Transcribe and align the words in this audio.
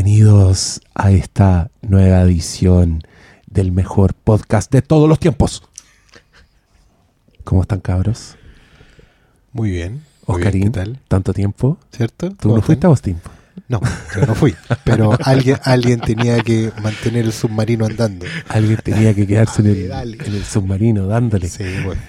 Bienvenidos 0.00 0.80
a 0.94 1.10
esta 1.10 1.72
nueva 1.82 2.20
edición 2.20 3.02
del 3.48 3.72
mejor 3.72 4.14
podcast 4.14 4.70
de 4.70 4.80
todos 4.80 5.08
los 5.08 5.18
tiempos. 5.18 5.64
¿Cómo 7.42 7.62
están, 7.62 7.80
cabros? 7.80 8.36
Muy 9.52 9.70
bien. 9.72 10.04
muy 10.24 10.36
Oscarín, 10.36 10.62
¿Qué 10.66 10.70
tal? 10.70 11.00
tanto 11.08 11.34
tiempo. 11.34 11.78
¿Cierto? 11.90 12.28
¿Tú 12.30 12.36
¿Cómo 12.42 12.56
no 12.58 12.62
fuiste 12.62 12.86
a 12.86 12.90
Austin? 12.90 13.16
No, 13.66 13.80
yo 14.14 14.24
no 14.24 14.36
fui. 14.36 14.54
Pero 14.84 15.18
alguien, 15.24 15.56
alguien 15.64 15.98
tenía 15.98 16.38
que 16.42 16.70
mantener 16.80 17.24
el 17.24 17.32
submarino 17.32 17.84
andando. 17.84 18.24
Alguien 18.46 18.78
tenía 18.84 19.12
que 19.12 19.26
quedarse 19.26 19.62
en 19.62 19.66
el, 19.66 19.74
Dale, 19.88 20.16
dale. 20.16 20.28
en 20.28 20.34
el 20.36 20.44
submarino 20.44 21.08
dándole. 21.08 21.48
Sí, 21.48 21.64
bueno. 21.84 22.00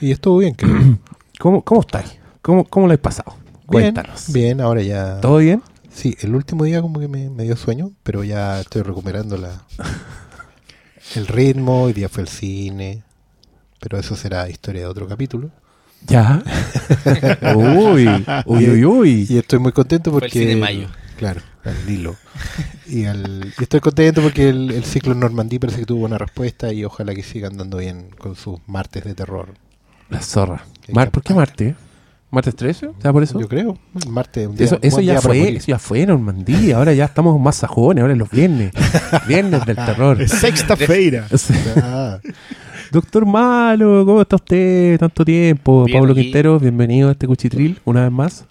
Y, 0.00 0.08
y 0.08 0.10
estuvo 0.10 0.38
bien, 0.38 0.54
creo. 0.54 0.98
¿Cómo, 1.38 1.62
cómo 1.62 1.82
estáis? 1.82 2.18
¿Cómo, 2.42 2.64
¿Cómo 2.64 2.88
lo 2.88 2.92
has 2.94 2.98
pasado? 2.98 3.36
Bien, 3.68 3.94
Cuéntanos. 3.94 4.32
bien, 4.32 4.60
ahora 4.60 4.82
ya. 4.82 5.20
¿Todo 5.20 5.36
bien? 5.38 5.62
Sí, 5.96 6.14
el 6.20 6.34
último 6.34 6.64
día 6.64 6.82
como 6.82 7.00
que 7.00 7.08
me, 7.08 7.30
me 7.30 7.44
dio 7.44 7.56
sueño, 7.56 7.90
pero 8.02 8.22
ya 8.22 8.60
estoy 8.60 8.82
recuperando 8.82 9.38
la 9.38 9.62
el 11.14 11.26
ritmo. 11.26 11.84
Hoy 11.84 11.92
día 11.94 12.08
fue 12.10 12.22
el 12.22 12.28
cine. 12.28 13.02
Pero 13.80 13.98
eso 13.98 14.14
será 14.16 14.48
historia 14.48 14.82
de 14.82 14.86
otro 14.88 15.08
capítulo. 15.08 15.50
Ya. 16.06 16.42
uy, 17.56 18.06
uy, 18.44 18.68
uy, 18.70 18.84
uy. 18.84 19.26
Y 19.28 19.38
estoy 19.38 19.58
muy 19.58 19.72
contento 19.72 20.10
Fue 20.10 20.18
el 20.18 20.20
porque. 20.24 20.38
cine 20.40 20.54
de 20.54 20.56
mayo. 20.60 20.88
Claro, 21.16 21.40
al 21.64 21.86
Nilo. 21.86 22.14
Y, 22.86 23.06
al, 23.06 23.54
y 23.58 23.62
estoy 23.62 23.80
contento 23.80 24.20
porque 24.20 24.50
el, 24.50 24.70
el 24.70 24.84
ciclo 24.84 25.12
en 25.12 25.20
Normandía 25.20 25.58
parece 25.60 25.80
que 25.80 25.86
tuvo 25.86 26.00
buena 26.00 26.18
respuesta 26.18 26.72
y 26.74 26.84
ojalá 26.84 27.14
que 27.14 27.22
siga 27.22 27.48
andando 27.48 27.78
bien 27.78 28.10
con 28.18 28.36
sus 28.36 28.60
martes 28.66 29.04
de 29.04 29.14
terror. 29.14 29.54
La 30.10 30.20
zorra. 30.20 30.66
Qué 30.82 30.92
Mar- 30.92 31.10
¿Por 31.10 31.22
qué. 31.22 31.32
Marte? 31.34 31.74
¿Martes 32.30 32.56
13? 32.56 32.90
¿Será 32.98 33.12
por 33.12 33.22
eso? 33.22 33.40
Yo 33.40 33.48
creo. 33.48 33.78
Martes, 34.08 34.48
un 34.48 34.56
día, 34.56 34.66
Eso, 34.82 35.00
ya 35.00 35.20
fue, 35.20 35.56
eso 35.56 35.66
ya 35.68 35.78
fue 35.78 36.04
Normandía, 36.04 36.76
ahora 36.76 36.92
ya 36.92 37.04
estamos 37.04 37.40
más 37.40 37.56
sajones, 37.56 38.02
ahora 38.02 38.14
es 38.14 38.18
los 38.18 38.30
viernes. 38.30 38.72
Viernes 39.28 39.64
del 39.64 39.76
terror. 39.76 40.28
Sexta-feira. 40.28 41.26
Ah, 41.76 42.18
Doctor 42.90 43.26
Malo, 43.26 44.04
¿cómo 44.06 44.22
está 44.22 44.36
usted? 44.36 44.98
Tanto 44.98 45.24
tiempo. 45.24 45.84
Bien, 45.84 45.98
Pablo 45.98 46.12
aquí. 46.12 46.22
Quintero, 46.22 46.58
bienvenido 46.58 47.08
a 47.08 47.12
este 47.12 47.26
cuchitril 47.26 47.80
una 47.84 48.02
vez 48.02 48.12
más. 48.12 48.44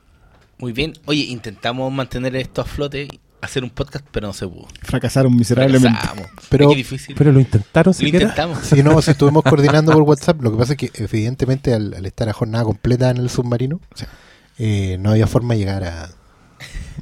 Muy 0.58 0.72
bien. 0.72 0.94
Oye, 1.06 1.24
intentamos 1.24 1.92
mantener 1.92 2.36
esto 2.36 2.62
a 2.62 2.66
flote, 2.66 3.08
hacer 3.46 3.64
un 3.64 3.70
podcast, 3.70 4.06
pero 4.12 4.28
no 4.28 4.34
se 4.34 4.48
pudo. 4.48 4.68
Fracasaron 4.82 5.36
miserablemente. 5.36 5.98
Fracasamos. 6.00 6.28
Pero- 6.50 6.70
que 6.70 6.76
difícil. 6.76 7.16
Pero 7.18 7.32
lo 7.32 7.40
intentaron 7.40 7.92
Lo 7.92 7.94
siquiera. 7.94 8.20
intentamos. 8.26 8.60
sí, 8.64 8.84
no, 8.84 9.02
si 9.02 9.12
estuvimos 9.12 9.44
coordinando 9.50 9.92
por 9.94 10.02
WhatsApp, 10.04 10.42
lo 10.42 10.52
que 10.52 10.58
pasa 10.58 10.74
es 10.74 10.78
que 10.80 10.92
evidentemente 10.96 11.74
al, 11.74 11.94
al 11.94 12.06
estar 12.06 12.28
a 12.30 12.34
jornada 12.34 12.64
completa 12.64 13.10
en 13.10 13.18
el 13.18 13.30
submarino, 13.30 13.80
eh, 14.58 14.98
no 15.00 15.12
había 15.12 15.28
forma 15.28 15.54
de 15.54 15.60
llegar 15.60 15.84
a... 15.84 16.10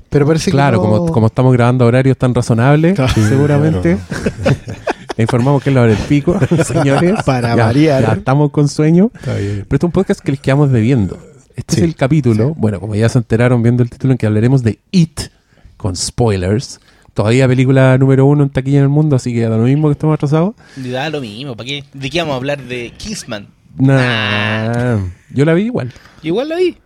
Pero 0.10 0.28
parece 0.28 0.52
Claro, 0.52 0.82
que 0.82 0.88
no- 0.88 0.98
como, 1.00 1.12
como 1.12 1.28
estamos 1.28 1.54
grabando 1.54 1.86
a 1.86 1.88
horarios 1.88 2.18
tan 2.18 2.36
razonables, 2.36 2.96
Claro. 2.96 3.14
seguramente. 3.14 3.98
Le 5.18 5.22
informamos 5.24 5.62
que 5.62 5.70
es 5.70 5.76
la 5.76 5.82
hora 5.84 5.94
del 5.94 6.02
pico, 6.08 6.40
señores. 6.66 7.22
Para 7.24 7.56
ya, 7.56 7.66
variar. 7.66 8.02
ya 8.04 8.14
estamos 8.14 8.50
con 8.52 8.68
sueño. 8.68 9.12
Está 9.14 9.36
bien. 9.36 9.66
Pero 9.68 9.76
este 9.76 9.76
es 9.78 9.84
un 9.84 9.92
podcast 9.92 10.20
que 10.22 10.32
les 10.32 10.40
quedamos 10.40 10.72
debiendo. 10.72 11.20
Este 11.56 11.76
Sí, 11.76 11.82
es 11.82 11.86
el 11.86 11.96
capítulo, 11.96 12.56
bueno, 12.56 12.80
como 12.80 12.96
ya 12.96 13.08
se 13.10 13.20
enteraron 13.20 13.62
viendo 13.62 13.84
el 13.84 13.90
título, 13.92 14.14
en 14.14 14.18
que 14.18 14.26
hablaremos 14.26 14.64
de 14.64 14.80
It, 14.90 15.20
con 15.84 15.98
spoilers. 15.98 16.80
Todavía 17.14 17.46
película 17.46 17.98
número 17.98 18.26
uno 18.26 18.44
en 18.44 18.50
taquilla 18.50 18.78
en 18.78 18.84
el 18.84 18.90
mundo, 18.90 19.18
así 19.18 19.34
que 19.34 19.42
da 19.42 19.58
lo 19.58 19.66
mismo 19.66 19.90
que 19.90 19.92
estamos 19.92 20.16
atrasados. 20.16 20.56
Da 20.78 21.10
lo 21.10 21.20
mismo. 21.20 21.56
¿Para 21.56 21.68
qué? 21.68 21.84
¿De 21.94 22.10
qué 22.10 22.20
vamos 22.20 22.34
a 22.34 22.38
hablar? 22.38 22.64
De 22.64 22.92
Kingsman. 22.98 23.50
Nah, 23.78 24.98
yo 25.32 25.46
la 25.46 25.54
vi 25.54 25.64
igual. 25.64 25.92
Igual 26.24 26.50
la 26.50 26.56
vi. 26.56 26.78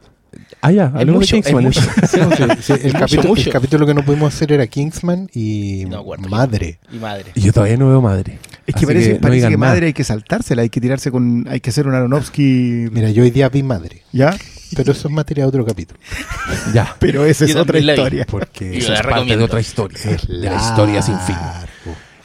Ah, 0.62 0.72
ya, 0.72 0.86
hablemos 0.88 1.22
mucho, 1.22 1.36
de 1.36 1.44
Kingsman. 1.44 1.72
Sí, 2.62 2.74
el, 2.74 2.92
capítulo, 2.94 3.30
mucho. 3.30 3.44
el 3.44 3.54
capítulo 3.54 3.86
que 3.86 3.94
no 3.94 4.04
pudimos 4.04 4.34
hacer 4.34 4.52
era 4.52 4.66
Kingsman 4.66 5.30
y 5.32 5.84
No 5.84 5.90
me 5.90 5.96
acuerdo. 5.98 6.28
Madre. 6.28 6.80
Y 6.92 6.98
madre. 6.98 7.32
Y 7.36 7.42
yo 7.42 7.54
todavía 7.54 7.78
no 7.78 7.88
veo 7.88 8.02
madre. 8.02 8.40
Es 8.66 8.76
Así 8.76 8.86
que 8.86 8.88
parece, 8.88 9.14
no 9.14 9.20
parece 9.22 9.48
que 9.48 9.58
nada. 9.58 9.72
madre 9.72 9.86
hay 9.88 9.94
que 9.94 10.04
saltársela, 10.04 10.64
hay 10.64 10.70
que 10.70 10.82
tirarse 10.82 11.12
con. 11.12 11.48
Hay 11.48 11.60
que 11.62 11.70
hacer 11.70 11.88
un 11.88 11.94
Aronofsky. 11.94 12.88
Mira, 12.92 13.12
yo 13.12 13.22
hoy 13.24 13.30
día 13.30 13.48
vi 13.50 13.62
Madre, 13.62 14.02
¿Ya? 14.12 14.36
Pero 14.76 14.92
eso 14.92 15.08
es 15.08 15.14
materia 15.14 15.44
de 15.46 15.50
otro 15.50 15.66
capítulo. 15.66 16.00
Ya. 16.74 16.96
Pero 17.00 17.26
esa 17.26 17.46
es 17.46 17.56
otra 17.56 17.80
historia. 17.80 18.26
Porque 18.30 18.78
es 18.78 18.90
parte 18.90 19.38
de 19.38 19.44
otra 19.44 19.60
historia. 19.60 19.98
es 20.04 20.28
de 20.28 20.38
la 20.50 20.56
historia 20.56 21.02
sin 21.02 21.18
fin. 21.20 21.36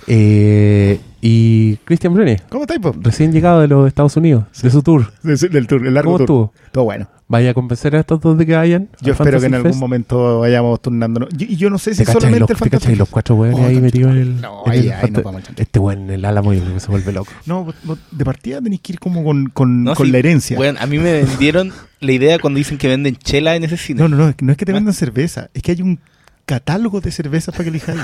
Eh, 0.08 0.98
y 1.20 1.76
Cristian 1.84 2.12
Brune, 2.12 2.40
¿Cómo 2.48 2.64
estáis, 2.64 2.80
recién 3.00 3.32
llegado 3.32 3.60
de 3.60 3.68
los 3.68 3.86
Estados 3.86 4.16
Unidos, 4.16 4.44
de 4.60 4.70
su 4.70 4.82
tour. 4.82 5.12
De- 5.22 5.36
Del 5.48 5.66
tour, 5.68 5.86
el 5.86 5.94
largo 5.94 6.14
¿Cómo 6.14 6.24
tour. 6.26 6.50
estuvo? 6.50 6.70
Todo 6.72 6.84
bueno. 6.84 7.08
¿Vaya 7.32 7.52
a 7.52 7.54
convencer 7.54 7.96
a 7.96 8.00
estos 8.00 8.20
dos 8.20 8.36
de 8.36 8.44
que 8.44 8.54
vayan? 8.54 8.90
Yo 9.00 9.14
espero 9.14 9.40
que 9.40 9.46
en 9.46 9.52
Fantasy 9.52 9.66
algún 9.68 9.80
momento 9.80 10.40
vayamos 10.40 10.82
turnándonos. 10.82 11.30
Y 11.38 11.54
y 11.54 11.56
yo 11.56 11.70
no 11.70 11.78
sé 11.78 11.92
¿Te 11.92 11.96
si 11.96 12.04
cachai 12.04 12.14
los, 12.14 12.22
solamente 12.24 12.52
el 12.52 12.58
te 12.58 12.64
cachai 12.64 12.70
fantasma. 12.80 12.96
los 12.98 13.08
cuatro 13.08 13.34
hueones 13.36 13.58
Oh, 13.58 13.66
ahí 13.66 13.80
metidos 13.80 14.12
en 14.12 14.18
el. 14.18 14.40
No, 14.42 14.62
en 14.66 14.70
ahí- 14.72 14.78
el 14.80 14.92
ahí 14.92 15.00
fanta- 15.00 15.12
nos 15.22 15.24
vamos 15.24 15.42
a. 15.48 15.52
Este 15.56 15.78
weón 15.78 15.98
en 16.02 16.10
el 16.10 16.24
álamo 16.26 16.50
creo 16.50 16.74
que 16.74 16.80
se 16.80 16.88
vuelve 16.88 17.10
loco. 17.12 17.32
No, 17.46 17.72
vos- 17.84 17.98
de 18.10 18.24
partida 18.26 18.60
tenéis 18.60 18.82
que 18.82 18.92
ir 18.92 18.98
como 19.00 19.24
con, 19.24 19.46
con, 19.46 19.82
No, 19.82 19.94
con 19.94 20.04
sí. 20.06 20.12
la 20.12 20.18
herencia. 20.18 20.56
Bueno, 20.58 20.78
a 20.80 20.86
mí 20.86 20.98
me 20.98 21.10
vendieron 21.24 21.72
la 22.00 22.12
idea 22.12 22.38
cuando 22.38 22.58
dicen 22.58 22.76
que 22.76 22.88
venden 22.88 23.16
chela 23.16 23.56
en 23.56 23.64
ese 23.64 23.78
cine. 23.78 24.02
no, 24.02 24.08
no, 24.08 24.16
no, 24.18 24.34
no 24.38 24.52
es 24.52 24.58
que 24.58 24.66
te 24.66 24.72
Ah. 24.72 24.74
vendan 24.74 24.92
cerveza, 24.92 25.48
es 25.54 25.62
que 25.62 25.72
hay 25.72 25.80
un 25.80 26.00
catálogo 26.44 27.00
de 27.00 27.10
cervezas 27.12 27.52
para 27.54 27.64
que 27.64 27.70
elijáis. 27.70 28.00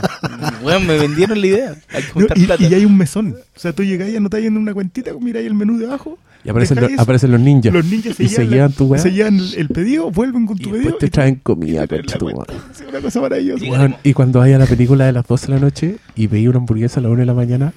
Bueno, 0.62 0.80
me 0.86 0.96
vendieron 0.96 1.38
la 1.40 1.46
idea. 1.46 1.74
Hay 1.92 2.02
que 2.02 2.08
No, 2.08 2.14
juntar 2.14 2.38
y, 2.38 2.46
plata. 2.46 2.62
y 2.64 2.72
hay 2.72 2.84
un 2.86 2.96
mesón. 2.96 3.36
O 3.54 3.58
sea, 3.60 3.74
tú 3.74 3.84
llegáis 3.84 4.14
y 4.14 4.16
anotáis 4.16 4.46
en 4.46 4.56
una 4.56 4.72
cuentita, 4.72 5.10
miráis 5.20 5.46
el 5.46 5.54
menú 5.54 5.76
de 5.76 5.84
abajo. 5.86 6.18
Y 6.44 6.50
aparecen, 6.50 6.80
los, 6.80 6.90
aparecen 6.98 7.30
los 7.32 7.40
ninjas. 7.40 7.72
Los 7.72 7.84
ninjas 7.84 8.16
se 8.16 8.24
y 8.24 8.28
se 8.28 8.34
llevan, 8.42 8.50
la- 8.50 8.56
llevan 8.56 8.72
tu 8.72 8.84
weá. 8.86 9.00
se 9.02 9.12
llevan 9.12 9.40
el, 9.56 9.68
pedido, 9.68 10.10
vuelven 10.10 10.46
con 10.46 10.56
Y 10.56 10.60
tu 10.62 10.70
después 10.70 10.82
pedido. 10.94 10.98
te 10.98 11.06
y 11.06 11.10
traen 11.10 11.34
comida, 11.36 11.84
y 11.84 11.86
te- 11.88 11.96
concha 11.96 12.18
tu. 12.18 12.28
Sí, 12.28 12.84
una 12.88 13.00
cosa 13.00 13.20
maravillosa. 13.20 13.64
Weón, 13.64 13.96
y 14.04 14.12
cuando 14.12 14.38
vaya 14.38 14.56
a 14.56 14.58
la 14.60 14.66
película 14.66 15.04
de 15.06 15.12
las 15.12 15.26
12 15.26 15.46
de 15.48 15.52
la 15.54 15.58
noche 15.60 15.96
y 16.14 16.26
veis 16.28 16.48
una 16.48 16.58
hamburguesa 16.58 17.00
a 17.00 17.02
las 17.02 17.10
1 17.10 17.20
de 17.20 17.26
la 17.26 17.34
mañana, 17.34 17.72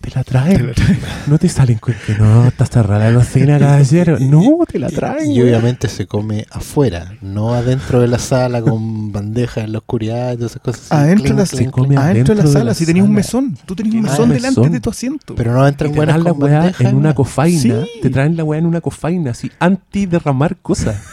te 0.00 0.10
la 0.10 0.24
traen. 0.24 0.72
No 1.26 1.38
te 1.38 1.48
salen 1.48 1.78
con 1.78 1.94
que 2.06 2.14
no, 2.14 2.46
está 2.46 2.64
cerrada 2.64 3.10
la 3.10 3.18
cocina, 3.18 3.58
caballero. 3.58 4.18
No, 4.18 4.64
te 4.66 4.78
la 4.78 4.88
traen. 4.90 5.30
Y 5.30 5.42
obviamente 5.42 5.88
se 5.88 6.06
come 6.06 6.46
afuera, 6.50 7.12
no 7.20 7.52
adentro 7.52 8.00
de 8.00 8.08
la 8.08 8.18
sala 8.18 8.62
con 8.62 9.12
bandejas 9.12 9.64
en 9.64 9.72
la 9.72 9.78
oscuridad 9.78 10.32
y 10.32 10.36
todas 10.36 10.52
esas 10.52 10.62
cosas. 10.62 10.82
así, 10.90 10.94
Adentro 10.94 11.34
de 11.34 11.42
la, 11.42 11.46
clink, 11.46 11.74
clink, 11.74 11.86
clink. 11.88 11.98
adentro 11.98 12.34
de 12.34 12.42
la 12.42 12.46
de 12.46 12.52
sala, 12.52 12.64
la 12.64 12.74
si 12.74 12.86
tenías 12.86 13.06
un 13.06 13.12
mesón. 13.12 13.58
Tú 13.66 13.76
tenías 13.76 13.94
un 13.96 14.02
mesón 14.02 14.28
mesón. 14.28 14.54
delante 14.54 14.70
de 14.70 14.80
tu 14.80 14.90
asiento. 14.90 15.34
Pero 15.34 15.52
no 15.52 15.66
entran 15.66 15.90
te 15.90 15.96
buenas 15.96 16.22
la 16.22 16.32
weá 16.32 16.72
en 16.78 16.96
una 16.96 17.14
cofaina. 17.14 17.84
Sí. 17.84 18.00
Te 18.02 18.10
traen 18.10 18.36
la 18.36 18.44
weá 18.44 18.58
en 18.58 18.66
una 18.66 18.80
cofaina, 18.80 19.32
así, 19.32 19.50
anti 19.58 20.06
derramar 20.06 20.56
cosas. 20.56 20.96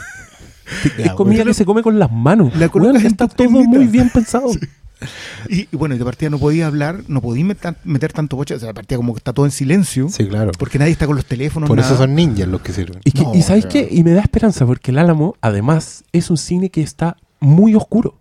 Es 0.97 1.11
comida 1.11 1.43
que 1.43 1.53
se 1.53 1.63
come 1.63 1.83
con 1.83 1.99
las 1.99 2.11
manos. 2.11 2.55
La 2.55 2.71
en 2.73 3.05
está 3.05 3.27
todo 3.27 3.49
muy 3.49 3.85
bien 3.85 4.09
pensado. 4.09 4.49
Y, 5.49 5.67
y 5.71 5.75
bueno, 5.77 5.95
y 5.95 5.97
de 5.97 6.05
partida 6.05 6.29
no 6.29 6.39
podía 6.39 6.67
hablar, 6.67 7.03
no 7.07 7.21
podía 7.21 7.45
meter, 7.45 7.75
meter 7.83 8.13
tanto 8.13 8.35
boche. 8.35 8.55
O 8.55 8.59
sea, 8.59 8.67
de 8.69 8.73
partida 8.73 8.97
como 8.97 9.13
que 9.13 9.19
está 9.19 9.33
todo 9.33 9.45
en 9.45 9.51
silencio. 9.51 10.09
Sí, 10.09 10.27
claro. 10.27 10.51
Porque 10.57 10.79
nadie 10.79 10.91
está 10.91 11.05
con 11.07 11.15
los 11.15 11.25
teléfonos. 11.25 11.67
Por 11.67 11.79
eso 11.79 11.97
son 11.97 12.15
ninjas 12.15 12.47
los 12.47 12.61
que 12.61 12.73
sirven. 12.73 12.99
Y, 13.03 13.11
que- 13.11 13.21
No, 13.23 13.33
y 13.35 13.41
¿sabes 13.41 13.65
qué? 13.65 13.87
Y 13.91 14.03
me 14.03 14.11
da 14.11 14.21
esperanza 14.21 14.65
porque 14.65 14.91
el 14.91 14.97
Álamo, 14.99 15.35
además, 15.41 16.03
es 16.11 16.29
un 16.29 16.37
cine 16.37 16.69
que 16.69 16.81
está 16.81 17.17
muy 17.39 17.75
oscuro. 17.75 18.17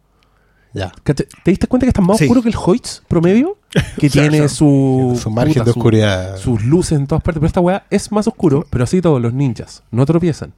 Ya. 0.72 0.92
¿Te 1.04 1.14
diste 1.46 1.68
cuenta 1.68 1.86
que 1.86 1.90
está 1.90 2.02
más 2.02 2.18
Sí. 2.18 2.24
oscuro 2.24 2.42
que 2.42 2.48
el 2.48 2.56
Hoyts 2.56 3.02
promedio? 3.06 3.56
Que 3.98 4.10
tiene 4.10 4.38
sea, 4.38 4.48
su, 4.48 5.18
Su 5.20 5.30
margen 5.30 5.54
puta, 5.54 5.64
de 5.66 5.72
su- 5.72 5.78
oscuridad. 5.78 6.36
sus 6.38 6.64
luces 6.64 6.98
en 6.98 7.06
todas 7.06 7.22
partes. 7.22 7.38
Pero 7.40 7.46
esta 7.46 7.60
weá 7.60 7.84
es 7.90 8.10
más 8.10 8.26
oscuro, 8.26 8.66
pero 8.70 8.82
así 8.84 9.00
todos 9.00 9.22
los 9.22 9.32
ninjas. 9.32 9.82
No 9.92 10.04
tropiezan. 10.06 10.52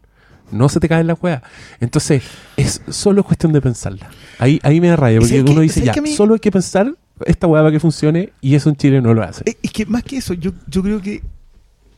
No 0.51 0.69
se 0.69 0.79
te 0.81 0.89
caen 0.89 1.07
las 1.07 1.21
weas. 1.23 1.43
Entonces, 1.81 2.23
es 2.57 2.81
solo 2.89 3.25
cuestión 3.25 3.53
de 3.53 3.61
pensarla. 3.61 4.09
Ahí, 4.39 4.61
ahí 4.63 4.81
me 4.81 4.89
da 4.89 4.97
rabia, 4.97 5.17
¿Y 5.17 5.21
porque 5.21 5.41
uno 5.43 5.55
qué? 5.57 5.61
dice, 5.63 5.75
¿Sabes 5.81 5.87
ya, 5.87 5.93
que 5.93 6.01
mí- 6.03 6.15
solo 6.15 6.35
hay 6.35 6.41
que 6.41 6.51
pensar 6.53 6.93
esta 7.25 7.47
weá 7.47 7.63
para 7.63 7.73
que 7.73 7.81
funcione 7.81 8.31
y 8.41 8.55
eso 8.55 8.69
en 8.69 8.77
Chile 8.77 9.01
no 9.01 9.13
lo 9.15 9.23
hace. 9.23 9.43
Es, 9.47 9.57
es 9.63 9.71
que 9.73 9.87
más 9.87 10.03
que 10.03 10.19
eso, 10.19 10.35
yo, 10.35 10.53
yo 10.69 10.83
creo 10.83 11.01
que 11.01 11.23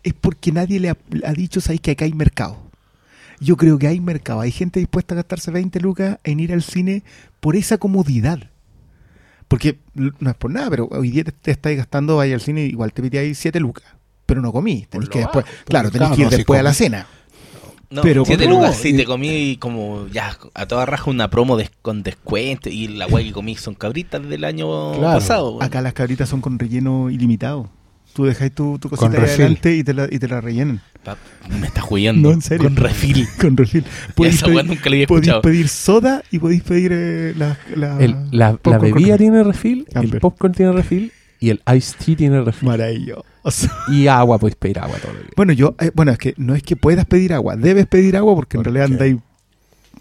es 0.03 0.15
porque 0.15 0.53
nadie 0.53 0.81
le 0.81 0.91
ha, 0.91 0.97
ha 1.25 1.33
dicho, 1.33 1.61
¿sabéis 1.61 1.81
que 1.83 1.91
acá 1.91 2.05
hay 2.05 2.13
mercado? 2.15 2.57
Yo 3.41 3.57
creo 3.57 3.79
que 3.79 3.87
hay 3.87 4.01
mercado. 4.01 4.41
Hay 4.41 4.51
gente 4.51 4.81
dispuesta 4.81 5.15
a 5.15 5.17
gastarse 5.17 5.51
20 5.51 5.79
lucas 5.81 6.19
en 6.25 6.41
ir 6.41 6.53
al 6.53 6.63
cine 6.63 7.03
por 7.41 7.55
esa 7.57 7.79
comodidad. 7.79 8.39
Porque 9.47 9.79
no 9.95 10.31
es 10.31 10.37
por 10.37 10.51
nada, 10.51 10.69
pero 10.71 10.89
hoy 10.91 11.11
día 11.11 11.25
te, 11.25 11.33
te 11.33 11.51
estáis 11.51 11.77
gastando, 11.79 12.17
vaya 12.17 12.35
al 12.35 12.41
cine, 12.41 12.63
igual 12.65 12.93
te 12.93 13.03
pitáis 13.03 13.39
7 13.39 13.61
lucas. 13.61 13.85
Pero 14.27 14.43
no 14.43 14.53
comí. 14.53 14.87
Tenés 14.91 15.09
que 15.09 15.21
después, 15.21 15.45
claro, 15.65 15.91
tenés 15.91 16.11
que 16.11 16.23
ir 16.23 16.29
después 16.29 16.61
a 16.61 16.63
la 16.63 16.75
cena. 16.75 17.07
No, 17.91 18.03
Pero 18.03 18.25
siete 18.25 18.47
lucas, 18.47 18.77
sí, 18.77 18.91
y- 18.91 18.97
te 18.97 19.05
comí 19.07 19.57
como 19.59 20.07
ya 20.09 20.37
a 20.55 20.67
toda 20.67 20.85
raja 20.85 21.11
una 21.11 21.31
promo 21.31 21.57
con 21.81 22.03
descuento 22.03 22.69
y 22.69 22.89
la 22.89 23.07
weá 23.07 23.25
que 23.25 23.33
comí 23.33 23.57
son 23.57 23.75
cabritas 23.75 24.29
del 24.29 24.45
año 24.45 24.93
Claro. 24.93 25.19
pasado. 25.19 25.63
Acá 25.63 25.81
las 25.81 25.95
cabritas 25.95 26.29
son 26.29 26.41
con 26.43 26.59
relleno 26.59 27.09
ilimitado. 27.09 27.71
Tú 28.13 28.25
dejáis 28.25 28.53
tu, 28.53 28.79
tu 28.79 28.89
cosita 28.91 29.11
ahí 29.23 29.25
adelante 29.31 29.77
y 29.77 29.85
te 29.85 29.95
la, 29.95 30.07
y 30.11 30.19
te 30.19 30.29
la 30.29 30.41
rellenan. 30.41 30.83
Me 31.49 31.67
estás 31.67 31.85
jugando. 31.85 32.29
No, 32.29 32.35
en 32.35 32.43
serio. 32.43 32.65
Con 32.65 32.77
refil. 32.77 33.27
Con 33.41 33.57
refil. 33.57 33.85
Esa 34.25 34.49
weá 34.49 34.63
nunca 34.63 34.91
la 34.91 34.97
había 34.97 35.07
podéis 35.07 35.33
pedir 35.43 35.69
soda 35.69 36.23
y 36.31 36.39
podéis 36.39 36.63
pedir 36.65 36.91
eh, 36.93 37.33
la, 37.39 37.57
la, 37.75 37.99
El- 38.01 38.13
la, 38.33 38.51
la 38.51 38.53
popcorn 38.57 38.79
con 38.81 38.91
bebida 38.99 39.17
tiene 39.17 39.43
refil, 39.45 39.87
el 39.95 40.11
popcorn 40.21 40.53
tiene 40.53 40.73
refil 40.73 41.13
y 41.41 41.51
el 41.51 41.63
iced 41.75 41.97
tea 42.05 42.17
tiene 42.17 42.43
refil. 42.43 42.69
Maravilloso. 42.69 43.25
Y 43.89 44.07
agua, 44.07 44.39
podéis 44.39 44.57
pedir 44.57 44.79
agua 44.79 44.97
todo 45.01 45.13
lo 45.13 45.21
que 45.21 45.29
Bueno, 45.37 45.53
yo, 45.53 45.75
eh, 45.81 45.91
bueno, 45.95 46.13
es 46.13 46.19
que 46.19 46.35
no 46.37 46.55
es 46.55 46.63
que 46.63 46.77
puedas 46.77 47.05
pedir 47.07 47.33
agua, 47.33 47.57
debes 47.57 47.87
pedir 47.87 48.17
agua 48.17 48.35
porque 48.35 48.57
en 48.57 48.63
¿Por 48.63 48.73
realidad 48.73 48.93
andáis 48.93 49.17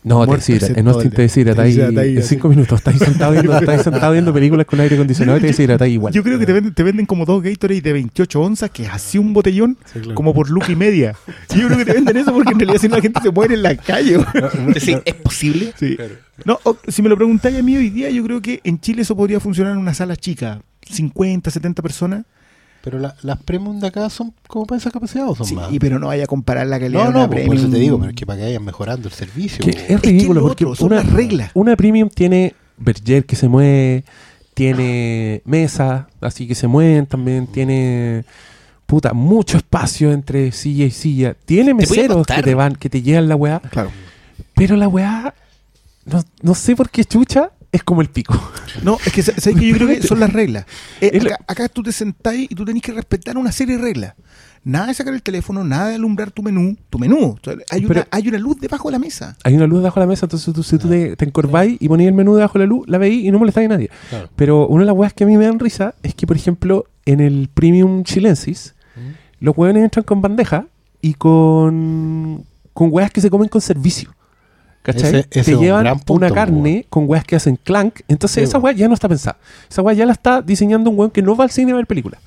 No, 0.03 0.25
te 0.25 0.35
deshidrata, 0.35 0.81
no 0.83 0.91
todo 0.93 1.01
te 1.09 1.21
deshidrata 1.23 1.61
ahí 1.63 1.79
ahí, 1.81 2.17
en 2.17 2.23
cinco 2.23 2.47
minutos. 2.47 2.79
Estás 2.79 2.97
sentado 2.97 3.31
viendo, 3.33 3.57
estás 3.59 3.83
sentado 3.83 4.13
viendo 4.13 4.33
películas 4.33 4.65
con 4.65 4.79
aire 4.79 4.95
acondicionado 4.95 5.37
y 5.37 5.41
te 5.41 5.47
deshidrata 5.47 5.85
igual. 5.87 6.13
Yo 6.13 6.23
creo 6.23 6.39
que 6.39 6.45
te 6.45 6.53
venden, 6.53 6.73
te 6.73 6.83
venden 6.83 7.05
como 7.05 7.25
dos 7.25 7.43
Gatorade 7.43 7.81
de 7.81 7.93
28 7.93 8.39
onzas, 8.41 8.69
que 8.69 8.83
es 8.83 8.89
así 8.89 9.17
un 9.17 9.33
botellón, 9.33 9.77
Sí, 9.91 9.99
claro. 9.99 10.15
como 10.15 10.33
por 10.33 10.49
luca 10.49 10.71
y 10.71 10.75
media. 10.77 11.13
Sí, 11.49 11.59
yo 11.59 11.67
creo 11.67 11.77
que 11.79 11.85
te 11.85 11.93
venden 11.93 12.15
eso 12.17 12.31
porque 12.33 12.53
en 12.53 12.59
realidad 12.59 12.79
si 12.79 12.87
no 12.87 12.95
la 12.95 13.01
gente 13.01 13.19
se 13.21 13.31
muere 13.31 13.55
en 13.55 13.63
la 13.63 13.75
calle. 13.75 14.17
Es 14.69 14.73
decir, 14.75 15.01
¿es 15.03 15.15
posible? 15.15 15.73
Sí. 15.77 15.97
No, 16.45 16.59
o- 16.63 16.77
si 16.87 17.01
me 17.01 17.09
lo 17.09 17.17
preguntáis 17.17 17.57
a 17.59 17.63
mí 17.63 17.75
hoy 17.75 17.89
día, 17.89 18.09
yo 18.09 18.23
creo 18.23 18.41
que 18.41 18.61
en 18.63 18.79
Chile 18.79 19.01
eso 19.01 19.15
podría 19.15 19.39
funcionar 19.41 19.73
en 19.73 19.79
una 19.79 19.93
sala 19.93 20.15
chica, 20.15 20.61
50, 20.89 21.49
70 21.51 21.81
personas. 21.81 22.23
Pero 22.89 22.99
la- 22.99 23.15
las 23.21 23.37
premium 23.43 23.81
de 23.81 23.87
acá 23.87 24.09
son 24.09 24.33
como 24.47 24.65
para 24.65 24.79
esa 24.79 24.91
capacidad 24.91 25.27
o 25.27 25.35
son 25.35 25.45
Sí, 25.45 25.55
más. 25.55 25.67
pero 25.77 25.99
no 25.99 26.07
vaya 26.07 26.23
a 26.23 26.27
comparar 26.27 26.65
la 26.67 26.79
calidad 26.79 26.99
No, 26.99 27.03
de 27.05 27.09
una 27.09 27.19
no, 27.23 27.29
pues, 27.29 27.45
por 27.45 27.55
eso 27.55 27.63
premium. 27.63 27.71
te 27.73 27.79
digo, 27.79 27.99
pero 27.99 28.09
es 28.11 28.15
que 28.15 28.25
para 28.25 28.39
que 28.39 28.45
vayan 28.45 28.63
mejorando 28.63 29.09
el 29.09 29.13
servicio. 29.13 29.65
Que 29.65 29.71
es 29.93 30.01
ridículo 30.01 30.39
lo 30.39 30.47
porque 30.47 30.63
otro, 30.63 30.75
son 30.75 30.93
una, 30.93 31.03
las 31.03 31.11
reglas. 31.11 31.51
una 31.53 31.75
premium 31.75 32.07
tiene 32.07 32.55
Berger 32.77 33.25
que 33.25 33.35
se 33.35 33.49
mueve, 33.49 34.05
tiene 34.53 35.41
mesa, 35.45 36.07
así 36.21 36.47
que 36.47 36.55
se 36.55 36.67
mueven 36.67 37.05
también, 37.07 37.47
tiene 37.47 38.23
puta 38.85 39.11
mucho 39.13 39.57
espacio 39.57 40.13
entre 40.13 40.51
silla 40.53 40.85
y 40.85 40.91
silla, 40.91 41.35
tiene 41.45 41.73
meseros 41.73 42.25
que 42.25 42.41
te 42.41 42.55
van, 42.55 42.75
que 42.75 42.89
te 42.89 43.01
llevan 43.01 43.27
la 43.27 43.35
weá, 43.35 43.59
Claro. 43.59 43.91
pero 44.55 44.77
la 44.77 44.87
weá 44.87 45.33
no, 46.05 46.23
no 46.41 46.55
sé 46.55 46.73
por 46.75 46.89
qué 46.89 47.03
chucha 47.03 47.51
es 47.71 47.83
como 47.83 48.01
el 48.01 48.09
pico. 48.09 48.33
No, 48.83 48.97
es 49.03 49.11
que 49.11 49.23
sa- 49.23 49.33
¿sabes 49.39 49.57
que 49.59 49.67
yo 49.69 49.75
creo 49.75 49.87
que 49.87 50.03
son 50.03 50.19
las 50.19 50.31
reglas. 50.31 50.65
Eh, 51.01 51.19
acá, 51.19 51.39
acá 51.47 51.69
tú 51.69 51.81
te 51.81 51.91
sentás 51.91 52.35
y 52.35 52.47
tú 52.47 52.63
tenés 52.63 52.81
que 52.83 52.91
respetar 52.91 53.37
una 53.37 53.51
serie 53.51 53.77
de 53.77 53.81
reglas. 53.81 54.13
Nada 54.63 54.87
de 54.87 54.93
sacar 54.93 55.13
el 55.13 55.23
teléfono, 55.23 55.63
nada 55.63 55.87
de 55.89 55.95
alumbrar 55.95 56.29
tu 56.31 56.43
menú. 56.43 56.75
Tu 56.89 56.99
menú. 56.99 57.37
Hay, 57.71 57.81
Pero- 57.81 58.01
una, 58.01 58.07
hay 58.11 58.27
una 58.27 58.37
luz 58.37 58.59
debajo 58.59 58.89
de 58.89 58.91
la 58.91 58.99
mesa. 58.99 59.35
Hay 59.43 59.55
una 59.55 59.65
luz 59.65 59.79
debajo 59.79 59.99
de 59.99 60.05
la 60.05 60.09
mesa, 60.09 60.25
entonces 60.27 60.53
tú, 60.53 60.61
si 60.61 60.77
tú 60.77 60.89
te, 60.89 61.15
te 61.15 61.25
encorváis 61.25 61.77
y 61.79 61.87
ponías 61.87 62.09
el 62.09 62.13
menú 62.13 62.35
debajo 62.35 62.59
de 62.59 62.65
la 62.65 62.69
luz, 62.69 62.87
la 62.87 62.97
veís 62.97 63.25
y 63.25 63.31
no 63.31 63.39
molestáis 63.39 63.65
a 63.65 63.69
nadie. 63.69 63.89
Claro. 64.09 64.29
Pero 64.35 64.67
una 64.67 64.81
de 64.81 64.87
las 64.87 64.95
weas 64.95 65.13
que 65.13 65.23
a 65.23 65.27
mí 65.27 65.37
me 65.37 65.45
dan 65.45 65.57
risa 65.59 65.95
es 66.03 66.13
que, 66.13 66.27
por 66.27 66.35
ejemplo, 66.35 66.85
en 67.05 67.19
el 67.21 67.49
Premium 67.53 68.03
Chilensis, 68.03 68.75
los 69.39 69.57
hueones 69.57 69.83
entran 69.83 70.03
con 70.03 70.21
bandeja 70.21 70.67
y 71.01 71.13
con, 71.15 72.43
con 72.73 72.89
weas 72.91 73.11
que 73.11 73.21
se 73.21 73.29
comen 73.29 73.49
con 73.49 73.61
servicio. 73.61 74.13
¿Cachai? 74.87 75.09
Ese- 75.09 75.17
ese 75.19 75.27
Te 75.29 75.39
es 75.41 75.47
un 75.57 75.63
llevan 75.63 75.83
gran 75.83 75.99
punto, 75.99 76.25
una 76.25 76.33
carne 76.33 76.85
con 76.89 77.05
weas 77.07 77.23
que 77.25 77.35
hacen 77.35 77.57
clank. 77.61 77.99
Entonces 78.07 78.35
Sí, 78.35 78.41
esa 78.43 78.57
wea 78.57 78.73
ya 78.73 78.87
no 78.87 78.93
está 78.93 79.07
pensada. 79.09 79.37
Esa 79.69 79.81
wea 79.81 79.93
ya 79.93 80.05
la 80.05 80.13
está 80.13 80.41
diseñando 80.41 80.89
un 80.89 80.97
weón 80.97 81.11
que 81.11 81.21
no 81.21 81.35
va 81.35 81.43
al 81.43 81.51
cine 81.51 81.73
a 81.73 81.75
ver 81.75 81.85
películas. 81.87 82.19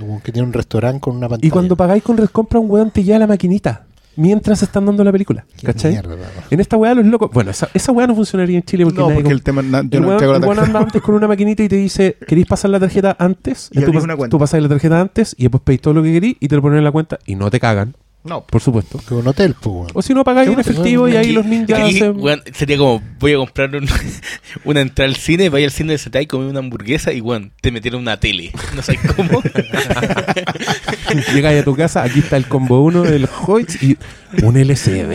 Como 0.00 0.20
que 0.22 0.32
tiene 0.32 0.48
un 0.48 0.52
restaurante 0.52 1.00
con 1.00 1.16
una 1.16 1.28
pantalla. 1.28 1.46
Y 1.46 1.50
cuando 1.50 1.76
pagáis 1.76 2.02
con 2.02 2.16
Red 2.16 2.28
Compra, 2.30 2.58
un 2.58 2.70
weón 2.70 2.90
te 2.90 3.04
lleva 3.04 3.18
la 3.20 3.26
maquinita 3.26 3.84
mientras 4.16 4.62
están 4.62 4.86
dando 4.86 5.04
la 5.04 5.12
película. 5.12 5.44
¿Cachai? 5.62 5.92
mierda, 5.92 6.14
weón. 6.14 6.26
En 6.50 6.60
esta 6.60 6.76
weá 6.78 6.94
los 6.94 7.04
locos. 7.04 7.30
Bueno, 7.32 7.50
esa, 7.50 7.68
esa 7.74 7.92
weá 7.92 8.06
no 8.06 8.14
funcionaría 8.14 8.56
en 8.56 8.62
Chile 8.64 8.84
porque 8.84 8.98
no, 8.98 9.08
nadie 9.08 9.20
porque 9.20 9.32
el 9.34 9.42
tema. 9.42 9.60
na- 9.60 9.82
yo 9.82 9.98
el 9.98 10.02
no 10.02 10.08
weón, 10.16 10.40
la 10.40 10.46
weón 10.46 10.58
anda 10.58 10.80
antes 10.80 11.02
con 11.02 11.14
una 11.14 11.28
maquinita 11.28 11.62
y 11.62 11.68
te 11.68 11.76
dice, 11.76 12.16
¿queréis 12.26 12.46
pasar 12.46 12.70
la 12.70 12.80
tarjeta 12.80 13.14
antes? 13.18 13.68
Y 13.72 13.82
tú, 13.82 13.92
pas- 13.92 14.02
una 14.02 14.16
cuenta. 14.16 14.30
tú 14.30 14.38
pasas 14.38 14.62
la 14.62 14.68
tarjeta 14.70 15.00
antes 15.02 15.34
y 15.38 15.42
después 15.42 15.62
pedís 15.62 15.82
todo 15.82 15.92
lo 15.94 16.02
que 16.02 16.12
querís 16.12 16.36
y 16.40 16.48
te 16.48 16.56
lo 16.56 16.62
ponen 16.62 16.78
en 16.78 16.84
la 16.84 16.92
cuenta 16.92 17.18
y 17.26 17.34
no 17.36 17.50
te 17.50 17.60
cagan, 17.60 17.94
No. 18.26 18.44
por 18.46 18.60
supuesto. 18.60 19.00
Que 19.06 19.14
un 19.14 19.26
hotel, 19.26 19.54
pues, 19.54 19.74
weón. 19.74 19.88
O 19.94 20.02
si 20.02 20.12
no 20.14 20.24
pagáis 20.24 20.48
en 20.50 20.58
efectivo 20.60 21.08
y 21.08 21.16
ahí 21.16 21.32
los 21.32 21.46
ninjas 21.46 21.80
Aquí, 21.80 21.96
hacen... 21.96 22.14
weón, 22.20 22.42
sería 22.54 22.76
como, 22.78 23.02
voy 23.18 23.32
a 23.34 23.36
comprar 23.36 23.74
un- 23.74 23.88
una 24.64 24.80
entrada 24.80 25.08
al 25.08 25.16
cine, 25.16 25.48
vaya 25.48 25.66
al 25.66 25.72
cine 25.72 25.92
de 25.92 25.98
Setai, 25.98 26.26
comer 26.26 26.48
una 26.48 26.58
hamburguesa 26.58 27.12
y, 27.12 27.20
weón, 27.20 27.52
te 27.60 27.70
metieron 27.70 28.00
una 28.02 28.18
tele. 28.18 28.52
No 28.74 28.82
sé 28.82 28.98
cómo. 29.16 29.42
Llegáis 31.34 31.60
a 31.60 31.64
tu 31.64 31.74
casa, 31.76 32.02
aquí 32.02 32.18
está 32.20 32.36
el 32.36 32.46
combo 32.46 32.82
1 32.84 33.02
del 33.02 33.28
Hoyts 33.46 33.82
y 33.82 33.96
un 34.42 34.56
LCD 34.56 35.08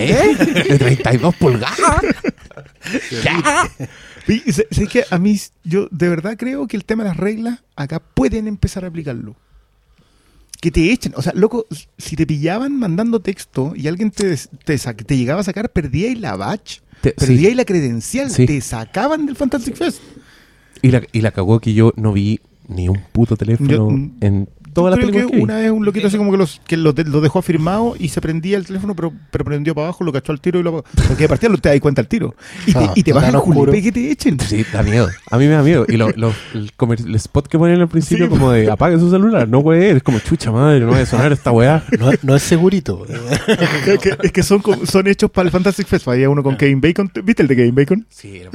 de 0.70 0.78
32 0.80 1.36
pulgadas. 1.36 1.78
¡Ya! 3.24 3.70
Y 4.28 4.40
sé- 4.52 4.68
sé 4.72 4.88
que 4.88 5.04
a 5.10 5.18
mí, 5.18 5.40
yo 5.64 5.88
de 5.92 6.10
verdad 6.10 6.36
creo 6.38 6.68
que 6.68 6.78
el 6.78 6.86
tema 6.86 7.04
de 7.04 7.10
las 7.10 7.18
reglas 7.18 7.60
acá 7.76 8.00
pueden 8.00 8.48
empezar 8.48 8.84
a 8.86 8.88
aplicarlo. 8.88 9.36
Que 10.62 10.72
te 10.72 10.92
echen. 10.94 11.12
O 11.18 11.22
sea, 11.22 11.34
loco, 11.36 11.66
si 11.98 12.16
te 12.16 12.26
pillaban 12.26 12.78
mandando 12.80 13.20
texto 13.20 13.74
y 13.76 13.88
alguien 13.88 14.12
te, 14.12 14.38
te, 14.64 14.78
te 14.78 15.18
llegaba 15.18 15.42
a 15.42 15.44
sacar, 15.44 15.70
perdíais 15.72 16.18
la 16.20 16.36
batch, 16.38 16.80
Te- 17.02 17.12
perdíais 17.12 17.50
sí. 17.50 17.56
la 17.56 17.66
credencial, 17.66 18.30
Sí. 18.32 18.46
te 18.46 18.62
sacaban 18.62 19.26
del 19.26 19.36
Fantastic 19.36 19.76
Fest. 19.76 20.00
Y 20.84 20.92
la, 20.92 21.02
y 21.12 21.22
la 21.22 21.32
cagó 21.32 21.60
que 21.60 21.74
yo 21.74 21.92
no 21.98 22.14
vi 22.14 22.40
ni 22.70 22.88
un 22.88 23.02
puto 23.12 23.36
teléfono 23.36 23.70
Yo- 23.70 23.90
en 24.22 24.48
Yo 24.76 24.90
las 24.90 25.00
creo 25.00 25.12
que 25.12 25.32
que 25.32 25.42
una 25.42 25.58
vez 25.58 25.72
un 25.72 25.86
loquito 25.86 26.08
así 26.08 26.18
como 26.18 26.32
que, 26.32 26.38
los, 26.38 26.62
que 26.66 26.78
lo, 26.78 26.94
de- 26.94 27.04
lo 27.06 27.22
dejó 27.22 27.40
afirmado 27.40 27.96
y 28.00 28.10
se 28.10 28.22
prendía 28.22 28.58
el 28.58 28.66
teléfono, 28.66 28.96
pero, 28.96 29.12
pero 29.32 29.44
prendió 29.46 29.74
para 29.76 29.88
abajo, 29.88 30.04
lo 30.04 30.12
cachó 30.14 30.32
al 30.32 30.40
tiro 30.42 30.60
y 30.60 30.64
lo 30.64 30.70
apagó. 30.70 30.86
Porque 31.08 31.24
de 31.24 31.30
partida 31.30 31.50
no 31.50 31.58
te 31.58 31.70
das 31.70 31.80
cuenta 31.80 32.02
al 32.02 32.08
tiro. 32.08 32.36
Y 32.66 32.74
te, 32.74 32.80
Ah, 32.80 32.94
y 32.96 33.04
te 33.04 33.14
vas 33.14 33.34
julepe 33.36 33.78
y 33.78 33.82
que 33.84 33.92
te 33.92 34.12
echen. 34.12 34.40
Sí, 34.40 34.66
da 34.72 34.84
miedo. 34.84 35.08
A 35.30 35.38
mí 35.38 35.46
me 35.46 35.52
da 35.54 35.64
miedo. 35.64 35.86
Y 35.88 35.98
lo, 35.98 36.10
lo- 36.12 36.34
el, 36.54 36.72
el 37.08 37.16
spot 37.16 37.48
que 37.48 37.58
ponen 37.58 37.82
al 37.82 37.88
principio, 37.90 38.26
Sí, 38.26 38.30
como 38.30 38.52
de 38.52 38.70
apague 38.72 38.98
su 39.00 39.10
celular, 39.12 39.48
no 39.48 39.62
puede, 39.64 39.92
es 39.92 40.04
como 40.04 40.20
chucha 40.20 40.52
madre, 40.52 40.80
no 40.82 40.92
va 40.92 41.00
a 41.00 41.06
sonar 41.06 41.32
esta 41.32 41.52
weá. 41.52 41.84
No, 42.00 42.10
no 42.24 42.36
es 42.36 42.44
segurito. 42.44 43.06
es 43.88 44.00
que, 44.00 44.16
es 44.24 44.32
que 44.32 44.44
son, 44.44 44.62
como- 44.62 44.86
son 44.86 45.08
hechos 45.08 45.30
para 45.32 45.46
el 45.48 45.52
Fantastic 45.52 45.88
Fest. 45.88 46.08
Había 46.08 46.30
uno 46.30 46.44
con 46.44 46.56
Kevin 46.58 46.82
Bacon. 46.82 47.12
¿Viste 47.24 47.42
el 47.42 47.48
de 47.48 47.56
Kevin 47.56 47.76
Bacon? 47.76 48.06
Sí, 48.10 48.38
era 48.38 48.50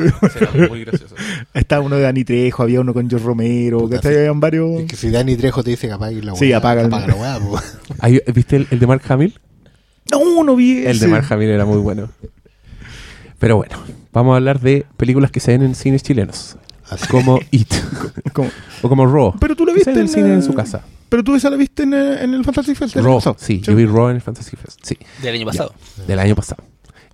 muy, 0.68 0.84
gracioso. 0.84 1.14
Estaba 1.54 1.82
uno 1.82 1.96
de 1.96 2.02
Dani 2.02 2.24
Trejo, 2.24 2.62
había 2.62 2.80
uno 2.80 2.92
con 2.94 3.08
George 3.08 3.26
Romero, 3.26 3.88
sí. 3.90 4.08
Habían 4.08 4.40
varios. 4.40 4.80
Es 4.82 4.86
que 4.86 4.96
si 4.96 5.10
Dani 5.10 5.36
Trejo 5.36 5.62
te 5.62 5.70
dice 5.70 5.86
que 5.88 5.92
apague 6.06 6.22
la 6.22 6.32
weá. 6.32 6.38
Sí, 6.40 6.52
apaga 6.52 6.80
el- 6.82 6.86
apaga 6.86 7.06
la 7.08 7.14
weá, 7.14 7.38
¿Viste 8.34 8.56
el, 8.56 8.66
el 8.70 8.78
de 8.78 8.86
Mark 8.86 9.02
Hamill? 9.08 9.38
No, 10.10 10.44
no 10.44 10.54
vi 10.56 10.78
El 10.78 10.84
de 10.84 10.90
ese. 10.92 11.08
Mark 11.08 11.26
Hamill 11.30 11.48
era 11.50 11.64
muy 11.64 11.78
bueno. 11.78 12.08
Pero 13.38 13.56
bueno, 13.56 13.76
vamos 14.12 14.32
a 14.32 14.36
hablar 14.36 14.60
de 14.60 14.86
películas 14.96 15.30
que 15.30 15.40
se 15.40 15.52
ven 15.52 15.62
en 15.62 15.74
cines 15.74 16.02
chilenos. 16.02 16.56
Así. 16.88 17.06
Como 17.08 17.38
It. 17.50 17.72
Como- 18.32 18.50
o 18.82 18.88
como 18.88 19.06
Raw. 19.06 19.34
Pero 19.40 19.56
tú 19.56 19.66
se 19.66 19.72
viste 19.72 19.90
en 19.90 19.98
en, 19.98 20.08
cine 20.08 20.32
en 20.34 20.42
su 20.42 20.54
casa. 20.54 20.82
Pero 21.08 21.22
tú 21.22 21.34
esa 21.36 21.50
la 21.50 21.56
viste 21.56 21.82
en, 21.84 21.94
eh, 21.94 22.22
en 22.24 22.34
el 22.34 22.44
Fantastic 22.44 22.76
Fest. 22.76 22.94
del 22.94 23.02
año 23.04 23.08
Raw, 23.10 23.18
pasado. 23.18 23.36
sí, 23.38 23.60
yo 23.60 23.74
vi 23.74 23.86
Raw 23.86 24.08
en 24.10 24.16
el 24.16 24.22
Fantasy 24.22 24.56
Fest. 24.56 24.80
Sí, 24.82 24.96
Del 25.22 25.34
año 25.34 25.46
pasado. 25.46 25.74
del 26.06 26.18
año 26.18 26.34
pasado. 26.34 26.64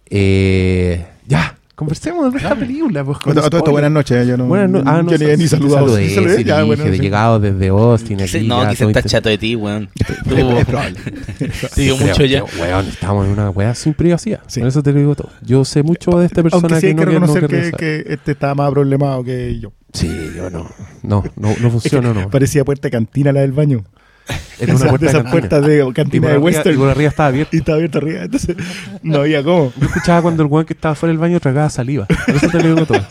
Eh, 0.06 1.06
ya, 1.26 1.56
conversemos 1.74 2.32
de 2.32 2.38
esta 2.38 2.54
película. 2.54 3.04
Pues, 3.04 3.18
con 3.18 3.36
A 3.38 3.42
todo 3.48 3.58
esto, 3.58 3.70
buenas 3.70 3.90
noches. 3.90 4.26
Yo 4.26 4.36
no, 4.36 4.46
Buenas 4.46 4.70
no- 4.70 4.82
ah, 4.90 5.02
no, 5.02 5.10
yo 5.10 5.18
ni, 5.18 5.36
ni 5.36 5.48
saludado. 5.48 5.86
saludé, 5.88 6.08
Sí, 6.08 6.14
saludé, 6.14 6.36
sí, 6.36 6.44
ya, 6.44 6.56
dije, 6.60 6.66
bueno, 6.66 6.84
sí. 6.84 7.00
llegado 7.00 7.40
desde 7.40 7.68
Austin 7.68 8.20
aquí. 8.22 8.46
No, 8.46 8.60
quizás 8.60 8.78
todo 8.78 8.88
está 8.88 9.00
inter- 9.00 9.04
chato 9.10 9.28
de 9.28 9.38
ti, 9.38 9.56
weón. 9.56 9.88
Es 9.98 10.06
Tú- 10.18 10.64
probable. 10.66 10.98
te 11.00 11.50
Pero, 11.74 11.96
mucho 12.06 12.24
ya. 12.24 12.44
weón, 12.60 12.86
estamos 12.88 13.26
en 13.26 13.32
una 13.32 13.50
weá 13.50 13.74
sin 13.74 13.94
privacidad. 13.94 14.40
Sí. 14.46 14.60
Por 14.60 14.68
eso 14.68 14.82
te 14.82 14.92
lo 14.92 14.98
digo 14.98 15.14
todo. 15.14 15.30
Yo 15.42 15.64
sé 15.64 15.82
mucho 15.82 16.10
de 16.18 16.26
esta 16.26 16.42
persona 16.42 16.62
Aunque 16.68 16.80
sí 16.80 16.86
hay 16.88 16.94
que 16.94 17.04
no, 17.06 17.10
reconocer 17.10 17.46
que, 17.48 17.72
que 17.76 18.04
este 18.12 18.32
está 18.32 18.54
más 18.54 18.70
problemado 18.70 19.24
que 19.24 19.58
yo. 19.58 19.72
Sí, 19.92 20.10
yo 20.36 20.48
no. 20.50 20.68
No, 21.02 21.22
no, 21.36 21.54
no 21.60 21.70
funciona, 21.70 22.12
no. 22.14 22.30
Parecía 22.30 22.64
puerta 22.64 22.86
de 22.88 22.92
cantina 22.92 23.32
la 23.32 23.40
del 23.40 23.52
baño. 23.52 23.84
Era 24.60 24.74
una 24.74 24.84
Esa- 24.84 24.88
puerta 24.90 25.06
de 25.06 25.18
esas 25.18 25.30
puertas 25.30 25.66
de 25.66 25.84
Y 25.88 25.92
cantina 25.92 26.28
de 26.28 26.38
Western. 26.38 26.74
Y 26.74 26.78
por 26.78 26.88
arriba 26.90 27.08
estaba 27.08 27.28
abierto. 27.30 27.56
Y 27.56 27.58
estaba 27.58 27.76
abierta 27.76 27.98
arriba. 27.98 28.22
Entonces 28.22 28.56
no 29.02 29.18
había 29.20 29.42
cómo. 29.42 29.72
Yo 29.76 29.86
escuchaba 29.86 30.22
cuando 30.22 30.42
el 30.44 30.48
weón 30.48 30.64
que 30.66 30.74
estaba 30.74 30.94
fuera 30.94 31.10
del 31.10 31.18
baño 31.18 31.40
tragaba 31.40 31.68
saliva. 31.70 32.06
Por 32.06 32.36
eso 32.36 32.48
te 32.48 32.62
lo 32.62 32.74
digo 32.74 32.86
todo. 32.86 32.98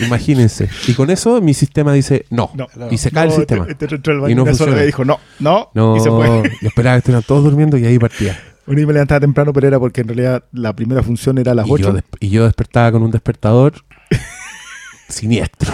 Imagínense. 0.00 0.68
Y 0.88 0.94
con 0.94 1.10
eso 1.10 1.40
mi 1.40 1.54
sistema 1.54 1.92
dice 1.92 2.24
no. 2.30 2.50
No. 2.54 2.66
Y 2.90 2.98
se 2.98 3.10
cae 3.10 3.26
No, 3.26 3.32
el 3.32 3.36
sistema. 3.38 3.66
Entró 3.68 4.14
al 4.14 4.20
baño 4.20 4.32
Y 4.32 4.34
no 4.34 4.46
funciona. 4.46 4.82
y 4.82 4.86
dijo 4.86 5.04
no, 5.04 5.20
no, 5.38 5.70
No, 5.74 5.96
y 5.96 6.00
se 6.00 6.10
fue. 6.10 6.42
yo 6.60 6.68
esperaba 6.68 6.96
que 6.96 6.98
estuvieran 6.98 7.22
todos 7.22 7.44
durmiendo 7.44 7.76
y 7.76 7.84
ahí 7.86 7.98
partía. 7.98 8.38
Un 8.66 8.76
día 8.76 8.86
me 8.86 8.92
levantaba 8.92 9.20
temprano, 9.20 9.52
pero 9.52 9.66
era 9.68 9.78
porque 9.78 10.00
en 10.00 10.08
realidad 10.08 10.44
la 10.52 10.72
primera 10.74 11.02
función 11.02 11.36
era 11.38 11.52
a 11.52 11.54
las 11.54 11.66
Y 11.66 11.70
yo, 11.70 11.74
8. 11.74 11.92
des- 11.92 12.04
y 12.20 12.30
yo 12.30 12.44
despertaba 12.44 12.90
con 12.92 13.02
un 13.02 13.10
despertador 13.10 13.74
siniestro. 15.08 15.72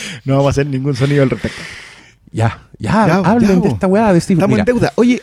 No 0.24 0.34
vamos 0.34 0.46
a 0.46 0.50
hacer 0.50 0.66
ningún 0.66 0.94
sonido 0.94 1.22
al 1.22 1.30
respecto. 1.30 1.60
Ya, 2.30 2.68
ya, 2.78 3.06
Ya, 3.06 3.16
hablen 3.16 3.62
ya, 3.62 3.68
de 3.68 3.68
esta 3.68 3.86
weá 3.86 4.12
de 4.12 4.20
Steve. 4.20 4.38
Estamos 4.38 4.56
Mira, 4.56 4.62
en 4.62 4.66
deuda. 4.66 4.92
Oye, 4.96 5.22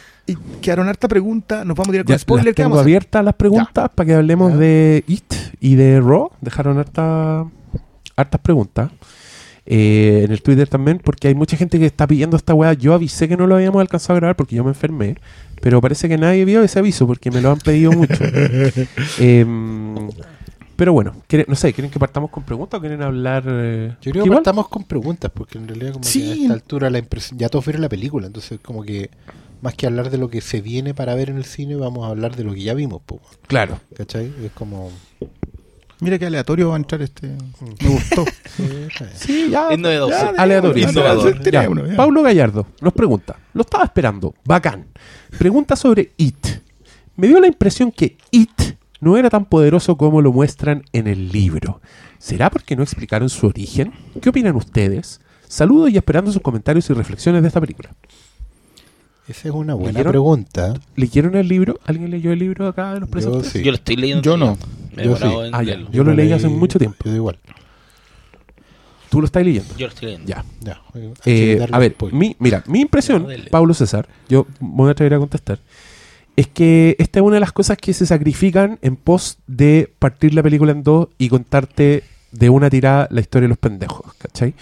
quedaron 0.62 0.88
harta 0.88 1.08
pregunta. 1.08 1.64
Nos 1.66 1.76
vamos 1.76 1.90
a 1.90 1.92
tirar 1.92 2.06
con 2.06 2.14
ya 2.14 2.20
spoiler. 2.20 2.46
las 2.46 2.56
¿Qué 2.56 2.64
tengo 2.64 2.80
abiertas 2.80 3.24
las 3.24 3.36
preguntas 3.36 3.90
para 3.94 4.08
que 4.08 4.14
hablemos 4.16 4.58
de 4.58 5.04
It 5.08 5.34
y 5.60 5.76
de 5.76 6.02
Raw. 6.02 6.32
Dejaron 6.42 6.80
harta, 6.80 7.46
hartas 8.16 8.42
preguntas. 8.42 8.92
Eh, 9.68 10.22
en 10.26 10.32
el 10.32 10.44
Twitter 10.44 10.68
también, 10.68 11.02
porque 11.04 11.28
hay 11.28 11.34
mucha 11.34 11.58
gente 11.58 11.80
que 11.80 11.88
está 11.88 12.06
pidiendo 12.06 12.38
esta 12.38 12.54
weá. 12.54 12.74
Yo 12.74 12.94
avisé 12.94 13.28
que 13.28 13.36
no 13.36 13.48
lo 13.48 13.56
habíamos 13.56 13.82
alcanzado 13.82 14.18
a 14.18 14.20
grabar 14.20 14.36
porque 14.36 14.56
yo 14.56 14.64
me 14.64 14.70
enfermé, 14.70 15.16
pero 15.60 15.82
parece 15.82 16.08
que 16.08 16.18
nadie 16.18 16.46
vio 16.46 16.62
ese 16.62 16.78
aviso 16.80 17.08
porque 17.08 17.32
me 17.32 17.42
lo 17.42 17.52
han 17.52 17.58
pedido 17.58 17.92
mucho. 17.92 18.24
Em, 19.20 20.10
pero 20.76 20.94
bueno, 20.94 21.14
¿quieren- 21.28 21.46
no 21.50 21.56
sé, 21.56 21.74
¿quieren 21.74 21.92
que 21.92 22.00
partamos 22.00 22.30
con 22.32 22.44
preguntas 22.44 22.78
o 22.78 22.82
quieren 22.82 23.02
hablar? 23.02 23.44
eh, 23.48 23.96
Yo 24.02 24.12
creo 24.12 24.24
que 24.26 24.32
partamos 24.32 24.68
con 24.68 24.84
preguntas, 24.84 25.32
porque 25.34 25.58
en 25.58 25.68
realidad 25.68 25.94
como 25.94 26.04
Sí. 26.04 26.22
que 26.22 26.32
a 26.32 26.34
esta 26.44 26.54
altura 26.54 26.90
la 26.90 27.00
impresión, 27.00 27.40
ya 27.40 27.50
todos 27.50 27.66
vieron 27.66 27.82
la 27.82 27.90
película, 27.90 28.28
entonces 28.28 28.60
como 28.62 28.84
que 28.84 29.10
más 29.62 29.74
que 29.74 29.88
hablar 29.88 30.10
de 30.12 30.18
lo 30.18 30.30
que 30.30 30.42
se 30.42 30.62
viene 30.62 30.94
para 30.94 31.16
ver 31.16 31.30
en 31.30 31.38
el 31.38 31.46
cine, 31.46 31.76
vamos 31.76 32.06
a 32.06 32.10
hablar 32.10 32.36
de 32.36 32.44
lo 32.44 32.54
que 32.54 32.62
ya 32.62 32.74
vimos, 32.74 33.02
po, 33.06 33.20
Claro. 33.48 33.80
¿cachai? 33.96 34.32
Es 34.44 34.52
como... 34.54 34.92
Mira 36.02 36.20
qué 36.20 36.26
aleatorio 36.26 36.68
va 36.70 36.76
a 36.76 36.78
entrar 36.78 37.02
este. 37.02 37.28
Me 37.82 37.90
gustó. 37.90 38.26
Sí, 39.16 39.48
ya. 39.50 39.70
Es 39.70 39.80
novedoso. 39.80 40.12
ya, 40.12 40.34
aleatorio. 40.38 40.90
Innovador. 40.90 41.42
Ya, 41.44 41.64
ya. 41.64 41.96
Paulo 41.96 42.22
Gallardo 42.22 42.68
nos 42.82 42.92
pregunta, 42.94 43.38
lo 43.54 43.62
estaba 43.62 43.86
esperando, 43.86 44.34
bacán. 44.46 44.88
Pregunta 45.38 45.76
sobre 45.78 46.12
It. 46.18 46.48
me 47.16 47.28
dio 47.28 47.40
la 47.40 47.48
impresión 47.48 47.92
que 47.92 48.18
It 48.32 48.62
no 49.06 49.16
era 49.18 49.30
tan 49.30 49.46
poderoso 49.46 49.96
como 49.96 50.22
lo 50.22 50.34
muestran 50.34 50.84
en 50.92 51.08
el 51.08 51.32
libro. 51.32 51.80
¿Será 52.18 52.50
porque 52.50 52.76
no 52.76 52.84
explicaron 52.84 53.30
su 53.30 53.48
origen? 53.48 53.94
¿Qué 54.22 54.30
opinan 54.30 54.56
ustedes? 54.56 55.22
Saludos 55.48 55.92
y 55.92 55.98
esperando 55.98 56.32
sus 56.32 56.42
comentarios 56.42 56.90
y 56.90 56.94
reflexiones 56.94 57.42
de 57.44 57.48
esta 57.48 57.62
película. 57.62 57.92
Esa 59.28 59.48
es 59.50 59.54
una 59.56 59.74
buena 59.76 59.92
¿Leyeron? 59.94 60.12
pregunta. 60.12 60.74
¿Leyeron 60.96 61.36
el 61.36 61.48
libro? 61.48 61.80
¿Alguien 61.86 62.10
leyó 62.12 62.32
el 62.32 62.40
libro 62.40 62.68
acá 62.68 62.94
de 62.96 63.00
los 63.02 63.10
Yo 63.10 63.12
presentes? 63.12 63.48
sí. 63.52 63.64
Yo 63.64 63.72
lo 63.72 63.76
estoy 63.78 63.96
leyendo. 63.96 64.22
Yo 64.24 64.38
no. 64.38 64.58
Me 64.96 65.04
he 65.04 65.06
Yo 65.06 65.16
sí. 65.18 65.24
en 65.24 65.56
Ah, 65.56 65.64
ya. 65.64 65.78
Yo 65.92 66.04
lo 66.04 66.14
leí 66.14 66.32
hace 66.32 66.48
mucho 66.48 66.78
tiempo. 66.80 66.98
Yo 67.06 67.16
igual. 67.16 67.38
¿Tú 69.10 69.22
lo 69.22 69.26
estás 69.26 69.44
leyendo? 69.46 69.74
Yo 69.78 69.88
lo 69.88 69.94
estoy 69.94 70.08
leyendo. 70.10 70.28
Ya. 70.28 70.44
Ya. 70.62 70.82
Eh, 71.26 71.66
a 71.72 71.80
ver, 71.80 71.96
mi, 72.12 72.36
mira, 72.40 72.64
mi 72.68 72.82
impresión, 72.82 73.24
No. 73.24 73.30
Pablo 73.52 73.74
César, 73.74 74.08
yo 74.28 74.46
me 74.60 74.68
voy 74.78 74.88
a 74.90 74.92
atrever 74.92 75.14
a 75.14 75.20
contestar, 75.20 75.60
es 76.36 76.48
que 76.48 76.96
esta 77.00 77.20
es 77.20 77.26
una 77.26 77.36
de 77.36 77.40
las 77.40 77.52
cosas 77.52 77.78
que 77.78 77.94
se 77.94 78.06
sacrifican 78.06 78.78
en 78.82 78.96
pos 78.96 79.38
de 79.48 79.94
partir 80.00 80.34
la 80.34 80.44
película 80.44 80.72
en 80.72 80.84
dos 80.84 81.10
y 81.18 81.30
contarte 81.30 82.04
de 82.32 82.50
una 82.50 82.70
tirada 82.70 83.08
la 83.12 83.22
historia 83.22 83.46
de 83.46 83.50
los 83.50 83.58
pendejos, 83.58 84.14
¿cachai? 84.18 84.54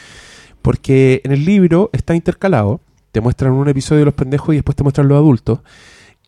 Porque 0.62 1.22
en 1.24 1.32
el 1.32 1.46
libro 1.46 1.90
está 1.94 2.16
intercalado, 2.16 2.80
te 3.12 3.22
muestran 3.22 3.54
un 3.54 3.68
episodio 3.68 4.00
de 4.00 4.06
los 4.06 4.14
pendejos 4.14 4.54
y 4.54 4.58
después 4.58 4.76
te 4.76 4.84
muestran 4.84 5.08
los 5.08 5.18
adultos, 5.18 5.60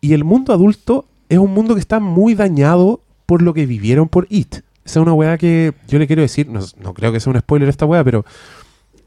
y 0.00 0.12
el 0.12 0.24
mundo 0.24 0.52
adulto 0.52 1.06
es 1.28 1.38
un 1.38 1.52
mundo 1.52 1.74
que 1.74 1.80
está 1.80 2.00
muy 2.00 2.34
dañado 2.34 3.00
por 3.26 3.42
lo 3.42 3.54
que 3.54 3.66
vivieron 3.66 4.08
por 4.08 4.26
It. 4.30 4.56
Esa 4.84 5.00
es 5.00 5.02
una 5.02 5.14
weá 5.14 5.36
que 5.36 5.72
yo 5.88 5.98
le 5.98 6.06
quiero 6.06 6.22
decir, 6.22 6.48
no, 6.48 6.94
creo 6.94 7.12
que 7.12 7.18
sea 7.18 7.32
un 7.32 7.40
spoiler 7.40 7.68
esta 7.68 7.86
weá, 7.86 8.04
pero 8.04 8.24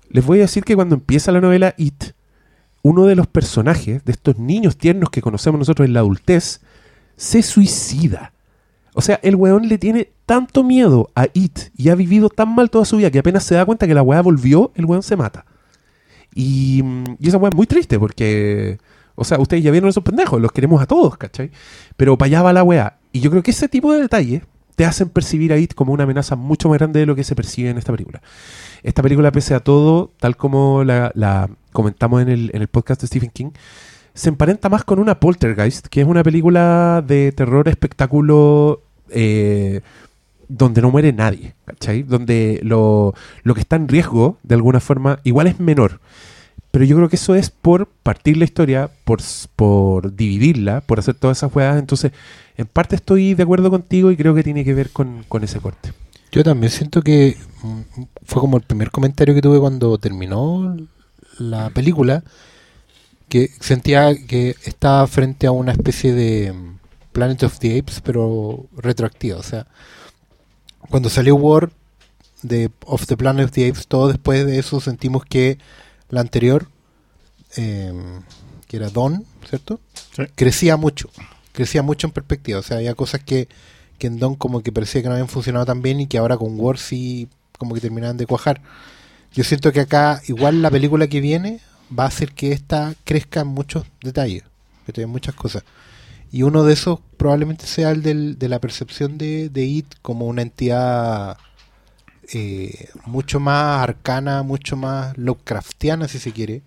les 0.10 0.25
voy 0.25 0.39
a 0.39 0.41
decir 0.41 0.63
que 0.63 0.75
cuando 0.75 0.96
empieza 0.96 1.31
la 1.31 1.39
novela 1.41 1.74
It, 1.77 2.12
uno 2.82 3.06
de 3.06 3.16
los 3.16 3.28
personajes, 3.28 4.04
de 4.06 4.12
estos 4.12 4.38
niños 4.38 4.78
tiernos 4.78 5.10
que 5.10 5.22
conocemos 5.22 5.60
nosotros 5.60 5.88
en 5.88 5.94
la 5.94 6.00
adultez, 6.00 6.62
se 7.16 7.42
suicida. 7.42 8.34
O 8.94 9.02
sea, 9.02 9.20
el 9.24 9.36
weón 9.36 9.68
le 9.68 9.78
tiene 9.78 10.12
tanto 10.26 10.64
miedo 10.64 11.10
a 11.16 11.28
It 11.34 11.60
y 11.76 11.90
ha 11.90 11.96
vivido 11.96 12.30
tan 12.30 12.54
mal 12.56 12.70
toda 12.70 12.86
su 12.86 12.98
vida 12.98 13.12
que 13.12 13.20
apenas 13.20 13.44
se 13.44 13.56
da 13.56 13.66
cuenta 13.66 13.88
que 13.88 13.94
la 13.94 14.02
weá 14.02 14.22
volvió, 14.22 14.72
el 14.76 14.86
weón 14.86 15.04
se 15.04 15.16
mata. 15.16 15.46
Y, 16.34 16.84
y 17.20 17.28
esa 17.28 17.38
weá 17.38 17.50
es 17.50 17.56
muy 17.56 17.68
triste 17.68 18.00
porque, 18.00 18.78
o 19.16 19.24
sea, 19.24 19.40
ustedes 19.40 19.64
ya 19.64 19.72
vieron 19.72 19.90
esos 19.90 20.04
pendejos, 20.04 20.42
los 20.42 20.52
queremos 20.52 20.82
a 20.82 20.86
todos, 20.86 21.18
¿cachai? 21.18 21.52
Pero 21.98 22.18
para 22.18 22.28
allá 22.28 22.42
va 22.44 22.54
la 22.54 22.64
weá. 22.64 23.00
Y 23.12 23.20
yo 23.20 23.30
creo 23.32 23.44
que 23.44 23.52
ese 23.52 23.68
tipo 23.68 23.94
de 23.94 24.02
detalles 24.02 24.44
te 24.76 24.86
hacen 24.86 25.10
percibir 25.10 25.52
a 25.52 25.58
It 25.58 25.74
como 25.74 25.92
una 25.92 26.04
amenaza 26.04 26.38
mucho 26.38 26.70
más 26.70 26.78
grande 26.78 27.02
de 27.02 27.06
lo 27.06 27.16
que 27.16 27.26
se 27.26 27.36
percibe 27.36 27.70
en 27.70 27.78
esta 27.78 27.92
película. 27.92 28.22
Esta 28.82 29.02
película, 29.02 29.32
pese 29.32 29.54
a 29.54 29.60
todo, 29.60 30.14
tal 30.20 30.38
como 30.38 30.86
la, 30.86 31.12
la 31.16 31.50
comentamos 31.72 32.22
en 32.22 32.30
el, 32.30 32.52
en 32.54 32.62
el 32.62 32.68
podcast 32.68 33.02
de 33.02 33.08
Stephen 33.08 33.30
King, 33.32 33.52
se 34.14 34.30
emparenta 34.30 34.70
más 34.70 34.84
con 34.84 35.00
una 35.00 35.20
Poltergeist, 35.20 35.88
que 35.88 36.02
es 36.02 36.08
una 36.08 36.24
película 36.24 37.04
de 37.06 37.32
terror 37.32 37.68
espectáculo 37.68 38.82
eh, 39.10 39.82
donde 40.48 40.82
no 40.82 40.92
muere 40.92 41.14
nadie, 41.14 41.54
¿cachai? 41.66 42.04
Donde 42.04 42.60
lo, 42.64 43.14
lo 43.44 43.54
que 43.54 43.62
está 43.62 43.76
en 43.76 43.88
riesgo, 43.88 44.38
de 44.44 44.56
alguna 44.56 44.80
forma, 44.80 45.20
igual 45.24 45.48
es 45.48 45.60
menor. 45.60 46.02
Pero 46.72 46.86
yo 46.86 46.96
creo 46.98 47.10
que 47.10 47.16
eso 47.16 47.34
es 47.36 47.50
por 47.50 47.88
partir 47.88 48.38
la 48.38 48.46
historia, 48.46 48.92
por, 49.04 49.22
por 49.56 50.16
dividirla, 50.16 50.82
por 50.82 51.00
hacer 51.00 51.16
todas 51.16 51.38
esas 51.38 51.52
jugadas. 51.52 51.80
Entonces, 51.80 52.12
en 52.58 52.68
parte 52.68 52.96
estoy 52.96 53.34
de 53.34 53.44
acuerdo 53.44 53.70
contigo 53.70 54.12
y 54.12 54.18
creo 54.18 54.36
que 54.36 54.44
tiene 54.44 54.64
que 54.64 54.74
ver 54.74 54.90
con, 54.92 55.24
con 55.28 55.44
ese 55.44 55.60
corte. 55.60 55.94
Yo 56.32 56.44
también 56.44 56.72
siento 56.72 57.02
que 57.02 57.38
mm, 57.64 58.02
fue 58.24 58.42
como 58.42 58.58
el 58.58 58.64
primer 58.64 58.92
comentario 58.92 59.34
que 59.34 59.42
tuve 59.42 59.60
cuando 59.60 59.98
terminó 59.98 60.76
la 61.39 61.69
película, 61.72 62.24
que 63.27 63.50
sentía 63.60 64.15
que 64.15 64.55
estaba 64.65 65.05
frente 65.08 65.48
a 65.48 65.51
una 65.51 65.72
especie 65.72 66.13
de 66.13 66.53
mm, 66.53 66.79
Planet 67.12 67.43
of 67.43 67.60
the 67.60 67.79
Apes, 67.79 68.01
pero 68.01 68.67
retroactiva. 68.75 69.38
O 69.38 69.43
sea, 69.43 69.67
cuando 70.89 71.10
salió 71.10 71.36
War 71.36 71.72
de 72.41 72.69
of 72.86 73.05
the 73.08 73.17
Planet 73.17 73.46
of 73.46 73.51
the 73.51 73.67
Apes, 73.67 73.88
todo 73.88 74.08
después 74.08 74.46
de 74.46 74.60
eso 74.60 74.79
sentimos 74.79 75.25
que 75.25 75.58
la 76.10 76.22
anterior, 76.22 76.67
eh, 77.58 77.93
que 78.67 78.77
era 78.77 78.89
Dawn, 78.89 79.25
¿cierto? 79.48 79.79
Sí. 80.15 80.24
Crecía 80.36 80.77
mucho, 80.77 81.10
crecía 81.51 81.81
mucho 81.81 82.08
en 82.08 82.13
perspectiva. 82.13 82.60
O 82.60 82.63
sea, 82.63 82.77
había 82.77 82.96
cosas 82.96 83.24
que 83.24 83.48
que 84.00 84.08
en 84.08 84.17
Dawn 84.17 84.36
como 84.36 84.63
que 84.63 84.72
parecía 84.72 85.01
que 85.01 85.10
no 85.10 85.13
habían 85.13 85.27
funcionado 85.27 85.65
tan 85.65 85.81
bien 85.84 86.00
y 86.00 86.08
que 86.08 86.17
ahora 86.17 86.38
con 86.38 86.60
War 86.60 86.79
sí 86.79 87.27
como 87.60 87.75
que 87.75 87.81
terminaban 87.81 88.17
de 88.17 88.25
cuajar. 88.25 88.62
Yo 89.34 89.44
siento 89.44 89.72
que 89.72 89.82
acá 89.82 90.22
igual 90.28 90.62
la 90.62 90.72
película 90.72 91.08
que 91.08 91.22
viene 91.22 91.60
va 91.98 92.06
a 92.06 92.08
hacer 92.08 92.34
que 92.34 92.52
esta 92.52 92.94
crezca 93.04 93.42
en 93.42 93.48
muchos 93.48 93.86
detalles, 94.02 94.44
que 94.86 94.94
tiene 94.94 95.08
muchas 95.08 95.36
cosas. 95.36 95.64
Y 96.32 96.44
uno 96.44 96.64
de 96.64 96.74
esos 96.74 97.00
probablemente 97.18 97.66
sea 97.66 97.92
el 97.92 98.02
del- 98.04 98.38
de 98.38 98.50
la 98.50 98.60
percepción 98.60 99.18
de, 99.18 99.50
de 99.50 99.64
It 99.66 99.96
como 100.02 100.28
una 100.28 100.42
entidad 100.44 101.38
eh, 102.34 102.90
mucho 103.06 103.40
más 103.40 103.82
arcana, 103.82 104.44
mucho 104.44 104.76
más 104.76 105.18
Lovecraftiana 105.18 106.08
si 106.08 106.20
se 106.20 106.32
quiere. 106.32 106.62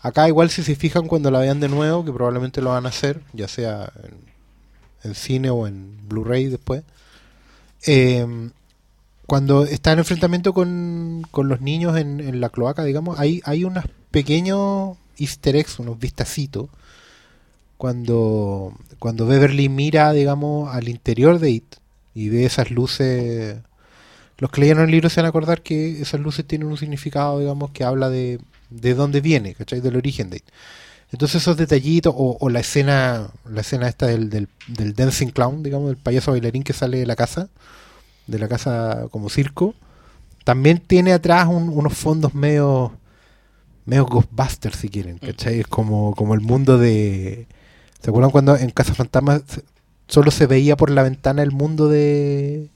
Acá 0.00 0.28
igual 0.28 0.50
si 0.50 0.62
se 0.62 0.76
fijan 0.76 1.08
cuando 1.08 1.30
la 1.30 1.40
vean 1.40 1.58
de 1.60 1.68
nuevo, 1.68 2.04
que 2.04 2.12
probablemente 2.12 2.62
lo 2.62 2.70
van 2.70 2.86
a 2.86 2.90
hacer, 2.90 3.20
ya 3.32 3.48
sea 3.48 3.92
en, 4.04 4.14
en 5.02 5.14
cine 5.14 5.50
o 5.50 5.66
en 5.66 6.08
Blu-ray 6.08 6.46
después. 6.46 6.84
Eh, 7.86 8.50
cuando 9.30 9.62
está 9.62 9.92
en 9.92 10.00
enfrentamiento 10.00 10.52
con, 10.52 11.24
con 11.30 11.46
los 11.46 11.60
niños 11.60 11.96
en, 11.96 12.18
en 12.18 12.40
la 12.40 12.48
cloaca, 12.48 12.82
digamos, 12.82 13.20
hay, 13.20 13.40
hay 13.44 13.62
unos 13.62 13.84
pequeños 14.10 14.96
easter 15.18 15.54
eggs, 15.54 15.78
unos 15.78 16.00
vistacitos, 16.00 16.68
cuando, 17.76 18.74
cuando 18.98 19.28
Beverly 19.28 19.68
mira, 19.68 20.10
digamos, 20.10 20.74
al 20.74 20.88
interior 20.88 21.38
de 21.38 21.50
It 21.50 21.76
y 22.12 22.28
ve 22.28 22.44
esas 22.44 22.72
luces. 22.72 23.58
Los 24.38 24.50
que 24.50 24.62
leyeron 24.62 24.86
el 24.86 24.90
libro 24.90 25.08
se 25.08 25.20
van 25.20 25.26
a 25.26 25.28
acordar 25.28 25.62
que 25.62 26.02
esas 26.02 26.18
luces 26.18 26.44
tienen 26.44 26.66
un 26.66 26.76
significado, 26.76 27.38
digamos, 27.38 27.70
que 27.70 27.84
habla 27.84 28.10
de, 28.10 28.40
de 28.70 28.94
dónde 28.94 29.20
viene, 29.20 29.54
¿cachai? 29.54 29.80
Del 29.80 29.94
origen 29.94 30.30
de 30.30 30.38
It. 30.38 30.44
Entonces 31.12 31.42
esos 31.42 31.56
detallitos, 31.56 32.12
o, 32.16 32.36
o 32.40 32.48
la 32.48 32.58
escena, 32.58 33.30
la 33.48 33.60
escena 33.60 33.86
esta 33.86 34.08
del, 34.08 34.28
del, 34.28 34.48
del 34.66 34.92
dancing 34.92 35.28
clown, 35.28 35.62
digamos, 35.62 35.86
del 35.86 35.98
payaso 35.98 36.32
bailarín 36.32 36.64
que 36.64 36.72
sale 36.72 36.98
de 36.98 37.06
la 37.06 37.14
casa, 37.14 37.48
de 38.30 38.38
la 38.38 38.48
casa 38.48 39.06
como 39.10 39.28
circo, 39.28 39.74
también 40.44 40.78
tiene 40.78 41.12
atrás 41.12 41.48
un- 41.48 41.68
unos 41.68 41.94
fondos 41.94 42.34
medio, 42.34 42.92
medio 43.86 44.06
Ghostbusters 44.06 44.76
si 44.76 44.88
quieren, 44.88 45.18
¿cachai? 45.18 45.60
Es 45.60 45.66
como, 45.66 46.14
como 46.14 46.34
el 46.34 46.40
mundo 46.40 46.78
de... 46.78 47.46
¿Se 48.00 48.10
acuerdan 48.10 48.30
cuando 48.30 48.56
en 48.56 48.70
Casa 48.70 48.94
Fantasma 48.94 49.42
solo 50.08 50.30
se 50.30 50.46
veía 50.46 50.76
por 50.76 50.90
la 50.90 51.02
ventana 51.02 51.42
el 51.42 51.50
mundo 51.52 51.88
de... 51.88 52.68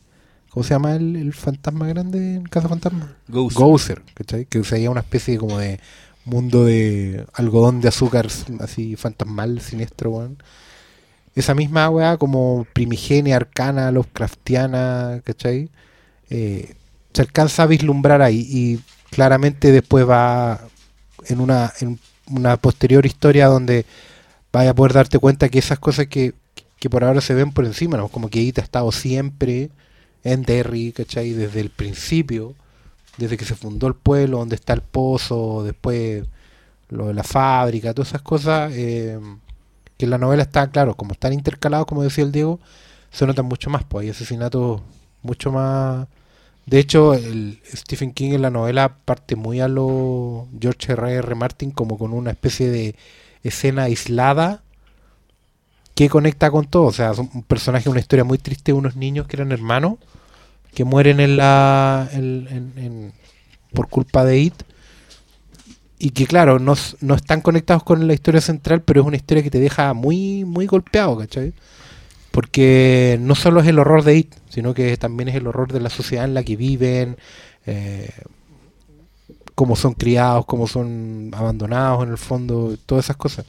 ¿Cómo 0.51 0.63
se 0.63 0.71
llama 0.75 0.95
el, 0.95 1.17
el 1.17 1.33
fantasma 1.33 1.89
grande 1.89 2.37
en 2.37 2.45
Casa 2.45 2.69
Fantasma? 2.69 3.17
Ghost. 3.29 3.57
Gozer, 3.57 4.03
¿cachai? 4.15 4.45
Que 4.47 4.63
se 4.63 4.77
veía 4.77 4.91
una 4.91 5.01
especie 5.01 5.37
como 5.39 5.59
de 5.59 5.81
mundo 6.27 6.65
de 6.65 7.27
algodón 7.35 7.81
de 7.81 7.89
azúcar 7.89 8.29
así 8.61 8.97
fantasmal, 8.97 9.61
siniestro, 9.61 10.11
weón. 10.11 10.39
Esa 11.35 11.55
misma 11.55 11.91
weá 11.91 12.17
como 12.17 12.67
primigenia, 12.73 13.37
arcana, 13.37 13.91
Lovecraftiana, 13.91 15.21
¿cachai? 15.25 15.71
Eh, 16.31 16.75
se 17.13 17.23
alcanza 17.23 17.65
a 17.65 17.67
vislumbrar 17.67 18.23
ahí 18.23 18.47
y 18.49 18.81
claramente 19.11 19.73
después 19.73 20.09
va 20.09 20.61
en 21.27 21.41
una, 21.41 21.73
en 21.81 21.99
una 22.31 22.57
posterior 22.57 23.05
historia 23.07 23.47
donde 23.47 23.87
vaya 24.53 24.71
a 24.71 24.75
poder 24.75 24.93
darte 24.93 25.19
cuenta 25.19 25.49
que 25.49 25.59
esas 25.59 25.79
cosas 25.79 26.07
que, 26.07 26.35
que 26.79 26.91
por 26.91 27.05
ahora 27.05 27.21
se 27.21 27.35
ven 27.35 27.53
por 27.53 27.65
encima, 27.65 27.97
¿no? 27.97 28.09
como 28.09 28.29
que 28.29 28.41
It 28.41 28.59
ha 28.59 28.63
estado 28.63 28.93
siempre 28.93 29.71
en 30.23 30.43
Derry, 30.43 30.93
¿cachai? 30.93 31.33
Desde 31.33 31.61
el 31.61 31.71
principio, 31.71 32.55
desde 33.19 33.37
que 33.37 33.45
se 33.45 33.55
fundó 33.55 33.87
el 33.87 33.95
pueblo, 33.95 34.39
donde 34.39 34.57
está 34.57 34.73
el 34.73 34.81
pozo, 34.81 35.63
después 35.65 36.25
lo 36.89 37.09
de 37.09 37.15
la 37.15 37.25
fábrica, 37.25 37.93
todas 37.95 38.09
esas 38.09 38.23
cosas, 38.23 38.73
eh, 38.75 39.19
que 39.97 40.07
en 40.07 40.11
la 40.11 40.19
novela 40.19 40.43
está, 40.43 40.71
claro, 40.71 40.95
como 40.97 41.13
están 41.13 41.33
intercalados, 41.33 41.87
como 41.87 42.03
decía 42.03 42.25
el 42.25 42.33
Diego, 42.33 42.61
se 43.11 43.27
notan 43.27 43.47
mucho 43.47 43.71
más, 43.71 43.85
pues 43.85 44.05
hay 44.05 44.11
asesinatos 44.11 44.83
mucho 45.23 45.53
más... 45.53 46.07
De 46.67 46.79
hecho, 46.79 47.13
el 47.15 47.61
Stephen 47.75 48.13
King 48.13 48.33
en 48.33 48.43
la 48.43 48.51
novela 48.51 48.97
parte 49.05 49.37
muy 49.37 49.61
a 49.61 49.69
lo 49.69 50.49
George 50.59 50.93
R. 50.93 51.13
R. 51.17 51.35
Martin 51.35 51.71
como 51.71 51.99
con 51.99 52.13
una 52.15 52.31
especie 52.31 52.71
de 52.71 52.97
escena 53.43 53.83
aislada 53.85 54.63
que 55.95 56.09
conecta 56.09 56.51
con 56.51 56.65
todo. 56.67 56.85
O 56.85 56.93
sea, 56.93 57.11
es 57.11 57.19
un 57.19 57.43
personaje, 57.43 57.91
una 57.91 58.01
historia 58.01 58.25
muy 58.25 58.39
triste 58.39 58.73
unos 58.73 58.97
niños 58.97 59.27
que 59.27 59.37
eran 59.37 59.53
hermanos 59.53 59.99
que 60.73 60.85
mueren 60.85 61.21
en 61.21 61.37
la 61.37 62.09
en- 62.13 63.13
por 63.75 63.89
culpa 63.89 64.25
de 64.25 64.39
It 64.39 64.55
y 66.05 66.11
que 66.11 66.27
claro 66.27 66.59
no, 66.59 66.75
no 67.01 67.15
están 67.15 67.41
conectados 67.41 67.83
con 67.83 68.07
la 68.07 68.13
historia 68.13 68.43
central 68.43 68.83
pero 68.83 69.01
es 69.01 69.07
una 69.07 69.17
historia 69.17 69.43
que 69.43 69.51
te 69.51 69.59
deja 69.59 69.95
muy 69.95 70.45
muy 70.45 70.67
golpeado 70.67 71.17
¿cachai? 71.17 71.55
porque 72.31 73.17
no 73.23 73.35
solo 73.35 73.61
es 73.61 73.67
el 73.67 73.79
horror 73.79 74.05
de 74.05 74.19
It 74.19 74.35
sino 74.51 74.75
que 74.75 74.95
también 74.99 75.31
es 75.31 75.35
el 75.35 75.47
horror 75.47 75.73
de 75.73 75.81
la 75.81 75.89
sociedad 75.89 76.27
en 76.27 76.35
la 76.35 76.43
que 76.43 76.57
viven 76.57 77.17
eh, 77.65 78.11
cómo 79.55 79.77
son 79.77 79.95
criados 79.95 80.45
cómo 80.45 80.67
son 80.67 81.31
abandonados 81.33 82.03
en 82.05 82.11
el 82.11 82.19
fondo 82.19 82.77
todas 82.85 83.07
esas 83.07 83.17
cosas 83.17 83.47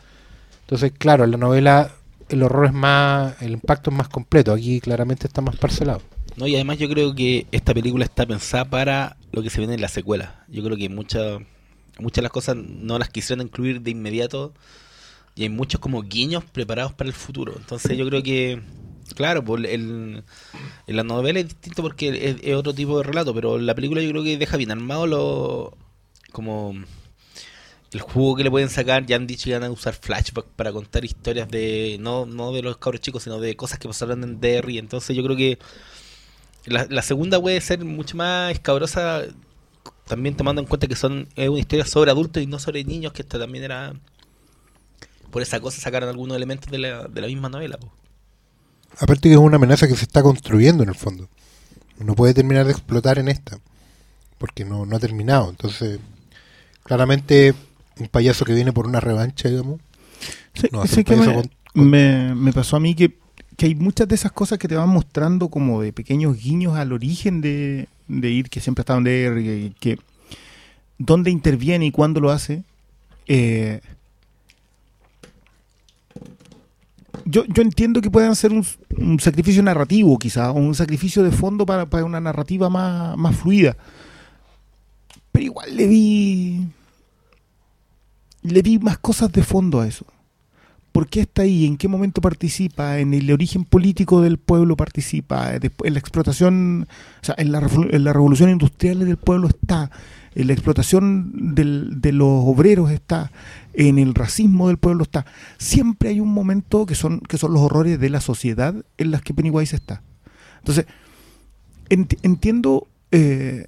entonces 0.61 0.93
claro 0.97 1.25
la 1.25 1.35
novela 1.35 1.91
el 2.29 2.41
horror 2.41 2.67
es 2.67 2.73
más, 2.73 3.39
el 3.41 3.51
impacto 3.51 3.91
es 3.91 3.95
más 3.95 4.09
completo. 4.09 4.51
Aquí 4.51 4.79
claramente 4.79 5.27
está 5.27 5.41
más 5.41 5.57
parcelado. 5.57 6.01
No, 6.37 6.47
y 6.47 6.55
además 6.55 6.79
yo 6.79 6.89
creo 6.89 7.13
que 7.13 7.45
esta 7.51 7.71
película 7.71 8.03
está 8.03 8.25
pensada 8.25 8.65
para 8.65 9.15
lo 9.31 9.43
que 9.43 9.51
se 9.51 9.59
viene 9.59 9.75
en 9.75 9.81
la 9.81 9.89
secuela. 9.89 10.43
Yo 10.47 10.63
creo 10.63 10.75
que 10.75 10.89
muchas 10.89 11.39
muchas 11.99 12.17
de 12.17 12.21
las 12.23 12.31
cosas 12.31 12.55
no 12.55 12.99
las 12.99 13.09
quisieron 13.09 13.45
incluir 13.45 13.81
de 13.81 13.91
inmediato 13.91 14.53
y 15.35 15.43
hay 15.43 15.49
muchos 15.49 15.79
como 15.81 16.01
guiños 16.01 16.43
preparados 16.45 16.93
para 16.93 17.09
el 17.09 17.13
futuro. 17.13 17.53
Entonces 17.57 17.97
yo 17.97 18.07
creo 18.07 18.23
que, 18.23 18.61
claro, 19.15 19.43
pues 19.43 19.65
el, 19.65 20.23
en 20.87 20.95
la 20.95 21.03
novela 21.03 21.39
es 21.39 21.49
distinto 21.49 21.81
porque 21.81 22.37
es, 22.41 22.55
otro 22.55 22.73
tipo 22.73 22.97
de 22.97 23.03
relato, 23.03 23.33
pero 23.33 23.57
la 23.57 23.75
película 23.75 24.01
yo 24.01 24.09
creo 24.11 24.23
que 24.23 24.37
deja 24.37 24.57
bien 24.57 24.71
armado 24.71 25.07
lo 25.07 25.77
como 26.31 26.73
el 27.91 28.01
juego 28.01 28.35
que 28.35 28.43
le 28.43 28.51
pueden 28.51 28.69
sacar. 28.69 29.05
Ya 29.05 29.17
han 29.17 29.27
dicho 29.27 29.45
que 29.45 29.53
van 29.53 29.63
a 29.63 29.71
usar 29.71 29.93
flashback 29.93 30.47
para 30.55 30.71
contar 30.71 31.03
historias 31.03 31.49
de 31.49 31.97
no 31.99 32.25
no 32.25 32.53
de 32.53 32.61
los 32.61 32.77
cabros 32.77 33.01
chicos, 33.01 33.23
sino 33.23 33.39
de 33.39 33.55
cosas 33.57 33.77
que 33.79 33.89
pasaron 33.89 34.23
en 34.23 34.39
Derry. 34.39 34.77
Entonces 34.77 35.15
yo 35.15 35.23
creo 35.23 35.35
que 35.35 35.59
la, 36.65 36.87
la 36.89 37.01
segunda 37.01 37.41
puede 37.41 37.59
ser 37.61 37.83
mucho 37.83 38.15
más 38.17 38.53
escabrosa 38.53 39.25
también 40.05 40.35
tomando 40.35 40.61
en 40.61 40.67
cuenta 40.67 40.87
que 40.87 40.95
son 40.95 41.27
es 41.35 41.49
una 41.49 41.59
historia 41.59 41.85
sobre 41.85 42.11
adultos 42.11 42.41
y 42.41 42.47
no 42.47 42.59
sobre 42.59 42.83
niños, 42.83 43.13
que 43.13 43.21
esta 43.23 43.39
también 43.39 43.63
era 43.63 43.93
por 45.31 45.41
esa 45.41 45.59
cosa 45.59 45.81
sacaron 45.81 46.09
algunos 46.09 46.37
elementos 46.37 46.71
de 46.71 46.77
la, 46.77 47.07
de 47.07 47.21
la 47.21 47.27
misma 47.27 47.49
novela. 47.49 47.77
po. 47.77 47.91
Aparte 48.99 49.27
que 49.27 49.33
es 49.33 49.39
una 49.39 49.57
amenaza 49.57 49.87
que 49.87 49.95
se 49.95 50.03
está 50.03 50.23
construyendo 50.23 50.83
en 50.83 50.89
el 50.89 50.95
fondo. 50.95 51.27
No 51.99 52.15
puede 52.15 52.33
terminar 52.33 52.65
de 52.65 52.71
explotar 52.71 53.19
en 53.19 53.27
esta. 53.27 53.59
Porque 54.37 54.63
no, 54.63 54.85
no 54.85 54.95
ha 54.95 54.99
terminado. 54.99 55.49
Entonces, 55.49 55.99
claramente, 56.83 57.53
un 57.99 58.07
payaso 58.07 58.45
que 58.45 58.53
viene 58.53 58.71
por 58.73 58.85
una 58.87 58.99
revancha, 58.99 59.49
digamos. 59.49 59.79
Sí, 60.53 60.67
No, 60.71 60.85
sí 60.87 61.03
que 61.03 61.15
me, 61.15 61.25
con- 61.25 61.33
con- 61.73 61.89
me- 61.89 62.33
me 62.35 62.53
pasó 62.53 62.77
a 62.77 62.79
mí 62.79 62.95
que, 62.95 63.17
que 63.57 63.65
hay 63.65 63.75
muchas 63.75 64.07
de 64.07 64.15
esas 64.15 64.31
cosas 64.31 64.57
que 64.59 64.67
te 64.69 64.75
van 64.75 64.89
mostrando 64.89 65.49
como 65.49 65.81
de 65.81 65.91
pequeños 65.91 66.37
guiños 66.37 66.75
al 66.77 66.93
origen 66.93 67.41
de, 67.41 67.89
de 68.07 68.29
ir, 68.29 68.49
que 68.49 68.59
siempre 68.59 68.81
está 68.81 68.93
donde 68.93 69.73
que, 69.79 69.95
que 69.95 69.99
dónde 70.97 71.31
interviene 71.31 71.85
y 71.85 71.91
cuándo 71.91 72.19
lo 72.19 72.31
hace. 72.31 72.63
Eh, 73.27 73.81
yo, 77.25 77.45
yo 77.45 77.63
entiendo 77.63 78.01
que 78.01 78.11
puedan 78.11 78.35
ser 78.35 78.51
un, 78.51 78.65
un 78.97 79.19
sacrificio 79.19 79.63
narrativo, 79.63 80.17
quizá, 80.17 80.51
o 80.51 80.55
un 80.55 80.75
sacrificio 80.75 81.23
de 81.23 81.31
fondo 81.31 81.65
para, 81.65 81.85
para 81.87 82.05
una 82.05 82.19
narrativa 82.19 82.69
más, 82.69 83.17
más 83.17 83.35
fluida. 83.35 83.75
Pero 85.31 85.45
igual 85.45 85.75
le 85.75 85.87
vi. 85.87 86.67
Le 88.43 88.61
vi 88.61 88.77
más 88.79 88.99
cosas 88.99 89.31
de 89.31 89.43
fondo 89.43 89.81
a 89.81 89.87
eso. 89.87 90.05
¿Por 90.95 91.09
qué 91.09 91.19
está 91.19 91.41
ahí? 91.41 91.65
¿En 91.65 91.75
qué 91.75 91.89
momento 91.89 92.21
participa? 92.21 92.99
¿En 92.99 93.13
el 93.13 93.29
origen 93.29 93.65
político 93.65 94.21
del 94.21 94.37
pueblo 94.37 94.77
participa? 94.77 95.59
Después, 95.59 95.89
en 95.89 95.93
la 95.93 95.99
explotación, 95.99 96.87
o 97.21 97.25
sea, 97.25 97.35
en 97.37 97.51
la, 97.51 97.59
revolución 98.13 98.49
industrial 98.49 98.99
del 98.99 99.17
pueblo 99.17 99.49
está. 99.49 99.91
En 100.35 100.47
la 100.47 100.53
explotación 100.53 101.53
de 101.53 102.13
los 102.13 102.29
obreros 102.45 102.91
está. 102.91 103.29
En 103.73 103.99
el 103.99 104.15
racismo 104.15 104.69
del 104.69 104.77
pueblo 104.77 105.03
está. 105.03 105.25
Siempre 105.57 106.07
hay 106.07 106.21
un 106.21 106.29
momento 106.33 106.85
que 106.85 106.95
son, 106.95 107.19
que 107.19 107.37
son 107.37 107.51
los 107.51 107.63
horrores 107.63 107.99
de 107.99 108.09
la 108.09 108.21
sociedad 108.21 108.73
en 108.97 109.11
las 109.11 109.21
que 109.21 109.33
Pennywise 109.33 109.75
está. 109.75 110.01
Entonces, 110.59 110.85
ent- 111.89 112.17
entiendo 112.23 112.87
eh, 113.11 113.67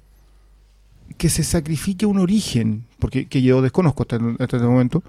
que 1.18 1.28
se 1.28 1.44
sacrifique 1.44 2.06
un 2.06 2.20
origen, 2.20 2.86
porque 2.98 3.26
que 3.26 3.42
yo 3.42 3.60
desconozco 3.60 4.04
hasta, 4.04 4.16
hasta 4.16 4.56
este 4.56 4.66
momento, 4.66 5.02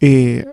eh, 0.00 0.44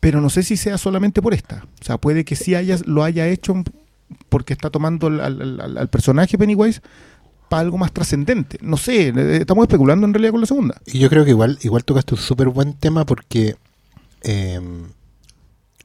pero 0.00 0.20
no 0.20 0.30
sé 0.30 0.42
si 0.42 0.56
sea 0.56 0.78
solamente 0.78 1.20
por 1.22 1.34
esta. 1.34 1.64
O 1.80 1.84
sea, 1.84 1.98
puede 1.98 2.24
que 2.24 2.36
sí 2.36 2.54
haya, 2.54 2.76
lo 2.86 3.02
haya 3.04 3.26
hecho 3.26 3.54
porque 4.28 4.52
está 4.52 4.70
tomando 4.70 5.08
al, 5.08 5.88
personaje 5.90 6.38
Pennywise 6.38 6.80
para 7.48 7.60
algo 7.60 7.78
más 7.78 7.92
trascendente. 7.92 8.58
No 8.60 8.76
sé, 8.76 9.08
eh, 9.08 9.36
estamos 9.38 9.64
especulando 9.64 10.06
en 10.06 10.14
realidad 10.14 10.32
con 10.32 10.40
la 10.40 10.46
segunda. 10.46 10.80
Y 10.86 10.98
yo 10.98 11.08
creo 11.08 11.24
que 11.24 11.30
igual, 11.30 11.58
igual 11.62 11.84
tocaste 11.84 12.14
un 12.14 12.20
súper 12.20 12.48
buen 12.48 12.74
tema 12.74 13.04
porque 13.06 13.56
eh, 14.22 14.60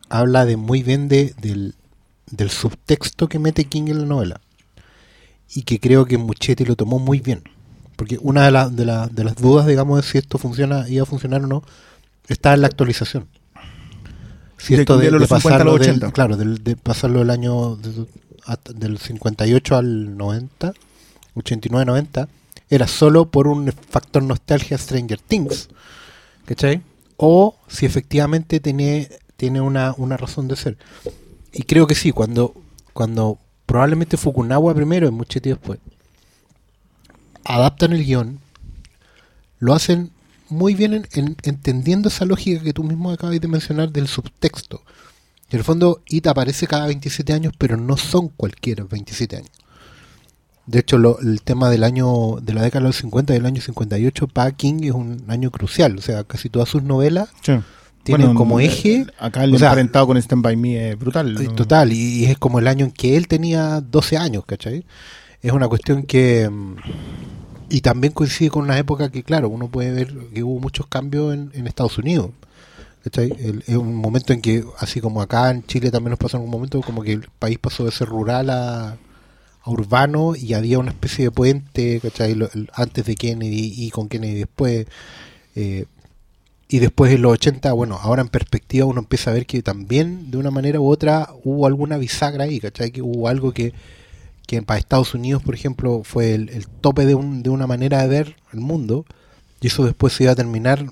habla 0.09 0.45
de 0.45 0.57
muy 0.57 0.83
bien 0.83 1.07
de, 1.07 1.33
del, 1.41 1.73
subtexto 2.49 3.27
que 3.27 3.39
mete 3.39 3.65
King 3.65 3.87
en 3.87 3.99
la 4.01 4.05
novela. 4.05 4.41
Y 5.55 5.63
que 5.63 5.79
creo 5.79 6.05
que 6.05 6.17
Muchetti 6.17 6.65
lo 6.65 6.75
tomó 6.75 6.99
muy 6.99 7.19
bien. 7.19 7.43
Porque 7.95 8.17
una 8.21 8.45
de, 8.45 8.51
la- 8.51 8.69
de, 8.69 8.85
de 9.11 9.23
las 9.23 9.35
dudas, 9.35 9.67
digamos, 9.67 9.97
de 9.97 10.03
si 10.03 10.17
esto 10.17 10.37
funciona, 10.37 10.87
iba 10.89 11.03
a 11.03 11.07
funcionar 11.07 11.43
o 11.43 11.47
no, 11.47 11.63
está 12.27 12.53
en 12.53 12.61
la 12.61 12.67
actualización. 12.67 13.27
Si 14.63 14.75
De 14.75 14.81
esto 14.81 14.97
de, 14.97 15.05
de 15.05 15.11
de 15.11 15.19
los 15.19 15.27
50 15.27 15.35
a 15.47 15.51
pasarlo 15.51 15.73
del, 15.73 15.81
80. 15.81 16.11
claro, 16.11 16.37
del- 16.37 16.63
de 16.63 16.75
pasarlo 16.77 17.19
del 17.19 17.29
año 17.31 17.75
de- 17.75 18.05
at- 18.45 18.69
del 18.69 18.97
58 18.97 19.75
al 19.75 20.15
90, 20.15 20.73
89-90, 21.35 22.27
era 22.69 22.87
solo 22.87 23.25
por 23.29 23.47
un 23.47 23.71
factor 23.89 24.23
nostalgia 24.23 24.77
Stranger 24.77 25.19
Things. 25.19 25.69
¿Cachai? 26.45 26.81
O 27.17 27.57
si 27.67 27.85
efectivamente 27.85 28.59
tiene, 28.59 29.09
tiene 29.37 29.59
una, 29.61 29.93
una 29.97 30.15
razón 30.17 30.47
de 30.47 30.55
ser. 30.55 30.77
Y 31.51 31.63
creo 31.63 31.85
que 31.87 31.95
sí, 31.95 32.11
cuando, 32.11 32.53
cuando 32.93 33.37
probablemente 33.65 34.17
Fukunawa 34.17 34.73
primero 34.73 35.07
y 35.07 35.11
Muchetti 35.11 35.49
después 35.49 35.79
adaptan 37.45 37.91
el 37.93 38.05
guion, 38.05 38.39
lo 39.59 39.73
hacen 39.73 40.11
muy 40.53 40.75
bien 40.75 40.93
en- 40.93 41.07
en- 41.13 41.37
entendiendo 41.43 42.09
esa 42.09 42.25
lógica 42.25 42.63
que 42.63 42.73
tú 42.73 42.83
mismo 42.83 43.11
acabas 43.11 43.39
de 43.39 43.47
mencionar 43.47 43.91
del 43.91 44.07
subtexto. 44.07 44.81
En 45.49 45.59
el 45.59 45.63
fondo, 45.63 46.01
It 46.07 46.25
aparece 46.27 46.65
cada 46.67 46.87
27 46.87 47.33
años, 47.33 47.53
pero 47.57 47.77
no 47.77 47.97
son 47.97 48.29
cualquiera 48.29 48.85
27 48.89 49.37
años. 49.37 49.51
De 50.65 50.79
hecho, 50.79 50.97
lo- 50.97 51.19
el 51.19 51.41
tema 51.41 51.69
del 51.69 51.83
año, 51.83 52.37
de 52.41 52.53
la 52.53 52.61
década 52.61 52.81
de 52.83 52.87
los 52.89 52.95
50 52.95 53.33
y 53.33 53.37
del 53.37 53.45
año 53.45 53.61
58, 53.61 54.27
para 54.27 54.51
King 54.53 54.75
es 54.83 54.91
un 54.93 55.23
año 55.27 55.51
crucial. 55.51 55.97
O 55.97 56.01
sea, 56.01 56.23
casi 56.23 56.49
todas 56.49 56.69
sus 56.69 56.83
novelas 56.83 57.29
tienen 58.03 58.27
como 58.37 58.59
eh, 58.61 58.65
eje, 58.65 59.05
Acá 59.19 59.43
el 59.43 59.53
o 59.53 59.59
sea, 59.59 59.67
emparentado 59.69 60.07
con 60.07 60.17
Stand 60.17 60.41
By 60.41 60.55
Me 60.55 60.91
es 60.91 60.97
brutal. 60.99 61.33
¿no? 61.33 61.53
total, 61.55 61.91
y, 61.91 62.21
y 62.21 62.25
es 62.25 62.37
como 62.37 62.59
el 62.59 62.67
año 62.67 62.85
en 62.85 62.91
que 62.91 63.17
él 63.17 63.27
tenía 63.27 63.81
12 63.81 64.17
años, 64.17 64.45
¿cachai? 64.45 64.85
Es 65.41 65.51
una 65.51 65.67
cuestión 65.67 66.03
que... 66.03 66.49
Y 67.73 67.81
también 67.81 68.13
coincide 68.13 68.51
con 68.51 68.65
una 68.65 68.77
época 68.77 69.09
que, 69.09 69.23
claro, 69.23 69.49
uno 69.49 69.67
puede 69.67 69.89
ver 69.89 70.13
que 70.31 70.43
hubo 70.43 70.59
muchos 70.59 70.85
cambios 70.85 71.33
en, 71.33 71.65
Estados 71.65 71.97
Unidos. 71.97 72.29
es 73.03 73.75
un 73.75 73.95
momento 73.95 74.31
en 74.31 74.41
que, 74.43 74.63
así 74.77 75.01
como 75.01 75.23
acá 75.23 75.49
en 75.49 75.65
Chile 75.65 75.89
también 75.89 76.11
nos 76.11 76.19
pasó 76.19 76.37
en 76.37 76.43
un 76.43 76.51
momento, 76.51 76.79
como 76.81 77.01
que 77.01 77.13
el 77.13 77.27
país 77.39 77.57
pasó 77.57 77.83
de 77.83 77.91
ser 77.91 78.09
rural 78.09 78.51
a, 78.51 78.89
a 78.89 79.71
urbano 79.71 80.35
y 80.35 80.53
había 80.53 80.77
una 80.77 80.91
especie 80.91 81.25
de 81.25 81.31
puente, 81.31 81.99
antes 82.73 83.05
de 83.05 83.15
Kennedy 83.15 83.73
y 83.75 83.89
con 83.89 84.07
Kennedy 84.07 84.35
después. 84.35 84.85
eh, 85.55 85.85
y 86.67 86.77
después 86.77 87.11
en 87.11 87.23
los 87.23 87.33
80, 87.33 87.73
bueno, 87.73 87.97
ahora 87.99 88.21
en 88.21 88.29
perspectiva 88.29 88.85
uno 88.85 88.99
empieza 89.01 89.31
a 89.31 89.33
ver 89.33 89.47
que 89.47 89.63
también 89.63 90.29
de 90.29 90.37
una 90.37 90.51
manera 90.51 90.79
u 90.79 90.87
otra 90.87 91.29
hubo 91.43 91.65
alguna 91.65 91.97
bisagra 91.97 92.43
ahí, 92.43 92.59
¿cachai? 92.59 92.91
Que 92.91 93.01
hubo 93.01 93.27
algo 93.27 93.51
que, 93.51 93.73
que 94.47 94.61
para 94.61 94.79
Estados 94.79 95.13
Unidos, 95.13 95.41
por 95.43 95.55
ejemplo, 95.55 96.01
fue 96.03 96.33
el, 96.33 96.49
el 96.49 96.67
tope 96.67 97.05
de, 97.05 97.15
un, 97.15 97.43
de 97.43 97.49
una 97.49 97.67
manera 97.67 98.01
de 98.01 98.07
ver 98.07 98.35
el 98.51 98.59
mundo 98.59 99.05
y 99.61 99.67
eso 99.67 99.85
después 99.85 100.13
se 100.13 100.23
iba 100.23 100.33
a 100.33 100.35
terminar 100.35 100.85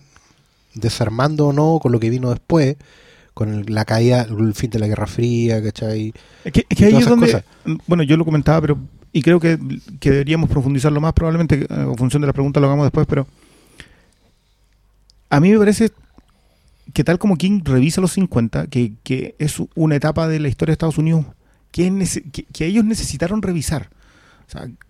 desarmando 0.73 1.47
o 1.47 1.53
no 1.53 1.79
con 1.81 1.91
lo 1.91 1.99
que 1.99 2.09
vino 2.09 2.29
después, 2.29 2.77
con 3.33 3.53
el- 3.53 3.73
la 3.73 3.83
caída, 3.85 4.21
el 4.29 4.53
fin 4.53 4.69
de 4.69 4.79
la 4.79 4.87
Guerra 4.87 5.07
Fría, 5.07 5.61
¿cachai? 5.61 6.13
Es 6.45 6.51
que, 6.53 6.65
es 6.69 6.77
que 6.77 6.85
ahí 6.85 6.95
es 6.95 7.05
donde, 7.05 7.25
cosas. 7.27 7.43
bueno, 7.87 8.03
yo 8.03 8.15
lo 8.17 8.23
comentaba, 8.25 8.61
pero 8.61 8.77
y 9.13 9.21
creo 9.21 9.41
que, 9.41 9.59
que 9.99 10.11
deberíamos 10.11 10.49
profundizarlo 10.49 11.01
más, 11.01 11.11
probablemente, 11.13 11.63
eh, 11.63 11.67
en 11.69 11.97
función 11.97 12.21
de 12.21 12.27
la 12.27 12.33
pregunta 12.33 12.61
lo 12.61 12.67
hagamos 12.67 12.85
después, 12.85 13.05
pero 13.07 13.27
a 15.29 15.39
mí 15.39 15.49
me 15.51 15.57
parece 15.57 15.91
que 16.93 17.03
tal 17.03 17.19
como 17.19 17.37
King 17.37 17.61
revisa 17.63 18.01
los 18.01 18.13
50, 18.13 18.67
que, 18.67 18.93
que 19.03 19.35
es 19.39 19.61
una 19.75 19.95
etapa 19.95 20.27
de 20.27 20.39
la 20.39 20.47
historia 20.47 20.71
de 20.71 20.75
Estados 20.75 20.97
Unidos 20.97 21.25
que, 21.71 22.65
ellos 22.65 22.85
necesitaron 22.85 23.41
revisar. 23.41 23.89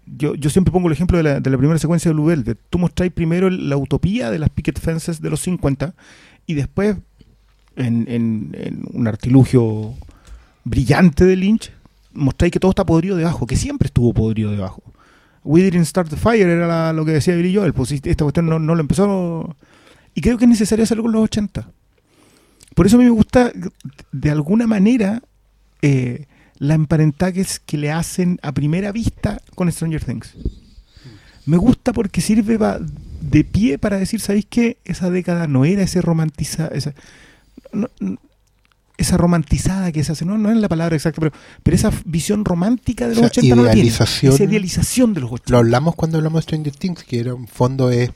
Yo, 0.06 0.36
siempre 0.50 0.72
pongo 0.72 0.88
el 0.88 0.94
ejemplo 0.94 1.18
de 1.18 1.24
la, 1.24 1.42
primera 1.42 1.78
secuencia 1.78 2.10
de 2.10 2.14
Blue. 2.14 2.56
Tú 2.70 2.80
mostráis 2.80 3.12
primero 3.12 3.50
la 3.50 3.78
utopía 3.78 4.32
de 4.32 4.40
las 4.40 4.50
picket 4.50 4.80
fences 4.80 5.22
de 5.22 5.30
los 5.30 5.42
50 5.42 5.94
y 6.48 6.56
después, 6.56 6.98
en, 7.76 8.86
un 8.92 9.08
artilugio 9.08 9.94
brillante 10.64 11.26
de 11.26 11.36
Lynch, 11.36 11.72
mostráis 12.14 12.52
que 12.52 12.60
todo 12.60 12.72
está 12.72 12.86
podrido 12.86 13.16
debajo, 13.16 13.46
que 13.46 13.56
siempre 13.56 13.88
estuvo 13.88 14.14
podrido 14.14 14.52
debajo. 14.52 14.82
We 15.44 15.64
didn't 15.64 15.86
start 15.86 16.10
the 16.10 16.18
fire 16.18 16.48
era 16.48 16.94
lo 16.94 17.04
que 17.04 17.14
decía 17.14 17.36
Billy 17.36 17.56
Joel. 17.56 17.74
Pues 17.74 17.92
esta 17.92 18.24
cuestión 18.24 18.48
no, 18.48 18.60
no 18.60 18.76
lo 18.76 18.82
empezó. 18.82 19.56
Y 20.14 20.22
creo 20.22 20.38
que 20.38 20.46
es 20.46 20.50
necesario 20.50 20.84
hacerlo 20.84 21.04
con 21.04 21.14
los 21.14 21.24
80. 21.24 21.68
Por 22.76 22.86
eso 22.86 22.96
a 22.96 23.00
mí 23.00 23.06
me 23.06 23.12
gusta, 23.12 23.52
de 24.12 24.32
alguna 24.32 24.68
manera, 24.68 25.22
eh, 25.82 26.26
la 26.62 26.76
emparentada 26.76 27.32
que, 27.32 27.78
le 27.78 27.92
hacen 27.92 28.38
a 28.44 28.52
primera 28.52 28.92
vista 28.92 29.42
con 29.56 29.72
Stranger 29.72 30.04
Things. 30.06 30.36
Me 31.48 31.58
gusta 31.58 31.92
porque 31.92 32.22
sirve 32.22 32.60
de 33.20 33.44
pie 33.44 33.80
para 33.80 33.98
decir, 33.98 34.20
¿sabéis 34.20 34.46
qué? 34.48 34.78
Esa 34.86 35.10
década 35.10 35.48
no 35.48 35.66
era 35.66 35.82
ese 35.82 36.02
romantiza, 36.02 36.68
esa- 36.68 36.94
no- 37.74 37.90
n- 38.00 38.18
esa 39.00 39.18
romantizada 39.18 39.92
que 39.92 40.04
se 40.04 40.12
hace, 40.12 40.24
no, 40.24 40.38
no 40.38 40.52
es 40.52 40.58
la 40.58 40.70
palabra 40.70 40.96
exacta, 40.96 41.20
pero, 41.20 41.34
pero 41.64 41.74
esa 41.76 41.92
visión 42.06 42.46
romántica 42.46 43.06
de 43.08 43.16
los 43.16 43.26
O 43.26 43.30
sea, 43.30 43.42
80 43.42 43.56
no 43.56 43.64
la 43.64 43.72
tiene. 43.72 43.90
idealización- 43.90 44.32
Esa 44.36 44.44
idealización 44.44 45.14
de 45.16 45.22
los 45.22 45.32
80. 45.32 45.52
Lo 45.52 45.58
hablamos 45.58 45.96
cuando 45.96 46.18
hablamos 46.20 46.42
de 46.42 46.44
Stranger 46.44 46.76
Things, 46.76 47.04
que 47.04 47.20
era, 47.22 47.32
en 47.32 47.48
fondo 47.48 47.90
es 47.90 48.12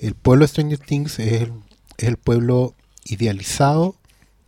el 0.00 0.14
pueblo 0.14 0.44
de 0.44 0.48
Stranger 0.48 0.78
Things 0.78 1.18
es 1.18 1.42
el, 1.42 1.52
es 1.98 2.06
el 2.08 2.16
pueblo 2.16 2.76
idealizado 3.04 3.96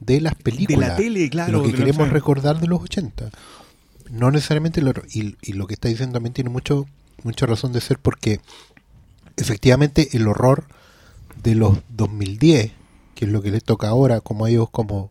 de 0.05 0.21
las 0.21 0.35
películas. 0.35 0.81
de 0.81 0.87
la 0.89 0.97
tele, 0.97 1.31
claro. 1.31 1.53
lo 1.53 1.63
que 1.63 1.73
queremos 1.73 2.09
recordar 2.11 2.61
de 2.61 2.67
los 2.67 2.83
80. 2.83 3.31
No 4.11 4.31
necesariamente 4.31 4.83
lo 4.83 4.93
y, 5.13 5.37
y 5.43 5.53
lo 5.55 5.67
que 5.67 5.75
está 5.75 5.89
diciendo 5.89 6.15
también 6.15 6.35
tiene 6.35 6.51
mucho 6.51 6.87
mucha 7.25 7.47
razón 7.47 7.73
de 7.73 7.81
ser 7.81 7.99
porque 7.99 8.41
efectivamente 9.37 10.09
el 10.13 10.27
horror 10.29 10.67
de 11.43 11.55
los 11.55 11.79
2010, 11.91 12.73
que 13.15 13.25
es 13.25 13.31
lo 13.31 13.43
que 13.43 13.51
les 13.51 13.65
toca 13.65 13.89
ahora 13.89 14.21
como 14.21 14.45
a 14.45 14.51
ellos 14.51 14.69
como 14.71 15.11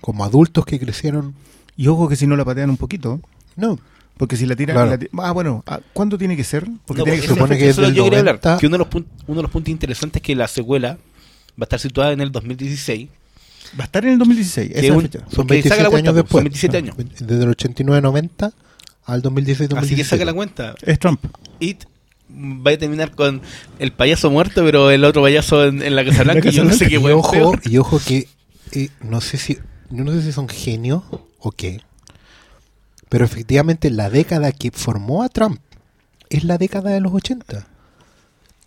como 0.00 0.24
adultos 0.24 0.66
que 0.66 0.78
crecieron, 0.78 1.34
Y 1.76 1.86
ojo 1.86 2.08
que 2.08 2.16
si 2.16 2.26
no 2.26 2.36
la 2.36 2.44
patean 2.44 2.70
un 2.70 2.76
poquito, 2.76 3.20
no, 3.56 3.78
porque 4.18 4.36
si 4.36 4.46
la 4.46 4.56
tiran... 4.56 4.76
Claro. 4.76 4.90
la 4.90 5.24
ah, 5.24 5.32
bueno, 5.32 5.64
ah, 5.66 5.80
¿cuándo 5.92 6.18
tiene 6.18 6.36
que 6.36 6.44
ser? 6.44 6.66
Porque 6.84 7.00
No, 7.00 7.04
tiene 7.04 7.18
pues, 7.18 7.28
que 7.28 7.34
supone 7.34 7.56
que 7.56 7.64
es 7.64 7.70
eso 7.70 7.82
del 7.82 7.94
yo 7.94 8.04
quería 8.04 8.18
hablar. 8.18 8.40
90. 8.42 8.58
Que 8.58 8.66
uno 8.66 8.78
de, 8.78 8.84
los 8.84 9.04
uno 9.26 9.36
de 9.36 9.42
los 9.42 9.50
puntos 9.50 9.70
interesantes 9.70 10.20
es 10.20 10.26
que 10.26 10.34
la 10.34 10.48
secuela 10.48 10.98
va 11.52 11.62
a 11.62 11.64
estar 11.64 11.78
situada 11.78 12.12
en 12.12 12.20
el 12.20 12.30
2016. 12.30 13.08
Va 13.78 13.84
a 13.84 13.86
estar 13.86 14.04
en 14.04 14.12
el 14.12 14.18
2016, 14.18 14.70
esa 14.70 14.80
Que 14.80 14.86
es 14.86 14.90
la 14.90 14.96
un- 14.96 15.02
fecha. 15.02 15.18
son 15.30 15.46
Porque 15.46 15.62
saca 15.62 15.76
27 15.76 15.82
la 15.82 15.90
cuenta, 15.90 16.10
años 16.10 16.14
pues, 16.14 16.24
después. 16.24 16.40
son 16.40 16.44
27 16.44 16.76
Ah, 16.76 16.78
años. 16.78 16.96
Desde 17.28 17.44
el 17.44 17.50
89-90 17.50 18.52
al 19.04 19.22
2016-2017. 19.22 19.78
Así 19.78 19.96
que 19.96 20.04
saca 20.04 20.24
la 20.24 20.32
cuenta. 20.34 20.74
Es 20.82 20.98
Trump. 20.98 21.24
It 21.60 21.84
va 22.30 22.70
a 22.70 22.76
terminar 22.78 23.14
con 23.14 23.42
el 23.78 23.92
payaso 23.92 24.30
muerto, 24.30 24.64
pero 24.64 24.90
el 24.90 25.04
otro 25.04 25.22
payaso 25.22 25.64
en, 25.66 25.82
en 25.82 25.94
la 25.96 26.04
Casa 26.04 26.22
Blanca. 26.22 26.48
y 26.48 26.52
yo 26.52 26.64
no 26.64 26.72
sé 26.72 26.88
qué 26.88 26.94
y 26.94 26.98
ojo, 26.98 27.30
peor. 27.32 27.60
y 27.64 27.76
ojo 27.78 28.00
que 28.04 28.28
eh, 28.72 28.88
no 29.02 29.20
sé 29.20 29.36
si 29.36 29.58
yo 29.90 30.04
no 30.04 30.12
sé 30.12 30.22
si 30.22 30.32
son 30.32 30.48
genios 30.48 31.02
o 31.38 31.52
qué, 31.52 31.80
pero 33.10 33.24
efectivamente 33.26 33.90
la 33.90 34.08
década 34.08 34.52
que 34.52 34.70
formó 34.70 35.22
a 35.22 35.28
Trump 35.28 35.60
es 36.30 36.44
la 36.44 36.56
década 36.56 36.90
de 36.90 37.00
los 37.00 37.12
80. 37.12 37.66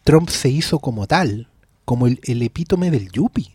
Trump 0.04 0.30
se 0.30 0.50
hizo 0.50 0.78
como 0.78 1.08
tal, 1.08 1.48
como 1.86 2.06
el, 2.06 2.20
el 2.24 2.44
epítome 2.44 2.92
del 2.92 3.12
yuppie. 3.12 3.55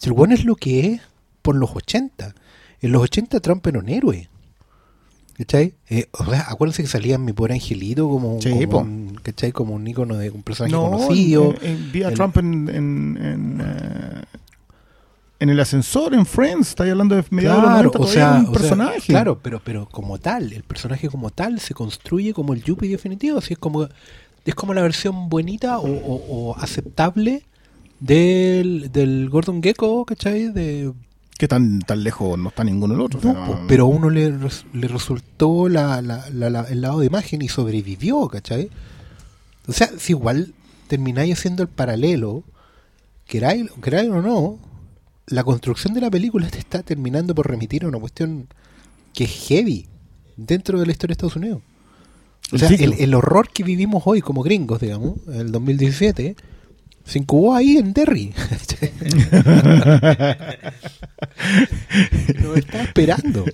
Si 0.00 0.08
el 0.08 0.14
bueno 0.14 0.34
es 0.34 0.44
lo 0.44 0.56
que 0.56 0.80
es 0.94 1.00
por 1.42 1.54
los 1.56 1.70
80. 1.76 2.34
En 2.80 2.92
los 2.92 3.02
80 3.02 3.38
Trump 3.40 3.66
era 3.66 3.78
un 3.78 3.88
héroe. 3.90 4.28
¿Cachai? 5.36 5.74
Eh, 5.88 6.06
o 6.12 6.24
sea, 6.24 6.46
acuérdense 6.48 6.82
que 6.82 6.88
salía 6.88 7.16
mi 7.18 7.32
pobre 7.32 7.54
angelito 7.54 8.08
como, 8.08 8.40
Sí, 8.42 8.50
como 8.66 8.78
un, 8.80 9.18
¿cachai? 9.22 9.52
como 9.52 9.74
un 9.74 9.86
icono 9.86 10.16
de 10.16 10.30
un 10.30 10.42
personaje 10.42 10.72
No, 10.74 10.90
conocido. 10.90 11.54
en- 11.62 11.66
en- 11.70 11.92
vi 11.92 12.02
a 12.02 12.08
El- 12.08 12.14
Trump 12.14 12.36
en, 12.38 13.18
eh, 13.20 14.22
en 15.38 15.48
el 15.48 15.58
ascensor, 15.60 16.12
en 16.14 16.26
Friends, 16.26 16.68
estáis 16.70 16.90
hablando 16.90 17.14
de 17.16 17.24
mediados 17.30 17.62
de 17.62 17.68
los 17.84 17.94
90, 17.94 17.98
o 17.98 18.06
sea, 18.06 18.32
un 18.34 18.40
o 18.40 18.44
sea, 18.44 18.52
personaje. 18.52 19.00
claro, 19.06 19.38
pero, 19.42 19.60
pero 19.64 19.86
como 19.86 20.18
tal, 20.18 20.52
el 20.52 20.62
personaje 20.64 21.08
como 21.08 21.30
tal 21.30 21.58
se 21.60 21.72
construye 21.72 22.34
como 22.34 22.52
el 22.52 22.62
Yuppie 22.62 22.90
definitivo, 22.90 23.38
así 23.38 23.54
es 23.54 23.58
como 23.58 23.88
es 24.44 24.54
como 24.54 24.74
la 24.74 24.82
versión 24.82 25.28
bonita 25.30 25.78
o, 25.78 25.86
o- 25.88 26.50
o 26.50 26.56
aceptable 26.58 27.44
del, 28.00 28.90
del 28.92 29.28
Gordon 29.30 29.62
Gecko, 29.62 30.04
¿cachai? 30.04 30.48
De, 30.52 30.92
Que 31.38 31.46
tan, 31.48 31.80
tan 31.80 32.02
lejos 32.02 32.38
no 32.38 32.48
está 32.48 32.64
ninguno 32.64 32.94
del 32.94 33.02
otro. 33.02 33.18
o 33.18 33.22
sea, 33.22 33.32
no, 33.32 33.60
pero 33.68 33.84
a 33.84 33.88
uno 33.88 34.10
le, 34.10 34.30
res- 34.36 34.64
le 34.72 34.88
resultó 34.88 35.68
la, 35.68 36.00
la- 36.02 36.28
la- 36.30 36.50
la- 36.50 36.64
el 36.68 36.80
lado 36.80 37.00
de 37.00 37.06
imagen 37.06 37.42
y 37.42 37.48
sobrevivió, 37.48 38.26
¿cachai? 38.28 38.70
O 39.66 39.72
sea, 39.72 39.90
si 39.98 40.12
igual 40.12 40.54
termináis 40.88 41.38
haciendo 41.38 41.62
el 41.62 41.68
paralelo, 41.68 42.42
queráis, 43.26 43.70
queráis 43.82 44.10
o 44.10 44.22
no, 44.22 44.58
la 45.26 45.44
construcción 45.44 45.94
de 45.94 46.00
la 46.00 46.10
película 46.10 46.48
te 46.48 46.58
está 46.58 46.82
terminando 46.82 47.34
por 47.34 47.48
remitir 47.48 47.84
a 47.84 47.88
una 47.88 47.98
cuestión 48.00 48.48
que 49.14 49.24
es 49.24 49.30
heavy 49.48 49.86
dentro 50.36 50.80
de 50.80 50.86
la 50.86 50.92
historia 50.92 51.12
de 51.12 51.18
Estados 51.18 51.36
Unidos. 51.36 51.62
O 52.52 52.58
sea, 52.58 52.68
el, 52.68 52.94
el 52.94 53.14
horror 53.14 53.48
que 53.52 53.62
vivimos 53.62 54.02
hoy 54.06 54.22
como 54.22 54.42
gringos, 54.42 54.80
digamos, 54.80 55.14
en 55.28 55.34
el 55.40 55.52
2017, 55.52 56.34
se 57.04 57.18
incubó 57.18 57.54
ahí 57.54 57.76
en 57.76 57.92
Derry. 57.92 58.32
Nos 62.40 62.56
está 62.58 62.82
esperando. 62.82 63.44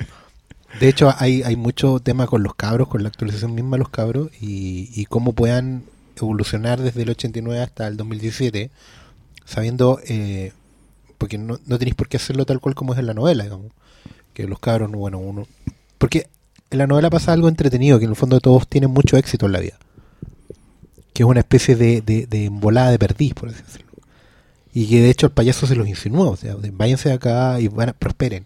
De 0.80 0.88
hecho, 0.88 1.12
hay, 1.16 1.42
hay 1.42 1.56
mucho 1.56 2.00
tema 2.00 2.26
con 2.26 2.42
los 2.42 2.54
cabros, 2.54 2.88
con 2.88 3.02
la 3.02 3.08
actualización 3.08 3.54
misma 3.54 3.76
de 3.76 3.78
los 3.78 3.88
cabros 3.88 4.28
y, 4.40 4.90
y 4.94 5.06
cómo 5.06 5.32
puedan 5.32 5.84
evolucionar 6.16 6.80
desde 6.80 7.02
el 7.02 7.10
89 7.10 7.62
hasta 7.62 7.86
el 7.86 7.96
2017, 7.96 8.70
sabiendo, 9.44 10.00
eh, 10.06 10.52
porque 11.18 11.38
no, 11.38 11.58
no 11.66 11.78
tenéis 11.78 11.94
por 11.94 12.08
qué 12.08 12.18
hacerlo 12.18 12.44
tal 12.44 12.60
cual 12.60 12.74
como 12.74 12.92
es 12.92 12.98
en 12.98 13.06
la 13.06 13.14
novela, 13.14 13.44
digamos. 13.44 13.72
Que 14.34 14.46
los 14.46 14.58
cabros, 14.58 14.90
no, 14.90 14.98
bueno, 14.98 15.18
uno. 15.18 15.46
Porque 15.96 16.28
en 16.70 16.78
la 16.78 16.86
novela 16.86 17.08
pasa 17.08 17.32
algo 17.32 17.48
entretenido, 17.48 17.98
que 17.98 18.04
en 18.04 18.10
el 18.10 18.16
fondo 18.16 18.40
todos 18.40 18.68
tienen 18.68 18.90
mucho 18.90 19.16
éxito 19.16 19.46
en 19.46 19.52
la 19.52 19.60
vida. 19.60 19.78
Que 21.16 21.22
es 21.22 21.26
una 21.26 21.40
especie 21.40 21.76
de, 21.76 22.02
de, 22.02 22.26
de 22.26 22.44
embolada 22.44 22.90
de 22.90 22.98
perdiz, 22.98 23.32
por 23.32 23.48
así 23.48 23.62
decirlo. 23.62 23.92
Y 24.74 24.86
que 24.88 25.00
de 25.00 25.08
hecho 25.08 25.28
el 25.28 25.32
payaso 25.32 25.66
se 25.66 25.74
los 25.74 25.88
insinuó, 25.88 26.32
o 26.32 26.36
sea, 26.36 26.54
de, 26.56 26.70
váyanse 26.70 27.08
de 27.08 27.14
acá 27.14 27.58
y 27.58 27.68
van 27.68 27.88
a, 27.88 27.92
prosperen. 27.94 28.44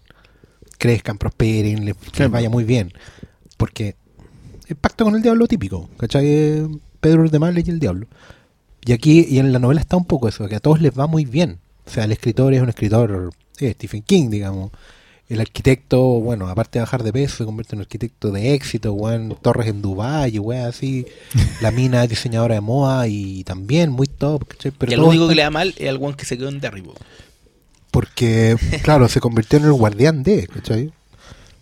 Crezcan, 0.77 1.17
prosperen, 1.17 1.83
les, 1.83 1.95
vaya 2.29 2.49
muy 2.49 2.63
bien. 2.63 2.93
Porque 3.57 3.97
el 4.67 4.77
pacto 4.77 5.03
con 5.03 5.15
el 5.15 5.21
diablo 5.21 5.45
típico, 5.47 5.89
¿cachai? 5.97 6.25
Eh, 6.25 6.67
Pedro 7.01 7.27
de 7.27 7.37
Mal 7.37 7.59
y 7.59 7.69
el 7.69 7.81
diablo. 7.81 8.07
Y 8.85 8.93
aquí, 8.93 9.25
y 9.29 9.39
en 9.39 9.51
la 9.51 9.59
novela 9.59 9.81
está 9.81 9.97
un 9.97 10.05
poco 10.05 10.29
eso, 10.29 10.47
que 10.47 10.55
a 10.55 10.61
todos 10.61 10.79
les 10.79 10.97
va 10.97 11.05
muy 11.05 11.25
bien. 11.25 11.59
O 11.85 11.89
sea, 11.89 12.05
el 12.05 12.13
escritor 12.13 12.53
es 12.53 12.61
un 12.61 12.69
escritor, 12.69 13.31
eh, 13.59 13.73
Stephen 13.73 14.03
King, 14.03 14.29
digamos. 14.29 14.71
El 15.31 15.39
arquitecto, 15.39 15.99
bueno, 16.01 16.47
aparte 16.49 16.79
de 16.79 16.83
bajar 16.83 17.03
de 17.03 17.13
peso, 17.13 17.37
se 17.37 17.45
convierte 17.45 17.75
en 17.75 17.79
un 17.79 17.83
arquitecto 17.83 18.31
de 18.31 18.53
éxito, 18.53 18.91
weón, 18.93 19.37
torres 19.41 19.67
en 19.67 19.81
Dubái, 19.81 20.37
weón, 20.39 20.65
así. 20.67 21.05
La 21.61 21.71
mina 21.71 22.03
es 22.03 22.09
diseñadora 22.09 22.55
de 22.55 22.61
moda 22.61 23.07
y 23.07 23.43
también 23.45 23.91
muy 23.91 24.07
top, 24.07 24.45
¿cachai? 24.47 24.71
Pero 24.77 24.91
y 24.91 24.95
lo 24.95 25.05
único 25.07 25.27
que 25.29 25.35
le 25.35 25.43
da 25.43 25.49
mal 25.49 25.73
es 25.77 25.87
al 25.89 25.97
one 26.03 26.15
que 26.17 26.25
se 26.25 26.37
quedó 26.37 26.49
en 26.49 26.59
derribo. 26.59 26.93
porque, 27.91 28.55
claro, 28.83 29.07
se 29.09 29.19
convirtió 29.21 29.57
en 29.59 29.65
el 29.65 29.73
guardián 29.73 30.23
de, 30.23 30.47
¿cachai? 30.47 30.91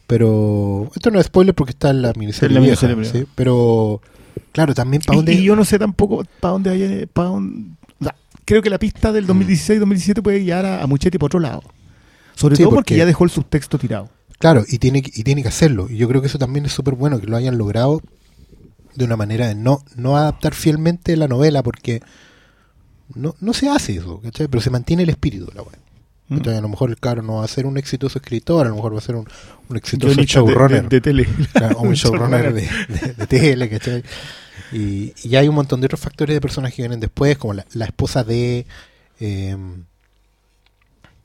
Pero 0.08 0.90
esto 0.96 1.12
no 1.12 1.20
es 1.20 1.28
spoiler 1.28 1.54
porque 1.54 1.72
está 1.72 1.92
en 1.92 2.02
la 2.02 2.14
miniserie, 2.16 2.48
En 2.58 2.64
la 2.64 2.68
vieja, 2.68 2.88
miniserie 2.88 2.96
vieja. 3.14 3.28
¿sí? 3.28 3.32
Pero, 3.36 4.02
claro, 4.52 4.74
también 4.74 5.04
para 5.04 5.16
Y, 5.16 5.18
dónde... 5.18 5.34
y 5.34 5.44
yo 5.44 5.56
no 5.56 5.64
sé 5.66 5.78
tampoco 5.78 6.24
para 6.40 6.54
dónde 6.54 6.70
vaya. 6.72 7.08
Para 7.14 7.30
dónde, 7.30 7.70
creo 8.46 8.64
que 8.64 8.70
la 8.72 8.80
pista 8.80 9.12
Mm. 9.12 9.14
del 9.14 9.28
2016-2017 9.28 10.24
puede 10.24 10.40
guiar 10.40 10.66
a, 10.66 10.82
a 10.82 10.88
Muchetti 10.88 11.20
por 11.20 11.28
otro 11.28 11.40
lado. 11.40 11.62
Sobre 12.40 12.56
Sí, 12.56 12.64
todo 12.64 12.70
porque 12.76 12.94
porque- 12.94 12.98
ya 12.98 13.06
dejó 13.06 13.24
el 13.26 13.30
subtexto 13.30 13.78
tirado. 13.78 14.10
Claro, 14.38 14.64
y 14.68 14.78
tiene, 14.80 15.02
que- 15.02 15.12
y 15.14 15.24
tiene 15.24 15.42
que 15.42 15.50
hacerlo. 15.50 15.88
Y 15.90 15.98
yo 15.98 16.08
creo 16.08 16.22
que 16.22 16.28
eso 16.28 16.38
también 16.40 16.66
es 16.66 16.72
súper 16.72 16.94
bueno, 16.96 17.20
que 17.20 17.28
lo 17.28 17.36
hayan 17.36 17.58
logrado 17.58 18.02
de 18.96 19.04
una 19.06 19.18
manera 19.18 19.48
de 19.48 19.56
no, 19.56 19.84
no 19.96 20.16
adaptar 20.18 20.54
fielmente 20.54 21.18
la 21.18 21.28
novela, 21.28 21.62
porque 21.64 22.02
no, 23.16 23.36
no 23.42 23.54
se 23.54 23.70
hace 23.70 23.98
eso, 23.98 24.22
¿cachai? 24.22 24.48
Pero 24.48 24.62
se 24.62 24.70
mantiene 24.70 25.04
el 25.04 25.10
espíritu 25.10 25.48
de 25.48 25.54
la 25.56 25.62
weá. 25.64 25.78
¿Mm? 26.30 26.38
¿cachai? 26.38 26.56
A 26.58 26.62
lo 26.62 26.70
mejor 26.70 26.90
el 26.92 26.98
cabro 27.00 27.22
no 27.24 27.36
va 27.38 27.44
a 27.44 27.48
ser 27.48 27.66
un 27.66 27.78
exitoso 27.78 28.20
escritor, 28.20 28.66
a 28.66 28.70
lo 28.70 28.76
mejor 28.76 28.94
va 28.94 29.00
a 29.00 29.02
ser 29.02 29.16
un, 29.16 29.28
un 29.68 29.78
exitoso 29.78 30.14
Guionista 30.14 30.40
de- 30.40 30.46
showrunner. 30.46 30.84
De, 30.84 30.90
de 30.90 31.02
tele. 31.02 31.28
Claro, 31.54 31.78
o 31.78 31.82
un 31.82 31.88
Un 31.90 31.94
showrunner 31.96 32.42
showrunner. 32.54 32.88
de, 32.88 33.08
de, 33.08 33.14
de 33.14 33.28
tele, 33.28 33.70
¿cachai? 33.70 34.04
Y, 34.72 35.14
y 35.24 35.36
hay 35.36 35.48
un 35.50 35.56
montón 35.56 35.82
de 35.82 35.86
otros 35.88 36.00
factores 36.00 36.34
de 36.36 36.40
personas 36.42 36.74
que 36.74 36.82
vienen 36.84 37.00
después, 37.00 37.38
como 37.38 37.54
la, 37.56 37.66
la 37.74 37.86
esposa 37.86 38.24
de... 38.24 38.66
eh, 39.20 39.58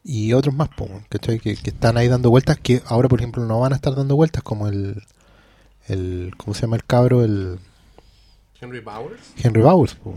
y 0.04 0.34
otros 0.34 0.54
más, 0.54 0.68
po, 0.68 0.86
¿cachai? 1.08 1.40
Que, 1.40 1.56
que 1.56 1.70
están 1.70 1.96
ahí 1.96 2.08
dando 2.08 2.28
vueltas, 2.28 2.58
que 2.58 2.82
ahora, 2.86 3.08
por 3.08 3.20
ejemplo, 3.20 3.44
no 3.46 3.58
van 3.58 3.72
a 3.72 3.76
estar 3.76 3.94
dando 3.94 4.14
vueltas, 4.14 4.42
como 4.42 4.68
el... 4.68 5.02
el 5.88 6.32
¿Cómo 6.36 6.52
se 6.52 6.62
llama 6.62 6.76
el 6.76 6.84
cabro? 6.84 7.24
El 7.24 7.58
Henry 8.60 8.80
Bowers. 8.80 9.20
Henry 9.42 9.62
Bowers, 9.62 9.94
po, 9.94 10.14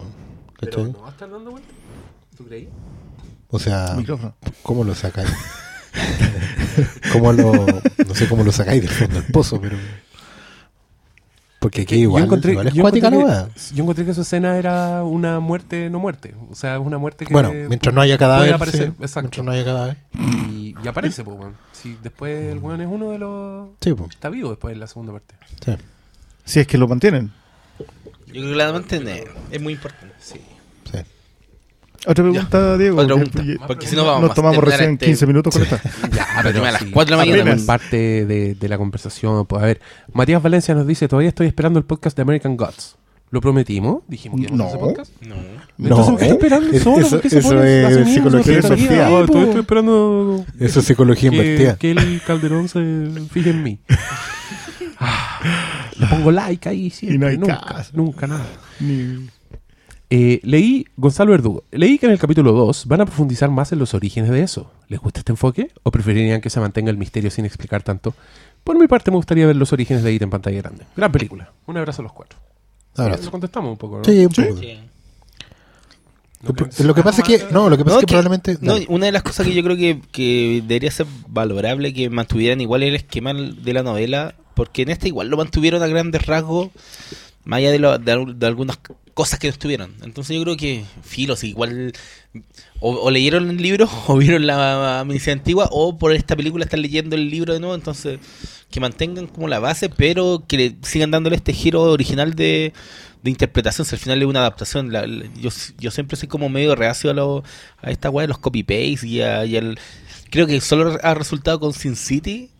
Pero 0.59 0.87
no 0.87 1.01
va 1.01 1.07
a 1.07 1.11
estar 1.11 1.29
dando 1.29 1.51
vueltas. 1.51 1.71
¿Tú 2.37 2.45
creí? 2.45 2.69
O 3.49 3.59
sea, 3.59 3.93
Micrófono. 3.95 4.35
¿cómo 4.61 4.83
lo 4.83 4.93
sacáis? 4.93 5.29
¿Cómo 7.13 7.31
lo... 7.31 7.53
No 8.07 8.13
sé 8.13 8.27
cómo 8.27 8.43
lo 8.43 8.51
sacáis 8.51 8.81
del 8.81 8.91
fondo 8.91 9.21
del 9.21 9.31
pozo, 9.31 9.59
pero... 9.59 9.77
Porque 11.59 11.81
aquí 11.81 11.95
igual, 11.95 12.21
yo 12.21 12.25
encontré, 12.25 12.51
igual 12.51 12.67
es 12.67 12.73
yo 12.73 12.81
cuática 12.83 13.07
encontré 13.07 13.51
que, 13.53 13.75
yo 13.75 13.83
encontré 13.83 14.05
que 14.05 14.13
su 14.13 14.21
escena 14.21 14.57
era 14.57 15.03
una 15.03 15.39
muerte 15.39 15.89
no 15.89 15.99
muerte. 15.99 16.35
O 16.51 16.55
sea, 16.55 16.75
es 16.75 16.81
una 16.81 16.99
muerte 16.99 17.25
que. 17.25 17.33
Bueno, 17.33 17.51
mientras 17.51 17.93
no 17.95 18.01
haya 18.01 18.17
cadáver. 18.17 18.49
puede 18.49 18.55
aparecer, 18.55 18.87
sí, 18.89 18.95
exacto. 18.99 19.21
Mientras 19.21 19.45
no 19.45 19.51
haya 19.51 19.65
cadáver. 19.65 19.97
Y, 20.13 20.75
y 20.83 20.87
aparece, 20.87 21.23
pues, 21.23 21.37
weón. 21.39 21.55
Si 21.71 21.97
después 22.03 22.51
el 22.51 22.59
weón 22.59 22.81
es 22.81 22.87
uno 22.87 23.09
de 23.09 23.17
los. 23.19 23.69
Sí, 23.81 23.93
pues. 23.93 24.11
Está 24.11 24.29
vivo 24.29 24.51
después 24.51 24.73
en 24.73 24.79
la 24.79 24.87
segunda 24.87 25.13
parte. 25.13 25.35
Sí. 25.65 25.71
Si 26.45 26.59
es 26.59 26.67
que 26.67 26.77
lo 26.77 26.87
mantienen. 26.87 27.31
Yo 27.79 28.33
creo 28.33 28.49
que 28.49 28.55
la 28.55 28.71
mantener 28.71 29.31
es 29.49 29.61
muy 29.61 29.73
importante. 29.73 30.13
Sí. 30.19 30.39
Otra 32.07 32.23
pregunta, 32.23 32.77
Diego. 32.77 32.97
Otra 33.01 33.15
pregunta. 33.15 33.31
porque 33.37 33.57
Porque 33.67 33.87
si 33.87 33.95
no 33.95 34.05
vamos 34.05 34.21
Nos 34.23 34.33
tomamos 34.35 34.63
recién 34.63 34.91
este- 34.93 35.05
15 35.07 35.25
minutos 35.27 35.53
con 35.53 35.63
esta. 35.63 35.81
Ya, 36.15 36.25
pero 36.43 36.63
a 36.65 36.71
las 36.71 36.81
sí. 36.81 36.91
4 36.91 37.05
de 37.05 37.11
la 37.11 37.17
mañana, 37.31 37.41
Apenas 37.51 37.65
parte 37.65 38.25
de, 38.25 38.55
de 38.55 38.69
la 38.69 38.77
conversación. 38.77 39.45
Pues 39.45 39.61
a 39.61 39.65
ver, 39.65 39.81
Matías 40.13 40.41
Valencia 40.41 40.73
nos 40.75 40.87
dice: 40.87 41.07
Todavía 41.07 41.29
estoy 41.29 41.47
esperando 41.47 41.79
el 41.79 41.85
podcast 41.85 42.15
de 42.15 42.21
American 42.23 42.55
Gods. 42.57 42.95
¿Lo 43.29 43.41
prometimos? 43.41 44.03
Dijimos 44.07 44.39
que 44.39 44.53
No. 44.53 44.69
podcast. 44.79 45.11
No. 45.21 45.35
Entonces, 45.77 46.05
¿por 46.11 46.17
qué 46.17 46.25
estoy 46.25 46.37
esperando 46.37 46.71
Es- 46.71 46.83
solo? 46.83 46.99
eso- 46.99 47.09
¿Por 47.09 47.21
qué 47.21 47.29
se 47.29 47.39
eso 47.39 47.49
pone 47.49 47.81
es 48.01 48.13
psicología 48.13 48.53
invertida. 48.55 49.05
miedo. 49.09 49.23
Estoy, 49.25 49.41
estoy 49.43 49.59
esperando 49.59 50.45
Eso 50.59 50.79
es 50.79 50.85
psicología 50.85 51.29
invertida. 51.31 51.75
que 51.75 51.91
el 51.91 52.21
Calderón 52.25 52.69
se 52.69 52.79
fije 53.31 53.49
en 53.49 53.63
mí. 53.63 53.79
Ah, 54.99 55.39
le 55.99 56.07
pongo 56.07 56.31
like 56.31 56.67
ahí 56.67 56.89
siempre. 56.89 57.15
Y 57.15 57.19
no 57.19 57.27
hay 57.27 57.37
nunca, 57.37 57.61
caso. 57.61 57.91
nunca 57.93 58.25
nada. 58.27 58.45
Ni- 58.79 59.27
Eh, 60.09 60.39
leí, 60.43 60.85
Gonzalo 60.95 61.31
Verdugo, 61.31 61.63
leí 61.71 61.97
que 61.97 62.05
en 62.05 62.13
el 62.13 62.17
capítulo 62.19 62.53
2 62.53 62.85
van 62.85 63.01
a 63.01 63.05
profundizar 63.05 63.49
más 63.49 63.73
en 63.73 63.79
los 63.79 63.93
orígenes 63.93 64.29
de 64.29 64.41
eso. 64.41 64.71
¿Les 64.87 64.99
gusta 65.01 65.19
este 65.19 65.33
enfoque? 65.33 65.69
¿O 65.83 65.91
preferirían 65.91 66.39
que 66.39 66.49
se 66.49 66.61
mantenga 66.61 66.89
el 66.91 66.97
misterio 66.97 67.29
sin 67.29 67.43
explicar 67.45 67.83
tanto? 67.83 68.13
Por 68.63 68.79
mi 68.79 68.87
parte 68.87 69.11
me 69.11 69.17
gustaría 69.17 69.45
ver 69.45 69.57
los 69.57 69.73
orígenes 69.73 70.03
de 70.03 70.13
It 70.13 70.21
en 70.21 70.29
pantalla 70.29 70.57
grande. 70.61 70.85
Gran 70.95 71.11
película. 71.11 71.51
Un 71.65 71.75
abrazo 71.77 72.01
a 72.01 72.03
los 72.03 72.13
cuatro. 72.13 72.39
Abrazo. 72.95 73.25
Lo 73.25 73.31
contestamos 73.31 73.71
un 73.71 73.77
poco, 73.77 73.97
¿no? 73.97 74.03
Sí, 74.05 74.25
un 74.25 74.31
poco. 74.31 74.57
Sí. 74.57 74.79
Lo, 76.43 76.85
lo 76.85 76.93
que 76.95 77.03
pasa 77.03 77.21
es 77.21 77.27
que, 77.27 77.45
no, 77.51 77.69
lo 77.69 77.77
que 77.77 77.83
pasa 77.83 77.95
No, 77.95 77.99
es 77.99 78.05
que, 78.05 78.05
que- 78.05 78.13
probablemente. 78.13 78.57
No, 78.61 78.75
una 78.89 79.07
de 79.07 79.11
las 79.11 79.23
cosas 79.23 79.45
que 79.47 79.53
yo 79.53 79.63
creo 79.63 79.75
que, 79.75 79.99
que 80.11 80.61
debería 80.65 80.91
ser 80.91 81.07
valorable 81.27 81.93
que 81.93 82.09
mantuvieran 82.09 82.61
igual 82.61 82.83
el 82.83 82.95
esquema 82.95 83.33
de 83.33 83.73
la 83.73 83.83
novela, 83.83 84.35
porque 84.53 84.83
en 84.83 84.89
esta 84.89 85.07
igual 85.07 85.27
lo 85.29 85.37
mantuvieron 85.37 85.81
a 85.83 85.87
grandes 85.87 86.25
rasgos, 86.27 86.69
más 87.43 87.57
allá 87.57 87.71
de, 87.71 87.79
lo- 87.79 87.97
de, 87.97 88.33
de 88.35 88.45
algunas 88.47 88.77
cosas 89.17 89.39
que 89.39 89.47
no 89.47 89.51
estuvieron. 89.53 89.95
Entonces 90.03 90.35
yo 90.37 90.43
creo 90.43 90.55
que, 90.57 90.85
filos, 91.03 91.43
igual 91.43 91.91
o, 92.79 92.91
o 92.95 93.09
leyeron 93.11 93.49
el 93.49 93.57
libro 93.57 93.89
o 94.07 94.15
vieron 94.17 94.45
la 94.45 95.03
miniserie 95.07 95.33
antigua 95.39 95.67
o 95.71 95.97
por 95.97 96.13
esta 96.13 96.35
película 96.35 96.63
están 96.65 96.83
leyendo 96.83 97.15
el 97.15 97.29
libro 97.29 97.53
de 97.53 97.59
nuevo, 97.59 97.73
entonces 97.75 98.19
que 98.69 98.79
mantengan 98.79 99.25
como 99.27 99.47
la 99.47 99.59
base, 99.59 99.89
pero 99.89 100.43
que 100.47 100.57
le 100.57 100.75
sigan 100.83 101.09
dándole 101.11 101.35
este 101.37 101.53
giro 101.53 101.81
original 101.83 102.35
de, 102.35 102.73
de 103.23 103.29
interpretación, 103.31 103.85
si 103.87 103.95
al 103.95 103.99
final 104.01 104.21
es 104.21 104.27
una 104.27 104.41
adaptación. 104.41 104.91
La- 104.93 105.07
la- 105.07 105.25
yo, 105.41 105.49
yo 105.79 105.89
siempre 105.91 106.15
soy 106.17 106.27
como 106.27 106.47
medio 106.49 106.75
reacio 106.75 107.09
a, 107.09 107.13
lo, 107.13 107.43
a 107.81 107.89
esta 107.91 108.09
weá 108.11 108.23
de 108.23 108.27
los 108.29 108.37
copy-paste 108.39 109.07
y, 109.07 109.21
a- 109.21 109.45
y 109.45 109.57
al... 109.57 109.79
Creo 110.29 110.45
que 110.45 110.59
solo 110.61 110.97
ha 111.01 111.13
resultado 111.15 111.59
con 111.59 111.73
Sin 111.73 111.95
City 111.95 112.51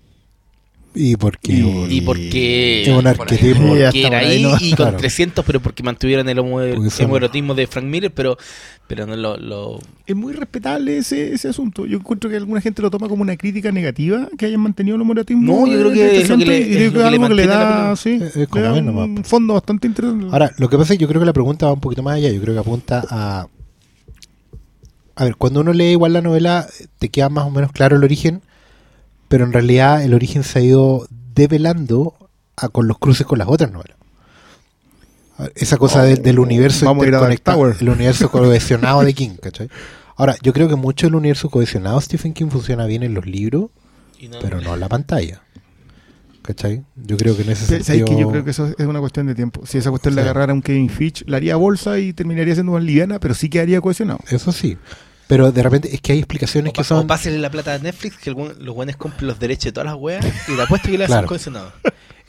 Y 1.00 1.16
porque. 1.16 1.54
y 1.90 2.02
porque... 2.02 2.82
Es 2.84 2.88
un 2.90 3.06
arquetipo. 3.06 3.60
Porque 3.68 3.84
está 3.86 3.98
era 4.00 4.10
por 4.10 4.18
ahí, 4.18 4.28
ahí 4.38 4.42
¿no? 4.44 4.56
y 4.60 4.70
con 4.70 4.76
Claro. 4.78 4.98
300, 4.98 5.46
pero 5.46 5.60
porque 5.60 5.84
mantuvieron 5.84 6.28
el 6.28 6.40
homo- 6.40 6.60
homoerotismo 7.04 7.54
de 7.54 7.68
Frank 7.68 7.86
Miller, 7.86 8.12
pero 8.12 8.38
pero 8.88 9.06
no 9.06 9.16
lo... 9.18 9.36
lo- 9.38 9.80
Es 10.06 10.16
muy 10.16 10.32
respetable 10.34 10.98
ese, 10.98 11.34
ese 11.34 11.50
asunto. 11.50 11.86
Yo 11.86 11.98
encuentro 11.98 12.30
que 12.30 12.38
alguna 12.38 12.62
gente 12.62 12.82
lo 12.82 12.90
toma 12.90 13.10
como 13.10 13.22
una 13.22 13.36
crítica 13.36 13.70
negativa 13.72 14.30
que 14.38 14.46
hayan 14.46 14.62
mantenido 14.62 14.96
el 14.96 15.02
homoratismo. 15.02 15.44
No, 15.44 15.68
yo 15.68 15.78
creo 15.80 15.92
que 15.92 16.22
es 16.22 16.30
lo 16.30 16.38
que 16.38 16.46
le- 16.46 16.86
es 16.86 16.94
lo 16.94 16.94
que 16.94 16.98
le 17.00 17.04
algo 17.04 17.28
que 17.28 17.34
le 17.36 17.46
mantiene 17.46 17.46
la 17.48 17.58
da, 17.58 17.68
película. 17.70 17.96
sí, 17.98 18.20
Es- 18.24 18.36
es 18.38 18.48
como 18.48 18.64
le 18.64 18.70
da 18.72 18.78
es 18.78 18.84
nomás, 18.84 19.06
un 19.08 19.16
po. 19.16 19.24
fondo 19.24 19.54
bastante 19.56 19.88
interesante. 19.88 20.28
Ahora, 20.32 20.52
lo 20.58 20.70
que 20.70 20.78
pasa 20.78 20.94
es 20.94 20.98
que 21.00 21.02
yo 21.04 21.08
creo 21.10 21.20
que 21.20 21.26
la 21.26 21.34
pregunta 21.34 21.66
va 21.68 21.74
un 21.74 21.82
poquito 21.82 22.02
más 22.02 22.16
allá. 22.16 22.32
Yo 22.32 22.42
creo 22.42 22.54
que 22.54 22.60
apunta 22.62 23.04
a. 23.10 23.48
A 25.16 25.24
ver, 25.24 25.36
cuando 25.36 25.62
uno 25.62 25.74
lee 25.74 25.92
igual 25.92 26.14
la 26.14 26.22
novela, 26.22 26.68
te 27.00 27.10
queda 27.10 27.30
más 27.30 27.46
o 27.46 27.50
menos 27.50 27.72
claro 27.72 27.96
el 27.98 28.04
origen, 28.04 28.42
pero 29.28 29.46
en 29.46 29.54
realidad 29.54 30.04
el 30.04 30.14
origen 30.14 30.44
se 30.44 30.60
ha 30.60 30.62
ido 30.62 31.08
develando 31.36 32.16
a- 32.56 32.70
con 32.70 32.88
los 32.88 32.98
cruces 32.98 33.26
con 33.28 33.40
las 33.40 33.48
otras 33.48 33.72
novelas. 33.72 33.98
Esa 35.56 35.78
cosa 35.78 36.02
de- 36.04 36.16
del 36.16 36.40
universo 36.40 36.86
Vamos 36.86 37.06
a 37.06 37.08
ir 37.08 37.14
a 37.14 37.20
Dark 37.20 37.32
interconectado, 37.32 37.58
Tower. 37.60 37.76
el 37.80 37.90
universo 37.90 38.32
cohesionado 38.32 39.02
de 39.02 39.14
King, 39.14 39.36
¿cachai? 39.42 39.70
Ahora, 40.16 40.36
yo 40.42 40.52
creo 40.52 40.68
que 40.68 40.76
mucho 40.76 41.06
del 41.06 41.14
universo 41.16 41.50
cohesionado 41.50 42.00
de 42.00 42.06
Stephen 42.06 42.34
King 42.34 42.48
funciona 42.50 42.86
bien 42.88 43.04
en 43.04 43.14
los 43.14 43.26
libros, 43.28 43.70
no- 44.32 44.40
pero 44.42 44.62
no 44.62 44.74
en 44.74 44.80
la 44.80 44.90
pantalla. 44.90 45.44
¿Cachai? 46.42 46.84
Yo 46.96 47.18
creo 47.18 47.36
que 47.36 47.44
en 47.44 47.50
ese 47.50 47.66
¿Sabes 47.66 47.86
sentido... 47.86 48.06
que 48.08 48.22
yo 48.22 48.30
creo 48.32 48.44
que 48.46 48.52
eso 48.52 48.68
es 48.78 48.86
una 48.88 49.00
cuestión 49.02 49.28
de 49.28 49.36
tiempo? 49.36 49.66
Si 49.66 49.78
esa 49.78 49.90
cuestión 49.90 50.14
Sí. 50.14 50.16
le 50.16 50.22
agarrara 50.22 50.54
a 50.54 50.56
un 50.56 50.62
Kevin 50.62 50.90
Fitch, 50.90 51.24
la 51.28 51.38
haría 51.38 51.58
bolsa 51.58 52.00
y 52.00 52.14
terminaría 52.14 52.54
siendo 52.56 52.72
más 52.72 52.82
liviana, 52.84 53.20
pero 53.20 53.34
sí 53.36 53.50
quedaría 53.50 53.82
cohesionado. 53.82 54.22
Eso 54.30 54.52
sí. 54.54 54.78
Pero 55.28 55.52
de 55.52 55.62
repente 55.62 55.94
es 55.94 56.00
que 56.02 56.14
hay 56.14 56.20
explicaciones 56.20 56.70
O, 56.70 56.74
que 56.74 56.78
pa- 56.78 56.82
o 56.82 56.86
son... 56.86 57.08
pásenle 57.08 57.40
la 57.40 57.50
plata 57.52 57.74
a 57.74 57.80
Netflix, 57.80 58.18
que 58.18 58.30
el 58.30 58.36
los 58.60 58.74
buenos 58.76 58.96
compren 58.96 59.28
los 59.28 59.40
derechos 59.40 59.66
de 59.66 59.72
todas 59.74 59.88
las 59.88 59.96
weas 59.96 60.26
y 60.48 60.56
te 60.56 60.62
apuesto 60.62 60.90
que 60.90 60.98
le 60.98 61.04
hacen 61.06 61.26
cohesionado. 61.26 61.74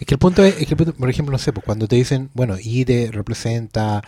Es 0.01 0.07
que 0.07 0.15
el 0.15 0.19
punto 0.19 0.43
es, 0.45 0.61
es 0.61 0.67
que, 0.67 0.77
por 0.77 1.09
ejemplo, 1.11 1.33
no 1.33 1.39
sé, 1.39 1.53
pues 1.53 1.65
cuando 1.65 1.87
te 1.89 1.97
dicen, 1.97 2.31
bueno, 2.35 2.57
IDE 2.61 3.11
representa 3.13 4.03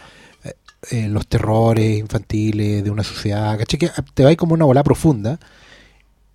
eh, 0.44 0.52
eh, 0.90 1.08
los 1.08 1.26
terrores 1.26 1.98
infantiles 1.98 2.82
de 2.84 2.90
una 2.90 3.04
sociedad, 3.04 3.56
¿cachai? 3.58 3.78
Que 3.78 3.90
te 4.14 4.24
va 4.24 4.34
como 4.36 4.54
una 4.54 4.64
bola 4.64 4.82
profunda 4.82 5.38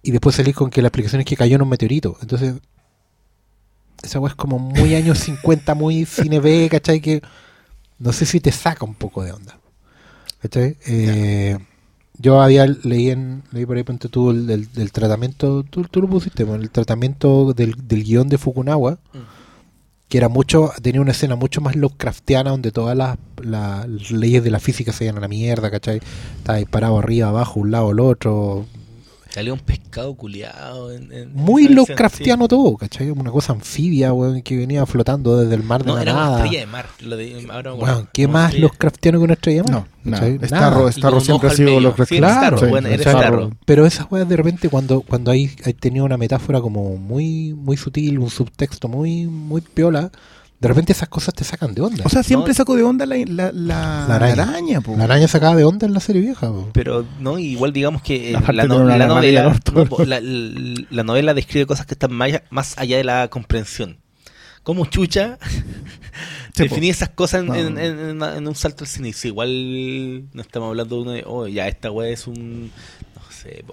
y 0.02 0.12
después 0.12 0.36
salís 0.36 0.56
con 0.56 0.70
que 0.70 0.82
la 0.82 0.90
explicación 0.90 1.22
es 1.22 1.26
que 1.26 1.36
cayó 1.38 1.56
en 1.56 1.62
un 1.62 1.70
meteorito. 1.70 2.18
Entonces, 2.22 2.56
esa 4.04 4.20
weá 4.20 4.30
es 4.30 4.36
como 4.36 4.60
muy 4.60 4.96
años 4.96 5.20
50, 5.20 5.74
muy 5.76 6.06
cine 6.06 6.40
B, 6.40 6.68
¿cachai? 6.70 7.02
Que 7.02 7.22
no 8.00 8.14
sé 8.14 8.26
si 8.26 8.40
te 8.40 8.52
saca 8.52 8.86
un 8.86 8.96
poco 8.96 9.24
de 9.24 9.32
onda. 9.32 9.58
¿Cachai? 10.42 10.78
Eh, 10.86 11.58
yo 12.18 12.42
había 12.42 12.66
leí, 12.66 13.10
en, 13.10 13.44
leí 13.52 13.66
por 13.66 13.78
ahí, 13.78 13.84
ponte 13.84 14.10
tú, 14.10 14.32
el, 14.32 14.48
del, 14.48 14.72
del 14.72 14.92
tratamiento, 14.92 15.64
tú, 15.64 15.84
tú 15.84 16.02
lo 16.02 16.08
pusiste, 16.08 16.44
bueno, 16.44 16.64
el 16.64 16.72
tratamiento 16.72 17.54
del, 17.54 17.76
del 17.88 18.04
guion 18.04 18.30
de 18.30 18.38
Fukunawa, 18.38 18.98
que 20.08 20.18
era 20.18 20.30
mucho, 20.30 20.72
tenía 20.82 21.02
una 21.02 21.12
escena 21.12 21.36
mucho 21.36 21.62
más 21.62 21.76
Lovecraftiana 21.76 22.52
donde 22.52 22.72
todas 22.72 22.96
las, 22.96 23.18
las 23.42 24.12
leyes 24.12 24.44
de 24.44 24.52
la 24.52 24.60
física 24.60 24.92
se 24.94 25.06
iban 25.06 25.18
a 25.18 25.22
la 25.22 25.28
mierda, 25.28 25.72
¿cachai? 25.72 26.00
Estaba 26.38 26.60
disparado 26.60 27.00
arriba, 27.00 27.30
abajo, 27.30 27.60
un 27.60 27.72
lado, 27.72 27.92
el 27.92 28.00
otro. 28.00 28.66
Salió 29.36 29.52
un 29.54 29.60
pescado 29.60 30.14
culiado. 30.16 30.94
En, 30.94 31.12
en- 31.12 31.34
Muy 31.34 31.68
Lovecraftiano 31.68 32.48
todo, 32.48 32.78
¿cachai? 32.78 33.10
Una 33.10 33.32
cosa 33.32 33.52
anfibia, 33.52 34.14
weón, 34.14 34.42
que 34.42 34.56
venía 34.56 34.86
flotando 34.86 35.38
desde 35.42 35.56
el 35.56 35.62
mar 35.64 35.82
sí. 35.82 35.88
de 35.88 35.92
No, 35.92 35.96
la 35.98 36.02
era 36.04 36.14
una 36.14 36.22
nada. 36.24 36.38
estrella 36.38 36.60
de 36.62 36.66
mar. 36.68 36.86
Lo 37.02 37.18
de, 37.18 37.48
ahora 37.50 38.08
¿qué 38.14 38.24
Una 38.28 38.34
más. 38.34 38.58
Lovecraftiano 38.58 39.18
que 39.20 39.24
una 39.26 39.34
estrella 39.34 39.64
de 39.64 39.72
mar? 39.74 39.88
No. 40.06 40.12
¿cachai? 40.12 40.40
Starro, 40.48 41.20
siempre 41.22 41.50
ha 41.50 41.52
sido 41.52 41.68
al 41.68 41.76
medio. 41.76 41.80
Lovecraft. 41.82 42.10
Sí, 42.10 42.18
Claro. 42.18 42.58
Starro. 43.02 43.52
Pero 43.66 43.86
esas 43.86 44.10
weas 44.10 44.30
de 44.30 44.38
repente 44.38 44.70
cuando, 44.70 45.02
cuando 45.02 45.32
hay, 45.32 45.52
hay 45.66 45.74
tenido 45.74 46.06
una 46.06 46.16
metáfora 46.16 46.62
como 46.62 46.96
muy, 46.96 47.54
muy 47.54 47.76
sutil, 47.76 48.20
un 48.20 48.30
subtexto 48.30 48.88
muy, 48.88 49.26
muy 49.26 49.60
piola, 49.60 50.12
de 50.66 50.70
repente 50.70 50.94
esas 50.94 51.10
cosas 51.10 51.36
te 51.36 51.44
sacan 51.44 51.76
de 51.76 51.82
onda. 51.84 52.04
O 52.06 52.10
sea, 52.10 52.24
siempre 52.24 52.50
No. 52.50 52.56
sacó 52.56 52.76
de 52.76 52.82
onda 52.82 53.06
la, 53.06 53.18
la, 53.18 53.52
la, 53.52 54.06
La 54.08 54.16
araña. 54.16 54.44
araña, 54.50 54.82
po. 54.82 54.98
la 54.98 55.04
araña 55.04 55.28
sacada 55.28 55.54
de 55.56 55.64
onda 55.64 55.86
en 55.86 55.94
la 55.94 56.00
serie 56.00 56.24
vieja. 56.24 56.48
po. 56.48 56.70
Pero 56.74 57.06
no, 57.20 57.38
igual 57.38 57.72
digamos 57.72 58.02
que 58.02 58.32
eh, 58.32 58.34
la, 58.52 58.64
no- 58.66 58.80
novela, 58.80 59.44
no, 59.44 59.86
po, 59.86 60.04
la, 60.06 60.20
describe 61.36 61.68
cosas 61.68 61.86
que 61.86 61.94
están 61.94 62.12
más, 62.14 62.32
más 62.50 62.76
allá 62.80 62.98
de 62.98 63.04
la 63.04 63.28
comprensión. 63.28 64.00
Como 64.64 64.88
chucha 64.88 65.38
Sí, 66.56 66.64
definir 66.64 66.90
esas 66.90 67.10
cosas 67.10 67.42
en, 67.42 67.46
No. 67.48 67.54
en- 67.56 67.78
en- 67.78 68.00
en- 68.00 68.24
en 68.24 68.48
un 68.48 68.56
salto 68.56 68.86
al 68.86 68.88
cine. 68.88 69.14
Igual 69.24 70.24
no 70.34 70.42
estamos 70.42 70.70
hablando 70.70 70.96
de 70.96 71.02
uno 71.04 71.12
de, 71.12 71.24
oh, 71.28 71.48
ya 71.48 71.68
esta 71.68 71.92
weá 71.92 72.10
es 72.10 72.26
un, 72.26 72.72
no 73.14 73.22
sé, 73.30 73.64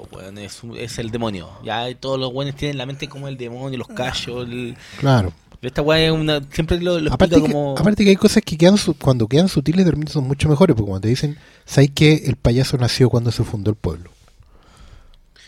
es, 0.43 0.63
un- 0.63 0.77
es 0.77 0.99
el 0.99 1.11
demonio. 1.11 1.49
Ya 1.65 1.87
todos 1.99 2.21
los 2.21 2.31
weones 2.35 2.55
tienen 2.55 2.77
la 2.77 2.85
mente 2.85 3.09
como 3.09 3.29
el 3.29 3.39
demonio, 3.39 3.79
los 3.79 3.89
callos. 3.89 4.47
el- 4.47 4.77
Claro. 5.01 5.33
Esta 5.63 5.83
weá 5.83 6.07
es 6.07 6.13
una, 6.13 6.41
siempre 6.53 6.81
lo, 6.81 6.99
lo 7.01 7.13
Aparte 7.13 7.37
que, 7.37 7.41
como... 7.43 7.77
aparte 7.79 8.05
que 8.05 8.11
hay 8.11 8.17
cosas 8.17 8.43
que 8.45 8.57
quedan 8.57 8.77
su- 8.79 8.95
cuando 8.95 9.29
quedan 9.29 9.49
sutiles 9.49 9.85
de 9.85 9.91
repente 9.93 10.13
son 10.13 10.27
mucho 10.27 10.49
mejores, 10.49 10.75
porque 10.75 10.89
cuando 10.89 11.03
te 11.03 11.09
dicen, 11.09 11.37
¿sabes 11.65 11.91
que 11.95 12.25
el 12.27 12.37
payaso 12.37 12.77
nació 12.79 13.09
cuando 13.11 13.31
se 13.31 13.45
fundó 13.45 13.71
el 13.71 13.77
pueblo? 13.77 14.11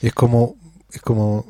Es 0.00 0.12
como, 0.12 0.57
es 0.92 1.00
como, 1.00 1.46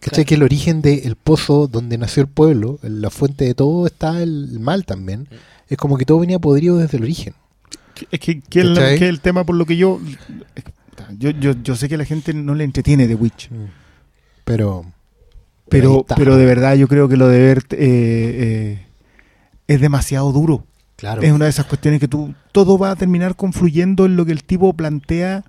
¿cachai? 0.00 0.24
Claro. 0.24 0.28
Que 0.28 0.34
el 0.34 0.42
origen 0.42 0.82
del 0.82 1.16
pozo 1.16 1.68
donde 1.68 1.98
nació 1.98 2.22
el 2.22 2.28
pueblo, 2.28 2.78
la 2.82 3.10
fuente 3.10 3.44
de 3.44 3.54
todo 3.54 3.86
está 3.86 4.22
el 4.22 4.58
mal 4.60 4.84
también. 4.84 5.28
Es 5.68 5.78
como 5.78 5.96
que 5.96 6.04
todo 6.04 6.18
venía 6.18 6.38
podrido 6.38 6.78
desde 6.78 6.96
el 6.98 7.04
origen. 7.04 7.34
Es 8.10 8.20
que, 8.20 8.40
que 8.40 8.60
el, 8.60 8.74
que 8.98 9.08
el 9.08 9.20
tema 9.20 9.44
por 9.44 9.54
lo 9.56 9.66
que 9.66 9.76
yo, 9.76 10.00
yo... 11.18 11.30
Yo 11.30 11.52
yo 11.62 11.76
sé 11.76 11.88
que 11.88 11.96
a 11.96 11.98
la 11.98 12.04
gente 12.04 12.32
no 12.32 12.54
le 12.54 12.64
entretiene 12.64 13.06
The 13.06 13.16
Witch. 13.16 13.50
Pero, 14.44 14.84
ahí 14.84 14.93
Pero, 15.68 16.04
pero 16.16 16.36
de 16.36 16.44
verdad 16.46 16.74
yo 16.76 16.88
creo 16.88 17.08
que 17.08 17.16
lo 17.16 17.28
de 17.28 17.38
ver 17.38 17.58
eh, 17.70 17.76
eh, 17.78 18.86
es 19.66 19.80
demasiado 19.80 20.30
duro. 20.32 20.66
claro, 20.96 21.22
Es 21.22 21.32
una 21.32 21.46
de 21.46 21.50
esas 21.50 21.66
cuestiones 21.66 22.00
que 22.00 22.08
tú 22.08 22.34
todo 22.52 22.78
va 22.78 22.90
a 22.90 22.96
terminar 22.96 23.34
confluyendo 23.36 24.06
en 24.06 24.16
lo 24.16 24.24
que 24.24 24.32
el 24.32 24.44
tipo 24.44 24.72
plantea. 24.74 25.44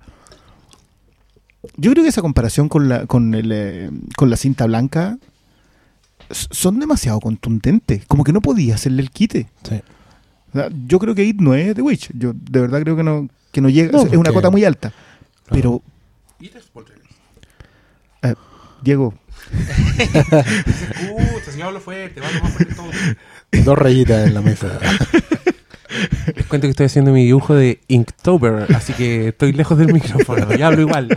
Yo 1.76 1.90
creo 1.90 2.02
que 2.02 2.10
esa 2.10 2.22
comparación 2.22 2.68
con 2.68 2.88
la 2.88 3.06
con 3.06 3.34
el, 3.34 3.50
eh, 3.52 3.90
con 4.16 4.30
la 4.30 4.36
cinta 4.36 4.66
blanca 4.66 5.18
son 6.30 6.80
demasiado 6.80 7.20
contundentes, 7.20 8.04
como 8.06 8.24
que 8.24 8.32
no 8.32 8.40
podía 8.40 8.74
hacerle 8.74 9.02
el 9.02 9.10
quite. 9.10 9.48
sí. 9.62 9.80
O 10.50 10.58
sea, 10.58 10.70
yo 10.86 10.98
creo 10.98 11.14
que 11.14 11.24
It 11.24 11.38
no 11.38 11.54
es 11.54 11.74
The 11.74 11.82
Witch. 11.82 12.10
Yo 12.14 12.32
de 12.32 12.60
verdad 12.60 12.80
creo 12.80 12.96
que 12.96 13.02
no 13.02 13.28
que 13.52 13.60
no 13.60 13.68
llega, 13.68 13.92
No, 13.92 14.02
es 14.04 14.16
una 14.16 14.32
cota 14.32 14.48
muy 14.50 14.64
alta. 14.64 14.92
Pero 15.50 15.82
eh, 18.22 18.34
Diego, 18.82 19.14
Escucha, 19.52 21.52
si 21.52 21.58
yo 21.58 21.66
hablo 21.66 21.80
fuerte, 21.80 22.20
va 22.20 22.28
más 22.42 22.52
fuerte 22.52 22.74
todo. 22.74 22.90
dos 23.64 23.78
rayitas 23.78 24.26
en 24.26 24.34
la 24.34 24.40
mesa. 24.42 24.78
Les 26.34 26.44
cuento 26.46 26.66
que 26.66 26.70
estoy 26.72 26.86
haciendo 26.86 27.12
mi 27.12 27.24
dibujo 27.24 27.54
de 27.54 27.80
Inktober, 27.88 28.66
así 28.74 28.92
que 28.92 29.28
estoy 29.28 29.52
lejos 29.52 29.78
del 29.78 29.92
micrófono. 29.92 30.46
Y 30.56 30.62
hablo 30.62 30.82
igual. 30.82 31.08
No, 31.08 31.16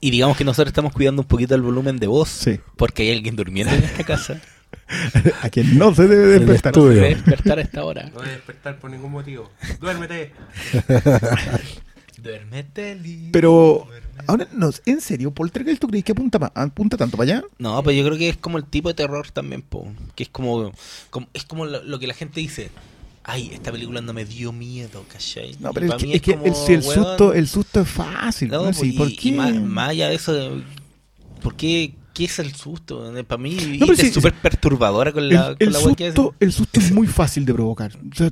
y, 0.00 0.08
y 0.08 0.10
digamos 0.10 0.36
que 0.36 0.44
nosotros 0.44 0.68
estamos 0.70 0.92
cuidando 0.92 1.22
un 1.22 1.28
poquito 1.28 1.54
el 1.54 1.62
volumen 1.62 1.98
de 1.98 2.06
voz, 2.06 2.28
Sí. 2.28 2.60
porque 2.76 3.04
hay 3.04 3.12
alguien 3.16 3.36
durmiendo 3.36 3.74
en 3.74 3.82
esta 3.82 4.04
casa. 4.04 4.40
A 5.42 5.48
quien 5.48 5.78
no 5.78 5.94
se 5.94 6.06
debe 6.06 6.26
despertar. 6.38 6.72
estudio. 6.72 7.00
Debe 7.00 7.14
despertar 7.14 7.58
a 7.58 7.62
esta 7.62 7.84
hora. 7.84 8.10
No 8.14 8.20
a 8.20 8.24
despertar 8.28 8.78
por 8.78 8.90
ningún 8.90 9.10
motivo. 9.12 9.50
Duérmete. 9.80 10.32
Duérmete, 12.22 12.94
Lee. 12.96 13.30
Pero, 13.32 13.88
ahora, 14.26 14.48
no, 14.52 14.70
¿en 14.86 15.00
serio? 15.00 15.30
¿Poltergeist 15.32 15.80
tú 15.80 15.88
crees 15.88 16.04
que 16.04 16.12
apunta, 16.12 16.52
apunta 16.54 16.96
tanto 16.96 17.16
para 17.16 17.32
allá? 17.38 17.44
No, 17.58 17.82
pues 17.82 17.96
yo 17.96 18.04
creo 18.04 18.16
que 18.18 18.28
es 18.28 18.36
como 18.36 18.58
el 18.58 18.64
tipo 18.64 18.88
de 18.88 18.94
terror 18.94 19.30
también, 19.30 19.62
po. 19.62 19.86
Que 20.14 20.24
es 20.24 20.28
como, 20.28 20.72
como- 21.10 21.28
es 21.34 21.44
como 21.44 21.66
lo, 21.66 21.82
lo 21.82 21.98
que 21.98 22.06
la 22.06 22.14
gente 22.14 22.40
dice. 22.40 22.70
Ay, 23.26 23.50
esta 23.54 23.72
película 23.72 24.02
no 24.02 24.12
me 24.12 24.26
dio 24.26 24.52
miedo, 24.52 25.02
¿cachai? 25.10 25.56
No, 25.58 25.72
pero 25.72 25.86
es 25.86 25.94
que, 25.94 26.06
mí 26.06 26.12
es 26.12 26.20
que 26.22 26.32
como, 26.34 26.44
el, 26.44 26.54
si 26.54 26.72
el, 26.74 26.80
weón, 26.80 26.94
susto, 27.04 27.32
el 27.32 27.48
susto 27.48 27.80
es 27.80 27.88
fácil. 27.88 28.50
no, 28.50 28.64
pues, 28.64 28.76
Sí, 28.76 28.92
¿Por 28.92 29.08
y 29.10 29.16
qué? 29.16 29.32
más, 29.32 29.54
más 29.54 29.88
allá 29.90 30.08
de 30.10 30.14
eso, 30.16 30.60
¿por 31.42 31.54
qué? 31.56 31.94
¿Qué 32.12 32.26
es 32.26 32.38
el 32.38 32.54
susto? 32.54 33.12
Para 33.26 33.42
mí, 33.42 33.78
No, 33.80 33.86
pero 33.86 33.96
sí, 33.98 34.06
es 34.08 34.14
súper 34.14 34.34
perturbadora 34.34 35.10
con 35.10 35.28
la, 35.28 35.48
el, 35.48 35.56
con 35.56 35.66
el 35.66 35.72
la 35.72 35.80
susto, 35.80 36.34
el 36.38 36.52
susto 36.52 36.78
es 36.80 36.92
muy 36.92 37.06
fácil 37.06 37.44
de 37.46 37.54
provocar. 37.54 37.92
O 37.96 38.14
sea, 38.14 38.28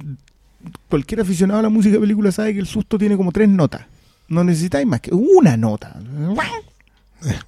cualquier 0.89 1.21
aficionado 1.21 1.59
a 1.61 1.63
la 1.63 1.69
música 1.69 1.95
de 1.95 2.01
película 2.01 2.31
sabe 2.31 2.53
que 2.55 2.61
el 2.61 2.67
susto 2.67 2.99
tiene 2.99 3.17
como 3.17 3.33
tres 3.33 3.49
notas. 3.49 3.87
No 4.33 4.43
necesitáis 4.45 4.87
más 4.87 5.01
que 5.01 5.13
una 5.15 5.57
nota. 5.57 6.01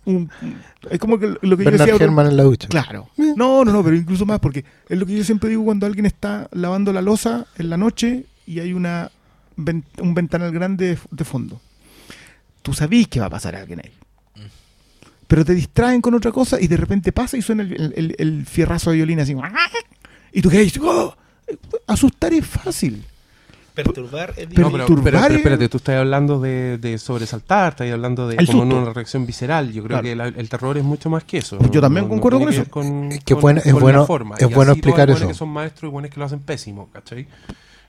Un- 0.05 0.31
es 0.91 0.99
como 1.01 1.19
que 1.19 1.27
lo 1.41 1.57
que 1.57 1.65
yo 1.65 1.71
Bernard 1.71 1.89
decía. 1.89 2.05
Herrmann 2.05 2.27
en 2.29 2.37
la 2.37 2.43
ducha. 2.45 2.69
Claro. 2.69 3.09
No, 3.17 3.65
no, 3.65 3.73
no, 3.73 3.83
pero 3.83 3.97
incluso 3.97 4.25
más, 4.27 4.39
porque 4.39 4.65
es 4.89 4.99
lo 4.99 5.05
que 5.07 5.17
yo 5.17 5.25
siempre 5.25 5.49
digo 5.51 5.65
cuando 5.65 5.87
alguien 5.87 6.07
está 6.07 6.49
lavando 6.53 6.93
la 6.93 7.03
losa 7.03 7.47
en 7.59 7.71
la 7.71 7.77
noche 7.77 8.27
y 8.47 8.61
hay 8.61 8.73
una 8.73 9.11
un 9.57 10.15
ventanal 10.15 10.53
grande 10.53 10.99
de, 11.11 11.25
fondo. 11.25 11.61
Tú 12.63 12.73
sabís 12.75 13.09
que 13.09 13.21
va 13.21 13.27
a 13.27 13.31
pasar 13.31 13.57
alguien 13.57 13.81
ahí. 13.85 13.93
Pero 15.27 15.45
te 15.45 15.55
distraen 15.55 16.01
con 16.03 16.13
otra 16.15 16.31
cosa 16.33 16.61
y 16.61 16.67
de 16.69 16.77
repente 16.77 17.13
pasa 17.13 17.37
y 17.37 17.43
suena 17.43 17.63
el, 17.63 17.73
el- 17.73 17.93
el- 17.97 18.15
el 18.19 18.47
fierrazo 18.47 18.91
de 18.91 18.97
violín 18.97 19.21
así. 19.21 19.35
Y 20.33 20.43
tú 20.43 20.51
quedas, 20.51 20.73
¡oh! 20.83 21.17
asustar 21.87 22.33
es 22.35 22.47
fácil. 22.47 23.05
Perturbar 23.75 24.33
es 24.37 24.49
no, 24.57 24.71
pero, 24.71 24.87
pero- 24.87 25.03
pero 25.03 25.19
es- 25.19 25.31
espérate, 25.33 25.69
tú 25.69 25.79
estás 25.79 25.97
hablando 25.97 26.39
de, 26.41 26.79
de 26.79 26.97
sobresaltar, 26.99 27.73
estás 27.73 27.91
hablando 27.91 28.29
de 28.29 28.37
El 28.37 28.47
como 28.47 28.63
susto. 28.63 28.79
una 28.83 28.93
reacción 28.93 29.27
visceral. 29.27 29.73
Yo 29.73 29.83
creo 29.83 30.01
Claro. 30.01 30.03
que 30.05 30.15
la- 30.15 30.29
el 30.29 30.49
terror 30.49 30.79
es 30.79 30.85
mucho 30.85 31.11
más 31.11 31.25
que 31.25 31.39
eso. 31.39 31.59
Pues 31.59 31.71
yo 31.73 31.81
también 31.81 32.09
concuerdo 32.09 32.39
tiene 32.39 32.53
con 32.53 32.63
eso. 32.63 32.71
Con, 32.71 33.13
Es 33.13 33.25
que 33.25 33.35
con- 33.35 33.41
bueno- 33.43 33.61
es 33.65 33.73
con 33.73 33.83
bueno- 33.83 34.07
forma. 34.07 34.37
es 34.37 34.43
Y 34.43 34.55
bueno 34.55 34.73
así 34.73 34.79
explicar 34.79 35.01
hay 35.01 35.07
buenos 35.15 35.21
eso. 35.23 35.29
que 35.29 35.35
son 35.35 35.49
maestros 35.49 35.89
y 35.91 35.93
buenos 35.93 36.11
que 36.11 36.21
lo 36.21 36.27
hacen 36.27 36.41
pésimo, 36.41 36.89
¿cachai? 36.93 37.27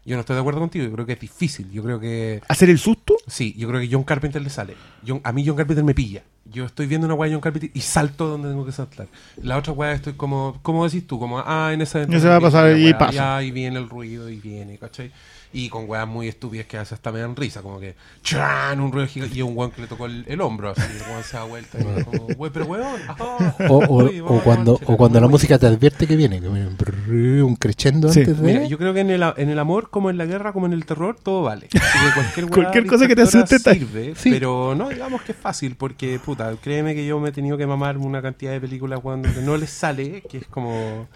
Yo 0.08 0.16
no 0.16 0.20
estoy 0.20 0.36
de 0.36 0.40
acuerdo 0.42 0.60
contigo, 0.60 0.86
yo 0.86 0.92
creo 0.92 1.06
que 1.08 1.14
es 1.14 1.20
difícil. 1.20 1.72
Yo 1.72 1.82
creo 1.84 2.00
que 2.00 2.40
Hacer 2.48 2.70
el 2.70 2.78
susto. 2.78 3.16
Sí, 3.28 3.56
yo 3.58 3.68
creo 3.68 3.80
que 3.82 3.90
John 3.92 4.04
Carpenter 4.04 4.40
le 4.42 4.52
sale. 4.52 4.76
John- 5.08 5.22
a 5.24 5.32
mí 5.32 5.44
John 5.46 5.56
Carpenter 5.56 5.84
me 5.84 5.96
pilla. 5.96 6.22
Yo 6.52 6.66
estoy 6.66 6.86
viendo 6.86 7.06
una 7.08 7.16
weá 7.16 7.28
de 7.28 7.34
John 7.36 7.42
Carpenter 7.42 7.72
y 7.74 7.82
salto 7.82 8.28
donde 8.28 8.50
tengo 8.50 8.64
que 8.66 8.72
saltar. 8.72 9.08
La 9.42 9.58
otra 9.58 9.74
weá 9.74 9.94
estoy 9.94 10.14
como, 10.14 10.60
¿cómo 10.62 10.86
decís 10.86 11.08
tú? 11.08 11.18
Como, 11.18 11.40
ah, 11.40 11.72
en 11.74 11.82
esa... 11.82 12.06
Ya 12.08 12.20
se 12.20 12.28
va 12.28 12.36
a 12.36 12.42
pasar 12.42 12.78
y 12.78 12.86
weá, 12.86 12.98
pasa. 13.00 13.42
Y 13.42 13.50
viene 13.50 13.80
el 13.80 13.90
ruido 13.90 14.30
y 14.30 14.36
viene, 14.40 14.78
¿cachai? 14.78 15.12
Y 15.58 15.70
con 15.70 15.90
weas 15.90 16.06
muy 16.08 16.28
estúpidas 16.28 16.66
que 16.66 16.78
hace 16.78 16.94
hasta 16.96 17.12
me 17.14 17.20
dan 17.22 17.34
risa, 17.36 17.62
como 17.62 17.80
que 17.80 17.96
¡chan! 18.24 18.82
un 18.82 18.92
ruido 18.92 19.08
gigante 19.08 19.38
y 19.38 19.42
un 19.42 19.58
weón 19.58 19.72
que 19.72 19.82
le 19.82 19.88
tocó 19.88 20.06
el, 20.06 20.26
el 20.28 20.42
hombro, 20.42 20.72
así, 20.72 20.82
el 20.82 21.02
weón 21.10 21.24
se 21.24 21.38
da 21.38 21.44
vuelta 21.46 21.78
y 21.80 22.04
como, 22.04 22.26
"Wey, 22.38 22.52
pero 22.54 22.66
weón, 22.66 23.00
ajá, 23.08 23.56
O, 23.70 23.78
o- 23.78 24.04
uy, 24.04 24.20
o 24.20 24.26
vamos 24.26 24.42
a 24.42 24.44
cuando, 24.44 24.72
noche". 24.74 24.86
o 24.88 24.98
cuando 24.98 25.22
la 25.22 25.28
música 25.30 25.58
te 25.58 25.68
advierte 25.68 26.06
que 26.08 26.16
viene, 26.18 26.42
que 26.42 26.50
viene 26.50 27.42
un 27.42 27.56
crescendo 27.56 28.10
Sí. 28.12 28.20
antes 28.20 28.38
de. 28.40 28.44
Mira, 28.54 28.66
yo 28.68 28.78
creo 28.78 28.94
que 28.94 29.00
en 29.00 29.10
el, 29.12 29.24
en 29.38 29.50
el 29.50 29.60
amor, 29.60 29.90
como 29.90 30.10
en 30.10 30.18
la 30.18 30.26
guerra, 30.26 30.52
como 30.52 30.66
en 30.66 30.74
el 30.74 30.86
terror, 30.86 31.16
todo 31.24 31.44
vale. 31.44 31.68
Así 31.68 32.00
que 32.06 32.14
cualquier, 32.14 32.46
Cualquier 32.50 32.86
cosa 32.86 33.08
que 33.08 33.16
te 33.16 33.22
asuste 33.22 33.58
sirve, 33.60 34.14
Sí. 34.16 34.32
pero 34.32 34.76
no 34.76 34.90
digamos 34.90 35.22
que 35.22 35.32
es 35.32 35.38
fácil, 35.38 35.76
porque, 35.78 36.20
puta, 36.20 36.54
créeme 36.62 36.94
que 36.96 37.06
yo 37.06 37.18
me 37.22 37.30
he 37.30 37.32
tenido 37.32 37.58
que 37.58 37.66
mamar 37.66 37.98
una 37.98 38.22
cantidad 38.22 38.52
de 38.52 38.60
películas 38.60 39.00
cuando 39.00 39.30
no 39.42 39.56
les 39.56 39.70
sale, 39.70 40.22
que 40.30 40.40
es 40.40 40.48
como, 40.48 41.08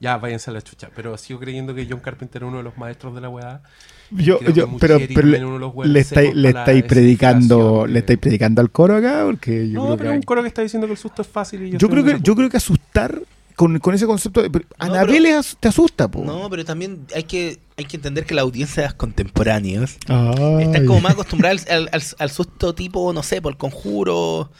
ya, 0.00 0.16
váyanse 0.18 0.50
a 0.50 0.54
la 0.54 0.62
chucha. 0.62 0.88
Pero 0.94 1.16
sigo 1.18 1.40
creyendo 1.40 1.74
que 1.74 1.86
John 1.88 2.00
Carpenter 2.00 2.42
es 2.42 2.48
uno 2.48 2.58
de 2.58 2.62
los 2.64 2.76
maestros 2.78 3.14
de 3.14 3.20
la 3.20 3.28
weá. 3.28 3.62
Yo, 4.10 4.40
yo- 4.54 4.76
pero, 4.78 4.98
pero 5.14 5.28
le, 5.28 5.92
de 5.92 6.00
estáis, 6.00 6.34
esa 6.34 6.86
predicando, 6.86 7.86
le 7.86 7.92
de- 7.94 7.98
estáis 8.00 8.18
predicando 8.18 8.60
al 8.62 8.70
coro 8.70 8.96
acá, 8.96 9.22
porque 9.26 9.68
yo 9.68 9.74
no, 9.80 9.84
creo 9.84 9.96
pero 9.98 10.10
que, 10.10 10.14
es 10.14 10.20
un 10.20 10.22
coro 10.22 10.42
que 10.42 10.48
está 10.48 10.62
diciendo 10.62 10.86
que 10.86 10.92
el 10.94 10.98
susto 10.98 11.20
es 11.22 11.28
fácil 11.28 11.62
y 11.66 11.70
yo, 11.72 11.78
yo 11.78 11.88
creo 11.90 12.04
que, 12.04 12.18
yo 12.22 12.34
creo 12.34 12.48
que 12.48 12.56
asustar 12.56 13.20
con, 13.54 13.78
con 13.80 13.94
ese 13.94 14.06
concepto 14.06 14.40
de, 14.40 14.48
pero 14.50 14.64
No, 14.78 14.84
Anabel 14.86 15.22
pero- 15.24 15.38
as- 15.40 15.56
te 15.60 15.68
asusta, 15.68 16.08
po. 16.10 16.24
No, 16.24 16.48
pero 16.48 16.64
también 16.64 17.04
hay 17.14 17.24
que, 17.24 17.58
hay 17.76 17.84
que 17.84 17.96
entender 17.96 18.24
que 18.24 18.34
las 18.34 18.44
audiencias 18.44 18.94
contemporáneas 18.94 19.98
Ay. 20.06 20.62
están 20.64 20.86
como 20.86 21.00
más 21.00 21.12
acostumbradas 21.12 21.66
al, 21.68 21.90
al- 21.92 22.02
al 22.18 22.30
susto 22.30 22.74
tipo, 22.74 23.12
no 23.12 23.22
sé, 23.22 23.42
por 23.42 23.52
el 23.52 23.58
conjuro. 23.58 24.50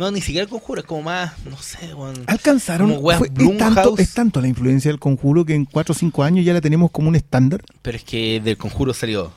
No, 0.00 0.10
ni 0.10 0.22
siquiera 0.22 0.44
el 0.44 0.48
conjuro, 0.48 0.80
es 0.80 0.86
como 0.86 1.02
más, 1.02 1.32
no 1.44 1.58
sé, 1.58 1.92
weón. 1.94 2.14
Alcanzaron. 2.26 2.88
Como 2.88 3.00
weas 3.02 3.18
fue- 3.18 3.28
es, 3.28 3.58
tanto, 3.58 3.94
es 3.98 4.14
tanto 4.14 4.40
la 4.40 4.48
influencia 4.48 4.90
del 4.90 4.98
conjuro 4.98 5.44
que 5.44 5.54
en 5.54 5.66
4 5.66 5.92
o 5.92 5.94
5 5.94 6.22
años 6.24 6.42
ya 6.44 6.54
la 6.54 6.62
tenemos 6.62 6.90
como 6.90 7.08
un 7.10 7.16
estándar. 7.16 7.62
Pero 7.82 7.98
es 7.98 8.04
que 8.04 8.40
del 8.40 8.56
conjuro 8.56 8.94
salió. 8.94 9.30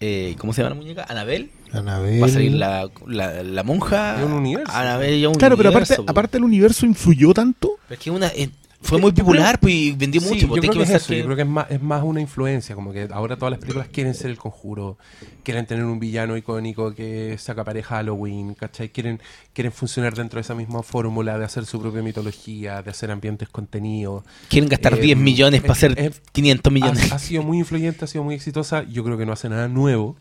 Eh, 0.00 0.36
¿Cómo 0.38 0.52
se 0.54 0.62
llama 0.62 0.74
la 0.74 0.80
muñeca? 0.80 1.04
Anabel. 1.08 1.50
Anabel. 1.72 2.22
Va 2.22 2.26
a 2.26 2.30
salir 2.30 2.52
la, 2.52 2.88
la, 3.06 3.42
la 3.42 3.62
monja. 3.62 4.18
Es 4.18 4.24
un 4.24 4.32
universo. 4.32 4.72
Anabel 4.74 5.20
ya 5.20 5.28
un 5.28 5.34
Claro, 5.34 5.56
pero 5.58 5.68
aparte, 5.68 5.96
po. 5.96 6.04
aparte 6.06 6.38
el 6.38 6.44
universo 6.44 6.86
influyó 6.86 7.34
tanto. 7.34 7.72
Pero 7.88 7.98
es 7.98 8.04
que 8.04 8.10
una, 8.10 8.28
eh, 8.28 8.48
fue 8.80 8.98
muy 9.00 9.12
Yo 9.12 9.24
popular 9.24 9.58
pues, 9.60 9.74
y 9.74 9.92
vendió 9.92 10.20
Sí, 10.20 10.28
mucho. 10.28 10.40
yo 10.42 10.48
pues, 10.48 10.60
creo 10.60 10.72
que 10.72 10.82
es 10.82 10.90
eso, 10.90 11.12
yo 11.12 11.24
creo 11.24 11.36
que 11.36 11.42
es 11.42 11.48
más, 11.48 11.70
es 11.70 11.82
más 11.82 12.02
una 12.04 12.20
influencia, 12.20 12.74
como 12.74 12.92
que 12.92 13.08
ahora 13.12 13.36
todas 13.36 13.50
las 13.50 13.60
películas 13.60 13.88
quieren 13.88 14.14
ser 14.14 14.30
el 14.30 14.38
conjuro, 14.38 14.96
quieren 15.42 15.66
tener 15.66 15.84
un 15.84 15.98
villano 15.98 16.36
icónico 16.36 16.94
que 16.94 17.36
saca 17.38 17.64
pareja 17.64 17.96
Halloween, 17.96 18.54
¿cachai? 18.54 18.88
Quieren, 18.90 19.20
quieren 19.52 19.72
funcionar 19.72 20.14
dentro 20.14 20.36
de 20.38 20.42
esa 20.42 20.54
misma 20.54 20.82
fórmula 20.82 21.38
de 21.38 21.44
hacer 21.44 21.66
su 21.66 21.80
propia 21.80 22.02
mitología, 22.02 22.80
de 22.82 22.90
hacer 22.90 23.10
ambientes 23.10 23.48
contenidos. 23.48 24.24
Quieren 24.48 24.68
gastar 24.68 24.94
Eh, 24.94 25.00
10 25.02 25.18
millones 25.18 25.58
es- 25.58 25.62
para 25.62 25.72
hacer 25.72 25.98
es- 25.98 26.22
500 26.32 26.72
millones. 26.72 27.10
Ha, 27.12 27.16
ha 27.16 27.18
sido 27.18 27.42
muy 27.42 27.58
influyente, 27.58 28.04
ha 28.04 28.08
sido 28.08 28.22
muy 28.24 28.36
exitosa, 28.36 28.84
yo 28.84 29.02
creo 29.04 29.18
que 29.18 29.26
no 29.26 29.32
hace 29.32 29.48
nada 29.48 29.66
nuevo, 29.68 30.16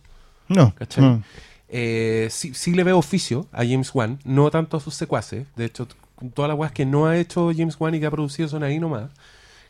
No. 0.49 0.73
¿cachai? 0.75 1.03
no. 1.03 1.23
Eh, 1.69 2.29
sí, 2.31 2.53
sí 2.53 2.71
le 2.73 2.83
veo 2.83 2.97
oficio 2.97 3.45
a 3.51 3.57
James 3.57 3.91
Wan, 3.93 4.19
no 4.23 4.49
tanto 4.49 4.77
a 4.77 4.79
sus 4.79 4.93
secuaces. 4.95 5.45
De 5.57 5.65
hecho, 5.65 5.87
todas 6.34 6.49
las 6.49 6.58
weas 6.58 6.71
que 6.71 6.86
no 6.86 7.06
ha 7.08 7.17
hecho 7.17 7.51
James 7.56 7.75
Wan 7.80 7.95
y 7.95 7.99
que 7.99 8.06
ha 8.06 8.12
producido 8.12 8.47
son 8.49 8.63
ahí 8.63 8.80
nomás. 8.80 9.10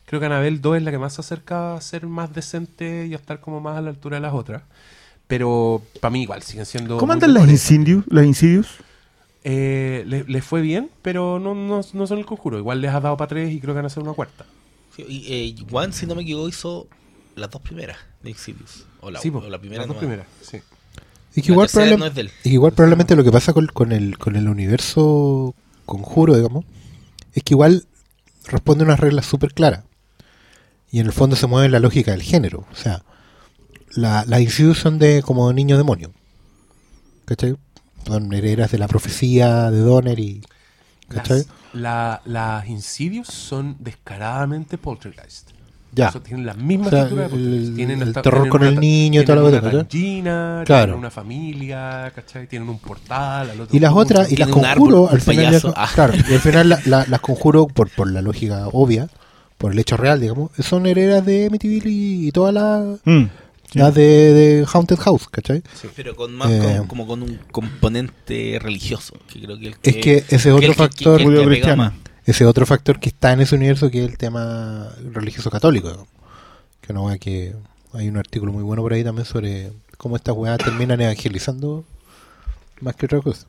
Creo 0.06 0.20
que 0.20 0.26
Annabelle 0.26 0.58
2 0.58 0.78
es 0.78 0.82
la 0.82 0.90
que 0.90 0.98
más 0.98 1.14
se 1.14 1.20
acerca 1.20 1.74
a 1.74 1.80
ser 1.80 2.06
más 2.06 2.32
decente 2.34 3.06
y 3.06 3.12
a 3.12 3.16
estar 3.16 3.40
como 3.40 3.60
más 3.60 3.76
a 3.76 3.82
la 3.82 3.90
altura 3.90 4.16
de 4.16 4.22
las 4.22 4.32
otras. 4.32 4.62
Pero 5.26 5.82
para 6.00 6.10
mí 6.10 6.22
igual, 6.22 6.42
siguen 6.42 6.64
siendo... 6.64 6.96
¿Cómo 6.96 7.12
andan 7.12 7.34
las. 7.34 7.46
Insidious? 7.48 8.04
Las 8.08 8.24
Insidious? 8.24 8.68
Eh, 9.44 10.04
le- 10.06 10.24
les 10.24 10.44
fue 10.44 10.62
bien, 10.62 10.90
pero 11.02 11.38
no, 11.38 11.54
no, 11.54 11.82
no 11.92 12.06
son 12.06 12.18
el 12.18 12.24
conjuro. 12.26 12.58
Igual 12.58 12.80
les 12.80 12.90
ha 12.92 13.00
dado 13.00 13.16
para 13.18 13.28
tres 13.28 13.52
y 13.52 13.60
creo 13.60 13.74
que 13.74 13.76
van 13.78 13.84
a 13.84 13.88
hacer 13.88 14.02
una 14.02 14.14
cuarta. 14.14 14.46
Sí, 14.96 15.04
y, 15.06 15.26
eh, 15.32 15.64
Juan, 15.70 15.92
si 15.92 16.06
no 16.06 16.14
me 16.14 16.22
equivoco, 16.22 16.48
hizo 16.48 16.86
las 17.36 17.50
dos 17.50 17.60
primeras 17.60 17.98
de 18.22 18.30
Insidious. 18.30 18.86
O 19.00 19.10
la, 19.10 19.20
sí, 19.20 19.30
po, 19.30 19.38
o 19.40 19.48
la 19.50 19.58
primera 19.58 19.82
las 19.82 19.88
dos 19.88 19.96
nomás. 20.02 20.26
primeras, 20.26 20.26
sí. 20.40 20.60
Y 21.36 21.42
que 21.42 21.52
igual, 21.52 21.66
tercera 21.68 21.84
probable- 21.96 21.98
no 21.98 22.06
es 22.06 22.14
de 22.14 22.20
él. 22.22 22.30
y 22.40 22.48
que 22.48 22.54
igual 22.54 22.72
probablemente 22.72 23.14
lo 23.14 23.22
que 23.22 23.30
pasa 23.30 23.52
con, 23.52 23.66
con 23.66 23.92
el, 23.92 24.16
con 24.18 24.34
el 24.34 24.48
universo 24.48 25.54
conjuro, 25.88 26.36
digamos, 26.36 26.64
es 27.32 27.42
que 27.42 27.54
igual 27.54 27.84
responde 28.46 28.84
a 28.84 28.86
unas 28.86 29.00
reglas 29.00 29.26
súper 29.26 29.52
claras. 29.54 29.84
Y 30.90 31.00
en 31.00 31.06
el 31.06 31.12
fondo 31.12 31.34
se 31.36 31.46
mueve 31.48 31.68
la 31.68 31.80
lógica 31.80 32.12
del 32.12 32.22
género. 32.22 32.66
O 32.72 32.76
sea, 32.76 33.02
la- 33.94 34.24
las 34.26 34.40
Insidious 34.40 34.78
son 34.78 34.98
de 34.98 35.22
como 35.22 35.52
niño 35.52 35.76
demonio. 35.76 36.12
¿Cachai? 37.24 37.56
Son 38.06 38.32
herederas 38.32 38.70
de 38.70 38.78
la 38.78 38.88
profecía 38.88 39.70
de 39.70 39.80
Donner 39.80 40.18
y... 40.18 40.42
Las, 41.10 41.46
la- 41.72 42.22
las 42.24 42.68
Insidious 42.68 43.28
son 43.28 43.76
descaradamente 43.80 44.78
poltergeist. 44.78 45.50
Ya. 45.90 46.08
Eso, 46.08 46.20
tienen 46.20 46.44
la 46.44 46.54
misma 46.54 46.86
O 46.88 46.90
sea, 46.90 47.04
de 47.06 47.24
el-. 47.26 47.72
Tienen 47.74 48.02
el 48.02 48.08
hasta- 48.08 48.22
terror 48.22 48.42
tienen 48.42 48.50
con 48.50 48.60
una 48.60 48.70
el 48.70 48.78
niño 48.80 49.22
y 49.22 49.24
toda 49.24 49.36
la 49.36 49.42
tienen 49.50 49.60
cosa, 49.70 49.76
gallina, 49.82 50.62
Claro. 50.66 50.84
tienen 50.84 50.98
una 50.98 51.10
familia, 51.10 52.12
¿cachai? 52.14 52.46
Tienen 52.46 52.68
un 52.68 52.78
portal. 52.78 53.50
al 53.50 53.60
otro 53.62 53.76
Y 53.76 53.80
las 53.80 53.92
otras, 53.94 54.30
y 54.30 54.36
las 54.36 54.48
conjuro, 54.48 55.06
árbol, 55.06 55.08
al 55.12 55.20
final, 55.22 55.60
ya- 55.60 55.72
Ah. 55.74 55.88
claro, 55.94 56.14
y 56.14 56.34
al 56.34 56.40
final 56.40 56.68
la- 56.68 56.80
la- 56.84 57.06
las 57.08 57.20
conjuro 57.20 57.66
por, 57.66 57.88
por 57.90 58.10
la 58.10 58.20
lógica 58.22 58.68
obvia, 58.72 59.08
por 59.56 59.72
el 59.72 59.78
hecho 59.78 59.96
real, 59.96 60.20
digamos, 60.20 60.50
son 60.58 60.86
herederas 60.86 61.24
de 61.24 61.46
Amityville 61.46 61.88
y, 61.90 62.28
y 62.28 62.32
todas 62.32 62.52
las 62.54 62.98
Mm. 63.04 63.24
las 63.74 63.94
de, 63.94 64.02
de 64.04 64.66
Haunted 64.72 64.96
House, 64.98 65.28
¿cachai? 65.30 65.62
Pero 65.96 66.14
con 66.14 66.34
más 66.34 66.50
Eh. 66.50 66.60
con- 66.78 66.86
como 66.86 67.06
con 67.06 67.22
un 67.22 67.38
componente 67.50 68.58
religioso. 68.62 69.14
Que 69.32 69.40
creo 69.40 69.58
que 69.58 69.66
el 69.68 69.76
que, 69.78 69.90
Es 69.90 69.96
que 69.96 70.16
ese 70.28 70.48
que 70.50 70.52
otro 70.52 70.74
factor, 70.74 71.18
que- 71.18 71.24
que- 71.24 71.30
que 71.30 71.36
pega 71.36 71.42
Judeo-cristiano. 71.44 71.82
más. 71.82 71.92
Ese 72.30 72.44
otro 72.44 72.66
factor 72.66 73.00
que 73.00 73.08
está 73.08 73.32
en 73.32 73.40
ese 73.40 73.54
universo 73.54 73.90
que 73.90 74.04
es 74.04 74.10
el 74.10 74.18
tema 74.18 74.90
religioso 75.12 75.50
católico, 75.50 76.06
que 76.82 76.92
no 76.92 77.08
que 77.18 77.54
hay 77.94 78.08
un 78.08 78.18
artículo 78.18 78.52
muy 78.52 78.62
bueno 78.62 78.82
por 78.82 78.92
ahí 78.92 79.02
también 79.02 79.24
sobre 79.24 79.72
cómo 79.96 80.16
estas 80.16 80.36
weas 80.36 80.58
terminan 80.58 81.00
evangelizando 81.00 81.84
más 82.80 82.96
que 82.96 83.06
otra 83.06 83.22
cosa. 83.22 83.46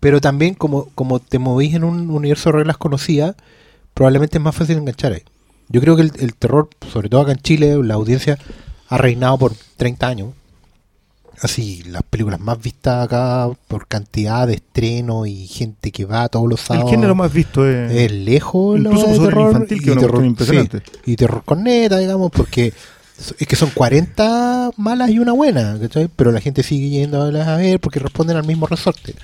Pero 0.00 0.20
también 0.20 0.54
como, 0.54 0.86
como 0.96 1.20
te 1.20 1.38
movís 1.38 1.74
en 1.74 1.84
un 1.84 2.10
universo 2.10 2.50
de 2.50 2.58
reglas 2.58 2.76
conocidas, 2.76 3.36
probablemente 3.94 4.38
es 4.38 4.42
más 4.42 4.56
fácil 4.56 4.78
enganchar 4.78 5.12
ahí. 5.12 5.22
Yo 5.68 5.80
creo 5.80 5.94
que 5.94 6.02
el, 6.02 6.12
el 6.18 6.34
terror, 6.34 6.68
sobre 6.92 7.08
todo 7.08 7.20
acá 7.20 7.32
en 7.32 7.38
Chile, 7.38 7.76
la 7.84 7.94
audiencia 7.94 8.36
ha 8.88 8.98
reinado 8.98 9.38
por 9.38 9.52
30 9.76 10.08
años. 10.08 10.34
Así, 11.42 11.82
las 11.84 12.02
películas 12.02 12.40
más 12.40 12.60
vistas 12.60 13.04
acá 13.04 13.48
por 13.68 13.86
cantidad 13.86 14.46
de 14.46 14.54
estreno 14.54 15.26
y 15.26 15.46
gente 15.46 15.90
que 15.92 16.04
va 16.04 16.28
todos 16.28 16.48
los 16.48 16.60
El 16.60 16.66
sábados. 16.66 16.90
género 16.90 17.14
más 17.14 17.32
visto 17.32 17.66
es... 17.68 17.90
es 17.92 18.12
lejos 18.12 18.78
Incluso 18.78 19.06
de 19.06 19.14
el 19.14 19.22
terror 19.22 19.46
infantil, 19.52 19.82
que 19.82 19.92
y 19.92 19.96
terror, 19.96 20.24
impresionante. 20.24 20.78
sí, 20.78 21.12
y 21.12 21.16
terror 21.16 21.42
con 21.44 21.62
neta, 21.64 21.98
digamos, 21.98 22.30
porque 22.30 22.72
es 23.38 23.46
que 23.48 23.56
son 23.56 23.70
40 23.70 24.70
malas 24.76 25.10
y 25.10 25.18
una 25.18 25.32
buena, 25.32 25.76
¿cachai? 25.80 26.08
Pero 26.14 26.30
la 26.32 26.40
gente 26.40 26.62
sigue 26.62 26.88
yendo 26.88 27.22
a 27.22 27.56
ver 27.56 27.80
porque 27.80 27.98
responden 27.98 28.36
al 28.36 28.46
mismo 28.46 28.66
resorte. 28.66 29.14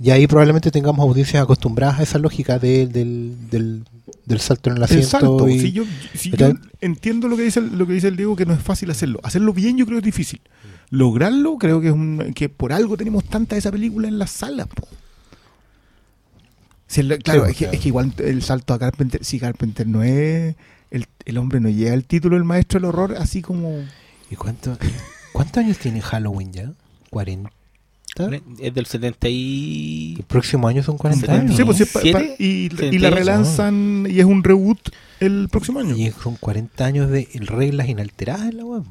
Y 0.00 0.10
ahí 0.10 0.26
probablemente 0.28 0.70
tengamos 0.70 1.02
audiencias 1.04 1.42
acostumbradas 1.42 1.98
a 1.98 2.02
esa 2.04 2.18
lógica 2.18 2.58
de- 2.60 2.86
del, 2.86 3.34
del, 3.50 3.82
del 4.26 4.40
salto 4.40 4.70
en 4.70 4.76
el 4.76 4.82
El 4.82 4.84
asiento. 4.84 5.08
salto. 5.08 5.48
y- 5.48 5.58
Si 5.58 5.72
yo, 5.72 5.82
si 6.14 6.30
yo 6.30 6.52
entiendo 6.80 7.26
lo 7.26 7.36
que 7.36 7.42
dice 7.42 7.58
el- 7.58 7.76
lo 7.76 7.84
que 7.86 7.94
dice 7.94 8.06
el 8.08 8.16
Diego, 8.16 8.36
que 8.36 8.46
no 8.46 8.52
es 8.54 8.60
fácil 8.62 8.90
hacerlo. 8.92 9.18
Hacerlo 9.24 9.52
bien 9.52 9.76
yo 9.76 9.86
creo 9.86 9.96
que 10.00 10.08
es 10.08 10.14
difícil. 10.14 10.40
Lograrlo 10.90 11.56
creo 11.58 11.80
que 11.80 11.88
es 11.88 11.92
un, 11.92 12.32
que 12.34 12.48
por 12.48 12.72
algo 12.72 12.96
tenemos 12.96 13.24
tanta 13.24 13.56
esa 13.56 13.70
película 13.70 14.08
en 14.08 14.18
las 14.18 14.30
salas. 14.30 14.66
po. 14.68 14.86
Si 16.86 17.00
el- 17.00 17.18
claro, 17.22 17.44
Sí, 17.44 17.50
es, 17.50 17.56
que, 17.56 17.64
claro. 17.64 17.74
es 17.74 17.80
que 17.82 17.88
igual 17.88 18.14
el 18.18 18.42
salto 18.42 18.72
a 18.74 18.78
Carpenter, 18.78 19.22
si 19.24 19.38
Carpenter 19.38 19.86
no 19.86 20.02
es 20.02 20.54
el, 20.90 21.06
el 21.26 21.36
hombre 21.38 21.60
no 21.60 21.68
llega 21.68 21.92
al 21.92 22.04
título 22.04 22.36
del 22.36 22.44
maestro 22.44 22.80
del 22.80 22.86
horror 22.88 23.16
así 23.18 23.42
como 23.42 23.84
¿Y 24.30 24.36
cuánto, 24.36 24.76
cuántos 25.32 25.58
años 25.64 25.78
tiene 25.78 26.00
Halloween 26.00 26.52
ya? 26.52 26.72
¿40? 27.10 27.50
Es 28.58 28.74
del 28.74 28.86
70 28.86 29.28
y... 29.28 30.14
El 30.18 30.24
próximo 30.24 30.66
año 30.66 30.82
son 30.82 30.96
40 30.98 31.32
años. 31.32 31.56
Sí, 31.56 31.62
pues, 31.64 31.76
sí, 31.78 31.84
pa- 31.84 32.00
¿Siete? 32.00 32.18
pa- 32.18 32.42
y, 32.42 32.44
y 32.44 32.68
la 32.70 32.76
38, 33.10 33.14
relanzan 33.14 34.06
y 34.10 34.18
es 34.18 34.24
un 34.24 34.42
reboot 34.42 34.80
el 35.20 35.48
próximo 35.50 35.78
año. 35.78 35.94
Y 35.96 36.10
son 36.22 36.34
40 36.36 36.84
años 36.84 37.10
de 37.10 37.28
reglas 37.34 37.88
inalteradas 37.88 38.48
en 38.48 38.56
la 38.56 38.64
web. 38.64 38.82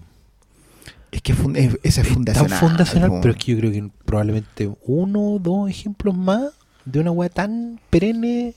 Es 1.12 1.22
que 1.22 1.34
fun- 1.34 1.56
es, 1.56 1.78
esa 1.84 2.02
es 2.02 2.08
Tan 2.08 2.16
fundacional. 2.16 2.60
fundacional, 2.60 3.10
po. 3.10 3.22
pero 3.22 3.34
es 3.34 3.44
que 3.44 3.52
yo 3.54 3.58
creo 3.60 3.72
que 3.72 3.90
probablemente 4.06 4.70
uno 4.86 5.22
o 5.34 5.40
dos 5.40 5.70
ejemplos 5.70 6.16
más 6.16 6.52
de 6.86 7.00
una 7.00 7.12
web 7.12 7.32
tan 7.34 7.80
perenne 7.90 8.54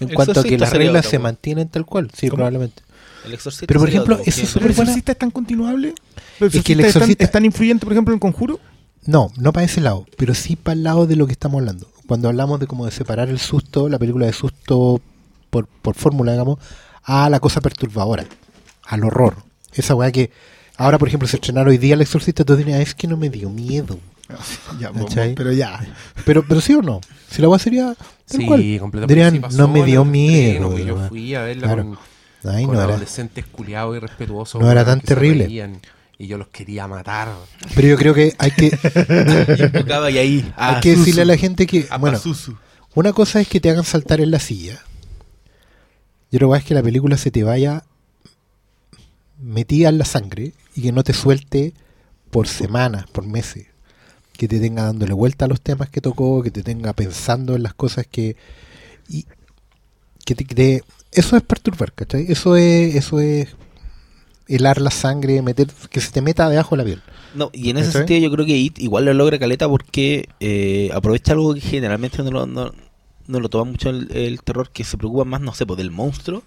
en 0.00 0.08
El 0.10 0.14
cuanto 0.14 0.40
a 0.40 0.42
que 0.42 0.58
las 0.58 0.72
reglas 0.72 1.06
se 1.06 1.18
mantienen 1.18 1.68
tal 1.68 1.86
cual. 1.86 2.10
Sí, 2.14 2.28
¿Cómo? 2.28 2.36
probablemente. 2.38 2.82
El 3.24 3.32
exorcista 3.32 3.66
Pero, 3.66 3.80
por 3.80 3.88
ejemplo, 3.88 4.14
otro, 4.16 4.26
eso 4.26 4.30
es 4.30 4.36
¿Pero 4.40 4.52
súper 4.52 4.70
el 4.70 4.76
buena. 4.76 4.90
exorcista 4.90 5.12
es 5.12 5.18
tan 5.18 5.30
continuable? 5.30 5.94
¿El 6.40 6.46
Es 6.48 6.62
que 6.62 6.72
el 6.74 6.80
exorcista 6.80 6.84
es 6.84 6.92
tan- 6.92 7.02
exorcista- 7.02 7.24
es 7.24 7.30
tan 7.30 7.44
influyente, 7.46 7.86
por 7.86 7.92
ejemplo, 7.94 8.12
en 8.12 8.16
el 8.16 8.20
conjuro? 8.20 8.60
No, 9.06 9.30
no 9.38 9.52
para 9.52 9.64
ese 9.64 9.80
lado, 9.80 10.06
pero 10.18 10.34
sí 10.34 10.56
para 10.56 10.74
el 10.74 10.82
lado 10.82 11.06
de 11.06 11.16
lo 11.16 11.26
que 11.26 11.32
estamos 11.32 11.58
hablando. 11.58 11.88
Cuando 12.06 12.28
hablamos 12.28 12.60
de 12.60 12.66
como 12.66 12.84
de 12.84 12.90
separar 12.90 13.30
el 13.30 13.38
susto, 13.38 13.88
la 13.88 13.98
película 13.98 14.26
de 14.26 14.32
susto 14.34 15.00
por, 15.48 15.66
por 15.68 15.94
fórmula, 15.94 16.32
digamos, 16.32 16.58
a 17.02 17.30
la 17.30 17.40
cosa 17.40 17.60
perturbadora, 17.62 18.26
al 18.84 19.04
horror. 19.04 19.36
Esa 19.72 19.94
weá 19.94 20.12
que 20.12 20.30
ahora, 20.76 20.98
por 20.98 21.08
ejemplo, 21.08 21.28
se 21.28 21.36
estrenaron 21.36 21.68
hoy 21.70 21.78
día 21.78 21.94
El 21.94 22.00
Exorcista, 22.02 22.44
tú 22.44 22.56
dirías, 22.56 22.80
es 22.80 22.94
que 22.94 23.06
no 23.06 23.16
me 23.16 23.30
dio 23.30 23.50
miedo. 23.50 23.98
Ya, 24.80 24.90
pero 25.36 25.52
ya. 25.52 25.80
Pero, 26.24 26.44
pero 26.48 26.60
sí 26.60 26.72
o 26.74 26.80
no, 26.82 27.00
si 27.30 27.42
la 27.42 27.48
weá 27.48 27.58
sería 27.58 27.94
Sí, 28.26 28.46
cual. 28.46 28.60
completamente. 28.80 29.14
Dirían, 29.14 29.34
Sí 29.34 29.38
pasó 29.40 29.58
no 29.58 29.68
me 29.68 29.84
dio 29.84 30.04
miedo. 30.04 30.70
estreno, 30.70 31.00
Yo 31.02 31.08
fui 31.08 31.34
a 31.34 31.42
verla 31.42 31.66
Claro. 31.66 31.82
con, 32.42 32.54
Ay, 32.54 32.64
con 32.64 32.74
no 32.74 32.80
era. 32.80 32.90
adolescentes 32.94 33.44
culiados 33.46 33.96
y 33.96 34.00
respetuosos. 34.00 34.60
No 34.62 34.70
era 34.70 34.84
tan 34.84 35.00
terrible. 35.02 35.44
reían, 35.46 35.80
Y 36.18 36.26
yo 36.26 36.38
los 36.38 36.48
quería 36.48 36.88
matar. 36.88 37.28
Pero 37.74 37.88
yo 37.88 37.96
creo 37.98 38.14
que 38.14 38.34
hay 38.38 38.50
que, 38.52 38.66
y 40.12 40.18
ahí. 40.18 40.52
hay 40.56 40.80
que 40.80 40.96
decirle 40.96 41.22
a 41.22 41.26
la 41.26 41.36
gente 41.36 41.66
que, 41.66 41.86
Ah, 41.90 41.98
bueno, 41.98 42.18
Susu. 42.18 42.56
Una 42.94 43.12
cosa 43.12 43.40
es 43.40 43.48
que 43.48 43.60
te 43.60 43.68
hagan 43.70 43.84
saltar 43.84 44.20
en 44.20 44.30
la 44.30 44.38
silla. 44.40 44.80
Y 46.30 46.36
otra 46.36 46.46
cosa 46.48 46.58
es 46.60 46.64
que 46.64 46.74
la 46.74 46.82
película 46.82 47.16
se 47.18 47.30
te 47.30 47.42
vaya 47.44 47.84
metida 49.38 49.88
en 49.88 49.98
la 49.98 50.04
sangre 50.04 50.52
y 50.74 50.82
que 50.82 50.92
no 50.92 51.02
te 51.02 51.12
suelte 51.12 51.74
por 52.30 52.48
semanas, 52.48 53.06
por 53.10 53.26
meses. 53.26 53.66
Que 54.32 54.48
te 54.48 54.58
tenga 54.58 54.84
dándole 54.84 55.12
vuelta 55.12 55.44
a 55.44 55.48
los 55.48 55.60
temas 55.60 55.88
que 55.90 56.00
tocó, 56.00 56.42
que 56.42 56.50
te 56.50 56.62
tenga 56.62 56.92
pensando 56.92 57.54
en 57.54 57.62
las 57.62 57.74
cosas 57.74 58.06
que... 58.10 58.36
Y 59.08 59.26
que 60.24 60.34
te, 60.34 60.44
te- 60.44 60.82
eso 61.12 61.36
es 61.36 61.42
perturbar, 61.42 61.92
¿cachai? 61.92 62.26
Eso 62.28 62.56
es, 62.56 62.96
eso 62.96 63.20
es 63.20 63.54
helar 64.48 64.80
la 64.80 64.90
sangre, 64.90 65.40
meter, 65.42 65.68
que 65.90 66.00
se 66.00 66.10
te 66.10 66.20
meta 66.22 66.48
debajo 66.48 66.74
de 66.76 66.78
la 66.78 66.84
piel. 66.84 67.02
No, 67.34 67.50
y 67.52 67.70
en 67.70 67.76
ese 67.76 67.88
¿Cachai? 67.88 68.00
sentido 68.00 68.20
yo 68.20 68.30
creo 68.34 68.46
que 68.46 68.56
It 68.56 68.78
igual 68.78 69.04
lo 69.04 69.14
logra 69.14 69.38
Caleta 69.38 69.68
porque 69.68 70.28
eh, 70.40 70.90
aprovecha 70.94 71.32
algo 71.32 71.54
que 71.54 71.60
generalmente 71.60 72.22
no 72.22 72.30
lo, 72.30 72.46
no, 72.46 72.72
no 73.26 73.40
lo 73.40 73.48
toma 73.48 73.70
mucho 73.70 73.90
el, 73.90 74.10
el 74.12 74.42
terror, 74.42 74.70
que 74.70 74.84
se 74.84 74.96
preocupa 74.98 75.24
más, 75.24 75.40
no 75.40 75.54
sé, 75.54 75.66
pues 75.66 75.78
del 75.78 75.90
monstruo 75.90 76.42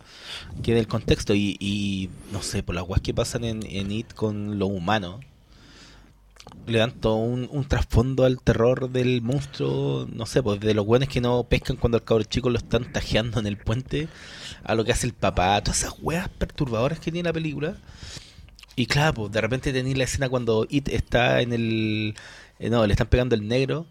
que 0.64 0.74
del 0.74 0.88
contexto. 0.88 1.34
Y, 1.34 1.58
y 1.60 2.10
no 2.32 2.42
sé, 2.42 2.64
por 2.64 2.76
las 2.76 2.86
guas 2.86 3.02
que 3.02 3.14
pasan 3.14 3.44
en, 3.44 3.66
en 3.66 3.92
It 3.92 4.14
con 4.14 4.60
lo 4.60 4.68
humano, 4.68 5.20
le 6.66 6.80
dan 6.80 6.92
todo 6.92 7.16
un, 7.16 7.66
trasfondo 7.68 8.26
al 8.26 8.42
terror 8.42 8.90
del 8.90 9.22
monstruo, 9.22 10.08
no 10.12 10.26
sé, 10.26 10.44
pues 10.44 10.60
de 10.60 10.74
los 10.74 10.86
buenos 10.86 11.10
que 11.10 11.22
no 11.22 11.44
pescan 11.44 11.78
cuando 11.78 11.98
al 11.98 12.04
cabro 12.04 12.24
chico 12.24 12.50
lo 12.50 12.58
están 12.58 12.92
tajeando 12.92 13.40
en 13.40 13.48
el 13.48 13.58
puente, 13.58 14.08
a 14.64 14.76
lo 14.76 14.84
que 14.84 14.92
hace 14.92 15.08
el 15.08 15.14
papá, 15.14 15.62
todas 15.62 15.84
esas 15.84 15.96
weas 16.02 16.30
perturbadoras 16.30 17.00
que 17.00 17.12
tiene 17.12 17.30
la 17.30 17.34
película. 17.34 17.78
Y 18.76 18.86
claro, 18.86 19.14
pues 19.16 19.32
de 19.32 19.42
repente 19.42 19.74
tenéis 19.74 19.98
la 19.98 20.04
escena 20.04 20.30
cuando 20.30 20.68
It 20.70 20.90
está 20.90 21.42
en 21.42 21.54
el. 21.54 22.16
eh, 22.60 22.70
no, 22.70 22.86
le 22.86 22.94
están 22.94 23.08
pegando 23.08 23.36
el 23.36 23.48
negro. 23.48 23.88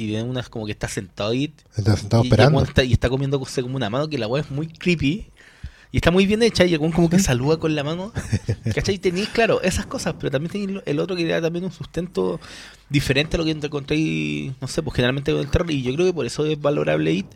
Y 0.00 0.12
ven 0.12 0.28
unas 0.28 0.48
como 0.48 0.64
que 0.64 0.72
está 0.72 0.88
sentado 0.88 1.34
It. 1.34 1.60
Estás 1.76 2.00
sentado 2.00 2.24
y, 2.24 2.28
esperando. 2.28 2.62
está, 2.62 2.82
y 2.82 2.92
está 2.92 3.10
comiendo 3.10 3.38
como 3.38 3.76
una 3.76 3.90
mano 3.90 4.08
que 4.08 4.16
la 4.16 4.26
weá 4.26 4.42
es 4.42 4.50
muy 4.50 4.66
creepy. 4.66 5.30
Y 5.92 5.96
está 5.96 6.10
muy 6.10 6.24
bien 6.24 6.42
hecha. 6.42 6.64
Y 6.64 6.74
el 6.74 6.80
como 6.80 7.10
que 7.10 7.18
saluda 7.20 7.58
con 7.58 7.74
la 7.74 7.84
mano. 7.84 8.12
¿Cachai? 8.74 8.98
Tenéis, 8.98 9.28
claro, 9.28 9.60
esas 9.62 9.86
cosas. 9.86 10.14
Pero 10.18 10.30
también 10.30 10.50
tenéis 10.52 10.82
el 10.86 11.00
otro 11.00 11.16
que 11.16 11.24
le 11.24 11.32
da 11.32 11.42
también 11.42 11.64
un 11.64 11.72
sustento 11.72 12.40
diferente 12.88 13.36
a 13.36 13.38
lo 13.38 13.44
que 13.44 13.50
encontréis, 13.50 14.52
no 14.60 14.68
sé, 14.68 14.82
pues 14.82 14.96
generalmente 14.96 15.32
con 15.32 15.40
el 15.40 15.50
terror. 15.50 15.70
Y 15.70 15.82
yo 15.82 15.92
creo 15.94 16.06
que 16.06 16.12
por 16.14 16.26
eso 16.26 16.46
es 16.46 16.60
valorable 16.60 17.12
It. 17.12 17.26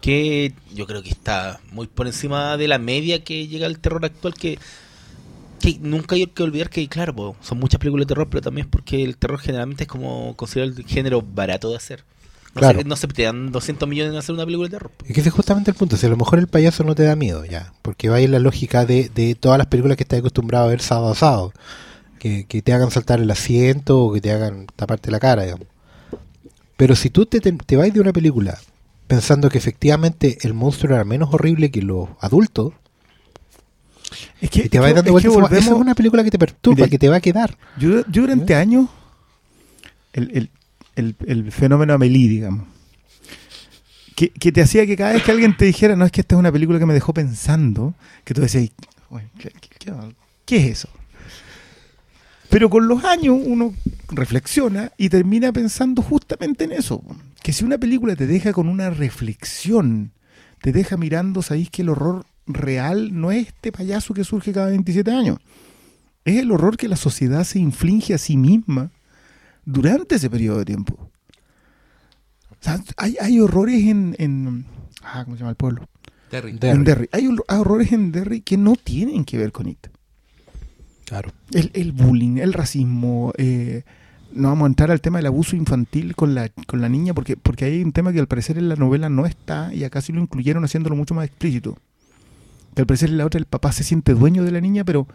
Que 0.00 0.54
yo 0.74 0.86
creo 0.86 1.02
que 1.02 1.08
está 1.10 1.58
muy 1.72 1.88
por 1.88 2.06
encima 2.06 2.56
de 2.56 2.68
la 2.68 2.78
media 2.78 3.24
que 3.24 3.48
llega 3.48 3.66
el 3.66 3.80
terror 3.80 4.04
actual. 4.04 4.34
Que 4.34 4.58
que 5.58 5.78
nunca 5.80 6.14
hay 6.16 6.26
que 6.26 6.42
olvidar 6.42 6.70
que, 6.70 6.86
claro, 6.88 7.14
po, 7.14 7.36
son 7.40 7.58
muchas 7.58 7.78
películas 7.78 8.06
de 8.06 8.08
terror, 8.14 8.28
pero 8.30 8.42
también 8.42 8.66
es 8.66 8.70
porque 8.70 9.02
el 9.02 9.16
terror 9.16 9.38
generalmente 9.38 9.84
es 9.84 9.88
como 9.88 10.34
considerado 10.36 10.74
el 10.78 10.84
género 10.86 11.22
barato 11.22 11.70
de 11.70 11.76
hacer. 11.76 12.04
No, 12.54 12.60
Claro. 12.60 12.78
sé, 12.80 12.84
no 12.86 12.96
se 12.96 13.06
te 13.08 13.22
dan 13.24 13.52
200 13.52 13.86
millones 13.88 14.12
en 14.12 14.18
hacer 14.18 14.34
una 14.34 14.44
película 14.46 14.68
de 14.68 14.76
terror. 14.76 14.90
po. 14.90 15.04
Es 15.06 15.12
que 15.12 15.20
ese 15.20 15.28
es 15.28 15.34
justamente 15.34 15.70
el 15.70 15.76
punto. 15.76 15.96
Si 15.98 16.06
a 16.06 16.08
lo 16.08 16.16
mejor 16.16 16.38
el 16.38 16.46
payaso 16.48 16.84
no 16.84 16.94
te 16.94 17.02
da 17.02 17.14
miedo, 17.14 17.44
ya. 17.44 17.72
Porque 17.82 18.08
va 18.08 18.16
a 18.16 18.20
ir 18.22 18.30
la 18.30 18.38
lógica 18.38 18.86
de, 18.86 19.10
de 19.14 19.34
todas 19.34 19.58
las 19.58 19.66
películas 19.66 19.96
que 19.98 20.04
estás 20.04 20.20
acostumbrado 20.20 20.64
a 20.64 20.68
ver 20.68 20.80
sábado 20.80 21.12
a 21.12 21.14
sábado. 21.14 21.52
Que, 22.18 22.46
que 22.46 22.62
te 22.62 22.72
hagan 22.72 22.90
saltar 22.90 23.20
el 23.20 23.30
asiento 23.30 24.00
o 24.02 24.12
que 24.12 24.22
te 24.22 24.32
hagan 24.32 24.66
taparte 24.74 25.10
la 25.10 25.20
cara, 25.20 25.42
digamos. 25.42 25.66
Pero 26.78 26.96
si 26.96 27.10
tú 27.10 27.26
te, 27.26 27.40
te, 27.40 27.52
te 27.52 27.76
vas 27.76 27.92
de 27.92 28.00
una 28.00 28.12
película 28.14 28.58
pensando 29.06 29.48
que 29.50 29.58
efectivamente 29.58 30.38
el 30.42 30.54
monstruo 30.54 30.94
era 30.94 31.04
menos 31.04 31.32
horrible 31.32 31.70
que 31.70 31.82
los 31.82 32.08
adultos, 32.20 32.72
Es 34.40 34.50
que, 34.50 34.60
y 34.60 34.68
te 34.68 34.78
es 34.78 34.82
que- 34.84 34.92
dando 34.94 35.00
es 35.02 35.10
vueltas, 35.10 35.32
es 35.52 35.64
volvemos- 35.66 35.80
una 35.80 35.94
película 35.94 36.22
que 36.24 36.30
te 36.30 36.38
perturba, 36.38 36.76
Mire, 36.76 36.90
que 36.90 36.98
te 36.98 37.08
va 37.08 37.16
a 37.16 37.20
quedar. 37.20 37.56
Yo, 37.78 38.00
yo 38.08 38.22
durante 38.22 38.54
años, 38.54 38.88
el, 40.12 40.30
el, 40.36 40.50
el, 40.96 41.16
el 41.26 41.52
fenómeno 41.52 41.94
Amelie, 41.94 42.28
digamos, 42.28 42.66
que, 44.14 44.30
que 44.30 44.50
te 44.52 44.62
hacía 44.62 44.86
que 44.86 44.96
cada 44.96 45.12
vez 45.12 45.22
que 45.22 45.30
alguien 45.30 45.56
te 45.56 45.64
dijera, 45.66 45.94
no, 45.96 46.04
es 46.06 46.12
que 46.12 46.22
esta 46.22 46.34
es 46.34 46.38
una 46.38 46.50
película 46.52 46.78
que 46.78 46.86
me 46.86 46.94
dejó 46.94 47.12
pensando, 47.12 47.94
que 48.24 48.32
tú 48.34 48.40
decías, 48.40 48.70
"Uy, 49.10 49.22
¿qué, 49.38 49.50
qué- 49.60 49.68
qué- 49.78 49.92
qué 50.46 50.56
es 50.56 50.64
eso? 50.78 50.88
Pero 52.48 52.70
con 52.70 52.86
los 52.88 53.04
años 53.04 53.36
uno 53.44 53.74
reflexiona 54.08 54.92
y 54.96 55.08
termina 55.08 55.52
pensando 55.52 56.00
justamente 56.00 56.64
en 56.64 56.72
eso. 56.72 57.02
Que 57.42 57.52
si 57.52 57.64
una 57.64 57.76
película 57.76 58.14
te 58.16 58.26
deja 58.26 58.52
con 58.52 58.68
una 58.68 58.88
reflexión, 58.90 60.12
te 60.62 60.72
deja 60.72 60.96
mirando, 60.96 61.42
sabéis 61.42 61.70
que 61.70 61.82
el 61.82 61.88
horror 61.90 62.24
real 62.46 63.18
no 63.18 63.30
es 63.32 63.48
este 63.48 63.72
payaso 63.72 64.14
que 64.14 64.24
surge 64.24 64.52
cada 64.52 64.68
27 64.68 65.10
años. 65.10 65.38
Es 66.24 66.38
el 66.40 66.50
horror 66.50 66.76
que 66.76 66.88
la 66.88 66.96
sociedad 66.96 67.44
se 67.44 67.58
inflige 67.58 68.14
a 68.14 68.18
sí 68.18 68.36
misma 68.36 68.90
durante 69.64 70.16
ese 70.16 70.28
periodo 70.30 70.58
de 70.58 70.64
tiempo. 70.64 71.10
O 72.50 72.56
sea, 72.60 72.80
hay, 72.96 73.16
hay 73.20 73.40
horrores 73.40 73.84
en, 73.84 74.16
en- 74.18 74.64
ah, 75.02 75.22
¿Cómo 75.24 75.36
se 75.36 75.40
llama 75.40 75.50
el 75.50 75.56
pueblo? 75.56 75.88
Terry. 76.30 76.52
Derry. 76.52 76.76
En 76.78 76.84
Derry. 76.84 77.08
Hay 77.12 77.26
hor- 77.28 77.44
horrores 77.48 77.92
en 77.92 78.10
Derry 78.12 78.40
que 78.40 78.56
no 78.56 78.74
tienen 78.74 79.24
que 79.24 79.38
ver 79.38 79.52
con 79.52 79.68
IT. 79.68 79.86
Claro. 81.04 81.30
El, 81.52 81.70
el 81.74 81.92
bullying, 81.92 82.38
el 82.38 82.52
racismo. 82.52 83.32
eh, 83.38 83.84
no 84.32 84.48
vamos 84.48 84.64
a 84.64 84.68
entrar 84.68 84.90
al 84.90 85.00
tema 85.00 85.18
del 85.18 85.26
abuso 85.26 85.54
infantil 85.54 86.16
con 86.16 86.34
la, 86.34 86.50
con 86.66 86.80
la 86.80 86.88
niña, 86.88 87.14
porque, 87.14 87.36
porque 87.36 87.64
hay 87.66 87.82
un 87.82 87.92
tema 87.92 88.12
que 88.12 88.18
al 88.18 88.26
parecer 88.26 88.58
en 88.58 88.68
la 88.68 88.74
novela 88.76 89.08
no 89.08 89.24
está, 89.24 89.72
y 89.72 89.84
acá 89.84 90.00
sí 90.00 90.12
lo 90.12 90.20
incluyeron 90.20 90.64
haciéndolo 90.64 90.96
mucho 90.96 91.14
más 91.14 91.26
explícito. 91.26 91.78
Que 92.76 92.82
al 92.82 92.86
parecer 92.86 93.10
la 93.10 93.26
otra 93.26 93.38
el 93.40 93.46
papá 93.46 93.72
se 93.72 93.82
siente 93.82 94.14
dueño 94.14 94.44
de 94.44 94.52
la 94.52 94.60
niña, 94.60 94.84
pero, 94.84 95.08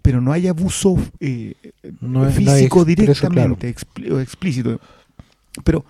pero 0.00 0.22
no 0.22 0.32
hay 0.32 0.46
abuso 0.46 0.96
eh, 1.20 1.54
No 2.00 2.24
físico 2.30 2.84
directamente, 2.86 3.68
expli- 3.74 4.10
o 4.10 4.20
explícito. 4.20 4.80
Pero, 5.64 5.84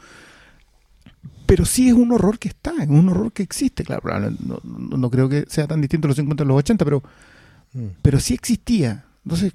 pero 1.46 1.64
sí 1.66 1.88
es 1.88 1.94
un 1.94 2.10
horror 2.12 2.38
que 2.38 2.48
está, 2.48 2.72
es 2.82 2.88
un 2.88 3.08
horror 3.10 3.32
que 3.32 3.42
existe, 3.42 3.84
claro. 3.84 4.02
No, 4.30 4.58
no- 4.64 4.96
no 4.96 5.10
creo 5.10 5.28
que 5.28 5.44
sea 5.48 5.66
tan 5.68 5.80
distinto 5.80 6.06
a 6.06 6.08
los 6.08 6.16
50 6.16 6.42
a 6.42 6.46
los 6.46 6.56
80, 6.56 6.84
pero, 6.84 7.02
Mm. 7.74 7.86
pero 8.02 8.18
sí 8.18 8.34
existía. 8.34 9.04
Entonces, 9.24 9.52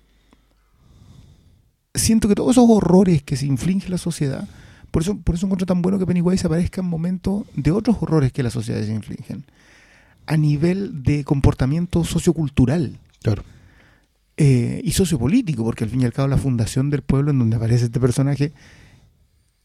siento 1.94 2.28
que 2.28 2.36
todos 2.36 2.52
esos 2.52 2.66
horrores 2.70 3.24
que 3.24 3.36
se 3.36 3.46
inflige 3.46 3.90
la 3.90 3.98
sociedad, 3.98 4.48
por 4.92 5.02
eso, 5.02 5.18
por 5.18 5.36
eso 5.36 5.46
encuentro 5.48 5.66
tan 5.66 5.82
bueno 5.82 5.98
que 6.00 6.06
Pennywise 6.06 6.46
aparezca 6.48 6.82
en 6.82 6.88
momentos 6.88 7.44
de 7.56 7.72
otros 7.72 7.98
horrores 8.02 8.32
que 8.32 8.44
la 8.44 8.50
sociedad 8.52 8.82
se 8.84 8.94
infligen, 8.94 9.46
a 10.28 10.38
nivel 10.38 11.04
de 11.04 11.24
comportamiento 11.24 12.04
sociocultural 12.04 12.98
Claro. 13.22 13.44
eh, 14.38 14.82
y 14.84 14.92
sociopolítico, 14.92 15.64
porque 15.64 15.84
al 15.84 15.90
fin 15.90 16.02
y 16.02 16.06
al 16.06 16.14
cabo 16.14 16.28
la 16.28 16.38
fundación 16.38 16.90
del 16.90 17.02
pueblo 17.02 17.32
en 17.32 17.40
donde 17.40 17.56
aparece 17.58 17.86
este 17.86 18.00
personaje 18.00 18.52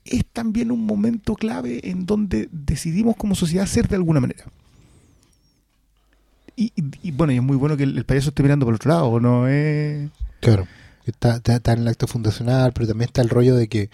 es 0.05 0.25
también 0.33 0.71
un 0.71 0.85
momento 0.87 1.35
clave 1.35 1.89
en 1.91 2.07
donde 2.07 2.49
decidimos 2.53 3.17
como 3.17 3.35
sociedad 3.35 3.67
ser 3.67 3.87
de 3.89 3.97
alguna 3.97 4.21
manera. 4.21 4.45
Y, 6.57 6.73
y- 6.77 7.09
y 7.09 7.11
bueno, 7.13 7.33
y 7.33 7.37
es 7.37 7.43
muy 7.43 7.57
bueno 7.57 7.77
que 7.77 7.85
el, 7.85 7.97
el 7.97 8.05
payaso 8.05 8.31
esté 8.31 8.43
mirando 8.43 8.67
por 8.67 8.73
el 8.73 8.77
otro 8.77 8.91
lado, 8.91 9.21
¿no? 9.21 9.47
es 9.49 10.11
Claro. 10.41 10.67
Está, 11.07 11.37
está, 11.37 11.57
está 11.57 11.73
en 11.73 11.81
el 11.81 11.89
acto 11.89 12.07
fundacional, 12.07 12.73
pero 12.73 12.87
también 12.89 13.09
está 13.09 13.23
el 13.23 13.29
rollo 13.31 13.57
de 13.57 13.69
que 13.69 13.91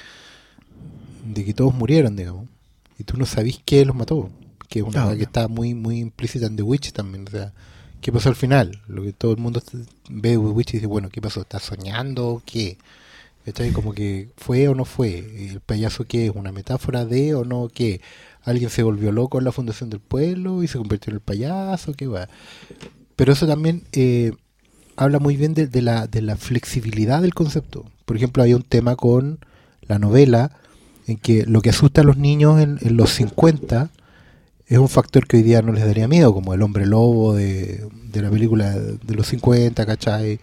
de 1.32 1.44
que 1.44 1.54
todos 1.54 1.74
murieron, 1.74 2.14
digamos. 2.16 2.46
Y 2.98 3.04
tú 3.04 3.16
no 3.16 3.26
sabís 3.26 3.60
qué 3.64 3.84
los 3.84 3.96
mató. 3.96 4.30
Que 4.68 4.80
es 4.80 4.82
una 4.84 4.92
Claro. 4.92 5.06
cosa 5.08 5.16
que 5.18 5.24
está 5.24 5.48
muy 5.48 5.74
muy 5.74 5.98
implícita 6.00 6.46
en 6.46 6.56
The 6.56 6.62
Witch 6.62 6.92
también. 6.92 7.26
O 7.28 7.30
sea, 7.30 7.52
¿qué 8.00 8.12
pasó 8.12 8.28
al 8.28 8.36
final? 8.36 8.80
Lo 8.88 9.02
que 9.02 9.12
todo 9.12 9.32
el 9.32 9.38
mundo 9.38 9.62
ve 10.10 10.30
The 10.30 10.36
Witch 10.38 10.70
y 10.70 10.72
dice, 10.78 10.86
bueno, 10.86 11.08
¿qué 11.10 11.20
pasó? 11.20 11.40
¿Estás 11.42 11.62
soñando 11.62 12.42
qué? 12.44 12.78
¿Cachai? 13.44 13.70
Como 13.72 13.92
que 13.94 14.30
fue 14.36 14.66
o 14.68 14.74
no 14.74 14.84
fue. 14.84 15.18
¿El 15.50 15.60
payaso 15.60 16.04
qué 16.04 16.26
es? 16.26 16.32
¿Una 16.34 16.50
metáfora 16.52 17.04
de 17.04 17.34
o 17.34 17.44
no 17.44 17.68
qué? 17.72 18.00
¿Alguien 18.42 18.70
se 18.70 18.82
volvió 18.82 19.12
loco 19.12 19.38
en 19.38 19.44
la 19.44 19.52
fundación 19.52 19.88
del 19.90 20.00
pueblo 20.00 20.62
y 20.62 20.68
se 20.68 20.78
convirtió 20.78 21.10
en 21.10 21.16
el 21.16 21.20
payaso? 21.20 21.92
¿Qué 21.94 22.06
va? 22.08 22.28
Pero 23.14 23.32
eso 23.32 23.46
también 23.46 23.84
eh, 23.92 24.32
habla 24.96 25.18
muy 25.20 25.36
bien 25.36 25.54
de, 25.54 25.66
de 25.68 25.80
la, 25.82 26.06
de 26.08 26.22
la 26.22 26.36
flexibilidad 26.36 27.22
del 27.22 27.34
concepto. 27.34 27.84
Por 28.04 28.16
ejemplo, 28.16 28.42
hay 28.42 28.52
un 28.54 28.62
tema 28.62 28.96
con 28.96 29.38
la 29.82 29.98
novela 30.00 30.50
en 31.06 31.16
que 31.16 31.44
lo 31.46 31.60
que 31.62 31.70
asusta 31.70 32.00
a 32.00 32.04
los 32.04 32.16
niños 32.16 32.60
en, 32.60 32.78
en 32.80 32.96
los 32.96 33.10
50 33.14 33.90
es 34.66 34.78
un 34.78 34.88
factor 34.88 35.26
que 35.26 35.36
hoy 35.38 35.42
día 35.42 35.62
no 35.62 35.72
les 35.72 35.84
daría 35.86 36.08
miedo, 36.08 36.32
como 36.34 36.54
el 36.54 36.62
hombre 36.62 36.86
lobo 36.86 37.34
de, 37.34 37.86
de 38.12 38.22
la 38.22 38.30
película 38.30 38.74
de 38.74 39.14
los 39.14 39.26
50, 39.28 39.86
¿cachai? 39.86 40.40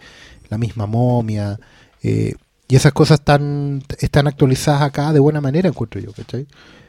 La 0.48 0.58
misma 0.58 0.86
momia. 0.86 1.58
eh, 2.02 2.34
y 2.68 2.76
esas 2.76 2.92
cosas 2.92 3.20
están, 3.20 3.82
están 3.98 4.26
actualizadas 4.26 4.82
acá 4.82 5.12
de 5.12 5.20
buena 5.20 5.40
manera, 5.42 5.68
encuentro 5.68 6.00
yo, 6.00 6.12
¿cachai? 6.12 6.46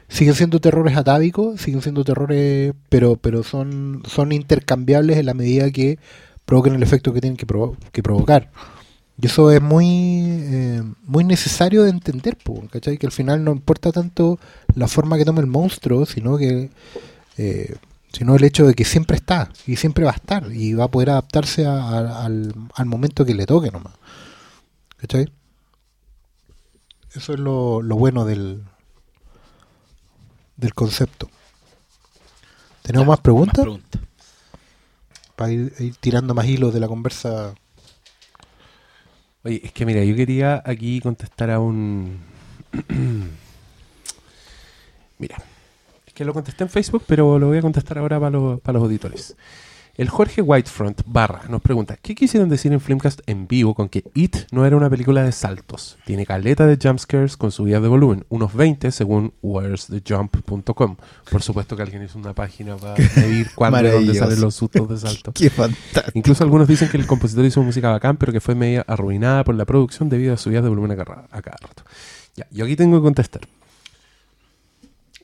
Siguen 0.08 0.34
siendo 0.34 0.60
terrores 0.60 0.96
atávicos, 0.96 1.60
siguen 1.60 1.82
siendo 1.82 2.04
terrores, 2.04 2.72
pero, 2.88 3.16
pero 3.16 3.42
son, 3.42 4.02
son 4.06 4.32
intercambiables 4.32 5.18
en 5.18 5.26
la 5.26 5.34
medida 5.34 5.70
que 5.70 5.98
provoquen 6.46 6.74
el 6.76 6.82
efecto 6.82 7.12
que 7.12 7.20
tienen 7.20 7.36
que, 7.36 7.46
provo- 7.46 7.76
que 7.92 8.02
provocar. 8.02 8.50
Y 9.20 9.26
eso 9.26 9.50
es 9.50 9.62
muy, 9.62 9.86
eh, 10.28 10.82
muy 11.04 11.24
necesario 11.24 11.82
de 11.84 11.90
entender, 11.90 12.36
¿cachai? 12.70 12.98
Que 12.98 13.06
al 13.06 13.12
final 13.12 13.44
no 13.44 13.52
importa 13.52 13.92
tanto 13.92 14.38
la 14.74 14.88
forma 14.88 15.16
que 15.18 15.24
tome 15.24 15.40
el 15.40 15.46
monstruo, 15.46 16.06
sino 16.06 16.36
que 16.38 16.70
eh, 17.38 17.76
sino 18.12 18.34
el 18.36 18.44
hecho 18.44 18.66
de 18.66 18.74
que 18.74 18.84
siempre 18.84 19.16
está 19.16 19.50
y 19.66 19.76
siempre 19.76 20.04
va 20.04 20.12
a 20.12 20.14
estar 20.16 20.50
y 20.52 20.72
va 20.74 20.84
a 20.84 20.88
poder 20.90 21.10
adaptarse 21.10 21.66
a- 21.66 21.72
a- 21.82 22.24
al, 22.24 22.54
al 22.74 22.86
momento 22.86 23.24
que 23.24 23.34
le 23.34 23.46
toque 23.46 23.70
nomás. 23.70 23.94
¿Cachai? 24.96 25.30
Eso 27.14 27.32
es 27.34 27.38
lo, 27.40 27.82
lo 27.82 27.96
bueno 27.96 28.24
del, 28.24 28.62
del 30.56 30.74
concepto. 30.74 31.28
¿Tenemos 32.82 33.06
más 33.06 33.20
preguntas? 33.20 33.56
Más 33.58 33.64
preguntas. 33.64 34.00
Para 35.34 35.52
ir, 35.52 35.72
ir 35.78 35.94
tirando 35.96 36.34
más 36.34 36.46
hilos 36.46 36.72
de 36.72 36.80
la 36.80 36.88
conversa. 36.88 37.54
Oye, 39.44 39.60
es 39.64 39.72
que 39.72 39.84
mira, 39.86 40.02
yo 40.04 40.14
quería 40.16 40.62
aquí 40.64 41.00
contestar 41.00 41.50
a 41.50 41.58
un... 41.60 42.20
mira, 45.18 45.36
que 46.16 46.24
lo 46.24 46.32
contesté 46.32 46.64
en 46.64 46.70
Facebook, 46.70 47.04
pero 47.06 47.38
lo 47.38 47.48
voy 47.48 47.58
a 47.58 47.62
contestar 47.62 47.98
ahora 47.98 48.18
para 48.18 48.30
los, 48.30 48.60
para 48.60 48.78
los 48.78 48.84
auditores. 48.84 49.36
El 49.96 50.08
Jorge 50.08 50.42
Whitefront 50.42 51.02
barra 51.06 51.42
nos 51.48 51.62
pregunta, 51.62 51.96
¿qué 52.00 52.14
quisieron 52.14 52.48
decir 52.48 52.72
en 52.72 52.80
Filmcast 52.80 53.20
en 53.26 53.46
vivo 53.46 53.74
con 53.74 53.88
que 53.88 54.04
It 54.14 54.36
no 54.50 54.66
era 54.66 54.76
una 54.76 54.90
película 54.90 55.22
de 55.22 55.32
saltos? 55.32 55.96
Tiene 56.04 56.26
caleta 56.26 56.66
de 56.66 56.78
jumpscares 56.82 57.36
con 57.36 57.50
subidas 57.50 57.82
de 57.82 57.88
volumen, 57.88 58.24
unos 58.28 58.54
20 58.54 58.90
según 58.92 59.34
where'sthejump.com. 59.42 60.96
Por 61.30 61.42
supuesto 61.42 61.76
que 61.76 61.82
alguien 61.82 62.02
hizo 62.02 62.18
una 62.18 62.34
página 62.34 62.76
para 62.76 62.94
medir 63.16 63.50
cuándo 63.54 63.86
y 63.86 63.90
dónde 63.90 64.14
salen 64.14 64.40
los 64.40 64.54
sustos 64.54 64.88
de 64.88 64.98
saltos. 64.98 65.34
Qué 65.36 65.50
fantástico. 65.50 66.12
Incluso 66.14 66.44
algunos 66.44 66.66
dicen 66.66 66.88
que 66.88 66.96
el 66.96 67.06
compositor 67.06 67.44
hizo 67.44 67.62
música 67.62 67.90
bacán, 67.90 68.16
pero 68.16 68.32
que 68.32 68.40
fue 68.40 68.54
media 68.54 68.84
arruinada 68.86 69.44
por 69.44 69.54
la 69.54 69.66
producción 69.66 70.08
debido 70.08 70.34
a 70.34 70.36
subidas 70.36 70.62
de 70.62 70.70
volumen 70.70 70.92
a 70.92 70.96
cada, 70.96 71.26
a 71.30 71.42
cada 71.42 71.56
rato. 71.60 71.84
Ya, 72.36 72.46
yo 72.50 72.66
aquí 72.66 72.76
tengo 72.76 72.98
que 72.98 73.02
contestar. 73.02 73.42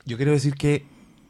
Yo 0.04 0.16
quiero 0.16 0.32
decir 0.32 0.54
que 0.54 0.84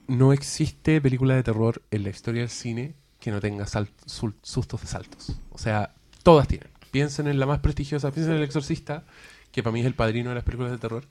no 0.09 0.33
existe 0.33 1.01
película 1.01 1.35
de 1.35 1.43
terror 1.43 1.83
en 1.91 2.03
la 2.05 2.11
historia 2.11 2.41
del 2.43 2.51
cine 2.51 2.95
que 3.21 3.31
no 3.31 3.41
tenga 3.41 3.67
sustos 4.07 4.81
de 4.81 4.87
saltos. 4.87 5.33
O 5.51 5.59
sea, 5.59 5.95
todas 6.23 6.49
tienen. 6.49 6.69
Piensen 6.91 7.27
en 7.29 7.39
la 7.39 7.47
más 7.47 7.61
prestigiosa, 7.61 8.11
piensen 8.11 8.33
en 8.35 8.39
El 8.39 8.45
Exorcista, 8.45 9.05
que 9.53 9.63
para 9.63 9.73
mí 9.73 9.81
es 9.81 9.87
el 9.87 9.95
padrino 9.95 10.31
de 10.31 10.35
las 10.37 10.45
películas 10.45 10.73
de 10.73 10.79
terror, 10.79 11.05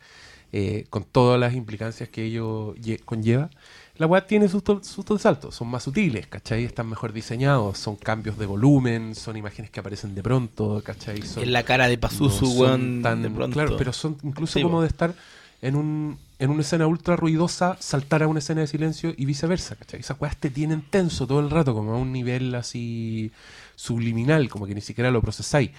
eh, 0.52 0.86
con 0.90 1.06
todas 1.06 1.40
las 1.40 1.54
implicancias 1.54 2.10
que 2.10 2.26
ello 2.26 2.76
lle- 2.76 3.02
conlleva. 3.06 3.50
La 3.96 4.08
web 4.08 4.26
tiene 4.28 4.50
sustos 4.50 4.86
sustos 4.88 5.20
de 5.20 5.24
saltos, 5.24 5.56
son 5.56 5.70
más 5.70 5.84
sutiles, 5.84 6.28
¿cachai? 6.28 6.66
Están 6.66 6.88
mejor 6.90 7.14
diseñados, 7.14 7.78
son 7.78 7.96
cambios 7.96 8.38
de 8.38 8.46
volumen, 8.48 9.16
son 9.16 9.38
imágenes 9.38 9.72
que 9.72 9.80
aparecen 9.80 10.14
de 10.16 10.24
pronto, 10.24 10.82
¿cachai? 10.84 11.22
Son, 11.22 11.44
En 11.44 11.54
la 11.54 11.64
cara 11.64 11.88
de 11.88 11.98
Pazuzu, 11.98 12.46
no 12.78 13.02
tan- 13.02 13.22
de 13.22 13.30
pronto. 13.30 13.54
Claro, 13.54 13.78
pero 13.78 13.94
son 13.94 14.18
incluso 14.24 14.54
Sí, 14.60 14.64
como 14.64 14.82
de 14.82 14.88
estar 14.88 15.14
en 15.62 15.76
un 15.76 16.18
en 16.42 16.50
una 16.50 16.62
escena 16.62 16.88
ultra 16.88 17.16
ruidosa, 17.16 17.78
saltar 17.80 18.24
a 18.24 18.28
una 18.28 18.40
escena 18.40 18.62
de 18.62 18.68
silencio 18.68 19.14
y 19.16 19.26
viceversa, 19.26 19.76
¿cachai? 19.76 20.00
Esas 20.00 20.20
weas 20.20 20.36
te 20.36 20.50
tienen 20.50 20.82
tenso 20.82 21.28
todo 21.28 21.40
el 21.40 21.52
rato, 21.52 21.76
como 21.76 21.94
a 21.94 21.98
un 21.98 22.12
nivel 22.12 22.56
así 22.56 23.32
subliminal, 23.76 24.50
como 24.50 24.66
que 24.66 24.74
ni 24.74 24.82
siquiera 24.82 25.12
lo 25.12 25.22
procesáis. 25.22 25.70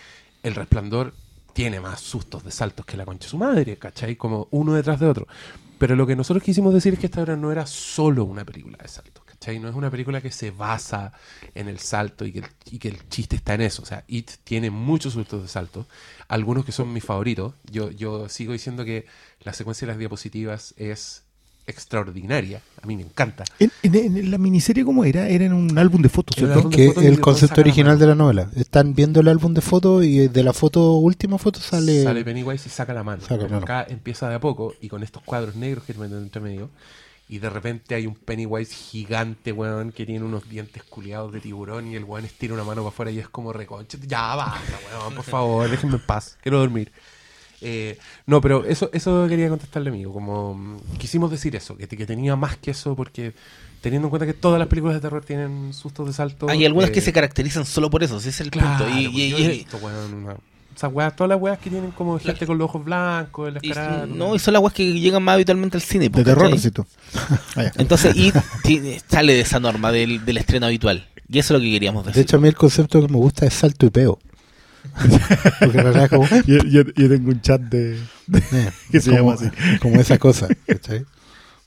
El 0.41 0.55
resplandor 0.55 1.15
tiene 1.53 1.81
más 1.81 2.01
sustos 2.01 2.45
de 2.45 2.53
saltos 2.53 2.87
que 2.87 2.97
la 2.97 3.05
concha 3.05 3.25
de 3.27 3.31
su 3.31 3.39
madre, 3.39 3.77
¿cachai? 3.77 4.15
Como 4.15 4.47
uno 4.53 4.75
detrás 4.75 5.01
de 5.01 5.07
otro. 5.07 5.27
Pero 5.79 5.97
lo 5.97 6.07
que 6.07 6.15
nosotros 6.15 6.45
quisimos 6.45 6.73
decir 6.73 6.93
es 6.93 7.01
que 7.01 7.07
esta 7.07 7.23
obra 7.23 7.35
no 7.35 7.51
era 7.51 7.67
solo 7.67 8.23
una 8.23 8.45
película 8.45 8.79
de 8.81 8.87
saltos, 8.87 9.22
¿cachai? 9.43 9.59
No 9.59 9.69
es 9.69 9.75
una 9.75 9.91
película 9.91 10.21
que 10.21 10.31
se 10.31 10.53
basa 10.53 11.13
en 11.55 11.69
el 11.69 11.79
salto 11.81 12.25
y 12.25 12.33
que 12.33 12.39
el, 12.41 12.47
y 12.71 12.79
que 12.79 12.89
el 12.89 13.09
chiste 13.09 13.37
está 13.37 13.55
en 13.55 13.63
eso. 13.63 13.83
O 13.83 13.87
sea, 13.87 14.05
It 14.07 14.31
tiene 14.45 14.71
muchos 14.71 15.15
sustos 15.15 15.43
de 15.43 15.49
salto, 15.49 15.87
algunos 16.29 16.65
que 16.65 16.71
son 16.73 16.93
mis 16.93 17.05
favoritos. 17.05 17.55
Yo, 17.71 17.91
yo 17.91 18.29
sigo 18.29 18.53
diciendo 18.53 18.85
que 18.85 19.07
la 19.43 19.53
secuencia 19.53 19.87
de 19.87 19.93
las 19.93 19.99
diapositivas 19.99 20.75
es 20.77 21.25
extraordinaria. 21.67 22.61
A 22.83 22.87
mí 22.87 22.97
me 22.97 23.03
encanta. 23.03 23.45
En, 23.59 23.71
en- 23.83 24.17
en 24.17 24.31
la 24.31 24.39
miniserie, 24.39 24.85
¿cómo 24.85 25.05
era? 25.05 25.29
Era 25.29 25.45
en 25.45 25.53
un 25.53 25.79
álbum 25.79 26.03
de 26.03 26.09
fotos, 26.09 26.37
¿cierto? 26.37 26.69
Que 26.71 26.89
fotos 26.89 27.05
el 27.05 27.21
concepto 27.21 27.61
original 27.61 27.99
de 27.99 28.07
la 28.07 28.15
novela. 28.15 28.51
Están 28.57 28.95
viendo 28.95 29.21
el 29.21 29.29
álbum 29.29 29.55
de 29.55 29.61
fotos 29.61 30.05
y 30.05 30.29
de 30.29 30.43
la 30.45 30.53
foto, 30.53 30.95
última 30.97 31.39
foto 31.39 31.61
sale. 31.61 32.03
Sale 32.03 32.25
Pennywise 32.25 32.69
y 32.69 32.71
saca 32.71 32.93
la 32.95 33.03
mano. 33.05 33.23
Saca 33.23 33.37
Pero 33.37 33.49
mano. 33.49 33.63
acá 33.63 33.87
empieza 33.89 34.29
de 34.29 34.35
a 34.37 34.41
poco 34.41 34.75
y 34.81 34.89
con 34.89 35.03
estos 35.03 35.23
cuadros 35.23 35.55
negros 35.57 35.85
que 35.85 35.95
meten 35.95 36.19
entre 36.19 36.41
medio. 36.43 36.71
Y 37.33 37.39
de 37.39 37.49
repente 37.49 37.95
hay 37.95 38.07
un 38.07 38.15
Pennywise 38.15 38.75
gigante, 38.75 39.53
weón, 39.53 39.91
que 39.91 40.05
tiene 40.05 40.23
unos 40.23 40.47
dientes 40.51 40.83
culiados 40.83 41.33
de 41.33 41.41
tiburón 41.41 41.87
y 41.91 41.97
el 41.97 42.05
weón 42.05 42.27
estira 42.27 42.53
una 42.53 42.63
mano 42.63 42.83
para 42.83 42.91
afuera 42.91 43.11
y 43.11 43.21
es 43.21 43.29
como 43.31 43.55
reconche. 43.55 43.97
Ya 44.07 44.35
basta, 44.37 44.79
weón, 44.93 45.15
por 45.15 45.25
favor, 45.25 45.71
déjenme 45.71 45.97
en 45.97 46.03
paz, 46.05 46.37
quiero 46.43 46.59
dormir. 46.59 46.93
Eh, 47.63 47.97
no, 48.27 48.43
pero 48.43 48.67
eso, 48.67 48.91
eso 48.93 49.27
quería 49.31 49.49
contestarle, 49.49 49.89
amigo. 49.89 50.13
Como 50.13 50.55
mm, 50.55 50.77
quisimos 50.99 51.31
decir 51.31 51.57
eso, 51.57 51.75
que, 51.75 51.89
que 51.89 52.05
tenía 52.05 52.37
más 52.37 52.59
que 52.59 52.73
eso, 52.73 52.95
porque 52.95 53.33
teniendo 53.81 54.09
en 54.09 54.11
cuenta 54.11 54.27
que 54.27 54.35
todas 54.35 54.59
las 54.59 54.69
películas 54.69 54.97
de 54.97 55.01
terror 55.01 55.25
tienen 55.25 55.73
sustos 55.73 56.09
de 56.09 56.13
salto. 56.13 56.51
Hay 56.51 56.67
algunas 56.67 56.91
eh, 56.91 56.93
que 56.93 57.01
se 57.01 57.15
caracterizan 57.15 57.65
solo 57.65 57.89
por 57.89 58.03
eso, 58.03 58.19
ese 58.19 58.29
es 58.29 58.41
el 58.43 58.51
Claro, 58.51 58.85
punto. 58.85 58.99
Y, 59.01 59.33
visto, 59.33 59.79
weón, 59.79 60.13
una- 60.13 60.37
esas 60.77 60.93
weas, 60.93 61.15
todas 61.17 61.29
las 61.31 61.41
weas 61.41 61.59
que 61.59 61.71
tienen 61.71 61.91
como 61.93 62.19
gente 62.19 62.47
con 62.47 62.59
los 62.59 62.67
ojos 62.67 62.85
blancos, 62.85 63.53
y- 63.63 63.71
caras. 63.71 64.09
no, 64.09 64.35
y 64.35 64.39
son 64.39 64.55
las 64.55 64.63
weas 64.63 64.75
que 64.75 64.93
llegan 64.99 65.23
más 65.23 65.35
habitualmente 65.35 65.77
al 65.77 65.83
cine. 65.83 66.05
De 66.05 66.11
pues, 66.11 66.25
terror, 66.25 66.43
¿cachai? 66.45 66.53
necesito. 66.57 66.87
Ah. 67.57 67.71
Entonces, 67.77 68.17
y 68.17 68.33
sale 69.09 69.35
de 69.35 69.41
esa 69.41 69.61
norma 69.61 69.93
del, 69.93 70.25
del 70.25 70.37
estreno 70.39 70.67
habitual. 70.67 71.07
Y 71.29 71.39
eso 71.39 71.55
es 71.55 71.61
lo 71.61 71.65
que 71.65 71.71
queríamos 71.73 72.05
De 72.05 72.11
decir. 72.11 72.23
hecho, 72.23 72.37
a 72.37 72.41
mí 72.41 72.49
el 72.49 72.55
concepto 72.55 73.01
que 73.01 73.09
me 73.13 73.19
gusta 73.19 73.47
es 73.47 73.55
salto 73.55 73.87
y 73.87 73.91
peo. 73.91 74.19
Porque 75.61 75.79
en 75.79 75.85
realidad 75.85 76.05
es 76.05 76.11
como, 76.11 76.27
Yo, 76.47 76.59
yo- 76.65 76.83
yo 76.95 77.09
tengo 77.09 77.31
un 77.31 77.41
chat 77.41 77.61
de... 77.61 77.97
eh, 77.97 78.71
Que 78.91 79.01
se 79.01 79.11
como, 79.17 79.35
llama 79.37 79.53
como 79.81 79.97
esa 80.01 80.19
cosa. 80.19 80.49
¿cachai? 80.67 81.05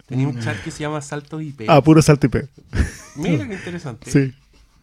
Tenía 0.08 0.28
un 0.28 0.40
chat 0.40 0.62
que 0.64 0.70
se 0.70 0.82
llama 0.82 1.02
Salto 1.02 1.42
IP. 1.42 1.62
Ah, 1.68 1.82
puro 1.82 2.02
salto 2.02 2.28
y 2.28 2.30
peo. 2.30 2.48
Mira 3.16 3.48
qué 3.48 3.54
interesante. 3.56 4.12
Sí. 4.12 4.34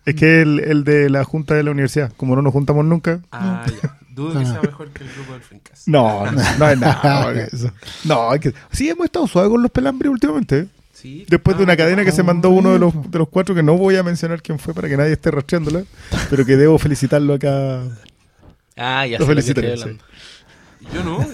Es 0.05 0.15
que 0.17 0.43
el, 0.43 0.59
el 0.61 0.85
de 0.85 1.09
la 1.11 1.25
junta 1.25 1.55
de 1.55 1.63
la 1.63 1.71
universidad, 1.71 2.13
como 2.17 2.35
no 2.37 2.43
nos 2.43 2.53
juntamos 2.53 2.85
nunca. 2.85 3.21
Ah, 3.31 3.65
ya. 3.83 3.99
Dudo 4.11 4.39
que 4.39 4.45
sea 4.45 4.61
mejor 4.61 4.91
que 4.91 5.05
el 5.05 5.11
grupo 5.15 5.33
del 5.33 5.41
Frincast. 5.43 5.87
No, 5.89 6.31
no, 6.31 6.43
no 6.59 6.69
es 6.69 6.79
nada. 6.79 7.33
que 7.33 7.57
eso. 7.57 7.71
No, 8.05 8.35
es 8.35 8.41
que 8.41 8.53
sí 8.73 8.89
hemos 8.91 9.07
estado 9.07 9.27
suaves 9.27 9.51
con 9.51 9.63
los 9.63 9.71
pelambres 9.71 10.11
últimamente. 10.11 10.59
¿eh? 10.59 10.67
¿Sí? 10.93 11.25
Después 11.29 11.57
de 11.57 11.63
Ah, 11.63 11.65
una 11.65 11.77
cadena 11.77 12.05
que 12.05 12.13
se 12.13 12.23
mandó 12.23 12.51
uno 12.51 12.73
de 12.75 12.79
los, 12.79 13.11
de 13.11 13.19
los 13.19 13.29
cuatro, 13.29 13.55
que 13.55 13.63
no 13.63 13.77
voy 13.79 13.97
a 13.97 14.03
mencionar 14.03 14.43
quién 14.43 14.59
fue 14.59 14.75
para 14.75 14.89
que 14.89 14.97
nadie 14.97 15.13
esté 15.13 15.31
rastreándola, 15.31 15.85
pero 16.29 16.45
que 16.45 16.57
debo 16.57 16.79
felicitarlo 16.79 17.35
acá. 17.35 17.81
Ah, 18.77 19.07
ya 19.07 19.19
Lo 19.19 19.27
felicitaré. 19.27 19.77
Yo 20.93 21.05
no. 21.05 21.25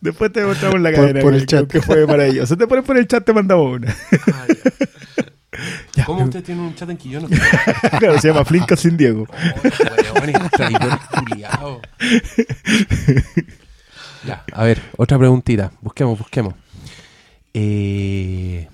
Después 0.00 0.32
te 0.32 0.44
mostramos 0.44 0.80
la 0.80 0.90
Por- 0.90 1.00
cadena. 1.00 1.20
por 1.20 1.34
el 1.34 1.40
que- 1.40 1.46
chat. 1.46 1.66
Que 1.68 1.82
fue 1.82 2.06
maravilloso. 2.06 2.56
Te 2.56 2.66
pones 2.66 2.84
por 2.84 2.96
el 2.96 3.06
chat, 3.06 3.24
te 3.24 3.32
mandamos 3.32 3.76
una. 3.78 3.94
Ah, 4.32 4.46
ya. 4.48 5.24
Ya. 5.94 6.04
¿Cómo 6.04 6.24
usted 6.24 6.42
tiene 6.42 6.60
un 6.60 6.74
chat 6.74 6.88
en 6.90 6.96
Quillón? 6.96 7.26
claro, 7.98 8.18
se 8.18 8.28
llama 8.28 8.44
Flinka 8.44 8.76
sin 8.76 8.96
Diego. 8.96 9.26
Oh. 11.60 11.80
Ya, 14.26 14.44
a 14.52 14.64
ver, 14.64 14.82
otra 14.96 15.18
preguntita. 15.18 15.72
Busquemos, 15.80 16.18
busquemos. 16.18 16.54
Eh, 17.54 18.68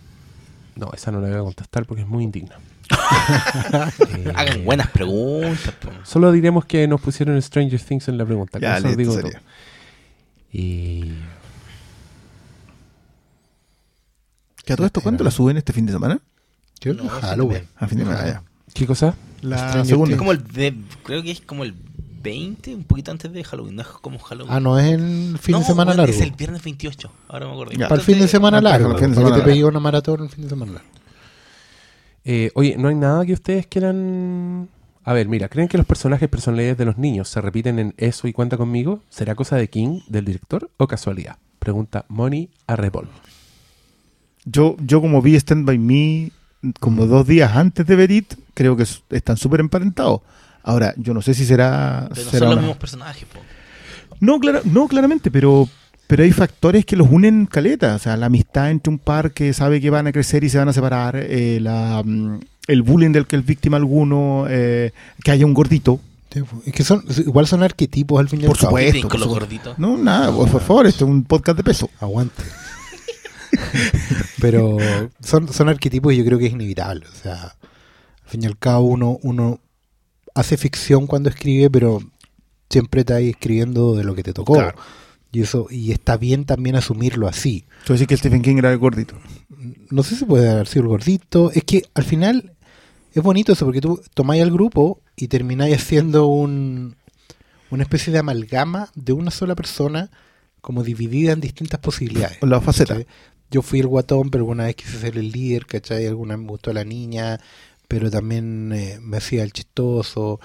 no, 0.75 0.91
esa 0.93 1.11
no 1.11 1.21
la 1.21 1.29
voy 1.29 1.37
a 1.37 1.43
contestar 1.43 1.87
porque 1.87 2.03
es 2.03 2.09
muy 2.09 2.25
indigna. 2.25 2.57
Eh, 2.91 4.33
Hagan 4.35 4.65
buenas 4.65 4.89
preguntas. 4.89 5.75
Solo 6.05 6.33
diremos 6.33 6.65
que 6.65 6.87
nos 6.89 7.01
pusieron 7.01 7.41
Stranger 7.41 7.81
Things 7.81 8.09
en 8.09 8.19
la 8.19 8.25
pregunta. 8.25 8.59
Ya, 8.59 8.79
listo, 8.81 8.97
digo 8.97 9.21
todo. 9.21 9.31
Y 10.53 11.13
¿Que 14.67 14.73
a 14.73 14.77
todo 14.77 14.87
esto 14.87 15.01
cuánto 15.01 15.23
la 15.23 15.31
suben 15.31 15.57
este 15.57 15.73
fin 15.73 15.87
de 15.87 15.93
semana? 15.93 16.21
Yo 16.81 16.95
No, 16.95 17.05
no, 17.05 17.11
sí, 17.11 17.17
Halloween. 17.23 17.63
A 17.77 17.87
fin 17.87 17.99
de 17.99 18.05
semana, 18.05 18.27
ya. 18.27 18.43
¿Qué 18.75 18.87
cosa? 18.87 19.15
La 19.43 19.59
Stranger 19.59 19.87
segunda. 19.87 20.13
Es 20.15 20.19
como 20.19 20.33
el 20.33 20.45
de- 20.49 20.75
creo 21.05 21.23
que 21.23 21.31
es 21.31 21.41
como 21.41 21.65
el 21.65 21.75
20, 22.23 22.75
un 22.75 22.85
poquito 22.85 23.11
antes 23.13 23.33
de 23.33 23.45
Halloween. 23.45 23.77
No 23.77 23.83
es 23.83 23.89
como 23.89 24.19
Halloween. 24.19 24.53
Ah, 24.53 24.61
no 24.61 24.79
es 24.79 24.87
el 24.93 25.39
fin 25.41 25.53
No, 25.53 25.59
de 25.61 25.65
semana 25.65 25.91
bueno, 25.93 26.03
largo. 26.03 26.15
Es 26.15 26.21
el 26.21 26.33
viernes 26.33 26.63
28. 26.65 27.11
Ahora 27.29 27.47
me 27.47 27.53
acuerdo. 27.53 27.73
Ya. 27.75 27.89
Para 27.89 28.01
el 28.01 28.05
fin 28.07 28.19
de 28.19 28.29
semana 28.29 28.59
el 28.59 28.65
largo. 28.65 28.89
fin 28.89 28.95
de 28.95 29.01
Para 29.01 29.15
semana 29.15 29.37
que 29.37 29.43
te 29.43 29.49
pegue 29.49 29.65
una 29.65 29.81
maratón 29.81 30.23
el 30.25 30.29
fin 30.29 30.45
de 30.45 30.51
semana 30.51 30.73
largo. 30.73 30.89
Eh, 32.25 32.51
oye, 32.55 32.77
¿no 32.77 32.89
hay 32.89 32.95
nada 32.97 33.25
que 33.25 33.33
ustedes 33.33 33.67
quieran...? 33.67 34.69
A 35.05 35.13
ver, 35.13 35.29
mira, 35.29 35.49
¿creen 35.49 35.69
que 35.69 35.79
los 35.79 35.87
personajes 35.87 36.29
personalidades 36.29 36.77
de 36.77 36.85
los 36.85 36.99
niños 36.99 37.29
se 37.29 37.41
repiten 37.41 37.79
en 37.79 37.95
Eso 37.97 38.27
y 38.27 38.33
Cuenta 38.33 38.57
Conmigo? 38.57 39.01
¿Será 39.09 39.37
cosa 39.37 39.55
de 39.55 39.71
King, 39.71 40.01
del 40.09 40.25
director, 40.25 40.69
o 40.79 40.89
casualidad? 40.89 41.37
Pregunta 41.61 42.05
Moni 42.09 42.51
a 42.67 42.75
Repol. 42.75 43.09
Yo, 44.45 44.77
yo 44.81 45.01
como 45.01 45.23
vi 45.23 45.37
Stand 45.37 45.65
By 45.65 45.79
Me 45.79 46.33
como 46.81 47.07
dos 47.07 47.27
días 47.27 47.55
antes 47.57 47.87
de 47.87 47.97
ver 47.97 48.11
It, 48.11 48.35
creo 48.55 48.77
que 48.77 48.85
están 49.11 49.37
súper 49.37 49.61
emparentados. 49.61 50.21
Ahora, 50.63 50.95
yo 50.97 51.15
no 51.15 51.23
sé 51.23 51.35
si 51.35 51.45
será... 51.45 52.09
Pero 52.15 52.31
será 52.31 52.39
son 52.47 52.49
los 52.51 52.59
mismos 52.59 52.77
personajes. 52.79 53.25
po. 53.33 53.41
No, 54.21 54.41
clara- 54.41 54.63
no, 54.65 54.89
claramente, 54.89 55.31
pero, 55.31 55.69
pero 56.07 56.25
hay 56.25 56.33
factores 56.33 56.85
que 56.85 56.97
los 56.97 57.09
unen 57.11 57.47
caleta. 57.47 57.95
O 57.95 57.99
sea, 57.99 58.17
la 58.17 58.27
amistad 58.27 58.71
entre 58.71 58.91
un 58.93 58.99
par 58.99 59.31
que 59.33 59.53
sabe 59.53 59.81
que 59.81 59.91
van 59.91 60.07
a 60.07 60.13
crecer 60.13 60.43
y 60.43 60.49
se 60.49 60.59
van 60.59 60.69
a 60.69 60.73
separar, 60.73 61.17
eh, 61.17 61.59
la, 61.61 62.03
mm, 62.05 62.41
el 62.69 62.83
bullying 62.83 63.13
del 63.13 63.27
que 63.27 63.37
es 63.37 63.47
víctima 63.47 63.77
alguno, 63.77 64.47
eh, 64.49 64.93
que 65.23 65.31
haya 65.31 65.47
un 65.47 65.55
gordito. 65.55 66.01
Es 66.67 66.73
que 66.75 66.83
son, 66.85 67.03
igual 67.19 67.47
son 67.47 67.63
arquetipos 67.63 68.19
al 68.21 68.29
fin 68.29 68.41
y 68.41 68.45
al 68.45 68.49
Por 68.49 68.59
cabo. 68.59 68.71
supuesto. 68.77 69.09
Con 69.09 69.21
los 69.21 69.29
por 69.29 69.39
gorditos. 69.41 69.79
No, 69.79 69.97
nada, 69.97 70.31
por, 70.33 70.51
por 70.51 70.61
favor, 70.61 70.87
esto 70.87 71.05
es 71.05 71.11
un 71.11 71.23
podcast 71.25 71.57
de 71.57 71.63
peso. 71.65 71.89
Aguante. 72.01 72.43
Pero 74.41 74.77
son, 75.21 75.53
son 75.53 75.69
arquetipos 75.69 76.13
y 76.13 76.19
yo 76.19 76.25
creo 76.25 76.39
que 76.39 76.47
es 76.47 76.53
inevitable. 76.53 77.07
O 77.07 77.15
sea, 77.15 77.35
al 77.43 78.29
fin 78.29 78.43
y 78.43 78.47
al 78.47 78.59
cabo 78.59 78.87
uno, 78.87 79.19
uno 79.23 79.61
hace 80.35 80.57
ficción 80.57 81.07
cuando 81.07 81.29
escribe, 81.31 81.71
pero 81.71 82.01
siempre 82.69 83.01
está 83.01 83.17
ahí 83.17 83.31
escribiendo 83.31 83.95
de 83.95 84.05
lo 84.05 84.15
que 84.15 84.23
te 84.23 84.33
tocó. 84.33 84.55
Claro. 84.55 84.79
Y 85.33 85.43
eso, 85.43 85.67
y 85.71 85.93
está 85.93 86.17
bien 86.17 86.45
también 86.45 86.77
asumirlo 86.77 87.29
así. 87.29 87.67
Tú 87.85 87.93
decís 87.93 88.07
que 88.07 88.17
Stephen 88.17 88.43
King 88.43 88.57
era 88.59 88.71
el 88.71 88.79
gordito. 88.79 89.17
No 89.91 90.03
sé 90.03 90.17
si 90.17 90.25
puede 90.25 90.49
haber 90.49 90.67
sido 90.67 90.83
el 90.83 90.89
gordito. 90.89 91.51
Es 91.53 91.65
que 91.65 91.83
al 91.95 92.05
final 92.05 92.57
es 93.13 93.23
bonito 93.23 93.53
eso, 93.53 93.65
porque 93.65 93.81
tú 93.81 94.01
tomáis 94.15 94.43
al 94.43 94.51
grupo 94.51 95.01
y 95.17 95.29
termináis 95.29 95.77
haciendo 95.77 96.27
un, 96.27 96.97
una 97.71 97.83
especie 97.83 98.13
de 98.13 98.19
amalgama 98.19 98.91
de 98.95 99.13
una 99.13 99.31
sola 99.31 99.55
persona, 99.55 100.11
como 100.61 100.83
dividida 100.83 101.33
en 101.33 101.41
distintas 101.41 101.81
posibilidades. 101.81 102.39
La 102.43 102.61
faceta. 102.61 102.99
Yo 103.51 103.63
fui 103.63 103.81
el 103.81 103.87
guatón, 103.87 104.31
pero 104.31 104.43
alguna 104.43 104.65
vez 104.65 104.77
quise 104.77 104.99
ser 104.99 105.17
el 105.17 105.31
líder, 105.31 105.67
¿cachai? 105.67 106.07
Alguna 106.07 106.37
vez 106.37 106.45
me 106.45 106.51
gustó 106.51 106.73
la 106.73 106.85
niña, 106.85 107.41
pero 107.89 108.11
también 108.11 108.73
eh, 108.73 108.99
me 109.01 109.19
hacía 109.19 109.43
el 109.45 109.53
chistoso. 109.53 110.41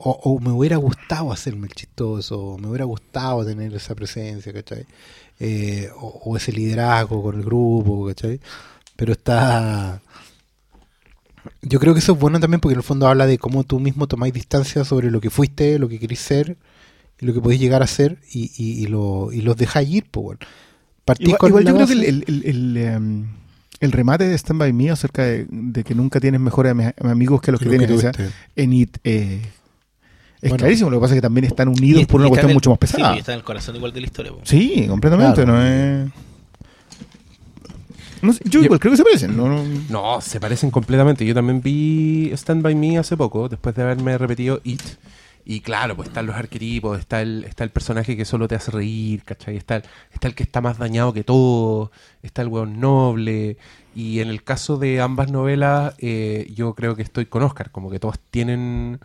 O, 0.00 0.38
me 0.40 0.52
hubiera 0.52 0.76
gustado 0.76 1.32
hacerme 1.32 1.66
el 1.66 1.74
chistoso, 1.74 2.38
o 2.38 2.58
me 2.58 2.68
hubiera 2.68 2.84
gustado 2.84 3.44
tener 3.44 3.74
esa 3.74 3.94
presencia, 3.96 4.52
¿cachai? 4.52 4.86
Eh, 5.40 5.90
o, 5.96 6.06
o 6.24 6.36
ese 6.36 6.52
liderazgo 6.52 7.22
con 7.22 7.36
el 7.36 7.44
grupo, 7.44 8.06
¿cachai? 8.06 8.40
Pero 8.96 9.12
está... 9.12 10.00
Yo 11.62 11.80
creo 11.80 11.94
que 11.94 12.00
eso 12.00 12.12
es 12.12 12.18
bueno 12.18 12.40
también 12.40 12.60
porque 12.60 12.74
en 12.74 12.80
el 12.80 12.84
fondo 12.84 13.08
habla 13.08 13.26
de 13.26 13.38
cómo 13.38 13.64
tú 13.64 13.80
mismo 13.80 14.06
tomáis 14.06 14.34
distancia 14.34 14.84
sobre 14.84 15.10
lo 15.10 15.20
que 15.20 15.30
fuiste, 15.30 15.78
lo 15.78 15.88
que 15.88 15.98
querís 15.98 16.20
ser 16.20 16.56
y 17.20 17.26
lo 17.26 17.34
que 17.34 17.40
podéis 17.40 17.60
llegar 17.60 17.82
a 17.82 17.86
ser 17.86 18.18
y, 18.32 18.52
y, 18.56 18.82
y 18.82 18.86
lo, 18.86 19.32
y 19.32 19.40
los 19.40 19.56
dejáis 19.56 19.88
ir, 19.88 20.06
pues 20.10 20.24
bueno. 20.24 20.40
Partís 21.08 21.26
Igual, 21.26 21.38
con 21.38 21.48
igual 21.50 21.64
la 21.64 21.70
yo 21.70 21.76
creo 21.76 21.86
que 21.88 21.92
el, 21.94 22.04
el- 22.04 22.24
el- 22.28 22.44
el, 22.44 22.76
em, 22.76 23.26
el 23.80 23.92
remate 23.92 24.28
de 24.28 24.34
Stand 24.38 24.60
By 24.60 24.72
Me 24.72 24.90
acerca 24.90 25.22
de, 25.24 25.46
de 25.50 25.82
que 25.84 25.94
nunca 25.94 26.20
tienes 26.20 26.40
mejores 26.40 26.72
ami- 26.74 26.94
amigos 27.04 27.40
que 27.40 27.50
los 27.52 27.60
que, 27.60 27.68
tienes 27.68 27.90
o 27.90 27.98
sea, 27.98 28.12
tuviste. 28.12 28.34
en 28.56 28.72
It 28.72 28.96
eh, 29.04 29.40
es 30.40 30.50
Bueno. 30.50 30.56
clarísimo. 30.58 30.90
Lo 30.90 30.98
que 30.98 31.00
pasa 31.00 31.14
es 31.14 31.18
que 31.18 31.22
también 31.22 31.44
están 31.46 31.68
unidos 31.68 32.02
Y- 32.02 32.06
por 32.06 32.20
una 32.20 32.28
cuestión 32.28 32.50
el- 32.50 32.54
mucho 32.54 32.70
más 32.70 32.78
Sí, 32.80 32.96
pesada. 32.96 33.16
y 33.16 33.18
está 33.20 33.32
en 33.32 33.38
el 33.38 33.44
corazón 33.44 33.74
igual 33.76 33.92
de 33.92 34.00
la 34.00 34.06
historia. 34.06 34.32
po. 34.32 34.40
Sí, 34.44 34.86
completamente. 34.88 35.42
Claro. 35.44 35.52
No 35.58 35.62
es... 35.66 36.10
no 38.22 38.32
sé, 38.32 38.40
yo 38.44 38.50
Yo- 38.60 38.62
igual 38.64 38.80
creo 38.80 38.92
que 38.92 38.96
se 38.96 39.04
parecen. 39.04 39.36
No, 39.36 39.48
no- 39.48 39.64
No, 39.88 40.20
se 40.20 40.40
parecen 40.40 40.70
completamente. 40.70 41.24
Yo 41.24 41.34
también 41.34 41.60
vi 41.62 42.30
Stand 42.34 42.62
By 42.62 42.74
Me 42.74 42.98
hace 42.98 43.16
poco, 43.16 43.48
después 43.48 43.74
de 43.74 43.82
haberme 43.82 44.18
repetido 44.18 44.60
It. 44.64 44.82
Y 45.50 45.62
claro, 45.62 45.96
pues 45.96 46.08
están 46.08 46.26
los 46.26 46.36
arquetipos, 46.36 46.98
está 46.98 47.22
el, 47.22 47.44
está 47.44 47.64
el 47.64 47.70
personaje 47.70 48.18
que 48.18 48.26
solo 48.26 48.48
te 48.48 48.54
hace 48.54 48.70
reír, 48.70 49.24
¿cachai? 49.24 49.56
Está 49.56 49.76
el, 49.76 49.82
está 50.12 50.28
el 50.28 50.34
que 50.34 50.42
está 50.42 50.60
más 50.60 50.76
dañado 50.76 51.14
que 51.14 51.24
todo, 51.24 51.90
está 52.22 52.42
el 52.42 52.48
weón 52.48 52.80
noble. 52.80 53.56
Y 53.94 54.20
en 54.20 54.28
el 54.28 54.44
caso 54.44 54.76
de 54.76 55.00
ambas 55.00 55.30
novelas, 55.32 55.94
eh, 56.00 56.52
yo 56.54 56.74
creo 56.74 56.96
que 56.96 57.02
estoy 57.02 57.24
con 57.26 57.42
Oscar, 57.42 57.70
como 57.70 57.90
que 57.90 57.98
todas 57.98 58.18
tienen... 58.30 59.00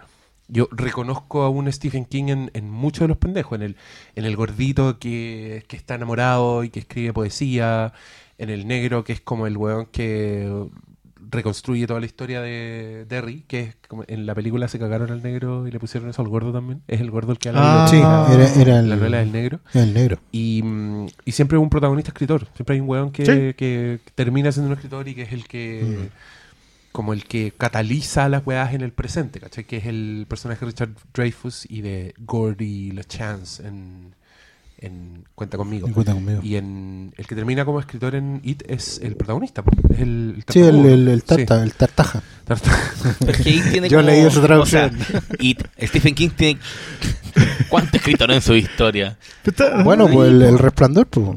Yo 0.49 0.67
reconozco 0.71 1.43
a 1.43 1.49
un 1.49 1.71
Stephen 1.71 2.03
King 2.03 2.25
en, 2.27 2.51
en 2.53 2.69
muchos 2.69 3.01
de 3.01 3.07
los 3.07 3.17
pendejos, 3.17 3.55
en 3.55 3.61
el, 3.61 3.77
en 4.15 4.25
el 4.25 4.35
gordito 4.35 4.99
que, 4.99 5.63
que 5.69 5.77
está 5.77 5.95
enamorado 5.95 6.65
y 6.65 6.69
que 6.69 6.79
escribe 6.81 7.13
poesía, 7.13 7.93
en 8.37 8.49
el 8.49 8.67
negro 8.67 9.05
que 9.05 9.13
es 9.13 9.21
como 9.21 9.47
el 9.47 9.55
weón 9.55 9.85
que 9.85 10.51
reconstruye 11.33 11.85
toda 11.87 11.99
la 11.99 12.05
historia 12.05 12.41
de 12.41 13.05
Derry, 13.09 13.43
que 13.47 13.59
es 13.61 13.75
como 13.87 14.03
en 14.07 14.25
la 14.25 14.33
película 14.35 14.67
se 14.67 14.79
cagaron 14.79 15.11
al 15.11 15.21
negro 15.21 15.67
y 15.67 15.71
le 15.71 15.79
pusieron 15.79 16.09
eso 16.09 16.21
al 16.21 16.29
gordo 16.29 16.53
también. 16.53 16.81
Es 16.87 17.01
el 17.01 17.11
gordo 17.11 17.31
el 17.33 17.37
que 17.39 17.49
habla 17.49 17.83
Ah, 17.83 17.87
Sí, 17.89 17.97
era, 17.97 18.53
era 18.61 18.79
el, 18.79 18.89
la 18.89 18.95
novela 18.95 19.17
del 19.19 19.31
negro. 19.31 19.59
el 19.73 19.93
negro. 19.93 20.19
Y, 20.31 20.61
mm, 20.63 21.07
y 21.25 21.31
siempre 21.33 21.57
hay 21.57 21.63
un 21.63 21.69
protagonista 21.69 22.09
escritor. 22.11 22.47
Siempre 22.55 22.75
hay 22.75 22.79
un 22.81 22.87
weón 22.89 23.11
que, 23.11 23.25
Sí. 23.25 23.53
que 23.57 23.99
termina 24.15 24.51
siendo 24.51 24.67
un 24.69 24.73
escritor 24.73 25.07
y 25.07 25.15
que 25.15 25.23
es 25.23 25.33
el 25.33 25.47
que. 25.47 25.83
Mm. 25.83 26.07
Como 26.91 27.13
el 27.13 27.25
que 27.25 27.51
cataliza 27.57 28.29
las 28.29 28.45
weas 28.45 28.71
en 28.75 28.81
el 28.81 28.91
presente, 28.91 29.39
¿cachai? 29.39 29.63
Que 29.63 29.77
es 29.77 29.87
el 29.87 30.27
personaje 30.29 30.59
de 30.63 30.71
Richard 30.71 30.91
Dreyfus 31.13 31.65
y 31.67 31.81
de 31.81 32.13
Gordy 32.19 32.91
LeChance 32.91 33.65
en, 33.67 34.13
en 34.83 35.23
Cuenta 35.35 35.57
conmigo. 35.57 35.87
Cuenta 35.91 36.13
conmigo. 36.13 36.41
Y 36.43 36.57
en 36.57 37.11
el 37.17 37.25
que 37.25 37.33
termina 37.33 37.65
como 37.65 37.79
escritor 37.79 38.13
en 38.13 38.39
It 38.43 38.61
es 38.67 38.99
el 39.01 39.15
protagonista, 39.15 39.63
es 39.89 39.99
el, 39.99 40.35
el 40.37 40.43
Sí, 40.47 40.59
el, 40.59 41.21
Sí. 41.21 41.25
tarta, 41.25 41.63
el 41.63 41.73
tartaja. 41.73 42.21
Tarta- 42.45 42.71
Pero 43.19 43.31
es 43.31 43.37
que 43.41 43.49
ahí 43.49 43.61
tiene 43.71 43.89
Yo 43.89 43.97
como- 43.97 44.09
leí 44.11 44.19
esa 44.21 44.39
o 44.39 44.43
traducción. 44.43 44.91
sea, 44.99 45.21
Stephen 45.87 46.13
King 46.13 46.29
tiene. 46.35 46.59
¿Cuántos 47.67 47.95
escritores 47.95 48.35
en 48.35 48.41
su 48.43 48.53
historia? 48.55 49.17
Bueno, 49.83 50.07
pues 50.07 50.29
el, 50.29 50.41
el 50.43 50.59
resplandor, 50.59 51.07
pues. 51.07 51.29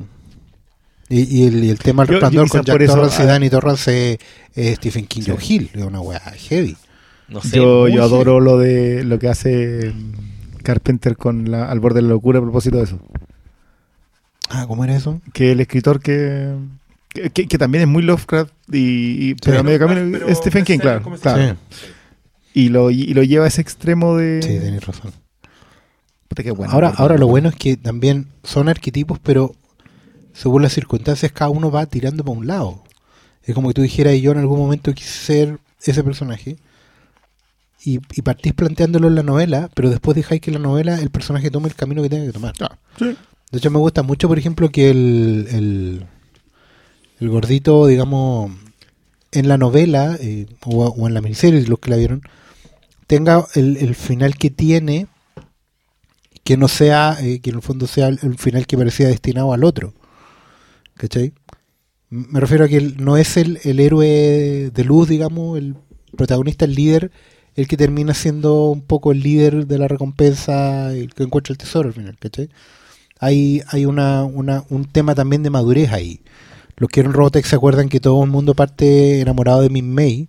Y, 1.09 1.39
y 1.39 1.47
el, 1.47 1.65
y 1.65 1.71
el 1.71 1.79
tema 1.79 2.05
del 2.05 2.17
Yo- 2.21 2.31
yo 2.31 2.43
resplandor 2.43 2.49
con 2.51 2.65
Jack 2.65 2.87
Torrance 2.87 3.23
y 3.23 3.25
ah, 3.25 3.27
Danny 3.29 3.49
Torrance 3.51 4.13
es, 4.13 4.19
es 4.55 4.77
Stephen 4.77 5.07
King 5.07 5.23
Joe 5.27 5.39
Hill, 5.41 5.71
es 5.73 5.83
una 5.83 6.01
weá 6.01 6.21
heavy. 6.21 6.77
No 7.29 7.41
sé. 7.41 7.57
yo, 7.57 7.89
yo 7.89 8.03
adoro 8.05 8.41
lo 8.41 8.59
de 8.59 9.05
lo 9.05 9.19
que 9.19 9.29
hace 9.29 9.91
mm, 9.95 10.59
Carpenter 10.63 11.17
con 11.17 11.51
la, 11.51 11.71
al 11.71 11.81
borde 11.81 11.97
de 11.97 12.03
la 12.03 12.09
locura 12.11 12.41
a 12.41 12.43
propósito 12.43 12.77
de 12.77 12.85
eso. 12.85 12.99
Ah, 14.51 14.65
¿cómo 14.67 14.85
era 14.85 14.95
eso? 14.97 15.21
Que 15.33 15.53
el 15.53 15.61
escritor 15.61 16.01
que, 16.01 16.55
que, 17.09 17.31
que- 17.31 17.47
que 17.49 17.59
también 17.59 17.83
es 17.83 17.89
muy 17.89 18.03
Lovecraft 18.03 18.53
y, 18.73 19.31
y- 19.31 19.35
pero 19.35 19.61
a 19.61 19.63
medio 19.63 19.79
camino 19.79 20.19
pero 20.19 20.35
Stephen 20.35 20.65
King, 20.65 20.79
claro. 20.79 21.03
Sí. 21.17 21.55
Y, 22.55 22.69
lo, 22.71 22.91
y 22.91 23.13
lo 23.13 23.23
lleva 23.23 23.45
a 23.45 23.49
ese 23.49 23.61
extremo 23.61 24.17
de... 24.17 24.41
Sí, 24.43 24.59
tenés 24.59 24.85
razón. 24.87 25.13
Puta, 26.29 26.43
qué 26.43 26.51
bueno. 26.53 26.73
ahora, 26.73 26.89
ahora 26.97 27.19
lo 27.19 27.27
bueno 27.29 27.49
es 27.51 27.55
que 27.57 27.77
también 27.77 28.29
son 28.43 28.69
arquetipos, 28.69 29.19
pero 29.19 29.55
según 30.33 30.63
las 30.63 30.73
circunstancias 30.73 31.33
cada 31.33 31.51
uno 31.51 31.71
va 31.71 31.87
tirando 31.87 32.25
para 32.25 32.39
un 32.39 32.47
lado. 32.47 32.83
Es 33.43 33.55
como 33.55 33.69
que 33.69 33.75
tú 33.75 33.83
dijeras, 33.83 34.15
yo 34.21 34.33
en 34.33 34.39
algún 34.39 34.59
momento 34.59 34.93
quise 34.95 35.11
ser 35.11 35.59
ese 35.83 36.03
personaje. 36.03 36.57
Y, 37.85 38.01
y 38.15 38.23
partís 38.23 38.53
planteándolo 38.55 39.07
en 39.07 39.15
la 39.15 39.23
novela, 39.23 39.71
pero 39.75 39.91
después 39.91 40.17
dejáis 40.17 40.41
que 40.41 40.51
la 40.51 40.59
novela 40.59 41.01
el 41.01 41.11
personaje 41.11 41.51
tome 41.53 41.69
el 41.69 41.75
camino 41.77 42.03
que 42.03 42.09
tenga 42.09 42.27
que 42.27 42.33
tomar. 42.33 42.55
Ah, 42.61 42.77
sí. 42.99 43.17
De 43.51 43.59
hecho, 43.59 43.71
me 43.71 43.79
gusta 43.79 44.03
mucho, 44.03 44.29
por 44.29 44.39
ejemplo, 44.39 44.71
que 44.71 44.91
el, 44.91 46.07
el, 47.21 47.29
gordito, 47.29 47.87
digamos, 47.87 48.51
en 49.33 49.49
la 49.49 49.57
novela 49.57 50.17
eh, 50.21 50.47
o, 50.65 51.07
en 51.07 51.15
la 51.15 51.21
miniserie, 51.21 51.63
los 51.67 51.79
que 51.79 51.91
la 51.91 51.97
vieron, 51.97 52.23
tenga 53.07 53.47
el, 53.55 53.77
el 53.77 53.95
final 53.95 54.37
que 54.37 54.51
tiene, 54.51 55.07
que 56.43 56.57
no 56.57 56.69
sea, 56.69 57.17
eh, 57.21 57.41
que 57.41 57.51
en 57.51 57.57
el 57.57 57.63
fondo 57.63 57.87
sea 57.87 58.09
el, 58.09 58.39
final 58.39 58.67
que 58.67 58.77
parecía 58.77 59.09
destinado 59.09 59.53
al 59.53 59.65
otro. 59.65 59.95
¿Cachai? 60.95 61.33
Me 62.09 62.41
refiero 62.41 62.65
a 62.65 62.69
que 62.69 62.81
no 62.81 63.17
es 63.17 63.37
el, 63.37 63.61
el 63.65 63.81
héroe 63.81 64.71
de 64.73 64.85
luz, 64.85 65.09
digamos, 65.09 65.59
el 65.59 65.77
protagonista, 66.17 66.65
el 66.65 66.75
líder, 66.75 67.13
el 67.55 67.69
que 67.69 67.77
termina 67.77 68.15
siendo 68.15 68.71
un 68.71 68.83
poco 68.83 69.13
el 69.13 69.21
líder 69.21 69.67
de 69.67 69.79
la 69.79 69.89
recompensa, 69.89 70.93
el 70.93 71.15
que 71.15 71.25
encuentra 71.25 71.53
el 71.53 71.59
tesoro 71.59 71.89
al 71.89 71.95
final, 71.95 72.17
¿cachai? 72.19 72.49
Hay, 73.19 73.63
hay 73.69 73.87
una, 73.87 74.25
una, 74.25 74.65
un 74.69 74.85
tema 74.85 75.15
también 75.15 75.43
de 75.43 75.51
madurez 75.51 75.93
ahí. 75.93 76.21
Los 76.77 76.91
que 76.91 77.01
eran 77.01 77.13
Robotech 77.13 77.47
se 77.47 77.57
acuerdan 77.57 77.89
que 77.89 78.01
todo 78.01 78.23
el 78.23 78.31
mundo 78.31 78.55
parte 78.55 79.21
enamorado 79.21 79.63
de 79.63 79.71
Min 79.71 79.95
May, 79.95 80.29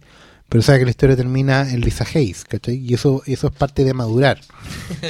pero 0.50 0.62
sabe 0.62 0.80
que 0.80 0.86
la 0.86 0.92
historia 0.92 1.16
termina 1.18 1.70
en 1.70 1.82
Lisa 1.82 2.06
Hayes, 2.14 2.46
¿cachai? 2.46 2.78
Y 2.78 2.94
eso, 2.94 3.22
eso 3.26 3.48
es 3.48 3.54
parte 3.54 3.84
de 3.84 3.94
madurar. 3.94 4.40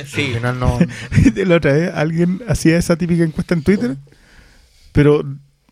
Sí. 0.07 0.25
Al 0.25 0.33
final 0.33 0.59
no, 0.59 0.79
la 1.45 1.55
otra 1.55 1.73
vez 1.73 1.93
alguien 1.93 2.41
hacía 2.47 2.77
esa 2.77 2.95
típica 2.95 3.23
encuesta 3.23 3.53
en 3.53 3.61
Twitter, 3.63 3.97
pero 4.91 5.23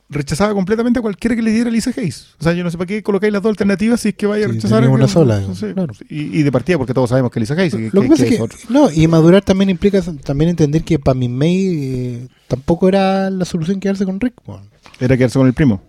rechazaba 0.09 0.53
completamente 0.53 0.99
a 0.99 1.01
cualquiera 1.01 1.35
que 1.35 1.41
le 1.41 1.51
diera 1.51 1.69
Lisa 1.71 1.91
Hayes. 1.95 2.27
O 2.39 2.43
sea, 2.43 2.53
yo 2.53 2.63
no 2.63 2.69
sé 2.71 2.77
para 2.77 2.87
qué 2.87 3.01
colocáis 3.01 3.33
las 3.33 3.41
dos 3.41 3.49
alternativas 3.49 3.99
si 4.01 4.09
es 4.09 4.15
que 4.15 4.27
vaya 4.27 4.45
a 4.45 4.49
rechazar. 4.49 4.87
una 4.87 5.07
sola, 5.07 5.41
Sí. 5.53 5.67
claro. 5.73 5.93
Y, 6.09 6.39
y 6.39 6.43
de 6.43 6.51
partida, 6.51 6.77
porque 6.77 6.93
todos 6.93 7.09
sabemos 7.09 7.31
que 7.31 7.39
Lisa 7.39 7.53
Hayes. 7.55 7.73
Lo 7.93 8.01
que 8.01 8.07
pasa 8.09 8.25
es 8.25 8.37
que, 8.37 8.47
no, 8.69 8.91
y 8.91 9.07
madurar 9.07 9.43
también 9.43 9.69
implica 9.69 10.01
también 10.23 10.49
entender 10.51 10.83
que 10.83 10.99
para 10.99 11.15
mi 11.15 11.27
May 11.29 11.65
eh, 11.67 12.27
tampoco 12.47 12.87
era 12.87 13.29
la 13.29 13.45
solución 13.45 13.79
quedarse 13.79 14.05
con 14.05 14.19
Rick. 14.19 14.35
weón. 14.45 14.63
Era 14.99 15.17
quedarse 15.17 15.39
con 15.39 15.47
el 15.47 15.53
primo. 15.53 15.81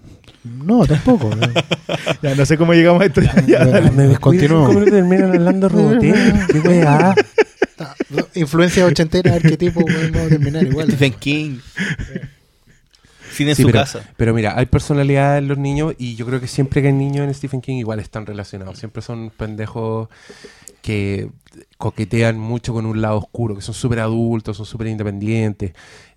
No, 0.45 0.87
tampoco. 0.87 1.35
¿no? 1.35 1.47
Ya, 2.23 2.35
no 2.35 2.47
sé 2.47 2.57
cómo 2.57 2.73
llegamos 2.73 3.03
a 3.03 3.07
esto. 3.07 3.21
Ya, 3.21 3.35
ya. 3.47 3.65
Me 3.91 4.07
minutos 4.09 4.87
y 4.87 4.91
terminan 4.91 5.33
hablando 5.33 5.69
roboteo. 5.69 6.15
Qué 6.53 6.61
weá. 6.61 7.15
Influencia 8.35 8.87
ochentera, 8.87 9.35
arquetipo, 9.35 9.81
a 9.81 10.29
terminar 10.29 10.65
igual. 10.67 10.89
Stephen 10.89 11.13
King. 11.19 11.59
Cine 13.37 13.51
en 13.51 13.57
Sí, 13.57 13.63
su 13.63 13.69
pero, 13.69 13.81
casa. 13.81 14.01
pero 14.17 14.33
mira, 14.35 14.59
hay 14.59 14.67
personalidad 14.67 15.39
en 15.39 15.49
los 15.49 15.59
niños 15.59 15.95
y 15.99 16.17
yo 16.17 16.25
creo 16.27 16.41
que 16.41 16.49
siempre 16.49 16.81
que 16.83 16.89
hay 16.89 16.95
niños 16.95 17.25
en 17.27 17.35
Stephen 17.35 17.61
King 17.61 17.77
igual 17.77 18.01
están 18.01 18.27
relacionados. 18.27 18.79
Siempre 18.79 19.03
son 19.03 19.31
pendejos 19.37 20.09
que 20.83 21.31
coquetean 21.79 22.39
mucho 22.39 22.73
con 22.73 22.87
un 22.87 23.01
lado 23.03 23.19
oscuro, 23.19 23.55
que 23.55 23.63
son 23.63 23.75
súper 23.75 24.01
adultos, 24.01 24.57
son 24.57 24.67
súper 24.67 24.87
independientes. 24.89 25.73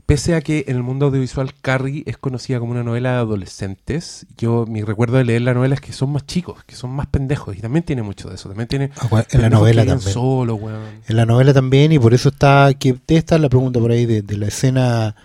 Pese 0.06 0.34
a 0.34 0.42
que 0.42 0.66
en 0.68 0.76
el 0.76 0.82
mundo 0.82 1.06
audiovisual 1.08 1.54
Carrie 1.62 2.02
es 2.08 2.18
conocida 2.18 2.60
como 2.60 2.72
una 2.72 2.84
novela 2.84 3.12
de 3.12 3.18
adolescentes, 3.18 4.26
yo 4.40 4.66
mi 4.68 4.82
recuerdo 4.82 5.18
de 5.18 5.24
leer 5.24 5.44
la 5.44 5.54
novela 5.54 5.76
es 5.76 5.82
que 5.82 5.94
son 5.94 6.12
más 6.12 6.26
chicos, 6.26 6.64
que 6.64 6.76
son 6.76 6.90
más 6.92 7.06
pendejos 7.08 7.56
y 7.56 7.62
también 7.62 7.84
tiene 7.84 8.02
mucho 8.02 8.28
de 8.28 8.36
eso. 8.36 8.50
También 8.50 8.68
tiene 8.68 8.90
Ah, 8.98 9.08
bueno, 9.08 9.26
En 9.32 9.42
la 9.44 9.50
novela 9.52 9.86
también. 9.86 10.12
solo, 10.14 10.56
weón. 10.56 10.82
En 11.08 11.16
la 11.16 11.28
novela 11.28 11.54
también, 11.54 11.92
y 11.92 12.00
por 12.00 12.16
eso 12.16 12.30
está, 12.30 12.74
que 12.74 12.94
debe 13.08 13.20
estar 13.20 13.40
la 13.40 13.50
pregunta 13.50 13.80
por 13.80 13.92
ahí 13.92 14.08
de, 14.08 14.24
de 14.24 14.38
la 14.38 14.48
escena, 14.48 15.16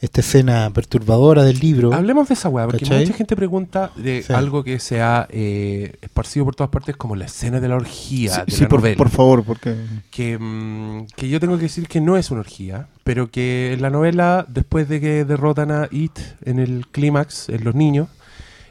esta 0.00 0.20
escena 0.20 0.70
perturbadora 0.72 1.42
del 1.42 1.58
libro. 1.58 1.92
Hablemos 1.92 2.28
de 2.28 2.34
esa 2.34 2.48
weá, 2.48 2.66
porque 2.66 2.84
¿Cachai? 2.84 3.00
mucha 3.04 3.14
gente 3.16 3.34
pregunta 3.34 3.90
de 3.96 4.22
Sí. 4.22 4.32
algo 4.32 4.62
que 4.62 4.78
se 4.78 5.00
ha 5.00 5.26
eh, 5.30 5.96
esparcido 6.02 6.44
por 6.44 6.54
todas 6.54 6.70
partes 6.70 6.96
como 6.96 7.16
la 7.16 7.24
escena 7.24 7.58
de 7.60 7.68
la 7.68 7.74
orgía 7.76 8.44
de 8.44 8.52
Sí, 8.52 8.62
la 8.62 8.68
por, 8.68 8.80
novela. 8.80 8.96
por 8.96 9.08
favor, 9.10 9.42
porque. 9.44 9.74
que, 10.10 10.38
mm, 10.38 11.06
que 11.16 11.28
yo 11.28 11.40
tengo 11.40 11.56
que 11.56 11.64
decir 11.64 11.88
que 11.88 12.00
no 12.00 12.16
es 12.16 12.30
una 12.30 12.40
orgía, 12.40 12.86
pero 13.02 13.30
que 13.30 13.72
en 13.72 13.82
la 13.82 13.90
novela, 13.90 14.46
después 14.48 14.88
de 14.88 15.00
que 15.00 15.24
derrotan 15.24 15.70
a 15.72 15.88
It 15.90 16.18
en 16.44 16.60
el 16.60 16.86
clímax, 16.92 17.48
en 17.48 17.64
los 17.64 17.74
niños, 17.74 18.08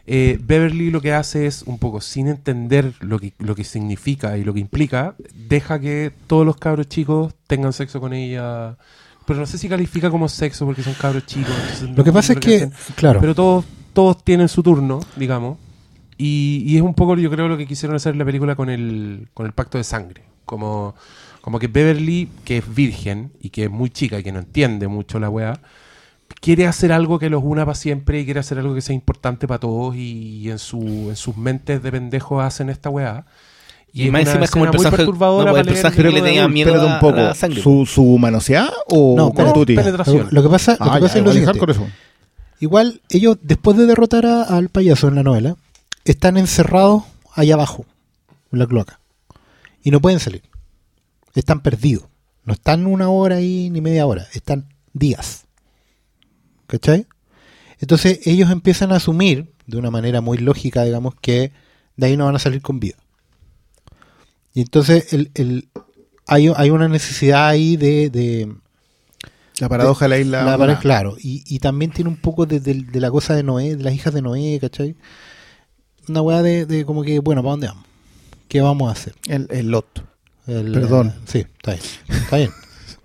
eh, 0.10 0.40
Beverly 0.42 0.90
lo 0.92 1.02
que 1.02 1.12
hace 1.12 1.46
es, 1.48 1.64
un 1.64 1.78
poco 1.80 2.00
sin 2.00 2.30
entender 2.30 2.94
lo 3.02 3.20
que, 3.20 3.34
lo 3.40 3.54
que 3.56 3.66
significa 3.66 4.38
y 4.38 4.46
lo 4.46 4.54
que 4.54 4.62
implica, 4.62 5.16
deja 5.36 5.82
que 5.82 6.14
todos 6.28 6.46
los 6.46 6.56
cabros 6.56 6.88
chicos 6.88 7.34
tengan 7.48 7.74
sexo 7.74 8.00
con 8.00 8.14
ella. 8.14 8.78
Pero 9.28 9.42
no 9.42 9.46
sé 9.46 9.58
si 9.58 9.68
califica 9.68 10.10
como 10.10 10.30
sexo 10.30 10.66
porque 10.66 10.82
son 10.82 10.94
cabros 10.94 11.26
chicos. 11.26 11.54
Lo 11.82 12.02
que 12.02 12.12
no 12.12 12.14
pasa 12.14 12.32
es 12.32 12.40
que, 12.40 12.56
hacen. 12.56 12.74
claro, 12.96 13.20
Pero 13.20 13.36
todos, 13.36 13.66
todos 13.92 14.24
tienen 14.24 14.48
su 14.48 14.64
turno, 14.64 15.02
digamos. 15.18 15.58
Y, 16.18 16.64
y 16.66 16.78
es 16.78 16.82
un 16.82 16.94
poco, 16.94 17.18
yo 17.18 17.30
creo, 17.30 17.50
lo 17.50 17.58
que 17.58 17.68
quisieron 17.68 17.98
hacer 17.98 18.14
en 18.14 18.20
la 18.20 18.26
película 18.26 18.56
con 18.56 18.70
el, 18.70 19.28
con 19.34 19.46
el 19.46 19.52
pacto 19.52 19.78
de 19.78 19.84
sangre. 19.84 20.24
Como, 20.46 20.96
como 21.42 21.60
que 21.60 21.68
Beverly, 21.68 22.30
que 22.46 22.60
es 22.60 22.74
virgen 22.74 23.34
y 23.42 23.50
que 23.50 23.66
es 23.66 23.70
muy 23.70 23.90
chica 23.90 24.18
y 24.18 24.24
que 24.24 24.32
no 24.32 24.40
entiende 24.40 24.88
mucho 24.88 25.20
la 25.20 25.30
weá, 25.30 25.60
quiere 26.40 26.66
hacer 26.66 26.94
algo 26.94 27.20
que 27.20 27.30
los 27.30 27.44
una 27.44 27.66
para 27.66 27.76
siempre 27.76 28.22
y 28.22 28.26
quiere 28.26 28.40
hacer 28.40 28.60
algo 28.60 28.74
que 28.74 28.82
sea 28.82 28.96
importante 28.96 29.46
para 29.46 29.60
todos 29.60 29.94
y, 29.98 30.50
en, 30.50 30.58
su, 30.58 30.80
en 31.10 31.18
sus 31.18 31.36
mentes 31.36 31.84
de 31.84 31.92
pendejos 31.92 32.42
hacen 32.42 32.70
esta 32.70 32.90
weá. 32.90 33.26
Y, 33.94 34.06
es 34.08 34.12
más 34.12 34.22
una 34.22 34.30
encima 34.32 34.46
es 34.46 34.52
como 34.52 34.66
el 34.66 34.72
personaje, 34.72 34.98
perturbadora 34.98 35.46
no, 35.46 35.52
pues, 35.52 35.62
el 35.62 35.68
personaje 35.74 36.04
que 36.04 36.10
le 36.12 36.22
tenía 36.22 36.48
miedo 36.48 36.86
un 36.88 37.00
poco. 37.00 37.20
a 37.20 37.34
sangre. 37.34 37.62
¿Su, 37.62 37.86
su 37.86 38.04
manoseada 38.20 38.72
o 38.88 39.16
No, 39.18 39.32
con 39.34 39.54
tuti? 39.54 39.76
penetración. 39.76 40.28
lo, 40.30 40.44
que 40.44 40.50
pasa, 40.50 40.78
lo 40.80 40.86
Ah, 40.86 40.94
que 40.96 41.00
ya, 41.00 41.00
pasa 41.02 41.06
es 41.06 41.14
lo 41.16 41.20
igual 41.32 41.34
siguiente. 41.34 41.46
hardcore 41.60 41.72
eso. 41.74 41.88
Igual, 42.60 43.02
ellos, 43.10 43.38
después 43.42 43.78
de 43.78 43.86
derrotar 43.86 44.26
a- 44.26 44.44
al 44.44 44.70
payaso 44.70 45.08
en 45.08 45.16
la 45.16 45.24
novela, 45.24 45.56
están 46.06 46.38
encerrados 46.38 47.04
allá 47.34 47.54
abajo, 47.56 47.86
en 48.52 48.60
la 48.60 48.68
cloaca. 48.68 49.00
Y 49.84 49.92
no 49.92 50.00
pueden 50.02 50.20
salir. 50.20 50.44
Están 51.34 51.62
perdidos. 51.62 52.06
No 52.46 52.54
están 52.54 52.86
una 52.88 53.10
hora 53.10 53.36
ahí 53.38 53.70
ni 53.70 53.82
media 53.82 54.06
hora. 54.06 54.28
Están 54.34 54.68
días. 54.94 55.46
¿Cachai? 56.68 57.06
Entonces 57.80 58.20
ellos 58.26 58.50
empiezan 58.52 58.92
a 58.92 58.96
asumir, 58.98 59.54
de 59.68 59.78
una 59.78 59.92
manera 59.92 60.22
muy 60.22 60.38
lógica, 60.38 60.84
digamos, 60.84 61.14
que 61.22 61.52
de 61.96 62.08
ahí 62.08 62.18
no 62.18 62.26
van 62.26 62.36
a 62.36 62.40
salir 62.40 62.62
con 62.62 62.80
vida. 62.80 62.96
Y 64.58 64.62
entonces 64.62 65.14
el, 65.14 65.30
el- 65.36 65.70
hay, 66.26 66.52
hay 66.56 66.72
una 66.72 66.88
necesidad 66.88 67.48
ahí 67.48 67.78
de- 67.78 68.10
de, 68.10 68.52
La 69.60 69.70
paradoja 69.70 70.06
de 70.06 70.10
la 70.10 70.18
isla. 70.18 70.44
la 70.44 70.58
pared, 70.58 70.78
claro, 70.80 71.16
y, 71.20 71.44
y 71.46 71.60
también 71.60 71.92
tiene 71.92 72.10
un 72.10 72.18
poco 72.18 72.48
de, 72.48 72.60
de- 72.60 73.00
la 73.00 73.12
cosa 73.12 73.36
de 73.36 73.44
Noé, 73.44 73.76
de 73.76 73.84
las 73.84 73.94
hijas 73.94 74.16
de 74.16 74.24
Noé, 74.24 74.58
¿cachai? 74.60 74.96
Una 76.10 76.24
weá 76.24 76.42
de, 76.42 76.66
de 76.66 76.86
como 76.86 77.04
que, 77.04 77.20
bueno, 77.20 77.44
¿para 77.44 77.52
dónde 77.52 77.68
vamos? 77.68 77.86
¿Qué 78.48 78.62
vamos 78.62 78.90
a 78.90 78.94
hacer? 78.94 79.14
El, 79.28 79.46
el 79.52 79.70
lot. 79.70 80.04
El- 80.48 80.72
Perdón. 80.72 81.14
sí, 81.28 81.46
está 81.58 81.74
bien. 81.74 81.84
Está 82.10 82.38
bien. 82.38 82.50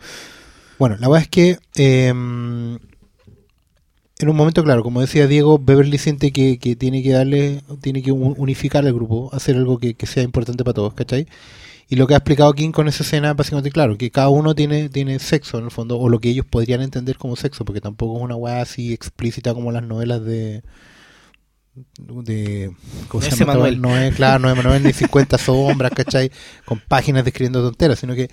bueno, 0.78 0.96
la 1.00 1.08
weá 1.10 1.20
es 1.20 1.28
que 1.28 1.58
eh, 1.74 2.14
en 4.22 4.28
un 4.30 4.36
momento, 4.36 4.62
claro, 4.64 4.82
como 4.82 5.00
decía 5.00 5.26
Diego, 5.26 5.58
Beverly 5.58 5.98
siente 5.98 6.32
que, 6.32 6.58
que 6.58 6.76
tiene 6.76 7.02
que 7.02 7.10
darle, 7.12 7.62
tiene 7.80 8.02
que 8.02 8.12
un- 8.12 8.34
unificar 8.38 8.84
al 8.86 8.92
grupo, 8.94 9.30
hacer 9.32 9.56
algo 9.56 9.78
que, 9.78 9.94
que 9.94 10.06
sea 10.06 10.22
importante 10.22 10.64
para 10.64 10.74
todos, 10.74 10.94
¿cachai? 10.94 11.26
Y 11.88 11.96
lo 11.96 12.06
que 12.06 12.14
ha 12.14 12.18
explicado 12.18 12.52
King 12.54 12.70
con 12.72 12.88
esa 12.88 13.02
escena, 13.02 13.34
básicamente, 13.34 13.70
claro, 13.70 13.98
que 13.98 14.10
cada 14.10 14.28
uno 14.30 14.54
tiene, 14.54 14.88
tiene 14.88 15.18
sexo 15.18 15.58
en 15.58 15.64
el 15.66 15.70
fondo, 15.70 15.98
o 15.98 16.08
lo 16.08 16.20
que 16.20 16.30
ellos 16.30 16.46
podrían 16.46 16.80
entender 16.82 17.18
como 17.18 17.36
sexo, 17.36 17.64
porque 17.64 17.80
tampoco 17.82 18.16
es 18.18 18.24
una 18.24 18.36
weá 18.36 18.62
así 18.62 18.92
explícita 18.94 19.52
como 19.54 19.72
las 19.72 19.82
novelas 19.82 20.24
de. 20.24 20.62
de 22.06 22.72
¿cómo 23.08 23.22
No 23.22 23.30
se 23.30 23.36
llama? 23.36 23.70
No 23.72 23.96
es, 23.96 24.14
claro, 24.14 24.38
no 24.38 24.48
es 24.50 24.58
Emanuel 24.58 24.82
ni 24.82 24.92
50 24.92 25.38
sombras, 25.38 25.92
¿cachai? 25.94 26.30
Con 26.64 26.80
páginas 26.80 27.24
describiendo 27.24 27.62
tonteras, 27.62 27.98
sino 27.98 28.14
que 28.14 28.30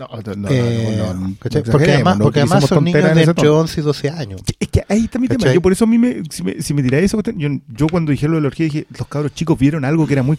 No, 0.00 0.08
no, 0.08 0.34
no, 0.34 0.48
eh, 0.50 0.94
no, 0.96 1.12
no, 1.14 1.28
no 1.28 1.36
¿cachai? 1.38 1.60
exageremos, 1.60 1.68
porque 1.72 1.92
además, 1.92 2.18
porque 2.22 2.40
además 2.40 2.64
son 2.64 2.84
niños 2.84 3.02
de 3.04 3.08
entre 3.22 3.34
tono. 3.34 3.58
11 3.60 3.80
y 3.80 3.84
12 3.84 4.10
años. 4.10 4.40
Es 4.58 4.68
que 4.68 4.82
ahí 4.88 5.04
está 5.04 5.18
mi 5.18 5.28
tema. 5.28 5.52
Yo 5.52 5.60
por 5.60 5.72
eso 5.72 5.84
a 5.84 5.86
mí 5.86 5.98
me, 5.98 6.22
si 6.30 6.42
me, 6.42 6.62
si 6.62 6.72
me 6.72 6.82
tiráis 6.82 7.04
eso, 7.04 7.22
yo, 7.36 7.48
yo 7.68 7.86
cuando 7.88 8.10
dije 8.12 8.26
lo 8.28 8.36
de 8.36 8.40
la 8.40 8.46
orgía 8.48 8.64
dije, 8.64 8.86
los 8.98 9.06
cabros 9.08 9.34
chicos 9.34 9.58
vieron 9.58 9.84
algo 9.84 10.06
que 10.06 10.14
era 10.14 10.22
muy... 10.22 10.36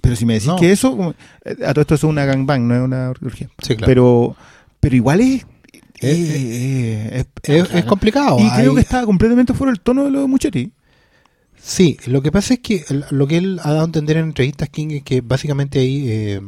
Pero 0.00 0.16
si 0.16 0.24
me 0.24 0.34
decís 0.34 0.50
que 0.58 0.72
eso, 0.72 1.14
eh, 1.44 1.56
a 1.66 1.74
todo 1.74 1.82
esto 1.82 1.94
es 1.94 2.04
una 2.04 2.24
gangbang, 2.24 2.66
no 2.66 2.74
es 2.74 2.80
una 2.82 3.10
orgía. 3.10 3.48
Sí, 3.62 3.76
claro. 3.76 3.86
Pero, 3.86 4.36
pero 4.80 4.96
igual 4.96 5.20
es... 5.20 5.42
Eh, 5.42 5.44
eh, 6.00 7.24
eh, 7.44 7.58
es, 7.60 7.74
es 7.74 7.84
complicado. 7.84 8.38
y 8.40 8.50
creo 8.50 8.70
hay- 8.70 8.74
que 8.76 8.80
estaba 8.80 9.04
completamente 9.04 9.52
fuera 9.54 9.72
del 9.72 9.80
tono 9.80 10.04
de 10.04 10.10
los 10.10 10.26
Muchetti. 10.28 10.72
Sí, 11.64 11.96
lo 12.06 12.22
que 12.22 12.32
pasa 12.32 12.54
es 12.54 12.60
que 12.60 12.84
el- 12.88 13.04
lo 13.10 13.26
que 13.28 13.36
él 13.36 13.60
ha 13.62 13.68
dado 13.70 13.82
a 13.82 13.84
entender 13.84 14.16
en 14.16 14.24
entrevistas 14.24 14.68
King 14.68 14.88
es 14.90 15.02
que 15.04 15.20
básicamente 15.20 15.78
ahí 15.78 16.04
eh, 16.08 16.40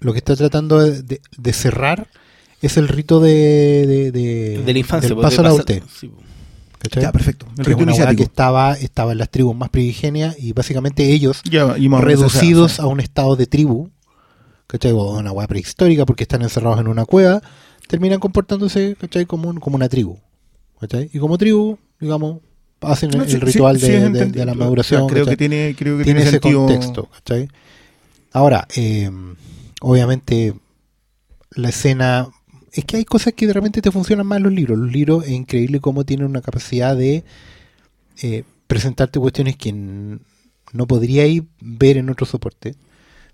lo 0.00 0.12
que 0.12 0.18
está 0.18 0.36
tratando 0.36 0.78
de, 0.80 1.02
de- 1.02 1.20
de 1.36 1.52
cerrar 1.52 2.08
es 2.62 2.76
el 2.76 2.88
rito 2.88 3.20
de, 3.20 3.32
de, 3.86 4.12
de- 4.12 4.62
de 4.64 4.72
la 4.72 4.78
infancia. 4.78 5.08
del 5.08 5.18
paso 5.18 5.40
a 5.40 5.44
la 5.44 5.48
adultez. 5.50 5.82
sí, 5.98 6.10
¿cachai? 6.78 7.02
Ya, 7.02 7.12
perfecto. 7.12 7.46
El 7.56 7.64
Que 7.64 7.70
es 7.72 7.76
una 7.76 8.14
que 8.16 8.22
estaba, 8.22 8.74
estaba 8.74 9.12
en 9.12 9.18
las 9.18 9.30
tribus 9.30 9.56
más 9.56 9.70
primigenias 9.70 10.36
y 10.38 10.52
básicamente 10.52 11.04
ellos 11.12 11.40
Ya, 11.48 11.76
y 11.78 11.88
más 11.88 12.02
o 12.02 12.06
menos 12.06 12.20
reducidos 12.32 12.80
a 12.80 12.86
un 12.86 13.00
estado 13.00 13.36
de 13.36 13.46
tribu, 13.46 13.90
¿cachai? 14.66 14.92
O 14.92 15.18
una 15.18 15.32
weá 15.32 15.46
prehistórica 15.46 16.04
porque 16.06 16.24
están 16.24 16.42
encerrados 16.42 16.78
en 16.80 16.88
una 16.88 17.04
cueva, 17.04 17.42
terminan 17.88 18.20
comportándose, 18.20 18.96
¿cachai? 19.00 19.26
Como, 19.26 19.48
un- 19.48 19.58
como 19.60 19.76
una 19.76 19.88
tribu, 19.88 20.18
¿cachai? 20.80 21.10
Y 21.12 21.18
como 21.18 21.38
tribu, 21.38 21.78
digamos, 22.00 22.38
hacen 22.80 23.10
No, 23.10 23.22
el, 23.24 23.30
sí, 23.30 23.38
ritual 23.38 23.76
sí, 23.80 23.82
de, 23.82 23.86
sí, 23.88 23.92
es 23.94 24.00
de- 24.00 24.06
entendible. 24.06 24.40
de 24.40 24.46
la 24.46 24.52
O 24.52 24.54
sea, 24.56 24.64
maduración. 24.64 25.06
creo 25.08 25.24
¿cachai? 25.24 25.32
que 25.36 25.48
tiene, 25.48 25.74
creo 25.76 25.98
que 25.98 26.04
tiene 26.04 26.20
tiene, 26.20 26.20
ese 26.22 26.30
sentido. 26.40 26.66
contexto, 26.66 27.08
¿cachai? 27.10 27.48
Ahora, 28.32 28.68
eh, 28.76 29.10
obviamente, 29.80 30.54
la 31.50 31.68
escena. 31.70 32.28
Es 32.72 32.84
que 32.84 32.98
hay 32.98 33.04
cosas 33.04 33.32
que 33.32 33.46
de 33.46 33.52
repente 33.54 33.82
te 33.82 33.90
funcionan 33.90 34.26
más 34.26 34.40
los 34.40 34.52
libros. 34.52 34.78
Los 34.78 34.92
libros 34.92 35.24
es 35.24 35.30
increíble 35.30 35.80
cómo 35.80 36.04
tienen 36.04 36.26
una 36.26 36.42
capacidad 36.42 36.96
de 36.96 37.24
eh, 38.22 38.44
presentarte 38.66 39.18
cuestiones 39.18 39.56
que 39.56 39.72
no 39.72 40.86
podríais 40.86 41.42
ver 41.60 41.96
en 41.96 42.10
otro 42.10 42.26
soporte. 42.26 42.76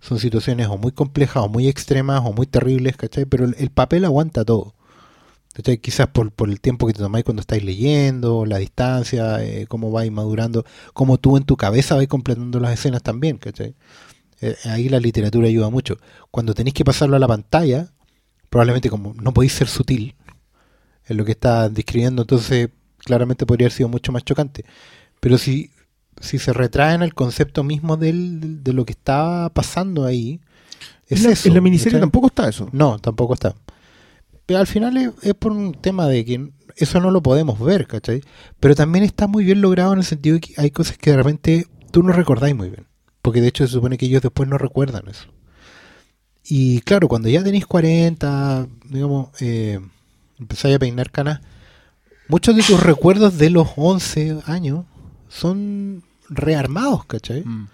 Son 0.01 0.19
situaciones 0.19 0.69
o 0.69 0.79
muy 0.79 0.93
complejas, 0.93 1.43
o 1.45 1.49
muy 1.49 1.69
extremas, 1.69 2.23
o 2.25 2.33
muy 2.33 2.47
terribles, 2.47 2.97
¿cachai? 2.97 3.25
Pero 3.25 3.47
el, 3.47 3.57
el 3.59 3.71
papel 3.71 4.05
aguanta 4.05 4.45
todo. 4.45 4.75
¿Cachai? 5.55 5.79
Quizás 5.79 6.09
por, 6.09 6.33
por 6.33 6.51
el 6.51 6.61
tiempo 6.61 6.87
que 6.87 6.95
te 6.95 6.99
tomáis 6.99 7.25
cuando 7.25 7.41
estáis 7.41 7.63
leyendo, 7.65 8.45
la 8.45 8.59
distancia, 8.59 9.43
eh, 9.45 9.67
cómo 9.69 9.93
vais 9.93 10.11
madurando, 10.11 10.65
cómo 10.93 11.19
tú 11.19 11.37
en 11.37 11.45
tu 11.45 11.57
cabeza 11.57 11.95
vais 11.95 12.09
completando 12.09 12.59
las 12.59 12.73
escenas 12.73 13.03
también, 13.05 13.39
¿cachai? 13.39 13.77
Eh, 14.41 14.57
ahí 14.65 14.89
la 14.89 15.01
literatura 15.01 15.49
ayuda 15.49 15.71
mucho. 15.71 15.99
Cuando 16.31 16.55
tenéis 16.55 16.75
que 16.75 16.85
pasarlo 16.85 17.17
a 17.17 17.19
la 17.19 17.29
pantalla, 17.29 17.89
probablemente 18.51 18.91
como 18.91 19.15
no 19.15 19.33
podéis 19.33 19.53
ser 19.53 19.69
sutil 19.69 20.15
en 21.07 21.17
lo 21.17 21.25
que 21.25 21.33
está 21.33 21.69
describiendo, 21.69 22.23
entonces 22.23 22.71
claramente 22.99 23.47
podría 23.47 23.67
haber 23.67 23.73
sido 23.73 23.89
mucho 23.89 24.13
más 24.13 24.25
chocante. 24.25 24.65
Pero 25.21 25.39
si, 25.39 25.71
si 26.21 26.39
se 26.39 26.53
retraen 26.53 27.03
el 27.03 27.15
concepto 27.15 27.65
mismo 27.65 27.97
del, 27.97 28.63
de 28.63 28.73
lo 28.73 28.85
que 28.85 28.93
está 28.93 29.51
pasando 29.53 30.05
ahí, 30.05 30.41
es 31.09 31.23
la, 31.23 31.33
eso, 31.33 31.49
en 31.49 31.55
la 31.55 31.61
miniserie 31.61 32.01
tampoco 32.01 32.29
está 32.29 32.49
eso. 32.49 32.69
No, 32.73 32.99
tampoco 32.99 33.35
está. 33.35 33.55
Pero 34.47 34.61
al 34.61 34.67
final 34.67 34.97
es, 34.97 35.11
es 35.23 35.35
por 35.35 35.53
un 35.53 35.73
tema 35.73 36.07
de 36.07 36.25
que 36.25 36.51
eso 36.77 37.01
no 37.01 37.11
lo 37.11 37.23
podemos 37.23 37.59
ver, 37.61 37.87
¿cachai? 37.87 38.23
Pero 38.61 38.75
también 38.75 39.05
está 39.05 39.27
muy 39.27 39.45
bien 39.45 39.61
logrado 39.61 39.93
en 39.93 40.01
el 40.01 40.05
sentido 40.05 40.35
de 40.35 40.41
que 40.41 40.55
hay 40.57 40.71
cosas 40.71 40.99
que 40.99 41.11
de 41.11 41.17
repente 41.17 41.67
tú 41.91 42.03
no 42.03 42.13
recordáis 42.13 42.55
muy 42.55 42.71
bien. 42.71 42.87
Porque 43.25 43.41
de 43.41 43.49
hecho 43.49 43.67
se 43.67 43.73
supone 43.73 43.97
que 43.97 44.05
ellos 44.05 44.21
después 44.21 44.47
no 44.51 44.59
recuerdan 44.59 45.09
eso. 45.09 45.29
Y 46.47 46.83
claro, 46.83 47.09
cuando 47.09 47.31
ya 47.31 47.43
tenéis 47.43 47.65
40, 47.65 48.69
digamos, 48.91 49.31
eh, 49.41 49.81
empezáis 50.39 50.77
a 50.77 50.79
peinar 50.79 51.11
canas, 51.11 51.41
muchos 52.29 52.55
de 52.55 52.63
tus 52.63 52.83
recuerdos 52.83 53.39
de 53.39 53.49
los 53.49 53.69
11 53.77 54.43
años 54.45 54.85
son 55.31 56.05
rearmados, 56.29 57.07
¿cachai? 57.07 57.41
Mm. 57.47 57.69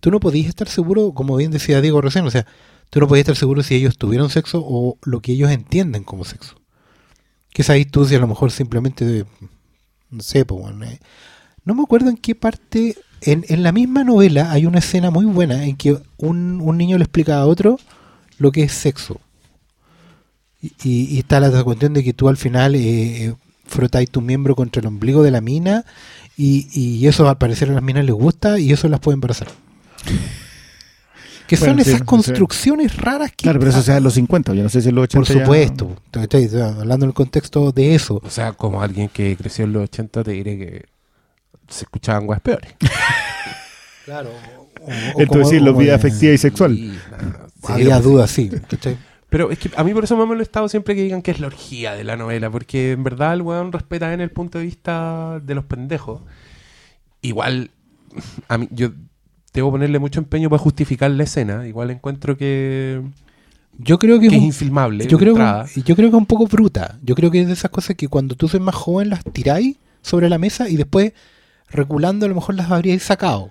tú 0.00 0.10
no 0.10 0.20
podías 0.20 0.48
estar 0.48 0.68
seguro, 0.68 1.12
como 1.12 1.36
bien 1.36 1.50
decía 1.50 1.82
Diego 1.82 2.00
recién, 2.00 2.24
o 2.24 2.30
sea, 2.30 2.46
tú 2.88 2.98
no 2.98 3.06
podías 3.06 3.24
estar 3.24 3.36
seguro 3.36 3.62
si 3.62 3.74
ellos 3.74 3.98
tuvieron 3.98 4.30
sexo 4.30 4.62
o 4.66 4.96
lo 5.02 5.20
que 5.20 5.32
ellos 5.32 5.50
entienden 5.50 6.02
como 6.02 6.24
sexo. 6.24 6.54
¿Qué 7.50 7.62
sabéis 7.62 7.90
tú 7.90 8.06
si 8.06 8.14
a 8.14 8.20
lo 8.20 8.26
mejor 8.26 8.50
simplemente, 8.50 9.26
no 10.08 10.22
sé, 10.22 10.46
pues, 10.46 10.62
bueno, 10.62 10.82
eh, 10.86 10.98
no 11.62 11.74
me 11.74 11.82
acuerdo 11.82 12.08
en 12.08 12.16
qué 12.16 12.34
parte, 12.34 12.96
en, 13.24 13.44
en 13.48 13.62
la 13.62 13.72
misma 13.72 14.04
novela 14.04 14.50
hay 14.52 14.66
una 14.66 14.78
escena 14.78 15.10
muy 15.10 15.24
buena 15.24 15.64
en 15.64 15.76
que 15.76 15.96
un, 16.18 16.60
un 16.60 16.76
niño 16.78 16.96
le 16.98 17.04
explica 17.04 17.38
a 17.38 17.46
otro 17.46 17.78
lo 18.38 18.52
que 18.52 18.62
es 18.64 18.72
sexo. 18.72 19.20
Y, 20.60 20.72
y- 20.82 21.14
y 21.16 21.18
está 21.18 21.40
la 21.40 21.62
cuestión 21.62 21.92
de 21.94 22.02
que 22.02 22.12
tú 22.14 22.28
al 22.28 22.36
final 22.36 22.74
eh, 22.74 23.26
eh, 23.26 23.34
frotáis 23.66 24.10
tu 24.10 24.20
miembro 24.20 24.54
contra 24.56 24.80
el 24.80 24.86
ombligo 24.86 25.22
de 25.22 25.30
la 25.30 25.40
mina 25.40 25.84
y, 26.36 26.66
y 26.72 27.06
eso 27.06 27.28
al 27.28 27.38
parecer 27.38 27.70
a 27.70 27.74
las 27.74 27.82
minas 27.82 28.04
les 28.04 28.14
gusta 28.14 28.58
y 28.58 28.72
eso 28.72 28.88
las 28.88 29.00
puede 29.00 29.14
embarazar. 29.14 29.48
Que 31.46 31.56
son 31.58 31.74
sí, 31.76 31.82
esas 31.82 31.98
sí. 32.00 32.04
construcciones 32.06 32.96
raras 32.96 33.30
que... 33.30 33.42
Claro, 33.44 33.58
pero 33.58 33.70
eso 33.70 33.82
sea 33.82 33.98
en 33.98 34.04
los 34.04 34.14
50, 34.14 34.54
yo 34.54 34.62
no 34.62 34.70
sé 34.70 34.80
si 34.80 34.88
en 34.88 34.94
los 34.94 35.04
80 35.04 35.26
por 35.26 35.36
ya- 35.36 35.44
supuesto, 35.44 35.96
estoy 36.22 36.44
estoy 36.44 36.60
hablando 36.62 37.04
en 37.04 37.10
el 37.10 37.14
contexto 37.14 37.70
de 37.70 37.94
eso. 37.94 38.20
O 38.24 38.30
sea, 38.30 38.52
como 38.52 38.80
alguien 38.82 39.08
que 39.10 39.36
creció 39.36 39.66
en 39.66 39.74
los 39.74 39.82
80, 39.84 40.24
te 40.24 40.30
diré 40.30 40.56
que 40.56 40.84
se 41.74 41.84
escuchaban 41.84 42.28
weas 42.28 42.40
peores. 42.40 42.74
Claro. 44.04 44.28
Entonces 45.16 45.48
sí, 45.48 45.60
los 45.60 45.76
vida 45.78 45.94
afectiva 45.94 46.32
y 46.34 46.36
sexual. 46.38 46.76
Sí, 46.76 46.92
nada, 47.10 47.46
Había 47.68 48.00
dudas, 48.00 48.30
sí. 48.30 48.50
¿cachai? 48.68 48.98
Pero 49.30 49.50
es 49.50 49.58
que 49.58 49.70
a 49.76 49.82
mí 49.82 49.94
por 49.94 50.04
eso 50.04 50.14
me 50.14 50.24
ha 50.24 50.26
molestado 50.26 50.68
siempre 50.68 50.94
que 50.94 51.02
digan 51.02 51.22
que 51.22 51.30
es 51.30 51.40
la 51.40 51.46
orgía 51.46 51.94
de 51.94 52.04
la 52.04 52.14
novela, 52.16 52.50
porque 52.50 52.92
en 52.92 53.02
verdad 53.02 53.32
el 53.32 53.40
weón 53.40 53.72
respeta 53.72 54.12
en 54.12 54.20
el 54.20 54.30
punto 54.30 54.58
de 54.58 54.64
vista 54.64 55.40
de 55.42 55.54
los 55.54 55.64
pendejos. 55.64 56.20
Igual, 57.22 57.70
a 58.48 58.58
mí, 58.58 58.68
yo 58.72 58.90
debo 59.54 59.70
ponerle 59.70 59.98
mucho 59.98 60.20
empeño 60.20 60.50
para 60.50 60.60
justificar 60.62 61.10
la 61.10 61.22
escena. 61.24 61.66
Igual 61.66 61.90
encuentro 61.90 62.36
que, 62.36 63.00
Yo 63.78 63.98
creo 63.98 64.20
que, 64.20 64.28
que 64.28 64.36
es 64.36 64.40
un- 64.42 64.48
infilmable. 64.48 65.06
yo 65.06 65.16
creo, 65.18 65.34
que, 65.34 65.80
yo 65.80 65.96
creo 65.96 66.10
que 66.10 66.16
es 66.16 66.20
un 66.20 66.26
poco 66.26 66.46
bruta. 66.46 66.98
Yo 67.02 67.14
creo 67.14 67.30
que 67.30 67.40
es 67.40 67.46
de 67.46 67.54
esas 67.54 67.70
cosas 67.70 67.96
que 67.96 68.08
cuando 68.08 68.34
tú 68.34 68.48
sos 68.48 68.60
más 68.60 68.74
joven 68.74 69.08
las 69.08 69.24
tiráis 69.24 69.78
sobre 70.02 70.28
la 70.28 70.36
mesa 70.36 70.68
y 70.68 70.76
después 70.76 71.14
reculando 71.74 72.26
a 72.26 72.28
lo 72.28 72.34
mejor 72.36 72.54
las 72.54 72.70
habríais 72.70 73.02
sacado. 73.02 73.50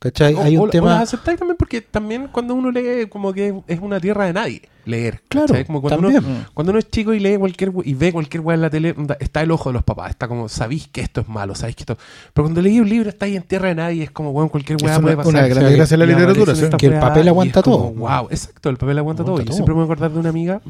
¿Cachai? 0.00 0.32
O- 0.34 0.40
Hay 0.40 0.56
o- 0.56 0.62
un 0.62 0.68
o 0.68 0.70
tema... 0.70 0.94
las 0.94 1.02
aceptáis 1.02 1.38
también 1.38 1.58
porque 1.58 1.82
también 1.82 2.28
cuando 2.32 2.54
uno 2.54 2.70
lee 2.70 3.06
como 3.10 3.34
que 3.34 3.60
es 3.66 3.80
una 3.80 4.00
tierra 4.00 4.24
de 4.24 4.32
nadie 4.32 4.62
leer. 4.86 5.20
Claro, 5.28 5.48
¿cachai? 5.48 5.66
Como 5.66 5.82
cuando 5.82 6.08
también. 6.08 6.24
uno, 6.24 6.46
cuando 6.54 6.70
uno 6.70 6.78
es 6.78 6.88
chico 6.90 7.12
y 7.12 7.20
lee 7.20 7.36
cualquier 7.36 7.70
y 7.84 7.92
ve 7.92 8.10
cualquier 8.10 8.40
weá 8.40 8.54
en 8.54 8.62
la 8.62 8.70
tele, 8.70 8.94
está 9.20 9.42
el 9.42 9.50
ojo 9.50 9.68
de 9.68 9.74
los 9.74 9.84
papás, 9.84 10.08
está 10.10 10.26
como, 10.26 10.48
sabéis 10.48 10.88
que 10.88 11.02
esto 11.02 11.20
es 11.20 11.28
malo, 11.28 11.54
sabéis 11.54 11.76
que 11.76 11.82
esto. 11.82 11.98
Pero 12.32 12.44
cuando 12.46 12.62
leí 12.62 12.80
un 12.80 12.88
libro 12.88 13.10
está 13.10 13.26
ahí 13.26 13.36
en 13.36 13.42
tierra 13.42 13.68
de 13.68 13.74
nadie, 13.74 14.04
es 14.04 14.10
como, 14.10 14.30
weón, 14.30 14.48
cualquier 14.48 14.78
weá 14.82 14.98
puede 15.00 15.16
pasar. 15.18 15.34
una 15.34 15.46
gran 15.48 15.64
desgracia 15.64 15.98
de 15.98 16.06
la 16.06 16.12
literatura, 16.12 16.54
sí. 16.54 16.64
Que 16.78 16.86
el 16.86 16.98
papel 16.98 17.28
aguanta 17.28 17.62
como, 17.62 17.76
todo. 17.76 17.90
Wow, 17.92 18.28
exacto, 18.30 18.70
el 18.70 18.78
papel 18.78 18.96
aguanta, 18.98 19.22
todo. 19.22 19.42
Yo 19.42 19.52
siempre 19.52 19.74
me 19.74 19.80
voy 19.80 19.82
a 19.82 19.84
acordar 19.84 20.10
de 20.12 20.18
una 20.18 20.30
amiga 20.30 20.62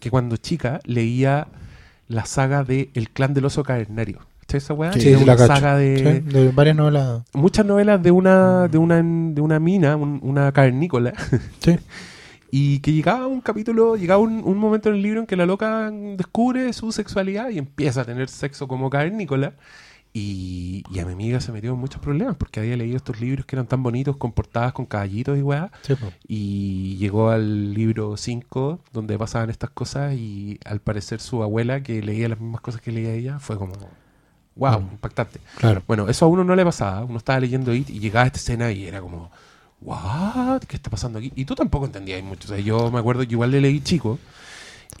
que 0.00 0.10
cuando 0.10 0.38
chica 0.38 0.80
leía 0.84 1.48
la 2.08 2.24
saga 2.24 2.64
de 2.64 2.88
El 2.94 3.10
clan 3.10 3.34
del 3.34 3.44
oso 3.44 3.62
cavernario. 3.62 4.20
¿Cachai 4.46 4.58
esa 4.58 4.74
weá? 4.74 4.92
Sí, 4.92 5.10
la 5.12 5.18
una 5.18 5.36
cacho. 5.36 5.46
saga 5.54 5.76
de, 5.76 6.22
Sí, 6.24 6.30
de 6.32 6.48
varias 6.50 6.76
novelas. 6.76 7.22
muchas 7.32 7.64
novelas 7.64 8.02
de 8.02 8.10
una 8.10 8.68
de 8.68 8.78
una 8.78 8.96
de 9.02 9.40
una 9.40 9.58
mina, 9.58 9.96
un- 9.96 10.20
una 10.22 10.52
cavernícola, 10.52 11.12
Sí. 11.60 11.78
y 12.50 12.78
que 12.80 12.92
llegaba 12.92 13.26
un 13.26 13.40
capítulo, 13.40 13.96
llegaba 13.96 14.20
un, 14.20 14.42
un 14.44 14.58
momento 14.58 14.88
en 14.90 14.96
el 14.96 15.02
libro 15.02 15.20
en 15.20 15.26
que 15.26 15.36
la 15.36 15.46
loca 15.46 15.90
descubre 15.90 16.72
su 16.72 16.92
sexualidad 16.92 17.48
y 17.50 17.58
empieza 17.58 18.02
a 18.02 18.04
tener 18.04 18.28
sexo 18.28 18.68
como 18.68 18.90
cavernícola. 18.90 19.54
Y, 20.16 20.84
y 20.92 21.00
a 21.00 21.06
mi 21.06 21.12
amiga 21.12 21.40
se 21.40 21.50
metió 21.50 21.72
en 21.72 21.78
muchos 21.80 22.00
problemas 22.00 22.36
porque 22.36 22.60
había 22.60 22.76
leído 22.76 22.96
estos 22.96 23.20
libros 23.20 23.46
que 23.46 23.56
eran 23.56 23.66
tan 23.66 23.82
bonitos, 23.82 24.16
con 24.16 24.30
portadas 24.30 24.72
con 24.72 24.86
caballitos 24.86 25.36
y 25.36 25.42
weá. 25.42 25.72
Sí. 25.82 25.94
Y 26.28 26.96
llegó 26.98 27.30
al 27.30 27.74
libro 27.74 28.16
5, 28.16 28.78
donde 28.92 29.18
pasaban 29.18 29.50
estas 29.50 29.70
cosas, 29.70 30.14
y 30.14 30.60
al 30.66 30.78
parecer 30.80 31.18
su 31.20 31.42
abuela, 31.42 31.82
que 31.82 32.00
leía 32.00 32.28
las 32.28 32.38
mismas 32.38 32.60
cosas 32.60 32.80
que 32.80 32.92
leía 32.92 33.12
ella, 33.12 33.40
fue 33.40 33.58
como, 33.58 33.72
wow, 34.56 34.80
Mm. 34.80 34.92
impactante. 34.92 35.40
Claro. 35.58 35.82
Bueno, 35.86 36.08
eso 36.08 36.24
a 36.24 36.28
uno 36.28 36.44
no 36.44 36.54
le 36.56 36.64
pasaba. 36.64 37.04
Uno 37.04 37.18
estaba 37.18 37.40
leyendo 37.40 37.74
It 37.74 37.90
y 37.90 37.98
llegaba 37.98 38.24
a 38.24 38.26
esta 38.26 38.38
escena 38.38 38.70
y 38.70 38.86
era 38.86 39.00
como, 39.00 39.30
¿what? 39.80 40.62
¿Qué 40.68 40.76
está 40.76 40.90
pasando 40.90 41.18
aquí? 41.18 41.32
Y 41.36 41.44
tú 41.44 41.54
tampoco 41.54 41.86
entendías 41.86 42.22
mucho. 42.22 42.46
O 42.46 42.48
sea, 42.48 42.58
yo 42.60 42.90
me 42.90 42.98
acuerdo 42.98 43.26
que 43.26 43.32
igual 43.32 43.50
le 43.50 43.60
leí 43.60 43.80
chico 43.80 44.18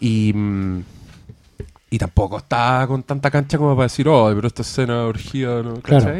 y, 0.00 0.32
mm, 0.34 0.82
y 1.90 1.98
tampoco 1.98 2.38
estaba 2.38 2.86
con 2.88 3.02
tanta 3.04 3.30
cancha 3.30 3.56
como 3.56 3.74
para 3.76 3.84
decir, 3.84 4.08
oh, 4.08 4.30
pero 4.34 4.48
esta 4.48 4.62
escena 4.62 4.94
de 4.94 5.04
orgía, 5.04 5.62
¿no? 5.62 5.74
Claro. 5.76 6.12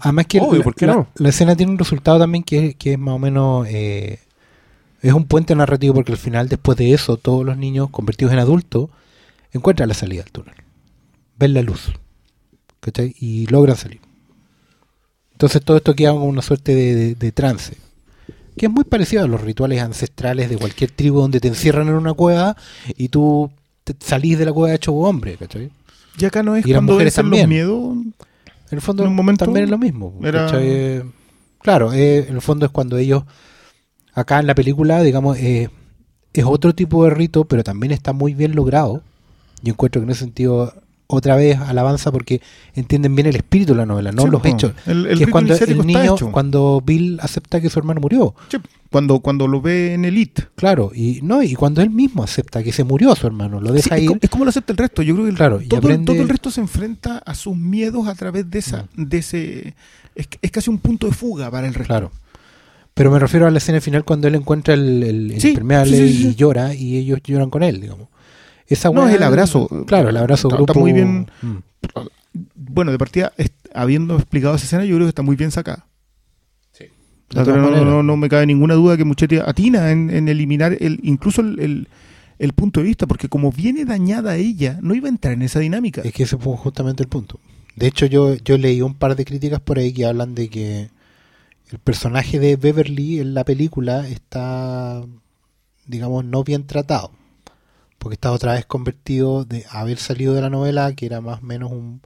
Además 0.00 0.26
que 0.26 0.40
Obvio, 0.40 0.58
la, 0.58 0.64
¿por 0.64 0.74
qué 0.76 0.86
la- 0.86 0.94
no? 0.94 1.08
la 1.16 1.28
escena 1.28 1.56
tiene 1.56 1.72
un 1.72 1.78
resultado 1.78 2.18
también 2.20 2.44
que, 2.44 2.74
que 2.74 2.92
es 2.92 2.98
más 2.98 3.14
o 3.14 3.18
menos... 3.18 3.66
eh, 3.68 4.20
es 5.02 5.12
un 5.12 5.26
puente 5.26 5.54
narrativo 5.54 5.94
porque 5.94 6.10
al 6.12 6.18
final, 6.18 6.48
después 6.48 6.76
de 6.78 6.92
eso, 6.92 7.16
todos 7.16 7.44
los 7.46 7.56
niños 7.56 7.88
convertidos 7.90 8.32
en 8.32 8.40
adultos 8.40 8.88
encuentran 9.52 9.88
la 9.88 9.94
salida 9.94 10.22
del 10.22 10.32
túnel. 10.32 10.54
Ven 11.38 11.54
la 11.54 11.62
luz. 11.62 11.92
¿Cachai? 12.80 13.14
Y 13.18 13.46
logran 13.46 13.76
salir. 13.76 14.00
Entonces 15.32 15.62
todo 15.62 15.76
esto 15.76 15.94
queda 15.94 16.10
como 16.12 16.24
una 16.26 16.42
suerte 16.42 16.74
de, 16.74 16.94
de- 16.94 17.14
de 17.14 17.32
trance. 17.32 17.76
Que 18.56 18.66
es 18.66 18.72
muy 18.72 18.84
parecido 18.84 19.22
a 19.22 19.28
los 19.28 19.40
rituales 19.40 19.80
ancestrales 19.80 20.50
de 20.50 20.56
cualquier 20.56 20.90
tribu 20.90 21.20
donde 21.20 21.38
te 21.40 21.48
encierran 21.48 21.86
en 21.88 21.94
una 21.94 22.12
cueva 22.14 22.56
y 22.96 23.08
tú 23.08 23.50
te- 23.84 23.94
salís 24.00 24.36
de 24.38 24.46
la 24.46 24.52
cueva 24.52 24.74
hecho 24.74 24.92
hombre. 24.94 25.36
¿Cachai? 25.36 25.70
Y 26.18 26.24
acá 26.24 26.42
no 26.42 26.56
es 26.56 26.66
Y 26.66 26.72
cuando 26.72 26.94
mujeres 26.94 27.16
los 27.16 27.22
también. 27.24 27.48
miedos. 27.48 27.96
En 28.70 28.76
el 28.76 28.80
fondo 28.80 29.04
En 29.04 29.10
un 29.10 29.14
momento 29.14 29.44
también 29.44 29.64
es 29.64 29.70
lo 29.70 29.78
mismo. 29.78 30.18
era-. 30.22 30.50
Eh, 30.60 31.04
Claro, 31.60 31.92
eh, 31.92 32.26
en 32.28 32.34
el 32.36 32.40
fondo 32.40 32.66
es 32.66 32.72
cuando 32.72 32.96
ellos, 32.98 33.24
acá 34.14 34.38
en 34.38 34.46
la 34.46 34.54
película, 34.54 35.02
digamos, 35.02 35.36
eh, 35.38 35.68
es 36.32 36.44
otro 36.44 36.72
tipo 36.74 37.02
de 37.04 37.10
rito, 37.10 37.44
pero 37.46 37.64
también 37.64 37.92
está 37.92 38.12
muy 38.12 38.32
bien 38.34 38.54
logrado. 38.54 39.02
Yo 39.62 39.72
encuentro 39.72 40.00
que 40.00 40.04
en 40.04 40.10
ese 40.10 40.20
sentido, 40.20 40.72
otra 41.10 41.36
vez 41.36 41.58
alabanza 41.58 42.12
porque 42.12 42.40
entienden 42.74 43.14
bien 43.16 43.26
el 43.26 43.34
espíritu 43.36 43.72
de 43.72 43.78
la 43.78 43.86
novela, 43.86 44.12
no 44.12 44.22
Sí, 44.24 44.28
los 44.30 44.44
hechos. 44.44 44.72
El, 44.86 45.06
el 45.06 45.18
que 45.18 45.24
es 45.24 45.30
cuando 45.30 45.54
el 45.54 45.86
niño, 45.86 46.16
cuando 46.30 46.82
Bill 46.84 47.18
acepta 47.22 47.60
que 47.62 47.70
su 47.70 47.78
hermano 47.78 48.00
murió. 48.00 48.34
Sí, 48.50 48.58
cuando, 48.90 49.20
cuando 49.20 49.46
lo 49.48 49.60
ve 49.62 49.94
en 49.94 50.04
el 50.04 50.18
IT. 50.18 50.40
Claro, 50.54 50.92
y 50.94 51.20
no 51.22 51.42
y 51.42 51.54
cuando 51.54 51.80
él 51.82 51.88
mismo 51.90 52.22
acepta 52.22 52.62
que 52.62 52.72
se 52.72 52.84
murió 52.84 53.14
su 53.16 53.26
hermano, 53.26 53.58
lo 53.60 53.70
Sí, 53.70 53.74
deja 53.76 53.96
es, 53.96 54.02
ir. 54.02 54.18
es 54.20 54.28
como 54.30 54.44
lo 54.44 54.50
acepta 54.50 54.72
el 54.72 54.76
resto. 54.78 55.02
Yo 55.02 55.14
creo 55.14 55.24
que 55.24 55.30
el- 55.30 55.36
Claro, 55.36 55.60
y 55.62 55.66
todo, 55.66 55.80
aprende- 55.80 56.04
todo 56.12 56.22
el 56.22 56.28
resto 56.28 56.50
se 56.50 56.60
enfrenta 56.60 57.18
a 57.18 57.34
sus 57.34 57.56
miedos 57.56 58.06
a 58.06 58.14
través 58.14 58.50
de 58.50 58.58
esa, 58.58 58.86
de 58.94 59.18
ese. 59.18 59.74
Es, 60.14 60.28
es 60.42 60.50
casi 60.50 60.68
un 60.68 60.78
punto 60.78 61.06
de 61.06 61.12
fuga 61.14 61.50
para 61.50 61.66
el 61.66 61.72
resto. 61.74 61.86
Claro. 61.88 62.12
Pero 62.94 63.10
me 63.12 63.18
refiero 63.18 63.46
a 63.46 63.50
la 63.50 63.58
escena 63.58 63.80
final 63.80 64.04
cuando 64.04 64.26
él 64.28 64.34
encuentra 64.34 64.74
el, 64.74 65.02
el, 65.04 65.30
el 65.32 65.40
Sí, 65.40 65.48
impermeable 65.50 65.96
sí, 65.96 66.08
sí, 66.08 66.12
sí, 66.14 66.26
y 66.26 66.30
sí. 66.30 66.34
llora 66.34 66.74
y 66.74 66.96
ellos 66.96 67.20
lloran 67.24 67.48
con 67.48 67.62
él, 67.62 67.80
digamos. 67.80 68.08
Esa 68.68 68.90
No, 68.90 69.08
es 69.08 69.14
el 69.14 69.22
abrazo. 69.22 69.68
Claro, 69.86 70.10
el 70.10 70.16
abrazo 70.16 70.48
Está- 70.48 70.60
está 70.60 70.72
grupo. 70.72 70.80
muy 70.80 70.92
bien. 70.92 71.26
Mm. 71.42 71.56
Bueno, 72.54 72.92
de 72.92 72.98
partida, 72.98 73.32
habiendo 73.74 74.16
explicado 74.16 74.54
esa 74.54 74.64
escena, 74.66 74.84
yo 74.84 74.94
creo 74.96 75.06
que 75.06 75.10
está 75.10 75.22
muy 75.22 75.36
bien 75.36 75.50
sacada. 75.50 75.86
De 76.78 77.36
No, 77.36 77.44
todas 77.44 77.58
no, 77.58 77.62
maneras. 77.64 77.84
no, 77.84 78.02
no 78.02 78.16
me 78.16 78.28
cabe 78.30 78.46
ninguna 78.46 78.72
duda 78.74 78.96
que 78.96 79.04
Muchetti 79.04 79.36
atina 79.36 79.90
en, 79.90 80.08
en 80.08 80.28
eliminar 80.28 80.74
el, 80.80 80.98
incluso 81.02 81.42
el, 81.42 81.58
el- 81.60 81.88
el 82.38 82.52
punto 82.54 82.80
de 82.80 82.86
vista, 82.86 83.06
porque 83.06 83.28
como 83.28 83.50
viene 83.52 83.84
dañada 83.84 84.36
ella, 84.36 84.78
no 84.80 84.94
iba 84.94 85.08
a 85.08 85.10
entrar 85.10 85.34
en 85.34 85.42
esa 85.42 85.58
dinámica. 85.58 86.00
Es 86.02 86.12
que 86.14 86.22
ese 86.22 86.36
fue 86.38 86.56
justamente 86.56 87.02
el 87.02 87.08
punto. 87.08 87.38
De 87.76 87.86
hecho, 87.88 88.06
yo, 88.06 88.34
yo 88.36 88.56
leí 88.56 88.80
un 88.80 88.94
par 88.94 89.16
de 89.16 89.24
críticas 89.24 89.60
por 89.60 89.78
ahí 89.78 89.92
que 89.92 90.06
hablan 90.06 90.34
de 90.36 90.48
que 90.48 90.88
el 91.70 91.78
personaje 91.80 92.38
de 92.38 92.54
Beverly 92.56 93.18
en 93.20 93.34
la 93.34 93.44
película 93.44 94.06
está, 94.08 95.02
digamos, 95.86 96.24
no 96.24 96.44
bien 96.44 96.64
tratado. 96.64 97.10
Porque 97.98 98.14
está 98.14 98.32
otra 98.32 98.54
vez 98.54 98.66
convertido 98.66 99.44
de 99.44 99.64
haber 99.70 99.98
salido 99.98 100.34
de 100.34 100.40
la 100.42 100.50
novela, 100.50 100.94
que 100.94 101.06
era 101.06 101.20
más 101.20 101.40
o 101.42 101.46
menos 101.46 101.70
un, 101.72 102.00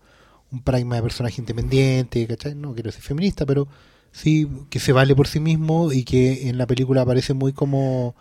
un 0.51 0.63
paradigma 0.63 0.97
de 0.97 1.03
personaje 1.03 1.41
independiente, 1.41 2.27
¿cachai? 2.27 2.55
No 2.55 2.75
quiero 2.75 2.91
ser 2.93 3.03
feminista, 3.03 3.47
pero 3.47 3.69
sí 4.13 4.49
que 4.71 4.81
se 4.81 4.93
vale 4.93 5.15
por 5.17 5.29
sí 5.29 5.41
mismo 5.41 5.93
y 5.93 6.05
que 6.05 6.49
en 6.49 6.59
la 6.59 6.67
película 6.67 7.03
aparece 7.03 7.35
muy 7.35 7.53
como 7.53 8.15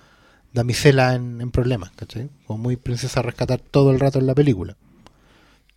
damisela 0.53 1.15
en, 1.15 1.41
en 1.41 1.51
problemas, 1.51 1.91
¿cachai? 1.95 2.29
Como 2.45 2.59
muy 2.63 2.75
princesa 2.77 3.19
a 3.21 3.23
rescatar 3.23 3.59
todo 3.59 3.91
el 3.91 3.99
rato 3.99 4.19
en 4.19 4.27
la 4.27 4.35
película. 4.35 4.75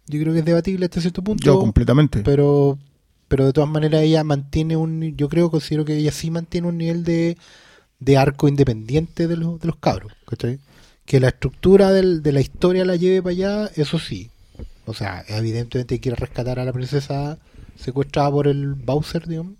Yo 0.07 0.21
creo 0.21 0.33
que 0.33 0.41
es 0.41 0.45
debatible 0.45 0.85
hasta 0.87 1.01
cierto 1.01 1.23
punto, 1.23 1.43
Yo 1.45 1.59
completamente. 1.59 2.21
pero 2.23 2.79
pero 3.29 3.47
de 3.47 3.53
todas 3.53 3.71
maneras 3.71 4.03
ella 4.03 4.23
mantiene 4.23 4.77
un 4.77 5.17
yo 5.17 5.29
creo 5.29 5.51
considero 5.51 5.85
que 5.85 5.97
ella 5.97 6.13
sí 6.13 6.31
mantiene 6.31 6.69
un 6.69 6.79
nivel 6.79 7.05
de, 7.05 7.37
de 8.01 8.17
arco 8.19 8.49
independiente 8.49 9.27
de 9.29 9.37
los, 9.37 9.61
de 9.61 9.67
los 9.67 9.77
cabros 9.77 10.13
¿cachai? 10.27 10.61
Que 11.07 11.21
la 11.21 11.29
estructura 11.29 11.91
del- 11.93 12.23
de 12.23 12.33
la 12.33 12.41
historia 12.41 12.85
la 12.85 12.97
lleve 12.97 13.23
para 13.23 13.33
allá 13.33 13.71
eso 13.77 13.99
sí 13.99 14.31
o 14.87 14.95
sea 14.95 15.25
evidentemente 15.29 16.01
quiere 16.01 16.17
rescatar 16.17 16.59
a 16.59 16.65
la 16.65 16.73
princesa 16.73 17.39
secuestrada 17.77 18.31
por 18.31 18.49
el 18.49 18.75
Bowser 18.75 19.27
digamos 19.29 19.55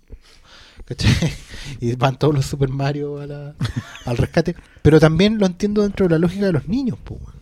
¿cachai? 0.85 1.11
y 1.81 1.95
van 1.95 2.17
todos 2.17 2.33
los 2.33 2.45
Super 2.45 2.69
Mario 2.69 3.19
a 3.19 3.27
la- 3.27 3.55
al 4.05 4.17
rescate 4.17 4.55
pero 4.81 4.99
también 4.99 5.37
lo 5.37 5.45
entiendo 5.45 5.81
dentro 5.83 6.05
de 6.07 6.11
la 6.11 6.19
lógica 6.19 6.45
de 6.45 6.53
los 6.53 6.67
niños 6.67 6.97
weón. 7.09 7.35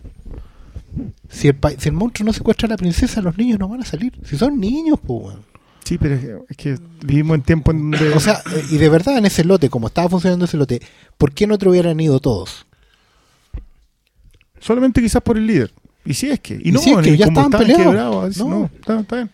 si 1.29 1.47
el, 1.47 1.57
si 1.79 1.89
el 1.89 1.95
monstruo 1.95 2.25
no 2.27 2.33
secuestra 2.33 2.67
a 2.67 2.69
la 2.69 2.77
princesa 2.77 3.21
los 3.21 3.37
niños 3.37 3.59
no 3.59 3.67
van 3.67 3.81
a 3.81 3.85
salir 3.85 4.13
si 4.25 4.37
son 4.37 4.59
niños 4.59 4.99
weón. 5.07 5.41
Sí, 5.83 5.97
pero 5.97 6.15
es- 6.15 6.25
es 6.49 6.57
que 6.57 6.77
vivimos 7.05 7.35
en 7.35 7.41
tiempo 7.43 7.71
en 7.71 7.91
donde... 7.91 8.13
O 8.13 8.19
sea, 8.21 8.41
eh, 8.55 8.63
y 8.71 8.77
de 8.77 8.87
verdad 8.87 9.17
en 9.17 9.25
ese 9.25 9.43
lote, 9.43 9.69
como 9.69 9.87
estaba 9.87 10.07
funcionando 10.07 10.45
ese 10.45 10.55
lote, 10.55 10.81
¿por 11.17 11.33
qué 11.33 11.45
no 11.45 11.57
te 11.57 11.67
hubieran 11.67 11.99
ido 11.99 12.21
todos? 12.21 12.65
Solamente 14.63 15.01
quizás 15.01 15.21
por 15.21 15.37
el 15.37 15.45
líder. 15.45 15.71
Y 16.05 16.13
si 16.13 16.29
es 16.29 16.39
que... 16.39 16.55
Y, 16.55 16.69
Y 16.69 16.71
no, 16.71 16.79
si 16.79 16.91
es 16.91 16.97
que 16.97 17.17
ya 17.17 17.25
estaban 17.27 17.51
estaban 17.53 17.67
peleados. 17.67 18.37
No. 18.37 18.49
no, 18.49 18.65
está, 18.73 18.99
está 18.99 19.15
bien. 19.17 19.29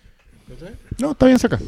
No, 0.99 1.11
está 1.11 1.25
bien 1.25 1.39
saca. 1.39 1.59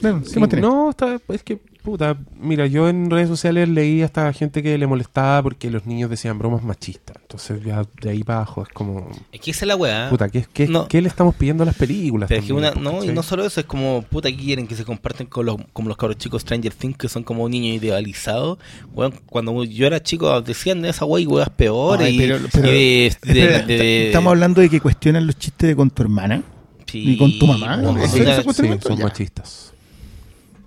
Dale, 0.00 0.22
¿qué 0.22 0.28
Sí, 0.30 0.40
más 0.40 0.48
tenés? 0.48 0.62
no, 0.62 0.90
está, 0.90 1.18
es 1.28 1.42
que, 1.42 1.58
puta, 1.80 2.16
mira, 2.40 2.66
yo 2.66 2.88
en 2.88 3.10
redes 3.10 3.28
sociales 3.28 3.68
leí 3.68 4.02
hasta 4.02 4.32
gente 4.32 4.62
que 4.62 4.76
le 4.78 4.86
molestaba 4.86 5.42
porque 5.42 5.70
los 5.70 5.86
niños 5.86 6.10
decían 6.10 6.38
bromas 6.38 6.62
machistas. 6.62 7.16
Entonces, 7.20 7.62
ya 7.64 7.84
de 8.02 8.10
ahí 8.10 8.22
para 8.22 8.38
abajo 8.40 8.62
es 8.62 8.68
como, 8.68 9.08
Es 9.32 9.40
que 9.40 9.50
esa 9.50 9.64
es 9.64 9.68
la 9.68 9.76
weá. 9.76 10.08
puta, 10.10 10.28
¿qué, 10.28 10.44
qué, 10.52 10.66
No. 10.68 10.88
qué 10.88 11.00
le 11.00 11.08
estamos 11.08 11.34
pidiendo 11.34 11.62
a 11.62 11.66
las 11.66 11.74
películas? 11.76 12.28
Pero 12.28 12.40
es 12.40 12.46
que 12.46 12.52
también, 12.52 12.72
una, 12.78 12.92
no, 12.92 13.04
y 13.04 13.08
no 13.08 13.22
solo 13.22 13.44
eso, 13.46 13.60
es 13.60 13.66
como, 13.66 14.02
puta, 14.02 14.30
que 14.30 14.36
quieren 14.36 14.66
que 14.66 14.76
se 14.76 14.84
comparten 14.84 15.26
con 15.26 15.46
los, 15.46 15.56
como 15.72 15.88
los 15.88 15.96
cabros 15.96 16.18
chicos 16.18 16.42
Stranger 16.42 16.72
Things, 16.74 16.96
que 16.96 17.08
son 17.08 17.22
como 17.24 17.48
niños 17.48 17.82
idealizados. 17.82 18.58
Weón, 18.94 19.14
cuando 19.26 19.64
yo 19.64 19.86
era 19.86 20.02
chico 20.02 20.40
decían 20.42 20.84
esa 20.84 21.04
wey, 21.04 21.26
weas 21.26 21.50
peores. 21.50 22.06
Ay, 22.06 22.16
y, 22.16 22.18
pero- 22.18 22.38
pero- 22.52 22.68
y 22.68 22.70
de- 22.70 22.76
de- 22.78 23.06
Espera, 23.06 23.58
de- 23.60 23.78
de- 23.78 24.06
¿Estamos 24.08 24.30
hablando 24.32 24.60
de 24.60 24.68
que 24.68 24.80
cuestionan 24.80 25.26
los 25.26 25.38
chistes 25.38 25.68
de 25.68 25.76
con 25.76 25.90
tu 25.90 26.02
hermana? 26.02 26.42
sí, 26.86 27.12
¿Y 27.12 27.16
con 27.16 27.38
tu 27.38 27.46
mamá? 27.46 27.76
no, 27.76 27.96
¿Eso- 27.96 28.16
sí, 28.52 28.62
son 28.82 28.96
Ya. 28.98 29.04
machistas. 29.04 29.69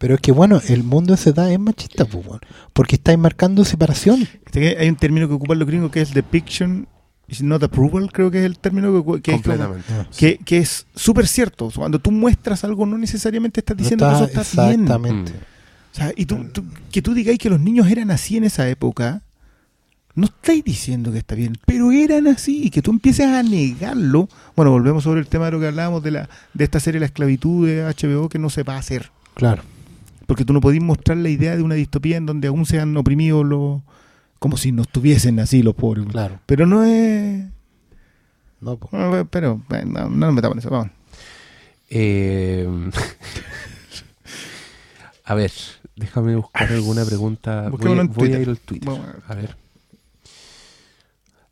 Pero 0.04 0.16
es 0.16 0.20
que 0.20 0.34
bueno, 0.34 0.60
el 0.68 0.84
mundo 0.84 1.14
de 1.14 1.16
esa 1.16 1.30
edad 1.30 1.50
es 1.50 1.58
machista, 1.58 2.04
pues, 2.04 2.26
porque 2.74 2.98
estáis 2.98 3.18
marcando 3.18 3.64
separación. 3.64 4.28
Este 4.46 4.78
Hay 4.78 4.90
un 4.90 4.98
término 4.98 5.30
que 5.30 5.34
ocupan 5.36 5.58
los 5.60 5.66
gringos 5.66 5.92
que 5.92 6.02
es 6.02 6.14
depiction 6.14 6.90
is 7.30 7.42
not 7.42 7.64
approval, 7.64 8.12
creo 8.12 8.30
que 8.30 8.40
es 8.40 8.46
el 8.46 8.60
término 8.60 8.92
que, 8.92 9.22
que 9.22 9.32
es 9.36 9.42
como- 9.42 9.56
Completamente. 9.56 10.18
que, 10.18 10.38
que 10.40 10.58
es 10.58 10.86
súper 10.94 11.26
cierto. 11.26 11.72
Cuando 11.74 12.00
tú 12.00 12.12
muestras 12.12 12.66
algo, 12.66 12.86
no 12.86 12.98
necesariamente 12.98 13.62
estás 13.62 13.78
No 13.78 13.82
diciendo 13.82 14.12
está- 14.12 14.26
que 14.26 14.32
eso 14.34 14.42
está 14.42 14.68
bien. 14.68 14.82
exactamente. 14.82 15.32
Mm. 15.32 15.36
O 15.36 15.96
sea, 15.96 16.12
y 16.18 16.26
tú, 16.26 16.36
tú- 16.52 16.66
que 16.92 17.02
tú 17.02 17.14
digáis 17.14 17.40
que 17.40 17.50
los 17.50 17.62
niños 17.62 17.88
eran 17.90 18.12
así 18.12 18.36
en 18.36 18.44
esa 18.44 18.68
época, 18.68 19.22
no 20.16 20.26
estáis 20.26 20.66
diciendo 20.66 21.14
que 21.14 21.20
está 21.20 21.34
bien, 21.36 21.58
pero 21.66 21.94
eran 21.94 22.28
así 22.28 22.64
y 22.66 22.70
que 22.72 22.82
tú 22.82 22.92
empieces 22.92 23.28
a 23.28 23.42
negarlo. 23.42 24.28
Bueno, 24.58 24.72
volvemos 24.72 25.06
sobre 25.06 25.22
el 25.22 25.28
tema 25.28 25.46
de 25.46 25.52
lo 25.52 25.62
que 25.62 25.68
hablábamos 25.68 26.04
de 26.04 26.12
la 26.12 26.30
de 26.54 26.64
esta 26.66 26.82
serie 26.82 27.00
La 27.00 27.06
esclavitud 27.06 27.66
de 27.66 27.84
HBO 27.86 28.28
que 28.28 28.38
no 28.38 28.50
se 28.50 28.64
va 28.64 28.76
a 28.76 28.80
hacer. 28.80 29.10
Claro. 29.36 29.64
Porque 30.28 30.46
tú 30.46 30.54
no 30.54 30.62
podís 30.62 30.82
mostrar 30.82 31.18
la 31.18 31.30
idea 31.30 31.56
de 31.56 31.64
una 31.64 31.76
distopía 31.76 32.18
en 32.18 32.26
donde 32.26 32.48
aún 32.48 32.66
sean 32.66 32.96
oprimidos 32.98 33.46
los. 33.46 33.82
como 34.40 34.58
si 34.58 34.72
no 34.72 34.82
estuviesen 34.84 35.40
así 35.40 35.64
los 35.64 35.76
pobres. 35.76 36.06
Claro. 36.08 36.40
Pero 36.46 36.66
no 36.66 36.84
es. 36.84 37.46
No, 38.62 38.78
po. 38.78 38.90
no, 38.98 39.26
Pero 39.30 39.62
no, 39.86 40.10
no 40.10 40.26
nos 40.28 40.34
metamos 40.34 40.56
en 40.56 40.60
eso. 40.60 40.70
Vamos. 40.70 40.90
Eh, 41.90 42.68
a 45.26 45.36
ver, 45.36 45.52
déjame 45.96 46.36
buscar 46.36 46.72
alguna 46.72 47.06
pregunta. 47.06 47.70
Voy, 47.70 48.00
en 48.00 48.08
voy 48.12 48.34
a 48.34 48.40
ir 48.40 48.50
al 48.50 48.60
Twitter. 48.60 48.90
Vamos 48.90 49.06
a 49.08 49.12
ver. 49.12 49.22
A 49.28 49.36
ver. 49.36 49.56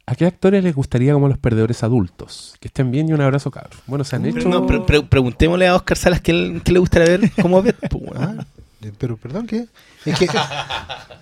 ¿A 0.07 0.15
qué 0.15 0.25
actores 0.25 0.61
les 0.63 0.75
gustaría 0.75 1.13
como 1.13 1.29
los 1.29 1.37
perdedores 1.37 1.83
adultos? 1.83 2.55
Que 2.59 2.67
estén 2.67 2.91
bien 2.91 3.07
y 3.07 3.13
un 3.13 3.21
abrazo, 3.21 3.49
cabros. 3.49 3.79
Bueno, 3.87 4.03
se 4.03 4.17
han 4.17 4.25
hecho... 4.25 4.49
No, 4.49 4.65
pre- 4.65 4.81
pre- 4.81 5.03
preguntémosle 5.03 5.67
a 5.67 5.75
Oscar 5.75 5.97
Salas 5.97 6.19
qué, 6.19 6.33
le- 6.33 6.59
qué 6.61 6.73
le 6.73 6.79
gustaría 6.79 7.17
ver 7.17 7.31
cómo 7.41 7.61
ver. 7.61 7.77
Pues, 8.81 8.91
eh, 8.91 8.95
pero 8.97 9.17
perdón, 9.17 9.47
¿qué? 9.47 9.67
Es 10.05 10.17
que 10.19 10.27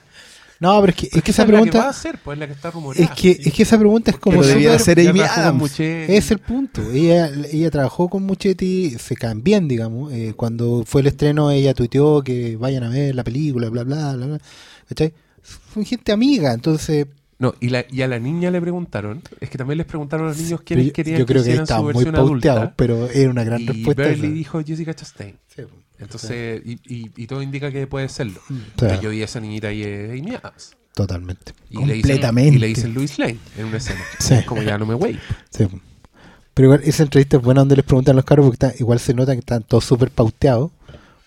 No, 0.60 0.82
pero 0.82 0.92
es 0.92 0.96
que, 0.96 1.10
es 1.18 1.24
que 1.24 1.32
esa 1.32 1.44
es 1.44 1.50
la 1.50 1.62
que 1.64 1.78
va 1.78 1.90
a 1.90 1.94
pregunta 1.94 2.20
pues 2.22 2.38
la 2.38 2.48
que 2.48 2.54
está 2.54 2.72
rumoreada. 2.72 3.14
es 3.14 3.20
que 3.20 3.32
es 3.32 3.54
que 3.54 3.64
esa 3.64 3.78
pregunta 3.78 4.12
es 4.12 4.18
como 4.18 4.44
debía 4.44 4.76
Amy 4.76 5.22
Adams. 5.22 5.58
Muchetti. 5.58 6.14
Es 6.14 6.32
el 6.32 6.40
punto. 6.40 6.82
Ella, 6.92 7.32
ella 7.50 7.72
trabajó 7.72 8.10
con 8.10 8.24
Muchetti, 8.24 8.92
se 9.00 9.16
caen 9.16 9.42
bien, 9.42 9.70
digamos. 9.70 10.12
Eh, 10.12 10.34
cuando 10.36 10.84
fue 10.86 11.00
el 11.00 11.08
estreno, 11.08 11.50
ella 11.50 11.74
tuiteó 11.74 12.22
que 12.24 12.58
vayan 12.58 12.84
a 12.84 12.90
ver 12.90 13.16
la 13.16 13.24
película, 13.24 13.70
bla, 13.70 13.84
bla, 13.84 14.16
bla, 14.16 14.26
bla. 14.26 14.40
¿Cachai? 14.90 15.14
Son 15.74 15.86
gente 15.86 16.12
amiga, 16.12 16.52
entonces. 16.52 17.08
No, 17.38 17.54
y, 17.62 17.70
la, 17.70 17.86
y 17.90 18.02
a 18.02 18.10
la 18.10 18.20
niña 18.20 18.52
le 18.52 18.60
preguntaron, 18.60 19.22
es 19.40 19.50
que 19.50 19.58
también 19.58 19.78
les 19.78 19.88
preguntaron 19.88 20.26
a 20.26 20.30
los 20.32 20.38
niños 20.38 20.60
quiénes 20.62 20.88
yo, 20.88 20.94
querían 20.94 21.20
yo 21.20 21.26
creo 21.26 21.42
que 21.42 21.52
hicieran 21.52 21.64
está 21.64 21.78
su 21.78 21.84
muy 21.84 21.94
versión 21.94 22.16
pauteado, 22.16 22.60
adulta. 22.60 22.76
pero 22.76 23.10
era 23.10 23.30
una 23.30 23.46
gran 23.46 23.62
y 23.62 23.66
respuesta. 23.66 24.10
Esa. 24.10 24.28
dijo 24.28 24.62
Jessica 24.62 24.94
Chastain. 24.94 25.38
Sí, 25.56 25.62
Entonces, 26.00 26.62
y, 26.66 26.74
y, 26.86 27.12
y 27.16 27.28
todo 27.28 27.42
indica 27.42 27.72
que 27.72 27.86
puede 27.88 28.08
serlo. 28.10 28.40
yo 29.02 29.10
vi 29.10 29.22
a 29.22 29.26
esa 29.26 29.40
niñita 29.40 29.72
y 29.72 29.84
es 29.84 30.10
Amy 30.12 30.36
Adams. 30.36 30.76
totalmente. 30.96 31.54
Y 31.70 31.78
le 31.86 31.94
dicen- 31.96 32.02
Completamente. 32.02 32.56
y 32.56 32.60
le 32.60 32.68
dicen 32.68 32.94
Louis 32.94 33.20
Lane 33.20 33.38
en 33.58 33.66
una 33.66 33.78
escena. 33.78 34.00
Sí. 34.20 34.34
Es 34.36 34.46
como 34.46 34.62
ya 34.64 34.78
no 34.78 34.86
me 34.86 34.96
wey. 34.96 35.20
Sí. 35.50 35.68
Pero 36.54 36.66
igual 36.68 36.82
esa 36.84 37.04
entrevista 37.04 37.38
es 37.38 37.44
buena 37.44 37.62
donde 37.62 37.76
les 37.78 37.86
preguntan 37.86 38.14
a 38.14 38.18
los 38.18 38.26
caros 38.26 38.46
porque 38.48 38.66
está- 38.68 38.80
igual 38.82 39.00
se 39.00 39.14
nota 39.14 39.34
que 39.34 39.40
están 39.40 39.64
todos 39.64 39.86
súper 39.86 40.10
pauteados. 40.12 40.72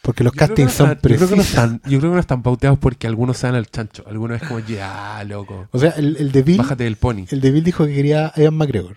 Porque 0.03 0.25
los 0.25 0.33
Yo 0.33 0.37
creo 0.39 0.49
castings 0.49 0.66
no 0.73 0.77
son 0.77 0.89
yo 0.95 1.01
creo, 1.01 1.16
que 1.16 1.20
no 1.23 1.27
precisos. 1.29 1.49
están, 1.49 1.81
yo 1.85 1.99
creo 2.01 2.11
que 2.11 2.14
no 2.14 2.18
están 2.18 2.43
pauteados 2.43 2.79
porque 2.81 3.07
algunos 3.07 3.37
se 3.37 3.47
dan 3.47 3.55
al 3.55 3.66
chancho. 3.70 4.03
Algunos 4.09 4.43
es 4.43 4.49
como, 4.49 4.59
ya, 4.59 5.23
loco. 5.25 5.68
O 5.70 5.79
sea, 5.79 5.91
el, 5.91 6.16
el 6.16 6.33
de 6.33 6.43
Bill, 6.43 6.57
Bájate 6.59 6.83
del 6.85 6.97
pony. 6.97 7.25
el 7.31 7.41
de 7.41 7.51
Bill 7.53 7.62
dijo 7.62 7.87
que 7.87 7.95
quería 7.95 8.27
a 8.35 8.41
Ian 8.41 8.55
McGregor. 8.57 8.97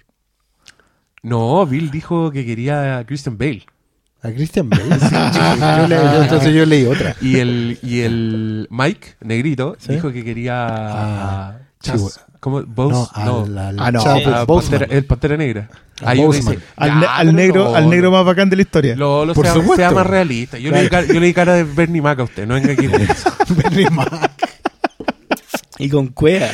No, 1.22 1.66
Bill 1.66 1.92
dijo 1.92 2.32
que 2.32 2.46
quería 2.46 2.98
a 2.98 3.06
Christian 3.06 3.38
Bale. 3.38 3.66
A 4.26 4.32
Christian 4.34 4.70
Bale. 4.70 4.84
sí. 4.84 4.90
Yo 5.82 5.88
le- 5.88 5.96
yo- 5.96 6.24
entonces 6.24 6.54
yo 6.56 6.66
leí 6.66 6.86
otra. 6.86 7.16
Y 7.22 7.38
el, 7.38 7.78
y 7.84 8.00
el 8.02 8.68
Mike, 8.72 9.16
negrito, 9.22 9.76
¿Sí? 9.80 9.94
dijo 9.94 10.12
que 10.12 10.24
quería 10.24 10.66
Ah, 10.68 11.58
Chas- 11.82 12.22
¿Cómo? 12.40 12.62
Bose? 12.64 13.10
No, 13.18 13.46
No, 13.46 13.46
al, 13.46 13.58
al 13.58 13.80
Ah, 13.80 13.92
no. 13.92 14.04
Chadwick 14.04 14.28
a 14.28 14.44
Boseman. 14.46 14.80
Pantera- 14.82 14.98
el 14.98 15.06
Pantera 15.06 15.38
Negra. 15.38 15.70
Ahí 16.04 16.24
dice, 16.32 16.60
Al, 16.76 17.02
ya, 17.02 17.24
negro, 17.32 17.64
no, 17.72 17.76
al 17.76 17.90
negro 17.90 18.12
más 18.12 18.26
bacán 18.26 18.50
de 18.50 18.56
la 18.58 18.62
historia. 18.64 18.96
Lo, 18.96 19.26
lo 19.26 19.34
Por 19.34 19.46
sea, 19.46 19.54
supuesto. 19.54 19.78
sea 19.78 19.92
más 19.92 20.06
realista. 20.06 20.58
Yo, 20.60 20.70
le 20.72 20.84
di 20.84 20.90
cara, 20.90 21.08
yo 21.08 21.20
le 21.20 21.26
di 21.28 21.34
cara 21.34 21.54
de 21.54 21.64
Bernie 21.64 22.02
Mac 22.02 22.20
a 22.20 22.24
usted, 22.24 22.46
no 22.46 22.54
venga 22.56 22.74
aquí 22.74 22.88
con 22.88 23.02
eso. 23.02 23.32
Bernie 23.50 23.90
Mac. 23.90 24.32
Y 25.78 25.90
con 25.90 26.08
cuea. 26.10 26.52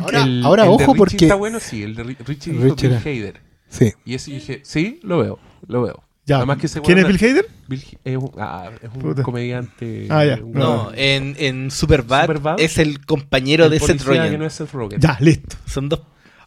Ahora, 0.00 0.22
El- 0.24 0.44
ahora 0.44 0.62
el 0.64 0.68
ojo 0.70 0.94
porque... 0.94 1.16
Está 1.24 1.34
bueno, 1.36 1.60
sí, 1.60 1.82
el 1.82 1.94
de 1.94 2.04
Ri- 2.04 2.16
Richie 2.24 2.52
Hader. 2.96 3.40
Sí. 3.68 3.92
Y 4.04 4.14
ese 4.14 4.30
dije, 4.32 4.60
sí, 4.64 5.00
lo 5.02 5.18
veo, 5.18 5.38
lo 5.66 5.82
veo. 5.82 6.02
Ya. 6.32 6.36
Además 6.38 6.58
que 6.58 6.66
ese 6.66 6.80
¿Quién 6.80 6.98
es 6.98 7.06
Bill 7.06 7.16
Hader? 7.16 7.46
Bill 7.68 7.84
es 8.04 8.16
un, 8.16 8.30
ah, 8.38 8.70
es 8.82 8.90
un 8.94 9.00
Puta. 9.02 9.22
comediante. 9.22 10.06
Ah, 10.10 10.24
ya. 10.24 10.38
un- 10.42 10.52
No, 10.52 10.90
en, 10.94 11.36
en 11.38 11.70
Superbad, 11.70 12.22
Superbad. 12.22 12.60
es 12.60 12.78
el 12.78 13.04
compañero 13.04 13.64
el 13.66 13.70
de 13.70 13.80
Seth 13.80 14.02
Rogen. 14.02 14.30
que 14.30 14.38
no 14.38 14.46
es 14.46 14.52
Seth 14.54 14.72
Rogen. 14.72 15.00
Ya, 15.00 15.16
listo. 15.20 15.56
Son 15.66 15.88
dos. 15.88 16.00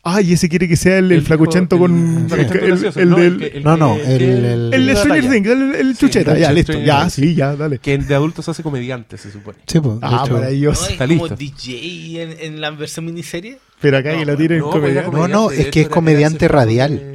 Ay, 0.08 0.34
ese 0.34 0.50
quiere 0.50 0.68
que 0.68 0.76
sea 0.76 1.00
el, 1.00 1.06
el 1.06 1.12
Él 1.14 1.22
flacuchento 1.24 1.80
con. 1.80 2.28
el- 2.32 2.40
El, 2.40 2.86
el- 2.86 3.42
el 3.56 3.64
no, 3.64 3.76
No, 3.76 3.78
no, 3.78 3.96
el- 3.96 4.22
el- 4.22 4.74
El 4.74 4.86
de 4.86 4.94
la 4.94 5.00
Stranger. 5.00 5.32
Things, 5.32 5.48
el, 5.48 5.76
el 5.76 5.98
chucheta. 5.98 6.34
el 6.34 6.40
ya, 6.42 6.52
listo. 6.52 6.74
Ya, 6.74 7.10
sí, 7.10 7.34
ya, 7.34 7.56
dale. 7.56 7.80
Que 7.80 7.98
de 7.98 8.14
adultos 8.14 8.48
hace 8.48 8.62
comediante, 8.62 9.18
se 9.18 9.32
supone. 9.32 9.58
Sí, 9.66 9.80
pues, 9.80 9.98
Ah, 10.04 10.22
hecho- 10.24 10.34
No, 10.34 10.40
maravilloso. 10.40 10.86
es 10.86 10.92
Está 10.92 11.08
como 11.08 11.28
listo. 11.28 11.36
DJ 11.36 12.22
en, 12.22 12.36
en 12.40 12.62
la 12.62 12.70
versión 12.72 13.06
miniserie. 13.06 13.58
Pero 13.82 13.98
acá 13.98 14.14
No, 14.14 14.20
que 14.20 14.26
lo 14.26 14.38
tiren 14.38 14.60
no, 14.60 14.70
comedia. 14.70 15.02
era 15.02 15.10
No, 15.10 15.28
no, 15.28 15.44
comediante, 15.46 15.62
es 15.62 15.68
que 15.74 15.82
es 15.82 15.90
comediante 15.90 16.48
radial. 16.48 17.15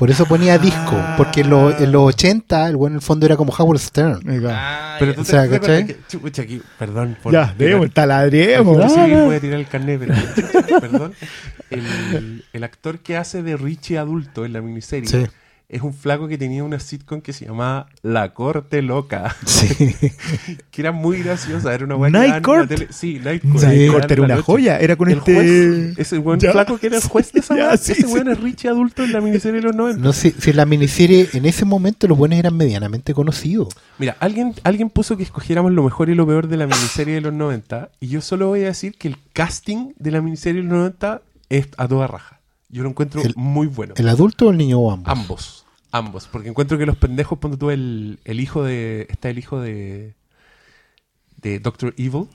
Por 0.00 0.10
eso 0.10 0.24
ponía 0.24 0.56
disco. 0.56 0.96
Ah. 0.96 1.14
Porque 1.18 1.42
en 1.42 1.50
los, 1.50 1.78
en 1.78 1.92
los 1.92 2.02
80, 2.14 2.68
el 2.70 2.76
bueno 2.76 2.94
en 2.94 2.96
el 2.96 3.02
fondo 3.02 3.26
era 3.26 3.36
como 3.36 3.52
Howard 3.52 3.78
Stern. 3.78 4.20
Ah, 4.48 4.96
Pero 4.98 5.14
tú 5.14 5.20
O 5.20 5.24
sea, 5.26 5.46
¿cachai? 5.46 5.86
que- 5.88 5.96
chucha, 6.08 6.40
aquí, 6.42 6.62
perdón 6.78 7.18
por 7.22 7.32
Ya, 7.34 7.54
demos, 7.58 7.92
taladriemos. 7.92 8.78
Yo 8.78 8.88
sí 8.88 8.94
Ah, 8.98 9.04
que 9.06 9.14
no. 9.14 9.24
voy 9.26 9.36
a 9.36 9.40
tirar 9.40 9.60
el 9.60 9.68
carnet, 9.68 10.00
pero 10.00 10.14
perdón. 10.80 11.12
El, 11.68 12.44
el 12.52 12.64
actor 12.64 12.98
que 13.00 13.18
hace 13.18 13.42
de 13.42 13.56
Richie 13.58 13.98
adulto 13.98 14.46
en 14.46 14.54
la 14.54 14.62
miniserie 14.62 15.06
Sí. 15.06 15.26
Es 15.72 15.82
un 15.82 15.94
flaco 15.94 16.26
que 16.28 16.36
tenía 16.36 16.64
una 16.64 16.80
sitcom 16.80 17.20
que 17.20 17.32
se 17.32 17.46
llamaba 17.46 17.86
La 18.02 18.34
Corte 18.34 18.82
Loca, 18.82 19.36
Sí. 19.46 19.68
que 20.70 20.82
era 20.82 20.90
muy 20.92 21.22
graciosa, 21.22 21.72
era 21.72 21.84
una 21.84 21.96
que 22.04 22.10
Night 22.10 22.42
Court. 22.44 22.68
tele- 22.68 22.88
Sí, 22.90 23.20
Night 23.22 23.42
Court. 23.42 23.58
Sí. 23.60 23.86
Court 23.88 24.10
era 24.10 24.22
una 24.22 24.34
noche. 24.34 24.44
joya, 24.44 24.78
era 24.80 24.96
con 24.96 25.08
el 25.10 25.18
este... 25.18 25.34
juez, 25.34 25.98
ese 25.98 26.18
buen 26.18 26.40
Ya. 26.40 26.52
flaco 26.52 26.76
que 26.78 26.88
era 26.88 26.96
el 26.96 27.02
juez 27.02 27.32
de 27.32 27.40
esa 27.40 27.56
Ya, 27.56 27.76
sí, 27.76 27.92
ese 27.92 28.02
sí. 28.02 28.12
weón 28.12 28.28
es 28.28 28.40
Richie 28.40 28.68
adulto 28.68 29.04
en 29.04 29.12
la 29.12 29.20
miniserie 29.20 29.60
de 29.60 29.66
los 29.68 29.76
90. 29.76 30.02
No 30.02 30.12
sé, 30.12 30.34
si 30.38 30.50
en 30.50 30.56
la 30.56 30.66
miniserie 30.66 31.28
en 31.34 31.46
ese 31.46 31.64
momento 31.64 32.08
los 32.08 32.18
buenos 32.18 32.38
eran 32.38 32.56
medianamente 32.56 33.14
conocidos. 33.14 33.68
Mira, 33.98 34.16
alguien, 34.18 34.54
alguien 34.64 34.90
puso 34.90 35.16
que 35.16 35.22
escogiéramos 35.22 35.70
lo 35.72 35.84
mejor 35.84 36.10
y 36.10 36.14
lo 36.16 36.26
peor 36.26 36.48
de 36.48 36.56
la 36.56 36.66
miniserie 36.66 37.14
de 37.14 37.20
los 37.20 37.32
90 37.32 37.90
y 38.00 38.08
yo 38.08 38.20
solo 38.20 38.48
voy 38.48 38.62
a 38.62 38.66
decir 38.66 38.96
que 38.98 39.06
el 39.06 39.16
casting 39.32 39.92
de 39.98 40.10
la 40.10 40.20
miniserie 40.20 40.62
de 40.62 40.68
los 40.68 40.76
90 40.76 41.22
es 41.48 41.68
a 41.76 41.86
toda 41.86 42.06
raja. 42.08 42.39
Yo 42.70 42.82
lo 42.82 42.88
encuentro 42.90 43.22
El- 43.22 43.34
muy 43.36 43.66
bueno. 43.66 43.94
¿El 43.96 44.08
adulto 44.08 44.46
o 44.46 44.50
el 44.50 44.56
niño 44.58 44.78
o 44.78 44.90
ambos? 44.92 45.08
Ambos, 45.10 45.66
ambos, 45.92 46.28
porque 46.30 46.48
encuentro 46.48 46.78
que 46.78 46.86
los 46.86 46.96
pendejos, 46.96 47.38
cuando 47.38 47.58
tú 47.58 47.70
el, 47.70 48.18
el 48.24 48.40
hijo 48.40 48.62
de, 48.64 49.06
está 49.10 49.28
el 49.30 49.38
hijo 49.38 49.60
de, 49.60 50.14
de 51.42 51.58
Doctor 51.58 51.94
Evil, 51.96 52.26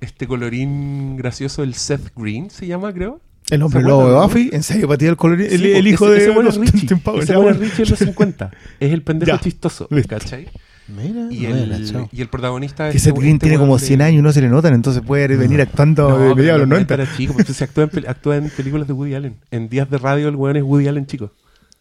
este 0.00 0.26
colorín 0.28 1.16
gracioso, 1.16 1.62
el 1.62 1.74
Seth 1.74 2.12
Green 2.16 2.50
se 2.50 2.66
llama, 2.66 2.92
creo. 2.92 3.20
El 3.50 3.62
hombre 3.62 3.80
¿Se 3.80 3.88
lobo 3.88 4.08
de 4.10 4.14
Buffy, 4.20 4.50
en 4.52 4.62
serio, 4.62 4.86
para 4.88 4.98
ti 4.98 5.06
el, 5.06 5.16
color, 5.16 5.40
el, 5.40 5.48
Sí, 5.58 5.72
el 5.72 5.82
po, 5.82 5.88
hijo 5.88 6.04
ese- 6.06 6.12
de 6.14 6.20
ese 6.20 6.30
bueno 6.30 6.50
es 6.50 6.56
Richie. 6.58 6.86
Ese 7.22 7.36
bueno 7.36 7.50
es. 7.50 7.58
Richie 7.58 7.82
en 7.84 7.90
los 7.90 7.98
50. 7.98 8.50
Es 8.78 8.92
el 8.92 9.02
pendejo 9.02 9.32
Ya. 9.32 9.40
chistoso, 9.40 9.88
Listo. 9.90 10.08
¿cachai? 10.18 10.48
Mira, 10.88 11.28
Y 11.30 11.40
no 11.46 11.54
el, 11.56 12.08
y 12.12 12.20
el 12.22 12.28
protagonista 12.28 12.90
Que 12.90 12.96
es 12.96 13.02
Seth 13.02 13.10
este- 13.10 13.20
Green 13.20 13.34
este 13.36 13.46
tiene 13.46 13.58
como 13.58 13.72
weón 13.72 13.80
de- 13.80 13.86
100 13.86 14.00
años 14.02 14.18
y 14.20 14.22
no 14.22 14.32
se 14.32 14.40
le 14.40 14.48
notan, 14.48 14.72
entonces 14.74 15.02
puede 15.06 15.36
venir 15.36 15.60
actuando 15.60 16.08
No, 16.08 16.16
de 16.18 16.28
los 16.28 16.58
los 16.58 16.66
90. 16.66 16.66
90 16.66 16.94
era 16.94 17.16
chico, 17.16 17.34
pues, 17.34 17.42
entonces 17.44 17.62
actúa 17.68 17.84
en, 17.84 17.90
pel- 17.90 18.08
actúa 18.08 18.36
en 18.36 18.48
películas 18.50 18.86
de 18.86 18.94
Woody 18.94 19.14
Allen. 19.14 19.36
En 19.50 19.68
días 19.68 19.90
de 19.90 19.98
radio 19.98 20.28
el 20.28 20.36
weón 20.36 20.56
es 20.56 20.62
Woody 20.62 20.88
Allen 20.88 21.06
chico. 21.06 21.30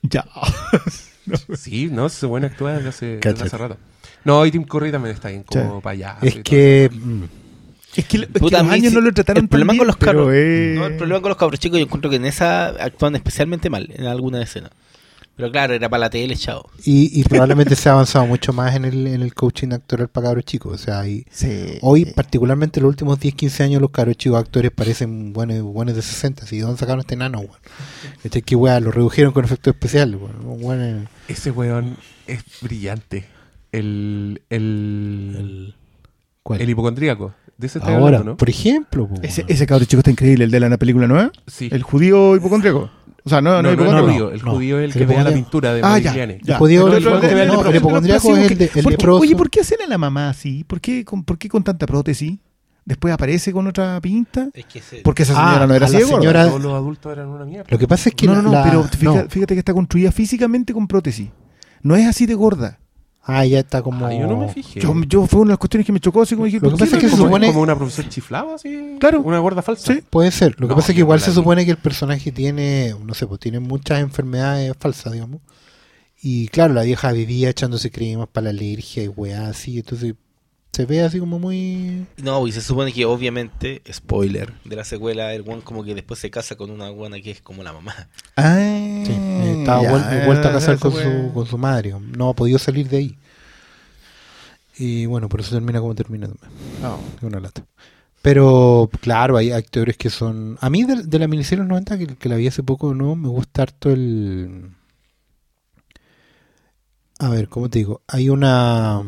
Ya. 0.04 0.26
Sí, 1.58 1.90
no, 1.92 2.06
ese 2.06 2.26
weón 2.26 2.46
actúa 2.46 2.74
desde 2.74 2.90
hace, 2.90 3.06
desde 3.22 3.44
hace 3.46 3.58
rato. 3.58 3.78
No, 4.24 4.46
y 4.46 4.52
Tim 4.52 4.64
Curry 4.64 4.92
también 4.92 5.14
está 5.16 5.28
bien 5.30 5.44
como 5.44 5.78
Sí. 5.78 5.84
payaso. 5.84 6.26
Es 6.26 6.36
que 6.38 6.90
mm, 6.94 7.24
Es 7.96 8.06
que, 8.06 8.18
es 8.18 8.28
que 8.28 8.40
Puta, 8.40 8.64
los 8.64 8.72
años 8.72 8.90
sí- 8.92 8.96
no 8.96 9.02
lo 9.02 9.12
trataron 9.12 9.44
el 9.44 9.50
problema 9.50 9.72
tan 9.74 9.78
con 9.80 9.88
los 9.88 9.98
cabros- 9.98 10.32
eh, 10.34 10.76
No, 10.78 10.86
el 10.86 10.96
problema 10.98 11.20
con 11.22 11.30
los 11.30 11.38
cabros 11.38 11.60
chicos, 11.60 11.80
yo 11.80 11.86
encuentro 11.86 12.10
que 12.10 12.16
en 12.18 12.26
esa 12.26 12.68
actúan 12.68 13.16
especialmente 13.16 13.70
mal, 13.70 13.90
en 13.94 14.06
alguna 14.06 14.42
escena. 14.42 14.70
Pero 15.38 15.52
claro, 15.52 15.74
era 15.76 15.88
para 15.88 16.02
la 16.02 16.10
tele, 16.10 16.36
chao. 16.36 16.68
y, 16.84 17.18
y 17.20 17.24
probablemente 17.24 17.76
se 17.76 17.88
ha 17.88 17.92
avanzado 17.94 18.26
mucho 18.26 18.54
más 18.54 18.76
en 18.76 18.86
el, 18.86 19.06
en 19.08 19.22
el 19.22 19.34
coaching 19.36 19.72
actoral 19.72 20.08
para 20.10 20.28
cabros 20.28 20.44
chicos. 20.46 20.74
O 20.74 20.78
sea, 20.84 21.04
Sí. 21.30 21.78
hoy, 21.82 22.06
particularmente 22.06 22.80
en 22.80 22.84
los 22.86 22.90
últimos 22.90 23.20
10, 23.20 23.36
15 23.36 23.64
años, 23.64 23.80
los 23.82 23.92
cabros 23.92 24.18
chicos 24.18 24.40
actores 24.40 24.72
parecen 24.72 25.34
buenos, 25.34 25.62
buenos 25.62 25.96
de 25.96 26.02
60. 26.02 26.46
¿sí? 26.48 26.58
¿De 26.58 26.64
dónde 26.64 26.80
sacaron 26.80 27.02
este 27.02 27.16
nano, 27.16 27.40
weón? 27.40 27.52
Este 28.24 28.42
que 28.42 28.56
weá, 28.56 28.80
lo 28.80 28.92
redujeron 28.92 29.32
con 29.32 29.46
efectos 29.46 29.74
especiales, 29.76 30.20
weón. 30.20 30.62
Weón, 30.64 31.08
Ese 31.28 31.52
weón 31.52 31.98
es 32.26 32.44
brillante. 32.62 33.26
El, 33.72 34.42
el, 34.50 35.36
el, 35.38 35.76
¿cuál? 36.42 36.68
hipocondríaco. 36.68 37.34
De 37.58 37.68
ese 37.68 37.80
Ahora, 37.80 37.96
hablando, 37.96 38.24
¿no? 38.32 38.38
por 38.38 38.50
ejemplo, 38.50 39.08
po, 39.08 39.16
Ese, 39.24 39.42
weón. 39.42 39.52
ese 39.52 39.66
cabro 39.68 39.86
chico 39.86 40.00
está 40.00 40.12
increíble, 40.12 40.46
el 40.46 40.52
de 40.52 40.60
la 40.60 40.78
película 40.78 41.08
nueva. 41.08 41.32
Sí. 41.48 41.70
El 41.72 41.84
judío 41.84 42.36
hipocondríaco. 42.36 42.90
O 43.28 43.30
sea, 43.30 43.42
no, 43.42 43.62
no, 43.62 43.76
no, 43.76 43.84
no, 43.84 43.92
no, 43.92 44.04
judío. 44.08 44.32
El 44.32 44.42
judío 44.42 44.80
es 44.80 44.86
el 44.86 44.92
El 44.92 44.98
que 44.98 45.06
vea 45.06 45.24
la 45.24 45.34
pintura 45.34 45.74
de 45.74 45.82
Ah, 45.84 46.00
ya. 46.00 46.14
Ya. 46.44 46.58
judío- 46.58 46.88
el- 46.88 46.94
el- 46.94 46.98
el 46.98 47.04
pero- 47.04 47.16
es 48.16 48.26
el 48.52 48.58
de- 48.58 48.66
el 48.66 48.72
¿por 48.72 48.84
qué- 48.84 48.90
leproso. 48.92 49.22
Oye, 49.22 49.36
¿por 49.36 49.50
qué 49.50 49.60
hacen 49.62 49.80
a 49.86 49.88
la 49.88 49.98
mamá 49.98 50.30
así? 50.30 50.64
¿Por 50.64 50.80
qué 50.82 51.04
con, 51.06 51.24
por 51.24 51.38
qué 51.38 51.50
con 51.50 51.64
tanta 51.64 51.86
prótesis? 51.86 52.38
Después 52.86 53.14
aparece 53.14 53.52
con 53.52 53.68
otra 53.68 54.00
pinta. 54.00 54.48
Es 54.54 54.66
que 54.66 54.80
se- 54.82 55.02
Porque 55.02 55.24
esa 55.24 55.34
Ah, 55.36 55.48
señora 55.50 55.68
no 55.68 55.74
era 55.76 55.86
a 55.88 55.90
la 55.90 55.98
así 55.98 56.06
de 56.06 56.10
gorda. 56.10 56.22
señora- 56.22 56.48
Todos 56.48 56.62
los 56.64 56.74
adultos 56.74 57.12
eran 57.12 57.28
una 57.28 57.44
mierda. 57.46 57.66
Lo 57.70 57.78
que 57.78 57.86
pasa 57.88 58.08
es 58.10 58.16
que 58.16 58.26
No, 58.28 58.32
la- 58.36 58.42
no, 58.42 58.44
no, 58.44 58.52
la- 58.54 58.64
pero 58.64 58.84
fíjate, 58.86 59.24
no. 59.24 59.30
fíjate 59.30 59.54
que 59.56 59.60
está 59.60 59.74
construida 59.74 60.12
físicamente 60.14 60.74
con 60.74 60.88
prótesis. 60.88 61.30
No 61.84 61.96
es 61.98 62.08
así 62.08 62.26
de 62.26 62.34
gorda. 62.36 62.80
Ah, 63.30 63.46
ya 63.46 63.60
está 63.60 63.82
como... 63.82 64.06
Ah, 64.06 64.14
yo 64.14 64.26
no 64.26 64.38
me 64.38 64.48
fijé. 64.48 64.80
Yo, 64.80 64.94
yo 65.06 65.28
fue 65.28 65.42
una 65.42 65.50
de 65.50 65.52
las 65.54 65.58
cuestiones 65.60 65.86
que 65.86 65.92
me 65.92 66.00
chocó 66.00 66.22
así 66.22 66.34
como 66.36 66.46
dije, 66.46 66.60
Lo 66.62 66.70
¿por 66.70 66.80
que 66.80 66.86
pasa 66.86 66.96
es 66.96 67.02
que 67.04 67.10
se 67.10 67.16
como- 67.18 67.26
supone- 67.28 67.48
como 67.48 67.62
una 67.62 67.76
profesora 67.76 68.08
chiflada, 68.08 68.56
así. 68.56 68.96
Claro. 69.00 69.22
Una 69.22 69.40
gorda 69.40 69.62
falsa. 69.62 69.94
Sí. 69.94 70.02
Puede 70.10 70.32
ser. 70.32 70.52
Lo 70.60 70.68
que 70.68 70.72
No, 70.72 70.76
pasa 70.78 70.94
es 70.94 70.96
que 70.96 71.02
igual 71.02 71.20
se 71.20 71.32
vi. 71.32 71.36
supone 71.36 71.66
que 71.66 71.72
el 71.72 71.78
personaje 71.78 72.32
tiene, 72.32 72.96
no 73.06 73.14
sé, 73.14 73.28
pues 73.28 73.40
tiene 73.42 73.60
muchas 73.60 74.00
enfermedades 74.00 74.74
falsas, 74.80 75.12
digamos. 75.12 75.42
Y 76.22 76.48
claro, 76.48 76.74
la 76.74 76.84
vieja 76.84 77.12
vivía 77.12 77.50
echándose 77.50 77.92
cremas 77.92 78.28
para 78.30 78.46
la 78.46 78.50
alergia 78.52 79.04
y 79.04 79.08
weá 79.10 79.50
así. 79.50 79.78
Entonces 79.80 80.16
se 80.78 80.86
ve 80.86 81.02
así 81.02 81.20
como 81.20 81.40
muy... 81.40 82.06
No, 82.18 82.46
y 82.48 82.52
se 82.52 82.62
supone 82.62 82.94
que 82.94 83.04
obviamente, 83.06 83.82
spoiler 83.92 84.54
de 84.64 84.76
la 84.76 84.84
secuela, 84.84 85.34
el 85.34 85.42
one 85.42 85.62
como 85.64 85.84
que 85.84 85.96
después 85.96 86.20
se 86.20 86.30
casa 86.30 86.56
con 86.56 86.70
una 86.70 86.90
guana 86.90 87.20
que 87.20 87.32
es 87.32 87.42
como 87.42 87.64
la 87.64 87.74
mamá. 87.74 87.96
Ah, 88.36 88.56
Sí, 89.06 89.14
estaba 89.60 89.82
ya, 89.82 89.92
vuel- 89.92 90.26
vuelta 90.28 90.50
a 90.50 90.52
casar 90.52 90.78
con 90.78 90.92
su, 90.94 91.32
con 91.34 91.48
su 91.48 91.58
madre. 91.58 91.96
No 92.16 92.30
ha 92.30 92.34
podido 92.36 92.60
salir 92.60 92.88
de 92.90 92.98
ahí. 92.98 93.18
Y 94.78 95.08
bueno, 95.08 95.28
por 95.30 95.40
eso 95.40 95.56
termina 95.56 95.80
como 95.80 95.96
termina 95.96 96.28
también. 96.28 96.52
No. 96.82 97.00
Es 97.18 97.24
una 97.24 97.40
lata. 97.40 97.64
Pero 98.22 98.90
claro, 99.02 99.38
hay 99.38 99.52
actores 99.52 99.98
que 99.98 100.10
son... 100.12 100.58
A 100.62 100.70
mí 100.70 100.84
de, 100.84 101.04
de 101.04 101.20
la 101.20 101.28
miniserie 101.28 101.64
de 101.64 101.70
los 101.70 101.70
90, 101.70 101.98
que, 101.98 102.08
que 102.18 102.30
la 102.30 102.36
vi 102.36 102.46
hace 102.48 102.62
poco, 102.62 102.94
no, 102.94 103.16
me 103.16 103.30
gusta 103.30 103.64
harto 103.64 103.90
el... 103.90 104.70
A 107.20 107.30
ver, 107.30 107.48
¿cómo 107.50 107.70
te 107.70 107.80
digo? 107.80 108.02
Hay 108.08 108.30
una... 108.30 109.02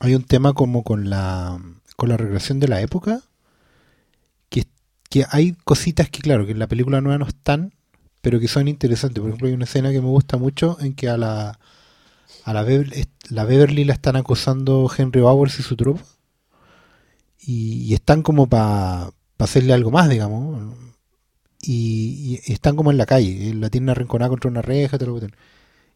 Hay 0.00 0.14
un 0.14 0.24
tema 0.24 0.52
como 0.54 0.82
con 0.82 1.10
la 1.10 1.60
con 1.96 2.08
la 2.08 2.16
regresión 2.16 2.58
de 2.60 2.66
la 2.68 2.80
época 2.80 3.22
que, 4.48 4.66
que 5.10 5.24
hay 5.30 5.52
cositas 5.64 6.08
que 6.10 6.20
claro 6.22 6.46
que 6.46 6.52
en 6.52 6.58
la 6.58 6.66
película 6.68 7.00
nueva 7.00 7.18
no 7.18 7.26
están 7.26 7.74
pero 8.22 8.40
que 8.40 8.48
son 8.48 8.68
interesantes 8.68 9.20
por 9.20 9.28
ejemplo 9.28 9.48
hay 9.48 9.54
una 9.54 9.64
escena 9.64 9.90
que 9.92 10.00
me 10.00 10.08
gusta 10.08 10.36
mucho 10.38 10.78
en 10.80 10.94
que 10.94 11.08
a 11.08 11.16
la 11.16 11.58
a 12.44 12.52
la, 12.54 12.64
Bever- 12.64 13.08
la 13.30 13.44
Beverly 13.44 13.84
la 13.84 13.94
están 13.94 14.16
acosando 14.16 14.90
Henry 14.96 15.20
Bowers 15.20 15.60
y 15.60 15.62
su 15.62 15.76
tropa 15.76 16.02
y, 17.40 17.94
están 17.94 18.22
como 18.22 18.48
para 18.48 19.10
hacerle 19.38 19.72
algo 19.72 19.90
más 19.90 20.08
digamos 20.08 20.74
y, 21.62 22.40
están 22.46 22.76
como 22.76 22.90
en 22.90 22.98
la 22.98 23.06
calle 23.06 23.54
la 23.54 23.70
tienen 23.70 23.90
arrinconada 23.90 24.28
contra 24.30 24.50
una 24.50 24.62
reja 24.62 24.96
lo 24.98 25.14
que 25.14 25.20
tienen. 25.20 25.36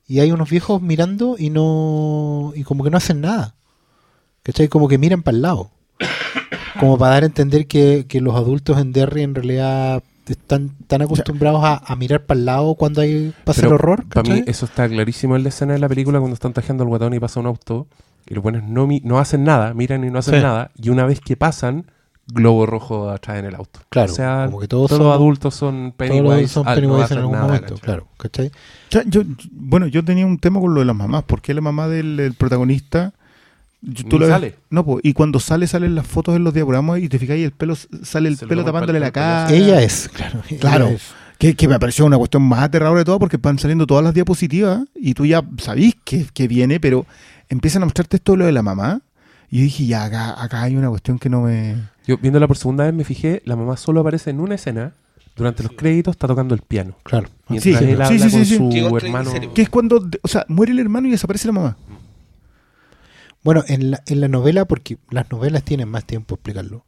y 0.08 0.20
hay 0.20 0.32
unos 0.32 0.50
viejos 0.50 0.82
mirando 0.82 1.36
y 1.38 1.50
no 1.50 2.52
y 2.54 2.64
como 2.64 2.84
que 2.84 2.90
no 2.90 2.98
hacen 2.98 3.20
nada 3.20 3.56
¿Cachai? 4.44 4.68
Como 4.68 4.86
que 4.86 4.98
miran 4.98 5.22
para 5.22 5.34
el 5.36 5.42
lado. 5.42 5.70
Como 6.78 6.96
para 6.98 7.14
dar 7.14 7.22
a 7.24 7.26
entender 7.26 7.66
que, 7.66 8.06
que 8.08 8.20
los 8.20 8.34
adultos 8.36 8.78
en 8.78 8.92
Derry 8.92 9.22
en 9.22 9.34
realidad 9.34 10.02
están 10.26 10.70
tan 10.86 11.02
acostumbrados 11.02 11.62
a, 11.64 11.76
a 11.84 11.96
mirar 11.96 12.24
para 12.24 12.38
el 12.40 12.46
lado 12.46 12.74
cuando 12.76 13.00
hay 13.00 13.32
pasa 13.44 13.66
el 13.66 13.72
horror. 13.72 14.04
Para 14.08 14.28
mí 14.32 14.42
eso 14.46 14.64
está 14.66 14.88
clarísimo 14.88 15.36
en 15.36 15.42
la 15.42 15.48
escena 15.50 15.72
de 15.74 15.78
la 15.78 15.88
película 15.88 16.18
cuando 16.18 16.34
están 16.34 16.52
tajeando 16.52 16.82
al 16.84 16.88
guatón 16.88 17.14
y 17.14 17.20
pasa 17.20 17.40
un 17.40 17.46
auto 17.46 17.86
y 18.26 18.34
los 18.34 18.42
buenos 18.42 18.64
no, 18.64 18.88
no 19.02 19.18
hacen 19.18 19.44
nada, 19.44 19.74
miran 19.74 20.02
y 20.04 20.10
no 20.10 20.18
hacen 20.18 20.36
Sí. 20.36 20.40
nada 20.42 20.70
y 20.80 20.88
una 20.88 21.04
vez 21.04 21.20
que 21.20 21.36
pasan, 21.36 21.90
globo 22.26 22.64
rojo 22.64 23.10
atrás 23.10 23.38
en 23.38 23.44
el 23.44 23.54
auto. 23.54 23.80
Claro, 23.90 24.10
o 24.12 24.14
sea, 24.14 24.44
como 24.46 24.60
que 24.60 24.66
todos 24.68 24.88
todos 24.88 24.98
son- 24.98 25.06
los 25.06 25.14
adultos 25.14 25.54
son 25.54 25.92
Todos 25.96 26.10
Pennywise, 26.10 26.48
son 26.48 26.66
al 26.66 26.74
no 26.76 26.80
Pennywise 26.80 27.04
hacer 27.04 27.16
en 27.18 27.20
algún 27.22 27.32
nada, 27.36 27.46
momento, 27.46 27.74
¿cachai? 27.74 27.84
claro. 27.84 28.08
¿cachai? 28.16 28.46
O 28.48 28.50
sea, 28.90 29.02
yo, 29.06 29.22
bueno, 29.52 29.86
yo 29.86 30.02
tenía 30.04 30.26
un 30.26 30.38
tema 30.38 30.58
con 30.58 30.72
lo 30.74 30.80
de 30.80 30.86
las 30.86 30.96
mamás. 30.96 31.22
¿Por 31.24 31.40
qué 31.42 31.52
la 31.54 31.60
mamá 31.60 31.86
del, 31.88 32.16
del 32.16 32.34
protagonista... 32.34 33.12
ves-. 33.84 34.54
No, 34.70 34.84
pues, 34.84 35.00
y 35.04 35.12
cuando 35.12 35.40
sale, 35.40 35.66
salen 35.66 35.94
las 35.94 36.06
fotos 36.06 36.34
en 36.36 36.44
los 36.44 36.54
diagramas 36.54 37.00
y 37.00 37.08
te 37.08 37.18
fijáis, 37.18 37.44
el 37.44 37.52
pelo 37.52 37.76
sale 38.02 38.28
el 38.28 38.36
Se 38.36 38.46
pelo 38.46 38.64
tapándole 38.64 39.00
la 39.00 39.10
cara. 39.10 39.52
Ella 39.52 39.82
es, 39.82 40.08
claro. 40.12 40.40
ella 40.48 40.60
Claro. 40.60 40.88
es. 40.88 41.02
Que, 41.38 41.54
que 41.56 41.66
me 41.68 41.78
pareció 41.80 42.06
una 42.06 42.16
cuestión 42.16 42.42
más 42.44 42.60
aterradora 42.60 43.00
de 43.00 43.04
todo 43.04 43.18
porque 43.18 43.36
van 43.36 43.58
saliendo 43.58 43.86
todas 43.86 44.04
las 44.04 44.14
diapositivas 44.14 44.82
y 44.94 45.14
tú 45.14 45.26
ya 45.26 45.42
sabís 45.58 45.96
que, 46.04 46.26
que 46.32 46.46
viene, 46.48 46.78
pero 46.80 47.06
empiezan 47.48 47.82
a 47.82 47.86
mostrarte 47.86 48.16
esto 48.16 48.32
de 48.32 48.38
lo 48.38 48.46
de 48.46 48.52
la 48.52 48.62
mamá. 48.62 49.00
Y 49.50 49.60
dije, 49.62 49.86
ya, 49.86 50.04
acá, 50.04 50.42
acá 50.42 50.62
hay 50.62 50.76
una 50.76 50.88
cuestión 50.88 51.18
que 51.18 51.28
no 51.28 51.42
me... 51.42 51.76
Yo 52.06 52.18
viéndola 52.18 52.46
por 52.46 52.56
segunda 52.56 52.84
vez 52.84 52.94
me 52.94 53.04
fijé, 53.04 53.42
la 53.44 53.56
mamá 53.56 53.76
solo 53.76 54.00
aparece 54.00 54.30
en 54.30 54.40
una 54.40 54.54
escena, 54.54 54.92
durante 55.36 55.62
los 55.64 55.72
créditos 55.72 56.12
está 56.12 56.26
tocando 56.28 56.54
el 56.54 56.60
piano. 56.62 56.94
Claro. 57.02 57.28
Mientras 57.48 57.78
Sí, 57.78 57.84
él 57.84 57.96
sí, 57.96 58.02
habla 58.02 58.08
sí, 58.08 58.18
con 58.18 58.30
sí, 58.30 58.44
sí. 58.44 58.56
su 58.56 58.96
hermano. 58.96 59.30
Que 59.54 59.62
es 59.62 59.68
cuando, 59.68 60.08
o 60.22 60.28
sea, 60.28 60.44
muere 60.48 60.72
el 60.72 60.78
hermano 60.78 61.08
y 61.08 61.10
desaparece 61.10 61.48
la 61.48 61.52
mamá. 61.52 61.76
Bueno, 63.44 63.62
en 63.68 63.92
la, 63.92 64.02
en 64.06 64.20
la 64.20 64.28
novela, 64.28 64.64
porque 64.64 64.98
las 65.10 65.30
novelas 65.30 65.62
tienen 65.62 65.88
más 65.88 66.04
tiempo 66.04 66.34
explicarlo, 66.34 66.86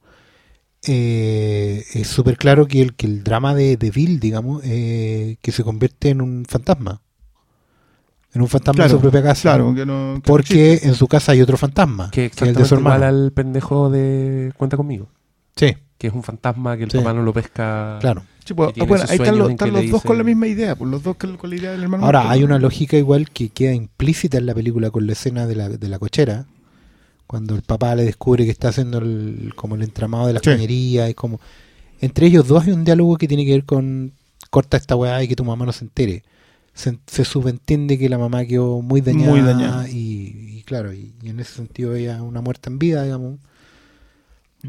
eh, 0.89 1.85
es 1.95 2.09
súper 2.09 2.37
claro 2.39 2.67
que 2.67 2.81
el, 2.83 2.95
que 2.95 3.07
el 3.07 3.23
drama 3.25 3.55
de, 3.55 3.77
de 3.77 3.91
Bill, 3.91 4.21
digamos, 4.21 4.63
eh, 4.65 5.37
que 5.43 5.53
se 5.53 5.65
convierte 5.65 6.11
en 6.11 6.21
un 6.21 6.45
fantasma. 6.49 7.03
En 8.33 8.43
un 8.43 8.49
fantasma 8.49 8.85
de 8.85 8.91
su 8.91 9.01
propia 9.01 9.23
casa. 9.23 9.43
Claro, 9.43 9.75
que 9.75 9.87
no... 9.87 10.15
que 10.15 10.17
no 10.17 10.23
Porque 10.23 10.81
en 10.83 10.95
su 10.95 11.09
casa 11.09 11.33
hay 11.33 11.41
otro 11.41 11.57
fantasma, 11.57 12.11
Que 12.11 12.31
que 12.31 12.45
es 12.45 12.51
el 12.51 12.55
de 12.55 12.65
su 12.65 12.75
hermano. 12.75 13.05
al 13.07 13.33
pendejo 13.33 13.89
de 13.91 14.53
Cuenta 14.57 14.77
conmigo. 14.77 15.09
Sí, 15.57 15.75
Que 15.99 16.09
es 16.09 16.13
un 16.13 16.23
fantasma 16.23 16.77
que 16.77 16.85
el 16.85 16.91
Sí. 16.91 16.99
papá 16.99 17.13
no 17.15 17.23
lo 17.23 17.33
pesca. 17.33 17.99
claro. 18.01 18.23
Sí, 18.45 18.55
pues, 18.55 18.73
bueno, 18.77 19.05
ahí 19.09 19.17
están 19.17 19.39
los, 19.39 19.51
están 19.51 19.91
dos 19.91 20.03
con 20.03 20.17
la 20.19 20.23
misma 20.23 20.47
idea, 20.47 20.77
pues 20.77 20.89
los 20.89 21.03
dos 21.03 21.17
con, 21.17 21.37
la 21.51 21.57
idea 21.57 21.73
del 21.73 21.83
hermano. 21.83 22.05
Ahora, 22.05 22.31
hay 22.31 22.45
una 22.45 22.61
lógica 22.61 22.97
igual 22.97 23.29
que 23.31 23.49
queda 23.49 23.73
implícita 23.75 24.39
en 24.39 24.47
la 24.47 24.55
película 24.55 24.91
con 24.93 25.05
la 25.07 25.15
escena 25.15 25.49
de 25.49 25.57
la, 25.57 25.69
de 25.69 25.89
la 25.89 25.99
cochera, 25.99 26.47
cuando 27.27 27.57
el 27.57 27.63
papá 27.63 27.97
le 27.97 28.05
descubre 28.05 28.45
que 28.45 28.53
está 28.53 28.69
haciendo 28.69 28.99
el, 28.99 29.53
como 29.57 29.75
el 29.75 29.83
entramado 29.83 30.29
de 30.29 30.35
la 30.35 30.39
Sí. 30.41 30.51
cañería, 30.51 31.09
y 31.11 31.15
como... 31.15 31.41
Entre 32.01 32.27
ellos 32.29 32.47
dos 32.47 32.65
hay 32.67 32.73
un 32.73 32.85
diálogo 32.85 33.17
que 33.17 33.27
tiene 33.27 33.45
que 33.45 33.51
ver 33.53 33.65
con 33.65 34.13
corta 34.51 34.77
esta 34.77 34.95
weá 34.95 35.23
y 35.25 35.29
que 35.29 35.35
tu 35.35 35.45
mamá 35.45 35.67
no 35.67 35.73
se 35.73 35.85
entere. 35.85 36.23
se, 36.73 36.99
se 37.07 37.25
subentiende 37.25 37.99
que 37.99 38.09
la 38.09 38.19
mamá 38.19 38.45
quedó 38.45 38.81
muy 38.81 39.01
dañada. 39.01 39.31
Muy 39.33 39.41
dañada. 39.41 39.89
Y, 39.89 40.59
y 40.59 40.63
claro, 40.67 40.93
y, 40.93 41.15
y 41.23 41.31
en 41.31 41.41
ese 41.41 41.55
sentido 41.55 41.97
ella 41.97 42.23
una 42.23 42.43
muerte 42.43 42.69
en 42.71 42.79
vida, 42.79 43.03
digamos. 43.03 43.41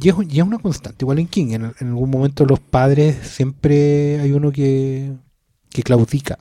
Y 0.01 0.09
es, 0.09 0.15
y 0.29 0.39
es 0.39 0.45
una 0.45 0.59
constante, 0.59 1.03
igual 1.03 1.19
en 1.19 1.27
King. 1.27 1.47
En, 1.51 1.63
en 1.79 1.87
algún 1.87 2.09
momento 2.09 2.45
los 2.45 2.59
padres 2.59 3.15
siempre 3.27 4.19
hay 4.19 4.31
uno 4.31 4.51
que, 4.51 5.13
que 5.69 5.83
claudica. 5.83 6.39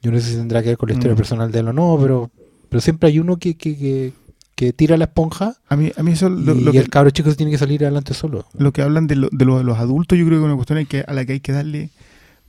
Yo 0.00 0.12
no 0.12 0.20
sé 0.20 0.30
si 0.30 0.36
tendrá 0.36 0.62
que 0.62 0.68
ver 0.68 0.78
con 0.78 0.88
la 0.88 0.94
historia 0.94 1.14
Mm. 1.14 1.18
personal 1.18 1.50
de 1.52 1.58
él 1.58 1.68
o 1.68 1.72
no, 1.72 1.98
pero, 2.00 2.30
pero 2.68 2.80
siempre 2.80 3.08
hay 3.08 3.18
uno 3.18 3.36
que, 3.38 3.56
que, 3.56 3.76
que, 3.76 4.12
que 4.54 4.72
tira 4.72 4.96
la 4.96 5.04
esponja 5.06 5.56
A 5.68 5.76
mí, 5.76 5.90
a 5.96 6.02
mí 6.02 6.12
eso 6.12 6.28
lo, 6.28 6.54
y 6.54 6.60
lo 6.60 6.70
que, 6.72 6.78
el 6.78 6.88
cabro 6.88 7.10
chico 7.10 7.30
se 7.30 7.36
tiene 7.36 7.50
que 7.52 7.58
salir 7.58 7.82
adelante 7.84 8.14
solo. 8.14 8.46
lo 8.56 8.72
que 8.72 8.82
hablan 8.82 9.06
de, 9.08 9.16
lo- 9.16 9.28
de, 9.32 9.44
lo- 9.44 9.58
de 9.58 9.64
los 9.64 9.78
adultos, 9.78 10.16
yo 10.18 10.24
creo 10.24 10.38
que 10.38 10.42
es 10.44 10.46
una 10.46 10.54
cuestión 10.56 10.86
que, 10.86 11.00
a 11.06 11.12
la 11.12 11.24
que 11.24 11.32
hay 11.34 11.40
que 11.40 11.52
darle 11.52 11.90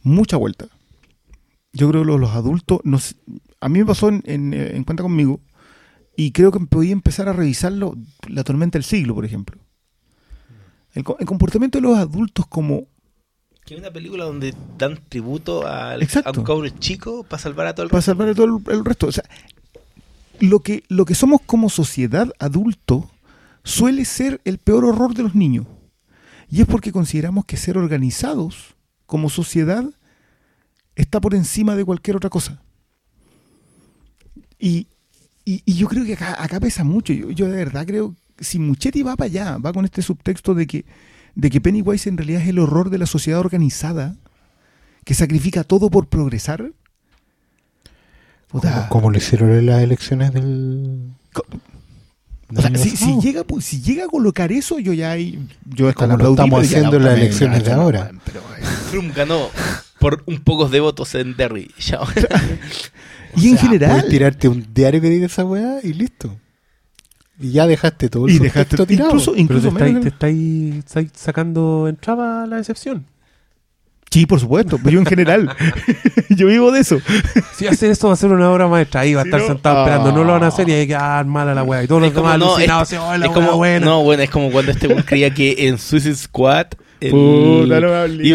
mucha 0.03 0.37
vuelta. 0.37 0.67
Yo 1.73 1.89
creo 1.89 2.01
que 2.03 2.07
los, 2.07 2.19
los 2.19 2.31
adultos, 2.31 2.79
nos, 2.83 3.15
a 3.61 3.69
mí 3.69 3.79
me 3.79 3.85
pasó 3.85 4.09
en, 4.09 4.21
en, 4.25 4.53
en 4.53 4.83
Cuenta 4.83 5.03
conmigo, 5.03 5.39
y 6.15 6.31
creo 6.31 6.51
que 6.51 6.59
podía 6.59 6.91
empezar 6.91 7.29
a 7.29 7.33
revisarlo, 7.33 7.95
la 8.27 8.43
tormenta 8.43 8.77
del 8.77 8.83
siglo, 8.83 9.15
por 9.15 9.25
ejemplo. 9.25 9.59
El, 10.99 11.03
co- 11.05 11.17
el 11.19 11.25
comportamiento 11.25 11.77
de 11.77 11.81
los 11.81 11.97
adultos 11.97 12.45
como 12.47 12.87
Que 13.65 13.75
una 13.75 13.91
película 13.91 14.25
donde 14.25 14.53
dan 14.77 14.99
tributo 15.09 15.65
al- 15.67 16.01
a 16.01 16.31
un 16.31 16.43
cabro 16.43 16.69
chico 16.69 17.23
para 17.23 17.41
salvar 17.41 17.67
a 17.67 17.73
todo 17.75 17.85
el 17.85 17.89
para 17.89 18.01
salvar 18.01 18.29
a 18.29 18.35
todo 18.35 18.45
el, 18.45 18.73
el 18.73 18.85
resto. 18.85 19.07
O 19.07 19.11
sea, 19.11 19.23
lo 20.39 20.59
que, 20.61 20.83
lo 20.87 21.05
que 21.05 21.15
somos 21.15 21.41
como 21.45 21.69
sociedad 21.69 22.31
adulto 22.39 23.09
suele 23.63 24.05
ser 24.05 24.39
el 24.45 24.57
peor 24.57 24.85
horror 24.85 25.13
de 25.13 25.23
los 25.23 25.35
niños. 25.35 25.65
Y 26.49 26.61
es 26.61 26.67
porque 26.67 26.91
consideramos 26.91 27.45
que 27.45 27.57
ser 27.57 27.77
organizados 27.77 28.75
como 29.05 29.29
sociedad 29.29 29.85
está 30.95 31.19
por 31.21 31.35
encima 31.35 31.75
de 31.75 31.85
cualquier 31.85 32.15
otra 32.17 32.29
cosa. 32.29 32.61
Y, 34.57 34.87
y- 35.45 35.61
y 35.65 35.73
yo 35.75 35.87
creo 35.87 36.05
que 36.05 36.13
acá, 36.13 36.41
acá 36.43 36.59
pesa 36.59 36.83
mucho. 36.83 37.13
Yo, 37.13 37.29
yo 37.31 37.47
de 37.47 37.55
verdad 37.57 37.85
creo 37.85 38.13
que 38.13 38.18
si 38.41 38.59
Muchetti 38.59 39.03
va 39.03 39.15
para 39.15 39.25
allá, 39.27 39.57
va 39.57 39.73
con 39.73 39.85
este 39.85 40.01
subtexto 40.01 40.53
de 40.55 40.67
que, 40.67 40.85
de 41.35 41.49
que 41.49 41.61
Pennywise 41.61 42.07
en 42.09 42.17
realidad 42.17 42.41
es 42.41 42.47
el 42.49 42.59
horror 42.59 42.89
de 42.89 42.97
la 42.97 43.05
sociedad 43.05 43.39
organizada, 43.39 44.15
que 45.05 45.13
sacrifica 45.13 45.63
todo 45.63 45.89
por 45.89 46.07
progresar. 46.07 46.71
puta, 48.47 48.71
Como, 48.73 48.89
como 48.89 49.11
lo 49.11 49.17
hicieron 49.17 49.51
en 49.51 49.65
las 49.65 49.81
elecciones 49.81 50.33
del. 50.33 51.11
O 52.55 52.61
sea, 52.61 52.75
si, 52.75 52.89
si 52.97 53.19
llega, 53.21 53.43
pu- 53.45 53.61
si 53.61 53.79
llega 53.81 54.05
a 54.05 54.07
colocar 54.07 54.51
eso, 54.51 54.79
yo 54.79 54.91
ya 54.93 55.11
hay, 55.11 55.37
yo 55.65 55.87
hasta 55.87 56.05
Como 56.07 56.17
lo 56.17 56.29
estamos 56.31 56.63
haciendo 56.63 56.97
en 56.97 57.03
las 57.03 57.17
elecciones 57.17 57.63
de 57.63 57.75
no, 57.75 57.81
ahora. 57.81 58.11
pero. 58.25 58.41
Trump 58.89 59.15
ganó 59.15 59.49
por 59.99 60.23
un 60.25 60.39
pocos 60.39 60.71
de 60.71 60.79
votos 60.79 61.13
en 61.15 61.35
Derry. 61.35 61.69
Y 63.35 63.49
en 63.49 63.53
O 63.53 63.57
sea, 63.59 63.67
general, 63.67 63.91
puedes 63.91 64.09
tirarte 64.09 64.47
un 64.47 64.65
diario 64.73 64.99
que 64.99 65.09
diga 65.11 65.27
esa 65.27 65.45
weá 65.45 65.77
y 65.83 65.93
listo. 65.93 66.35
Y 67.39 67.51
ya 67.51 67.65
dejaste 67.67 68.09
todo 68.09 68.27
el 68.27 68.33
y 68.33 68.39
dejaste 68.39 68.85
tirado. 68.85 69.09
incluso, 69.11 69.31
Pero 69.31 69.41
incluso 69.41 69.69
te 69.71 69.85
estáis, 69.85 70.05
estáis- 70.05 70.77
estáis 70.79 71.09
sacando 71.15 71.87
entrada 71.87 72.43
a 72.43 72.47
la 72.47 72.57
decepción. 72.57 73.05
Sí, 74.11 74.25
por 74.25 74.39
supuesto, 74.39 74.79
pero 74.79 74.95
yo 74.95 74.99
en 75.01 75.05
general, 75.05 75.55
yo 76.29 76.47
vivo 76.47 76.71
de 76.71 76.79
eso. 76.79 76.97
Si 77.55 77.67
hace 77.67 77.91
esto 77.91 78.07
va 78.07 78.13
a 78.13 78.17
ser 78.17 78.31
una 78.31 78.49
obra 78.51 78.67
maestra, 78.67 79.01
ahí 79.01 79.13
va 79.13 79.21
a 79.21 79.23
Si 79.23 79.29
estar 79.29 79.41
no- 79.41 79.47
sentado 79.47 79.77
Ah. 79.77 79.81
esperando, 79.83 80.11
no 80.11 80.23
lo 80.23 80.31
van 80.33 80.43
a 80.43 80.47
hacer 80.47 80.67
y 80.67 80.71
hay 80.73 80.87
que 80.87 80.93
dar 80.93 81.25
mala 81.25 81.53
la 81.53 81.61
weá. 81.63 81.83
Y 81.83 81.87
todos 81.87 82.01
los 82.01 82.13
demás 82.13 82.39
no, 82.39 82.45
alucinados, 82.55 82.91
es- 82.91 82.97
así, 82.97 83.05
"Oh, 83.07 83.15
la 83.17 83.25
es 83.27 83.31
weá 83.31 83.33
como, 83.45 83.57
buena". 83.57 83.85
no, 83.85 84.03
bueno, 84.03 84.23
es 84.23 84.29
como 84.31 84.49
cuando 84.51 84.71
este 84.71 84.87
weón 84.87 85.03
creía 85.03 85.31
que 85.31 85.67
en 85.67 85.77
Suicide 85.77 86.15
Squad 86.15 86.67
el- 86.99 87.11
Puta, 87.11 87.79
no 87.79 87.87
me 87.87 87.95
hables 87.95 88.31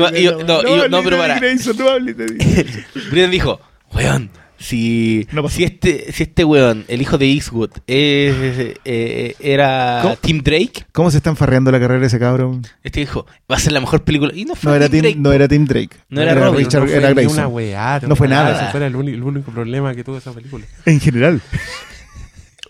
no, 0.47 0.89
no, 0.89 1.03
pero 1.03 1.19
para. 1.19 1.41
Brian 3.11 3.31
dijo, 3.33 3.61
weón, 3.93 4.31
si, 4.59 5.27
No 5.33 5.49
si 5.49 5.65
este 5.65 6.13
si 6.13 6.23
este 6.23 6.45
weón, 6.45 6.85
el 6.89 7.03
hijo 7.03 7.19
de 7.19 7.27
Eastwood, 7.27 7.71
eh, 7.87 9.35
era 9.41 10.01
¿Cómo? 10.03 10.17
Tim 10.17 10.43
Drake, 10.43 10.85
¿Cómo 10.93 11.11
se 11.11 11.19
están 11.19 11.37
farreando 11.37 11.71
la 11.71 11.81
carrera 11.81 12.01
de 12.01 12.07
ese 12.07 12.19
cabrón? 12.19 12.63
este 12.83 13.01
dijo, 13.01 13.27
va 13.51 13.57
a 13.57 13.59
ser 13.59 13.73
la 13.73 13.81
mejor 13.81 14.05
película. 14.05 14.33
Y 14.35 14.45
no 14.45 14.55
fue 14.55 14.71
No 14.71 14.77
era 14.77 14.89
Tim 14.89 15.01
Drake. 15.03 15.17
no 15.19 15.33
era 15.33 15.49
Tim 15.49 15.65
Drake. 15.67 15.97
No 16.09 16.23
era 16.23 16.35
Robin, 16.35 16.65
Richard, 16.65 16.83
no 16.83 16.87
fue 16.89 16.97
era 16.97 17.11
Grayson. 17.11 17.33
una 17.39 17.49
weá, 17.49 18.01
No 18.07 18.17
fue 18.17 18.29
nada. 18.29 18.63
Ese 18.63 18.71
fue 18.71 18.87
el 18.87 18.97
único 18.97 19.51
problema 19.53 19.95
que 19.95 20.05
tuvo 20.05 20.19
esa 20.19 20.33
película. 20.33 20.65
En 20.87 21.01
general. 21.01 21.41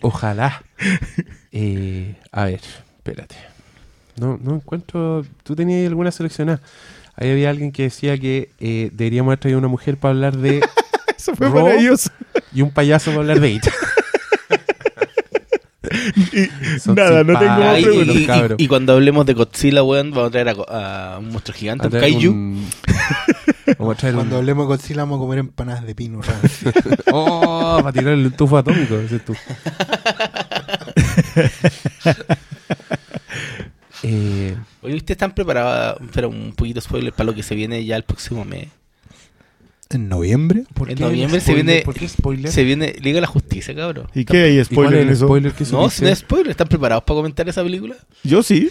Ojalá. 0.01 0.63
Eh, 1.57 2.15
a 2.33 2.43
ver, 2.43 2.59
espérate. 2.97 3.37
No, 4.19 4.37
no 4.43 4.55
encuentro. 4.55 5.25
¿Tú 5.43 5.55
tenías 5.55 5.87
alguna 5.87 6.11
seleccionada? 6.11 6.59
Ahí 7.15 7.31
había 7.31 7.49
alguien 7.49 7.71
que 7.71 7.83
decía 7.83 8.17
que 8.17 8.49
eh, 8.59 8.89
deberíamos 8.91 9.29
haber 9.29 9.39
traído 9.39 9.59
una 9.59 9.69
mujer 9.69 9.95
para 9.95 10.11
hablar 10.13 10.35
de. 10.35 10.59
Eso 11.25 11.35
fue 11.35 11.47
Ro- 11.49 11.63
maravilloso. 11.63 12.09
y 12.53 12.61
un 12.61 12.71
payaso 12.71 13.09
para 13.11 13.21
hablar 13.21 13.39
de 13.39 13.51
It. 13.51 13.63
Y 16.33 16.79
Son 16.79 16.95
nada, 16.95 17.23
no 17.23 17.37
tengo 17.39 17.51
Ah, 17.51 17.59
más 17.59 17.81
preguntas. 17.81 18.07
los 18.07 18.15
y- 18.17 18.25
cabros. 18.25 18.59
y- 18.59 18.63
y 18.63 18.67
cuando 18.67 18.93
hablemos 18.93 19.25
de 19.25 19.33
Godzilla, 19.33 19.83
weón, 19.83 20.11
vamos 20.11 20.27
a 20.27 20.31
traer 20.31 20.49
a, 20.67 21.17
un 21.19 21.29
monstruo 21.29 21.57
gigante, 21.57 21.85
A 21.85 21.89
un 21.89 21.99
kaiju. 21.99 22.31
un- 22.31 22.69
Vamos 23.79 23.95
a 23.95 23.99
traer 23.99 24.15
Cuando 24.15 24.35
un. 24.35 24.39
hablemos 24.41 24.65
de 24.65 24.67
Godzilla 24.75 25.01
vamos 25.01 25.17
a 25.17 25.19
comer 25.21 25.39
empanadas 25.39 25.85
de 25.85 25.95
pino. 25.95 26.21
¡Oh! 27.11 27.79
Para 27.81 27.91
tirar 27.93 28.13
el 28.13 28.31
tufo 28.33 28.57
atómico, 28.57 28.97
dices 28.99 29.23
tú. 29.25 29.35
eh, 34.03 34.55
Oye, 34.81 34.95
¿ustedes 34.95 35.15
están 35.15 35.33
preparados? 35.33 35.99
Pero 36.13 36.29
un 36.29 36.53
poquito 36.55 36.81
spoiler 36.81 37.13
para 37.13 37.25
lo 37.25 37.33
que 37.35 37.43
se 37.43 37.55
viene 37.55 37.83
ya 37.85 37.95
el 37.95 38.03
próximo 38.03 38.45
mes. 38.45 38.67
¿En 39.89 40.09
noviembre? 40.09 40.63
¿por 40.73 40.89
En 40.89 40.97
qué 40.97 41.03
noviembre 41.03 41.39
se 41.39 41.53
viene- 41.53 41.81
¿Por 41.85 41.93
qué 41.93 42.07
spoiler? 42.07 42.51
Se 42.51 42.63
viene 42.63 42.95
Liga 43.01 43.15
de 43.15 43.21
la 43.21 43.27
Justicia, 43.27 43.75
cabrón. 43.75 44.07
¿Y 44.15 44.25
qué 44.25 44.43
hay 44.43 44.53
¿Y 44.53 44.55
cuál 44.55 44.65
spoiler 44.65 45.01
en 45.01 45.07
el 45.07 45.13
eso? 45.13 45.25
spoiler 45.27 45.51
que 45.53 45.63
No, 45.65 45.69
subiste? 45.69 46.05
no 46.05 46.09
es 46.11 46.19
spoiler. 46.19 46.49
¿Están 46.51 46.67
preparados 46.67 47.03
para 47.03 47.15
comentar 47.17 47.47
esa 47.47 47.63
película? 47.63 47.95
Yo 48.23 48.41
sí. 48.43 48.69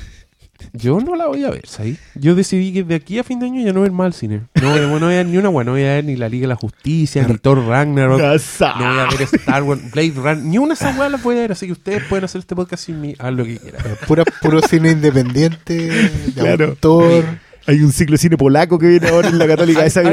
Yo 0.72 1.00
no 1.00 1.16
la 1.16 1.26
voy 1.26 1.42
a 1.44 1.50
ver, 1.50 1.66
¿sabes? 1.66 1.98
Yo 2.14 2.34
decidí 2.36 2.72
que 2.72 2.84
de 2.84 2.94
aquí 2.94 3.18
a 3.18 3.24
fin 3.24 3.38
de 3.40 3.46
año 3.46 3.60
ya 3.60 3.72
no 3.72 3.80
voy 3.80 3.88
a 3.88 3.90
ver 3.90 3.92
más 3.92 4.06
al 4.06 4.12
cine. 4.14 4.42
No, 4.60 4.70
voy 4.70 4.78
a- 4.78 4.82
no 4.82 4.88
voy 5.00 5.02
a 5.02 5.16
ver 5.18 5.26
ni 5.26 5.36
una 5.36 5.48
buena, 5.48 5.66
no 5.70 5.72
voy 5.76 5.82
a 5.82 5.94
ver 5.94 6.04
ni 6.04 6.16
la 6.16 6.28
Liga 6.28 6.42
de 6.42 6.48
la 6.48 6.54
Justicia, 6.56 7.26
ni 7.26 7.36
Thor 7.38 7.64
Ragnarok. 7.66 8.18
No 8.20 8.24
voy 8.24 8.26
a 8.26 9.08
ver 9.08 9.22
Star 9.32 9.62
Wars, 9.64 9.90
Blade 9.92 10.12
Runner, 10.14 10.38
ni 10.38 10.58
una 10.58 10.68
de 10.68 10.74
esas 10.74 10.96
weas 10.96 11.10
las 11.10 11.22
voy 11.22 11.36
a 11.36 11.40
ver, 11.40 11.52
así 11.52 11.66
que 11.66 11.72
ustedes 11.72 12.02
pueden 12.08 12.24
hacer 12.24 12.38
este 12.40 12.54
podcast 12.54 12.84
sin 12.84 13.00
mí, 13.00 13.14
haz 13.18 13.32
lo 13.34 13.44
que 13.44 13.58
quieran. 13.58 13.82
Pura, 14.06 14.24
puro 14.42 14.60
cine 14.62 14.92
independiente, 14.92 15.74
de 15.90 16.32
Claro. 16.34 16.66
autor. 16.66 17.24
Hay 17.66 17.80
un 17.80 17.92
ciclo 17.92 18.14
de 18.14 18.18
cine 18.18 18.36
polaco 18.36 18.78
que 18.78 18.86
viene 18.88 19.08
ahora 19.08 19.28
en 19.28 19.38
la 19.38 19.46
Católica. 19.46 19.84
Esa, 19.86 20.00
A 20.00 20.04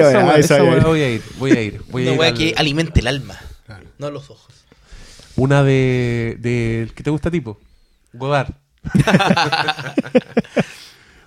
voy 0.84 1.02
a 1.02 1.10
ir, 1.12 1.22
voy 1.38 1.52
a 1.52 1.62
ir. 1.62 1.82
Voy 1.92 2.04
a 2.04 2.06
Una 2.06 2.14
ir 2.14 2.20
weá 2.20 2.30
al- 2.30 2.38
que 2.38 2.54
alimente 2.58 3.00
el 3.02 3.08
alma, 3.08 3.38
Claro. 3.66 3.86
no 4.00 4.10
los 4.12 4.30
ojos. 4.30 4.48
Una 5.36 5.64
de, 5.64 6.38
de 6.40 6.90
¿qué 6.96 7.04
te 7.04 7.10
gusta 7.10 7.32
tipo? 7.32 7.60
Godard. 8.14 8.50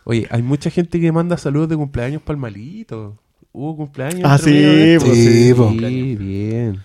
Oye, 0.05 0.27
hay 0.31 0.43
mucha 0.43 0.71
gente 0.71 1.01
que 1.01 1.11
manda 1.13 1.37
saludos 1.39 1.69
de 1.71 1.77
cumpleaños 1.77 2.21
para 2.23 2.35
el 2.35 2.41
malito. 2.41 3.19
Hubo 3.53 3.77
cumpleaños. 3.77 4.23
Ah, 4.25 4.37
sí, 4.37 4.97
pues, 4.99 5.15
sí, 5.15 5.53
Sí, 5.55 6.17
bien. 6.17 6.83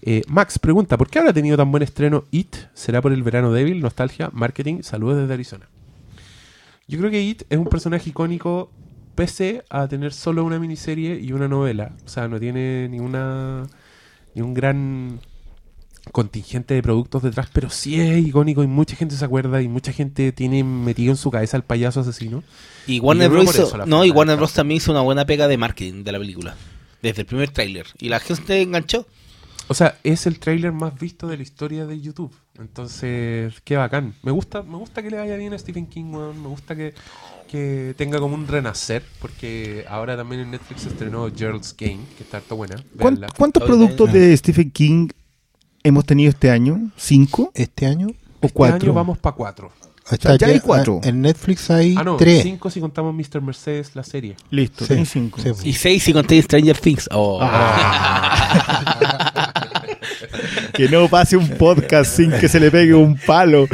Eh, 0.00 0.22
Max 0.28 0.58
pregunta, 0.58 0.96
¿por 0.96 1.08
qué 1.10 1.18
habrá 1.18 1.32
tenido 1.32 1.56
tan 1.56 1.70
buen 1.70 1.82
estreno 1.82 2.24
It? 2.30 2.56
¿Será 2.74 3.02
por 3.02 3.12
el 3.12 3.22
verano 3.22 3.52
débil, 3.52 3.80
nostalgia, 3.80 4.30
marketing? 4.32 4.82
Saludos 4.82 5.18
desde 5.20 5.34
Arizona. 5.34 5.68
Yo 6.88 6.98
creo 6.98 7.10
que 7.10 7.22
It 7.22 7.42
es 7.48 7.58
un 7.58 7.66
personaje 7.66 8.10
icónico 8.10 8.70
pese 9.14 9.64
a 9.70 9.86
tener 9.88 10.12
solo 10.12 10.44
una 10.44 10.58
miniserie 10.58 11.20
y 11.20 11.32
una 11.32 11.48
novela. 11.48 11.92
O 12.04 12.08
sea, 12.08 12.28
no 12.28 12.40
tiene 12.40 12.88
ninguna 12.88 13.66
ni 14.34 14.42
un 14.42 14.54
gran 14.54 15.20
contingente 16.10 16.74
de 16.74 16.82
productos 16.82 17.22
detrás, 17.22 17.48
pero 17.52 17.70
sí 17.70 18.00
es 18.00 18.26
icónico 18.26 18.64
y 18.64 18.66
mucha 18.66 18.96
gente 18.96 19.14
se 19.14 19.24
acuerda 19.24 19.62
y 19.62 19.68
mucha 19.68 19.92
gente 19.92 20.32
tiene 20.32 20.64
metido 20.64 21.12
en 21.12 21.16
su 21.16 21.30
cabeza 21.30 21.56
al 21.56 21.64
payaso 21.64 22.00
asesino. 22.00 22.42
Y 22.86 22.98
Warner 22.98 23.30
Bros. 23.30 23.74
no, 23.86 24.04
y 24.04 24.10
Warner 24.10 24.36
Bros. 24.36 24.52
también 24.52 24.78
hizo 24.78 24.90
una 24.90 25.02
buena 25.02 25.24
pega 25.26 25.46
de 25.46 25.56
marketing 25.56 26.02
de 26.02 26.12
la 26.12 26.18
película. 26.18 26.56
Desde 27.02 27.22
el 27.22 27.26
primer 27.26 27.50
tráiler. 27.50 27.86
Y 27.98 28.08
la 28.08 28.20
gente 28.20 28.60
enganchó. 28.60 29.06
O 29.68 29.74
sea, 29.74 29.98
es 30.02 30.26
el 30.26 30.38
tráiler 30.38 30.72
más 30.72 30.98
visto 30.98 31.28
de 31.28 31.36
la 31.36 31.42
historia 31.42 31.86
de 31.86 32.00
YouTube. 32.00 32.34
Entonces, 32.58 33.54
qué 33.64 33.76
bacán. 33.76 34.14
Me 34.22 34.30
gusta, 34.30 34.62
me 34.62 34.76
gusta 34.76 35.02
que 35.02 35.10
le 35.10 35.16
vaya 35.18 35.36
bien 35.36 35.52
a 35.54 35.58
Stephen 35.58 35.86
King, 35.86 36.12
weón. 36.12 36.40
Me 36.42 36.48
gusta 36.48 36.76
que, 36.76 36.94
que 37.50 37.94
tenga 37.96 38.18
como 38.18 38.34
un 38.34 38.46
renacer, 38.46 39.02
porque 39.20 39.84
ahora 39.88 40.16
también 40.16 40.42
en 40.42 40.50
Netflix 40.50 40.82
se 40.82 40.88
estrenó 40.90 41.30
Gerald's 41.34 41.74
Game, 41.78 42.00
que 42.16 42.22
está 42.24 42.36
harto 42.38 42.56
buena. 42.56 42.76
¿Cuán- 42.98 43.14
Véanla. 43.14 43.28
¿Cuántos 43.36 43.62
productos 43.62 44.12
de 44.12 44.36
Stephen 44.36 44.70
King 44.70 45.08
hemos 45.82 46.04
tenido 46.04 46.30
este 46.30 46.50
año? 46.50 46.90
¿Cinco 46.96 47.50
Este 47.54 47.86
año 47.86 48.08
o 48.08 48.12
Este 48.46 48.50
cuatro? 48.52 48.76
año 48.90 48.92
vamos 48.94 49.18
para 49.18 49.34
cuatro. 49.34 49.72
ya 50.38 50.46
hay 50.46 50.60
cuatro. 50.60 51.00
En 51.04 51.22
Netflix 51.22 51.70
hay 51.70 51.94
Ah, 51.96 52.04
no, 52.04 52.16
tres. 52.16 52.42
cinco 52.42 52.68
si 52.68 52.80
contamos 52.80 53.14
Mr. 53.14 53.40
Mercedes, 53.40 53.96
la 53.96 54.02
serie. 54.02 54.36
Listo, 54.50 54.84
Sí, 54.84 55.06
cinco. 55.06 55.40
sí. 55.40 55.50
Y 55.68 55.72
seis 55.72 56.02
si 56.02 56.12
conté 56.12 56.40
Stranger 56.42 56.76
Things. 56.78 57.08
Oh. 57.12 57.40
Que 60.72 60.88
no 60.88 61.08
pase 61.08 61.36
un 61.36 61.48
podcast 61.50 62.16
sin 62.16 62.30
que 62.32 62.48
se 62.48 62.58
le 62.60 62.70
pegue 62.70 62.94
un 62.94 63.16
palo. 63.16 63.66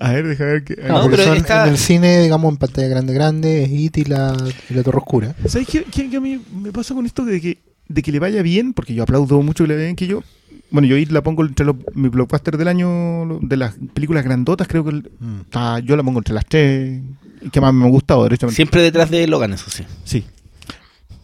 A 0.00 0.12
ver, 0.12 0.26
deja 0.26 0.44
ver 0.44 0.64
que. 0.64 0.76
No, 0.88 1.02
porque 1.02 1.16
pero 1.16 1.28
son 1.28 1.36
está- 1.36 1.64
en 1.66 1.72
el 1.72 1.78
cine, 1.78 2.22
digamos, 2.22 2.50
en 2.52 2.56
pantalla 2.58 2.88
grande, 2.88 3.14
grande, 3.14 3.62
es 3.64 3.70
It 3.70 3.98
y 3.98 4.04
la, 4.04 4.36
y 4.68 4.74
la 4.74 4.82
Torre 4.82 4.98
Oscura. 4.98 5.34
¿Sabes 5.46 5.68
qué, 5.68 5.84
qué- 5.84 6.10
qué 6.10 6.16
a 6.16 6.20
mí 6.20 6.40
me 6.60 6.72
pasa 6.72 6.94
con 6.94 7.06
esto 7.06 7.24
de 7.24 7.40
que, 7.40 7.58
de 7.88 8.02
que 8.02 8.10
le 8.10 8.18
vaya 8.18 8.42
bien? 8.42 8.72
Porque 8.72 8.94
yo 8.94 9.04
aplaudo 9.04 9.40
mucho 9.42 9.64
que 9.64 9.68
le 9.68 9.74
vaya 9.74 9.84
bien 9.86 9.96
que 9.96 10.06
yo. 10.08 10.22
Bueno, 10.70 10.88
yo 10.88 10.96
ahí 10.96 11.04
la 11.04 11.22
pongo 11.22 11.44
entre 11.44 11.66
los, 11.66 11.76
mi 11.94 12.08
blockbuster 12.08 12.56
del 12.56 12.66
año, 12.68 13.38
de 13.42 13.56
las 13.58 13.74
películas 13.94 14.24
grandotas, 14.24 14.66
creo 14.66 14.82
que 14.84 14.90
el- 14.90 15.10
Mm. 15.20 15.40
ah, 15.52 15.80
yo 15.84 15.96
la 15.96 16.02
pongo 16.02 16.18
entre 16.18 16.34
las 16.34 16.46
tres 16.46 17.00
que 17.52 17.60
más 17.60 17.74
me 17.74 17.84
ha 17.84 17.88
gustado, 17.90 18.24
derechamente. 18.24 18.56
Siempre 18.56 18.82
detrás 18.82 19.10
de 19.10 19.26
Logan, 19.26 19.52
eso 19.52 19.70
sí. 19.70 19.84
Sí. 20.04 20.24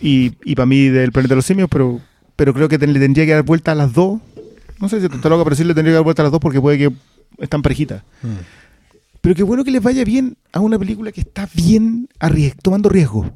Y, 0.01 0.33
y 0.45 0.55
para 0.55 0.67
mí 0.67 0.89
del 0.89 1.13
planeta 1.13 1.33
de 1.35 1.37
los 1.37 1.45
simios, 1.47 1.69
pero, 1.71 2.01
pero 2.37 2.55
creo 2.55 2.69
que 2.69 2.79
ten- 2.79 2.93
le 2.93 3.01
tendría 3.01 3.27
que 3.27 3.33
dar 3.33 3.43
vuelta 3.45 3.73
a 3.73 3.75
las 3.75 3.93
dos. 3.93 4.21
No 4.81 4.89
sé 4.89 5.01
si 5.01 5.07
está 5.07 5.29
loca, 5.29 5.43
pero 5.45 5.57
sí 5.57 5.65
le 5.65 5.75
tendría 5.75 5.93
que 5.93 5.97
dar 5.97 6.05
vuelta 6.05 6.23
a 6.23 6.25
las 6.25 6.33
dos 6.33 6.41
porque 6.41 6.61
puede 6.61 6.79
que 6.79 6.93
están 7.39 7.63
parejitas. 7.63 8.03
Mm. 8.23 8.29
Pero 9.21 9.35
qué 9.35 9.43
bueno 9.43 9.65
que 9.65 9.73
les 9.73 9.83
vaya 9.83 10.05
bien 10.05 10.37
a 10.53 10.61
una 10.61 10.79
película 10.79 11.11
que 11.11 11.21
está 11.21 11.49
bien 11.53 12.09
arries- 12.21 12.55
tomando 12.63 12.89
riesgo. 12.89 13.29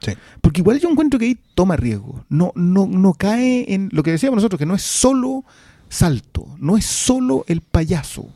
Sí. 0.00 0.12
Porque 0.40 0.60
igual 0.60 0.78
yo 0.78 0.88
encuentro 0.90 1.18
que 1.18 1.26
ahí 1.26 1.38
toma 1.54 1.76
riesgo. 1.76 2.24
No, 2.28 2.52
no, 2.54 2.86
no 2.86 3.14
cae 3.14 3.72
en 3.74 3.88
lo 3.92 4.02
que 4.02 4.12
decíamos 4.12 4.36
nosotros, 4.36 4.58
que 4.58 4.66
no 4.66 4.74
es 4.76 4.82
solo 4.82 5.44
salto, 5.88 6.46
no 6.58 6.76
es 6.76 6.84
solo 6.84 7.44
el 7.48 7.60
payaso. 7.62 8.28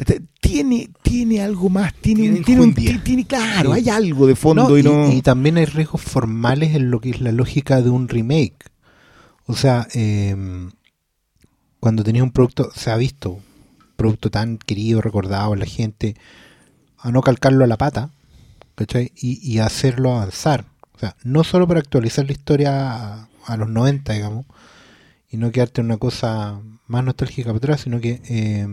Este, 0.00 0.22
tiene, 0.40 0.88
tiene 1.02 1.42
algo 1.42 1.68
más, 1.68 1.92
tiene, 1.92 2.22
Tiene 2.22 2.38
un- 2.38 2.74
tiene, 2.74 2.96
un- 2.96 3.04
tiene- 3.04 3.26
claro, 3.26 3.72
hay 3.74 3.90
algo 3.90 4.26
de 4.26 4.34
fondo 4.34 4.66
No, 4.70 4.78
y 4.78 4.82
no. 4.82 5.12
y 5.12 5.20
también 5.20 5.58
hay 5.58 5.66
riesgos 5.66 6.00
formales 6.00 6.74
en 6.74 6.90
lo 6.90 7.00
que 7.02 7.10
es 7.10 7.20
la 7.20 7.32
lógica 7.32 7.82
de 7.82 7.90
un 7.90 8.08
remake. 8.08 8.56
O 9.44 9.54
sea, 9.54 9.86
eh, 9.94 10.34
cuando 11.80 12.02
tenías 12.02 12.22
un 12.22 12.30
producto, 12.30 12.70
se 12.74 12.90
ha 12.90 12.96
visto, 12.96 13.30
un 13.32 13.42
producto 13.96 14.30
tan 14.30 14.56
querido, 14.56 15.02
recordado 15.02 15.52
en 15.52 15.60
la 15.60 15.66
gente, 15.66 16.16
a 16.98 17.10
no 17.10 17.20
calcarlo 17.20 17.64
a 17.64 17.68
la 17.68 17.76
pata, 17.76 18.10
¿cachai? 18.76 19.12
Y, 19.16 19.38
y 19.46 19.58
hacerlo 19.58 20.12
avanzar. 20.16 20.64
O 20.94 20.98
sea, 20.98 21.14
no 21.24 21.44
solo 21.44 21.68
para 21.68 21.80
actualizar 21.80 22.24
la 22.24 22.32
historia 22.32 22.92
a, 22.92 23.28
a 23.46 23.56
los 23.58 23.68
90, 23.68 24.14
digamos, 24.14 24.46
y 25.30 25.36
no 25.36 25.50
quedarte 25.52 25.82
en 25.82 25.86
una 25.88 25.98
cosa 25.98 26.58
más 26.86 27.04
nostálgica 27.04 27.48
para 27.50 27.58
atrás, 27.58 27.80
sino 27.82 28.00
que 28.00 28.20
eh, 28.28 28.66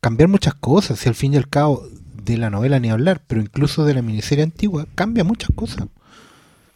cambiar 0.00 0.28
muchas 0.28 0.54
cosas, 0.54 0.98
si 0.98 1.08
al 1.08 1.14
fin 1.14 1.34
y 1.34 1.36
al 1.36 1.48
cabo 1.48 1.86
de 2.22 2.36
la 2.38 2.50
novela 2.50 2.78
ni 2.78 2.90
hablar, 2.90 3.22
pero 3.26 3.40
incluso 3.40 3.84
de 3.84 3.94
la 3.94 4.02
miniserie 4.02 4.44
antigua, 4.44 4.86
cambia 4.94 5.24
muchas 5.24 5.50
cosas. 5.54 5.86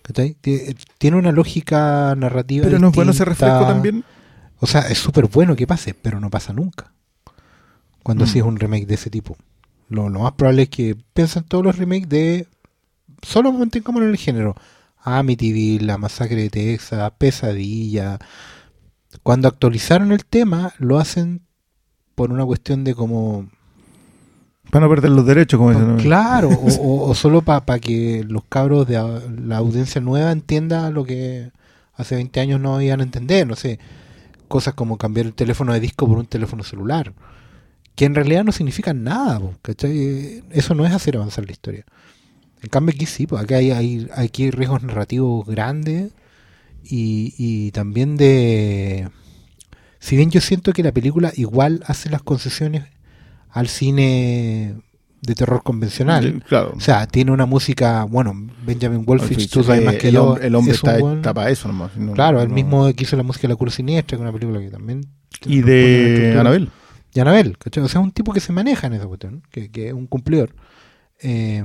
¿Cachai? 0.03 0.37
Tie- 0.43 0.77
Tiene 0.99 1.17
una 1.17 1.33
lógica 1.33 2.15
narrativa. 2.17 2.65
pero 2.67 2.79
no 2.79 2.89
es 2.89 2.95
bueno 2.95 3.13
ese 3.13 3.25
refresco 3.25 3.67
también. 3.67 4.05
O 4.61 4.67
sea, 4.67 4.83
es 4.83 4.99
súper 4.99 5.27
bueno 5.27 5.57
que 5.57 5.67
pase, 5.67 5.95
pero 5.95 6.21
no 6.21 6.31
pasa 6.31 6.53
nunca. 6.53 6.93
Cuando 8.03 8.25
Mm. 8.25 8.29
haces 8.29 8.43
un 8.43 8.57
remake 8.59 8.87
de 8.87 8.95
ese 8.95 9.11
tipo. 9.11 9.37
Lo, 9.89 10.09
lo 10.09 10.21
más 10.21 10.33
probable 10.33 10.63
es 10.65 10.69
que 10.69 10.97
piensen 11.15 11.45
todos 11.45 11.65
los 11.65 11.77
remakes 11.77 12.09
de. 12.09 12.47
Solo 13.23 13.53
mantengamos 13.53 14.03
en 14.03 14.09
el 14.11 14.17
género. 14.19 14.55
Amityville, 15.03 15.85
La 15.87 15.99
Masacre 15.99 16.37
de 16.37 16.51
Texas, 16.51 17.13
Pesadilla. 17.19 18.19
Cuando 19.23 19.49
actualizaron 19.49 20.13
el 20.13 20.25
tema, 20.25 20.73
lo 20.79 20.99
hacen 20.99 21.43
por 22.15 22.31
una 22.33 22.45
cuestión 22.45 22.85
de 22.85 22.95
como. 22.95 23.47
Para 24.71 24.87
no 24.87 24.91
perder 24.91 25.11
los 25.11 25.27
derechos, 25.27 25.59
como 25.59 25.71
dicen. 25.73 25.97
Claro, 25.99 26.49
o, 26.81 27.09
o- 27.11 27.15
solo 27.15 27.43
para 27.43 27.79
que 27.79 28.25
los 28.27 28.45
cabros 28.45 28.87
de 28.89 28.95
la 29.45 29.57
audiencia 29.59 30.01
nueva 30.01 30.33
entienda 30.33 30.91
lo 30.91 31.05
que 31.05 31.51
hace 31.95 32.17
20 32.17 32.41
años 32.41 32.61
no 32.61 32.81
iban 32.81 33.01
a 33.01 33.05
entender, 33.05 33.47
no 33.47 33.55
sé, 33.57 33.79
cosas 34.49 34.75
como 34.75 34.97
cambiar 34.99 35.27
el 35.27 35.35
teléfono 35.35 35.73
de 35.73 35.81
disco 35.81 36.09
por 36.09 36.19
un 36.19 36.27
teléfono 36.27 36.65
celular, 36.65 37.13
que 37.95 38.05
en 38.05 38.15
realidad 38.17 38.43
no 38.43 38.51
significan 38.53 39.05
nada, 39.05 39.41
¿cachai? 39.63 39.97
Eh, 39.97 40.43
Eso 40.51 40.75
no 40.75 40.85
es 40.87 40.93
hacer 40.93 41.17
avanzar 41.17 41.45
la 41.47 41.53
historia. 41.53 41.85
En 42.63 42.69
cambio 42.71 42.95
aquí 42.97 43.07
sí, 43.07 43.27
pues 43.27 43.43
acá 43.43 43.57
hay, 43.57 43.71
hay, 43.71 44.09
aquí 44.17 44.45
hay 44.45 44.51
riesgos 44.51 44.83
narrativos 44.83 45.47
grandes 45.47 46.13
y, 46.83 47.35
y 47.39 47.71
también 47.73 48.17
de... 48.17 49.09
Si 50.05 50.17
bien 50.17 50.31
yo 50.31 50.41
siento 50.43 50.73
que 50.75 50.83
la 50.83 50.93
película 50.93 51.33
igual 51.35 51.83
hace 51.87 52.11
las 52.11 52.23
concesiones 52.23 52.85
al 53.49 53.69
cine 53.69 54.75
de 55.23 55.35
terror 55.35 55.63
convencional, 55.63 56.45
Claro. 56.47 56.75
o 56.77 56.81
sea, 56.81 57.07
tiene 57.07 57.31
una 57.33 57.47
música, 57.47 58.05
bueno, 58.05 58.35
Benjamin 58.67 59.07
Wolfich, 59.07 59.49
tú 59.49 59.65
sabes 59.65 59.83
más 59.83 59.95
que 59.97 60.09
el, 60.09 60.15
yo. 60.15 60.25
hombre, 60.25 60.47
el 60.47 60.55
hombre 60.55 60.73
es 60.75 60.79
está, 60.85 60.99
buen- 60.99 61.23
para 61.23 61.49
eso 61.49 61.69
nomás. 61.69 61.97
no- 61.97 62.13
Claro, 62.13 62.43
el 62.43 62.49
no- 62.51 62.55
mismo 62.55 62.93
que 62.93 63.05
hizo 63.05 63.17
la 63.17 63.23
música 63.23 63.49
de 63.49 63.55
La 63.55 63.57
Cura 63.57 63.71
Siniestra, 63.71 64.19
que 64.19 64.23
es 64.23 64.29
una 64.29 64.33
película 64.39 64.61
que 64.61 64.69
también... 64.71 65.07
Y 65.47 65.63
de. 65.63 66.37
Anabel. 66.39 66.69
Y 67.15 67.21
Anabel, 67.21 67.57
¿cachai? 67.57 67.83
O 67.83 67.89
sea, 67.89 68.01
es 68.01 68.05
un 68.05 68.13
tipo 68.13 68.33
que 68.35 68.41
se 68.41 68.53
maneja 68.53 68.87
en 68.89 68.93
esa 68.93 69.07
cuestión, 69.07 69.43
que, 69.51 69.71
que 69.71 69.87
es 69.89 69.95
un 69.95 70.07
cumplidor. 70.07 70.55
Eh, 71.23 71.65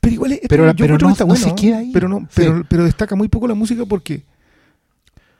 Pero 0.00 0.14
igual 0.14 0.32
es- 0.32 0.40
Pero- 0.48 0.48
pero 0.48 0.70
encuentro 0.70 0.98
no- 0.98 1.06
que 1.08 1.12
está 1.12 1.24
no 1.26 1.36
se 1.36 1.42
bueno, 1.42 1.56
queda 1.56 1.78
ahí. 1.78 1.90
Pero, 1.92 2.08
no, 2.08 2.20
Sí. 2.20 2.26
pero, 2.36 2.64
pero 2.68 2.84
destaca 2.84 3.14
muy 3.16 3.28
poco 3.28 3.46
la 3.48 3.54
música 3.54 3.84
porque. 3.84 4.24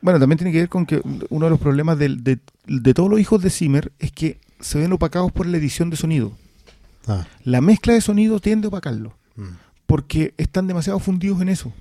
Bueno, 0.07 0.21
también 0.21 0.39
tiene 0.39 0.53
que 0.53 0.59
ver 0.59 0.69
con 0.69 0.87
que 0.87 1.03
uno 1.31 1.47
de 1.47 1.51
los 1.51 1.59
problemas 1.59 1.99
de, 1.99 2.39
de 2.69 2.95
todos 2.95 3.11
los 3.11 3.19
hijos 3.19 3.43
de 3.43 3.51
Zimmer 3.51 3.91
es 3.99 4.13
que 4.13 4.39
se 4.61 4.79
ven 4.79 4.93
opacados 4.93 5.33
por 5.33 5.47
la 5.47 5.57
edición 5.57 5.91
de 5.91 5.97
sonido. 5.97 6.31
ah, 7.09 7.27
La 7.43 7.61
mezcla 7.61 7.93
de 7.93 8.01
sonido 8.01 8.39
tiende 8.39 8.67
a 8.67 8.69
opacarlo 8.69 9.15
mm. 9.35 9.43
porque 9.89 10.33
están 10.39 10.69
demasiado 10.69 11.01
fundidos 11.01 11.41
en 11.43 11.49
eso. 11.49 11.73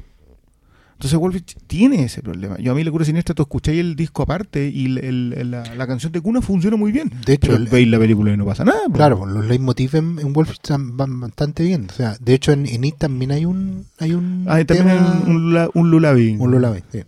Entonces 0.93 1.19
Wolfich 1.19 1.55
tiene 1.67 2.03
ese 2.05 2.23
problema. 2.23 2.57
Yo 2.57 2.71
a 2.71 2.75
mí 2.75 2.83
la 2.83 2.89
cura 2.89 3.05
siniestra, 3.05 3.35
tú 3.35 3.43
escucháis 3.43 3.79
el 3.79 3.95
disco 3.95 4.23
aparte 4.23 4.69
y 4.69 4.85
el- 4.87 5.33
el- 5.33 5.51
la, 5.51 5.75
la 5.75 5.85
canción 5.85 6.11
de 6.11 6.19
cuna 6.19 6.41
funciona 6.41 6.77
muy 6.77 6.91
bien. 6.91 7.11
De 7.27 7.33
hecho, 7.33 7.51
Pero 7.51 7.57
el- 7.57 7.67
veis 7.67 7.87
la 7.87 7.99
película 7.99 8.33
y 8.33 8.37
no 8.37 8.45
pasa 8.45 8.63
nada. 8.65 8.79
po. 8.87 8.93
Claro, 8.93 9.19
pues, 9.19 9.31
los 9.33 9.45
leitmotiv 9.45 9.95
en, 9.97 10.17
en 10.17 10.33
Wolf 10.33 10.49
están- 10.51 10.97
van 10.97 11.19
bastante 11.19 11.61
bien. 11.63 11.87
O 11.91 11.93
sea, 11.93 12.17
de 12.19 12.33
hecho 12.33 12.53
en, 12.53 12.65
en 12.65 12.83
It 12.85 12.95
también 12.97 13.31
hay 13.31 13.45
un 13.45 13.85
hay 13.99 14.13
un 14.13 14.45
Ah, 14.47 14.63
también 14.65 14.87
tema- 14.87 14.91
hay 15.25 15.29
un, 15.31 15.55
un, 15.57 15.69
un 15.75 15.91
lullaby. 15.91 16.37
un 16.39 16.49
lullaby, 16.49 16.81
sí. 16.91 17.03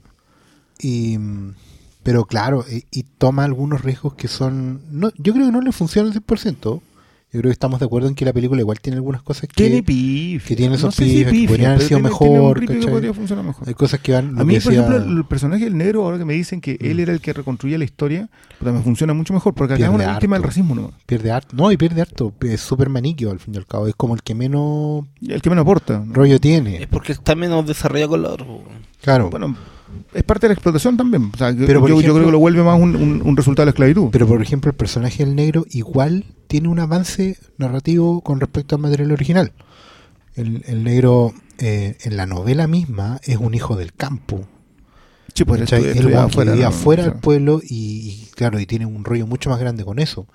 Y 0.82 1.18
pero 2.04 2.26
claro, 2.26 2.64
y, 2.72 2.84
y 2.92 3.04
toma 3.04 3.44
algunos 3.44 3.82
riesgos 3.84 4.14
que 4.14 4.28
son 4.28 4.82
no 4.92 5.10
yo 5.18 5.34
creo 5.34 5.46
que 5.48 5.52
no 5.52 5.62
le 5.62 5.72
funcionan 5.72 6.12
al 6.14 6.24
100%. 6.26 6.82
Yo 7.30 7.42
creo 7.42 7.50
que 7.50 7.54
estamos 7.54 7.82
de 7.82 7.86
acuerdo 7.86 8.08
en 8.08 8.16
que 8.16 8.24
la 8.24 8.32
película 8.32 8.62
igual 8.62 8.80
tiene 8.80 8.96
algunas 8.96 9.22
cosas 9.22 9.50
que 9.50 9.54
Tiene 9.54 9.84
pif. 9.84 10.48
que 10.48 10.56
tiene 10.56 10.76
esos 10.76 10.96
si 10.96 11.04
pifes, 11.04 11.26
que 11.26 11.32
pifia, 11.32 11.48
podrían 11.50 11.72
haber 11.72 11.82
sido 11.84 12.00
tiene- 12.00 12.10
tiene 12.18 12.30
un 12.30 12.36
mejor, 12.40 12.60
ripio 12.62 12.74
que 12.76 12.80
¿cachai? 12.80 12.94
podría 12.94 13.14
funcionar 13.14 13.46
mejor. 13.46 13.68
hay 13.68 13.74
cosas 13.74 14.00
que 14.00 14.14
van 14.14 14.40
A 14.40 14.46
mí, 14.46 14.54
que 14.54 14.62
por 14.62 14.72
decía- 14.72 14.88
ejemplo, 14.88 15.12
el 15.18 15.26
personaje 15.26 15.64
del 15.66 15.78
negro, 15.78 16.06
ahora 16.06 16.18
que 16.20 16.24
me 16.24 16.34
dicen 16.36 16.62
que 16.62 16.78
él 16.80 16.96
Mm. 16.96 17.00
era 17.02 17.12
el 17.12 17.20
que 17.20 17.34
reconstruía 17.34 17.78
la 17.78 17.84
historia, 17.84 18.30
puta, 18.58 18.72
me 18.72 18.80
funciona 18.82 19.14
mucho 19.14 19.34
mejor, 19.34 19.54
porque 19.56 19.74
acá 19.74 19.84
es 19.84 19.90
Pierde 19.90 20.04
una 20.06 20.14
víctima 20.14 20.38
del 20.38 20.44
harto. 20.44 20.48
racismo, 20.48 20.74
¿no? 20.76 20.94
pierde 21.06 21.32
harto, 21.32 21.54
no, 21.58 21.70
y 21.70 21.76
pierde 21.76 22.00
harto, 22.02 22.34
es 22.40 22.62
súper 22.62 22.88
maniquio 22.88 23.30
al 23.30 23.40
fin 23.40 23.54
y 23.56 23.58
al 23.58 23.68
cabo, 23.68 23.88
es 23.88 23.96
como 23.96 24.16
el 24.16 24.24
que 24.24 24.34
menos 24.34 25.04
El 25.28 25.42
que 25.42 25.50
menos 25.50 25.64
aporta. 25.64 26.00
¿no? 26.00 26.14
rollo 26.14 26.40
tiene. 26.40 26.82
Es 26.82 26.88
porque 26.88 27.12
está 27.12 27.36
menos 27.36 27.68
desarrollado 27.68 28.12
con 28.12 28.22
la 28.22 28.30
otra. 28.30 28.46
Claro. 29.02 29.30
Bueno, 29.30 29.54
es 30.14 30.24
parte 30.24 30.46
de 30.48 30.50
la 30.50 30.54
explotación 30.54 30.98
también. 30.98 31.32
O 31.34 31.38
sea, 31.38 31.54
Pero, 31.56 31.88
yo, 31.88 32.14
creo 32.14 32.26
que 32.26 32.32
lo 32.32 32.40
vuelve 32.40 32.64
más 32.64 32.80
un, 32.80 32.96
un- 32.96 33.22
un 33.22 33.38
resultado 33.38 33.64
de 33.64 33.68
la 33.68 33.72
esclavitud. 33.72 34.10
Pero 34.12 34.28
por 34.28 34.42
ejemplo, 34.42 34.70
el 34.72 34.76
personaje 34.78 35.26
del 35.26 35.36
negro 35.36 35.66
igual 35.70 36.26
tiene 36.48 36.68
un 36.68 36.80
avance 36.80 37.38
narrativo 37.58 38.22
con 38.22 38.40
respecto 38.40 38.76
al 38.76 38.82
material 38.82 39.12
original. 39.12 39.54
El, 40.36 40.64
el 40.68 40.84
negro 40.84 41.34
eh, 41.58 41.98
en 42.04 42.18
la 42.18 42.26
novela 42.26 42.68
misma 42.68 43.20
es 43.24 43.38
un 43.38 43.54
hijo 43.54 43.76
del 43.76 43.94
campo. 43.94 44.48
sí, 45.34 45.44
pues 45.46 45.62
¿cachai? 45.62 45.82
estu- 45.82 45.86
Él 45.86 45.98
estudiaba 45.98 46.22
weón, 46.24 46.30
que 46.30 46.34
afuera, 46.34 46.52
vivía 46.52 46.70
¿no? 46.70 46.76
afuera 46.76 47.02
O 47.02 47.06
sea, 47.06 47.12
del 47.14 47.22
pueblo 47.22 47.62
y, 47.64 47.76
y, 48.28 48.30
claro, 48.36 48.60
y 48.60 48.66
tiene 48.66 48.86
un 48.86 49.04
rollo 49.04 49.26
mucho 49.28 49.50
más 49.50 49.60
grande 49.60 49.84
con 49.84 50.00
eso. 50.00 50.28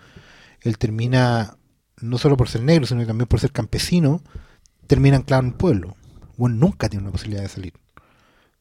Él 0.61 0.79
termina, 0.79 1.57
no 2.01 2.19
solo 2.19 2.37
por 2.37 2.49
ser 2.49 2.63
negro, 2.63 2.87
sino 2.87 3.05
también 3.07 3.27
por 3.29 3.41
ser 3.41 3.53
campesino, 3.53 4.23
termina 4.87 5.17
anclado 5.17 5.43
en 5.43 5.49
el 5.51 5.55
pueblo. 5.55 5.97
Bueno, 6.37 6.57
nunca 6.57 6.89
tiene 6.89 7.03
una 7.05 7.13
posibilidad 7.13 7.43
de 7.43 7.49
salir. 7.49 7.73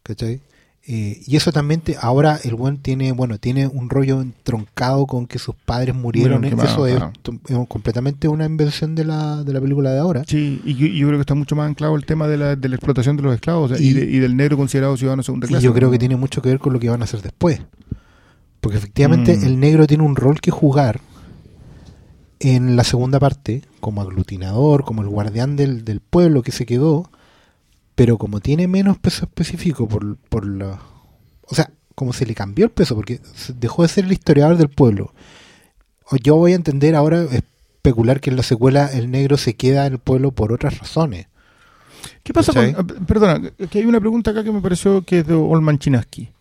¿Cachai? 0.03 0.41
Eh, 0.87 1.21
y 1.27 1.35
eso 1.35 1.51
también, 1.51 1.81
te- 1.81 1.95
ahora 2.01 2.39
el 2.43 2.55
buen 2.55 2.77
tiene, 2.77 3.11
bueno, 3.11 3.37
tiene 3.37 3.67
un 3.67 3.87
rollo 3.89 4.19
entroncado 4.19 5.05
con 5.05 5.27
que 5.27 5.37
sus 5.37 5.53
padres 5.55 5.93
murieron. 5.93 6.41
Murieron 6.41 6.59
eso 6.65 6.87
es, 6.87 6.99
completamente 7.67 8.27
una 8.27 8.45
invención 8.45 8.95
de 8.95 9.05
la, 9.05 9.43
de 9.43 9.53
la 9.53 9.61
película 9.61 9.91
de 9.91 9.99
ahora. 9.99 10.23
Sí, 10.27 10.59
y 10.65 10.73
yo, 10.73 10.87
yo 10.87 11.07
creo 11.07 11.19
que 11.19 11.21
está 11.21 11.35
mucho 11.35 11.55
más 11.55 11.67
anclado 11.69 11.95
el 11.95 12.05
tema 12.05 12.27
de 12.27 12.37
la, 12.37 12.55
de 12.55 12.67
la 12.67 12.75
explotación 12.75 13.15
de 13.15 13.21
los 13.23 13.35
esclavos 13.35 13.71
o 13.71 13.75
sea, 13.75 13.83
y, 13.85 13.89
Y- 13.89 13.93
de- 13.93 14.05
y 14.05 14.17
del 14.19 14.35
negro 14.35 14.57
considerado 14.57 14.97
ciudadano 14.97 15.21
de 15.21 15.25
segunda 15.25 15.45
Y 15.45 15.49
clase. 15.49 15.63
yo 15.65 15.73
creo 15.73 15.89
¿no? 15.89 15.91
que 15.91 15.99
tiene 15.99 16.15
mucho 16.15 16.41
que 16.41 16.49
ver 16.49 16.57
con 16.59 16.73
lo 16.73 16.79
que 16.79 16.89
van 16.89 17.01
a 17.01 17.05
hacer 17.05 17.21
después. 17.21 17.61
Porque 18.59 18.77
efectivamente 18.79 19.37
Mm. 19.37 19.43
el 19.45 19.59
negro 19.59 19.85
tiene 19.87 20.03
un 20.03 20.15
rol 20.15 20.41
que 20.41 20.49
jugar 20.51 20.99
en 22.39 22.75
la 22.75 22.83
segunda 22.83 23.19
parte, 23.19 23.61
como 23.79 24.01
aglutinador, 24.01 24.83
como 24.83 25.03
el 25.03 25.09
guardián 25.09 25.55
del, 25.55 25.85
del 25.85 25.99
pueblo 25.99 26.41
que 26.41 26.51
se 26.51 26.65
quedó, 26.65 27.09
pero 28.02 28.18
como 28.18 28.40
tiene 28.40 28.68
menos 28.68 28.98
peso 28.98 29.26
específico 29.26 29.88
por, 29.88 30.18
por 30.18 30.48
la... 30.48 30.80
O 31.44 31.53
sea, 31.53 31.69
como 31.94 32.14
se 32.14 32.26
le 32.26 32.34
cambió 32.34 32.65
el 32.65 32.72
peso, 32.72 32.95
porque 32.95 33.22
dejó 33.60 33.84
de 33.84 33.90
ser 33.90 34.06
el 34.06 34.11
historiador 34.11 34.57
del 34.57 34.69
pueblo. 34.69 35.14
Yo 36.23 36.36
voy 36.36 36.53
a 36.53 36.56
entender 36.56 36.95
ahora, 36.95 37.26
especular 37.26 38.19
que 38.19 38.32
en 38.32 38.38
la 38.38 38.41
secuela 38.41 38.88
el 38.88 39.11
negro 39.11 39.38
se 39.38 39.53
queda 39.53 39.86
en 39.86 39.94
el 39.94 39.99
pueblo 39.99 40.32
por 40.32 40.52
otras 40.52 40.80
razones. 40.80 41.28
¿Qué 42.23 42.34
pasa 42.34 42.53
¿Cachai? 42.53 42.73
con.? 42.73 42.88
ah, 42.90 43.06
Perdona, 43.06 43.52
que 43.69 43.78
hay 43.78 43.86
una 43.86 43.99
pregunta 43.99 44.32
acá 44.32 44.44
que 44.44 44.52
me 44.52 44.61
pareció 44.61 45.03
que 45.03 45.19
es 45.19 45.28
de 45.28 45.36
Olman 45.36 45.78
Chinaski. 45.78 46.32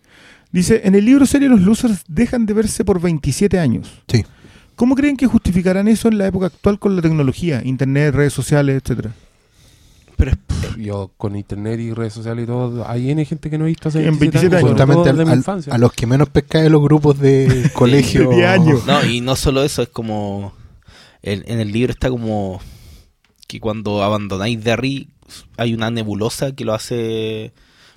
Dice: 0.53 0.81
En 0.85 0.95
el 0.95 1.05
libro 1.05 1.27
serie, 1.27 1.51
los 1.51 1.61
losers 1.61 2.05
dejan 2.09 2.47
de 2.47 2.55
verse 2.55 2.87
por 2.87 3.03
27 3.03 3.59
años. 3.59 4.01
Sí. 4.09 4.24
¿Cómo 4.77 4.95
creen 4.95 5.19
que 5.19 5.27
justificarán 5.27 5.89
eso 5.89 6.09
en 6.09 6.16
la 6.16 6.27
época 6.27 6.47
actual 6.47 6.78
con 6.78 6.97
la 6.97 7.03
tecnología, 7.03 7.61
internet, 7.62 8.15
redes 8.15 8.32
sociales, 8.32 8.81
etcétera? 8.82 9.12
Pero 10.16 10.32
Yo 10.78 11.10
con 11.16 11.36
internet 11.36 11.80
y 11.80 11.92
redes 11.92 12.12
sociales 12.12 12.44
y 12.44 12.47
todo, 12.47 12.88
hay 12.88 13.10
N 13.10 13.24
gente 13.24 13.51
que 13.51 13.59
no 13.59 13.64
he 13.64 13.68
visto 13.68 13.88
hace 13.88 14.06
En 14.06 14.18
27 14.18 14.48
27 14.48 14.56
años, 14.56 14.70
Justamente 14.70 15.10
al- 15.10 15.16
al- 15.68 15.74
a 15.74 15.78
los 15.78 15.92
que 15.92 16.06
menos 16.06 16.28
pesca 16.28 16.60
de 16.60 16.70
los 16.70 16.82
grupos 16.82 17.18
de 17.18 17.70
colegio. 17.74 18.30
De 18.30 18.47
años. 18.47 18.86
No, 18.86 19.05
y 19.05 19.20
no 19.20 19.36
solo 19.36 19.62
eso, 19.62 19.82
es 19.82 19.88
como. 19.88 20.52
En, 21.22 21.42
en 21.47 21.60
el 21.60 21.72
libro 21.72 21.92
está 21.92 22.09
como. 22.10 22.60
Que 23.47 23.60
cuando 23.60 24.02
abandonáis 24.05 24.62
Derry, 24.62 25.09
hay 25.56 25.74
una 25.74 25.90
nebulosa 25.90 26.52
que 26.52 26.64
lo 26.64 26.72
hace. 26.74 27.52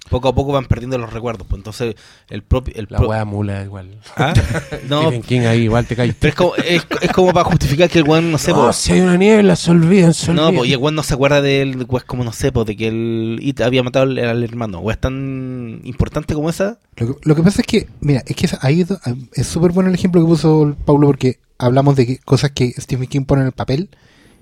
Poco 0.09 0.27
a 0.27 0.35
poco 0.35 0.51
van 0.51 0.65
perdiendo 0.65 0.97
los 0.97 1.13
recuerdos. 1.13 1.47
Pues 1.47 1.59
entonces, 1.59 1.95
el 2.29 2.43
propio. 2.43 2.73
El 2.75 2.87
La 2.89 2.97
pro- 2.97 3.07
wea 3.09 3.23
mula 3.23 3.63
igual. 3.63 3.99
¿Ah? 4.17 4.33
No, 4.89 5.03
Stephen 5.03 5.21
King 5.23 5.39
ahí 5.41 5.61
igual 5.61 5.85
te 5.87 5.95
caes. 5.95 6.13
pero 6.19 6.29
es 6.29 6.35
como, 6.35 6.55
es, 6.57 6.85
es 7.01 7.11
como 7.11 7.31
para 7.31 7.45
justificar 7.45 7.89
que 7.89 7.99
el 7.99 8.07
weón, 8.07 8.29
no 8.31 8.37
sé, 8.37 8.51
No, 8.51 8.57
po, 8.67 8.73
si 8.73 8.91
hay 8.91 8.99
una 9.01 9.15
niebla, 9.15 9.55
se 9.55 9.71
olvidan, 9.71 10.13
se 10.13 10.33
No, 10.33 10.47
olvidan. 10.47 10.55
pues 10.57 10.69
y 10.69 10.73
el 10.73 10.79
weón 10.79 10.95
no 10.95 11.03
se 11.03 11.13
acuerda 11.13 11.41
de 11.41 11.61
él, 11.61 11.85
pues 11.87 12.03
como 12.03 12.23
no 12.25 12.33
sé, 12.33 12.51
pues 12.51 12.67
de 12.67 12.75
que 12.75 12.87
él 12.89 13.55
había 13.63 13.81
matado 13.81 14.03
al, 14.03 14.19
al 14.19 14.43
hermano. 14.43 14.79
O 14.79 14.91
es 14.91 14.99
tan 14.99 15.79
importante 15.85 16.33
como 16.33 16.49
esa. 16.49 16.79
Lo 16.97 17.07
que, 17.15 17.19
lo 17.29 17.35
que 17.35 17.41
pasa 17.43 17.61
es 17.61 17.67
que, 17.67 17.87
mira, 18.01 18.23
es 18.27 18.35
que 18.35 18.49
ahí 18.61 18.85
es 19.33 19.47
súper 19.47 19.71
bueno 19.71 19.89
el 19.89 19.95
ejemplo 19.95 20.19
que 20.21 20.27
puso 20.27 20.75
Pablo 20.85 21.07
porque 21.07 21.39
hablamos 21.57 21.95
de 21.95 22.05
que 22.05 22.17
cosas 22.19 22.51
que 22.51 22.73
Stephen 22.77 23.07
King 23.07 23.23
pone 23.23 23.41
en 23.43 23.47
el 23.47 23.53
papel 23.53 23.89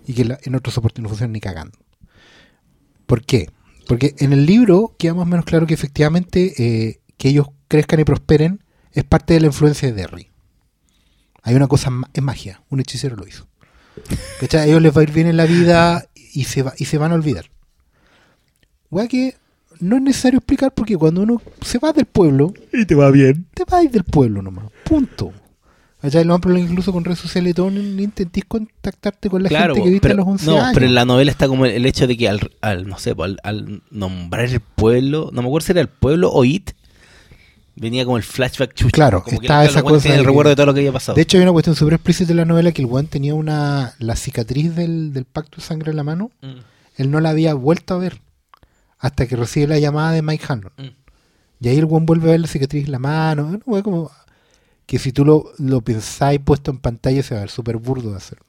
y 0.07 0.13
que 0.15 0.25
la- 0.25 0.39
en 0.43 0.55
otros 0.55 0.73
soportes 0.73 1.03
no 1.03 1.07
funcionan 1.07 1.33
ni 1.33 1.39
cagando. 1.39 1.77
¿Por 3.05 3.23
qué? 3.23 3.49
Porque 3.91 4.15
en 4.19 4.31
el 4.31 4.45
libro 4.45 4.95
queda 4.97 5.13
más 5.15 5.23
o 5.23 5.25
menos 5.25 5.43
claro 5.43 5.67
que 5.67 5.73
efectivamente 5.73 6.53
eh, 6.57 7.01
que 7.17 7.27
ellos 7.27 7.47
crezcan 7.67 7.99
y 7.99 8.05
prosperen 8.05 8.63
es 8.93 9.03
parte 9.03 9.33
de 9.33 9.41
la 9.41 9.47
influencia 9.47 9.89
de 9.89 9.93
Derry. 9.93 10.29
Hay 11.43 11.55
una 11.55 11.67
cosa, 11.67 11.91
es 12.13 12.23
magia, 12.23 12.63
un 12.69 12.79
hechicero 12.79 13.17
lo 13.17 13.27
hizo. 13.27 13.49
¿Cachai? 14.39 14.61
A 14.61 14.65
ellos 14.67 14.81
les 14.81 14.95
va 14.95 15.01
a 15.01 15.03
ir 15.03 15.11
bien 15.11 15.27
en 15.27 15.35
la 15.35 15.45
vida 15.45 16.05
y 16.31 16.45
se, 16.45 16.63
va, 16.63 16.73
y 16.77 16.85
se 16.85 16.97
van 16.97 17.11
a 17.11 17.15
olvidar. 17.15 17.51
Wea 18.89 19.09
que 19.09 19.35
no 19.81 19.97
es 19.97 20.01
necesario 20.01 20.37
explicar 20.37 20.73
porque 20.73 20.95
cuando 20.95 21.23
uno 21.23 21.41
se 21.59 21.77
va 21.77 21.91
del 21.91 22.05
pueblo, 22.05 22.53
Y 22.71 22.85
te 22.85 22.95
va 22.95 23.11
bien. 23.11 23.45
te 23.53 23.65
vas 23.65 23.91
del 23.91 24.05
pueblo 24.05 24.41
nomás. 24.41 24.71
Punto. 24.85 25.33
¿Cachai? 26.01 26.23
Lo 26.23 26.39
probable 26.39 26.63
incluso 26.65 26.91
con 26.91 27.05
redes 27.05 27.19
sociales 27.19 27.51
y 27.51 27.53
todo, 27.53 27.69
ni 27.69 28.03
intentís 28.03 28.43
contactarte 28.45 29.29
con 29.29 29.43
la 29.43 29.49
claro, 29.49 29.75
gente 29.75 29.85
que 29.87 29.91
viste 29.91 30.07
pero, 30.09 30.13
a 30.23 30.25
los 30.25 30.27
11 30.33 30.45
no, 30.47 30.57
años. 30.59 30.71
pero 30.73 30.85
en 30.87 30.95
la 30.95 31.05
novela 31.05 31.29
está 31.29 31.47
como 31.47 31.65
el, 31.65 31.73
el 31.73 31.85
hecho 31.85 32.07
de 32.07 32.17
que 32.17 32.27
al, 32.27 32.39
al 32.61 32.87
no 32.87 32.97
sé, 32.97 33.13
al, 33.17 33.37
al 33.43 33.83
nombrar 33.91 34.45
el 34.45 34.59
pueblo, 34.61 35.29
no 35.31 35.41
me 35.43 35.47
acuerdo 35.47 35.65
si 35.67 35.71
era 35.73 35.81
el 35.81 35.89
pueblo 35.89 36.31
o 36.31 36.43
It, 36.43 36.71
venía 37.75 38.03
como 38.05 38.17
el 38.17 38.23
flashback 38.23 38.73
chucho. 38.73 38.91
Claro, 38.91 39.23
como 39.23 39.41
está 39.41 39.63
esa 39.65 39.83
cosa 39.83 40.09
de 40.09 40.15
el 40.15 40.21
que- 40.21 40.27
recuerdo 40.27 40.49
de 40.49 40.55
todo 40.55 40.65
lo 40.65 40.73
que 40.73 40.79
había 40.79 40.91
pasado. 40.91 41.15
De 41.15 41.21
hecho, 41.21 41.37
hay 41.37 41.43
una 41.43 41.51
cuestión 41.51 41.75
súper 41.75 41.93
explícita 41.95 42.31
en 42.31 42.37
la 42.37 42.45
novela 42.45 42.71
que 42.71 42.81
el 42.81 42.87
weón 42.87 43.07
tenía 43.07 43.35
una 43.35 43.93
la 43.99 44.15
cicatriz 44.15 44.75
del, 44.75 45.13
del 45.13 45.25
pacto 45.25 45.57
de 45.57 45.63
sangre 45.63 45.91
en 45.91 45.97
la 45.97 46.03
mano. 46.03 46.31
Mm, 46.41 46.47
Él 46.97 47.11
no 47.11 47.19
la 47.21 47.29
había 47.29 47.53
vuelto 47.53 47.93
a 47.93 47.97
ver 47.97 48.21
hasta 48.99 49.25
que 49.27 49.35
recibe 49.35 49.67
la 49.67 49.79
llamada 49.79 50.11
de 50.11 50.21
Mike 50.21 50.45
Hanlon. 50.47 50.73
mm. 50.77 50.87
Y 51.63 51.67
ahí 51.67 51.77
el 51.77 51.85
weón 51.85 52.07
vuelve 52.07 52.27
a 52.29 52.31
ver 52.31 52.39
la 52.39 52.47
cicatriz 52.47 52.85
en 52.85 52.91
la 52.91 52.97
mano. 52.99 53.59
Weá 53.67 53.83
como 53.83 54.09
que 54.91 54.99
si 54.99 55.13
tú 55.13 55.23
lo, 55.23 55.53
lo 55.57 55.79
pensáis 55.79 56.41
puesto 56.43 56.69
en 56.69 56.77
pantalla 56.77 57.23
se 57.23 57.33
va 57.33 57.39
a 57.39 57.43
ver 57.43 57.49
súper 57.49 57.77
burdo 57.77 58.11
de 58.11 58.17
hacer. 58.17 58.39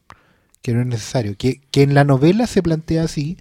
Que 0.61 0.73
no 0.73 0.81
es 0.81 0.89
necesario. 0.89 1.37
Que, 1.37 1.61
que 1.71 1.83
en 1.83 1.95
la 1.95 2.03
novela 2.03 2.49
se 2.49 2.65
plantea 2.65 3.05
así 3.05 3.37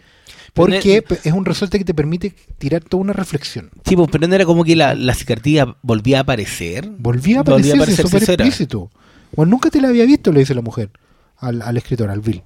porque 0.53 1.03
es 1.23 1.34
un 1.34 1.45
resorte 1.45 1.80
que 1.80 1.84
te 1.84 1.95
permite 1.95 2.36
tirar 2.60 2.84
toda 2.84 3.02
una 3.02 3.14
reflexión. 3.14 3.72
Sí, 3.88 3.95
pues, 3.95 4.07
pero 4.11 4.28
no 4.28 4.36
era 4.36 4.45
como 4.45 4.64
que 4.64 4.76
la, 4.76 4.94
la 4.94 5.15
cicatriz 5.15 5.64
volvía 5.82 6.19
a 6.19 6.22
aparecer. 6.22 6.91
Volvía 6.99 7.40
a 7.40 7.41
aparecer, 7.41 7.72
Volvía 7.72 7.73
a 7.73 7.78
aparecer, 7.78 8.06
súper 8.06 8.22
explícito. 8.22 8.91
Bueno, 9.36 9.49
nunca 9.49 9.72
te 9.72 9.82
la 9.82 9.88
había 9.88 10.06
visto, 10.06 10.32
le 10.32 10.41
dice 10.41 10.53
la 10.53 10.61
mujer 10.61 10.91
al, 11.38 11.64
al 11.64 11.78
escritor, 11.78 12.11
al 12.11 12.22
Bill. 12.22 12.44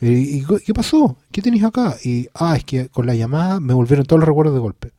¿Y 0.00 0.42
qué 0.64 0.72
pasó? 0.72 1.18
¿Qué 1.30 1.42
tenéis 1.42 1.64
acá? 1.64 1.96
Y, 2.02 2.28
ah, 2.32 2.56
es 2.56 2.64
que 2.64 2.88
con 2.88 3.04
la 3.04 3.14
llamada 3.14 3.60
me 3.60 3.74
volvieron 3.74 4.06
todos 4.06 4.20
los 4.20 4.28
recuerdos 4.28 4.54
de 4.54 4.60
golpe. 4.60 4.92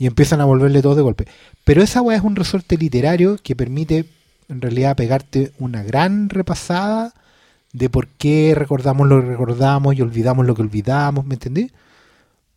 Y 0.00 0.06
empiezan 0.06 0.40
a 0.40 0.46
volverle 0.46 0.82
todos 0.82 0.96
de 0.96 1.02
golpe. 1.02 1.28
Pero 1.62 1.80
esa 1.80 2.02
weá 2.02 2.16
es 2.16 2.24
un 2.24 2.34
resorte 2.34 2.76
literario 2.76 3.36
que 3.40 3.54
permite, 3.54 4.06
en 4.52 4.60
realidad, 4.60 4.96
pegarte 4.96 5.52
una 5.58 5.82
gran 5.82 6.28
repasada 6.28 7.14
de 7.72 7.88
por 7.88 8.06
qué 8.06 8.54
recordamos 8.54 9.08
lo 9.08 9.20
que 9.20 9.28
recordamos 9.28 9.96
y 9.96 10.02
olvidamos 10.02 10.46
lo 10.46 10.54
que 10.54 10.62
olvidamos, 10.62 11.24
¿me 11.24 11.34
entendés? 11.34 11.72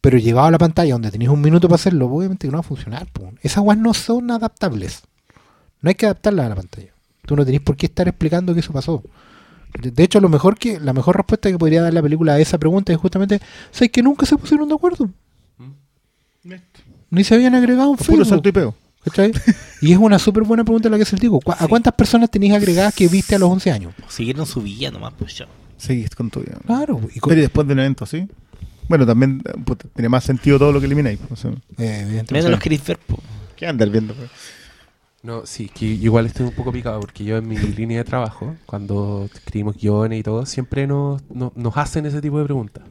Pero 0.02 0.18
llevado 0.18 0.48
a 0.48 0.52
la 0.52 0.58
pantalla 0.58 0.94
donde 0.94 1.10
tenéis 1.10 1.30
un 1.32 1.42
minuto 1.42 1.68
para 1.68 1.76
hacerlo, 1.76 2.08
obviamente 2.08 2.48
que 2.48 2.52
no 2.52 2.58
va 2.58 2.60
a 2.60 2.64
funcionar. 2.64 3.08
po. 3.12 3.32
Esas 3.42 3.64
weas 3.64 3.80
no 3.80 3.94
son 3.94 4.30
adaptables. 4.30 5.04
No 5.82 5.90
hay 5.90 5.96
que 5.96 6.06
adaptarlas 6.06 6.46
a 6.46 6.50
la 6.50 6.56
pantalla. 6.56 6.90
Tú 7.26 7.36
no 7.36 7.46
tenés 7.46 7.62
por 7.62 7.76
qué 7.76 7.88
estar 7.88 8.08
explicando 8.08 8.54
que 8.54 8.60
eso 8.60 8.74
pasó. 8.74 9.02
De, 9.82 9.92
de 9.92 10.04
hecho, 10.04 10.20
lo 10.20 10.30
mejor 10.30 10.58
que, 10.58 10.80
la 10.80 10.94
mejor 10.94 11.18
respuesta 11.18 11.50
que 11.50 11.58
podría 11.58 11.82
dar 11.82 11.94
la 11.94 12.02
película 12.02 12.34
a 12.34 12.40
esa 12.40 12.58
pregunta 12.58 12.94
es 12.94 13.00
justamente, 13.00 13.40
¿sabes 13.72 13.92
que 13.92 14.04
nunca 14.04 14.26
se 14.26 14.38
pusieron 14.38 14.68
de 14.68 14.76
acuerdo? 14.76 15.10
Ni 17.10 17.24
se 17.24 17.36
habían 17.36 17.56
agregado 17.56 17.90
un 17.90 17.98
Puro 17.98 18.08
Facebook. 18.08 18.28
salto 18.28 18.50
y 18.50 18.52
peo. 18.52 18.76
¿Cachai? 19.06 19.32
y 19.82 19.92
es 19.94 19.98
una 19.98 20.20
súper 20.20 20.44
buena 20.44 20.64
pregunta 20.64 20.90
la 20.90 20.98
que 20.98 21.06
el 21.10 21.20
digo. 21.20 21.40
¿A 21.48 21.68
cuántas 21.68 21.94
personas 21.94 22.30
tenéis 22.30 22.54
agregadas 22.54 22.94
que 22.94 23.08
viste 23.08 23.36
a 23.36 23.40
los 23.40 23.50
11 23.50 23.72
años? 23.72 23.94
Siguieron 24.10 24.46
su 24.46 24.62
vida 24.62 24.92
nomás, 24.92 25.14
pues 25.18 25.38
ya. 25.38 25.48
Seguís 25.78 26.10
con 26.16 26.30
tu 26.30 26.42
vida. 26.42 26.58
Claro. 26.66 27.00
Y 27.14 27.20
con- 27.20 27.30
Pero 27.30 27.40
y 27.40 27.44
después 27.44 27.68
del 27.68 27.80
evento, 27.80 28.06
¿sí? 28.06 28.28
Bueno, 28.88 29.06
también 29.06 29.40
puta, 29.66 29.88
tiene 29.96 30.10
más 30.10 30.24
sentido 30.24 30.60
todo 30.60 30.72
lo 30.72 30.80
que 30.80 30.86
elimináis. 30.86 31.20
O 31.32 31.36
sea, 31.36 31.52
eh, 31.52 31.56
evidentemente. 31.78 32.34
Menos 32.34 32.52
los 32.52 32.60
queréis 32.60 32.86
ver, 32.86 33.00
pues. 33.08 33.20
¿Qué 33.56 33.66
andas 33.68 33.90
viendo? 33.92 34.14
pues? 34.14 34.30
No, 35.24 35.44
sí, 35.48 35.70
que 35.74 35.86
igual 35.86 36.28
estoy 36.28 36.46
un 36.46 36.52
poco 36.54 36.72
picado 36.72 37.00
porque 37.00 37.24
yo 37.24 37.38
en 37.38 37.48
mi 37.48 37.58
línea 37.58 37.98
de 37.98 38.04
trabajo, 38.04 38.56
cuando 38.68 39.28
escribimos 39.34 39.76
guiones 39.76 40.20
y 40.20 40.24
todo, 40.24 40.46
siempre 40.46 40.86
nos, 40.86 41.24
no- 41.34 41.52
nos 41.56 41.76
hacen 41.78 42.06
ese 42.06 42.22
tipo 42.22 42.38
de 42.38 42.46
preguntas. 42.46 42.84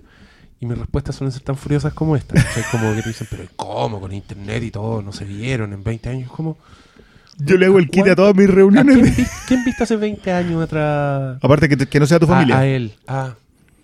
Y 0.64 0.66
mis 0.66 0.78
respuestas 0.78 1.14
suelen 1.16 1.30
ser 1.32 1.42
tan 1.42 1.56
furiosas 1.56 1.92
como 1.92 2.16
esta. 2.16 2.34
¿cachai? 2.34 2.62
Como 2.70 2.94
que 2.94 3.02
te 3.02 3.08
dicen, 3.10 3.26
pero 3.30 3.44
¿cómo? 3.54 4.00
Con 4.00 4.12
internet 4.12 4.62
y 4.62 4.70
todo, 4.70 5.02
no 5.02 5.12
se 5.12 5.24
vieron 5.26 5.72
en 5.74 5.84
20 5.84 6.08
años. 6.08 6.30
¿Cómo? 6.32 6.56
Yo 7.38 7.56
le 7.58 7.66
hago 7.66 7.78
el 7.78 7.90
kit 7.90 8.06
a 8.06 8.14
todas 8.16 8.34
mis 8.34 8.48
¿A 8.48 8.52
reuniones. 8.52 8.96
quién, 8.96 9.14
vi- 9.14 9.26
quién 9.46 9.64
viste 9.64 9.82
hace 9.82 9.96
20 9.96 10.32
años 10.32 10.62
atrás? 10.62 11.38
Aparte 11.42 11.68
que, 11.68 11.76
te- 11.76 11.86
que 11.86 12.00
no 12.00 12.06
sea 12.06 12.18
tu 12.18 12.24
A- 12.26 12.28
familia. 12.28 12.58
A, 12.60 12.66
él. 12.66 12.94
Ah. 13.06 13.34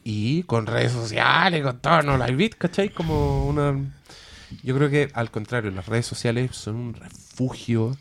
Y 0.05 0.45
con 0.45 0.67
redes 0.67 0.93
sociales, 0.93 1.63
con 1.63 1.79
todo, 1.81 2.01
no 2.03 2.17
la 2.17 2.27
vi, 2.29 2.49
¿cachai? 2.49 2.89
Como 2.89 3.47
una... 3.47 3.75
Yo 4.63 4.75
creo 4.77 4.89
que 4.89 5.11
al 5.13 5.31
contrario, 5.31 5.71
las 5.73 5.87
redes 5.87 6.07
sociales 6.07 6.53
son 6.57 6.77
un 6.77 6.95
refugio 6.95 7.97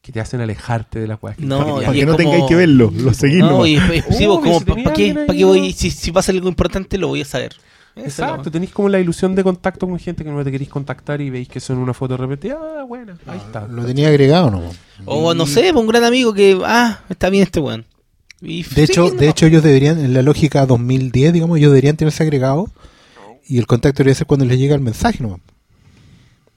que 0.00 0.12
te 0.12 0.20
hacen 0.20 0.40
alejarte 0.40 0.98
de 1.00 1.06
las 1.08 1.18
cosas 1.18 1.36
que 1.36 1.44
No, 1.44 1.76
Para 1.80 1.92
que 1.92 2.00
es 2.00 2.06
no 2.06 2.12
como- 2.12 2.24
tengáis 2.24 2.44
que 2.48 2.54
verlo, 2.54 2.90
lo 2.96 3.12
seguís 3.12 3.40
No, 3.40 3.66
y 3.66 3.76
es, 3.76 3.82
es- 3.82 4.04
pues, 4.04 4.16
como, 4.26 4.58
si 4.60 4.64
¿para 4.64 4.82
qué? 4.82 4.88
alguien 4.90 5.14
¿Para 5.14 5.32
ahí, 5.32 5.38
qué 5.38 5.44
voy? 5.44 5.60
no. 5.60 5.74
Si, 5.76 5.90
si 5.90 6.10
pasa 6.12 6.32
algo 6.32 6.48
importante, 6.48 6.96
lo 6.96 7.08
voy 7.08 7.20
a 7.20 7.24
saber. 7.26 7.54
Exacto, 8.04 8.50
tenéis 8.50 8.72
como 8.72 8.88
la 8.88 9.00
ilusión 9.00 9.34
de 9.34 9.42
contacto 9.42 9.86
con 9.86 9.98
gente 9.98 10.24
que 10.24 10.30
no 10.30 10.42
te 10.44 10.50
queréis 10.50 10.70
contactar 10.70 11.20
y 11.20 11.30
veis 11.30 11.48
que 11.48 11.60
son 11.60 11.78
una 11.78 11.94
foto 11.94 12.16
repente, 12.16 12.52
ah, 12.52 12.84
buena, 12.84 13.16
ahí 13.26 13.38
está. 13.38 13.66
Lo 13.66 13.84
tenía 13.84 14.08
agregado, 14.08 14.50
¿no? 14.50 14.62
O 15.04 15.34
no 15.34 15.46
sé, 15.46 15.72
un 15.72 15.86
gran 15.86 16.04
amigo 16.04 16.32
que, 16.34 16.60
ah, 16.64 17.00
está 17.08 17.30
bien 17.30 17.42
este 17.44 17.60
weón. 17.60 17.84
Y 18.40 18.62
De 18.62 18.84
hecho, 18.84 19.10
de 19.10 19.24
no. 19.26 19.30
hecho 19.30 19.46
ellos 19.46 19.62
deberían, 19.62 19.98
en 19.98 20.14
la 20.14 20.22
lógica 20.22 20.64
2010, 20.66 21.32
digamos, 21.32 21.58
ellos 21.58 21.70
deberían 21.72 21.96
tenerse 21.96 22.22
agregado 22.22 22.70
y 23.46 23.58
el 23.58 23.66
contacto 23.66 23.98
debería 23.98 24.14
ser 24.14 24.26
cuando 24.26 24.44
les 24.46 24.58
llega 24.58 24.74
el 24.74 24.80
mensaje 24.80 25.22
nomás. 25.22 25.40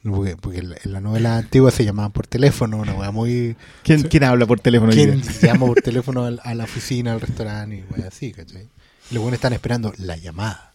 Porque, 0.03 0.35
porque 0.35 0.59
en 0.59 0.93
la- 0.93 0.99
novela 0.99 1.37
antigua 1.37 1.69
se 1.69 1.85
llamaban 1.85 2.11
por 2.11 2.25
teléfono, 2.25 2.77
una 2.77 2.93
weá 2.93 3.11
muy... 3.11 3.55
¿Quién, 3.83 4.01
quién 4.03 4.23
habla 4.23 4.47
por 4.47 4.59
teléfono? 4.59 4.91
¿Quién 4.91 5.21
llama 5.41 5.67
por 5.67 5.81
teléfono 5.83 6.25
al- 6.25 6.41
a 6.43 6.55
la 6.55 6.63
oficina, 6.63 7.13
al 7.13 7.21
restaurante 7.21 7.75
y 7.87 7.93
weá 7.93 8.07
así, 8.07 8.31
¿cachai? 8.31 8.67
Y 9.11 9.13
los 9.13 9.21
buenos 9.21 9.37
están 9.37 9.53
esperando 9.53 9.93
la 9.97 10.17
llamada. 10.17 10.70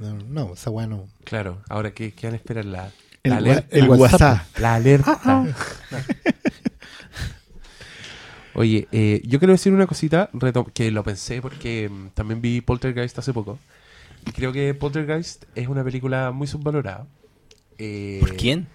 No, 0.00 0.14
no 0.14 0.54
esa 0.54 0.70
weá 0.70 0.86
no. 0.88 1.06
Claro, 1.24 1.62
ahora 1.68 1.92
¿qué, 1.92 2.12
qué 2.12 2.26
van 2.26 2.34
a 2.34 2.36
esperar? 2.36 2.64
La, 2.64 2.90
El, 3.22 3.30
la 3.32 3.36
alerta. 3.36 3.76
el 3.76 3.88
WhatsApp. 3.88 4.58
La 4.58 4.74
alerta. 4.74 5.20
Oye, 8.54 8.88
eh, 8.90 9.22
yo 9.24 9.38
quiero 9.38 9.52
decir 9.52 9.72
una 9.72 9.86
cosita 9.86 10.28
reto- 10.32 10.70
que 10.72 10.90
lo 10.90 11.04
pensé 11.04 11.40
porque 11.40 11.88
mm, 11.88 12.08
también 12.14 12.40
vi 12.42 12.60
Poltergeist 12.60 13.18
hace 13.18 13.32
poco. 13.32 13.58
Y 14.26 14.32
creo 14.32 14.52
que 14.52 14.74
Poltergeist 14.74 15.44
es 15.54 15.68
una 15.68 15.84
película 15.84 16.30
muy 16.32 16.46
subvalorada. 16.46 17.06
Eh, 17.78 18.18
¿Por 18.20 18.36
quién? 18.36 18.66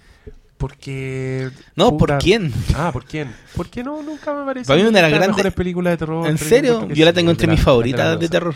Porque. 0.58 1.50
No, 1.76 1.98
¿por 1.98 2.18
quién? 2.18 2.54
Ah, 2.76 2.92
¿por 2.94 3.06
quién? 3.06 3.36
Porque 3.56 3.84
no, 3.84 4.02
nunca 4.02 4.34
me 4.34 4.46
parece. 4.46 4.68
Para 4.68 4.82
mí 4.82 4.88
una 4.88 5.00
de 5.00 5.02
las 5.04 5.12
grandes- 5.12 5.36
mejores 5.36 5.54
películas 5.54 5.92
de 5.94 5.98
terror. 5.98 6.28
¿En 6.28 6.38
serio? 6.38 6.88
que 6.88 6.96
Yo 6.96 7.04
la 7.06 7.14
tengo 7.14 7.30
entre 7.32 7.48
mis 7.48 7.60
favoritas 7.62 8.20
de 8.20 8.30
terror. 8.30 8.56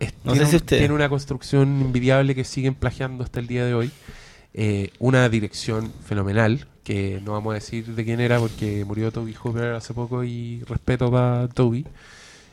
Es- 0.00 0.14
No 0.24 0.32
tiene, 0.32 0.46
sé 0.46 0.50
si 0.52 0.56
ustedes. 0.56 0.80
tiene 0.80 0.94
una 0.94 1.08
construcción 1.08 1.80
envidiable 1.82 2.34
que 2.34 2.44
siguen 2.44 2.74
plagiando 2.74 3.24
hasta 3.24 3.40
el 3.40 3.46
día 3.46 3.64
de 3.64 3.74
hoy. 3.74 3.90
Eh, 4.54 4.90
una 4.98 5.28
dirección 5.28 5.92
fenomenal, 6.06 6.66
que 6.84 7.20
no 7.24 7.32
vamos 7.32 7.52
a 7.52 7.54
decir 7.54 7.86
de 7.86 8.04
quién 8.04 8.20
era 8.20 8.38
porque 8.38 8.84
murió 8.84 9.10
Toby 9.10 9.34
Hooper 9.34 9.72
hace 9.74 9.94
poco 9.94 10.22
y 10.24 10.62
respeto 10.68 11.10
para 11.10 11.48
Toby. 11.48 11.86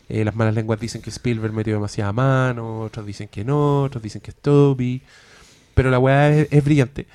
Eh, 0.09 0.25
las 0.25 0.35
malas 0.35 0.55
lenguas 0.55 0.79
dicen 0.79 1.01
que 1.01 1.09
Spielberg 1.09 1.53
metió 1.53 1.73
demasiada 1.73 2.11
mano, 2.11 2.81
otros 2.81 3.05
dicen 3.05 3.27
que 3.27 3.43
no, 3.45 3.83
otros 3.83 4.01
dicen 4.03 4.21
que 4.21 4.31
es 4.31 4.37
Toby. 4.37 5.01
Pero 5.73 5.89
la 5.89 5.99
weá 5.99 6.29
es, 6.35 6.47
es 6.51 6.63
brillante. 6.63 7.07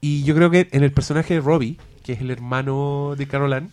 Y 0.00 0.24
yo 0.24 0.34
creo 0.34 0.50
que 0.50 0.68
en 0.72 0.82
el 0.82 0.92
personaje 0.92 1.34
de 1.34 1.40
Robbie, 1.40 1.78
que 2.02 2.12
es 2.12 2.20
el 2.20 2.30
hermano 2.30 3.14
de 3.16 3.26
Carol 3.26 3.52
Ann, 3.54 3.70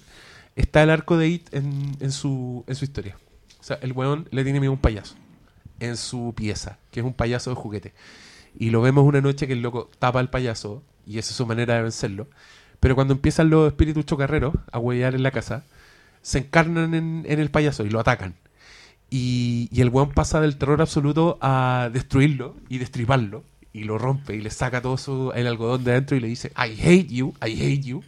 está 0.56 0.84
el 0.84 0.90
arco 0.90 1.18
de 1.18 1.28
It 1.28 1.54
en, 1.54 1.98
en 2.00 2.12
su, 2.12 2.64
en 2.68 2.76
su 2.76 2.86
historia. 2.86 3.18
O 3.60 3.64
sea, 3.64 3.78
el 3.82 3.92
weón 3.94 4.28
le 4.32 4.44
tiene 4.44 4.60
miedo 4.60 4.72
a 4.72 4.76
un 4.76 4.80
payaso 4.80 5.16
en 5.82 5.98
su 5.98 6.34
pieza, 6.36 6.78
que 6.92 7.02
es 7.02 7.06
un 7.06 7.14
payaso 7.14 7.50
de 7.50 7.58
juguete. 7.58 7.94
Y 8.58 8.70
lo 8.70 8.82
vemos 8.82 9.06
una 9.06 9.20
noche 9.20 9.48
que 9.48 9.54
el 9.54 9.62
loco 9.62 9.90
tapa 10.00 10.20
al 10.20 10.30
payaso 10.30 10.84
y 11.06 11.18
esa 11.18 11.32
es 11.32 11.36
su 11.36 11.46
manera 11.46 11.76
de 11.76 11.82
vencerlo. 11.82 12.28
Pero 12.80 12.96
cuando 12.96 13.14
empiezan 13.14 13.50
los 13.50 13.68
espíritus 13.68 14.06
chocarreros 14.06 14.54
a 14.72 14.80
huellar 14.80 15.16
en 15.16 15.24
la 15.24 15.32
casa, 15.32 15.64
se 16.22 16.40
encarnan 16.40 16.94
en, 16.94 17.26
el 17.26 17.52
payaso 17.52 17.86
y 17.86 17.90
lo 17.90 18.00
atacan. 18.00 18.36
Y, 19.10 19.70
el 19.76 19.90
weón 19.90 20.12
pasa 20.12 20.40
del 20.40 20.58
terror 20.58 20.82
absoluto 20.82 21.38
a 21.42 21.90
destruirlo 21.92 22.56
y 22.70 22.78
destriparlo. 22.78 23.44
Y 23.74 23.86
lo 23.86 23.98
rompe 23.98 24.36
y 24.36 24.42
le 24.42 24.50
saca 24.50 24.82
todo 24.82 24.98
su, 24.98 25.32
el 25.34 25.48
algodón 25.48 25.84
de 25.84 25.92
adentro 25.92 26.18
y 26.18 26.20
le 26.20 26.28
dice, 26.28 26.52
I 26.58 26.80
hate 26.80 27.08
you, 27.08 27.34
I 27.46 27.52
hate 27.52 27.84
you. 27.84 28.04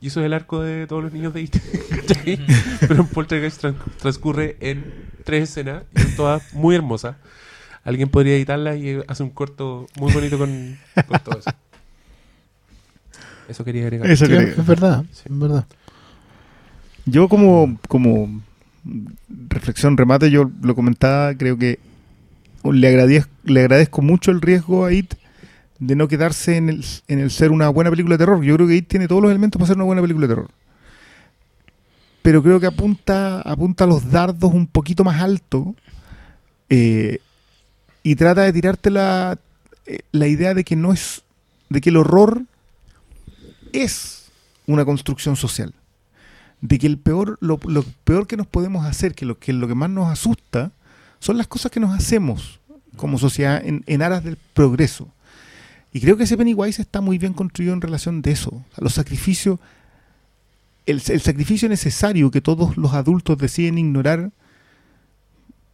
Y 0.00 0.06
eso 0.08 0.20
es 0.20 0.26
el 0.26 0.32
arco 0.32 0.60
de 0.62 0.86
todos 0.86 1.02
los 1.02 1.12
niños 1.12 1.34
de 1.34 1.42
It. 1.42 1.56
¿cachai? 2.06 2.38
Pero 2.80 2.94
en 3.02 3.06
Poltergeist 3.08 3.62
tran- 3.64 3.76
transcurre 4.00 4.56
en 4.60 4.84
tres 5.24 5.50
escenas 5.50 5.82
y 5.96 6.00
son 6.00 6.16
todas 6.16 6.54
muy 6.54 6.74
hermosas. 6.76 7.16
Alguien 7.84 8.08
podría 8.08 8.34
editarlas 8.36 8.76
y 8.78 8.98
hace 9.08 9.22
un 9.22 9.30
corto 9.30 9.86
muy 9.98 10.12
bonito 10.12 10.38
con, 10.38 10.76
con 11.06 11.20
todo 11.20 11.38
eso. 11.38 11.50
Eso 13.48 13.64
quería 13.64 13.82
agregar. 13.84 14.10
Eso 14.10 14.26
creo. 14.26 14.40
es 14.40 14.66
verdad, 14.66 15.04
Sí. 15.12 15.22
es 15.30 15.38
verdad. 15.38 15.66
Yo 17.06 17.28
como, 17.28 17.78
como 17.88 18.42
reflexión, 19.48 19.96
remate, 19.96 20.30
yo 20.30 20.50
lo 20.62 20.74
comentaba, 20.74 21.34
creo 21.34 21.56
que 21.56 21.78
le 22.70 22.88
agradezco, 22.88 23.30
le 23.44 23.60
agradezco 23.60 24.02
mucho 24.02 24.30
el 24.30 24.42
riesgo 24.42 24.84
a 24.84 24.92
IT 24.92 25.14
de 25.78 25.96
no 25.96 26.08
quedarse 26.08 26.56
en 26.56 26.68
el, 26.68 26.84
en 27.06 27.20
el 27.20 27.30
ser 27.30 27.50
una 27.50 27.68
buena 27.68 27.90
película 27.90 28.14
de 28.14 28.18
terror. 28.18 28.42
Yo 28.42 28.54
creo 28.56 28.66
que 28.66 28.76
IT 28.76 28.88
tiene 28.88 29.08
todos 29.08 29.22
los 29.22 29.30
elementos 29.30 29.58
para 29.58 29.68
ser 29.68 29.76
una 29.76 29.84
buena 29.84 30.02
película 30.02 30.26
de 30.26 30.34
terror. 30.34 30.50
Pero 32.22 32.42
creo 32.42 32.60
que 32.60 32.66
apunta, 32.66 33.40
apunta 33.40 33.86
los 33.86 34.10
dardos 34.10 34.52
un 34.52 34.66
poquito 34.66 35.04
más 35.04 35.20
alto 35.20 35.74
eh, 36.68 37.20
y 38.02 38.16
trata 38.16 38.42
de 38.42 38.52
tirarte 38.52 38.90
la, 38.90 39.38
eh, 39.86 40.00
la 40.12 40.26
idea 40.26 40.52
de 40.54 40.64
que 40.64 40.76
no 40.76 40.92
es, 40.92 41.22
de 41.68 41.80
que 41.80 41.90
el 41.90 41.96
horror 41.96 42.42
es 43.72 44.30
una 44.66 44.84
construcción 44.84 45.36
social 45.36 45.72
de 46.60 46.78
que 46.78 46.86
el 46.86 46.98
peor, 46.98 47.38
lo, 47.40 47.58
lo 47.66 47.84
peor 48.04 48.26
que 48.26 48.36
nos 48.36 48.46
podemos 48.46 48.84
hacer, 48.84 49.14
que 49.14 49.26
lo, 49.26 49.38
que 49.38 49.52
lo 49.52 49.68
que 49.68 49.74
más 49.74 49.90
nos 49.90 50.10
asusta, 50.10 50.72
son 51.20 51.36
las 51.36 51.46
cosas 51.46 51.70
que 51.70 51.80
nos 51.80 51.94
hacemos 51.94 52.60
como 52.96 53.18
sociedad 53.18 53.64
en, 53.64 53.84
en 53.86 54.02
aras 54.02 54.24
del 54.24 54.36
progreso. 54.54 55.08
Y 55.92 56.00
creo 56.00 56.16
que 56.16 56.24
ese 56.24 56.36
Pennywise 56.36 56.82
está 56.82 57.00
muy 57.00 57.18
bien 57.18 57.32
construido 57.32 57.72
en 57.72 57.80
relación 57.80 58.20
de 58.22 58.32
eso. 58.32 58.50
O 58.76 58.84
los 58.84 58.94
sacrificios, 58.94 59.58
el, 60.86 61.02
el 61.08 61.20
sacrificio 61.20 61.68
necesario 61.68 62.30
que 62.30 62.40
todos 62.40 62.76
los 62.76 62.92
adultos 62.94 63.38
deciden 63.38 63.78
ignorar, 63.78 64.30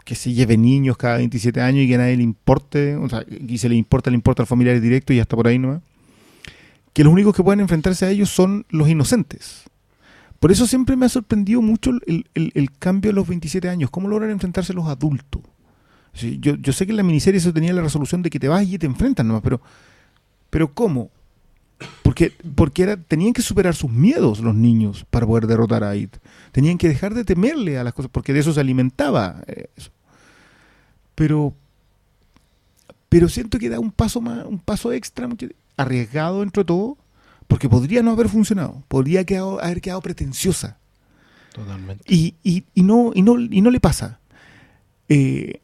que 0.05 0.15
se 0.15 0.32
lleven 0.32 0.62
niños 0.62 0.97
cada 0.97 1.16
27 1.16 1.61
años 1.61 1.85
y 1.85 1.89
que 1.89 1.95
a 1.95 1.99
nadie 1.99 2.16
le 2.16 2.23
importe, 2.23 2.95
o 2.97 3.09
sea, 3.09 3.24
y 3.28 3.59
se 3.59 3.69
le 3.69 3.74
importa, 3.74 4.11
le 4.11 4.16
importa 4.16 4.43
al 4.43 4.47
familiar 4.47 4.81
directo 4.81 5.12
y 5.12 5.19
hasta 5.20 5.35
por 5.35 5.49
ahí 5.49 5.59
nomás, 5.59 5.81
que 6.93 7.03
los 7.05 7.12
únicos 7.12 7.35
que 7.35 7.43
pueden 7.43 7.61
enfrentarse 7.61 8.05
a 8.05 8.11
ellos 8.11 8.28
son 8.31 8.66
los 8.69 8.89
inocentes. 8.89 9.62
Por 10.39 10.53
eso 10.53 10.66
siempre 10.66 10.95
me 10.95 11.07
ha 11.07 11.09
sorprendido 11.09 11.62
mucho 11.62 11.91
el, 12.07 12.27
el- 12.35 12.53
el 12.55 12.70
cambio 12.78 13.11
a 13.11 13.15
los 13.15 13.27
27 13.27 13.69
años. 13.70 13.89
¿Cómo 13.91 14.09
logran 14.09 14.31
enfrentarse 14.31 14.74
los 14.74 14.86
adultos? 14.86 15.41
Yo, 16.39 16.55
yo 16.57 16.73
sé 16.73 16.85
que 16.86 16.93
en 16.93 16.99
la 16.99 17.03
miniserie 17.03 17.39
eso 17.39 17.53
tenía 17.53 17.73
la 17.73 17.82
resolución 17.82 18.20
de 18.23 18.31
que 18.31 18.39
te 18.39 18.47
vas 18.49 18.65
y 18.69 18.78
te 18.78 18.86
enfrentan 18.86 19.27
nomás, 19.27 19.43
pero, 19.43 19.61
pero 20.55 20.72
¿cómo? 20.72 21.10
Porque, 22.05 22.32
porque 22.55 22.85
era, 22.85 22.97
tenían 22.97 23.32
que 23.32 23.43
superar 23.43 23.74
sus 23.74 23.90
miedos 23.90 24.39
los 24.39 24.55
niños 24.55 25.05
para 25.10 25.26
poder 25.26 25.48
derrotar 25.48 25.82
a 25.82 25.97
It. 25.97 26.14
Tenían 26.52 26.78
que 26.78 26.86
dejar 26.86 27.12
de 27.12 27.24
temerle 27.24 27.76
a 27.76 27.82
las 27.82 27.93
cosas, 27.93 28.09
porque 28.12 28.32
de 28.32 28.39
eso 28.39 28.52
se 28.52 28.60
alimentaba. 28.60 29.43
eh, 29.48 29.66
eso. 29.76 29.90
Pero, 31.16 31.55
pero 33.09 33.28
siento 33.28 33.59
que 33.59 33.68
da 33.68 33.81
un 33.81 33.90
paso 33.90 34.20
más, 34.20 34.47
un 34.47 34.60
paso 34.60 34.93
extra, 34.93 35.28
arriesgado 35.76 36.39
dentro 36.40 36.62
de 36.62 36.66
todo, 36.68 36.98
porque 37.48 37.68
podría 37.68 38.05
no 38.05 38.12
haber 38.12 38.28
funcionado, 38.28 38.85
podría 38.86 39.24
quedado- 39.24 39.60
haber 39.60 39.81
quedado 39.81 40.01
pretenciosa. 40.02 40.78
Totalmente. 41.52 42.05
Y, 42.06 42.35
y, 42.44 42.62
y 42.74 42.85
no, 42.85 43.10
y, 43.12 43.22
no, 43.22 43.40
y 43.40 43.60
no 43.60 43.70
le 43.72 43.81
pasa. 43.81 44.20
Eh, 45.09 45.60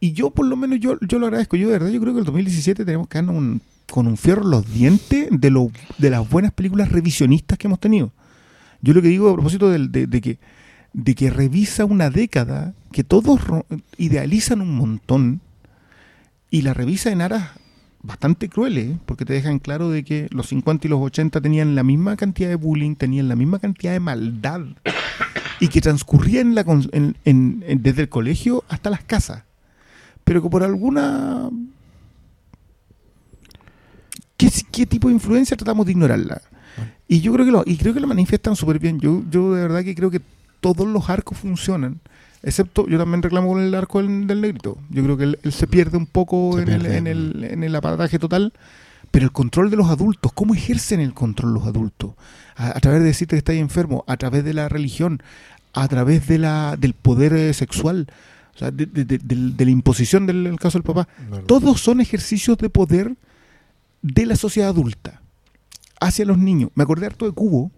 y 0.00 0.12
yo, 0.12 0.30
por 0.30 0.46
lo 0.46 0.56
menos, 0.56 0.80
yo, 0.80 0.98
yo 1.00 1.18
lo 1.18 1.26
agradezco. 1.26 1.56
Yo, 1.56 1.66
de 1.68 1.74
verdad, 1.74 1.90
yo 1.90 2.00
creo 2.00 2.14
que 2.14 2.20
el 2.20 2.24
2017 2.24 2.86
tenemos 2.86 3.08
que 3.08 3.18
darnos 3.18 3.36
un- 3.36 3.60
con 3.92 4.06
un 4.06 4.16
fierro 4.16 4.42
los 4.42 4.72
dientes 4.72 5.28
de, 5.30 5.50
lo, 5.50 5.70
de 5.98 6.08
las 6.08 6.26
buenas 6.26 6.52
películas 6.52 6.90
revisionistas 6.90 7.58
que 7.58 7.66
hemos 7.66 7.78
tenido. 7.78 8.10
Yo 8.80 8.94
lo 8.94 9.02
que 9.02 9.08
digo 9.08 9.28
a 9.28 9.34
propósito 9.34 9.68
de, 9.68 10.08
que, 10.22 10.38
de 10.94 11.14
que 11.14 11.28
revisa 11.28 11.84
una 11.84 12.08
década 12.08 12.72
que 12.90 13.04
todos 13.04 13.38
idealizan 13.98 14.62
un 14.62 14.74
montón 14.76 15.42
y 16.50 16.62
la 16.62 16.72
revisa 16.72 17.12
en 17.12 17.20
aras 17.20 17.50
bastante 18.02 18.48
crueles, 18.48 18.92
¿eh? 18.92 18.98
porque 19.04 19.26
te 19.26 19.34
dejan 19.34 19.58
claro 19.58 19.90
de 19.90 20.04
que 20.04 20.26
los 20.30 20.48
50 20.48 20.86
y 20.86 20.90
los 20.90 21.00
80 21.00 21.42
tenían 21.42 21.74
la 21.74 21.82
misma 21.82 22.16
cantidad 22.16 22.48
de 22.48 22.56
bullying, 22.56 22.94
tenían 22.96 23.28
la 23.28 23.36
misma 23.36 23.58
cantidad 23.58 23.92
de 23.92 24.00
maldad 24.00 24.62
y 25.60 25.68
que 25.68 25.82
transcurría 25.82 26.40
en 26.40 26.54
la 26.54 26.64
desde 26.64 28.02
el 28.02 28.08
colegio 28.08 28.64
hasta 28.70 28.88
las 28.88 29.04
casas. 29.04 29.44
Pero 30.24 30.42
que 30.42 30.48
por 30.48 30.62
alguna... 30.62 31.50
¿Qué, 34.50 34.62
qué 34.70 34.86
tipo 34.86 35.08
de 35.08 35.14
influencia 35.14 35.56
tratamos 35.56 35.86
de 35.86 35.92
ignorarla? 35.92 36.40
Y 37.08 37.20
yo 37.20 37.32
creo 37.32 37.44
que 37.44 37.52
lo, 37.52 37.62
y 37.66 37.76
creo 37.76 37.92
que 37.92 38.00
lo 38.00 38.06
manifiestan 38.06 38.56
súper 38.56 38.78
bien. 38.78 38.98
Yo, 39.00 39.22
yo 39.30 39.54
de 39.54 39.62
verdad 39.62 39.84
que 39.84 39.94
creo 39.94 40.10
que 40.10 40.20
todos 40.60 40.86
los 40.88 41.10
arcos 41.10 41.36
funcionan. 41.38 42.00
Excepto, 42.42 42.88
yo 42.88 42.98
también 42.98 43.22
reclamo 43.22 43.48
con 43.48 43.60
el 43.60 43.74
arco 43.74 44.00
del, 44.02 44.26
del 44.26 44.40
negrito. 44.40 44.78
Yo 44.90 45.02
creo 45.04 45.16
que 45.16 45.24
él, 45.24 45.38
él 45.42 45.52
se 45.52 45.66
pierde 45.66 45.96
un 45.98 46.06
poco 46.06 46.58
en, 46.58 46.68
el, 46.68 46.86
en, 46.86 47.06
el, 47.06 47.44
en 47.50 47.62
el 47.64 47.76
aparataje 47.76 48.18
total. 48.18 48.52
Pero 49.10 49.26
el 49.26 49.32
control 49.32 49.70
de 49.70 49.76
los 49.76 49.90
adultos, 49.90 50.32
¿cómo 50.32 50.54
ejercen 50.54 51.00
el 51.00 51.12
control 51.12 51.52
los 51.52 51.66
adultos? 51.66 52.12
A, 52.56 52.68
a 52.76 52.80
través 52.80 53.00
de 53.00 53.06
decirte 53.06 53.34
que 53.36 53.38
estás 53.38 53.56
enfermo, 53.56 54.04
a 54.08 54.16
través 54.16 54.42
de 54.42 54.54
la 54.54 54.68
religión, 54.70 55.22
a 55.74 55.86
través 55.88 56.26
de 56.28 56.38
la, 56.38 56.76
del 56.78 56.94
poder 56.94 57.34
eh, 57.34 57.52
sexual, 57.52 58.06
o 58.54 58.58
sea, 58.58 58.70
de, 58.70 58.86
de- 58.86 59.04
de- 59.04 59.18
de 59.18 59.64
la 59.64 59.70
imposición 59.70 60.26
del 60.26 60.46
el 60.46 60.58
caso 60.58 60.78
del 60.78 60.84
papá. 60.84 61.06
Todos 61.46 61.80
son 61.80 62.00
ejercicios 62.00 62.56
de 62.56 62.70
poder 62.70 63.14
de 64.02 64.26
la 64.26 64.36
sociedad 64.36 64.68
adulta 64.70 65.22
hacia 66.00 66.24
los 66.24 66.38
niños. 66.38 66.70
Me 66.74 66.82
acordé 66.82 67.06
harto 67.06 67.24
de 67.26 67.32
Cubo, 67.32 67.70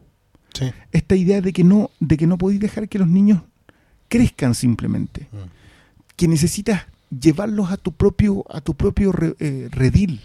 Sí. 0.55 0.67
esta 0.93 1.17
idea 1.17 1.41
de 1.41 1.53
que 1.53 1.65
no, 1.65 1.91
de 2.01 2.17
que 2.17 2.27
no 2.27 2.39
podéis 2.39 2.61
dejar 2.61 2.89
que 2.89 2.99
los 2.99 3.09
niños 3.09 3.43
crezcan 4.09 4.55
simplemente. 4.55 5.29
Mm. 5.33 5.37
Que 6.17 6.29
necesitas 6.29 6.83
llevarlos 7.11 7.71
a 7.73 7.77
tu 7.77 7.93
propio, 7.93 8.45
a 8.49 8.61
tu 8.61 8.75
propio 8.75 9.11
re- 9.13 9.35
eh, 9.41 9.69
redil. 9.71 10.21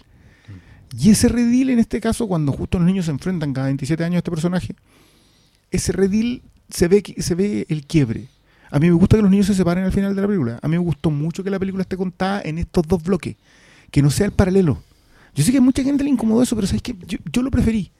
Y 0.96 1.10
ese 1.10 1.28
redil, 1.28 1.70
en 1.70 1.78
este 1.80 2.00
caso, 2.00 2.26
cuando 2.28 2.52
justo 2.52 2.78
los 2.78 2.86
niños 2.86 3.06
se 3.06 3.10
enfrentan 3.10 3.52
cada 3.52 3.66
27 3.66 4.02
años 4.04 4.16
a 4.16 4.18
este 4.18 4.30
personaje, 4.30 4.74
ese 5.70 5.92
redil 5.92 6.42
se 6.68 6.88
ve, 6.88 7.02
se 7.18 7.34
ve 7.34 7.66
el 7.68 7.86
quiebre. 7.86 8.28
A 8.70 8.78
mí 8.78 8.86
me 8.86 8.92
gusta 8.94 9.16
que 9.16 9.22
los 9.22 9.30
niños 9.30 9.46
se 9.46 9.54
separen 9.54 9.84
al 9.84 9.92
final 9.92 10.14
de 10.14 10.20
la 10.22 10.28
película. 10.28 10.58
A 10.62 10.68
mí 10.68 10.72
me 10.72 10.78
gustó 10.78 11.10
mucho 11.10 11.42
que 11.42 11.50
la 11.50 11.58
película 11.58 11.82
esté 11.82 11.96
contada 11.96 12.40
en 12.44 12.58
estos 12.58 12.86
dos 12.86 13.02
bloques. 13.02 13.34
Que 13.90 14.00
no 14.02 14.10
sea 14.10 14.26
el 14.26 14.32
paralelo. 14.32 14.80
Yo 15.34 15.44
sé 15.44 15.52
que 15.52 15.58
a 15.58 15.60
mucha 15.60 15.82
gente 15.82 16.04
le 16.04 16.10
incomodó 16.10 16.42
eso, 16.42 16.54
pero 16.56 16.66
¿sabes 16.66 16.82
qué? 16.82 16.94
Yo, 17.06 17.18
yo 17.32 17.42
lo 17.42 17.50
preferí. 17.50 17.90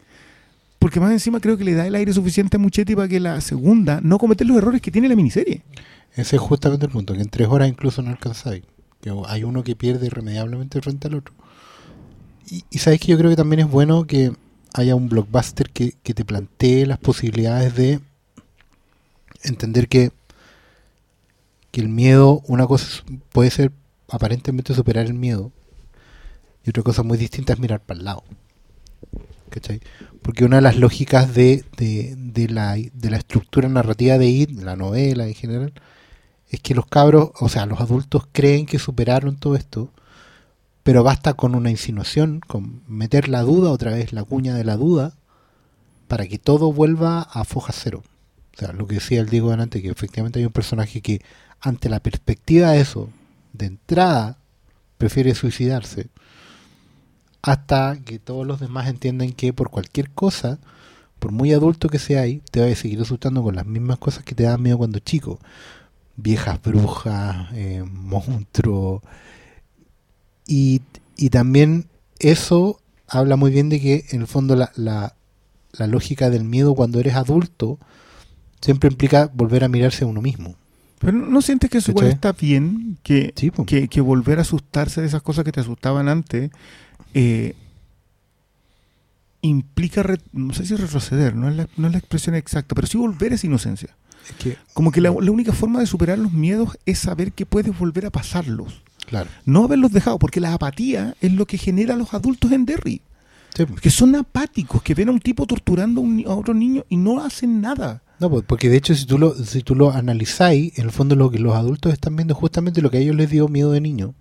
Porque 0.79 0.99
más 0.99 1.13
encima 1.13 1.41
creo 1.41 1.59
que 1.59 1.65
le 1.65 1.75
da 1.75 1.87
el 1.87 1.95
aire 1.95 2.13
suficiente 2.13 2.57
a 2.57 2.61
Muchetti 2.61 2.97
para 2.97 3.07
que 3.07 3.21
la 3.21 3.41
segunda 3.41 4.01
no 4.03 4.19
cometer 4.19 4.47
los 4.47 4.57
errores 4.57 4.81
que 4.81 4.91
tiene 4.91 5.09
la 5.09 5.15
miniserie. 5.15 5.63
Ese 6.17 6.37
es 6.37 6.43
justamente 6.43 6.87
el 6.87 6.93
punto, 6.93 7.13
que 7.13 7.21
en 7.21 7.29
tres 7.29 7.49
horas 7.49 7.69
incluso 7.69 8.03
no 8.03 8.11
alcanzáis. 8.11 8.65
Hay 9.27 9.45
uno 9.45 9.63
que 9.63 9.77
pierde 9.77 10.07
irremediablemente 10.07 10.81
frente 10.81 11.09
al 11.09 11.15
otro. 11.15 11.35
Y, 12.51 12.65
y 12.71 12.79
sabes 12.79 12.99
que 12.99 13.09
yo 13.09 13.19
creo 13.19 13.31
que 13.31 13.37
también 13.37 13.61
es 13.61 13.71
bueno 13.71 14.07
que 14.07 14.33
haya 14.75 14.95
un 14.95 15.09
blockbuster 15.09 15.71
que, 15.71 15.95
que 16.03 16.15
te 16.15 16.25
plantee 16.25 16.87
las 16.87 16.99
posibilidades 16.99 17.75
de 17.77 18.01
entender 19.43 19.89
que, 19.89 20.13
que 21.71 21.81
el 21.81 21.89
miedo, 21.89 22.43
una 22.47 22.67
cosa 22.67 22.87
puede 23.33 23.51
ser 23.51 23.73
aparentemente 24.09 24.75
superar 24.75 25.07
el 25.07 25.15
miedo, 25.15 25.53
otra 26.71 26.83
cosa 26.83 27.03
muy 27.03 27.19
distinta 27.19 27.53
es 27.53 27.59
mirar 27.59 27.81
para 27.81 27.99
el 27.99 28.05
lado. 28.05 28.25
¿Cachai? 29.51 29.81
Porque 30.23 30.45
una 30.45 30.57
de 30.57 30.63
las 30.63 30.77
lógicas 30.77 31.35
de, 31.35 31.65
de, 31.77 32.15
de 32.17 32.49
la, 32.49 32.75
de 32.75 33.11
la 33.11 33.17
estructura 33.17 33.69
narrativa 33.69 34.17
de 34.19 34.27
IT, 34.27 34.51
la 34.61 34.77
novela 34.77 35.27
en 35.27 35.35
general, 35.35 35.73
es 36.51 36.61
que 36.61 36.75
los 36.75 36.87
cabros, 36.87 37.31
o 37.41 37.49
sea, 37.49 37.67
los 37.67 37.81
adultos 37.81 38.25
creen 38.33 38.67
que 38.67 38.79
superaron 38.79 39.37
todo 39.37 39.57
esto, 39.57 39.93
pero 40.83 41.03
basta 41.03 41.35
con 41.35 41.55
una 41.55 41.71
insinuación, 41.71 42.41
con 42.41 42.83
meter 42.89 43.29
la 43.29 43.43
duda 43.43 43.71
otra 43.71 43.93
vez, 43.93 44.13
la 44.13 44.25
cuña 44.25 44.55
de 44.55 44.65
la 44.65 44.77
duda, 44.77 45.15
para 46.09 46.27
que 46.27 46.39
todo 46.39 46.73
vuelva 46.73 47.23
a 47.23 47.45
foja 47.45 47.73
cero. 47.73 48.03
O 48.57 48.59
sea, 48.59 48.73
lo 48.73 48.87
que 48.87 48.97
decía 48.97 49.21
el 49.21 49.29
Diego 49.29 49.51
delante, 49.51 49.83
que 49.83 49.89
efectivamente 49.89 50.41
hay 50.41 50.45
un 50.45 50.53
personaje 50.53 51.01
que 51.01 51.23
ante 51.61 51.89
la 51.89 52.01
perspectiva 52.01 52.73
de 52.73 52.81
eso, 52.81 53.11
de 53.53 53.67
entrada, 53.67 54.39
prefiere 54.99 55.35
suicidarse, 55.35 56.09
hasta 57.43 57.99
que 58.05 58.19
todos 58.19 58.47
los 58.47 58.61
demás 58.61 58.89
entiendan 58.89 59.33
que 59.33 59.53
por 59.53 59.71
cualquier 59.71 60.11
cosa, 60.11 60.59
por 61.19 61.33
muy 61.33 61.53
adulto 61.53 61.89
que 61.89 61.99
sea 61.99 62.23
ahí, 62.23 62.43
te 62.51 62.61
va 62.61 62.67
a 62.67 62.75
seguir 62.75 63.01
asustando 63.01 63.43
con 63.43 63.55
las 63.57 63.67
mismas 63.67 63.99
cosas 63.99 64.25
que 64.25 64.35
te 64.35 64.45
daban 64.45 64.63
miedo 64.63 64.79
cuando 64.79 64.99
chico. 65.01 65.39
viejas 66.17 66.61
brujas, 66.63 67.49
eh, 67.55 67.85
monstruos. 67.91 69.03
Y, 70.47 70.83
y 71.17 71.31
también 71.31 71.87
eso 72.19 72.81
habla 73.09 73.37
muy 73.37 73.51
bien 73.51 73.69
de 73.69 73.81
que 73.81 74.05
en 74.11 74.23
el 74.23 74.27
fondo 74.27 74.57
la, 74.57 74.73
la, 74.77 75.15
la 75.73 75.87
lógica 75.87 76.31
del 76.31 76.45
miedo 76.45 76.75
cuando 76.75 77.01
eres 77.01 77.15
adulto 77.15 77.79
siempre 78.61 78.91
implica 78.91 79.31
volver 79.35 79.65
a 79.65 79.69
mirarse 79.69 80.05
a 80.05 80.09
uno 80.09 80.21
mismo. 80.23 80.57
Pero 80.99 81.13
no 81.13 81.41
sientes 81.41 81.71
que 81.71 81.79
eso 81.79 81.93
igual 81.93 82.09
está 82.09 82.33
bien, 82.33 82.99
que, 83.03 83.33
Sí, 83.35 83.51
que, 83.67 83.89
que 83.89 84.01
volver 84.03 84.39
a 84.39 84.43
asustarse 84.43 85.01
de 85.01 85.07
esas 85.07 85.23
cosas 85.23 85.45
que 85.45 85.53
te 85.53 85.61
asustaban 85.61 86.09
antes 86.09 86.51
eh, 87.15 87.55
implica, 89.43 90.03
re- 90.03 90.21
no 90.33 90.53
sé 90.53 90.67
si 90.67 90.75
retroceder, 90.77 91.35
no 91.35 91.49
es, 91.49 91.57
la, 91.57 91.69
no 91.77 91.87
es 91.87 91.93
la 91.93 91.99
expresión 91.99 92.35
exacta, 92.35 92.75
pero 92.75 92.87
sí 92.87 92.99
volver 92.99 93.33
a 93.33 93.35
esa 93.37 93.47
inocencia. 93.47 93.97
Es 94.29 94.35
que, 94.37 94.57
Como 94.75 94.93
que 94.93 95.01
la, 95.01 95.11
la 95.19 95.31
única 95.31 95.53
forma 95.53 95.81
de 95.81 95.87
superar 95.87 96.19
los 96.19 96.33
miedos 96.33 96.79
es 96.87 96.99
saber 96.99 97.33
que 97.33 97.47
puedes 97.47 97.77
volver 97.79 98.07
a 98.07 98.11
pasarlos, 98.11 98.83
claro. 99.07 99.31
no 99.47 99.65
haberlos 99.65 99.93
dejado, 99.93 100.19
porque 100.19 100.41
la 100.41 100.53
apatía 100.53 101.15
es 101.21 101.33
lo 101.33 101.47
que 101.47 101.59
genera 101.59 101.95
a 101.95 101.97
los 101.97 102.13
adultos 102.15 102.53
en 102.53 102.67
Derry, 102.67 103.01
Sí, 103.57 103.65
que 103.83 103.91
son 103.91 104.15
apáticos, 104.15 104.81
que 104.81 104.95
ven 104.95 105.09
a 105.09 105.13
un 105.13 105.19
tipo 105.19 105.45
torturando 105.45 106.01
a, 106.01 106.05
un 106.05 106.25
a 106.25 106.35
otro 106.35 106.55
niño 106.55 106.85
y 106.89 106.97
no 106.97 107.21
hacen 107.21 107.61
nada. 107.61 108.01
No, 108.21 108.31
pues, 108.31 108.45
porque 108.47 108.69
de 108.69 108.77
hecho 108.77 108.95
si 108.95 109.07
tú 109.07 109.19
lo, 109.19 109.35
si 109.35 109.63
tú 109.63 109.75
lo 109.75 109.91
analizáis, 109.91 110.79
en 110.79 110.85
el 110.85 110.93
fondo 110.93 111.17
lo 111.17 111.33
que 111.33 111.41
los 111.41 111.57
adultos 111.57 111.93
están 111.93 112.15
viendo 112.15 112.35
es 112.35 112.39
justamente 112.39 112.81
lo 112.81 112.91
que 112.93 112.99
a 112.99 113.01
ellos 113.01 113.17
les 113.17 113.29
dio 113.29 113.49
miedo 113.49 113.73
de 113.73 113.81
niño, 113.81 114.15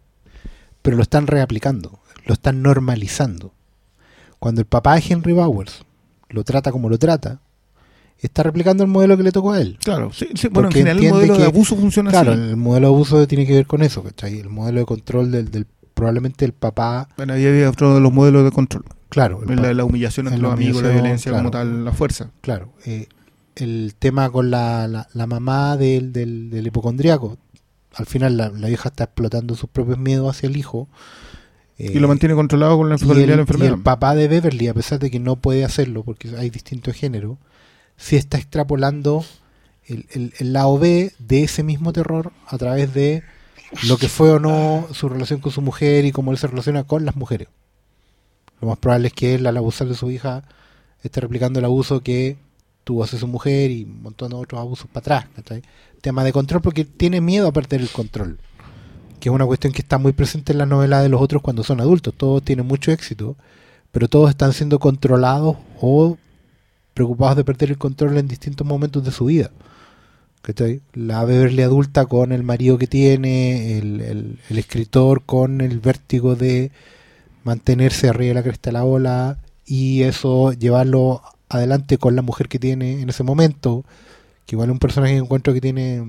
pero 0.81 0.97
lo 0.97 1.03
están 1.03 1.27
reaplicando, 1.27 1.99
lo 2.25 2.33
están 2.33 2.61
normalizando. 2.61 3.53
Cuando 4.39 4.61
el 4.61 4.67
papá 4.67 4.95
de 4.95 5.03
Henry 5.07 5.33
Bowers 5.33 5.85
lo 6.29 6.43
trata 6.43 6.71
como 6.71 6.89
lo 6.89 6.97
trata, 6.97 7.41
está 8.19 8.43
replicando 8.43 8.83
el 8.83 8.89
modelo 8.89 9.17
que 9.17 9.23
le 9.23 9.31
tocó 9.31 9.53
a 9.53 9.61
él. 9.61 9.77
Claro, 9.83 10.11
sí, 10.13 10.27
sí, 10.35 10.47
bueno, 10.49 10.69
en 10.69 10.73
general 10.73 11.03
el 11.03 11.09
modelo 11.11 11.37
de 11.37 11.45
abuso 11.45 11.75
funciona 11.75 12.11
Claro, 12.11 12.33
así. 12.33 12.41
el 12.41 12.57
modelo 12.57 12.87
de 12.87 12.93
abuso 12.93 13.27
tiene 13.27 13.45
que 13.45 13.53
ver 13.53 13.65
con 13.67 13.81
eso, 13.81 14.03
¿cachai? 14.03 14.39
El 14.39 14.49
modelo 14.49 14.79
de 14.81 14.85
control 14.85 15.31
del, 15.31 15.49
del 15.51 15.65
probablemente 15.93 16.45
el 16.45 16.53
papá, 16.53 17.09
Bueno, 17.17 17.33
ahí 17.33 17.45
había 17.45 17.69
otro 17.69 17.95
de 17.95 17.99
los 18.01 18.13
modelos 18.13 18.43
de 18.45 18.51
control. 18.51 18.85
claro, 19.09 19.41
el 19.47 19.77
La, 19.77 19.83
humillación 19.83 20.27
entre 20.27 20.41
los 20.41 20.53
amigos, 20.53 20.81
la 20.83 20.89
violencia 20.89 21.31
como 21.31 21.49
claro. 21.51 21.67
tal, 21.67 21.85
la 21.85 21.91
fuerza. 21.91 22.31
claro, 22.41 22.69
eh, 22.85 23.07
el 23.55 23.93
tema 23.99 24.29
con 24.29 24.51
la, 24.51 24.87
la, 24.87 25.07
la 25.13 25.27
mamá 25.27 25.75
del, 25.75 26.13
del, 26.13 26.49
del 26.49 26.67
hipocondriaco. 26.67 27.37
Al 27.95 28.05
final 28.05 28.37
la, 28.37 28.49
la 28.49 28.67
vieja 28.67 28.87
está 28.89 29.05
explotando 29.05 29.55
sus 29.55 29.69
propios 29.69 29.97
miedos 29.97 30.29
hacia 30.29 30.47
el 30.47 30.55
hijo. 30.55 30.87
Eh, 31.79 31.91
y 31.95 31.99
lo 31.99 32.07
mantiene 32.07 32.35
controlado 32.35 32.77
con 32.77 32.89
la 32.89 32.95
y 32.95 32.97
enfermedad 33.01 33.21
el, 33.23 33.27
de 33.29 33.35
la 33.35 33.39
y 33.39 33.41
enfermedad. 33.41 33.73
el 33.73 33.81
papá 33.81 34.13
de 34.15 34.27
Beverly, 34.27 34.67
a 34.67 34.73
pesar 34.73 34.99
de 34.99 35.09
que 35.09 35.19
no 35.19 35.35
puede 35.37 35.63
hacerlo 35.65 36.03
porque 36.03 36.29
hay 36.37 36.49
distintos 36.51 36.95
géneros, 36.95 37.37
sí 37.97 38.15
está 38.15 38.37
extrapolando 38.37 39.25
el, 39.85 40.05
el- 40.11 40.33
el 40.37 40.53
lado 40.53 40.77
B 40.77 41.11
de 41.17 41.43
ese 41.43 41.63
mismo 41.63 41.91
terror 41.93 42.31
a 42.47 42.57
través 42.57 42.93
de 42.93 43.23
lo 43.87 43.97
que 43.97 44.09
fue 44.09 44.31
o 44.31 44.39
no 44.39 44.87
su 44.93 45.09
relación 45.09 45.39
con 45.41 45.51
su 45.51 45.61
mujer 45.61 46.05
y 46.05 46.11
cómo 46.11 46.31
él 46.31 46.37
se 46.37 46.47
relaciona 46.47 46.83
con 46.83 47.05
las 47.05 47.15
mujeres. 47.15 47.47
Lo 48.61 48.67
más 48.67 48.77
probable 48.77 49.07
es 49.07 49.13
que 49.13 49.35
él, 49.35 49.47
al 49.47 49.55
abusar 49.57 49.87
de 49.87 49.95
su 49.95 50.11
hija, 50.11 50.43
esté 51.01 51.21
replicando 51.21 51.59
el 51.59 51.65
abuso 51.65 52.01
que 52.01 52.37
tuvo 52.83 53.03
hacia 53.03 53.17
su 53.19 53.27
mujer 53.27 53.71
y 53.71 53.83
un 53.85 54.01
montón 54.01 54.29
de 54.31 54.35
otros 54.35 54.59
abusos 54.59 54.87
para 54.91 54.99
atrás. 55.19 55.25
¿cachai? 55.35 55.61
Tema 56.01 56.23
de 56.23 56.33
control 56.33 56.61
porque 56.61 56.83
tiene 56.83 57.21
miedo 57.21 57.47
a 57.47 57.51
perder 57.53 57.79
el 57.81 57.89
control. 57.89 58.39
Que 59.19 59.29
es 59.29 59.35
una 59.35 59.45
cuestión 59.45 59.73
que 59.73 59.81
está 59.81 59.97
muy 59.97 60.13
presente 60.13 60.51
en 60.53 60.59
la 60.59 60.65
novela 60.65 61.01
de 61.01 61.09
los 61.09 61.21
otros 61.21 61.41
cuando 61.41 61.63
son 61.63 61.81
adultos. 61.81 62.13
Todos 62.15 62.43
tienen 62.43 62.65
mucho 62.67 62.91
éxito, 62.91 63.35
pero 63.91 64.07
todos 64.07 64.29
están 64.29 64.53
siendo 64.53 64.79
controlados 64.79 65.57
o 65.81 66.17
preocupados 66.93 67.35
de 67.37 67.43
perder 67.43 67.69
el 67.71 67.77
control 67.77 68.17
en 68.17 68.27
distintos 68.27 68.65
momentos 68.65 69.03
de 69.03 69.11
su 69.11 69.25
vida. 69.25 69.51
¿Cachai? 70.41 70.81
La 70.93 71.25
Beverly 71.25 71.63
adulta 71.63 72.05
con 72.05 72.31
el 72.31 72.43
marido 72.43 72.77
que 72.77 72.87
tiene, 72.87 73.77
el, 73.77 74.01
el- 74.01 74.39
el 74.49 74.57
escritor 74.57 75.23
con 75.25 75.59
el 75.61 75.79
vértigo 75.79 76.35
de 76.35 76.71
mantenerse 77.43 78.09
arriba 78.09 78.29
de 78.29 78.33
la 78.35 78.43
cresta 78.43 78.69
de 78.69 78.73
la 78.73 78.85
ola 78.85 79.37
y 79.65 80.03
eso 80.03 80.53
llevarlo 80.53 81.21
adelante 81.49 81.97
con 81.97 82.15
la 82.15 82.21
mujer 82.21 82.47
que 82.47 82.59
tiene 82.59 83.01
en 83.01 83.09
ese 83.09 83.23
momento, 83.23 83.83
que 84.45 84.55
igual 84.55 84.69
es 84.69 84.73
un 84.73 84.79
personaje 84.79 85.13
que 85.13 85.19
encuentro 85.19 85.53
que 85.53 85.61
tiene 85.61 86.03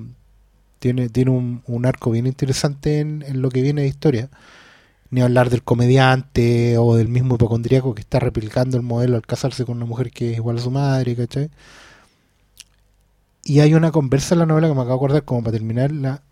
tiene, 0.81 1.09
tiene 1.11 1.31
un, 1.31 1.63
un 1.67 1.87
arco 1.87 2.11
bien 2.11 2.27
interesante 2.27 2.99
en, 3.01 3.23
lo 3.41 3.51
que 3.51 3.63
viene 3.63 3.83
de 3.83 3.89
historia. 3.89 4.31
Ni 5.11 5.21
hablar 5.21 5.51
del 5.51 5.63
comediante 5.63 6.79
o 6.79 6.97
del 6.97 7.09
mismo 7.09 7.35
hipocondríaco 7.35 7.95
que 7.95 8.01
está 8.01 8.19
replicando 8.19 8.77
el 8.77 8.83
modelo 8.83 9.17
al 9.17 9.27
casarse 9.27 9.65
con 9.65 9.77
una 9.77 9.87
mujer 9.87 10.11
que 10.11 10.33
es 10.33 10.37
igual 10.37 10.59
a 10.59 10.61
su 10.61 10.71
madre, 10.71 11.17
¿cachai? 11.17 11.51
Y 13.45 13.61
hay 13.61 13.75
una 13.75 13.91
conversa 13.91 14.35
en 14.35 14.41
la 14.41 14.47
novela 14.47 14.69
que 14.69 14.75
me 14.75 14.81
acabo 14.81 14.93
de 14.93 15.05
acordar, 15.05 15.25
como 15.25 15.43
para 15.43 15.53
terminarla, 15.53 16.23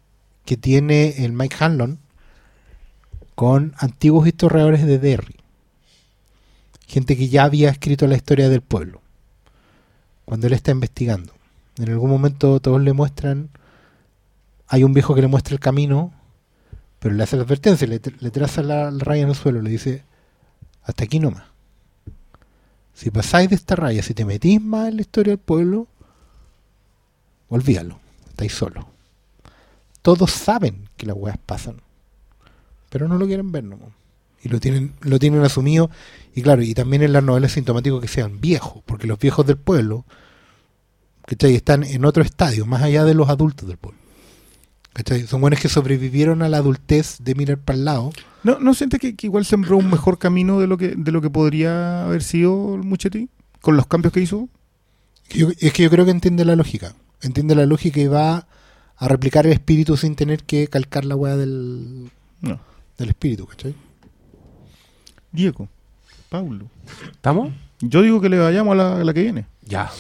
que 0.45 0.57
tiene 0.57 1.25
el 1.25 1.33
Mike 1.33 1.57
Hanlon 1.59 1.99
con 3.35 3.75
antiguos 3.79 4.27
historiadores 4.27 4.87
de 4.87 4.99
Derry. 4.99 5.37
Gente 6.87 7.17
que 7.17 7.29
ya 7.29 7.45
había 7.45 7.71
escrito 7.71 8.07
la 8.07 8.17
historia 8.17 8.49
del 8.49 8.63
pueblo. 8.63 9.03
Cuando 10.25 10.47
él 10.47 10.53
está 10.53 10.71
investigando. 10.71 11.33
En 11.79 11.91
algún 11.91 12.11
momento 12.11 12.61
todos 12.61 12.81
le 12.81 12.93
muestran, 12.93 13.51
hay 14.69 14.85
un 14.85 14.93
viejo 14.93 15.15
que 15.15 15.23
le 15.23 15.29
muestra 15.29 15.55
el 15.55 15.61
camino, 15.61 16.13
pero 16.99 17.15
le 17.15 17.23
hace 17.23 17.37
la 17.37 17.43
advertencia, 17.43 17.87
le, 17.87 18.01
le 18.21 18.31
traza 18.31 18.63
la, 18.63 18.91
raya 18.91 19.23
en 19.23 19.31
el 19.31 19.35
suelo, 19.35 19.63
le 19.63 19.71
dice, 19.71 20.05
hasta 20.83 21.05
aquí 21.05 21.19
nomás. 21.19 21.45
Si 22.93 23.11
pasáis 23.11 23.49
de 23.49 23.57
esta 23.57 23.77
raya, 23.77 24.03
si 24.03 24.13
te 24.13 24.25
metís 24.25 24.61
más 24.61 24.89
en 24.89 24.97
la 24.97 25.03
historia 25.03 25.33
del 25.33 25.39
pueblo, 25.39 25.87
olvídalo, 27.49 27.99
estáis 28.29 28.53
solos. 28.53 28.85
Todos 30.03 30.31
saben 30.33 30.89
que 30.97 31.07
las 31.07 31.17
weas 31.17 31.39
pasan, 31.39 31.81
pero 32.91 33.09
no 33.09 33.17
lo 33.17 33.27
quieren 33.27 33.53
ver 33.53 33.65
nomás. 33.65 33.91
Y 34.43 34.49
lo 34.51 34.61
tienen, 34.61 34.95
lo 35.01 35.19
tienen 35.19 35.43
asumido, 35.43 35.91
y 36.35 36.43
claro, 36.43 36.63
y 36.63 36.75
también 36.75 37.03
en 37.03 37.13
las 37.13 37.25
novelas 37.25 37.53
sintomático 37.53 38.01
que 38.01 38.09
sean 38.09 38.41
viejos, 38.41 38.83
porque 38.85 39.07
los 39.07 39.19
viejos 39.19 39.47
del 39.47 39.57
pueblo, 39.57 40.05
¿cachai? 41.25 41.55
Están 41.55 41.85
en 41.85 42.05
otro 42.05 42.23
estadio, 42.23 42.67
más 42.67 42.83
allá 42.83 43.05
de 43.05 43.15
los 43.15 43.29
adultos 43.29 43.67
del 43.67 43.79
pueblo. 43.79 44.08
¿Cachai? 44.99 45.29
Son 45.29 45.41
buenos 45.41 45.61
que 45.61 45.69
sobrevivieron 45.69 46.43
a 46.43 46.49
la 46.49 46.57
adultez 46.57 47.19
de 47.21 47.37
mirar 47.37 47.59
para 47.59 47.79
el 47.79 47.85
lado. 47.85 48.11
¿No, 48.43 48.59
¿No 48.59 48.75
sientes 48.75 48.99
que, 48.99 49.15
que 49.15 49.29
igual 49.29 49.45
sembró 49.45 49.77
un 49.77 49.89
mejor 49.89 50.19
camino 50.19 50.59
de 50.59 50.67
lo 50.67 50.77
que 50.77 50.89
de 50.97 51.13
lo 51.13 51.21
que 51.23 51.31
podría 51.31 52.05
haber 52.05 52.23
sido 52.25 52.75
el 52.75 52.83
Muchetti? 52.83 53.29
Con 53.61 53.77
los 53.77 53.87
cambios 53.87 54.13
que 54.13 54.21
hizo. 54.21 54.49
Yo- 55.31 55.51
es 55.61 55.73
que 55.73 55.85
yo 55.85 55.91
creo 55.91 56.05
que 56.05 56.11
entiende 56.11 56.45
la 56.45 56.57
lógica. 56.57 56.95
Entiende 57.23 57.55
la 57.55 57.65
lógica 57.65 58.01
y 58.01 58.09
va 58.09 58.49
a 58.97 59.07
replicar 59.09 59.47
el 59.47 59.53
espíritu 59.53 59.97
sin 59.97 60.17
tener 60.17 60.43
que 60.43 60.67
calcar 60.67 61.05
la 61.05 61.15
weá 61.15 61.37
del, 61.37 62.11
No. 62.41 62.59
del 62.99 63.09
espíritu, 63.11 63.47
¿cachai? 63.47 63.77
Diego, 65.31 65.69
Paulo. 66.29 66.67
¿Estamos? 67.13 67.53
Yo 67.81 68.03
digo 68.03 68.21
que 68.21 68.29
le 68.29 68.39
vayamos 68.39 68.73
a 68.73 68.75
la, 68.77 68.97
a 69.01 69.05
la 69.05 69.15
que 69.15 69.23
viene. 69.23 69.47
Ya. 69.65 69.91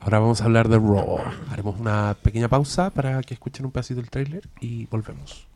Ahora 0.00 0.20
vamos 0.20 0.40
a 0.40 0.44
hablar 0.44 0.68
de 0.68 0.76
Raw. 0.76 1.18
Haremos 1.50 1.78
una 1.78 2.16
pequeña 2.22 2.48
pausa 2.48 2.90
para 2.90 3.22
que 3.22 3.34
escuchen 3.34 3.66
un 3.66 3.72
pedacito 3.72 4.00
del 4.00 4.10
tráiler 4.10 4.48
y 4.60 4.86
volvemos. 4.86 5.46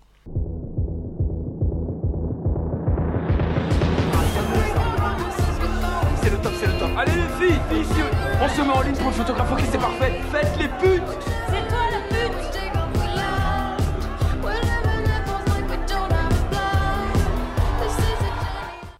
C'est 6.20 6.30
le 6.30 6.38
top, 6.38 6.52
c'est 6.60 6.66
le 6.66 6.78
top. 6.78 6.90
Allez 6.96 7.12
les 7.16 7.28
filles, 7.38 7.60
filles, 7.68 7.82
ici, 7.82 8.00
on 8.40 8.48
se 8.48 8.62
met 8.62 8.70
en 8.70 8.82
ligne 8.82 8.96
pour 8.96 9.06
le 9.06 9.12
photographe, 9.12 9.52
ok 9.52 9.60
c'est 9.70 9.78
parfait. 9.78 10.20
Faites 10.30 10.58
les 10.58 10.68
putes 10.68 11.02
C'est 11.48 11.68
toi 11.68 11.84
la 11.90 12.00
pute 12.08 12.22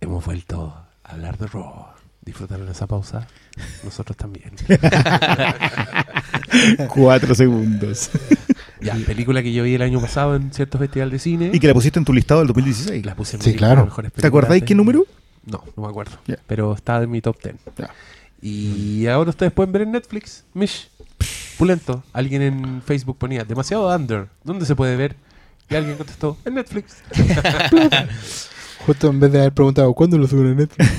Hemos 0.01 0.25
vuelto 0.25 0.73
a 1.05 1.13
hablar 1.13 1.37
de 1.37 1.47
Raw. 1.47 2.02
¿Disfrutaron 2.25 2.69
esa 2.69 2.87
pausa? 2.87 3.27
Nosotros 3.85 4.17
también. 4.17 4.53
Cuatro 6.89 7.35
segundos. 7.35 8.11
ya, 8.81 8.95
película 9.07 9.43
que 9.43 9.53
yo 9.53 9.65
vi 9.65 9.75
el 9.75 9.83
año 9.83 10.01
pasado 10.01 10.37
en 10.37 10.53
cierto 10.53 10.79
festival 10.79 11.11
de 11.11 11.19
cine. 11.19 11.51
y 11.53 11.59
que 11.59 11.67
la 11.67 11.75
pusiste 11.75 11.99
en 11.99 12.05
tu 12.05 12.13
listado 12.13 12.41
del 12.41 12.49
2016. 12.49 13.05
la 13.05 13.15
puse 13.17 13.37
en 13.37 13.43
Sí, 13.43 13.49
mi 13.49 13.53
lista 13.55 13.67
claro. 13.67 13.85
mejores 13.87 14.13
¿Te 14.13 14.27
acordáis 14.27 14.63
qué 14.63 14.75
número? 14.75 15.05
No, 15.45 15.65
no 15.77 15.83
me 15.83 15.89
acuerdo. 15.89 16.13
Ya. 16.27 16.37
Pero 16.47 16.73
está 16.75 17.03
en 17.03 17.11
mi 17.11 17.21
top 17.21 17.37
10. 17.43 17.57
Ya. 17.77 17.91
Y 18.41 19.07
ahora 19.09 19.31
ustedes 19.31 19.53
pueden 19.53 19.73
ver 19.73 19.83
en 19.83 19.93
Netflix, 19.93 20.45
Mish, 20.55 20.89
Pulento. 21.59 22.05
Alguien 22.13 22.43
en 22.43 22.83
Facebook 22.83 23.19
ponía, 23.19 23.45
demasiado 23.45 23.93
under. 23.95 24.29
¿Dónde 24.45 24.65
se 24.67 24.77
puede 24.77 24.95
ver? 24.97 25.17
Y 25.69 25.75
alguien 25.75 25.97
contestó, 25.97 26.37
en 26.45 26.55
Netflix. 26.55 26.99
Justo 28.87 29.09
en 29.11 29.21
vez 29.21 29.31
de 29.33 29.39
haber 29.41 29.53
preguntado 29.53 29.93
cuándo 29.95 30.19
lo 30.19 30.27
suben 30.27 30.49
en 30.49 30.57
Netflix. 30.57 30.91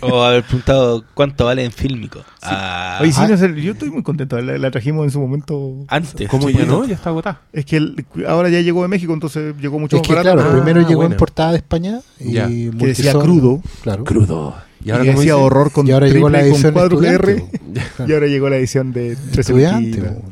O 0.02 0.22
haber 0.22 0.42
preguntado 0.44 1.04
cuánto 1.14 1.44
vale 1.46 1.64
en 1.64 1.72
fílmico. 1.72 2.20
Ah, 2.42 2.98
Oye, 3.00 3.12
sí, 3.12 3.20
Ah. 3.22 3.28
no 3.28 3.36
sé, 3.36 3.60
yo 3.60 3.72
estoy 3.72 3.90
muy 3.90 4.02
contento. 4.02 4.40
La, 4.40 4.58
la 4.58 4.70
trajimos 4.70 5.04
en 5.04 5.10
su 5.10 5.20
momento. 5.20 5.84
antes. 5.88 6.28
¿Cómo 6.28 6.46
sí, 6.48 6.52
ya 6.54 6.60
bueno. 6.60 6.78
no? 6.80 6.84
Ya 6.86 6.94
está 6.94 7.10
agotada. 7.10 7.40
Es 7.52 7.64
que 7.64 7.76
el- 7.76 8.06
ahora 8.28 8.48
ya 8.48 8.60
llegó 8.60 8.82
de 8.82 8.88
México, 8.88 9.12
entonces 9.12 9.54
llegó 9.60 9.78
mucho 9.78 9.96
es 9.96 10.02
más 10.02 10.08
que 10.08 10.14
barato. 10.14 10.36
claro, 10.36 10.50
Ah, 10.50 10.52
primero 10.62 10.80
llegó 10.86 11.00
buena. 11.00 11.14
importada 11.14 11.50
de 11.52 11.56
España 11.58 12.00
y 12.20 12.32
Ya. 12.32 12.46
que 12.46 12.70
decía 12.86 13.12
crudo. 13.14 13.60
Claro. 13.82 14.04
Crudo. 14.04 14.54
Y 14.84 14.88
Y, 14.88 14.90
ahora 14.90 15.04
como 15.04 15.18
decía 15.20 15.34
dice, 15.34 15.44
horror 15.44 15.70
con 15.72 15.86
y 15.86 15.92
ahora 15.92 16.08
llegó 16.08 16.28
la 16.28 16.38
triple, 16.40 16.50
con 16.50 16.54
edición 16.56 16.72
cuadro 16.72 17.02
estudiante, 17.02 17.32
R. 17.32 17.80
po. 17.98 18.04
Y 18.08 18.12
ahora 18.12 18.26
llegó 18.26 18.48
la 18.48 18.56
edición 18.56 18.92
de 18.92 19.16
13 19.32 19.40
Estudiante, 19.40 19.88
luquitas. 19.98 20.12
po. 20.16 20.28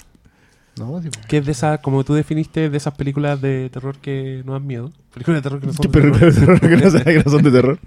No, 0.79 1.03
sí, 1.03 1.11
Que 1.29 1.39
es 1.39 1.47
de 1.47 1.53
esas, 1.53 1.81
como 1.81 2.05
tú 2.05 2.15
definiste, 2.15 2.71
de 2.71 2.77
esas 2.77 2.95
películas 2.95 3.41
de 3.41 3.69
terror 3.71 3.97
que 3.99 4.43
no 4.47 4.53
dan 4.53 4.67
miedo. 4.67 4.91
Películas 5.13 5.39
de 5.39 5.43
terror 5.43 5.61
que 5.61 5.67
no 5.67 5.73
son 5.75 5.83
de 5.83 5.89
Pero 5.91 6.13
terror. 6.13 6.61
que 6.61 6.67
no, 6.69 6.77
que 6.77 6.85
no 6.85 6.91
sabe 6.91 7.05
que 7.05 7.23
no 7.25 7.31
son 7.31 7.43
de 7.43 7.51
terror. 7.51 7.79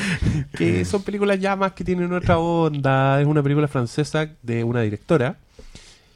que 0.56 0.84
son 0.84 1.02
películas 1.02 1.38
ya 1.38 1.54
más 1.54 1.72
que 1.72 1.84
tienen 1.84 2.12
otra 2.12 2.38
onda. 2.38 3.20
Es 3.20 3.26
una 3.26 3.42
película 3.42 3.68
francesa 3.68 4.28
de 4.42 4.64
una 4.64 4.80
directora. 4.82 5.36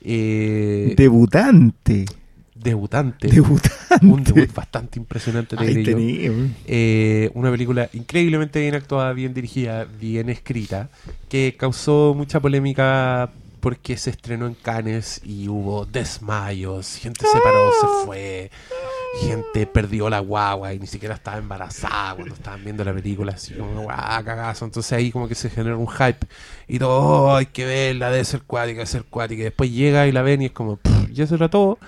eh, 0.03 0.95
Debutante. 0.97 2.05
debutante. 2.55 3.29
Debutante. 3.29 3.75
Un 4.03 4.25
debut 4.25 4.53
bastante 4.53 4.99
impresionante, 4.99 5.57
te 5.57 5.63
Ahí 5.63 5.85
tenía. 5.85 6.33
Eh, 6.67 7.31
una 7.35 7.51
película 7.51 7.89
increíblemente 7.93 8.61
bien 8.61 8.75
actuada, 8.75 9.13
bien 9.13 9.33
dirigida, 9.35 9.85
bien 9.85 10.29
escrita, 10.31 10.89
que 11.29 11.55
causó 11.57 12.15
mucha 12.17 12.41
polémica 12.41 13.31
porque 13.65 13.97
se 13.97 14.11
estrenó 14.11 14.47
en 14.47 14.53
Cannes 14.53 15.23
y 15.25 15.49
hubo 15.49 15.87
desmayos, 15.87 16.97
gente 16.97 17.25
se 17.27 17.41
paró, 17.41 17.71
se 17.81 17.87
fue, 18.05 18.51
gente 19.23 19.67
perdió 19.67 20.11
la 20.11 20.19
guagua 20.19 20.75
y 20.75 20.79
ni 20.79 20.87
siquiera 20.87 21.15
estaba 21.15 21.39
embarazada 21.39 22.15
cuando 22.15 22.35
estaban 22.35 22.63
viendo 22.63 22.85
la 22.85 22.93
película, 22.93 23.33
así 23.33 23.55
como 23.55 23.85
guau, 23.85 24.23
cagazo. 24.23 24.67
Entonces 24.67 24.93
ahí 24.93 25.11
como 25.11 25.29
que 25.29 25.35
se 25.35 25.49
generó 25.49 25.79
un 25.79 25.89
hype 25.89 26.27
y 26.69 26.79
todo, 26.79 27.01
"Oh, 27.01 27.37
hay 27.37 27.47
que 27.47 27.65
verla, 27.65 28.11
debe 28.11 28.27
ser 28.27 28.43
cuática, 28.43 28.81
debe 28.81 28.87
ser 28.87 29.05
cuática. 29.05 29.41
Y 29.41 29.45
después 29.45 29.73
llega 29.73 30.07
y 30.07 30.13
la 30.13 30.21
ven 30.21 30.43
y 30.43 30.47
es 30.47 30.53
como, 30.53 30.77
"Pff, 30.77 31.11
ya 31.11 31.27
se 31.27 31.39
todo. 31.49 31.79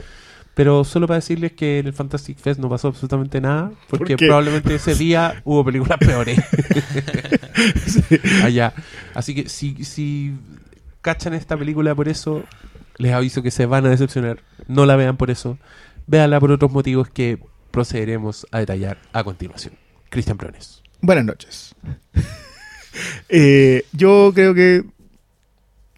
Pero 0.55 0.83
solo 0.85 1.07
para 1.07 1.17
decirles 1.17 1.53
que 1.53 1.81
en 1.81 1.89
el 1.89 1.93
Fantastic 1.93 2.39
Fest 2.39 2.59
no 2.59 2.71
pasó 2.71 2.89
absolutamente 2.89 3.43
nada, 3.43 3.73
porque 3.91 4.17
probablemente 4.17 4.77
ese 4.77 4.95
día 4.95 5.43
hubo 5.45 5.63
películas 5.63 5.99
peores 5.99 6.41
allá. 8.43 8.73
Así 9.13 9.35
que 9.35 9.51
si, 9.51 9.85
si 9.85 10.33
cachan 11.07 11.35
esta 11.35 11.57
película 11.57 11.95
por 11.95 12.09
eso, 12.09 12.43
les 12.97 13.13
aviso 13.13 13.41
que 13.41 13.53
se 13.53 13.65
van 13.65 13.87
a 13.87 13.91
decepcionar. 13.91 14.41
No 14.67 14.87
la 14.87 14.97
vean 14.97 15.17
por 15.17 15.31
eso. 15.31 15.57
Véanla 16.09 16.41
por 16.41 16.51
otros 16.51 16.73
motivos 16.73 17.09
que 17.09 17.39
procederemos 17.71 18.45
a 18.51 18.59
detallar 18.59 18.99
a 19.13 19.23
continuación. 19.23 19.75
Cristian 20.11 20.37
Brones. 20.37 20.83
Buenas 21.01 21.25
noches. 21.25 21.75
Eh, 23.29 23.85
yo 23.93 24.33
creo 24.35 24.55
que 24.55 24.83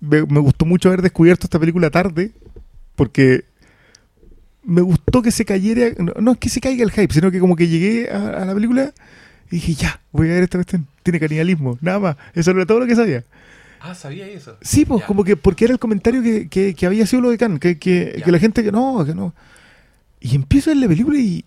me, 0.01 0.21
gustó 0.23 0.65
mucho 0.65 0.89
haber 0.89 1.01
descubierto 1.01 1.47
esta 1.47 1.61
película 1.61 1.91
tarde, 1.91 2.33
porque 2.97 3.45
me 4.65 4.81
gustó 4.81 5.23
que 5.23 5.31
se 5.31 5.45
cayera, 5.45 5.91
no, 6.21 6.33
es 6.33 6.39
que 6.39 6.49
se 6.49 6.61
caiga 6.61 6.83
el 6.83 6.91
hype, 6.91 7.15
sino 7.15 7.31
que 7.31 7.39
como 7.39 7.55
que 7.55 7.69
llegué 7.69 8.11
a, 8.11 8.43
a 8.43 8.45
la 8.45 8.53
película 8.53 8.93
y 9.49 9.57
dije, 9.57 9.75
ya, 9.75 10.01
voy 10.11 10.29
a 10.29 10.33
ver 10.33 10.43
esta 10.43 10.59
cuestión, 10.59 10.89
tiene 11.05 11.21
canibalismo, 11.21 11.79
nada 11.81 12.01
más, 12.01 12.17
eso 12.35 12.51
era 12.51 12.67
todo 12.67 12.81
lo 12.81 12.87
que 12.87 12.97
sabía. 12.97 13.23
Ah, 13.81 13.95
¿sabía 13.95 14.27
eso? 14.27 14.57
Sí, 14.61 14.85
pues 14.85 15.01
Ya. 15.03 15.07
como 15.07 15.25
que 15.25 15.37
porque 15.37 15.65
era 15.65 15.73
el 15.75 15.79
comentario 15.79 16.23
que, 16.23 16.49
que- 16.49 16.75
que 16.75 16.87
había 16.87 17.07
sido 17.07 17.23
lo 17.23 17.31
de 17.31 17.39
Khan, 17.39 17.59
que, 17.59 17.79
que, 17.79 18.23
la 18.27 18.39
gente 18.39 18.63
que 18.65 18.73
no, 18.73 19.05
que 19.05 19.15
no. 19.15 19.35
Y 20.21 20.35
empiezo 20.35 20.71
a 20.71 20.75
ver 20.75 20.83
la 20.83 20.89
película 20.89 21.19
y. 21.19 21.45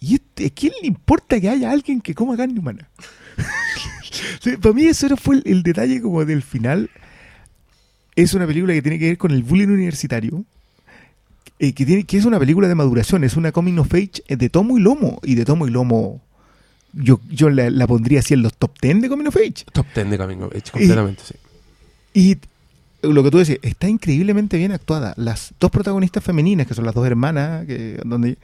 ¿Y 0.00 0.14
este- 0.14 0.46
a 0.46 0.50
quién 0.50 0.72
le 0.80 0.88
importa 0.88 1.40
que 1.40 1.48
haya 1.48 1.70
alguien 1.70 2.00
que 2.00 2.14
coma 2.14 2.36
carne 2.36 2.58
humana? 2.58 2.88
Sí, 4.40 4.56
para 4.58 4.74
mí 4.74 4.84
eso 4.84 5.06
era- 5.06 5.16
fue 5.16 5.36
el, 5.36 5.42
el 5.46 5.62
detalle 5.62 6.00
como 6.00 6.24
del 6.24 6.42
final. 6.42 6.88
Es 8.14 8.32
una 8.34 8.46
película 8.46 8.72
que 8.72 8.82
tiene 8.82 8.98
que 8.98 9.06
ver 9.06 9.18
con 9.18 9.32
el 9.32 9.42
bullying 9.42 9.68
universitario. 9.68 10.44
eh, 11.58 11.72
que, 11.72 11.84
tiene, 11.86 12.04
que 12.04 12.16
es 12.18 12.24
una 12.24 12.38
película 12.38 12.68
de 12.68 12.74
maduración, 12.74 13.24
es 13.24 13.36
una 13.36 13.52
coming 13.52 13.78
of 13.78 13.92
age 13.94 14.22
eh, 14.28 14.36
de 14.36 14.48
tomo 14.50 14.76
y 14.78 14.80
lomo. 14.82 15.18
Y 15.24 15.34
de 15.34 15.44
tomo 15.44 15.66
y 15.66 15.70
lomo, 15.70 16.20
yo, 16.94 17.20
yo 17.30 17.50
la, 17.50 17.70
la 17.70 17.86
pondría 17.86 18.20
así 18.20 18.34
en 18.34 18.42
los 18.42 18.54
top 18.54 18.72
10 18.80 19.02
de 19.02 19.08
coming 19.08 19.26
of 19.26 19.36
age. 19.36 19.64
Top 19.72 19.86
10 19.94 20.10
de 20.10 20.18
Camino 20.18 20.48
Edge, 20.52 20.70
completamente, 20.70 21.22
sí. 21.24 21.34
Y 22.12 22.38
lo 23.02 23.22
que 23.22 23.30
tú 23.30 23.38
decías, 23.38 23.58
está 23.62 23.88
increíblemente 23.88 24.56
bien 24.56 24.72
actuada. 24.72 25.14
Las 25.16 25.54
dos 25.58 25.70
protagonistas 25.70 26.22
femeninas, 26.22 26.66
que 26.66 26.74
son 26.74 26.84
las 26.84 26.94
dos 26.94 27.06
hermanas, 27.06 27.66
que, 27.66 28.00
donde 28.04 28.38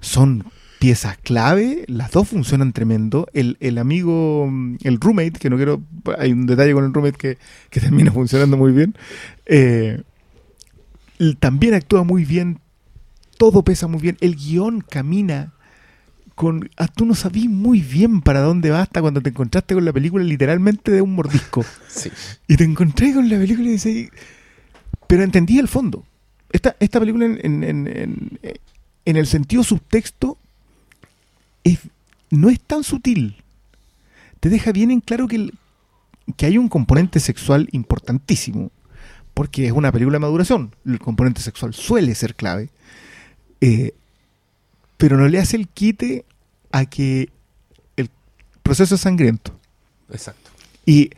son 0.00 0.44
piezas 0.78 1.16
clave, 1.18 1.84
las 1.86 2.10
dos 2.10 2.28
funcionan 2.28 2.72
tremendo. 2.72 3.26
El, 3.32 3.56
el 3.60 3.78
amigo, 3.78 4.48
mm, 4.50 4.76
el 4.82 5.00
roommate, 5.00 5.32
que 5.32 5.50
no 5.50 5.56
quiero, 5.56 5.82
hay 6.18 6.32
un 6.32 6.46
detalle 6.46 6.72
con 6.72 6.84
el 6.84 6.92
roommate 6.92 7.18
que, 7.18 7.38
que 7.70 7.80
termina 7.80 8.10
funcionando 8.12 8.56
muy 8.56 8.72
bien, 8.72 8.94
eh, 9.46 10.02
también 11.38 11.74
actúa 11.74 12.02
muy 12.02 12.24
bien, 12.24 12.58
todo 13.38 13.62
pesa 13.62 13.86
muy 13.86 14.00
bien, 14.00 14.16
el 14.20 14.36
guion 14.36 14.80
camina 14.80 15.54
con... 16.34 16.68
ah, 16.76 16.88
tú 16.88 17.06
no 17.06 17.14
sabís 17.14 17.48
muy 17.48 17.80
bien 17.80 18.20
para 18.20 18.40
dónde 18.40 18.70
va 18.70 18.82
hasta 18.82 19.00
cuando 19.00 19.20
te 19.20 19.30
encontraste 19.30 19.74
con 19.74 19.84
la 19.84 19.92
película 19.92 20.24
literalmente 20.24 20.90
de 20.90 21.00
un 21.02 21.14
mordisco. 21.14 21.64
Sí. 21.88 22.10
Y 22.48 22.56
te 22.56 22.64
encontré 22.64 23.14
con 23.14 23.28
la 23.28 23.36
película 23.38 23.68
y 23.68 23.72
dices, 23.72 24.08
pero 25.06 25.22
entendí 25.22 25.58
el 25.58 25.68
fondo. 25.68 26.04
Esta, 26.50 26.76
esta 26.80 26.98
película 27.00 27.26
en, 27.26 27.38
en- 27.44 27.64
en- 27.64 27.86
en- 27.88 28.38
en 29.04 29.16
el 29.16 29.26
sentido 29.26 29.62
subtexto 29.64 30.38
es- 31.62 31.78
no 32.30 32.50
es 32.50 32.60
tan 32.60 32.82
sutil. 32.84 33.36
Te 34.40 34.48
deja 34.48 34.72
bien 34.72 34.90
en 34.90 35.00
claro 35.00 35.28
que, 35.28 35.36
el- 35.36 35.54
que 36.36 36.46
hay 36.46 36.58
un 36.58 36.68
componente 36.68 37.20
sexual 37.20 37.68
importantísimo. 37.72 38.70
Porque 39.34 39.66
es 39.66 39.72
una 39.72 39.90
película 39.90 40.14
de 40.16 40.20
maduración. 40.20 40.74
El 40.86 40.98
componente 41.00 41.40
sexual 41.40 41.74
suele 41.74 42.14
ser 42.14 42.34
clave. 42.36 42.70
Eh, 43.60 43.92
pero 44.96 45.16
no 45.16 45.28
le 45.28 45.38
hace 45.38 45.56
el 45.56 45.68
quite 45.68 46.24
a 46.72 46.84
que 46.86 47.28
el 47.96 48.08
proceso 48.62 48.94
es 48.94 49.00
sangriento. 49.00 49.58
Exacto. 50.10 50.50
Y 50.86 51.10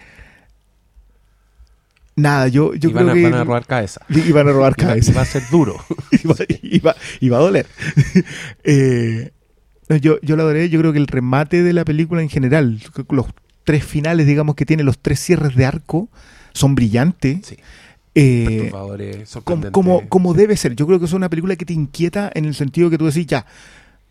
nada, 2.14 2.48
yo, 2.48 2.74
yo 2.74 2.90
y 2.90 2.92
van, 2.92 3.04
creo 3.04 3.12
a, 3.12 3.14
que 3.16 3.22
van 3.30 3.34
a 3.40 3.44
robar 3.44 3.66
cabeza. 3.66 4.00
y 4.08 4.32
van 4.32 4.48
a 4.48 4.52
robar 4.52 4.74
Y 4.78 4.82
va, 4.82 4.88
cabeza. 4.88 5.10
y 5.10 5.14
va 5.14 5.22
a 5.22 5.26
ser 5.26 5.42
duro. 5.50 5.76
y, 6.12 6.26
va, 6.26 6.34
y 6.62 6.78
va- 6.80 6.96
y 7.20 7.28
va 7.28 7.36
a 7.38 7.40
doler. 7.40 7.66
Eh, 8.64 9.30
no, 9.88 9.96
yo, 9.96 10.18
yo 10.20 10.34
lo 10.34 10.42
adoré, 10.42 10.68
yo 10.68 10.80
creo 10.80 10.92
que 10.92 10.98
el 10.98 11.06
remate 11.06 11.62
de 11.62 11.72
la 11.72 11.84
película 11.84 12.20
en 12.20 12.28
general, 12.28 12.82
los 13.10 13.26
tres 13.62 13.84
finales, 13.84 14.26
digamos, 14.26 14.56
que 14.56 14.66
tiene 14.66 14.82
los 14.82 14.98
tres 14.98 15.20
cierres 15.20 15.54
de 15.54 15.64
arco, 15.64 16.08
son 16.52 16.74
brillantes. 16.74 17.46
Sí. 17.46 17.56
Eh, 18.18 18.47
Perturbadores, 18.62 19.36
como, 19.44 19.70
como, 19.72 20.09
como 20.09 20.32
debe 20.34 20.56
ser. 20.56 20.74
Yo 20.74 20.86
creo 20.86 20.98
que 20.98 21.05
es 21.05 21.12
una 21.12 21.28
película 21.28 21.55
que 21.56 21.66
te 21.66 21.74
inquieta 21.74 22.30
en 22.34 22.47
el 22.47 22.55
sentido 22.55 22.88
que 22.88 22.97
tú 22.97 23.05
decís, 23.05 23.26
ya, 23.26 23.44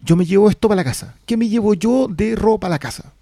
yo 0.03 0.15
me 0.15 0.25
llevo 0.25 0.49
esto 0.49 0.67
para 0.67 0.77
la 0.77 0.83
casa. 0.83 1.15
¿Qué 1.25 1.37
me 1.37 1.49
llevo 1.49 1.73
yo 1.73 2.07
de 2.07 2.35
ropa 2.35 2.67
a 2.67 2.69
la 2.69 2.77
casa? 2.79 3.13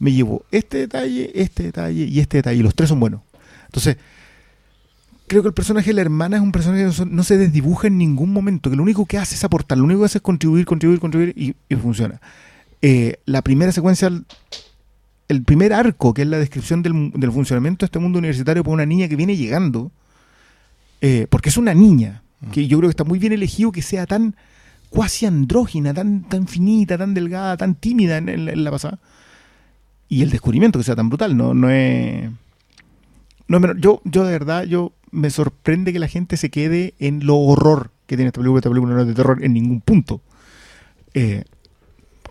Me 0.00 0.10
llevo 0.12 0.44
este 0.50 0.78
detalle, 0.78 1.30
este 1.40 1.62
detalle 1.62 2.04
y 2.04 2.18
este 2.18 2.38
detalle. 2.38 2.58
Y 2.58 2.62
los 2.64 2.74
tres 2.74 2.88
son 2.88 2.98
buenos. 2.98 3.20
Entonces, 3.66 3.96
creo 5.28 5.42
que 5.42 5.48
el 5.48 5.54
personaje 5.54 5.90
de 5.90 5.94
la 5.94 6.00
hermana 6.00 6.36
es 6.38 6.42
un 6.42 6.50
personaje 6.50 6.80
que 6.82 6.86
no, 6.86 6.92
se- 6.92 7.06
no 7.06 7.22
se 7.22 7.38
desdibuja 7.38 7.86
en 7.86 7.98
ningún 7.98 8.32
momento, 8.32 8.70
que 8.70 8.76
lo 8.76 8.82
único 8.82 9.06
que 9.06 9.18
hace 9.18 9.36
es 9.36 9.44
aportar, 9.44 9.78
lo 9.78 9.84
único 9.84 10.00
que 10.00 10.06
hace 10.06 10.18
es 10.18 10.22
contribuir, 10.22 10.66
contribuir, 10.66 10.98
contribuir 10.98 11.32
y, 11.38 11.54
y 11.72 11.76
funciona. 11.76 12.20
Eh, 12.82 13.18
la 13.24 13.42
primera 13.42 13.70
secuencia, 13.70 14.10
el, 15.32 15.42
primer 15.42 15.72
arco, 15.72 16.14
que 16.14 16.22
es 16.22 16.28
la 16.28 16.38
descripción 16.38 16.82
del, 16.82 17.10
del 17.14 17.32
funcionamiento 17.32 17.84
de 17.84 17.86
este 17.86 17.98
mundo 17.98 18.18
universitario 18.18 18.62
por 18.62 18.72
una 18.74 18.86
niña 18.86 19.08
que 19.08 19.16
viene 19.16 19.36
llegando, 19.36 19.90
eh, 21.00 21.26
porque 21.28 21.48
es 21.48 21.56
una 21.56 21.74
niña, 21.74 22.22
que 22.52 22.66
yo 22.66 22.78
creo 22.78 22.88
que 22.88 22.92
está 22.92 23.04
muy 23.04 23.18
bien 23.18 23.32
elegido 23.32 23.72
que 23.72 23.82
sea 23.82 24.06
tan 24.06 24.36
cuasi 24.90 25.26
andrógina, 25.26 25.94
tan, 25.94 26.22
tan 26.28 26.46
finita, 26.46 26.98
tan 26.98 27.14
delgada, 27.14 27.56
tan 27.56 27.74
tímida 27.74 28.18
en, 28.18 28.28
en 28.28 28.44
la- 28.46 28.52
en 28.52 28.64
la 28.64 28.70
pasada. 28.70 28.98
Y 30.08 30.22
el 30.22 30.30
descubrimiento 30.30 30.78
que 30.78 30.84
sea 30.84 30.94
tan 30.96 31.08
brutal, 31.08 31.36
no, 31.36 31.54
no 31.54 31.70
es... 31.70 32.28
No 33.48 33.56
es 33.56 33.60
menor. 33.60 33.78
yo, 33.80 34.00
yo 34.04 34.24
de 34.24 34.32
verdad, 34.32 34.64
yo 34.64 34.92
me 35.10 35.30
sorprende 35.30 35.92
que 35.92 35.98
la 35.98 36.08
gente 36.08 36.36
se 36.36 36.50
quede 36.50 36.94
en 36.98 37.26
lo 37.26 37.36
horror 37.38 37.90
que 38.06 38.16
tiene 38.16 38.28
esta 38.28 38.40
película. 38.40 38.58
Esta 38.60 38.70
película 38.70 38.94
no 38.94 39.00
es 39.00 39.06
de 39.08 39.14
terror 39.14 39.42
en 39.42 39.52
ningún 39.54 39.80
punto. 39.80 40.20
Eh, 41.14 41.44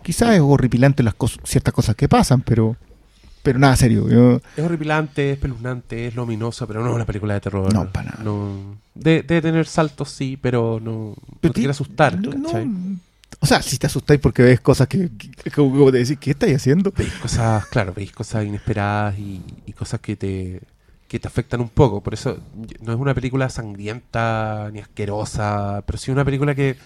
quizás 0.02 0.34
es 0.34 0.40
horripilante 0.40 1.02
las 1.02 1.14
cosas, 1.14 1.38
ciertas 1.44 1.74
cosas 1.74 1.94
que 1.96 2.08
pasan, 2.08 2.40
pero, 2.42 2.76
pero 3.42 3.58
nada 3.58 3.76
serio. 3.76 4.08
Yo, 4.08 4.40
Es 4.56 4.64
horripilante, 4.64 5.30
es 5.30 5.34
espeluznante, 5.36 6.06
es 6.08 6.14
luminosa, 6.14 6.66
pero 6.66 6.82
no 6.82 6.90
es 6.90 6.94
una 6.94 7.06
película 7.06 7.34
de 7.34 7.40
terror. 7.40 7.72
No, 7.72 7.90
para 7.90 8.10
nada. 8.12 8.24
No- 8.24 8.76
de- 8.94 9.22
debe 9.22 9.42
tener 9.42 9.66
saltos, 9.66 10.10
sí, 10.10 10.38
pero 10.40 10.78
no, 10.82 10.90
no 11.16 11.38
Pero 11.40 11.52
te 11.54 11.60
quiere 11.60 11.70
asustar. 11.70 12.18
no- 12.20 12.32
no, 12.34 12.92
o 13.40 13.46
sea, 13.46 13.60
si 13.62 13.78
te 13.78 13.86
asustáis 13.86 14.20
porque 14.20 14.42
ves 14.42 14.60
cosas 14.60 14.86
que, 14.86 15.10
que- 15.16 15.50
como, 15.50 15.70
como 15.76 15.90
te 15.90 15.98
decís, 15.98 16.18
¿qué 16.20 16.30
estáis 16.32 16.54
haciendo? 16.56 16.92
Veis 16.96 17.12
cosas, 17.14 17.66
claro, 17.66 17.92
veis 17.94 18.12
cosas 18.12 18.44
inesperadas 18.44 19.18
y, 19.18 19.40
y 19.66 19.72
cosas 19.72 19.98
que 20.00 20.14
te, 20.16 20.60
que 21.08 21.18
te 21.18 21.26
afectan 21.26 21.60
un 21.60 21.70
poco. 21.70 22.00
Por 22.02 22.14
eso 22.14 22.38
no 22.82 22.92
es 22.92 22.98
una 22.98 23.14
película 23.14 23.48
sangrienta 23.48 24.70
ni 24.72 24.78
asquerosa, 24.80 25.82
pero 25.86 25.98
sí 25.98 26.10
una 26.10 26.24
película 26.24 26.54
que 26.54 26.76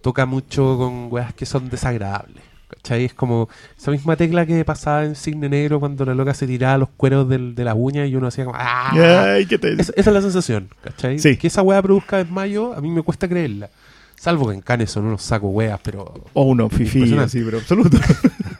toca 0.00 0.26
mucho 0.26 0.76
con 0.78 1.08
weas 1.12 1.32
que 1.34 1.46
son 1.46 1.68
desagradables. 1.68 2.42
¿Cachai? 2.70 3.04
Es 3.04 3.14
como 3.14 3.48
esa 3.76 3.90
misma 3.90 4.16
tecla 4.16 4.46
que 4.46 4.64
pasaba 4.64 5.04
en 5.04 5.14
Cisne 5.16 5.48
Negro 5.48 5.80
cuando 5.80 6.04
la 6.04 6.14
loca 6.14 6.34
se 6.34 6.46
tiraba 6.46 6.78
los 6.78 6.88
cueros 6.96 7.28
del- 7.28 7.54
de 7.54 7.64
la 7.64 7.74
uña 7.74 8.06
y 8.06 8.14
uno 8.14 8.28
hacía 8.28 8.44
como 8.44 8.56
¡Ah! 8.58 9.32
Ay, 9.34 9.46
¿qué 9.46 9.58
te 9.58 9.72
Esa, 9.72 9.92
esa 9.96 10.10
es 10.10 10.14
la 10.14 10.22
sensación, 10.22 10.68
¿cachai? 10.82 11.18
Sí. 11.18 11.36
Que 11.36 11.48
esa 11.48 11.62
wea 11.62 11.82
produzca 11.82 12.18
desmayo, 12.18 12.72
a 12.74 12.80
mí 12.80 12.88
me 12.90 13.02
cuesta 13.02 13.26
creerla. 13.28 13.68
Salvo 14.16 14.48
que 14.48 14.54
en 14.54 14.60
Canes 14.60 14.90
son 14.90 15.06
unos 15.06 15.22
sacos 15.22 15.50
weas, 15.52 15.80
pero 15.82 16.12
O 16.34 16.42
uno, 16.44 16.68
fifi, 16.68 17.14
así, 17.18 17.40
pero 17.42 17.58
absoluto. 17.58 17.98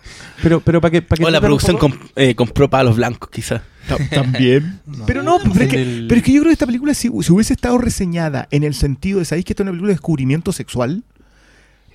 Pero, 0.42 0.60
pero 0.60 0.80
para 0.80 0.90
que, 0.90 1.02
para 1.02 1.18
que 1.18 1.24
O 1.26 1.30
la 1.30 1.38
producción 1.40 1.76
poco- 1.76 1.90
com- 1.98 2.08
eh, 2.16 2.34
compró 2.34 2.70
para 2.70 2.84
los 2.84 2.96
blancos, 2.96 3.28
quizás. 3.30 3.60
Ta- 3.86 3.98
También. 4.08 4.80
Pero 5.06 5.22
no, 5.22 5.38
pero 5.38 5.64
es, 5.64 5.68
que, 5.70 5.82
En 5.82 5.88
el- 5.88 6.06
pero 6.08 6.18
es 6.18 6.24
que 6.24 6.32
yo 6.32 6.40
creo 6.40 6.48
que 6.48 6.54
esta 6.54 6.64
película, 6.66 6.94
si, 6.94 7.10
si 7.22 7.32
hubiese 7.32 7.52
estado 7.52 7.76
reseñada 7.76 8.48
en 8.50 8.64
el 8.64 8.72
sentido 8.74 9.18
de, 9.18 9.26
¿sabéis 9.26 9.44
que 9.44 9.52
esta 9.52 9.62
es 9.62 9.64
una 9.64 9.72
película 9.72 9.88
de 9.90 9.94
descubrimiento 9.94 10.52
sexual? 10.52 11.02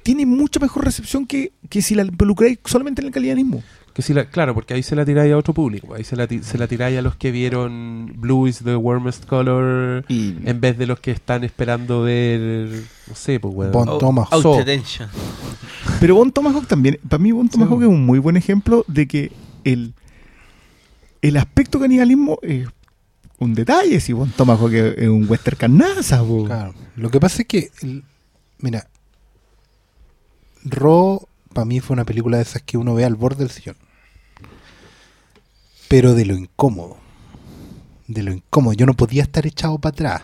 Tiene 0.06 0.28
mucha 0.28 0.60
mejor 0.60 0.86
recepción 0.86 1.26
que, 1.26 1.52
que 1.68 1.82
si 1.82 1.96
la 1.96 2.04
involucráis 2.04 2.60
solamente 2.64 3.02
en 3.02 3.08
el 3.08 3.12
calidadismo. 3.12 3.64
Que 3.92 4.04
si 4.04 4.14
la, 4.14 4.26
claro, 4.30 4.54
porque 4.54 4.76
ahí 4.76 4.84
se 4.84 4.96
la 4.96 5.04
tiráis 5.04 5.34
a 5.34 5.38
otro 5.38 5.52
público. 5.54 5.96
Ahí 5.96 6.04
se 6.04 6.16
la, 6.16 6.28
ti- 6.28 6.44
se 6.44 6.60
la 6.60 6.68
tiráis 6.68 7.00
a 7.00 7.02
los 7.02 7.16
que 7.16 7.32
vieron 7.32 8.14
Blue 8.18 8.46
is 8.48 8.60
the 8.60 8.76
warmest 8.76 9.26
color 9.26 10.06
Y 10.08 10.36
en 10.46 10.62
vez 10.62 10.78
de 10.78 10.86
los 10.86 11.00
que 11.00 11.10
están 11.10 11.44
esperando 11.44 12.04
ver, 12.04 12.84
no 13.08 13.16
sé, 13.16 13.40
pues, 13.40 13.52
weón. 13.56 13.72
Bon 13.72 13.98
Tomahawk. 13.98 14.32
Out 14.34 14.44
So. 14.44 14.60
Attention. 14.60 15.10
Pero 16.00 16.16
Bon 16.16 16.32
Tomahawk 16.32 16.68
también, 16.68 17.00
para 17.10 17.24
mí 17.24 17.32
Bon 17.32 17.50
Tomahawk 17.50 17.82
es 17.82 17.88
un 17.88 18.06
muy 18.06 18.20
buen 18.20 18.38
ejemplo 18.38 18.86
de 18.88 19.08
que 19.08 19.32
el, 19.64 19.94
el 21.22 21.38
aspecto 21.38 21.80
canibalismo 21.80 22.38
es 22.44 22.68
un 23.40 23.56
detalle, 23.56 24.00
si 24.00 24.14
Bon 24.14 24.30
Tomahawk 24.30 24.72
es, 24.74 24.98
es 24.98 25.08
un 25.08 25.26
western 25.28 25.58
carnaza. 25.58 26.22
Claro. 26.46 26.74
Lo 26.96 27.10
que 27.10 27.20
pasa 27.20 27.42
es 27.42 27.48
que, 27.48 27.72
el- 27.82 28.04
mira, 28.60 28.88
Ro 30.66 31.28
para 31.54 31.66
mí 31.66 31.80
fue 31.80 31.94
una 31.94 32.04
película 32.04 32.38
de 32.38 32.44
esas 32.44 32.62
que 32.64 32.78
uno 32.78 32.94
ve 32.96 33.06
al 33.06 33.16
borde 33.16 33.40
del 33.46 33.52
sillón. 33.52 33.78
Pero 35.88 36.14
de 36.14 36.26
lo 36.26 36.36
incómodo. 36.36 36.98
De 38.08 38.24
lo 38.24 38.34
incómodo. 38.34 38.74
Yo 38.74 38.86
no 38.86 38.94
podía 38.94 39.24
estar 39.24 39.48
echado 39.48 39.78
para 39.80 39.94
atrás. 39.94 40.24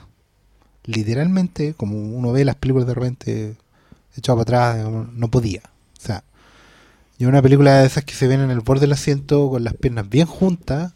Literalmente, 0.83 1.73
como 1.75 1.97
uno 1.97 2.31
ve 2.31 2.43
las 2.43 2.55
películas 2.55 2.87
de 2.87 2.93
repente 2.93 3.55
echado 4.17 4.43
para 4.43 4.73
atrás, 4.73 4.89
no- 5.13 5.31
podía. 5.31 5.61
O 5.97 6.01
sea, 6.01 6.23
yo 7.17 7.29
una 7.29 7.41
película 7.41 7.79
de 7.79 7.85
esas 7.87 8.03
que 8.03 8.13
se 8.15 8.27
ven 8.27 8.41
en 8.41 8.51
el 8.51 8.59
borde 8.59 8.81
del 8.81 8.93
asiento 8.93 9.49
con 9.49 9.63
las 9.63 9.75
piernas 9.75 10.09
bien 10.09 10.27
juntas 10.27 10.93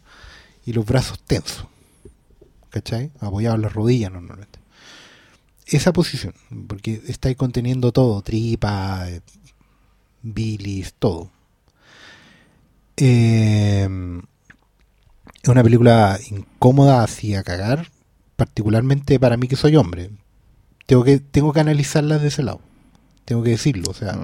y 0.66 0.72
los 0.72 0.84
brazos 0.84 1.20
tensos. 1.20 1.66
¿Cachai? 2.70 3.10
Apoyados 3.20 3.56
en 3.56 3.62
las 3.62 3.72
rodillas 3.72 4.12
normalmente 4.12 4.55
esa 5.66 5.92
posición, 5.92 6.34
porque 6.68 7.02
está 7.08 7.28
ahí 7.28 7.34
conteniendo 7.34 7.92
todo, 7.92 8.22
tripa, 8.22 9.06
bilis, 10.22 10.94
todo. 10.98 11.30
Eh, 12.96 13.88
es 15.42 15.48
una 15.48 15.62
película 15.62 16.18
incómoda 16.30 17.02
hacia 17.02 17.42
cagar, 17.42 17.90
particularmente 18.36 19.20
para 19.20 19.36
mí 19.36 19.48
que 19.48 19.56
soy 19.56 19.76
hombre. 19.76 20.10
Tengo 20.86 21.04
que, 21.04 21.18
tengo 21.18 21.52
que 21.52 21.60
analizarla 21.60 22.18
de 22.18 22.28
ese 22.28 22.42
lado. 22.42 22.60
Tengo 23.24 23.42
que 23.42 23.50
decirlo. 23.50 23.90
O 23.90 23.94
sea, 23.94 24.16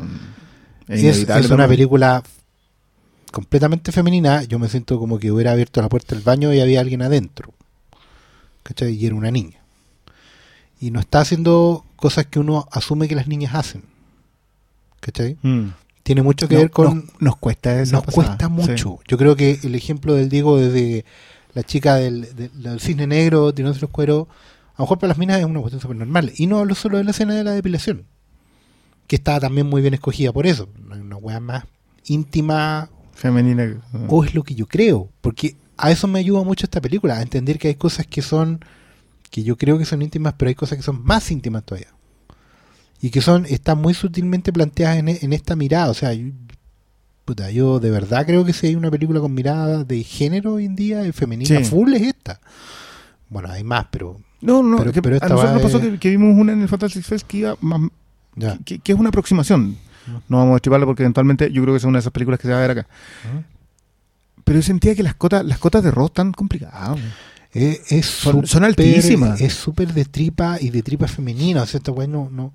Mm, 0.89 0.93
es, 0.93 1.51
una 1.51 1.69
película 1.69 2.23
completamente 3.31 3.93
femenina. 3.93 4.43
Yo 4.45 4.59
me 4.59 4.69
siento 4.69 4.99
como 4.99 5.19
que 5.19 5.31
hubiera 5.31 5.53
abierto 5.53 5.81
la 5.81 5.89
puerta 5.89 6.15
del 6.15 6.25
baño 6.25 6.53
y 6.53 6.61
había 6.61 6.81
alguien 6.81 7.03
adentro. 7.03 7.53
¿Cachai? 8.63 8.95
Y 8.95 9.07
era 9.07 9.15
una 9.15 9.31
niña. 9.31 9.62
Y 10.83 10.91
no 10.91 11.01
está 11.01 11.21
haciendo 11.21 11.85
cosas 11.97 12.27
que 12.27 12.39
uno 12.41 12.67
asume 12.73 13.09
que 13.09 13.15
las 13.15 13.27
niñas 13.29 13.55
hacen. 13.55 13.85
¿Cachai? 15.01 15.37
Mm. 15.43 15.69
Tiene 16.03 16.23
mucho 16.23 16.49
que 16.49 16.55
No- 16.57 16.61
ver 16.61 16.71
con... 16.71 16.97
nos, 16.97 17.21
nos 17.23 17.37
cuesta 17.37 17.81
esa 17.81 17.97
nos 17.97 18.05
pasada, 18.05 18.27
cuesta 18.27 18.47
sí. 18.47 18.53
mucho. 18.53 18.99
Yo 19.07 19.17
creo 19.17 19.37
que 19.37 19.59
el 19.63 19.75
ejemplo 19.75 20.15
del 20.15 20.29
Diego 20.29 20.59
desde 20.59 21.05
la 21.55 21.63
chica 21.63 21.95
del, 21.97 22.35
del, 22.35 22.51
del 22.63 22.81
cisne 22.81 23.07
negro, 23.07 23.53
tirándose 23.55 23.81
los 23.81 23.91
cueros, 23.91 24.27
a 24.75 24.83
lo 24.83 24.85
mejor 24.85 24.99
para 24.99 25.09
las 25.09 25.19
minas 25.19 25.39
es 25.39 25.45
una 25.45 25.61
cuestión 25.61 25.81
súper 25.81 25.97
normal. 25.97 26.33
Y 26.37 26.47
no 26.49 26.59
hablo 26.59 26.75
solo 26.75 26.99
de 26.99 27.05
la 27.05 27.11
escena 27.13 27.35
de 27.35 27.45
la 27.45 27.53
depilación, 27.53 28.05
que 29.07 29.17
estaba 29.17 29.39
también 29.41 29.69
muy 29.69 29.81
bien 29.83 29.95
escogida 29.95 30.33
por 30.33 30.47
eso. 30.47 30.69
No 30.85 30.95
hay 30.95 31.01
Una 31.01 31.17
weá 31.17 31.39
más 31.41 31.65
íntima, 32.07 32.91
Femenina. 33.13 33.81
o 34.09 34.25
es 34.25 34.35
lo 34.35 34.43
que 34.43 34.55
yo 34.57 34.67
creo. 34.67 35.09
Porque 35.21 35.55
a 35.77 35.91
eso 35.93 36.09
me 36.09 36.19
ayuda 36.19 36.43
mucho 36.43 36.67
esta 36.67 36.81
película, 36.81 37.19
a 37.19 37.23
entender 37.23 37.59
que 37.59 37.69
hay 37.69 37.75
cosas 37.77 38.07
que 38.07 38.23
son, 38.23 38.65
que 39.33 39.43
yo 39.43 39.57
creo 39.57 39.79
que 39.79 39.85
son 39.85 40.01
íntimas, 40.03 40.35
pero 40.39 40.51
hay 40.51 40.55
cosas 40.55 40.77
que 40.79 40.83
son 40.85 41.03
más 41.03 41.29
íntimas 41.33 41.65
todavía. 41.65 41.89
Y 43.01 43.11
que 43.11 43.21
son, 43.21 43.47
están 43.47 43.79
muy 43.81 43.95
sutilmente 43.95 44.53
planteadas 44.53 44.99
en, 44.99 45.09
e- 45.09 45.19
en 45.23 45.33
esta 45.33 45.57
mirada. 45.57 45.91
O 45.91 45.95
sea, 45.95 46.13
yo, 46.15 46.29
puta, 47.25 47.51
yo 47.51 47.81
de 47.81 47.91
verdad 47.91 48.25
creo 48.27 48.45
que 48.45 48.53
si 48.53 48.69
hay 48.69 48.77
una 48.77 48.91
película 48.93 49.19
con 49.21 49.35
mirada 49.35 49.83
de 49.83 50.05
género 50.05 50.55
hoy 50.55 50.67
en 50.67 50.77
día, 50.77 51.05
eh, 51.05 51.13
femenina 51.13 51.59
Sí. 51.59 51.65
full 51.65 51.93
es 51.95 52.03
esta. 52.03 52.41
Bueno, 53.29 53.49
hay 53.51 53.65
más, 53.65 53.87
pero 53.91 54.21
No, 54.43 54.63
no, 54.63 54.77
Pero- 54.77 54.93
que 54.93 55.01
pero 55.03 55.15
a 55.15 55.17
esta 55.17 55.29
nosotros 55.29 55.51
va 55.51 55.55
nos 55.55 55.63
pasó 55.63 55.79
de- 55.79 55.93
que, 55.93 55.99
que 55.99 56.11
vimos 56.11 56.37
una 56.39 56.53
en 56.53 56.63
el 56.63 56.69
Fantastic 56.69 57.03
Fest 57.05 57.27
que 57.27 57.39
iba 57.39 57.57
más, 57.61 57.81
ya. 58.37 58.59
que, 58.65 58.79
que 58.81 58.93
es 58.93 58.99
una 58.99 59.09
aproximación. 59.09 59.77
No 60.29 60.39
vamos 60.39 60.53
a 60.55 60.57
estriparla 60.57 60.85
porque 60.85 61.05
eventualmente 61.05 61.51
yo 61.53 61.63
creo 61.63 61.75
que 61.75 61.79
es 61.79 61.85
una 61.85 61.99
de 61.99 62.01
esas 62.01 62.13
películas 62.13 62.39
que 62.41 62.49
se 62.49 62.53
va 62.53 62.59
a 62.59 62.67
ver 62.67 62.73
acá. 62.73 62.89
Pero 64.45 64.59
yo 64.59 64.63
sentía 64.63 64.95
que 64.97 65.03
las 65.05 65.15
cotas, 65.15 65.45
las 65.45 65.59
cotas 65.59 65.83
de 65.85 65.91
rock 65.93 66.09
están 66.11 66.33
complicadas. 66.33 66.99
Es, 67.53 67.93
es 67.93 68.07
Son- 68.07 68.35
súper- 68.37 68.49
son 68.49 68.65
altísimas. 68.65 69.41
Es 69.41 69.53
súper 69.55 69.93
de 69.93 70.05
tripa 70.05 70.59
y 70.61 70.71
de 70.71 70.83
tripa 70.83 71.07
femenina. 71.09 71.63
O 71.63 71.67
sea, 71.67 71.79
esta 71.79 71.93
weá 71.93 72.07
no, 72.07 72.29
no- 72.31 72.53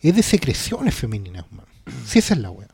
Es 0.00 0.16
de 0.16 0.22
secreciones 0.22 0.94
femeninas, 0.94 1.44
man. 1.52 1.66
Sí, 2.06 2.18
esa 2.18 2.34
es 2.34 2.40
la 2.40 2.50
weá. 2.50 2.68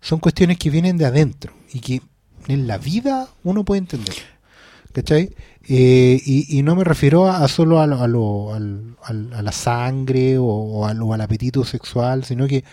Son 0.00 0.18
cuestiones 0.20 0.58
que 0.58 0.70
vienen 0.70 0.96
de 0.98 1.06
adentro 1.06 1.52
y 1.72 1.80
que 1.80 2.02
en 2.48 2.66
la 2.66 2.78
vida 2.78 3.28
uno 3.44 3.64
puede 3.64 3.78
entender. 3.80 4.14
¿Cachai? 4.92 5.34
Eh, 5.68 6.20
y, 6.24 6.58
y 6.58 6.62
no 6.62 6.74
me 6.74 6.82
refiero 6.82 7.28
a, 7.30 7.44
a 7.44 7.48
solo 7.48 7.80
a, 7.80 7.86
lo- 7.86 8.00
a, 8.00 8.08
lo- 8.08 8.52
a 8.52 9.42
la 9.42 9.52
sangre 9.52 10.38
o, 10.38 10.44
o 10.46 10.86
al, 10.86 11.00
o 11.02 11.12
al 11.14 11.20
apetito 11.20 11.64
sexual, 11.64 12.24
sino 12.24 12.46
que 12.48 12.64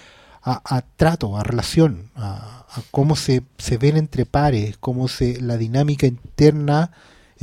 a, 0.41 0.61
a 0.75 0.81
trato, 0.81 1.37
a 1.37 1.43
relación, 1.43 2.09
a, 2.15 2.65
a 2.69 2.81
cómo 2.91 3.15
se, 3.15 3.43
se 3.57 3.77
ven 3.77 3.97
entre 3.97 4.25
pares, 4.25 4.77
cómo 4.79 5.07
se 5.07 5.39
la 5.41 5.57
dinámica 5.57 6.07
interna 6.07 6.91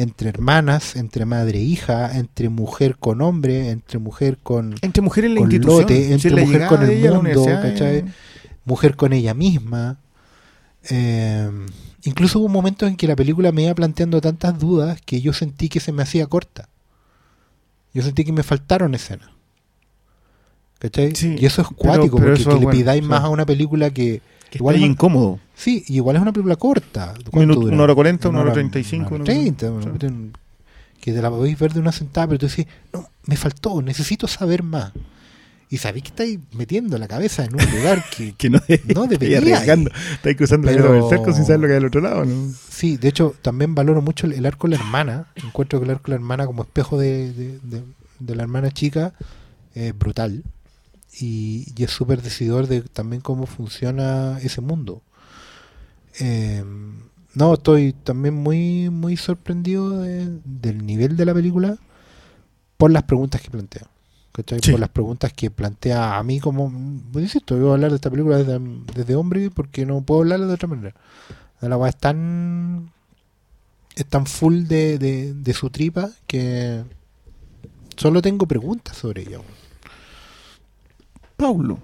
entre 0.03 0.29
hermanas, 0.29 0.97
entre 0.97 1.25
madre 1.25 1.59
e 1.59 1.63
hija, 1.63 2.17
entre 2.19 2.49
mujer 2.49 2.97
con 2.99 3.23
hombre, 3.23 3.71
entre 3.71 3.99
mujer 3.99 4.39
con, 4.43 4.75
Entre 4.83 5.03
mujeres 5.03 5.29
en 5.29 5.35
la 5.35 5.41
institución. 5.41 5.81
lote, 5.81 6.13
entre 6.13 6.31
la 6.31 6.43
mujer 6.43 6.67
con 6.67 6.83
el 6.83 7.13
mundo, 7.13 7.45
eh, 7.49 8.05
mujer 8.65 8.97
con 8.97 9.13
ella 9.13 9.35
misma. 9.35 9.99
Eh, 10.91 11.51
incluso 12.05 12.41
hubo 12.41 12.49
momentos 12.49 12.89
en 12.89 12.97
que 12.97 13.07
la 13.07 13.17
película 13.17 13.53
me 13.53 13.63
iba 13.63 13.75
planteando 13.75 14.21
tantas 14.21 14.59
dudas 14.59 15.01
que 15.01 15.21
yo 15.21 15.33
sentí 15.33 15.69
que 15.69 15.81
se 15.81 15.93
me 15.93 16.03
hacía 16.03 16.27
corta. 16.27 16.69
Yo 17.95 18.03
sentí 18.03 18.25
que 18.25 18.33
me 18.33 18.43
faltaron 18.43 18.95
escenas. 18.95 19.31
¿Cachai? 20.79 21.15
Sí, 21.15 21.37
y 21.39 21.47
eso 21.47 21.63
es 21.63 21.69
cuático, 21.69 22.17
pero 22.17 22.31
porque 22.31 22.41
eso 22.43 22.59
que 22.59 22.65
le 22.67 22.73
pidáis 22.73 23.03
sí. 23.03 23.09
más 23.09 23.23
a 23.23 23.29
una 23.29 23.47
película 23.47 23.91
que... 23.91 24.21
que 24.53 24.59
igual 24.59 24.75
está 24.77 24.87
es 24.87 24.93
incómodo. 24.93 25.41
Sí, 25.55 25.83
y 25.89 25.97
igual 25.97 26.17
es 26.17 26.23
una 26.23 26.33
película 26.33 26.57
corta. 26.57 27.15
¿Cuánto 27.31 27.39
Minuto- 27.55 27.61
una 27.75 27.83
hora 27.85 27.95
cuarenta, 27.95 28.29
una 28.29 28.39
hora 28.41 28.47
hora- 28.49 28.55
treinta 28.55 28.79
y 28.79 28.85
cinco, 28.85 29.15
una 29.15 29.25
hora 29.25 29.33
una 29.33 29.33
cosa. 29.33 29.41
treinta, 29.41 29.67
Sí. 29.67 29.73
una 29.73 29.85
cuestión 29.87 30.33
que 31.01 31.13
te 31.13 31.23
la 31.23 31.31
podéis 31.31 31.59
ver 31.59 31.73
de 31.73 31.81
una 31.81 31.91
sentada, 31.93 32.27
pero 32.29 32.39
tú 32.39 32.47
decís, 32.47 32.67
no, 32.93 33.09
me 33.27 33.37
faltó, 33.37 33.81
necesito 33.83 34.29
saber 34.29 34.63
más. 34.63 34.93
Y 35.71 35.79
sabéis 35.79 36.03
que 36.05 36.09
estáis 36.11 36.39
metiendo 36.53 36.99
la 36.99 37.09
cabeza 37.09 37.47
en 37.47 37.55
un 37.55 37.65
lugar 37.79 38.05
que... 38.15 38.35
Que 38.39 38.51
no, 38.51 38.59
No 38.59 38.65
estáis 39.05 39.09
debería. 39.19 39.39
arriesgando. 39.39 39.91
Estáis 40.13 40.37
cruzando 40.37 40.69
Pero- 40.69 40.93
del 40.93 41.09
cerco 41.09 41.33
sin 41.33 41.45
saber 41.47 41.61
lo 41.61 41.67
que 41.67 41.73
hay 41.73 41.79
al 41.79 41.87
otro 41.87 42.01
lado. 42.03 42.25
¿no? 42.27 42.53
Sí, 42.69 42.99
de 42.99 43.09
hecho, 43.09 43.35
también 43.41 43.75
valoro 43.75 44.03
mucho 44.03 44.27
el, 44.27 44.35
el 44.35 44.45
arco 44.45 44.69
de 44.69 44.77
la 44.77 44.83
hermana. 44.83 45.27
Encuentro 45.37 45.79
que 45.81 45.87
el 45.87 45.91
arco 45.93 46.05
de 46.05 46.11
la 46.11 46.17
hermana 46.17 46.45
como 46.47 46.63
espejo 46.63 46.99
de, 46.99 47.33
de- 47.33 47.59
de- 47.63 47.85
de 48.19 48.37
la 48.37 48.43
hermana 48.43 48.71
chica 48.71 49.15
es 49.75 49.99
brutal. 49.99 50.45
Y, 51.21 51.67
y 51.77 51.85
es 51.85 51.91
súper 51.91 52.23
decidor 52.23 52.67
de 52.69 52.81
también 52.83 53.21
cómo 53.23 53.47
funciona 53.47 54.39
ese 54.41 54.61
mundo. 54.61 55.03
Eh, 56.21 56.65
no, 57.35 57.55
estoy 57.55 57.93
también 57.93 58.35
muy 58.35 58.91
muy 58.91 59.17
sorprendido 59.17 60.01
de- 60.01 60.39
del 60.45 60.85
nivel 60.87 61.17
de 61.17 61.25
la 61.25 61.35
película 61.35 61.77
por 62.77 62.91
las 62.91 63.03
preguntas 63.05 63.41
que 63.41 63.51
plantea. 63.51 63.87
¿cachai? 64.33 64.61
Sí. 64.63 64.71
Por 64.71 64.81
las 64.81 64.89
preguntas 64.89 65.33
que 65.35 65.51
plantea 65.51 66.17
a 66.17 66.23
mí 66.23 66.41
como... 66.41 66.73
Pues 67.13 67.25
insisto, 67.25 67.55
yo 67.55 67.63
voy 67.65 67.71
a 67.71 67.75
hablar 67.75 67.91
de 67.91 67.97
esta 67.97 68.11
película 68.11 68.39
desde, 68.39 68.59
desde 68.95 69.15
hombre 69.15 69.51
porque 69.51 69.85
no 69.85 70.01
puedo 70.01 70.23
hablarla 70.23 70.47
de 70.47 70.55
otra 70.55 70.69
manera. 70.69 70.95
La 71.61 71.77
weá 71.77 71.91
es 71.91 71.97
tan. 71.99 72.91
Es 73.95 74.07
tan 74.07 74.25
full 74.27 74.63
de, 74.65 74.99
de, 74.99 75.35
de 75.35 75.53
su 75.53 75.69
tripa 75.71 76.11
que. 76.27 76.83
Solo 77.97 78.23
tengo 78.23 78.47
preguntas 78.49 78.97
sobre 78.97 79.23
ella. 79.23 79.39
Paulo. 81.43 81.79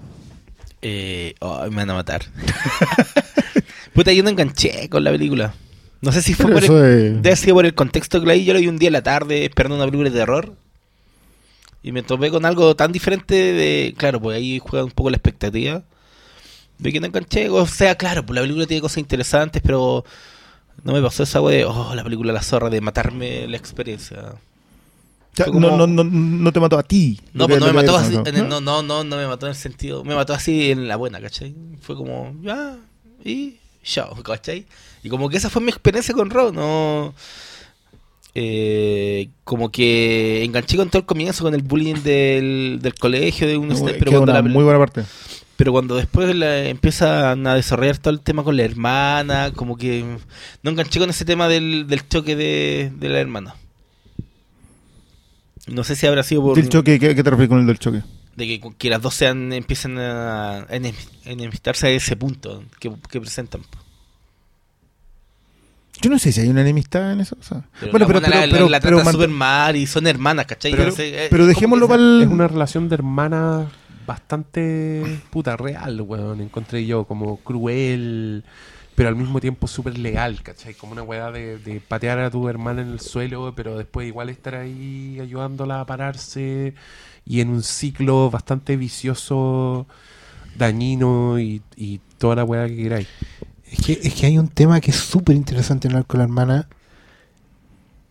Eh, 0.80 1.34
ay, 1.40 1.70
me 1.70 1.76
van 1.76 1.90
a 1.90 1.94
matar. 1.94 2.22
Puta, 3.94 4.12
yo 4.12 4.22
no 4.22 4.30
enganché 4.30 4.88
con 4.88 5.02
la 5.04 5.10
película. 5.10 5.54
No 6.00 6.12
sé 6.12 6.22
si 6.22 6.34
fue 6.34 6.46
Pero 6.46 6.54
por 6.54 6.62
el, 6.62 6.64
eso 6.64 6.86
es- 6.86 7.22
debe 7.22 7.36
ser 7.36 7.52
por 7.54 7.66
el 7.66 7.74
contexto 7.74 8.20
que 8.20 8.26
la 8.26 8.34
vi. 8.34 8.44
Yo 8.44 8.54
la 8.54 8.60
vi 8.60 8.68
un 8.68 8.78
día 8.78 8.88
en 8.88 8.92
la 8.92 9.02
tarde 9.02 9.44
esperando 9.44 9.74
una 9.76 9.84
película 9.86 10.10
de 10.10 10.16
terror. 10.18 10.54
Y 11.82 11.92
me 11.92 12.02
topé 12.02 12.30
con 12.30 12.44
algo 12.44 12.74
tan 12.76 12.92
diferente 12.92 13.34
de... 13.34 13.94
Claro, 13.96 14.20
pues 14.20 14.36
ahí 14.36 14.58
juega 14.58 14.84
un 14.84 14.90
poco 14.90 15.10
la 15.10 15.16
expectativa. 15.16 15.82
De 16.78 16.92
que 16.92 17.00
no 17.00 17.06
enganché. 17.06 17.48
O 17.48 17.66
sea, 17.66 17.96
claro, 17.96 18.24
pues 18.26 18.34
la 18.36 18.42
película 18.42 18.66
tiene 18.66 18.80
cosas 18.80 18.98
interesantes, 18.98 19.62
pero... 19.64 20.04
No 20.84 20.92
me 20.92 21.02
pasó 21.02 21.24
esa 21.24 21.40
wea 21.40 21.58
de... 21.58 21.64
Oh, 21.64 21.92
la 21.94 22.04
película 22.04 22.32
La 22.32 22.42
Zorra, 22.42 22.70
de 22.70 22.80
matarme 22.80 23.48
la 23.48 23.56
experiencia. 23.56 24.18
O 24.18 24.20
sea, 24.22 24.32
Fue 24.32 24.34
como- 24.34 25.27
no, 25.46 25.76
no, 25.76 25.86
no, 25.86 26.04
no 26.04 26.52
te 26.52 26.60
mató 26.60 26.78
a 26.78 26.82
ti. 26.82 27.20
No, 27.32 27.46
pues 27.48 27.60
no 27.60 27.66
me 27.66 27.72
mató 27.72 27.96
así, 27.96 28.14
no, 28.48 28.60
no, 28.60 28.82
no, 28.82 29.04
no 29.04 29.16
me 29.16 29.26
mató 29.26 29.46
en 29.46 29.50
el 29.50 29.56
sentido, 29.56 30.04
me 30.04 30.14
mató 30.14 30.32
así 30.34 30.70
en 30.70 30.88
la 30.88 30.96
buena, 30.96 31.20
¿cachai? 31.20 31.54
Fue 31.80 31.96
como, 31.96 32.34
ya, 32.42 32.76
y 33.24 33.54
chao, 33.82 34.14
¿cachai? 34.22 34.66
Y 35.02 35.08
como 35.08 35.28
que 35.28 35.36
esa 35.36 35.48
fue 35.50 35.62
mi 35.62 35.68
experiencia 35.70 36.14
con 36.14 36.30
Raw, 36.30 36.52
no... 36.52 37.14
Eh, 38.34 39.30
como 39.44 39.70
que 39.72 40.44
enganché 40.44 40.76
con 40.76 40.88
todo 40.90 41.00
el 41.00 41.06
comienzo 41.06 41.42
con 41.42 41.54
el 41.54 41.62
bullying 41.62 41.94
del, 42.04 42.78
del 42.80 42.94
colegio 42.94 43.48
de 43.48 43.56
un 43.56 43.68
pero, 43.68 43.84
que 43.84 43.90
es 43.96 44.04
cuando 44.04 44.22
una 44.24 44.32
la- 44.34 44.42
muy 44.42 44.62
buena 44.62 44.78
parte. 44.78 45.02
pero 45.56 45.72
cuando 45.72 45.96
después 45.96 46.36
la- 46.36 46.66
empiezan 46.68 47.44
a 47.46 47.54
desarrollar 47.54 47.96
todo 47.98 48.12
el 48.14 48.20
tema 48.20 48.44
con 48.44 48.56
la 48.56 48.62
hermana 48.64 49.50
como 49.56 49.76
que 49.76 50.04
no 50.62 50.70
enganché 50.70 51.00
con 51.00 51.10
ese 51.10 51.24
tema 51.24 51.48
del, 51.48 51.86
del 51.88 52.06
choque 52.06 52.36
de, 52.36 52.92
de 52.96 53.08
la 53.08 53.18
hermana 53.18 53.56
no 55.68 55.84
sé 55.84 55.96
si 55.96 56.06
habrá 56.06 56.22
sido 56.22 56.42
por 56.42 56.56
¿Del 56.56 56.68
choque? 56.68 56.98
¿Qué, 56.98 57.14
qué 57.14 57.22
te 57.22 57.30
refieres 57.30 57.48
con 57.48 57.60
el 57.60 57.66
del 57.66 57.78
choque? 57.78 58.02
de 58.36 58.46
que, 58.46 58.60
que 58.78 58.88
las 58.90 59.02
dos 59.02 59.14
sean 59.14 59.52
empiecen 59.52 59.98
a 59.98 60.64
enem- 60.68 60.94
enemistarse 61.24 61.88
a 61.88 61.90
ese 61.90 62.14
punto 62.16 62.62
que, 62.78 62.88
que 63.10 63.20
presentan 63.20 63.62
Yo 66.00 66.10
no 66.10 66.18
sé 66.20 66.30
si 66.30 66.40
hay 66.42 66.48
una 66.48 66.60
enemistad 66.60 67.12
en 67.12 67.20
eso. 67.20 67.36
o 67.40 67.42
sea. 67.42 67.64
pero 67.80 67.90
bueno, 67.90 68.06
la 68.06 68.12
pero, 68.12 68.20
pero, 68.20 68.46
la, 68.46 68.52
pero, 68.52 68.68
la 68.68 68.80
pero 68.80 69.04
man- 69.04 69.12
súper 69.12 69.28
mal 69.28 69.74
y 69.74 69.86
son 69.86 70.06
hermanas 70.06 70.46
¿cachai? 70.46 70.70
pero- 70.70 70.86
No 70.86 70.90
sé, 70.92 71.26
eh, 71.26 71.28
dejémoslo 71.30 71.88
para 71.88 72.00
el... 72.00 72.22
Es 72.22 72.28
una 72.28 72.46
relación 72.46 72.88
de 72.88 72.94
hermana 72.94 73.66
bastante 74.06 75.20
puta 75.30 75.56
real, 75.56 76.00
weón. 76.00 76.40
Encontré 76.40 76.86
yo 76.86 77.04
como 77.04 77.38
cruel, 77.38 78.44
pero 78.98 79.10
al 79.10 79.14
mismo 79.14 79.40
tiempo 79.40 79.68
súper 79.68 79.96
leal, 79.96 80.42
¿cachai? 80.42 80.74
Como 80.74 80.90
una 80.90 81.04
weá 81.04 81.30
de, 81.30 81.80
patear 81.86 82.18
a 82.18 82.32
tu 82.32 82.48
hermana 82.48 82.82
en 82.82 82.88
el 82.88 82.98
suelo, 82.98 83.52
pero 83.54 83.78
después 83.78 84.08
igual 84.08 84.28
estar 84.28 84.56
ahí 84.56 85.20
ayudándola 85.20 85.80
a 85.80 85.86
pararse 85.86 86.74
y 87.24 87.40
en 87.40 87.50
un 87.50 87.62
ciclo 87.62 88.28
bastante 88.28 88.76
vicioso, 88.76 89.86
dañino 90.56 91.38
y, 91.38 91.62
toda 92.18 92.34
la 92.34 92.44
weá 92.44 92.66
que 92.66 92.74
queráis. 92.74 93.08
Es 93.70 93.86
que, 93.86 93.92
es 94.02 94.14
que 94.14 94.26
hay 94.26 94.36
un 94.36 94.48
tema 94.48 94.80
que 94.80 94.90
es 94.90 94.96
súper 94.96 95.36
interesante 95.36 95.86
en 95.86 95.94
el 95.94 96.02
de 96.02 96.18
la 96.18 96.24
hermana. 96.24 96.68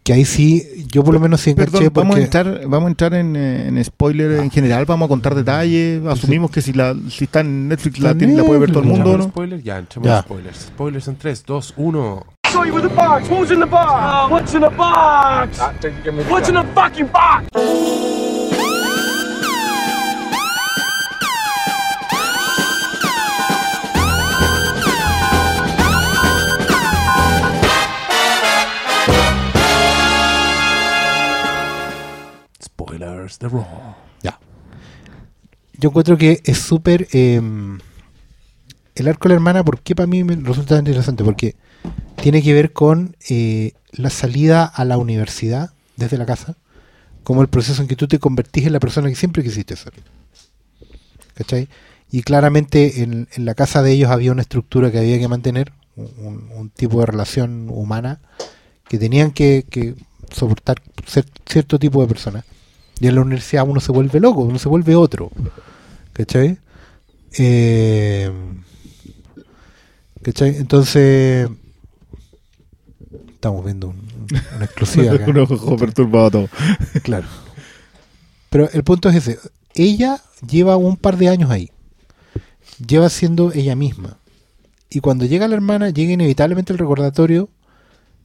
Que 0.07 0.13
ahí 0.13 0.23
sí, 0.23 0.85
yo 0.89 1.03
por 1.03 1.13
lo 1.13 1.19
menos 1.19 1.41
sí 1.41 1.49
enganché 1.49 1.69
Perdón, 1.73 1.91
vamos 1.93 2.15
a 2.15 2.19
porque- 2.21 2.23
entrar, 2.23 2.61
vamos 2.69 2.85
a 2.85 2.89
entrar 2.91 3.13
en, 3.13 3.35
eh, 3.35 3.67
en 3.67 3.83
spoiler 3.83 4.39
en 4.39 4.49
general, 4.49 4.85
vamos 4.85 5.07
a 5.07 5.09
contar 5.09 5.35
detalles, 5.35 6.01
asumimos 6.05 6.49
que 6.49 6.61
si 6.61 6.71
la 6.71 6.95
si 7.09 7.25
está 7.25 7.41
en 7.41 7.67
Netflix 7.67 7.99
la, 7.99 8.15
tiene- 8.15 8.37
la 8.37 8.45
puede 8.45 8.61
ver 8.61 8.69
todo 8.71 8.83
el 8.83 8.85
mundo, 8.85 8.99
¿Entramos 9.11 9.25
en 9.25 9.27
¿no? 9.27 9.33
spoiler? 9.33 9.61
Ya, 9.63 9.79
entramos 9.79 10.07
Ya. 10.07 10.21
spoilers. 10.21 10.57
Spoilers 10.59 11.07
en 11.09 11.15
3, 11.17 11.43
2, 11.45 11.73
1. 11.75 12.25
Show 12.49 12.63
you 12.63 12.73
with 12.73 12.83
the 12.83 12.87
box. 12.95 13.29
Who's 13.29 13.51
in 13.51 13.59
the 13.59 13.65
box? 13.65 13.91
Uh, 13.91 14.31
what's 14.33 14.53
in 14.53 14.61
the 14.61 14.69
box? 14.69 15.59
What's 16.29 16.47
in 16.47 16.55
the 16.55 16.63
fucking 16.73 17.07
box? 17.11 18.16
Ya. 34.21 34.39
Yo 35.73 35.89
encuentro 35.89 36.17
que 36.17 36.41
es 36.43 36.57
súper. 36.57 37.07
eh, 37.13 37.41
el 38.97 39.07
arco 39.07 39.27
de 39.27 39.29
la 39.29 39.35
hermana, 39.35 39.63
¿por 39.63 39.79
qué 39.81 39.95
para 39.95 40.07
mí 40.07 40.23
me 40.23 40.35
resulta 40.35 40.77
interesante? 40.77 41.23
Porque 41.23 41.55
tiene 42.21 42.41
que 42.41 42.53
ver 42.53 42.73
con 42.73 43.15
eh, 43.29 43.73
la 43.91 44.09
salida 44.09 44.65
a 44.65 44.85
la 44.85 44.97
universidad 44.97 45.71
desde 45.95 46.17
la 46.17 46.25
casa, 46.25 46.57
como 47.23 47.41
el 47.41 47.47
proceso 47.47 47.81
en 47.81 47.87
que 47.87 47.95
tú 47.95 48.07
te 48.07 48.19
convertís 48.19 48.65
en 48.65 48.73
la 48.73 48.79
persona 48.79 49.09
que 49.09 49.15
siempre 49.15 49.43
quisiste 49.43 49.75
ser. 49.75 49.93
¿Cachai? 51.35 51.67
Y 52.11 52.23
claramente 52.23 53.03
en, 53.03 53.27
la 53.35 53.53
casa 53.53 53.83
de 53.83 53.91
ellos 53.91 54.09
había 54.09 54.31
una 54.31 54.41
estructura 54.41 54.91
que 54.91 54.99
había 54.99 55.19
que 55.19 55.27
mantener, 55.27 55.73
un, 55.95 56.71
tipo 56.75 56.99
de 56.99 57.07
relación 57.07 57.69
humana 57.69 58.19
que 58.87 58.97
tenían 58.97 59.31
que, 59.31 59.95
soportar 60.31 60.81
cierto 61.45 61.79
tipo 61.79 62.01
de 62.01 62.07
personas. 62.07 62.45
Y 62.99 63.07
en 63.07 63.15
la 63.15 63.21
universidad 63.21 63.67
uno 63.67 63.79
se 63.79 63.91
vuelve 63.91 64.19
loco, 64.19 64.41
uno 64.41 64.57
se 64.59 64.69
vuelve 64.69 64.95
otro. 64.95 65.31
¿Cachai? 66.13 66.57
Eh, 67.37 68.31
¿Cachai? 70.23 70.55
Entonces. 70.57 71.47
Estamos 73.33 73.63
viendo 73.63 73.89
un- 73.89 74.07
una 74.55 74.65
exclusiva 74.65 75.11
acá. 75.13 75.25
Un 75.27 75.37
ojo 75.37 75.77
perturbado 75.77 76.31
todo. 76.31 76.49
Claro. 77.03 77.27
Pero 78.49 78.69
el 78.71 78.83
punto 78.83 79.09
es 79.09 79.15
ese. 79.15 79.39
Ella 79.75 80.21
lleva 80.49 80.75
un 80.77 80.97
par 80.97 81.17
de 81.17 81.29
años 81.29 81.51
ahí. 81.51 81.69
Lleva 82.85 83.09
siendo 83.09 83.51
ella 83.53 83.75
misma. 83.75 84.17
Y 84.89 85.01
cuando 85.01 85.25
llega 85.25 85.47
la 85.47 85.55
hermana, 85.55 85.89
llega 85.89 86.13
inevitablemente 86.13 86.71
el 86.73 86.79
recordatorio 86.79 87.49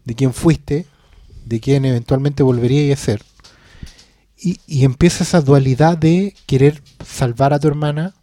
de 0.05 0.15
quién 0.15 0.33
fuiste, 0.33 0.87
de 1.45 1.61
quién 1.61 1.85
eventualmente 1.85 2.43
volvería 2.43 2.93
a 2.95 2.97
ser. 2.97 3.23
Y, 4.43 4.59
y 4.67 4.85
empieza 4.85 5.23
esa 5.23 5.41
dualidad 5.41 5.97
de 5.97 6.35
querer 6.47 6.83
salvar 7.05 7.53
a 7.53 7.61
tu 7.61 7.69
hermana 7.69 8.15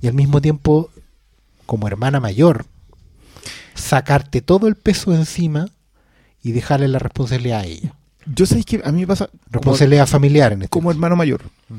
y 0.00 0.06
al 0.08 0.14
mismo 0.14 0.40
tiempo, 0.40 0.90
como 1.66 1.86
hermana 1.86 2.20
mayor, 2.20 2.64
sacarte 3.74 4.40
todo 4.40 4.66
el 4.66 4.76
peso 4.76 5.10
de 5.10 5.18
encima 5.18 5.68
y 6.42 6.52
dejarle 6.52 6.88
la 6.88 6.98
responsabilidad 6.98 7.60
a 7.60 7.64
ella. 7.66 7.94
Yo 8.26 8.46
sé 8.46 8.62
que 8.64 8.80
a 8.84 8.92
mí 8.92 9.00
me 9.00 9.06
pasa 9.06 9.26
como, 9.26 9.40
Responsabilidad 9.50 10.06
familiar 10.06 10.52
en 10.52 10.62
este 10.62 10.70
como 10.70 10.90
hermano 10.90 11.16
mayor. 11.16 11.42
Mm. 11.68 11.74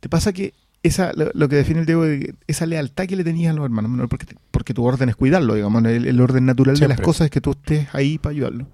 Te 0.00 0.08
pasa 0.08 0.32
que 0.32 0.54
esa 0.82 1.12
lo, 1.14 1.30
lo 1.34 1.48
que 1.48 1.56
define 1.56 1.80
el 1.80 1.86
Diego, 1.86 2.04
esa 2.46 2.66
lealtad 2.66 3.06
que 3.06 3.16
le 3.16 3.24
tenías 3.24 3.52
a 3.52 3.56
los 3.56 3.64
hermanos 3.64 3.90
menores, 3.90 4.08
porque, 4.08 4.26
porque 4.50 4.74
tu 4.74 4.84
orden 4.84 5.08
es 5.08 5.16
cuidarlo, 5.16 5.54
digamos, 5.54 5.84
el, 5.84 6.06
el 6.06 6.20
orden 6.20 6.46
natural 6.46 6.78
de 6.78 6.88
las 6.88 7.00
cosas 7.00 7.26
es 7.26 7.30
que 7.30 7.40
tú 7.40 7.52
estés 7.52 7.88
ahí 7.92 8.18
para 8.18 8.32
ayudarlo. 8.32 8.68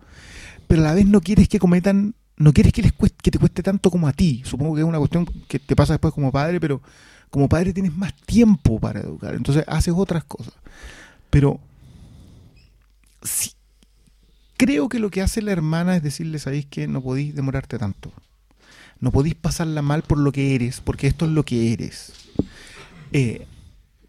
Pero 0.66 0.82
a 0.82 0.85
la 0.85 0.94
vez 0.94 1.06
no 1.06 1.20
quieres 1.20 1.48
que 1.48 1.59
cometan, 1.59 2.14
no 2.36 2.52
quieres 2.52 2.73
que 2.73 2.82
les 2.82 2.93
cueste, 2.93 3.19
que 3.23 3.31
te 3.31 3.39
cueste 3.39 3.62
tanto 3.62 3.90
como 3.90 4.09
a 4.09 4.12
ti. 4.12 4.43
Supongo 4.44 4.74
que 4.74 4.81
es 4.81 4.86
una 4.86 4.98
cuestión 4.98 5.27
que 5.48 5.59
te 5.59 5.77
pasa 5.77 5.94
después 5.94 6.12
como 6.15 6.32
padre, 6.32 6.61
pero 6.61 6.81
como 7.31 7.48
padre 7.48 7.73
tienes 7.73 7.94
más 7.97 8.15
tiempo 8.15 8.78
para 8.78 9.01
educar, 9.01 9.35
entonces 9.35 9.65
haces 9.66 9.94
otras 9.97 10.24
cosas. 10.24 10.55
Pero 11.31 11.61
creo 14.56 14.89
que 14.89 14.98
lo 14.98 15.11
que 15.11 15.23
hace 15.23 15.43
la 15.43 15.52
hermana 15.52 15.97
es 15.97 16.02
decirle, 16.02 16.39
sabéis 16.39 16.66
que 16.66 16.86
no 16.86 17.02
podéis 17.02 17.35
demorarte 17.35 17.78
tanto. 17.78 18.12
No 19.01 19.11
podéis 19.11 19.35
pasarla 19.35 19.82
mal 19.82 20.02
por 20.02 20.19
lo 20.19 20.32
que 20.32 20.55
eres, 20.55 20.81
porque 20.81 21.06
esto 21.06 21.24
es 21.24 21.32
lo 21.32 21.44
que 21.44 21.73
eres. 21.73 22.12
Eh, 23.12 23.47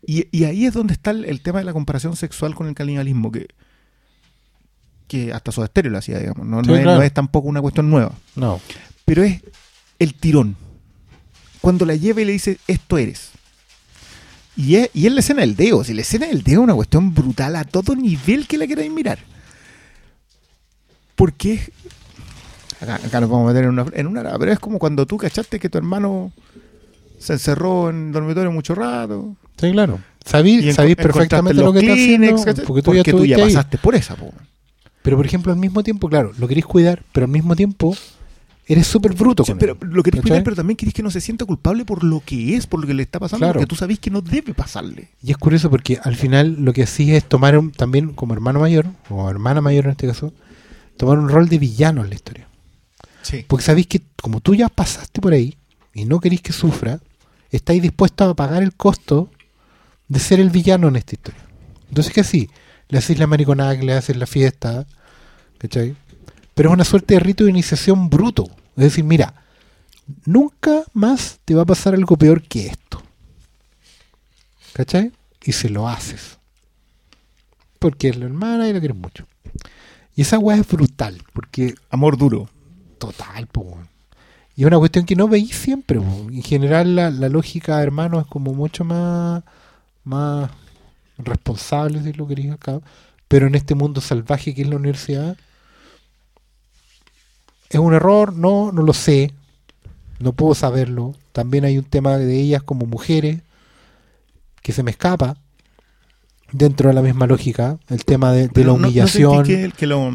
y, 0.08 0.44
ahí 0.44 0.66
es 0.66 0.74
donde 0.74 0.94
está 0.94 1.10
el, 1.12 1.26
el 1.26 1.42
tema 1.42 1.60
de 1.60 1.66
la 1.66 1.74
comparación 1.74 2.16
sexual 2.16 2.54
con 2.54 2.68
el 2.68 2.76
canibalismo, 2.76 3.32
que, 3.32 3.48
que 5.08 5.32
hasta 5.34 5.52
Soda 5.52 5.68
Stereo 5.68 5.92
lo 5.92 5.98
hacía, 5.98 6.20
digamos. 6.20 6.46
No, 6.46 6.62
Sí, 6.62 6.68
no 6.70 6.76
es, 6.76 6.82
claro. 6.84 6.98
no 7.00 7.04
es 7.04 7.14
tampoco 7.14 7.48
una 7.48 7.62
cuestión 7.62 7.90
nueva. 7.90 8.12
No. 8.36 8.60
Pero 9.06 9.24
es 9.24 9.42
el 10.00 10.14
tirón. 10.14 10.56
Cuando 11.62 11.86
la 11.86 11.96
lleva 11.96 12.22
y 12.22 12.26
le 12.26 12.32
dice, 12.34 12.58
esto 12.68 12.98
eres. 12.98 13.30
Y 14.58 14.76
es, 14.76 14.90
y 14.94 15.06
es 15.08 15.14
la 15.14 15.20
escena 15.20 15.42
del 15.42 15.56
dedo. 15.56 15.84
Si 15.84 15.94
la 15.94 16.02
escena 16.02 16.28
del 16.28 16.42
dedo 16.44 16.62
es 16.62 16.64
una 16.64 16.76
cuestión 16.76 17.14
brutal 17.14 17.56
a 17.56 17.64
todo 17.66 17.96
nivel 17.96 18.48
que 18.48 18.58
la 18.58 18.68
queráis 18.68 18.92
mirar. 18.92 19.20
Porque 21.16 21.54
es- 21.54 21.72
Acá, 22.82 22.96
acá 22.96 23.22
nos 23.22 23.30
vamos 23.30 23.46
a 23.50 23.54
meter 23.54 23.64
en 23.64 23.70
una, 23.70 23.86
en 23.94 24.06
una... 24.08 24.38
Pero 24.38 24.52
es 24.52 24.60
como 24.60 24.80
cuando 24.80 25.06
tú 25.06 25.16
cachaste 25.18 25.60
que 25.60 25.70
tu 25.70 25.78
hermano 25.78 26.34
se 27.18 27.34
encerró 27.34 27.90
en 27.90 28.08
el 28.08 28.12
dormitorio 28.12 28.52
mucho 28.52 28.76
rato. 28.76 29.36
Sí, 29.60 29.72
claro. 29.72 30.00
Sabí, 30.26 30.56
y 30.56 30.74
sabí 30.74 30.94
perfectamente 30.96 31.54
lo 31.62 31.72
que 31.72 31.82
los 31.84 31.90
está 31.90 31.94
haciendo. 31.94 32.66
Porque 32.68 32.82
tú 32.82 32.94
ya, 32.94 32.98
Porque 32.98 33.12
tú 33.12 33.26
ya 33.26 33.36
estuviste 33.36 33.42
ahí. 33.42 33.54
pasaste 33.54 33.78
por 33.78 33.96
esa. 33.96 34.16
po. 34.16 34.34
Pero 35.06 35.16
por 35.18 35.26
ejemplo, 35.26 35.54
al 35.54 35.58
mismo 35.60 35.82
tiempo, 35.84 36.10
claro, 36.10 36.34
lo 36.38 36.48
querés 36.50 36.66
cuidar, 36.66 37.02
pero 37.14 37.26
al 37.28 37.32
mismo 37.32 37.56
tiempo 37.56 37.96
eres 38.68 38.88
súper 38.88 39.14
bruto 39.14 39.46
Sí, 39.46 39.52
con 39.52 39.60
pero 39.60 39.78
él. 39.80 39.90
lo 39.92 40.02
querés 40.04 40.22
cuidar, 40.22 40.44
pero 40.44 40.56
también 40.56 40.76
querés 40.76 40.94
que 40.94 41.04
no 41.04 41.12
se 41.12 41.22
sienta 41.22 41.46
culpable 41.46 41.86
por 41.86 42.04
lo 42.04 42.20
que 42.26 42.56
es, 42.58 42.66
por 42.68 42.82
lo 42.82 42.88
que 42.88 42.94
le 42.96 43.04
está 43.04 43.20
pasando, 43.20 43.46
Claro. 43.46 43.60
porque 43.60 43.68
tú 43.68 43.76
sabés 43.76 44.00
que 44.00 44.10
no 44.10 44.22
debe 44.22 44.54
pasarle. 44.54 45.10
Y 45.24 45.32
es 45.32 45.38
curioso 45.38 45.70
porque 45.70 46.00
al 46.04 46.16
final 46.16 46.58
lo 46.60 46.74
que 46.74 46.84
hacís 46.84 47.12
es 47.12 47.24
tomar 47.24 47.58
un- 47.58 47.72
también 47.72 48.14
como 48.14 48.34
hermano 48.34 48.60
mayor, 48.60 48.88
o 49.10 49.30
hermana 49.30 49.62
mayor 49.62 49.86
en 49.86 49.92
este 49.92 50.08
caso, 50.08 50.34
tomar 50.98 51.20
un 51.20 51.30
rol 51.30 51.48
de 51.48 51.60
villano 51.60 52.04
en 52.04 52.10
la 52.10 52.16
historia. 52.16 52.48
Sí. 53.22 53.46
Porque 53.48 53.64
sabéis 53.64 53.88
que 53.88 54.02
como 54.22 54.42
tú 54.42 54.56
ya 54.56 54.68
pasaste 54.70 55.22
por 55.22 55.34
ahí 55.34 55.56
y 55.94 56.06
no 56.06 56.20
queréis 56.20 56.42
que 56.42 56.52
sufra, 56.54 57.00
estáis 57.52 57.82
dispuestos 57.84 58.28
a 58.32 58.34
pagar 58.34 58.64
el 58.64 58.74
costo 58.74 59.30
de 60.08 60.20
ser 60.20 60.40
el 60.40 60.50
villano 60.50 60.88
en 60.88 60.96
esta 60.96 61.14
historia. 61.16 61.42
Entonces, 61.90 62.12
que 62.14 62.24
sí, 62.24 62.50
le 62.90 62.98
hacéis 62.98 63.20
la 63.20 63.28
mariconada 63.28 63.78
que 63.78 63.86
le 63.86 63.94
haces 63.94 64.16
la 64.16 64.28
fiesta, 64.28 64.86
¿cachai? 65.58 65.96
Pero 66.54 66.70
es 66.70 66.74
una 66.74 66.86
suerte 66.86 67.16
de 67.16 67.20
rito 67.20 67.44
de 67.44 67.50
iniciación 67.50 68.10
bruto. 68.10 68.46
Es 68.78 68.84
decir, 68.84 69.04
mira, 69.04 69.34
nunca 70.26 70.84
más 70.94 71.40
te 71.46 71.56
va 71.56 71.64
a 71.64 71.66
pasar 71.66 71.94
algo 71.94 72.16
peor 72.18 72.44
que 72.44 72.68
esto. 72.68 73.02
¿Cachai? 74.74 75.12
Y 75.44 75.52
se 75.52 75.70
lo 75.70 75.88
haces. 75.88 76.38
Porque 77.80 78.10
es 78.10 78.18
la 78.18 78.26
hermana 78.26 78.68
y 78.68 78.74
la 78.74 78.80
quieres 78.80 78.98
mucho. 78.98 79.26
Y 80.16 80.22
esa 80.22 80.40
weá 80.40 80.58
es 80.58 80.68
brutal, 80.68 81.22
porque 81.34 81.76
Amor 81.90 82.18
duro. 82.18 82.50
Total, 82.98 83.48
weón. 83.54 83.90
Y 84.56 84.62
es 84.62 84.68
una 84.68 84.78
cuestión 84.78 85.06
que 85.06 85.18
no 85.18 85.28
veis 85.28 85.54
siempre, 85.54 86.00
po. 86.00 86.28
En 86.30 86.42
general 86.42 86.96
la, 86.96 87.10
la 87.10 87.28
lógica 87.28 87.82
hermano 87.84 88.22
es 88.22 88.28
como 88.28 88.54
mucho 88.54 88.86
más, 88.86 89.44
más 90.06 90.50
responsable, 91.18 92.02
si 92.04 92.14
lo 92.14 92.28
queréis 92.28 92.52
acá. 92.52 92.80
pero 93.28 93.48
en 93.48 93.56
este 93.56 93.74
mundo 93.76 94.02
salvaje 94.02 94.54
que 94.54 94.62
es 94.64 94.68
la 94.70 94.76
universidad, 94.76 95.36
¿es 97.70 97.80
un 97.80 97.94
error? 97.94 98.34
No, 98.34 98.72
no 98.72 98.82
lo 98.84 98.94
sé, 98.94 99.32
no 100.20 100.34
puedo 100.34 100.54
saberlo. 100.56 101.16
También 101.32 101.66
hay 101.66 101.78
un 101.78 101.84
tema 101.86 102.18
de 102.18 102.40
ellas 102.40 102.64
como 102.64 102.86
mujeres 102.86 103.42
que 104.62 104.72
se 104.72 104.84
me 104.84 104.92
escapa 104.92 105.38
dentro 106.52 106.90
de 106.90 106.96
la 106.96 107.02
misma 107.02 107.28
lógica, 107.28 107.78
el 107.90 108.06
tema 108.06 108.32
de, 108.32 108.48
de 108.48 108.62
la 108.62 108.68
no- 108.68 108.78
no 108.80 108.88
humillación, 108.88 109.44
que, 109.44 109.72
que 109.76 109.86
lo, 109.88 110.12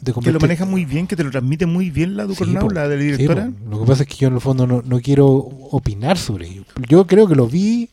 de 0.00 0.12
que 0.12 0.32
lo 0.32 0.40
maneja 0.40 0.64
muy 0.64 0.84
bien, 0.84 1.06
que 1.06 1.14
te 1.16 1.22
lo 1.24 1.30
transmite 1.30 1.66
muy 1.66 1.90
bien 1.90 2.16
la 2.16 2.24
Ducornau, 2.24 2.68
la 2.70 2.88
de 2.88 2.96
la 2.96 3.02
directora. 3.02 3.52
Lo 3.70 3.80
que 3.80 3.86
pasa 3.86 4.02
es 4.02 4.08
que 4.08 4.16
yo 4.16 4.28
en 4.28 4.34
el 4.34 4.40
fondo 4.40 4.66
no, 4.66 4.82
no 4.82 5.00
quiero 5.00 5.26
opinar 5.28 6.18
sobre 6.18 6.48
ello. 6.48 6.64
Yo 6.88 7.06
creo 7.06 7.28
que 7.28 7.34
lo 7.36 7.46
vi, 7.46 7.90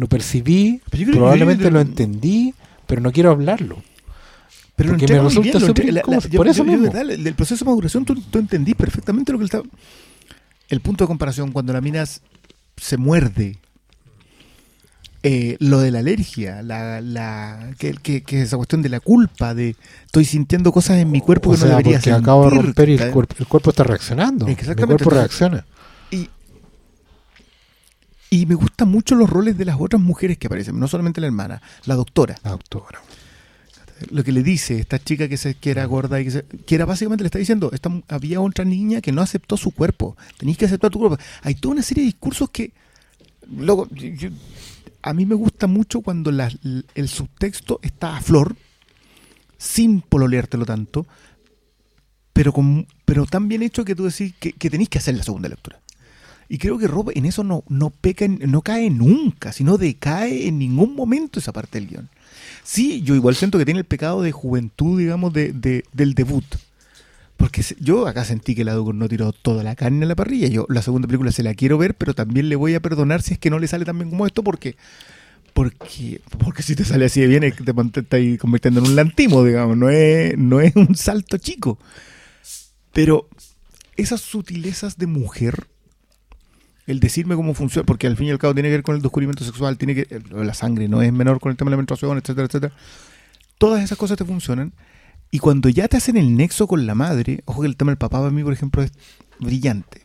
lo 0.00 0.08
percibí, 0.08 0.80
probablemente 1.12 1.70
lo 1.70 1.80
entendí, 1.80 2.54
pero 2.86 3.00
no 3.00 3.12
quiero 3.12 3.30
hablarlo. 3.30 3.82
Pero 4.76 4.92
lo 4.92 4.98
Porque 4.98 5.12
me 5.12 5.20
resulta 5.20 5.58
bien, 5.82 5.94
la- 5.94 6.02
la- 6.06 6.18
yo- 6.20 6.36
por 6.38 6.48
eso 6.48 6.64
yo- 6.64 6.72
mismo. 6.72 6.90
el- 6.98 7.34
proceso 7.34 7.64
de 7.64 7.70
maduración 7.70 8.04
tú, 8.06 8.14
tú 8.20 8.38
entendís 8.38 8.74
perfectamente 8.74 9.30
lo 9.30 9.38
que 9.38 9.42
él 9.44 9.50
está... 9.52 9.62
El 10.70 10.80
punto 10.80 11.04
de 11.04 11.08
comparación 11.08 11.52
cuando 11.52 11.72
la 11.72 11.80
mina 11.82 12.04
se 12.06 12.96
muerde, 12.96 13.58
eh, 15.22 15.56
lo 15.60 15.80
de 15.80 15.90
la 15.90 15.98
alergia, 15.98 16.62
la, 16.62 17.00
la 17.02 17.72
que, 17.78 17.92
que, 17.92 18.22
que 18.22 18.40
esa 18.42 18.56
cuestión 18.56 18.80
de 18.80 18.88
la 18.88 19.00
culpa, 19.00 19.52
de 19.54 19.76
estoy 20.06 20.24
sintiendo 20.24 20.72
cosas 20.72 20.96
en 20.96 21.10
mi 21.10 21.20
cuerpo 21.20 21.50
o 21.50 21.52
que 21.52 21.58
sea, 21.58 21.68
no 21.68 21.76
debería 21.76 21.98
porque 21.98 22.12
acabo 22.12 22.44
de 22.44 22.50
sentir, 22.50 22.64
romper 22.66 22.88
y 22.88 22.92
el 22.94 23.10
cuerpo, 23.10 23.34
el 23.38 23.46
cuerpo 23.46 23.70
está 23.70 23.82
reaccionando. 23.84 24.48
Exactamente, 24.48 24.80
El 24.82 24.86
cuerpo 24.86 25.10
entonces- 25.10 25.18
reacciona. 25.40 25.66
Y, 28.30 28.46
me 28.46 28.54
gustan 28.54 28.88
mucho 28.88 29.16
los 29.16 29.28
roles 29.28 29.58
de 29.58 29.64
las 29.64 29.76
otras 29.80 30.00
mujeres 30.00 30.38
que 30.38 30.46
aparecen, 30.46 30.78
no 30.78 30.86
solamente 30.86 31.20
la 31.20 31.26
hermana, 31.26 31.60
la 31.84 31.96
doctora. 31.96 32.36
La 32.44 32.52
doctora. 32.52 33.00
Lo 34.10 34.22
que 34.24 34.30
le 34.32 34.42
dice 34.42 34.78
esta 34.78 34.98
chica 34.98 35.28
que, 35.28 35.36
se, 35.36 35.54
que 35.56 35.70
era 35.72 35.84
gorda 35.84 36.20
y 36.20 36.24
que, 36.24 36.30
se- 36.30 36.44
que 36.44 36.74
era 36.76 36.84
básicamente 36.86 37.22
le 37.24 37.26
está 37.26 37.38
diciendo, 37.40 37.70
esta, 37.72 37.90
había 38.08 38.40
otra 38.40 38.64
niña 38.64 39.00
que 39.00 39.10
no 39.12 39.20
aceptó 39.20 39.56
su 39.56 39.72
cuerpo, 39.72 40.16
tenéis 40.38 40.56
que 40.58 40.64
aceptar 40.66 40.90
tu 40.90 41.00
cuerpo. 41.00 41.18
Hay 41.42 41.56
toda 41.56 41.72
una 41.74 41.82
serie 41.82 42.04
de 42.04 42.06
discursos 42.06 42.48
que, 42.50 42.72
luego, 43.50 43.88
a 45.02 45.12
mí 45.12 45.26
me 45.26 45.34
gusta 45.34 45.66
mucho 45.66 46.00
cuando 46.00 46.30
la- 46.30 46.50
el 46.94 47.08
subtexto 47.08 47.80
está 47.82 48.16
a 48.16 48.20
flor, 48.22 48.56
sin 49.58 50.00
pololeártelo 50.00 50.64
tanto, 50.64 51.06
pero, 52.32 52.52
con, 52.52 52.86
pero 53.04 53.26
tan 53.26 53.48
bien 53.48 53.62
hecho 53.62 53.84
que 53.84 53.94
tú 53.94 54.04
decís 54.04 54.32
que, 54.38 54.52
que 54.52 54.70
tenéis 54.70 54.88
que 54.88 54.98
hacer 54.98 55.14
la 55.16 55.24
segunda 55.24 55.48
lectura. 55.48 55.80
Y 56.50 56.58
creo 56.58 56.76
que 56.78 56.88
Rob 56.88 57.12
en 57.14 57.26
eso 57.26 57.44
no, 57.44 57.62
no 57.68 57.90
peca, 57.90 58.26
no 58.28 58.60
cae 58.62 58.90
nunca, 58.90 59.52
sino 59.52 59.78
decae 59.78 60.48
en 60.48 60.58
ningún 60.58 60.96
momento 60.96 61.38
esa 61.38 61.52
parte 61.52 61.78
del 61.78 61.88
guion. 61.88 62.08
Sí, 62.64 63.02
yo 63.02 63.14
igual 63.14 63.36
siento 63.36 63.56
que 63.56 63.64
tiene 63.64 63.78
el 63.80 63.86
pecado 63.86 64.20
de 64.20 64.32
juventud, 64.32 64.98
digamos, 64.98 65.32
de, 65.32 65.52
de- 65.52 65.84
del 65.92 66.14
debut. 66.14 66.44
Porque 67.36 67.64
yo 67.78 68.06
acá 68.08 68.24
sentí 68.24 68.54
que 68.56 68.64
la 68.64 68.74
Ducor 68.74 68.96
no 68.96 69.08
tiró 69.08 69.32
toda 69.32 69.62
la 69.62 69.76
carne 69.76 70.04
a 70.04 70.08
la 70.08 70.16
parrilla. 70.16 70.48
Yo 70.48 70.66
la 70.68 70.82
segunda 70.82 71.06
película 71.06 71.30
se 71.32 71.42
la 71.44 71.54
quiero 71.54 71.78
ver, 71.78 71.94
pero 71.94 72.14
también 72.14 72.48
le 72.48 72.56
voy 72.56 72.74
a 72.74 72.80
perdonar 72.80 73.22
si 73.22 73.32
es 73.34 73.38
que 73.38 73.48
no 73.48 73.58
le 73.60 73.68
sale 73.68 73.84
tan 73.84 73.96
bien 73.96 74.10
como 74.10 74.26
esto, 74.26 74.42
porque 74.42 74.76
porque 75.54 76.20
porque 76.38 76.62
si 76.62 76.74
te 76.76 76.84
sale 76.84 77.06
así 77.06 77.20
de 77.20 77.26
bien 77.28 77.40
te 77.42 77.48
estás 78.00 78.38
convirtiendo 78.38 78.80
en 78.80 78.86
un 78.86 78.96
lantimo, 78.96 79.42
digamos, 79.44 79.76
no 79.76 79.88
es, 79.88 80.36
no 80.36 80.60
es 80.60 80.74
un 80.76 80.94
salto 80.96 81.38
chico. 81.38 81.78
Pero 82.92 83.28
esas 83.96 84.20
sutilezas 84.20 84.98
de 84.98 85.06
mujer, 85.06 85.68
el 86.86 87.00
decirme 87.00 87.34
cómo 87.36 87.54
funciona, 87.54 87.86
porque 87.86 88.06
al 88.06 88.16
fin 88.16 88.26
y 88.28 88.30
al 88.30 88.38
cabo 88.38 88.54
tiene 88.54 88.68
que 88.68 88.74
ver 88.76 88.82
con 88.82 88.96
el 88.96 89.02
descubrimiento 89.02 89.44
sexual, 89.44 89.78
tiene 89.78 89.94
que 89.94 90.20
la 90.32 90.54
sangre 90.54 90.88
no 90.88 91.02
es 91.02 91.12
menor 91.12 91.40
con 91.40 91.50
el 91.50 91.56
tema 91.56 91.68
de 91.70 91.72
la 91.72 91.76
menstruación, 91.78 92.18
etcétera, 92.18 92.46
etcétera. 92.46 92.72
Todas 93.58 93.82
esas 93.82 93.98
cosas 93.98 94.16
te 94.16 94.24
funcionan. 94.24 94.72
Y 95.30 95.38
cuando 95.38 95.68
ya 95.68 95.86
te 95.86 95.96
hacen 95.96 96.16
el 96.16 96.36
nexo 96.36 96.66
con 96.66 96.86
la 96.86 96.94
madre, 96.96 97.42
ojo 97.44 97.60
que 97.60 97.68
el 97.68 97.76
tema 97.76 97.92
del 97.92 97.98
papá 97.98 98.18
para 98.18 98.32
mí, 98.32 98.42
por 98.42 98.52
ejemplo, 98.52 98.82
es 98.82 98.90
brillante. 99.38 100.02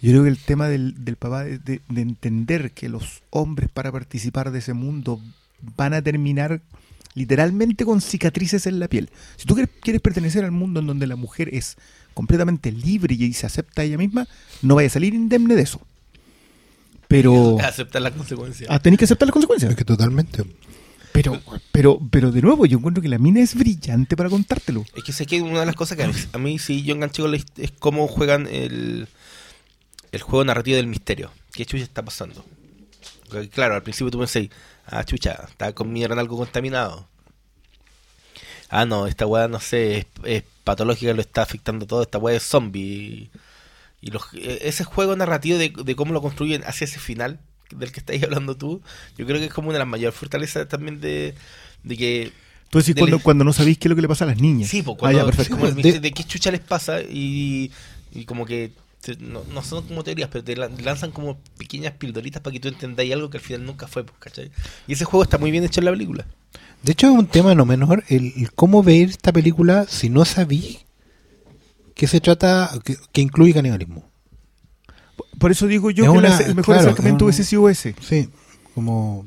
Yo 0.00 0.10
creo 0.12 0.22
que 0.22 0.30
el 0.30 0.38
tema 0.38 0.68
del, 0.68 1.04
del 1.04 1.16
papá, 1.16 1.44
de, 1.44 1.58
de- 1.58 1.80
de 1.88 2.00
entender 2.00 2.72
que 2.72 2.88
los 2.88 3.22
hombres 3.30 3.68
para 3.68 3.92
participar 3.92 4.50
de 4.50 4.60
ese 4.60 4.72
mundo 4.72 5.20
van 5.76 5.92
a 5.92 6.00
terminar 6.00 6.62
literalmente 7.14 7.84
con 7.84 8.00
cicatrices 8.00 8.66
en 8.66 8.80
la 8.80 8.88
piel. 8.88 9.10
Si 9.36 9.44
tú 9.46 9.54
quieres, 9.54 9.70
quieres 9.82 10.00
pertenecer 10.00 10.44
al 10.44 10.52
mundo 10.52 10.80
en 10.80 10.86
donde 10.86 11.06
la 11.06 11.16
mujer 11.16 11.50
es 11.52 11.76
completamente 12.14 12.72
libre 12.72 13.14
y 13.14 13.32
se 13.34 13.44
acepta 13.46 13.82
a 13.82 13.84
ella 13.84 13.98
misma, 13.98 14.26
no 14.62 14.74
vaya 14.76 14.86
a 14.86 14.90
salir 14.90 15.12
indemne 15.12 15.54
de 15.54 15.62
eso. 15.62 15.80
Pero 17.12 17.58
Aceptar 17.60 18.02
las 18.02 18.12
consecuencias. 18.12 18.70
ah, 18.70 18.78
tenés 18.78 18.98
que 18.98 19.04
aceptar 19.04 19.28
las 19.28 19.32
consecuencias. 19.32 19.70
Es 19.70 19.76
que 19.76 19.84
totalmente. 19.84 20.44
Pero, 21.12 21.38
pero, 21.72 22.00
pero 22.10 22.32
de 22.32 22.40
nuevo, 22.40 22.64
yo 22.64 22.78
encuentro 22.78 23.02
que 23.02 23.08
la 23.08 23.18
mina 23.18 23.40
es 23.40 23.54
brillante 23.54 24.16
para 24.16 24.30
contártelo. 24.30 24.86
Es 24.96 25.04
que 25.04 25.12
sé 25.12 25.26
que 25.26 25.42
una 25.42 25.60
de 25.60 25.66
las 25.66 25.74
cosas 25.74 25.98
que 25.98 26.04
a 26.04 26.08
mí, 26.08 26.14
a 26.32 26.38
mí 26.38 26.58
sí 26.58 26.82
yo 26.82 26.94
enganché 26.94 27.20
con 27.20 27.32
la 27.32 27.36
es 27.36 27.70
cómo 27.78 28.08
juegan 28.08 28.46
el, 28.46 29.08
el 30.10 30.22
juego 30.22 30.42
narrativo 30.44 30.76
del 30.76 30.86
misterio. 30.86 31.30
¿Qué 31.52 31.66
chucha 31.66 31.84
está 31.84 32.02
pasando? 32.02 32.42
Porque, 33.28 33.50
claro, 33.50 33.74
al 33.74 33.82
principio 33.82 34.10
tú 34.10 34.18
pensás, 34.18 34.44
ah, 34.86 35.04
chucha, 35.04 35.44
está 35.48 35.74
con 35.74 35.92
mierda 35.92 36.14
en 36.14 36.20
algo 36.20 36.38
contaminado. 36.38 37.06
Ah, 38.70 38.86
no, 38.86 39.06
esta 39.06 39.26
weá, 39.26 39.48
no 39.48 39.60
sé, 39.60 39.98
es, 39.98 40.06
es 40.24 40.44
patológica, 40.64 41.12
lo 41.12 41.20
está 41.20 41.42
afectando 41.42 41.86
todo, 41.86 42.02
esta 42.02 42.16
weá 42.16 42.36
es 42.36 42.42
zombie. 42.42 43.30
Y 44.02 44.10
los, 44.10 44.24
e- 44.34 44.58
ese 44.68 44.84
juego 44.84 45.16
narrativo 45.16 45.56
de, 45.56 45.72
de 45.84 45.96
cómo 45.96 46.12
lo 46.12 46.20
construyen 46.20 46.62
hacia 46.64 46.84
ese 46.84 46.98
final 47.00 47.40
del 47.70 47.90
que 47.92 48.00
estáis 48.00 48.22
hablando 48.24 48.56
tú, 48.56 48.82
yo 49.16 49.24
creo 49.26 49.38
que 49.38 49.46
es 49.46 49.52
como 49.54 49.68
una 49.68 49.76
de 49.76 49.84
las 49.84 49.88
mayores 49.88 50.14
fortalezas 50.14 50.68
también 50.68 51.00
de, 51.00 51.34
de 51.84 51.96
que 51.96 52.32
Tú 52.68 52.78
decís 52.78 52.94
cuando, 52.98 53.18
cuando 53.20 53.44
no 53.44 53.52
sabéis 53.52 53.78
qué 53.78 53.88
es 53.88 53.90
lo 53.90 53.96
que 53.96 54.02
le 54.02 54.08
pasa 54.08 54.24
a 54.24 54.28
las 54.28 54.38
niñas. 54.40 54.68
Sí, 54.68 54.82
pues 54.82 54.96
Ah, 54.96 55.00
cuando 55.00 55.18
ya, 55.20 55.24
perfecto. 55.26 55.54
como 55.54 55.66
el 55.66 55.74
De- 55.76 56.00
de, 56.00 56.12
qué 56.12 56.24
chucha 56.24 56.50
les 56.50 56.60
pasa 56.60 57.00
y, 57.02 57.70
y 58.12 58.24
como 58.24 58.44
que 58.46 58.72
te- 59.02 59.16
no, 59.16 59.44
no 59.52 59.62
son 59.62 59.86
como 59.86 60.02
teorías, 60.02 60.30
pero 60.32 60.42
te 60.42 60.56
lan- 60.56 60.80
lanzan 60.82 61.10
como 61.12 61.38
pequeñas 61.58 61.92
pildoritas 61.94 62.40
para 62.42 62.52
que 62.54 62.60
tú 62.60 62.68
entendáis 62.68 63.12
algo 63.12 63.28
que 63.30 63.36
al 63.38 63.42
final 63.44 63.66
nunca 63.66 63.86
fue, 63.88 64.04
pues, 64.04 64.16
¿cachai? 64.18 64.50
Y 64.86 64.94
ese 64.94 65.04
juego 65.04 65.22
está 65.22 65.36
muy 65.38 65.50
bien 65.50 65.64
hecho 65.64 65.80
en 65.80 65.84
la 65.84 65.90
película. 65.92 66.26
De 66.82 66.92
hecho, 66.92 67.08
es 67.08 67.12
un 67.12 67.26
tema 67.26 67.54
no 67.54 67.66
menor 67.66 68.04
el, 68.08 68.32
el 68.36 68.52
cómo 68.52 68.82
ver 68.82 69.10
esta 69.10 69.32
película 69.32 69.84
si 69.86 70.08
no 70.08 70.24
sabí 70.24 70.78
que 71.94 72.06
se 72.06 72.20
trata, 72.20 72.70
que, 72.84 72.96
que 73.12 73.20
incluye 73.20 73.52
canibalismo. 73.54 74.04
Por 75.38 75.50
eso 75.50 75.66
digo 75.66 75.90
yo 75.90 76.04
Es 76.04 76.10
que 76.10 76.18
una- 76.18 76.28
la- 76.28 76.38
el 76.38 76.54
mejor 76.54 76.74
claro, 76.76 76.88
acercamiento 76.90 77.24
hubiese 77.24 77.44
sido 77.44 77.68
ese. 77.68 77.94
Sí, 78.00 78.28
como... 78.74 79.26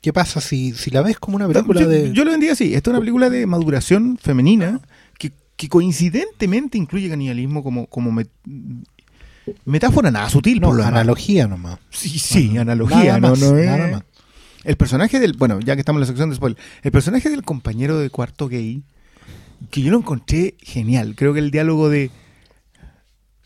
¿Qué 0.00 0.12
pasa 0.12 0.40
si, 0.40 0.72
si 0.72 0.90
la 0.92 1.02
ves 1.02 1.18
como 1.18 1.34
una 1.36 1.48
película 1.48 1.80
yo, 1.80 1.88
de... 1.88 2.12
yo 2.12 2.24
lo 2.24 2.30
vendía 2.30 2.52
así. 2.52 2.74
Esta 2.74 2.90
es 2.90 2.92
una 2.92 3.00
película 3.00 3.28
de 3.28 3.44
maduración 3.46 4.16
femenina 4.22 4.80
que, 5.18 5.32
que 5.56 5.68
coincidentemente 5.68 6.78
incluye 6.78 7.08
canibalismo 7.08 7.64
como, 7.64 7.86
como 7.88 8.12
met- 8.12 8.28
metáfora 9.64 10.10
nada 10.12 10.28
sutil. 10.30 10.60
no, 10.60 10.68
por 10.68 10.76
lo 10.76 10.82
demás. 10.84 11.00
analogía 11.00 11.46
nomás. 11.48 11.78
Sí, 11.90 12.18
sí, 12.20 12.46
Bueno, 12.48 12.60
analogía. 12.62 13.18
nada 13.18 13.20
no, 13.20 13.28
más, 13.30 13.40
no 13.40 13.58
es- 13.58 13.66
nada 13.66 13.88
más. 13.88 14.02
El 14.64 14.76
personaje 14.76 15.18
del. 15.20 15.32
Bueno, 15.34 15.60
ya 15.60 15.74
que 15.74 15.80
estamos 15.80 15.98
en 15.98 16.00
la 16.02 16.06
sección 16.06 16.30
de 16.30 16.36
spoiler. 16.36 16.58
El 16.82 16.92
personaje 16.92 17.28
del 17.30 17.42
compañero 17.42 17.98
de 17.98 18.10
cuarto 18.10 18.48
gay, 18.48 18.82
que 19.70 19.82
yo 19.82 19.90
lo 19.90 19.98
encontré 19.98 20.54
genial. 20.60 21.14
Creo 21.16 21.32
que 21.32 21.40
el 21.40 21.50
diálogo 21.50 21.88
de. 21.88 22.10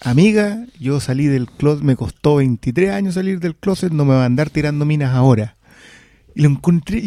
Amiga, 0.03 0.65
yo 0.79 0.99
salí 0.99 1.27
del 1.27 1.47
closet, 1.47 1.85
me 1.85 1.95
costó 1.95 2.37
23 2.37 2.91
años 2.91 3.15
salir 3.15 3.39
del 3.39 3.55
closet, 3.55 3.93
no 3.93 4.07
me 4.07 4.15
va 4.15 4.23
a 4.23 4.27
andar 4.27 4.49
tirando 4.49 4.87
minas 4.87 5.15
ahora. 5.15 5.57
Y 6.35 6.43
lo 6.43 6.49
encontré. 6.49 7.03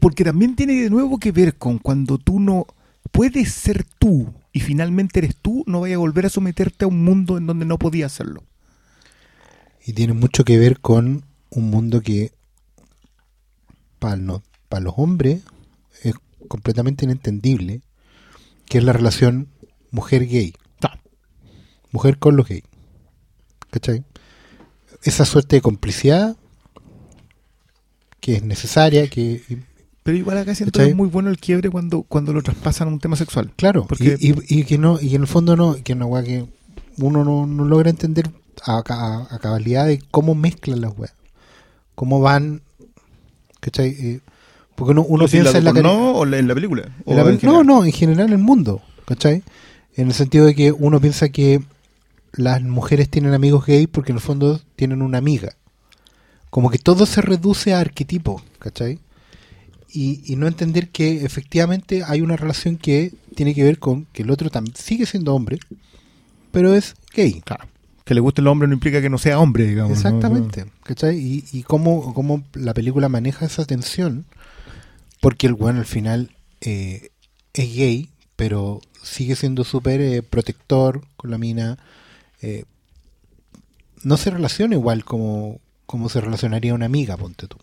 Porque 0.00 0.24
también 0.24 0.54
tiene 0.54 0.74
de 0.74 0.90
nuevo 0.90 1.18
que 1.18 1.32
ver 1.32 1.56
con 1.56 1.78
cuando 1.78 2.18
tú 2.18 2.38
no 2.38 2.66
puedes 3.10 3.52
ser 3.52 3.84
tú 3.98 4.32
y 4.52 4.60
finalmente 4.60 5.20
eres 5.20 5.36
tú, 5.36 5.64
no 5.66 5.80
vayas 5.80 5.96
a 5.96 6.00
volver 6.00 6.26
a 6.26 6.30
someterte 6.30 6.84
a 6.84 6.88
un 6.88 7.04
mundo 7.04 7.38
en 7.38 7.46
donde 7.46 7.64
no 7.64 7.78
podías 7.78 8.12
hacerlo. 8.12 8.44
Y 9.84 9.92
tiene 9.92 10.12
mucho 10.12 10.44
que 10.44 10.58
ver 10.58 10.80
con 10.80 11.24
un 11.50 11.70
mundo 11.70 12.00
que 12.00 12.32
para 13.98 14.16
los 14.16 14.94
hombres 14.96 15.38
es 15.38 15.42
completamente 16.48 17.04
inentendible, 17.04 17.80
que 18.66 18.78
es 18.78 18.84
la 18.84 18.92
relación 18.92 19.48
mujer-gay. 19.90 20.54
Mujer 21.92 22.18
con 22.18 22.36
los 22.36 22.48
gays. 22.48 22.64
¿Cachai? 23.70 24.04
Esa 25.02 25.24
suerte 25.24 25.56
de 25.56 25.62
complicidad 25.62 26.36
que 28.20 28.34
es 28.36 28.42
necesaria, 28.42 29.08
que 29.08 29.42
Pero 30.02 30.16
igual 30.16 30.38
acá 30.38 30.54
siento 30.54 30.72
¿Cachai? 30.72 30.86
que 30.86 30.90
es 30.90 30.96
muy 30.96 31.08
bueno 31.08 31.30
el 31.30 31.38
quiebre 31.38 31.70
cuando, 31.70 32.02
cuando 32.02 32.32
lo 32.32 32.42
traspasan 32.42 32.88
a 32.88 32.90
un 32.90 32.98
tema 33.00 33.16
sexual. 33.16 33.52
Claro, 33.56 33.86
Porque- 33.86 34.16
y, 34.18 34.32
y- 34.32 34.60
y 34.60 34.64
que 34.64 34.78
no, 34.78 35.00
y 35.00 35.14
en 35.14 35.22
el 35.22 35.26
fondo 35.28 35.54
no, 35.56 35.76
que 35.82 35.94
weá 35.94 36.22
que 36.24 36.46
uno 36.98 37.24
no, 37.24 37.46
no 37.46 37.64
logra 37.64 37.90
entender 37.90 38.30
a, 38.64 38.82
a- 38.88 39.34
a 39.34 39.38
cabalidad 39.38 39.86
de 39.86 40.00
cómo 40.10 40.34
mezclan 40.34 40.80
las 40.80 40.96
weas, 40.98 41.14
cómo 41.94 42.20
van, 42.20 42.62
¿cachai? 43.60 43.88
Eh, 43.90 44.20
porque 44.76 44.92
uno, 44.92 45.02
uno 45.06 45.26
piensa 45.28 45.58
en 45.58 45.64
la 45.64 45.72
no 45.72 46.12
o 46.16 46.24
la- 46.24 46.38
en 46.38 46.48
la 46.48 46.54
película. 46.54 46.82
O 47.04 47.12
en 47.12 47.16
la 47.16 47.30
en 47.30 47.38
pel- 47.38 47.42
no, 47.44 47.62
no, 47.64 47.84
en 47.84 47.92
general 47.92 48.26
en 48.28 48.32
el 48.32 48.38
mundo, 48.38 48.82
¿cachai? 49.06 49.42
En 49.96 50.08
el 50.08 50.14
sentido 50.14 50.46
de 50.46 50.54
que 50.54 50.72
uno 50.72 51.00
piensa 51.00 51.28
que 51.28 51.62
las 52.32 52.62
mujeres 52.62 53.08
tienen 53.08 53.32
amigos 53.34 53.64
gays 53.66 53.86
porque 53.88 54.12
en 54.12 54.16
el 54.16 54.22
fondo 54.22 54.60
tienen 54.76 55.02
una 55.02 55.18
amiga. 55.18 55.52
Como 56.50 56.70
que 56.70 56.78
todo 56.78 57.06
se 57.06 57.20
reduce 57.20 57.74
a 57.74 57.80
arquetipo, 57.80 58.42
¿cachai? 58.58 58.98
y, 59.96 60.22
y 60.26 60.34
no 60.34 60.48
entender 60.48 60.88
que 60.88 61.24
efectivamente 61.24 62.02
hay 62.04 62.20
una 62.20 62.36
relación 62.36 62.76
que 62.78 63.12
tiene 63.36 63.54
que 63.54 63.62
ver 63.62 63.78
con 63.78 64.06
que 64.12 64.24
el 64.24 64.30
otro 64.32 64.50
también 64.50 64.74
sigue 64.74 65.06
siendo 65.06 65.32
hombre, 65.36 65.60
pero 66.50 66.74
es 66.74 66.96
gay. 67.14 67.40
Claro. 67.44 67.66
Que 68.04 68.12
le 68.14 68.20
guste 68.20 68.40
el 68.40 68.48
hombre 68.48 68.66
no 68.66 68.74
implica 68.74 69.00
que 69.00 69.08
no 69.08 69.18
sea 69.18 69.38
hombre, 69.38 69.66
digamos. 69.68 69.90
¿no? 69.90 69.94
Exactamente. 69.96 70.66
¿Cachai? 70.82 71.16
Y, 71.16 71.44
y 71.52 71.62
cómo, 71.62 72.12
cómo 72.12 72.42
la 72.54 72.74
película 72.74 73.08
maneja 73.08 73.46
esa 73.46 73.64
tensión, 73.66 74.24
porque 75.24 75.46
el 75.48 75.54
weón 75.54 75.78
al 75.78 75.86
final 75.86 76.30
eh, 76.60 77.10
es 77.52 77.74
gay, 77.76 78.10
pero 78.36 78.80
sigue 79.02 79.34
siendo 79.36 79.64
súper 79.64 80.00
eh, 80.00 80.22
protector 80.22 81.02
con 81.16 81.30
la 81.30 81.38
mina. 81.38 81.78
eh, 82.42 82.64
no 84.02 84.16
se 84.18 84.30
relaciona 84.30 84.74
igual 84.74 85.04
como, 85.04 85.60
como 85.86 86.08
se 86.08 86.20
relacionaría 86.20 86.74
una 86.74 86.86
amiga, 86.86 87.16
ponte 87.16 87.46
tú. 87.48 87.56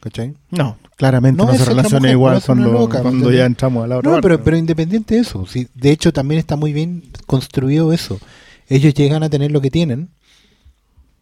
¿Cachai? 0.00 0.34
No, 0.50 0.76
claramente 0.96 1.40
No, 1.44 1.54
se 1.54 1.64
relaciona 1.64 2.00
mujer, 2.00 2.10
igual 2.12 2.42
cuando, 2.44 2.72
loca, 2.72 3.02
ya 3.32 3.46
entramos 3.46 3.84
a 3.84 3.86
la 3.86 3.98
otra 3.98 4.10
No, 4.10 4.16
parte. 4.16 4.28
pero, 4.28 4.42
pero 4.44 4.56
independiente 4.56 5.14
de 5.14 5.20
eso, 5.20 5.46
sí, 5.46 5.68
de 5.74 5.92
hecho 5.92 6.12
también 6.12 6.40
está 6.40 6.56
muy 6.56 6.72
bien 6.72 7.04
construido 7.26 7.92
eso. 7.92 8.18
Ellos 8.66 8.94
llegan 8.94 9.22
a 9.22 9.30
tener 9.30 9.52
lo 9.52 9.60
que 9.60 9.70
tienen, 9.70 10.08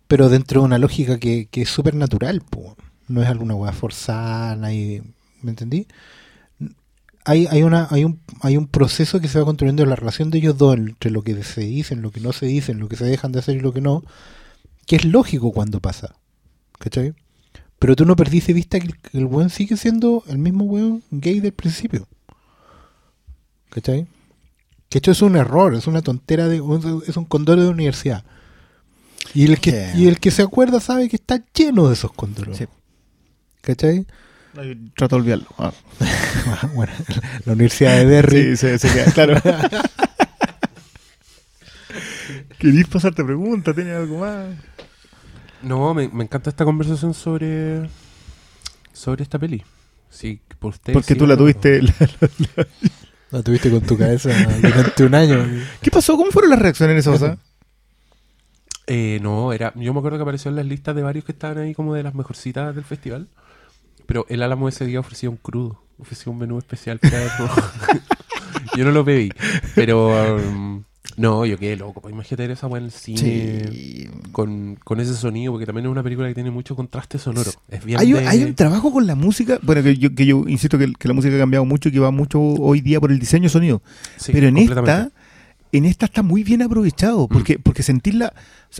pero 0.08 0.30
dentro 0.30 0.62
de 0.62 0.66
una 0.66 0.78
lógica 0.78 1.18
que, 1.18 1.46
que 1.50 1.62
es 1.62 1.68
súper 1.68 1.94
natural, 1.94 2.40
po. 2.40 2.74
no 3.08 3.22
es 3.22 3.28
alguna 3.28 3.54
hueá 3.54 3.72
forzada, 3.72 4.56
nadie- 4.56 5.02
¿me 5.42 5.50
entendí? 5.50 5.86
Hay, 7.24 7.46
hay, 7.50 7.62
una, 7.62 7.86
hay, 7.90 8.04
un, 8.04 8.20
hay 8.40 8.56
un 8.56 8.66
proceso 8.66 9.20
que 9.20 9.28
se 9.28 9.38
va 9.38 9.44
construyendo 9.44 9.82
en 9.82 9.90
la 9.90 9.96
relación 9.96 10.30
de 10.30 10.38
ellos 10.38 10.56
dos, 10.56 10.76
entre 10.76 11.10
lo 11.10 11.22
que 11.22 11.42
se 11.44 11.60
dicen, 11.60 12.00
lo 12.02 12.10
que 12.10 12.20
no 12.20 12.32
se 12.32 12.46
dicen, 12.46 12.78
lo 12.80 12.88
que 12.88 12.96
se 12.96 13.04
dejan 13.04 13.30
de 13.32 13.40
hacer 13.40 13.56
y 13.56 13.60
lo 13.60 13.72
que 13.74 13.80
no, 13.82 14.02
que 14.86 14.96
es 14.96 15.04
lógico 15.04 15.52
cuando 15.52 15.80
pasa. 15.80 16.14
¿Cachai? 16.78 17.12
Pero 17.78 17.94
tú 17.94 18.06
no 18.06 18.16
perdiste 18.16 18.52
vista 18.54 18.80
que 18.80 18.86
el, 18.86 18.98
que 18.98 19.18
el 19.18 19.26
weón 19.26 19.50
sigue 19.50 19.76
siendo 19.76 20.24
el 20.28 20.38
mismo 20.38 20.64
weón 20.64 21.02
gay 21.10 21.40
del 21.40 21.52
principio. 21.52 22.08
¿Cachai? 23.70 24.06
Que 24.88 24.98
esto 24.98 25.10
es 25.10 25.22
un 25.22 25.36
error, 25.36 25.74
es 25.74 25.86
una 25.86 26.02
tontera, 26.02 26.48
de, 26.48 26.56
es 27.06 27.16
un 27.16 27.24
condoro 27.26 27.62
de 27.62 27.68
universidad. 27.68 28.24
Y 29.34 29.44
el, 29.44 29.60
que, 29.60 29.90
Sí. 29.92 30.02
y 30.02 30.06
el 30.08 30.18
que 30.18 30.30
se 30.30 30.42
acuerda 30.42 30.80
sabe 30.80 31.08
que 31.08 31.16
está 31.16 31.44
lleno 31.54 31.86
de 31.86 31.94
esos 31.94 32.12
condoros. 32.12 32.56
Sí. 32.56 32.64
¿Cachai? 33.60 34.06
Trato 34.96 35.16
de 35.16 35.22
olvidarlo. 35.22 35.46
Ah. 35.58 35.72
bueno, 36.74 36.92
la 37.44 37.52
Universidad 37.52 37.96
de 37.96 38.06
Derry. 38.06 38.42
Sí, 38.50 38.56
se, 38.56 38.78
se 38.78 38.88
queda, 38.92 39.12
claro. 39.12 39.40
¿Querís 42.58 42.86
pasarte 42.88 43.24
pregunta? 43.24 43.72
¿Tienes 43.74 43.96
algo 43.96 44.18
más? 44.18 44.48
No, 45.62 45.94
me, 45.94 46.08
me 46.08 46.24
encanta 46.24 46.50
esta 46.50 46.64
conversación 46.64 47.14
sobre 47.14 47.88
sobre 48.92 49.22
esta 49.22 49.38
peli. 49.38 49.62
Sí, 50.10 50.40
por. 50.58 50.74
Porque 50.78 51.14
sí, 51.14 51.18
tú 51.18 51.26
la 51.26 51.34
no. 51.34 51.38
tuviste. 51.42 51.80
la- 51.82 51.92
La 53.30 53.42
tuviste 53.44 53.70
con 53.70 53.80
tu 53.82 53.96
cabeza 53.96 54.30
durante 54.60 55.04
un 55.04 55.14
año. 55.14 55.46
¿Qué 55.80 55.90
pasó? 55.90 56.16
¿Cómo 56.16 56.32
fueron 56.32 56.50
las 56.50 56.58
reacciones 56.58 56.94
en 56.94 56.98
esa 56.98 57.10
cosa? 57.12 57.38
Eh, 58.88 59.20
no, 59.22 59.52
era. 59.52 59.72
Yo 59.76 59.92
me 59.94 60.00
acuerdo 60.00 60.18
que 60.18 60.22
apareció 60.22 60.48
en 60.50 60.56
las 60.56 60.66
listas 60.66 60.96
de 60.96 61.02
varios 61.02 61.24
que 61.24 61.30
estaban 61.32 61.58
ahí 61.58 61.72
como 61.74 61.94
de 61.94 62.02
las 62.02 62.14
mejorcitas 62.14 62.74
del 62.74 62.84
festival. 62.84 63.28
Pero 64.10 64.26
el 64.28 64.42
Álamo 64.42 64.68
ese 64.68 64.84
día 64.86 64.98
ofrecía 64.98 65.30
un 65.30 65.36
crudo, 65.36 65.80
ofrecía 65.96 66.32
un 66.32 66.38
menú 66.40 66.58
especial 66.58 66.98
para. 66.98 67.28
Yo 68.76 68.84
no 68.84 68.90
lo 68.90 69.04
pedí. 69.04 69.30
Pero 69.76 70.34
um, 70.36 70.82
no, 71.16 71.46
yo 71.46 71.56
quedé 71.58 71.76
loco. 71.76 72.00
Pues 72.00 72.12
imagínate 72.12 72.50
esa 72.52 72.66
weá 72.66 72.78
en 72.80 72.86
el 72.86 72.90
cine 72.90 73.18
Sí. 73.70 74.08
con, 74.32 74.76
con 74.82 74.98
ese 74.98 75.14
sonido, 75.14 75.52
porque 75.52 75.64
también 75.66 75.86
es 75.86 75.92
una 75.92 76.02
película 76.02 76.26
que 76.26 76.34
tiene 76.34 76.50
mucho 76.50 76.74
contraste 76.74 77.18
sonoro. 77.18 77.52
Es 77.68 77.84
bien 77.84 78.00
Hay, 78.00 78.12
un- 78.12 78.20
de- 78.20 78.26
hay 78.28 78.42
un 78.42 78.54
trabajo 78.56 78.92
con 78.92 79.06
la 79.06 79.14
música. 79.14 79.60
Bueno, 79.62 79.82
que 79.84 79.96
yo, 79.96 80.12
que 80.14 80.26
yo 80.26 80.44
insisto 80.48 80.76
que, 80.76 80.92
que 80.92 81.06
la 81.08 81.14
música 81.14 81.34
ha 81.36 81.38
cambiado 81.38 81.64
mucho 81.64 81.88
y 81.88 81.92
que 81.92 82.00
va 82.00 82.10
mucho 82.10 82.40
hoy 82.40 82.80
día 82.80 82.98
por 83.00 83.12
el 83.12 83.18
diseño 83.20 83.48
sonido. 83.48 83.80
Sí, 84.16 84.32
pero 84.32 84.48
en 84.48 84.56
esta, 84.58 85.10
en 85.72 85.84
esta 85.84 86.06
está 86.06 86.22
muy 86.22 86.42
bien 86.42 86.62
aprovechado. 86.62 87.28
Porque, 87.28 87.58
porque 87.60 87.82
sentirla. 87.84 88.32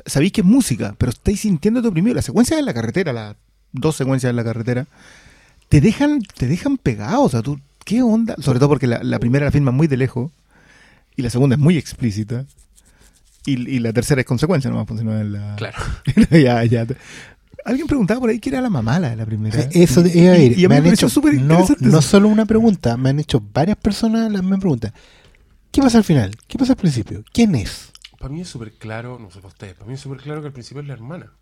Sabéis 0.06 0.32
que 0.32 0.40
es 0.40 0.46
música, 0.46 0.94
pero 0.98 1.10
estáis 1.10 1.40
sintiéndote 1.40 1.86
oprimido. 1.88 2.14
Las 2.16 2.24
secuencias 2.24 2.58
en 2.58 2.66
la 2.66 2.74
carretera, 2.74 3.12
las 3.12 3.36
dos 3.72 3.96
secuencias 3.96 4.30
en 4.30 4.36
la 4.36 4.44
carretera, 4.44 4.86
te 5.68 5.80
dejan, 5.80 6.20
te 6.22 6.46
dejan 6.46 6.76
pegado. 6.78 7.22
O 7.22 7.28
sea, 7.28 7.42
tú, 7.42 7.60
¿qué 7.84 8.02
onda? 8.02 8.34
Sobre 8.38 8.58
todo 8.58 8.68
porque 8.68 8.86
la, 8.86 9.02
la 9.02 9.18
primera 9.18 9.46
la 9.46 9.52
filma 9.52 9.70
muy 9.70 9.86
de 9.86 9.96
lejos 9.96 10.30
y 11.16 11.22
la 11.22 11.30
segunda 11.30 11.56
es 11.56 11.60
muy 11.60 11.76
explícita. 11.76 12.44
Y, 13.46 13.52
y 13.68 13.78
la 13.78 13.92
tercera 13.92 14.20
es 14.20 14.26
consecuencia 14.26 14.70
nomás, 14.70 14.86
pues, 14.86 15.02
no 15.02 15.18
es 15.18 15.26
la... 15.26 15.56
Claro. 15.56 15.78
ya, 16.30 16.62
ya. 16.64 16.86
Alguien 17.64 17.86
preguntaba 17.86 18.20
por 18.20 18.30
ahí 18.30 18.38
que 18.38 18.50
era 18.50 18.60
la 18.60 18.70
mamá 18.70 18.98
la 18.98 19.10
de 19.10 19.16
la 19.16 19.26
primera. 19.26 19.60
Eh, 19.60 19.70
Eso 19.72 20.04
iba 20.06 20.32
a 20.32 20.38
ir. 20.38 20.58
Y, 20.58 20.62
y 20.62 20.64
a 20.64 20.68
mí 20.68 20.74
me 20.74 20.76
han 20.76 20.86
hecho 20.86 21.08
súper 21.08 21.34
no, 21.34 21.40
interesante 21.60 21.86
no 21.86 22.02
solo 22.02 22.28
una 22.28 22.46
pregunta, 22.46 22.96
me 22.96 23.10
han 23.10 23.18
hecho 23.18 23.42
varias 23.52 23.76
personas 23.76 24.30
la 24.30 24.40
misma 24.40 24.58
pregunta. 24.58 24.92
¿Qué 25.70 25.80
pasa 25.80 25.98
al 25.98 26.04
final? 26.04 26.36
¿Qué 26.48 26.58
pasa 26.58 26.72
al 26.72 26.78
principio? 26.78 27.22
¿Quién 27.32 27.54
es? 27.54 27.92
Para 28.18 28.32
mí 28.32 28.40
es 28.40 28.48
súper 28.48 28.72
claro, 28.72 29.18
no 29.18 29.30
sé 29.30 29.36
para 29.36 29.48
ustedes, 29.48 29.74
para 29.74 29.86
mí 29.86 29.94
es 29.94 30.00
súper 30.00 30.18
claro 30.18 30.40
que 30.40 30.48
al 30.48 30.52
principio 30.52 30.82
es 30.82 30.88
la 30.88 30.94
hermana, 30.94 31.32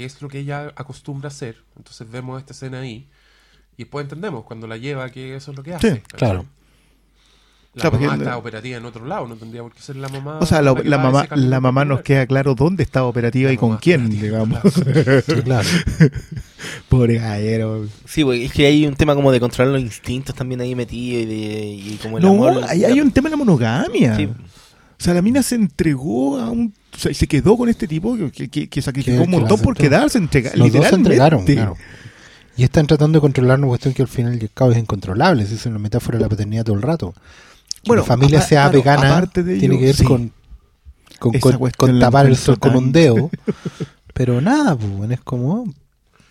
que 0.00 0.06
es 0.06 0.22
lo 0.22 0.28
que 0.30 0.38
ella 0.38 0.72
acostumbra 0.76 1.26
a 1.26 1.32
hacer. 1.32 1.56
Entonces 1.76 2.10
vemos 2.10 2.40
esta 2.40 2.54
escena 2.54 2.80
ahí 2.80 3.06
y 3.76 3.82
después 3.84 4.04
entendemos 4.04 4.44
cuando 4.44 4.66
la 4.66 4.78
lleva 4.78 5.10
que 5.10 5.36
eso 5.36 5.50
es 5.50 5.56
lo 5.58 5.62
que 5.62 5.74
hace. 5.74 6.00
¿cachai? 6.00 6.02
claro. 6.18 6.46
La 7.74 7.82
Claro, 7.82 7.96
mamá 7.98 8.08
porque- 8.08 8.24
está 8.24 8.36
operativa 8.38 8.78
en 8.78 8.84
otro 8.86 9.04
lado, 9.04 9.28
no 9.28 9.36
tendría 9.36 9.62
por 9.62 9.72
qué 9.74 9.80
ser 9.82 9.96
la 9.96 10.08
mamá. 10.08 10.38
O 10.40 10.46
sea, 10.46 10.60
la, 10.62 10.72
la 10.72 10.96
va 10.96 11.02
a 11.02 11.10
mamá, 11.12 11.28
la 11.36 11.60
mamá 11.60 11.84
nos 11.84 12.00
queda 12.00 12.26
claro 12.26 12.54
dónde 12.56 12.82
está 12.82 13.04
operativa 13.04 13.48
La 13.48 13.52
y 13.52 13.56
con 13.58 13.76
quién, 13.76 14.08
digamos. 14.08 14.58
Sí, 15.26 15.34
claro. 15.44 15.68
Pobre 16.88 17.18
gallero. 17.18 17.86
Sí, 18.06 18.24
porque 18.24 18.46
es 18.46 18.52
que 18.52 18.66
hay 18.66 18.86
un 18.86 18.96
tema 18.96 19.14
como 19.14 19.30
de 19.30 19.38
controlar 19.38 19.74
los 19.74 19.82
instintos 19.82 20.34
también 20.34 20.60
ahí 20.62 20.74
metido 20.74 21.20
y, 21.20 21.24
de, 21.26 21.60
y 21.92 21.98
como 22.02 22.16
el 22.18 22.24
No, 22.24 22.30
amor. 22.30 22.64
hay, 22.66 22.84
hay 22.84 23.00
un 23.00 23.12
tema 23.12 23.28
de 23.28 23.32
la 23.32 23.36
monogamia. 23.36 24.16
Sí. 24.16 24.24
O 24.26 25.02
sea, 25.02 25.14
la 25.14 25.22
mina 25.22 25.42
se 25.42 25.54
entregó 25.54 26.38
a 26.38 26.50
un... 26.50 26.74
O 26.94 26.98
sea, 26.98 27.10
y 27.12 27.14
se 27.14 27.26
quedó 27.26 27.56
con 27.56 27.68
este 27.68 27.86
tipo 27.88 28.16
que, 28.32 28.48
que- 28.48 28.68
que- 28.68 28.82
sacrificó 28.82 29.18
un 29.22 29.30
que 29.30 29.36
montón 29.38 29.60
por 29.60 29.76
quedarse, 29.76 30.18
entrega, 30.18 30.50
Los 30.54 30.58
dos 30.58 30.66
se 30.66 30.96
literalmente. 30.96 30.96
entregaron, 31.12 31.44
claro. 31.44 31.76
Y 32.56 32.64
están 32.64 32.86
tratando 32.86 33.16
de 33.18 33.20
controlar 33.20 33.58
una 33.58 33.68
cuestión 33.68 33.94
que 33.94 34.02
al 34.02 34.08
final 34.08 34.36
y 34.38 34.42
al 34.42 34.50
cabo 34.52 34.72
es 34.72 34.78
incontrolable. 34.78 35.42
Esa 35.44 35.54
es 35.54 35.66
una 35.66 35.78
metáfora 35.78 36.18
de 36.18 36.24
la 36.24 36.28
paternidad 36.28 36.64
todo 36.64 36.76
el 36.76 36.82
rato. 36.82 37.14
Bueno, 37.86 38.02
la 38.02 38.06
familia 38.06 38.40
sea 38.42 38.64
claro, 38.70 38.78
vegana 38.78 39.26
tiene 39.32 39.78
que 39.78 39.84
ver 39.86 39.94
sí. 39.96 40.04
con, 40.04 40.32
con, 41.18 41.38
con- 41.76 42.00
tapar 42.00 42.26
el 42.26 42.36
sol 42.36 42.58
con 42.58 42.76
un 42.76 42.92
dedo. 42.92 43.30
Pero 44.12 44.40
nada, 44.40 44.76
pues, 44.76 45.10
es 45.12 45.20
como 45.20 45.72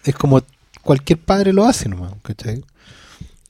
es 0.03 0.14
como 0.15 0.41
cualquier 0.84 1.19
padre 1.19 1.53
lo 1.53 1.65
hace 1.65 1.90
nomás, 1.90 2.11
¿cachai? 2.22 2.64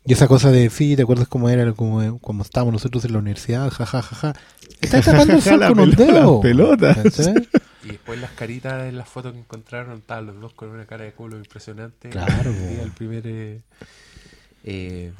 Y 0.05 0.13
esa 0.13 0.27
cosa 0.27 0.49
de, 0.51 0.69
sí, 0.69 0.95
¿te 0.95 1.03
acuerdas 1.03 1.27
cómo 1.27 1.49
era 1.49 1.71
como, 1.73 2.19
como 2.19 2.43
estábamos 2.43 2.73
nosotros 2.73 3.05
en 3.05 3.13
la 3.13 3.19
universidad? 3.19 3.69
Ja, 3.69 3.85
ja, 3.85 4.01
ja, 4.01 4.15
ja. 4.15 4.33
Está 4.81 5.01
tapando 5.03 5.35
el 5.35 5.41
sol 5.41 5.59
con 5.67 5.79
un 5.79 5.91
dedo. 5.91 6.31
las 6.33 6.41
pelotas. 6.41 7.31
Y 7.83 7.87
después 7.89 8.19
las 8.19 8.31
caritas 8.31 8.87
en 8.89 8.97
las 8.97 9.07
fotos 9.09 9.33
que 9.33 9.39
encontraron, 9.39 9.97
estaban 9.99 10.25
los 10.27 10.39
dos 10.39 10.53
con 10.53 10.69
una 10.69 10.85
cara 10.85 11.05
de 11.05 11.13
culo 11.13 11.37
impresionante. 11.37 12.09
Claro. 12.09 12.51
El, 12.51 12.69
día 12.69 12.79
del 12.79 12.91
primer. 12.91 13.23
eh, 13.27 13.61
eh, 14.63 15.11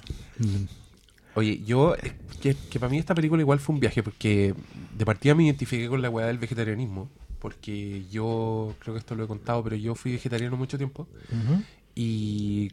oye, 1.36 1.62
yo. 1.66 1.96
eh, 1.96 2.14
Que, 2.42 2.56
que 2.56 2.80
para 2.80 2.90
mí 2.90 2.98
esta 2.98 3.14
película 3.16 3.42
igual 3.42 3.60
fue 3.60 3.76
un 3.76 3.80
viaje, 3.82 4.02
porque 4.04 4.56
de 4.98 5.06
partida 5.06 5.36
me 5.36 5.44
identifiqué 5.44 5.88
con 5.88 6.02
la 6.02 6.10
weá 6.10 6.28
del 6.28 6.38
vegetarianismo. 6.40 7.10
Porque 7.40 8.06
yo, 8.12 8.76
creo 8.80 8.96
que 8.96 9.00
esto 9.00 9.16
lo 9.16 9.24
he 9.24 9.28
contado, 9.28 9.64
pero 9.64 9.76
yo 9.78 9.96
fui 9.96 10.12
vegetariano 10.14 10.58
mucho 10.58 10.78
tiempo. 10.78 11.08
Y 11.96 12.72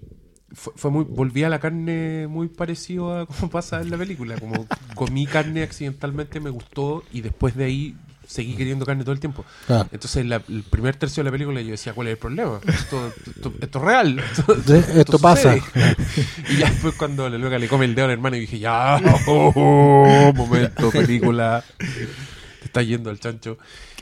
fue, 0.56 0.72
fue 0.74 0.90
muy 0.90 1.04
volví 1.04 1.44
a 1.44 1.48
la 1.50 1.58
carne 1.60 2.26
muy 2.28 2.48
parecido 2.48 3.16
a 3.16 3.26
como 3.30 3.50
pasa 3.50 3.80
en 3.82 3.90
la 3.90 3.96
película 3.98 4.36
como 4.40 4.66
comí 4.94 5.26
carne 5.26 5.62
accidentalmente 5.62 6.40
me 6.40 6.50
gustó 6.50 7.04
y 7.12 7.20
después 7.20 7.54
de 7.54 7.64
ahí 7.64 7.96
seguí 8.26 8.56
queriendo 8.56 8.84
carne 8.84 9.04
todo 9.04 9.12
el 9.12 9.20
tiempo 9.20 9.44
Ah. 9.68 9.86
entonces 9.92 10.26
la- 10.26 10.42
el 10.48 10.62
primer 10.64 10.96
tercio 10.96 11.22
de 11.22 11.26
la 11.26 11.30
película 11.30 11.60
yo 11.60 11.70
decía 11.70 11.92
cuál 11.94 12.08
es 12.08 12.12
el 12.14 12.18
problema 12.18 12.58
esto, 12.66 13.12
esto, 13.26 13.52
esto 13.60 13.78
es 13.78 13.84
real 13.84 14.18
esto, 14.96 15.18
pasa. 15.20 15.54
sucede". 15.54 15.96
y 16.50 16.56
ya 16.56 16.70
después 16.70 16.94
cuando 16.94 17.28
la 17.28 17.38
loca 17.38 17.58
le 17.58 17.68
come 17.68 17.84
el 17.84 17.94
dedo 17.94 18.06
al 18.06 18.12
hermano 18.12 18.34
y 18.36 18.40
dije 18.40 18.58
ya 18.58 18.98
oh, 19.28 19.52
oh, 19.54 20.32
momento 20.34 20.90
película 20.90 21.62
te 21.78 22.64
está 22.64 22.82
yendo 22.82 23.10
al 23.10 23.20
chancho 23.20 23.58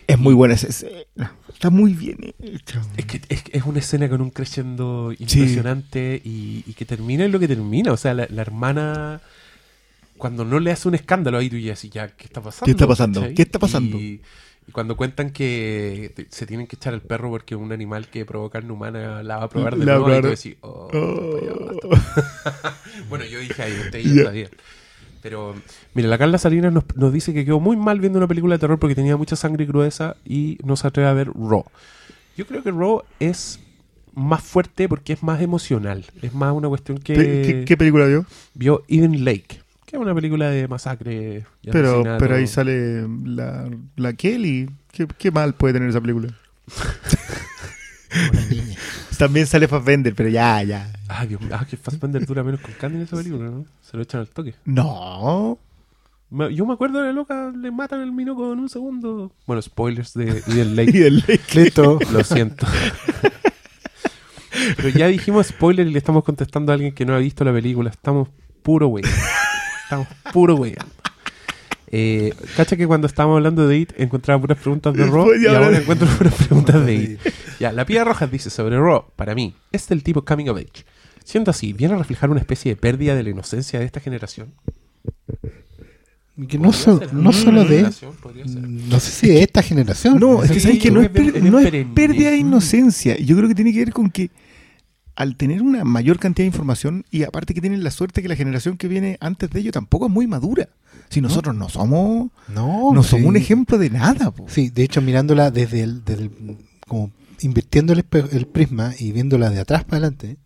Es 0.06 0.18
muy 0.18 0.34
buena 0.34 0.54
esa 0.54 0.68
escena. 0.68 1.34
Está 1.52 1.70
muy 1.70 1.94
bien 1.94 2.34
hecha. 2.42 2.82
Es 2.96 3.06
que 3.06 3.20
es, 3.28 3.44
es 3.50 3.62
una 3.64 3.78
escena 3.78 4.08
con 4.08 4.20
un 4.20 4.30
crescendo 4.30 5.12
impresionante 5.18 6.20
y, 6.24 6.64
y 6.66 6.74
que 6.74 6.84
termina 6.84 7.24
en 7.24 7.32
lo 7.32 7.38
que 7.38 7.48
termina. 7.48 7.92
O 7.92 7.96
sea, 7.96 8.14
la, 8.14 8.26
la 8.28 8.42
hermana, 8.42 9.20
cuando 10.18 10.44
no 10.44 10.60
le 10.60 10.70
hace 10.72 10.88
un 10.88 10.94
escándalo 10.94 11.38
ahí, 11.38 11.48
tú 11.48 11.56
ya 11.56 11.72
así, 11.74 11.88
ya, 11.90 12.08
¿qué 12.08 12.24
está 12.24 12.40
pasando? 12.42 12.66
¿Qué 12.66 12.70
está 12.72 12.86
pasando? 12.86 13.20
¿Cachai? 13.20 13.34
¿Qué 13.34 13.42
está 13.42 13.58
pasando? 13.58 13.96
Y, 13.98 14.20
y 14.66 14.72
cuando 14.72 14.96
cuentan 14.96 15.30
que 15.30 16.14
se 16.30 16.46
tienen 16.46 16.66
que 16.66 16.76
echar 16.76 16.94
al 16.94 17.02
perro 17.02 17.30
porque 17.30 17.54
un 17.54 17.72
animal 17.72 18.08
que 18.08 18.24
provoca 18.24 18.58
carne 18.60 18.72
humana 18.72 19.22
la 19.22 19.36
va 19.38 19.44
a 19.44 19.48
probar 19.48 19.76
de 19.76 19.84
La 19.84 19.98
nuevo, 19.98 20.14
y 20.14 20.20
tú 20.20 20.28
decís, 20.28 20.56
oh, 20.60 20.88
Oh. 20.92 21.78
bueno, 23.08 23.24
yo 23.26 23.40
dije 23.40 23.62
ahí, 23.62 23.72
usted 23.78 24.00
ya 24.00 24.14
está 24.14 24.30
bien. 24.30 24.48
Pero, 25.24 25.54
mira, 25.94 26.06
la 26.08 26.18
Carla 26.18 26.36
Salinas 26.36 26.70
nos, 26.70 26.84
nos 26.96 27.10
dice 27.10 27.32
que 27.32 27.46
quedó 27.46 27.58
muy 27.58 27.78
mal 27.78 27.98
viendo 27.98 28.18
una 28.18 28.28
película 28.28 28.56
de 28.56 28.58
terror 28.58 28.78
porque 28.78 28.94
tenía 28.94 29.16
mucha 29.16 29.36
sangre 29.36 29.64
y 29.64 29.66
crudeza 29.66 30.16
y 30.22 30.58
no 30.62 30.76
se 30.76 30.86
atreve 30.86 31.08
a 31.08 31.14
ver 31.14 31.28
Raw. 31.28 31.64
Yo 32.36 32.46
creo 32.46 32.62
que 32.62 32.70
Raw 32.70 33.02
es 33.20 33.58
más 34.12 34.42
fuerte 34.42 34.86
porque 34.86 35.14
es 35.14 35.22
más 35.22 35.40
emocional. 35.40 36.04
Es 36.20 36.34
más 36.34 36.52
una 36.52 36.68
cuestión 36.68 36.98
que 36.98 37.14
¿Qué, 37.14 37.64
qué 37.66 37.76
película 37.78 38.04
vio? 38.04 38.26
vio 38.52 38.84
Eden 38.86 39.24
Lake, 39.24 39.62
que 39.86 39.96
es 39.96 39.98
una 39.98 40.14
película 40.14 40.50
de 40.50 40.68
masacre. 40.68 41.46
y 41.62 41.70
Pero, 41.70 41.88
asesinato. 41.92 42.18
pero 42.22 42.34
ahí 42.36 42.46
sale 42.46 43.08
la, 43.24 43.70
la 43.96 44.12
Kelly. 44.12 44.68
¿Qué, 44.92 45.06
qué 45.18 45.30
mal 45.30 45.54
puede 45.54 45.72
tener 45.72 45.88
esa 45.88 46.02
película? 46.02 46.28
Una 48.32 48.46
niña. 48.46 48.76
También 49.18 49.46
sale 49.46 49.68
Fassbender, 49.68 50.14
pero 50.14 50.28
ya, 50.28 50.62
ya. 50.62 50.92
Ay, 51.08 51.28
Dios 51.28 51.40
mío, 51.40 51.50
ah, 51.58 51.64
que 51.68 51.76
Fassbender 51.76 52.24
dura 52.26 52.42
menos 52.42 52.60
con 52.60 52.72
Candy 52.72 52.96
en 52.98 53.02
esa 53.04 53.16
película, 53.16 53.44
¿no? 53.44 53.64
Se 53.82 53.96
lo 53.96 54.02
echan 54.02 54.20
al 54.20 54.28
toque. 54.28 54.54
No. 54.64 55.58
Me- 56.30 56.52
Yo 56.54 56.66
me 56.66 56.74
acuerdo 56.74 56.98
de 57.00 57.06
la 57.06 57.12
loca, 57.12 57.52
le 57.56 57.70
matan 57.70 58.00
el 58.00 58.10
minoco 58.12 58.52
en 58.52 58.58
un 58.60 58.68
segundo. 58.68 59.30
Bueno, 59.46 59.62
spoilers 59.62 60.14
de 60.14 60.28
Eden 60.48 60.74
Lake. 60.76 60.90
Y 60.98 61.02
el 61.02 61.18
Lake. 61.18 61.42
Listo. 61.54 61.98
Lo 62.12 62.24
siento. 62.24 62.66
Pero 64.76 64.88
ya 64.88 65.08
dijimos 65.08 65.46
spoiler 65.48 65.86
y 65.86 65.90
le 65.92 65.98
estamos 65.98 66.24
contestando 66.24 66.72
a 66.72 66.74
alguien 66.74 66.92
que 66.94 67.04
no 67.04 67.14
ha 67.14 67.18
visto 67.18 67.44
la 67.44 67.52
película. 67.52 67.90
Estamos 67.90 68.28
puro 68.62 68.88
wey. 68.88 69.04
Estamos 69.84 70.06
puro 70.32 70.54
wey. 70.56 70.74
Eh, 71.88 72.32
cacha 72.56 72.76
que 72.76 72.86
cuando 72.86 73.06
estábamos 73.06 73.36
hablando 73.36 73.68
de 73.68 73.78
IT 73.78 73.92
encontraba 73.98 74.40
puras 74.40 74.58
preguntas 74.58 74.94
de 74.94 75.04
Raw 75.10 75.28
y 75.34 75.46
ahora 75.46 75.78
encuentro 75.78 76.08
puras 76.08 76.34
preguntas 76.34 76.84
de 76.84 76.94
IT. 76.94 77.18
Ya, 77.60 77.72
la 77.72 77.84
piedra 77.84 78.04
roja 78.04 78.26
dice 78.26 78.50
sobre 78.50 78.78
Raw, 78.78 79.04
para 79.16 79.34
mí, 79.34 79.54
es 79.72 79.86
del 79.88 80.02
tipo 80.02 80.24
coming 80.24 80.48
of 80.48 80.56
age. 80.58 80.84
Siendo 81.24 81.50
así, 81.50 81.72
¿viene 81.72 81.94
a 81.94 81.98
reflejar 81.98 82.30
una 82.30 82.40
especie 82.40 82.72
de 82.72 82.76
pérdida 82.76 83.14
de 83.14 83.22
la 83.22 83.30
inocencia 83.30 83.78
de 83.78 83.86
esta 83.86 84.00
generación? 84.00 84.52
Que 86.48 86.58
no, 86.58 86.72
so- 86.72 87.00
no 87.12 87.32
solo 87.32 87.64
de. 87.64 87.82
No 88.52 88.98
sé 88.98 89.10
si 89.12 89.28
de 89.28 89.42
esta 89.42 89.62
generación. 89.62 90.18
No, 90.18 90.42
es 90.42 90.50
que 90.50 90.58
sabes 90.60 90.78
que 90.80 90.90
no 90.90 91.00
es, 91.00 91.08
per- 91.08 91.42
no 91.44 91.60
es 91.60 91.86
pérdida 91.94 92.30
de 92.32 92.38
inocencia. 92.38 93.16
Yo 93.18 93.36
creo 93.36 93.48
que 93.48 93.54
tiene 93.54 93.72
que 93.72 93.78
ver 93.78 93.92
con 93.92 94.10
que 94.10 94.30
al 95.14 95.36
tener 95.36 95.62
una 95.62 95.84
mayor 95.84 96.18
cantidad 96.18 96.42
de 96.42 96.48
información 96.48 97.04
y 97.12 97.22
aparte 97.22 97.54
que 97.54 97.60
tienen 97.60 97.84
la 97.84 97.92
suerte 97.92 98.20
que 98.20 98.28
la 98.28 98.34
generación 98.34 98.76
que 98.76 98.88
viene 98.88 99.16
antes 99.20 99.48
de 99.48 99.60
ellos 99.60 99.72
tampoco 99.72 100.06
es 100.06 100.12
muy 100.12 100.26
madura. 100.26 100.68
Si 101.14 101.20
nosotros 101.20 101.54
no 101.54 101.68
somos, 101.68 102.30
No, 102.48 102.92
no 102.92 103.02
sí. 103.02 103.10
somos 103.10 103.26
un 103.26 103.36
ejemplo 103.36 103.78
de 103.78 103.90
nada. 103.90 104.30
po. 104.32 104.46
Sí, 104.48 104.70
de 104.70 104.82
hecho, 104.82 105.00
mirándola 105.00 105.50
desde 105.50 105.82
el. 105.82 106.04
Desde 106.04 106.24
el- 106.24 106.56
como 106.86 107.10
invirtiendo 107.40 107.92
el, 107.92 108.04
el 108.32 108.46
prisma 108.46 108.92
y 108.98 109.12
viéndola 109.12 109.50
de 109.50 109.60
atrás 109.60 109.84
para 109.84 109.96
adelante, 109.98 110.36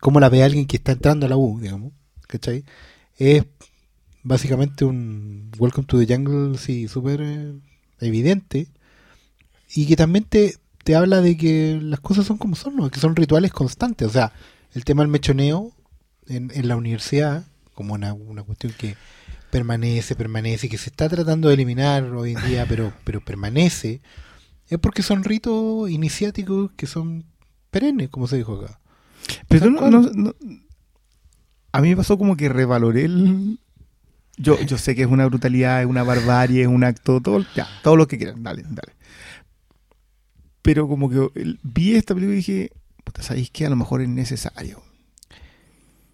como 0.00 0.20
la 0.20 0.28
ve 0.28 0.42
alguien 0.42 0.66
que 0.66 0.76
está 0.76 0.92
entrando 0.92 1.26
a 1.26 1.28
la 1.28 1.36
U, 1.36 1.58
digamos, 1.60 1.92
¿cachai? 2.26 2.64
Es 3.18 3.44
básicamente 4.22 4.84
un 4.84 5.50
Welcome 5.58 5.86
to 5.86 5.98
the 5.98 6.06
Jungle, 6.14 6.58
sí, 6.58 6.88
súper 6.88 7.20
eh, 7.22 7.52
evidente. 8.00 8.68
Y 9.74 9.86
que 9.86 9.96
también 9.96 10.24
te, 10.24 10.56
te 10.84 10.94
habla 10.94 11.20
de 11.20 11.36
que 11.36 11.78
las 11.82 12.00
cosas 12.00 12.26
son 12.26 12.38
como 12.38 12.54
son, 12.56 12.76
¿no? 12.76 12.90
que 12.90 13.00
son 13.00 13.16
rituales 13.16 13.52
constantes. 13.52 14.08
O 14.08 14.10
sea, 14.12 14.32
el 14.74 14.84
tema 14.84 15.02
del 15.02 15.10
mechoneo 15.10 15.72
en, 16.28 16.50
en 16.54 16.68
la 16.68 16.76
universidad, 16.76 17.44
como 17.74 17.94
una, 17.94 18.12
una 18.12 18.42
cuestión 18.42 18.72
que 18.78 18.96
permanece, 19.52 20.16
permanece, 20.16 20.70
que 20.70 20.78
se 20.78 20.88
está 20.88 21.10
tratando 21.10 21.48
de 21.48 21.54
eliminar 21.54 22.04
hoy 22.04 22.32
en 22.32 22.48
día, 22.48 22.64
pero, 22.66 22.90
pero 23.04 23.20
permanece, 23.20 24.00
es 24.68 24.78
porque 24.78 25.02
son 25.02 25.22
ritos 25.24 25.90
iniciáticos 25.90 26.70
que 26.74 26.86
son 26.86 27.26
perennes, 27.70 28.08
como 28.08 28.26
se 28.26 28.38
dijo 28.38 28.54
acá. 28.56 28.80
Pero 29.48 29.68
no- 29.70 29.90
no- 29.90 30.00
no- 30.14 30.34
a 31.70 31.80
mí 31.82 31.90
me 31.90 31.96
pasó 31.96 32.16
como 32.16 32.34
que 32.36 32.48
revaloré 32.48 33.04
el... 33.04 33.58
Yo, 34.38 34.58
yo 34.62 34.78
sé 34.78 34.94
que 34.94 35.02
es 35.02 35.08
una 35.08 35.26
brutalidad, 35.26 35.82
es 35.82 35.86
una 35.86 36.02
barbarie, 36.02 36.62
es 36.62 36.68
un 36.68 36.82
acto, 36.82 37.20
todo, 37.20 37.44
ya, 37.54 37.68
todo 37.82 37.96
lo 37.96 38.08
que 38.08 38.16
quieran, 38.16 38.42
dale, 38.42 38.62
dale. 38.62 38.94
Pero 40.62 40.88
como 40.88 41.10
que 41.10 41.28
vi 41.62 41.94
esta 41.94 42.14
película 42.14 42.32
y 42.34 42.36
dije, 42.38 42.70
puta, 43.04 43.22
¿sabéis 43.22 43.50
que 43.50 43.66
A 43.66 43.70
lo 43.70 43.76
mejor 43.76 44.00
es 44.00 44.08
necesario. 44.08 44.82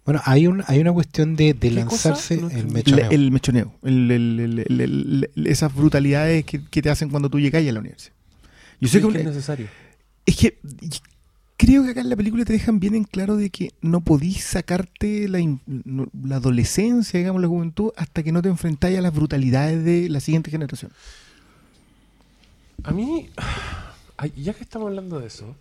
Bueno, 0.09 0.23
hay, 0.25 0.47
un, 0.47 0.63
hay 0.65 0.79
una 0.79 0.91
cuestión 0.91 1.35
de, 1.35 1.55
lanzarse 1.69 2.37
No 2.37 2.49
el 2.49 2.65
mechoneo. 2.65 3.11
El 3.11 3.29
mechoneo, 3.29 3.75
el- 3.83 4.09
el- 4.09 4.39
el- 4.39 4.59
el- 4.67 4.81
el- 4.81 5.29
el- 5.35 5.45
esas 5.45 5.71
brutalidades 5.71 6.45
que, 6.45 6.65
que 6.65 6.81
te 6.81 6.89
hacen 6.89 7.11
cuando 7.11 7.29
tú 7.29 7.39
llegas 7.39 7.63
a 7.63 7.71
la 7.71 7.79
universidad. 7.79 8.15
Yo 8.81 8.87
sé 8.87 9.01
que, 9.01 9.07
que 9.09 9.17
es 9.19 9.25
necesario. 9.25 9.67
es 10.25 10.35
que 10.35 10.57
creo 11.57 11.83
que 11.83 11.91
acá 11.91 12.01
en 12.01 12.09
la 12.09 12.15
película 12.15 12.43
te 12.43 12.53
dejan 12.53 12.79
bien 12.79 12.95
en 12.95 13.03
claro 13.03 13.37
de 13.37 13.51
que 13.51 13.71
no 13.81 14.01
podís 14.01 14.43
sacarte 14.45 15.27
la, 15.29 15.37
la 16.23 16.37
adolescencia, 16.37 17.19
digamos, 17.19 17.39
la 17.39 17.47
juventud, 17.47 17.91
hasta 17.95 18.23
que 18.23 18.31
no 18.31 18.41
te 18.41 18.49
enfrentáis 18.49 18.97
a 18.97 19.01
las 19.01 19.13
brutalidades 19.13 19.85
de 19.85 20.09
la 20.09 20.21
siguiente 20.21 20.49
generación. 20.49 20.91
A 22.83 22.89
mí, 22.89 23.29
ya 24.37 24.55
que 24.55 24.63
estamos 24.63 24.87
hablando 24.87 25.19
de 25.19 25.27
eso, 25.27 25.55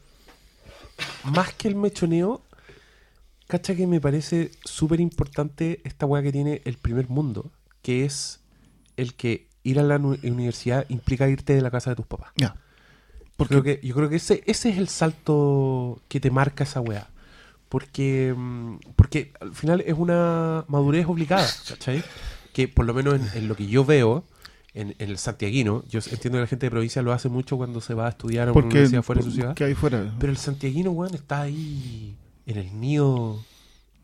más 1.25 1.53
que 1.53 1.69
el 1.69 1.75
mechoneo, 1.75 2.41
cacha 3.49 3.75
que 3.75 3.87
me 3.89 4.01
parece 4.01 4.53
súper 4.65 5.01
importante 5.01 5.81
esta 5.85 6.07
weá 6.07 6.23
que 6.23 6.31
tiene 6.31 6.63
el 6.65 6.77
primer 6.77 7.09
mundo, 7.09 7.51
que 7.83 8.05
es 8.05 8.41
el 8.97 9.15
que 9.15 9.49
ir 9.65 9.81
a 9.81 9.83
la 9.83 9.97
universidad 9.97 10.87
implica 10.89 11.29
irte 11.29 11.55
de 11.55 11.63
la 11.63 11.71
casa 11.71 11.91
de 11.91 11.97
tus 11.97 12.07
papás. 12.07 12.31
Ya. 12.37 12.55
Yo 13.39 13.47
creo 13.47 13.63
que, 13.63 13.81
yo 13.83 13.95
creo 13.95 14.09
que 14.09 14.17
ese, 14.17 14.43
ese 14.47 14.71
es 14.71 14.79
el 14.79 14.89
salto 14.89 16.01
que 16.09 16.21
te 16.21 16.31
marca 16.31 16.65
esa 16.65 16.81
weá. 16.81 17.09
Porque, 17.69 18.35
mm, 18.37 18.77
porque 18.97 19.33
al 19.41 19.55
final 19.55 19.83
es 19.87 19.95
una 19.97 20.65
madurez 20.69 21.07
obligada, 21.07 21.47
¿cachai? 21.69 22.03
Que 22.53 22.67
por 22.69 22.87
lo 22.87 22.95
menos 22.95 23.15
en, 23.15 23.29
en 23.43 23.49
lo 23.49 23.55
que 23.57 23.67
yo 23.67 23.85
veo, 23.85 24.25
en, 24.75 24.95
en 24.99 25.11
el 25.11 25.19
santiaguino, 25.19 25.85
yo 25.89 26.01
entiendo 26.11 26.39
que 26.39 26.41
la 26.41 26.47
gente 26.47 26.67
de 26.67 26.71
provincia 26.71 27.03
lo 27.03 27.13
hace 27.13 27.29
mucho 27.29 27.57
cuando 27.57 27.81
se 27.81 27.95
va 27.95 28.07
a 28.07 28.11
estudiar 28.11 28.49
a 28.49 28.53
una 28.53 28.55
Porque, 28.55 28.69
universidad 28.79 29.03
fuera 29.03 29.21
de 29.21 29.25
su 29.27 29.33
ciudad. 29.33 29.49
porque 29.51 29.65
ahí 29.65 29.75
fuera. 29.75 30.15
Pero 30.19 30.33
el 30.33 30.39
santiaguino, 30.39 30.91
weón, 30.91 31.15
está 31.15 31.43
ahí 31.43 32.17
en 32.49 32.57
el 32.57 32.81
nido 32.81 33.39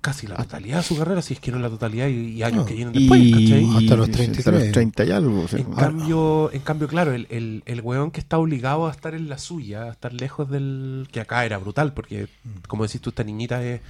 casi 0.03 0.27
la 0.27 0.37
totalidad 0.37 0.77
de 0.77 0.83
su 0.83 0.99
carrera, 0.99 1.23
si 1.23 1.33
es 1.33 1.41
que 1.41 1.51
no 1.51 1.59
la 1.59 1.71
totalidad 1.71 2.09
y, 2.09 2.33
y 2.33 2.43
años 2.43 2.59
No, 2.59 2.65
que 2.67 2.75
vienen 2.75 2.93
después, 2.93 3.21
y, 3.23 3.31
¿cachai? 3.33 3.65
Hasta 3.75 3.97
los 3.97 4.09
hasta 4.11 4.19
33. 4.19 4.63
los 4.65 4.73
30 4.73 5.05
y 5.07 5.11
algo. 5.11 5.41
o 5.41 5.49
sea, 5.49 5.59
En 5.59 5.73
cambio, 5.73 6.53
en 6.53 6.61
cambio, 6.61 6.89
claro, 6.89 7.15
el, 7.15 7.27
el, 7.31 7.63
el 7.65 7.81
weón 7.81 8.11
que 8.11 8.21
está 8.21 8.37
obligado 8.37 8.87
a 8.87 8.91
estar 8.91 9.15
en 9.15 9.31
la 9.31 9.39
suya, 9.39 9.85
a 9.85 9.91
estar 9.93 10.13
lejos 10.13 10.51
del... 10.51 11.09
que 11.11 11.21
acá 11.21 11.47
era 11.47 11.57
brutal, 11.57 11.95
porque, 11.95 12.29
como 12.69 12.85
decís 12.85 13.01
tú, 13.01 13.11
esta 13.11 13.25
niñita 13.25 13.65
es, 13.65 13.81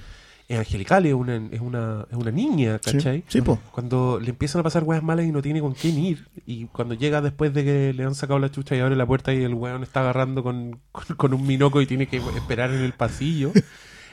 es 0.47 0.57
angelical, 0.57 1.05
es 1.05 1.13
una, 1.13 1.35
es 1.51 1.59
una, 1.59 2.05
es 2.09 2.15
una 2.17 2.31
niña, 2.31 2.79
sí, 2.81 2.93
¿cachai? 2.93 3.25
sí, 3.27 3.41
po. 3.41 3.59
Cuando 3.73 4.17
le 4.21 4.29
empiezan 4.29 4.61
a 4.61 4.63
pasar 4.63 4.85
weas 4.85 5.03
malas 5.03 5.25
y 5.25 5.33
no 5.33 5.41
tiene 5.41 5.59
con 5.59 5.73
quién 5.73 5.97
ir, 5.99 6.29
y 6.45 6.67
cuando 6.67 6.93
llega 6.93 7.19
después 7.19 7.53
de 7.53 7.65
que 7.65 7.93
le 7.93 8.05
han 8.05 8.15
sacado 8.15 8.39
la 8.39 8.49
chucha 8.49 8.73
y 8.73 8.79
abre 8.79 8.95
la 8.95 9.05
puerta 9.05 9.33
y 9.33 9.43
el 9.43 9.53
weón 9.53 9.83
está 9.83 9.99
agarrando 9.99 10.43
con, 10.43 10.79
con, 10.93 11.17
con 11.17 11.33
un 11.33 11.45
minoco 11.45 11.81
y 11.81 11.87
tiene 11.87 12.07
que 12.07 12.17
esperar 12.37 12.71
en 12.71 12.83
el 12.83 12.93
pasillo... 12.93 13.51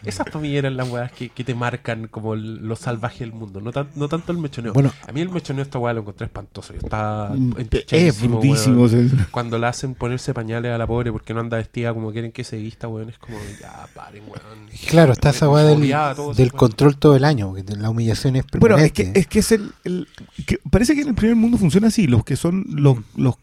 Esas 0.04 0.26
para 0.26 0.40
mí 0.40 0.56
eran 0.56 0.76
las 0.76 0.88
weas 0.90 1.12
que, 1.12 1.28
que 1.28 1.44
te 1.44 1.54
marcan 1.54 2.08
como 2.08 2.34
el- 2.34 2.56
lo 2.66 2.76
salvaje 2.76 3.20
del 3.24 3.32
mundo, 3.32 3.60
no, 3.60 3.72
tan- 3.72 3.88
no 3.94 4.08
tanto 4.08 4.32
el 4.32 4.38
mechoneo. 4.38 4.72
Bueno. 4.72 4.92
a 5.06 5.12
mí 5.12 5.20
el 5.20 5.28
mechoneo 5.28 5.62
esta 5.62 5.78
wea 5.78 5.92
lo 5.94 6.00
encontré 6.00 6.26
espantoso. 6.26 6.72
Estaba 6.74 7.30
Mm, 7.30 7.54
Es 7.90 8.20
brutísimo. 8.22 8.84
weón. 8.84 9.26
Cuando 9.30 9.58
la 9.58 9.68
hacen 9.68 9.94
ponerse 9.94 10.34
pañales 10.34 10.72
a 10.72 10.78
la 10.78 10.86
pobre 10.86 11.12
porque 11.12 11.34
no 11.34 11.40
anda 11.40 11.56
vestida 11.56 11.92
como 11.94 12.12
quieren 12.12 12.32
que 12.32 12.44
se 12.44 12.56
vista, 12.56 12.88
weón, 12.88 13.08
es 13.10 13.18
como, 13.18 13.38
ya, 13.60 13.86
paren, 13.94 14.22
weón. 14.24 14.68
Claro, 14.88 15.12
está 15.12 15.30
esa 15.30 15.48
weá 15.48 15.64
del, 15.64 15.80
del 16.36 16.52
control 16.52 16.96
todo 16.96 17.16
el 17.16 17.24
año, 17.24 17.54
la 17.78 17.90
humillación 17.90 18.36
es 18.36 18.44
Bueno, 18.58 18.76
es 18.76 18.92
permanente. 18.92 19.12
que, 19.12 19.18
es 19.20 19.26
que 19.26 19.38
es 19.38 19.52
el, 19.52 19.72
el- 19.84 20.08
que 20.46 20.58
parece 20.70 20.94
que 20.94 21.02
en 21.02 21.08
el 21.08 21.14
primer 21.14 21.36
mundo 21.36 21.58
funciona 21.58 21.88
así, 21.88 22.06
los 22.06 22.24
que 22.24 22.36
son 22.36 22.64
los, 22.68 22.98
los 23.16 23.36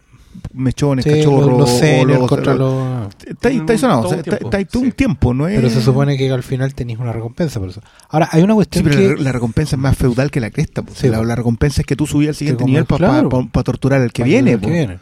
mechones, 0.53 1.03
Sí, 1.05 1.11
cachorros, 1.11 1.57
los, 1.59 1.81
los 1.81 2.07
los- 2.19 2.29
contra 2.29 2.53
los... 2.55 3.07
Está 3.25 3.49
ahí, 3.49 3.57
está 3.57 3.73
ahí 3.73 3.79
sonado, 3.79 4.01
Todo 4.03 4.07
o 4.11 4.13
sea, 4.23 4.23
un 4.39 4.45
está, 4.45 4.57
ahí 4.57 4.65
todo 4.65 4.83
un 4.83 4.91
tiempo, 4.91 5.33
¿no 5.33 5.47
es? 5.47 5.55
Pero 5.55 5.69
se 5.69 5.81
supone 5.81 6.17
que 6.17 6.29
al 6.31 6.43
final 6.43 6.73
tenéis 6.73 6.99
una 6.99 7.11
recompensa 7.13 7.59
por 7.59 7.69
eso. 7.69 7.81
Ahora, 8.09 8.29
hay 8.31 8.41
una 8.43 8.53
Sí, 8.53 8.55
cuestión 8.55 8.83
pero 8.85 8.97
que... 8.97 9.07
la, 9.15 9.21
la 9.23 9.31
recompensa 9.31 9.75
es 9.75 9.81
más 9.81 9.97
feudal 9.97 10.31
que 10.31 10.39
la 10.39 10.51
cresta. 10.51 10.81
pues. 10.83 10.97
Sí, 10.97 11.07
la, 11.09 11.17
pues. 11.17 11.27
la 11.27 11.35
recompensa 11.35 11.81
es 11.81 11.87
que 11.87 11.95
tú 11.95 12.05
subías 12.07 12.29
al 12.29 12.35
siguiente 12.35 12.65
nivel 12.65 12.85
para 12.85 13.07
claro. 13.21 13.49
torturar 13.63 14.01
al 14.01 14.11
que 14.11 14.21
para 14.23 14.29
viene. 14.29 14.51
el 14.53 14.59
que 14.59 14.63
pues. 14.67 14.73
viene. 14.77 14.99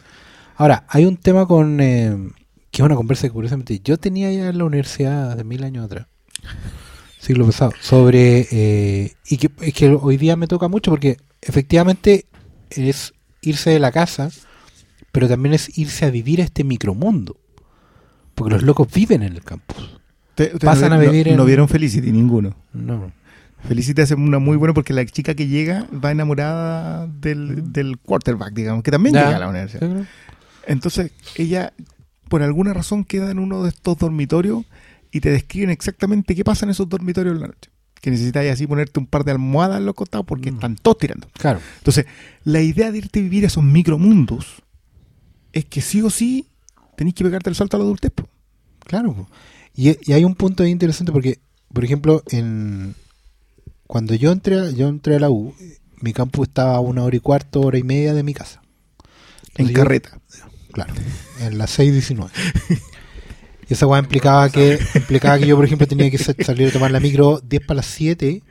Ahora, 0.55 0.85
hay 0.89 1.05
un 1.05 1.17
tema 1.17 1.45
con... 1.45 1.79
eh, 1.81 2.15
que 2.71 2.81
es 2.81 2.85
una 2.85 2.95
conversa 2.95 3.27
que 3.27 3.31
curiosamente 3.31 3.79
yo 3.83 3.97
tenía 3.97 4.31
ya 4.31 4.49
en 4.49 4.57
la 4.57 4.65
universidad 4.65 5.35
de 5.37 5.43
mil 5.43 5.63
años 5.63 5.85
atrás. 5.85 6.07
Siglo 7.19 7.45
pasado. 7.45 7.71
Sobre... 7.81 8.47
eh, 8.51 9.13
y 9.27 9.37
que, 9.37 9.49
es 9.61 9.73
que 9.73 9.89
hoy 9.89 10.17
día 10.17 10.35
me 10.35 10.47
toca 10.47 10.67
mucho 10.67 10.91
porque 10.91 11.17
efectivamente 11.41 12.25
es 12.69 13.13
irse 13.41 13.69
de 13.69 13.79
la 13.79 13.91
casa, 13.91 14.29
pero 15.17 15.27
también 15.27 15.55
es 15.55 15.75
irse 15.79 16.05
a 16.05 16.11
vivir 16.11 16.41
a 16.41 16.43
este 16.43 16.63
micromundo. 16.63 17.37
Porque 18.35 18.53
los 18.53 18.61
locos 18.61 18.87
viven 18.93 19.23
en 19.23 19.33
el 19.33 19.41
campus. 19.43 19.99
Te- 20.35 20.45
te- 20.47 20.59
Pasan 20.63 20.89
no, 20.89 20.95
a 20.97 20.99
vivir 20.99 21.25
no- 21.25 21.31
en- 21.31 21.37
no 21.37 21.45
vieron 21.45 21.67
Felicity 21.67 22.11
ninguno. 22.11 22.55
No. 22.71 23.11
Felicity 23.67 23.99
hace 24.03 24.13
una 24.13 24.37
muy 24.37 24.57
buena 24.57 24.75
porque 24.75 24.93
la 24.93 25.03
chica 25.07 25.33
que 25.33 25.47
llega 25.47 25.87
va 25.91 26.11
enamorada 26.11 27.07
del, 27.07 27.73
del 27.73 27.97
quarterback, 27.97 28.53
digamos, 28.53 28.83
que 28.83 28.91
también 28.91 29.15
Ya. 29.15 29.23
llega 29.25 29.37
a 29.37 29.39
la 29.39 29.49
universidad. 29.49 30.05
Entonces, 30.67 31.11
ella, 31.35 31.73
por 32.29 32.43
alguna 32.43 32.73
razón, 32.73 33.03
queda 33.03 33.31
en 33.31 33.39
uno 33.39 33.63
de 33.63 33.69
estos 33.69 33.97
dormitorios 33.97 34.65
y 35.11 35.21
te 35.21 35.31
describen 35.31 35.71
exactamente 35.71 36.35
qué 36.35 36.43
pasa 36.43 36.65
en 36.65 36.69
esos 36.69 36.87
dormitorios 36.87 37.33
en 37.33 37.41
la 37.41 37.47
noche. 37.47 37.71
Que 37.99 38.11
necesitas 38.11 38.45
así 38.45 38.67
ponerte 38.67 38.99
un 38.99 39.07
par 39.07 39.23
de 39.23 39.31
almohadas 39.31 39.79
en 39.79 39.87
los 39.87 39.95
costados 39.95 40.27
porque 40.27 40.51
Mm. 40.51 40.55
están 40.55 40.75
todos 40.75 40.99
tirando. 40.99 41.27
Claro. 41.39 41.59
Entonces, 41.79 42.05
la 42.43 42.61
idea 42.61 42.91
de 42.91 42.99
irte 42.99 43.19
a 43.19 43.23
vivir 43.23 43.43
a 43.45 43.47
esos 43.47 43.63
micromundos 43.63 44.61
es 45.57 45.65
que 45.65 45.81
sí 45.81 46.01
o 46.01 46.09
sí 46.09 46.47
tenés 46.95 47.13
que 47.13 47.23
pegarte 47.23 47.49
el 47.49 47.55
salto 47.55 47.77
a 47.77 47.79
la 47.79 47.85
adultez. 47.85 48.11
po. 48.11 48.27
Claro. 48.79 49.13
po. 49.13 49.27
Y, 49.75 49.95
y 50.09 50.13
hay 50.13 50.23
un 50.23 50.35
punto 50.35 50.63
ahí 50.63 50.71
interesante 50.71 51.11
porque, 51.11 51.39
por 51.73 51.83
ejemplo, 51.83 52.23
en 52.31 52.95
cuando 53.85 54.15
yo 54.15 54.31
entré, 54.31 54.59
a- 54.59 54.71
yo 54.71 54.87
entré 54.87 55.15
a 55.15 55.19
la 55.19 55.29
U, 55.29 55.53
mi 56.01 56.13
campus 56.13 56.47
estaba 56.47 56.75
a 56.75 56.79
una 56.79 57.03
hora 57.03 57.15
y 57.15 57.19
cuarto, 57.19 57.61
hora 57.61 57.77
y 57.77 57.83
media 57.83 58.13
de 58.13 58.23
mi 58.23 58.33
casa. 58.33 58.61
En 59.55 59.67
yo- 59.69 59.73
carreta. 59.73 60.19
Claro, 60.71 60.93
en 61.41 61.57
las 61.57 61.77
6.19. 61.79 62.29
Y 63.69 63.73
esa 63.73 63.85
weá 63.87 63.99
implicaba 63.99 64.49
que, 64.49 64.79
implicaba 64.95 65.37
que 65.39 65.47
yo, 65.47 65.55
por 65.55 65.65
ejemplo, 65.65 65.87
tenía 65.87 66.09
que 66.09 66.17
sa- 66.17 66.33
salir 66.43 66.69
a 66.69 66.71
tomar 66.71 66.91
la 66.91 66.99
micro 66.99 67.39
10 67.43 67.65
para 67.65 67.77
las 67.77 67.87
7 67.87 68.41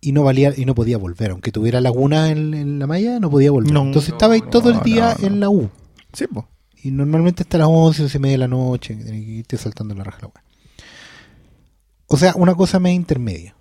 y 0.00 0.12
no 0.12 0.22
valía 0.22 0.52
y 0.56 0.64
no 0.64 0.74
podía 0.74 0.96
volver. 0.98 1.30
Aunque 1.32 1.50
tuviera 1.52 1.80
laguna 1.80 2.30
en, 2.30 2.54
en 2.54 2.78
la 2.78 2.86
malla, 2.86 3.18
no 3.18 3.30
podía 3.30 3.50
volver. 3.50 3.72
No, 3.72 3.82
Entonces 3.82 4.10
estaba 4.12 4.34
ahí 4.34 4.42
todo 4.50 4.70
el 4.70 4.80
día 4.82 5.16
en 5.20 5.40
la 5.40 5.48
U. 5.50 5.70
Sí, 6.16 6.26
pues. 6.32 6.46
Y 6.82 6.90
normalmente 6.90 7.42
hasta 7.42 7.58
las 7.58 7.68
11, 7.70 8.04
11 8.04 8.16
y 8.16 8.20
media 8.20 8.32
de 8.34 8.38
la 8.38 8.48
noche, 8.48 8.96
que 8.96 9.04
tenés 9.04 9.24
que 9.24 9.30
irte 9.32 9.56
saltando 9.56 9.94
la 9.94 10.04
raja 10.04 10.18
la 10.22 10.28
weá. 10.28 10.42
O 12.06 12.16
sea, 12.16 12.32
una 12.36 12.54
cosa 12.54 12.78
media 12.78 12.94
intermedia. 12.96 13.54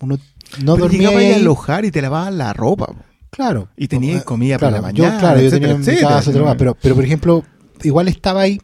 Uno 0.00 0.18
no 0.62 0.74
Pero 0.74 0.88
dormía 0.88 1.08
ahí 1.08 1.32
a 1.32 1.36
alojar 1.36 1.84
y 1.84 1.90
te 1.90 2.02
lavaban 2.02 2.36
la 2.38 2.52
ropa. 2.52 2.86
po. 2.86 2.96
Claro. 3.30 3.68
Y 3.76 3.88
tenía 3.88 4.18
Eh, 4.18 4.22
comida 4.24 4.58
claro, 4.58 4.76
para 4.76 4.82
la 4.82 4.92
yo, 4.92 5.02
mañana, 5.04 5.20
claro, 5.20 5.40
yo 5.40 5.46
etcétera, 5.46 5.60
tenía 5.60 5.74
en 5.74 5.80
mi 5.80 5.86
etcétera. 5.86 6.08
casa 6.16 6.32
cosa, 6.32 6.56
pero, 6.56 6.74
pero 6.80 6.94
por 6.94 7.04
ejemplo, 7.04 7.44
igual 7.82 8.08
estaba 8.08 8.42
ahí 8.42 8.60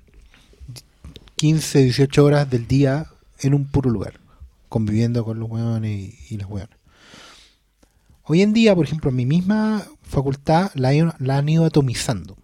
15, 1.37 1.83
18 1.85 2.25
horas 2.25 2.51
del 2.51 2.67
día 2.67 3.07
en 3.41 3.55
un 3.55 3.65
puro 3.65 3.91
lugar, 3.91 4.21
conviviendo 4.69 5.25
con 5.25 5.41
los 5.41 5.49
hueones 5.51 5.91
y, 5.99 6.35
y 6.35 6.37
las 6.37 6.49
hueonas. 6.49 6.77
Hoy 8.25 8.43
en 8.43 8.53
día, 8.53 8.75
por 8.77 8.85
ejemplo, 8.85 9.11
mi 9.11 9.25
misma 9.27 9.83
facultad 10.03 10.71
la, 10.75 10.93
la 11.19 11.39
han 11.39 11.49
ido 11.49 11.65
atomizando. 11.65 12.37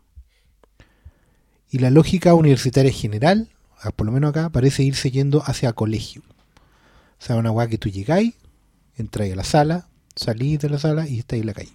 Y 1.77 1.79
la 1.79 1.91
lógica 1.91 2.33
universitaria 2.33 2.91
general, 2.91 3.51
ah, 3.83 3.91
por 3.91 4.07
lo 4.07 4.13
menos 4.13 4.31
acá, 4.31 4.49
parece 4.49 4.83
irse 4.83 5.11
yendo 5.11 5.43
hacia 5.45 5.75
colegio. 5.75 6.23
O 7.21 7.23
sea, 7.23 7.37
una 7.37 7.51
hueá 7.51 7.69
que 7.69 7.77
tú 7.77 7.91
llegáis, 7.91 8.33
entráis 8.97 9.35
a 9.35 9.37
la 9.37 9.45
sala, 9.45 9.89
salís 10.15 10.59
de 10.59 10.71
la 10.71 10.79
sala 10.79 11.07
y 11.07 11.19
estáis 11.19 11.43
en 11.43 11.47
la 11.49 11.53
calle. 11.53 11.75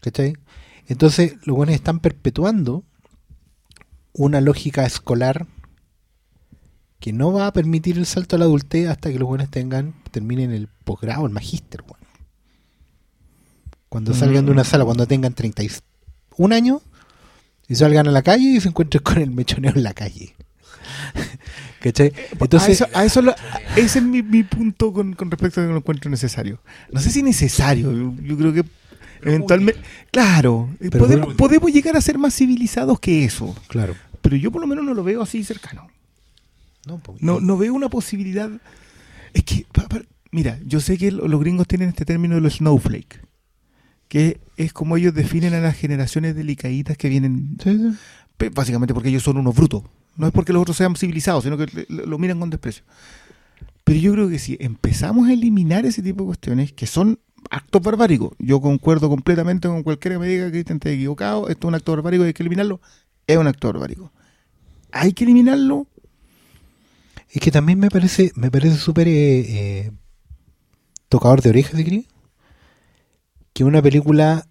¿Cachai? 0.00 0.34
Entonces, 0.88 1.36
los 1.44 1.56
buenos 1.56 1.76
están 1.76 2.00
perpetuando 2.00 2.82
una 4.12 4.40
lógica 4.40 4.84
escolar 4.84 5.46
que 6.98 7.12
no 7.12 7.32
va 7.32 7.46
a 7.46 7.52
permitir 7.52 7.96
el 7.96 8.06
salto 8.06 8.34
a 8.34 8.40
la 8.40 8.46
adultez 8.46 8.88
hasta 8.88 9.12
que 9.12 9.20
los 9.20 9.28
buenos 9.28 9.52
tengan, 9.52 9.94
terminen 10.10 10.50
el 10.50 10.66
posgrado, 10.66 11.26
el 11.26 11.32
magíster. 11.32 11.84
Cuando 13.88 14.14
salgan 14.14 14.46
de 14.46 14.50
una 14.50 14.64
sala, 14.64 14.84
cuando 14.84 15.06
tengan 15.06 15.32
31 15.34 16.52
años, 16.52 16.82
y 17.68 17.74
salgan 17.74 18.06
a 18.08 18.10
la 18.10 18.22
calle 18.22 18.44
y 18.44 18.60
se 18.60 18.68
encuentren 18.68 19.02
con 19.02 19.18
el 19.18 19.30
mechoneo 19.30 19.72
en 19.74 19.82
la 19.82 19.94
calle. 19.94 20.34
¿Cachai? 21.80 22.12
Entonces, 22.38 22.68
a 22.68 22.72
eso, 22.72 22.86
a 22.98 23.04
eso 23.04 23.22
lo- 23.22 23.32
a- 23.32 23.60
ese 23.76 23.98
es 23.98 24.04
mi, 24.04 24.22
mi 24.22 24.42
punto 24.42 24.92
con, 24.92 25.14
con 25.14 25.30
respecto 25.30 25.60
a 25.60 25.64
que 25.64 25.70
lo 25.70 25.76
encuentro 25.78 26.10
necesario. 26.10 26.60
No 26.92 27.00
sé 27.00 27.10
si 27.10 27.22
necesario, 27.22 27.92
yo, 27.92 28.14
yo 28.22 28.36
creo 28.38 28.52
que 28.52 28.64
eventualmente... 29.22 29.80
Claro, 30.10 30.70
eh, 30.80 30.88
Pero 30.90 31.04
podemos, 31.04 31.34
podemos 31.34 31.72
llegar 31.72 31.96
a 31.96 32.00
ser 32.00 32.18
más 32.18 32.34
civilizados 32.34 32.98
que 33.00 33.24
eso, 33.24 33.54
claro. 33.68 33.94
pero 34.22 34.36
yo 34.36 34.50
por 34.50 34.60
lo 34.60 34.66
menos 34.66 34.84
no 34.84 34.94
lo 34.94 35.04
veo 35.04 35.22
así 35.22 35.44
cercano. 35.44 35.88
No, 36.86 37.00
No, 37.20 37.40
no 37.40 37.56
veo 37.56 37.74
una 37.74 37.88
posibilidad... 37.88 38.50
Es 39.32 39.42
que, 39.44 39.66
pa- 39.72 39.88
pa- 39.88 40.02
mira, 40.30 40.58
yo 40.64 40.80
sé 40.80 40.96
que 40.96 41.10
lo- 41.10 41.26
los 41.28 41.40
gringos 41.40 41.66
tienen 41.66 41.88
este 41.90 42.04
término 42.04 42.34
de 42.36 42.40
los 42.40 42.54
snowflake, 42.56 43.20
que 44.08 44.40
es 44.56 44.72
como 44.72 44.96
ellos 44.96 45.14
definen 45.14 45.54
a 45.54 45.60
las 45.60 45.76
generaciones 45.76 46.34
delicaditas 46.36 46.96
que 46.96 47.08
vienen 47.08 47.56
Sí, 47.62 47.76
sí. 47.76 47.96
Pe- 48.36 48.50
Básicamente 48.50 48.94
porque 48.94 49.08
ellos 49.08 49.22
son 49.22 49.36
unos 49.36 49.54
brutos. 49.54 49.82
No 50.16 50.26
es 50.26 50.32
porque 50.32 50.52
los 50.52 50.62
otros 50.62 50.76
sean 50.76 50.94
civilizados, 50.96 51.44
sino 51.44 51.56
que 51.56 51.86
lo, 51.88 52.18
miran 52.18 52.38
con 52.38 52.50
desprecio. 52.50 52.84
Pero 53.84 53.98
yo 53.98 54.12
creo 54.12 54.28
que 54.28 54.38
si 54.38 54.56
empezamos 54.60 55.28
a 55.28 55.32
eliminar 55.32 55.84
ese 55.86 56.02
tipo 56.02 56.22
de 56.22 56.26
cuestiones, 56.28 56.72
que 56.72 56.86
son 56.86 57.18
actos 57.50 57.82
barbáricos, 57.82 58.32
yo 58.38 58.60
concuerdo 58.60 59.08
completamente 59.08 59.68
con 59.68 59.82
cualquiera 59.82 60.16
que 60.16 60.20
me 60.20 60.28
diga 60.28 60.50
que 60.50 60.64
te 60.64 60.92
equivocado, 60.92 61.48
esto 61.48 61.66
es 61.66 61.68
un 61.68 61.74
acto 61.74 61.92
barbárico 61.92 62.24
y 62.24 62.28
hay 62.28 62.32
que 62.32 62.42
eliminarlo, 62.42 62.80
es 63.26 63.36
un 63.36 63.46
acto 63.46 63.68
barbárico. 63.68 64.12
Hay 64.92 65.12
que 65.12 65.24
eliminarlo. 65.24 65.86
Es 67.30 67.40
que 67.40 67.50
también 67.50 67.78
me 67.80 67.90
parece, 67.90 68.32
me 68.36 68.50
parece 68.50 68.76
súper 68.76 69.08
eh, 69.08 69.40
eh, 69.40 69.90
tocador 71.08 71.42
de 71.42 71.50
orejas. 71.50 71.74
Que 73.54 73.64
una 73.64 73.80
película. 73.80 74.46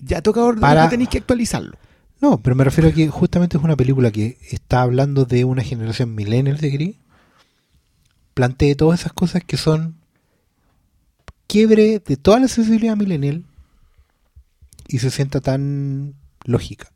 Ya 0.00 0.20
toca 0.22 0.40
ahora 0.40 0.60
Para- 0.60 0.88
tenéis 0.90 1.08
que 1.10 1.18
actualizarlo. 1.18 1.76
No, 2.20 2.42
pero 2.42 2.56
me 2.56 2.64
refiero 2.64 2.88
a 2.90 2.92
que 2.92 3.08
justamente 3.08 3.56
es 3.58 3.62
una 3.62 3.76
película 3.76 4.10
que 4.10 4.38
está 4.50 4.82
hablando 4.82 5.24
de 5.26 5.44
una 5.44 5.62
generación 5.62 6.14
millennial, 6.14 6.58
¿te 6.58 6.74
crees? 6.74 6.96
Plantee 8.34 8.74
todas 8.74 9.00
esas 9.00 9.12
cosas 9.12 9.42
que 9.46 9.56
son 9.56 9.96
quiebre 11.46 12.02
de 12.04 12.16
toda 12.16 12.40
la 12.40 12.48
sensibilidad 12.48 12.96
millennial 12.96 13.44
y 14.88 14.98
se 14.98 15.10
sienta 15.10 15.40
tan 15.40 16.14
lógica. 16.44 16.90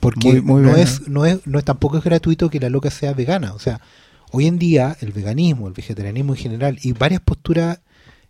Porque 0.00 0.28
Muy- 0.32 0.40
muy 0.40 0.62
no, 0.62 0.68
bien, 0.68 0.80
es, 0.80 1.06
no, 1.08 1.26
es, 1.26 1.46
no 1.46 1.58
es 1.58 1.64
tampoco 1.64 1.98
es 1.98 2.04
gratuito 2.04 2.48
que 2.48 2.60
la 2.60 2.70
loca 2.70 2.90
sea 2.90 3.12
vegana. 3.12 3.52
O 3.52 3.58
sea, 3.58 3.80
hoy 4.32 4.46
en 4.46 4.58
día 4.58 4.96
el 5.00 5.12
veganismo, 5.12 5.68
el 5.68 5.74
vegetarianismo 5.74 6.34
en 6.34 6.40
general 6.40 6.78
y 6.82 6.92
varias 6.92 7.20
posturas 7.20 7.80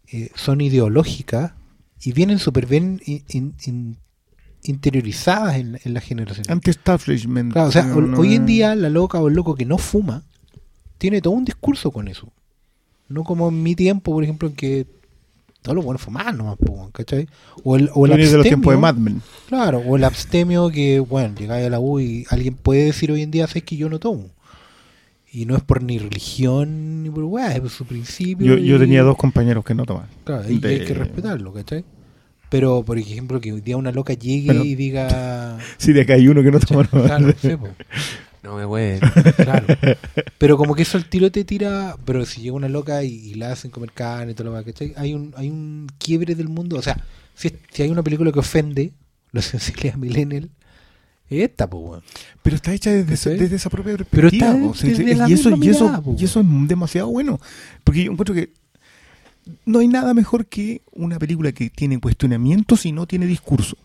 eh, 0.09 0.31
son 0.35 0.61
ideológicas 0.61 1.53
y 2.03 2.13
vienen 2.13 2.39
súper 2.39 2.67
bien 2.67 3.01
in- 3.07 3.25
in- 3.29 3.55
in- 3.67 3.97
interiorizadas 4.63 5.57
en, 5.57 5.79
en 5.85 5.95
la 5.95 6.01
generación. 6.01 6.45
Anti-establishment. 6.49 7.53
Claro, 7.53 7.69
o 7.69 7.73
sea, 7.73 7.85
No, 7.85 7.97
ho- 7.97 8.01
no, 8.03 8.19
hoy 8.21 8.35
en 8.35 8.47
día 8.47 8.75
la 8.75 8.91
loca 8.91 9.19
o 9.21 9.29
el 9.29 9.35
loco 9.35 9.55
que 9.55 9.65
no 9.65 9.79
fuma 9.79 10.25
tiene 10.99 11.21
todo 11.21 11.35
un 11.35 11.45
discurso 11.45 11.91
con 11.91 12.09
eso. 12.09 12.33
No 13.09 13.25
como 13.25 13.49
en 13.49 13.63
mi 13.63 13.75
tiempo, 13.75 14.13
por 14.13 14.23
ejemplo, 14.23 14.49
en 14.49 14.55
que 14.55 14.87
todos 15.63 15.75
los 15.77 15.85
buenos 15.85 16.01
fumaban 16.03 16.37
nomás, 16.39 16.57
¿cachai? 16.93 17.29
O 17.65 17.77
el, 17.77 17.91
o 17.95 18.07
el 18.07 18.13
vienes 18.13 18.31
de 18.31 18.37
los 18.39 18.47
tiempos 18.47 18.73
de 18.73 18.79
abstemio- 18.79 18.81
Mad 18.81 18.95
Men. 18.97 19.23
Claro, 19.49 19.79
o 19.79 19.97
el 19.97 20.05
abstemio 20.05 20.71
que, 20.71 21.01
bueno, 21.01 21.35
llegáis 21.39 21.67
a 21.67 21.71
la 21.71 21.81
U 21.81 21.99
y 22.01 22.25
alguien 22.31 22.55
puede 22.55 22.85
decir 22.87 23.11
hoy 23.13 23.23
en 23.23 23.31
día, 23.31 23.47
sabes 23.47 23.65
que 23.65 23.77
yo 23.77 23.89
no 23.89 23.99
tomo. 23.99 24.31
Y 25.33 25.47
no 25.47 25.57
es 25.57 25.63
por 25.63 25.83
ni 25.83 25.99
religión 25.99 27.03
ni 27.05 27.11
por 27.11 27.25
weá, 27.25 27.53
es 27.55 27.61
por 27.61 27.71
su 27.71 27.85
principio. 27.85 28.47
Yo, 28.47 28.59
yo 28.59 28.79
tenía 28.79 29.03
dos 29.03 29.17
compañeros 29.17 29.65
que 29.65 29.75
no 29.75 29.85
tomaban. 29.85 30.09
Claro, 30.25 30.51
y 30.51 30.59
de- 30.59 30.69
hay 30.69 30.85
que 30.85 30.95
respetarlo, 30.95 31.53
¿cachai? 31.53 31.85
Pero, 32.49 32.83
por 32.83 32.99
ejemplo, 32.99 33.41
que 33.41 33.53
hoy 33.53 33.61
día 33.61 33.77
una 33.77 33.93
loca 33.93 34.13
llegue 34.15 34.49
Pero- 34.49 34.65
y 34.65 34.75
diga. 34.75 35.59
Sí, 35.79 35.93
de 35.93 36.01
acá 36.01 36.15
hay 36.15 36.27
uno 36.27 36.43
que 36.43 36.51
no 36.51 36.59
toma. 36.59 36.89
no. 36.93 37.05
Claro, 37.05 37.33
sí, 37.41 37.51
No 38.43 38.57
me 38.57 38.65
güey. 38.65 38.99
claro. 39.37 39.67
Pero 40.39 40.57
como 40.57 40.75
que 40.75 40.83
eso 40.83 40.99
el 40.99 41.05
tiro 41.05 41.31
te 41.31 41.45
tira. 41.45 41.95
Pero 42.05 42.27
si 42.27 42.41
llega 42.41 42.55
una 42.57 42.69
loca 42.69 43.05
y, 43.05 43.11
y 43.15 43.35
la 43.35 43.53
hacen 43.53 43.71
comer 43.71 43.93
carne 43.93 44.33
y 44.33 44.35
todo 44.35 44.47
lo 44.47 44.51
demás, 44.51 44.65
¿cachai? 44.67 44.95
Hay 44.97 45.15
un, 45.15 45.33
hay 45.37 45.49
un 45.49 45.87
quiebre 45.99 46.35
del 46.35 46.49
mundo. 46.49 46.77
O 46.77 46.83
sea, 46.83 46.97
si, 47.35 47.53
si 47.71 47.83
hay 47.85 47.91
una 47.91 48.03
película 48.03 48.33
que 48.33 48.41
ofende 48.41 48.93
la 49.31 49.43
sensibilidad 49.43 49.95
millennial, 49.95 50.51
esta, 51.31 51.69
pues, 51.71 51.83
weón. 51.85 52.03
Pero 52.43 52.57
está 52.57 52.73
hecha 52.73 52.91
desde, 52.91 53.55
esa 53.55 53.71
propia 53.71 53.93
Pero 53.97 54.05
perspectiva. 54.07 54.51
está 54.73 54.87
desde 54.87 55.15
la 55.15 55.29
y 55.29 55.33
eso, 55.35 55.51
y 55.51 55.53
eso, 55.69 55.85
mirada, 55.85 56.03
po. 56.03 56.17
y 56.19 56.25
eso 56.25 56.41
es 56.41 56.47
demasiado 56.69 57.09
bueno. 57.09 57.41
Porque 57.85 58.05
yo 58.05 58.13
encuentro 58.13 58.35
que 58.35 58.53
no 59.65 59.79
hay 59.79 59.89
nada 59.89 60.13
mejor 60.15 60.47
que 60.47 60.83
una 60.93 61.19
película 61.19 61.53
que 61.53 61.71
tiene 61.71 61.99
cuestionamientos 62.01 62.85
y 62.87 62.93
no 62.93 63.07
tiene 63.07 63.27
discurso. 63.27 63.77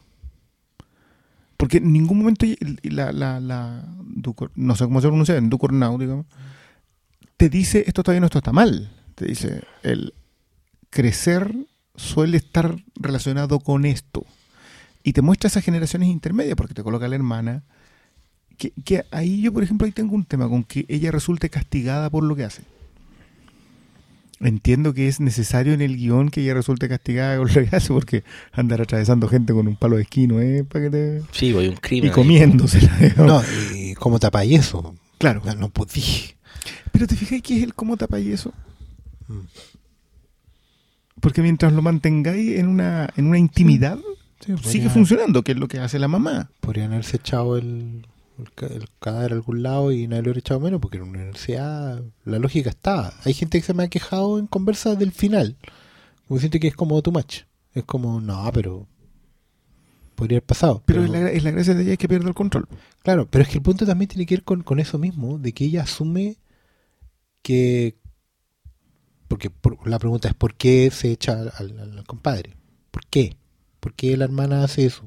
Porque 1.58 1.78
en 1.78 1.94
ningún 1.94 2.18
momento 2.18 2.46
la, 2.84 3.12
la, 3.14 3.40
la 3.40 3.86
Ducor- 4.04 4.52
no 4.56 4.76
sé 4.76 4.84
cómo 4.86 5.00
se 5.02 5.08
pronuncia, 5.08 5.38
en 5.38 5.50
Ducornau, 5.50 5.98
digamos, 5.98 6.26
te 7.38 7.50
dice 7.50 7.84
esto 7.88 8.02
está 8.02 8.12
bien 8.12 8.24
o 8.24 8.28
esto 8.28 8.40
está 8.40 8.52
mal. 8.52 8.92
Te 9.16 9.26
dice 9.26 9.64
el 9.84 10.14
crecer 10.90 11.56
suele 11.96 12.38
estar 12.38 12.76
relacionado 12.96 13.60
con 13.60 13.86
esto. 13.86 14.26
Y 15.06 15.14
te 15.14 15.22
muestra 15.22 15.48
esas 15.50 15.64
generaciones 15.64 16.10
intermedias, 16.10 16.56
porque 16.56 16.74
te 16.74 16.82
coloca 16.82 17.08
la 17.08 17.16
hermana. 17.16 17.64
Que, 18.58 18.74
que 18.84 19.06
ahí 19.12 19.40
yo, 19.40 19.54
por 19.54 19.62
ejemplo, 19.62 19.86
ahí 19.86 19.92
tengo 19.92 20.16
un 20.16 20.26
tema 20.26 20.50
con 20.50 20.64
que 20.64 20.84
ella 20.90 21.12
resulte 21.12 21.48
castigada 21.52 22.10
por 22.10 22.24
lo 22.24 22.36
que 22.36 22.44
hace. 22.44 22.64
Entiendo 24.40 24.96
que 24.96 25.08
es 25.08 25.20
necesario 25.20 25.74
en 25.74 25.82
el 25.82 25.96
guion 25.96 26.30
que 26.30 26.42
ella 26.42 26.56
resulte 26.56 26.90
castigada 26.90 27.38
por 27.38 27.56
lo 27.56 27.70
que 27.70 27.76
hace, 27.76 27.94
porque 27.94 28.24
andar 28.52 28.82
atravesando 28.82 29.28
gente 29.28 29.54
con 29.54 29.68
un 29.68 29.76
palo 29.76 29.98
de 29.98 30.02
esquino, 30.02 30.42
¿eh? 30.42 30.64
Para 30.64 30.86
que 30.86 30.90
te... 30.90 31.22
Sí, 31.32 31.54
voy 31.54 31.68
un 31.68 31.76
crimen. 31.76 32.10
Y 32.10 32.12
comiéndosela. 32.12 32.98
digamos. 33.00 33.28
No, 33.28 33.78
y 33.78 33.94
como 33.94 34.18
tapáis 34.18 34.60
eso. 34.60 34.96
claro. 35.20 35.44
No, 35.46 35.54
no 35.54 35.70
podí. 35.70 36.02
Pero 36.92 37.06
te 37.06 37.16
fijas 37.16 37.44
que 37.44 37.58
es 37.58 37.64
el 37.64 37.76
cómo 37.76 37.96
tapáis 37.96 38.28
eso. 38.28 38.54
Mm. 39.28 39.42
Porque 41.22 41.44
mientras 41.44 41.74
lo 41.74 41.84
mantengáis 41.84 42.58
en 42.58 42.68
una, 42.68 43.08
en 43.16 43.28
una 43.28 43.38
intimidad, 43.38 44.00
Sí, 44.00 44.25
sigue 44.40 44.58
podría- 44.58 44.90
funcionando, 44.90 45.44
que 45.44 45.52
es 45.54 45.58
lo 45.58 45.68
que 45.68 45.80
hace 45.80 46.00
la 46.00 46.08
mamá. 46.08 46.50
Podrían 46.60 46.92
haberse 46.94 47.18
echado 47.18 47.58
el, 47.58 48.06
el, 48.38 48.52
ca- 48.54 48.68
el 48.68 48.88
cadáver 49.00 49.32
a 49.32 49.36
algún 49.36 49.64
lado 49.64 49.92
y 49.92 50.08
nadie 50.08 50.22
lo 50.24 50.26
hubiera 50.28 50.40
echado 50.40 50.60
menos, 50.60 50.80
porque 50.82 50.98
en 50.98 51.04
una 51.04 51.20
universidad 51.20 52.04
la 52.26 52.40
lógica 52.40 52.70
estaba. 52.70 53.14
Hay 53.24 53.34
gente 53.34 53.60
que 53.60 53.66
se 53.66 53.74
me 53.74 53.84
ha 53.84 53.88
quejado 53.90 54.40
en 54.40 54.48
conversas 54.48 54.98
del 55.00 55.12
final. 55.12 55.56
Como 56.28 56.40
siente 56.40 56.60
que 56.60 56.68
es 56.68 56.76
como 56.76 57.02
too 57.02 57.12
much. 57.12 57.42
Es 57.74 57.84
como, 57.84 58.20
no, 58.22 58.50
pero. 58.54 58.88
podría 60.16 60.38
haber 60.38 60.46
pasado. 60.48 60.82
Pero 60.86 61.04
es 61.04 61.10
la, 61.10 61.30
es 61.30 61.44
la 61.44 61.52
gracia 61.52 61.74
de 61.74 61.84
ella 61.84 61.92
es 61.94 61.98
que 61.98 62.08
pierde 62.08 62.28
el 62.28 62.34
control. 62.34 62.68
Claro, 63.04 63.28
pero 63.30 63.44
es 63.44 63.50
que 63.50 63.58
el 63.58 63.62
punto 63.64 63.86
también 63.86 64.08
tiene 64.10 64.26
que 64.26 64.36
ver 64.36 64.44
con, 64.44 64.64
con 64.64 64.80
eso 64.80 64.98
mismo, 64.98 65.38
de 65.38 65.52
que 65.54 65.66
ella 65.66 65.84
asume 65.84 66.38
que... 67.42 67.96
Porque 69.28 69.50
por- 69.50 69.88
la 69.88 70.00
pregunta 70.00 70.28
es, 70.28 70.34
¿por 70.34 70.56
qué 70.56 70.90
se 70.92 71.12
echa 71.12 71.34
al, 71.34 71.52
al- 71.58 71.80
al 71.98 72.04
compadre? 72.06 72.56
¿Por 72.92 73.06
qué? 73.08 73.36
¿Por 73.86 73.94
qué 73.94 74.18
la 74.18 74.26
hermana 74.26 74.64
hace 74.64 74.88
eso? 74.88 75.04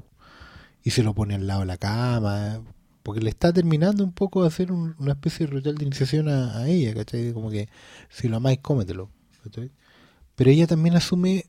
Y 0.84 0.90
se 0.92 1.02
lo 1.02 1.14
pone 1.14 1.34
al 1.36 1.46
lado 1.48 1.60
de 1.62 1.66
la 1.66 1.78
cama, 1.78 2.62
porque 3.02 3.20
le 3.20 3.30
está 3.30 3.52
terminando 3.52 4.04
un 4.04 4.12
poco 4.12 4.42
de 4.42 4.48
hacer 4.48 4.72
un- 4.72 4.94
una 5.00 5.12
especie 5.14 5.46
de 5.46 5.52
ritual 5.54 5.76
de 5.76 5.84
iniciación 5.86 6.28
a, 6.28 6.58
a 6.58 6.68
ella, 6.68 6.94
¿cachai? 6.94 7.32
Como 7.32 7.50
que 7.50 7.68
si 8.10 8.28
lo 8.28 8.36
amáis, 8.38 8.60
cómetelo. 8.60 9.10
¿cachai? 9.44 9.72
Pero 10.36 10.50
ella 10.50 10.66
también 10.68 10.96
asume, 10.96 11.46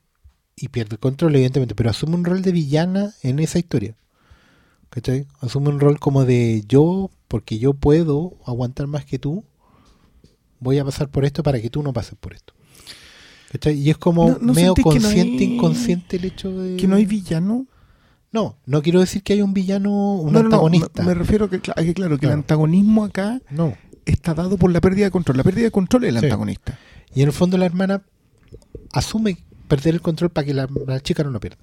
y 0.58 0.70
pierde 0.70 0.96
el 0.96 1.00
control 1.02 1.36
evidentemente, 1.36 1.76
pero 1.76 1.92
asume 1.92 2.16
un 2.16 2.26
rol 2.26 2.42
de 2.44 2.52
villana 2.54 3.14
en 3.24 3.40
esa 3.40 3.60
historia. 3.60 3.98
¿Cachai? 4.92 5.28
Asume 5.42 5.70
un 5.70 5.80
rol 5.82 6.00
como 6.00 6.26
de 6.26 6.64
yo, 6.68 7.12
porque 7.28 7.60
yo 7.60 7.74
puedo 7.76 8.38
aguantar 8.46 8.88
más 8.88 9.06
que 9.06 9.20
tú, 9.20 9.46
voy 10.60 10.78
a 10.80 10.86
pasar 10.86 11.10
por 11.10 11.26
esto 11.26 11.44
para 11.44 11.62
que 11.62 11.70
tú 11.70 11.84
no 11.84 11.94
pases 11.94 12.16
por 12.20 12.34
esto. 12.34 12.54
¿Cachai? 13.52 13.76
Y 13.80 13.90
es 13.90 13.98
como 13.98 14.30
¿No- 14.30 14.38
no 14.40 14.54
medio 14.54 14.74
no 14.78 14.84
consciente, 14.84 15.44
hay- 15.44 15.54
inconsciente 15.56 16.18
el 16.18 16.26
hecho 16.26 16.52
de... 16.52 16.78
Que 16.78 16.88
no 16.88 16.96
hay 16.96 17.06
villano. 17.06 17.66
No, 18.32 18.56
no 18.68 18.82
quiero 18.84 19.00
decir 19.00 19.24
que 19.24 19.34
haya 19.34 19.44
un 19.44 19.54
villano, 19.56 20.16
un 20.18 20.32
No, 20.32 20.34
no, 20.34 20.40
no, 20.42 20.46
antagonista. 20.56 21.02
me, 21.04 21.16
refiero 21.16 21.46
a 21.46 21.50
que, 21.50 21.58
a 21.76 21.84
que, 21.84 21.94
claro, 21.96 22.20
que 22.20 22.28
el 22.28 22.32
antagonismo 22.34 23.04
acá 23.06 23.42
no. 23.50 23.76
está 24.06 24.36
dado 24.36 24.58
por 24.58 24.72
la 24.72 24.82
pérdida 24.82 25.06
de 25.06 25.12
control. 25.12 25.38
La 25.38 25.44
pérdida 25.44 25.64
de 25.66 25.72
control 25.72 26.04
es 26.04 26.10
el 26.14 26.20
Sí. 26.20 26.26
antagonista. 26.28 26.78
Y 27.16 27.22
en 27.24 27.28
el 27.30 27.34
fondo 27.34 27.58
la 27.58 27.66
hermana 27.66 28.04
asume 28.94 29.38
perder 29.68 29.96
el 29.96 30.02
control 30.02 30.30
para 30.30 30.46
que 30.46 30.54
la, 30.54 30.68
la 30.86 31.00
chica 31.00 31.24
no 31.24 31.32
lo 31.32 31.40
pierda. 31.40 31.58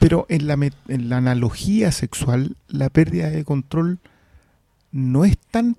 Pero 0.00 0.26
en 0.28 0.48
la, 0.48 0.54
en 0.88 1.08
la 1.08 1.16
analogía 1.18 1.92
sexual, 1.92 2.56
la 2.68 2.88
pérdida 2.90 3.30
de 3.30 3.44
control 3.44 3.98
no 4.90 5.24
es 5.24 5.38
tan... 5.52 5.76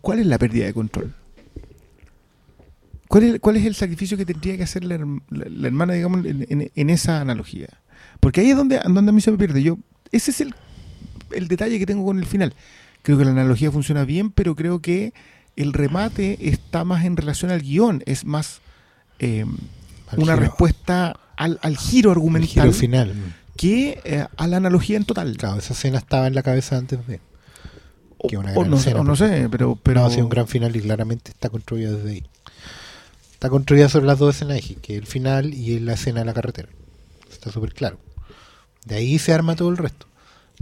¿Cuál 0.00 0.18
es 0.18 0.26
la 0.26 0.38
pérdida 0.38 0.66
de 0.66 0.74
control? 0.74 1.14
¿Cuál 3.08 3.24
es, 3.24 3.40
cuál 3.40 3.56
es 3.56 3.66
el 3.66 3.74
sacrificio 3.74 4.16
que 4.16 4.24
tendría 4.26 4.56
que 4.56 4.62
hacer 4.62 4.84
la, 4.84 4.96
herm- 4.96 5.22
la- 5.30 5.46
la 5.48 5.66
hermana, 5.68 5.92
digamos, 5.94 6.24
en, 6.24 6.46
en- 6.48 6.70
en 6.74 6.90
esa 6.90 7.20
analogía? 7.20 7.68
Porque 8.20 8.40
ahí 8.40 8.50
es 8.50 8.56
donde, 8.56 8.80
donde 8.84 9.10
a 9.10 9.12
mí 9.12 9.20
se 9.20 9.30
me 9.30 9.38
pierde. 9.38 9.62
Yo, 9.62 9.78
ese 10.12 10.30
es 10.30 10.40
el, 10.40 10.54
el 11.32 11.48
detalle 11.48 11.78
que 11.78 11.86
tengo 11.86 12.04
con 12.04 12.18
el 12.18 12.26
final. 12.26 12.54
Creo 13.02 13.18
que 13.18 13.24
la 13.24 13.32
analogía 13.32 13.70
funciona 13.70 14.04
bien, 14.04 14.30
pero 14.30 14.54
creo 14.56 14.80
que 14.80 15.12
el 15.56 15.72
remate 15.72 16.38
está 16.48 16.84
más 16.84 17.04
en 17.04 17.16
relación 17.16 17.50
al 17.50 17.60
guion. 17.60 18.02
Es 18.06 18.24
más 18.24 18.60
eh, 19.18 19.44
una 20.16 20.34
giro- 20.34 20.36
respuesta 20.36 21.20
al, 21.36 21.58
al 21.62 21.76
giro 21.76 22.10
al 22.10 22.16
argumental 22.16 22.48
giro 22.48 22.72
final. 22.72 23.14
que 23.56 24.00
eh, 24.04 24.26
a 24.36 24.46
la 24.46 24.56
analogía 24.56 24.96
en 24.96 25.04
total. 25.04 25.36
Claro, 25.36 25.58
esa 25.58 25.74
escena 25.74 25.98
estaba 25.98 26.26
en 26.26 26.34
la 26.34 26.42
cabeza 26.42 26.78
antes 26.78 27.06
de... 27.06 27.20
Que 28.26 28.38
una 28.38 28.52
o 28.52 28.60
gran 28.60 28.70
no, 28.70 28.76
escena, 28.78 29.00
o 29.00 29.04
no 29.04 29.16
sé, 29.16 29.48
pero... 29.50 29.74
Pero 29.76 29.78
pero 29.82 30.06
ha 30.06 30.10
sido 30.10 30.24
un 30.24 30.30
gran 30.30 30.48
final 30.48 30.74
y 30.74 30.80
claramente 30.80 31.30
está 31.30 31.50
construida 31.50 31.92
desde 31.92 32.10
ahí. 32.10 32.24
Está 33.44 33.50
construida 33.50 33.90
sobre 33.90 34.06
las 34.06 34.18
dos 34.18 34.34
escenas, 34.34 34.62
que 34.80 34.94
es 34.94 34.98
el 35.02 35.06
final 35.06 35.52
y 35.52 35.78
la 35.78 35.92
escena 35.92 36.20
de 36.20 36.24
la 36.24 36.32
carretera. 36.32 36.70
Está 37.30 37.52
súper 37.52 37.74
claro. 37.74 37.98
De 38.86 38.94
ahí 38.94 39.18
se 39.18 39.34
arma 39.34 39.54
todo 39.54 39.68
el 39.68 39.76
resto. 39.76 40.06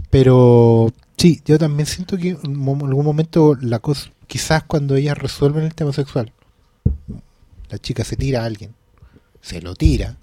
Pero 0.09 0.91
sí, 1.15 1.41
yo 1.45 1.57
también 1.57 1.87
siento 1.87 2.17
que 2.17 2.31
en 2.31 2.67
algún 2.67 3.05
momento 3.05 3.55
la 3.55 3.79
cosa, 3.79 4.11
quizás 4.27 4.63
cuando 4.63 4.97
ellas 4.97 5.17
resuelven 5.17 5.63
el 5.63 5.73
tema 5.73 5.93
sexual, 5.93 6.33
la 7.69 7.77
chica 7.77 8.03
se 8.03 8.17
tira 8.17 8.41
a 8.41 8.45
alguien, 8.47 8.75
se 9.41 9.61
lo 9.61 9.75
tira, 9.75 10.17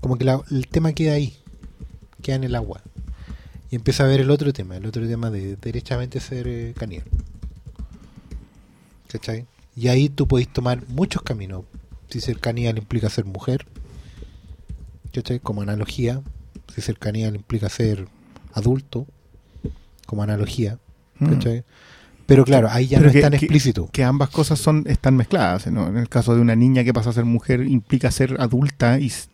como 0.00 0.18
que 0.18 0.30
el 0.50 0.66
tema 0.66 0.92
queda 0.92 1.14
ahí, 1.14 1.34
queda 2.20 2.36
en 2.36 2.44
el 2.44 2.56
agua. 2.56 2.82
Y 3.70 3.76
empieza 3.76 4.04
a 4.04 4.06
ver 4.06 4.20
el 4.20 4.30
otro 4.30 4.52
tema, 4.52 4.76
el 4.76 4.84
otro 4.84 5.08
tema 5.08 5.30
de 5.30 5.56
derechamente 5.56 6.20
ser 6.20 6.46
eh, 6.46 6.74
caníbal. 6.76 7.08
¿Cachai? 9.06 9.46
Y 9.78 9.88
ahí 9.88 10.08
tú 10.08 10.26
podéis 10.26 10.48
tomar 10.48 10.82
muchos 10.88 11.22
caminos. 11.22 11.64
Si 12.08 12.20
ser 12.20 12.38
caníbal 12.40 12.78
implica 12.78 13.08
ser 13.10 13.24
mujer, 13.26 13.66
¿cachai? 15.12 15.40
Como 15.40 15.62
analogía. 15.62 16.20
Si 16.74 16.80
ser 16.80 16.98
caníbal 16.98 17.36
implica 17.36 17.68
ser 17.68 18.06
adulto, 18.52 19.06
como 20.06 20.22
analogía, 20.22 20.78
Mm. 21.18 21.26
¿cachai? 21.32 21.64
Pero 22.26 22.44
claro, 22.44 22.68
ahí 22.70 22.88
ya 22.88 22.98
Pero 22.98 23.08
no 23.08 23.12
que- 23.12 23.18
es 23.18 23.24
tan 23.24 23.34
explícito. 23.34 23.88
que 23.92 24.04
ambas 24.04 24.28
cosas 24.30 24.58
son 24.58 24.84
están 24.86 25.16
mezcladas. 25.16 25.66
¿no? 25.68 25.88
En 25.88 25.96
el 25.96 26.08
caso 26.08 26.34
de 26.34 26.40
una 26.40 26.56
niña 26.56 26.84
que 26.84 26.92
pasa 26.92 27.10
a 27.10 27.12
ser 27.12 27.24
mujer, 27.24 27.62
implica 27.66 28.10
ser 28.10 28.36
adulta 28.40 28.98
y, 28.98 29.06
s- 29.06 29.28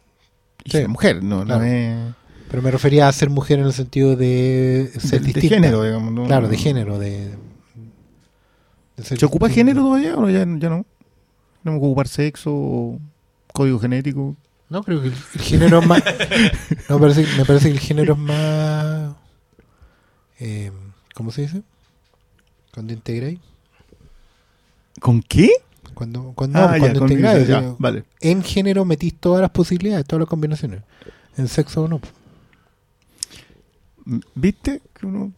y 0.65 0.71
Sí, 0.71 0.77
ser 0.79 0.89
mujer. 0.89 1.23
No, 1.23 1.39
No 1.41 1.45
claro. 1.45 1.65
es 1.65 2.15
Pero 2.51 2.63
me 2.63 2.71
refería 2.71 3.09
a 3.09 3.13
ser 3.13 3.31
mujer 3.31 3.59
en 3.59 3.67
el 3.67 3.73
sentido 3.73 4.15
de 4.17 4.91
ser 4.99 5.21
de, 5.23 5.27
de 5.27 5.33
distinta. 5.33 5.55
género, 5.57 5.83
digamos. 5.83 6.13
¿no? 6.13 6.25
Claro, 6.27 6.49
de 6.49 6.57
género, 6.57 6.99
de... 6.99 7.35
¿Se 9.03 9.25
ocupa 9.27 9.49
género 9.49 9.83
todavía 9.83 10.17
o 10.17 10.29
ya, 10.29 10.39
ya 10.41 10.69
no? 10.69 10.87
No 11.65 11.73
me 11.73 11.79
ocupar 11.79 12.07
sexo 12.09 12.51
o 12.53 12.99
código 13.53 13.79
genético. 13.79 14.37
No, 14.71 14.83
creo 14.83 15.01
que 15.03 15.09
el, 15.09 15.15
el 15.35 15.41
género 15.41 15.79
es 15.81 15.87
más. 15.87 16.03
no, 16.89 16.99
parece, 17.01 17.27
me 17.37 17.45
parece 17.45 17.69
que 17.69 17.75
el 17.75 17.81
género 17.81 18.13
es 18.15 18.19
más. 18.19 19.15
eh, 20.41 20.71
¿Cómo 21.15 21.31
se 21.31 21.43
dice? 21.43 21.63
Cuando 22.73 22.93
integráis. 22.93 23.39
¿Con 25.01 25.23
qué? 25.23 25.51
Cuando, 25.95 26.33
cuando, 26.35 26.59
Ah, 26.59 26.73
no, 26.73 26.79
cuando 26.79 27.03
integráis. 27.05 27.47
ya, 27.47 27.75
vale. 27.79 28.05
En 28.21 28.43
género 28.43 28.85
metís 28.85 29.15
todas 29.19 29.41
las 29.41 29.51
posibilidades, 29.51 30.07
todas 30.07 30.21
las 30.21 30.29
combinaciones. 30.29 30.83
En 31.37 31.47
sexo 31.49 31.85
o 31.85 31.89
no. 31.89 32.01
¿Viste? 34.35 34.83
Que 34.93 35.07
uno- 35.07 35.33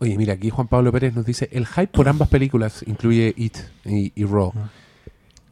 Oye, 0.00 0.16
mira, 0.18 0.34
aquí 0.34 0.50
Juan 0.50 0.66
Pablo 0.68 0.90
Pérez 0.92 1.14
nos 1.14 1.24
dice, 1.26 1.48
el 1.52 1.66
hype 1.66 1.88
por 1.88 2.08
ambas 2.08 2.28
películas, 2.28 2.84
incluye 2.86 3.32
It 3.36 3.56
y, 3.84 4.12
y 4.14 4.24
Raw, 4.24 4.52
Ah. 4.56 4.70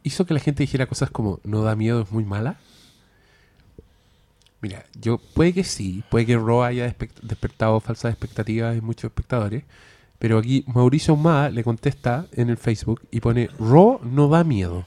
hizo 0.03 0.25
que 0.25 0.33
la 0.33 0.39
gente 0.39 0.63
dijera 0.63 0.85
cosas 0.87 1.09
como, 1.09 1.39
no 1.43 1.61
da 1.61 1.75
miedo, 1.75 2.01
es 2.01 2.11
muy 2.11 2.25
mala. 2.25 2.57
Mira, 4.61 4.85
yo 4.99 5.17
puede 5.33 5.53
que 5.53 5.63
sí, 5.63 6.03
puede 6.09 6.25
que 6.25 6.37
Raw 6.37 6.63
haya 6.63 6.87
despe- 6.87 7.09
despertado 7.21 7.79
falsas 7.79 8.11
expectativas 8.11 8.75
en 8.77 8.83
muchos 8.85 9.05
espectadores, 9.05 9.63
pero 10.19 10.37
aquí 10.37 10.63
Mauricio 10.67 11.13
Ahumada 11.13 11.49
le 11.49 11.63
contesta 11.63 12.27
en 12.31 12.49
el 12.49 12.57
Facebook 12.57 13.01
y 13.11 13.19
pone, 13.19 13.49
Raw 13.59 13.99
no 14.03 14.29
da 14.29 14.43
miedo. 14.45 14.85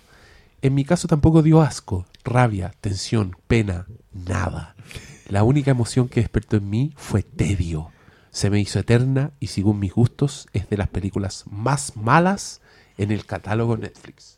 En 0.63 0.75
mi 0.75 0.85
caso 0.85 1.09
tampoco 1.09 1.43
dio 1.43 1.61
asco, 1.61 2.07
rabia, 2.25 2.73
tensión, 2.81 3.37
pena, 3.47 3.87
nada. 4.15 4.75
La 5.29 5.43
única 5.43 5.71
emoción 5.71 6.09
que 6.09 6.21
despertó 6.21 6.57
en 6.57 6.71
mí 6.71 6.93
fue 6.97 7.23
tedio. 7.23 7.91
Se 8.37 8.51
me 8.51 8.61
hizo 8.61 8.79
eterna 8.79 9.31
y 9.41 9.47
según 9.47 9.79
mis 9.79 9.95
gustos 9.95 10.47
es 10.53 10.69
de 10.69 10.77
las 10.77 10.89
películas 10.89 11.45
más 11.51 11.97
malas 11.97 12.61
en 12.99 13.11
el 13.11 13.25
catálogo 13.25 13.79
Netflix. 13.79 14.37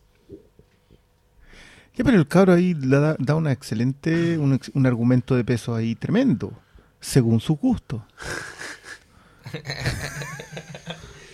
Ya, 1.96 2.04
pero 2.04 2.16
el 2.16 2.28
cabro 2.28 2.52
ahí 2.52 2.74
le 2.74 2.96
da, 2.96 3.16
da 3.18 3.34
una 3.34 3.50
excelente, 3.50 4.38
un, 4.38 4.86
argumento 4.86 5.34
de 5.34 5.42
peso 5.42 5.74
ahí 5.74 5.96
tremendo, 5.96 6.52
según 7.00 7.40
su 7.40 7.56
gusto. 7.56 8.06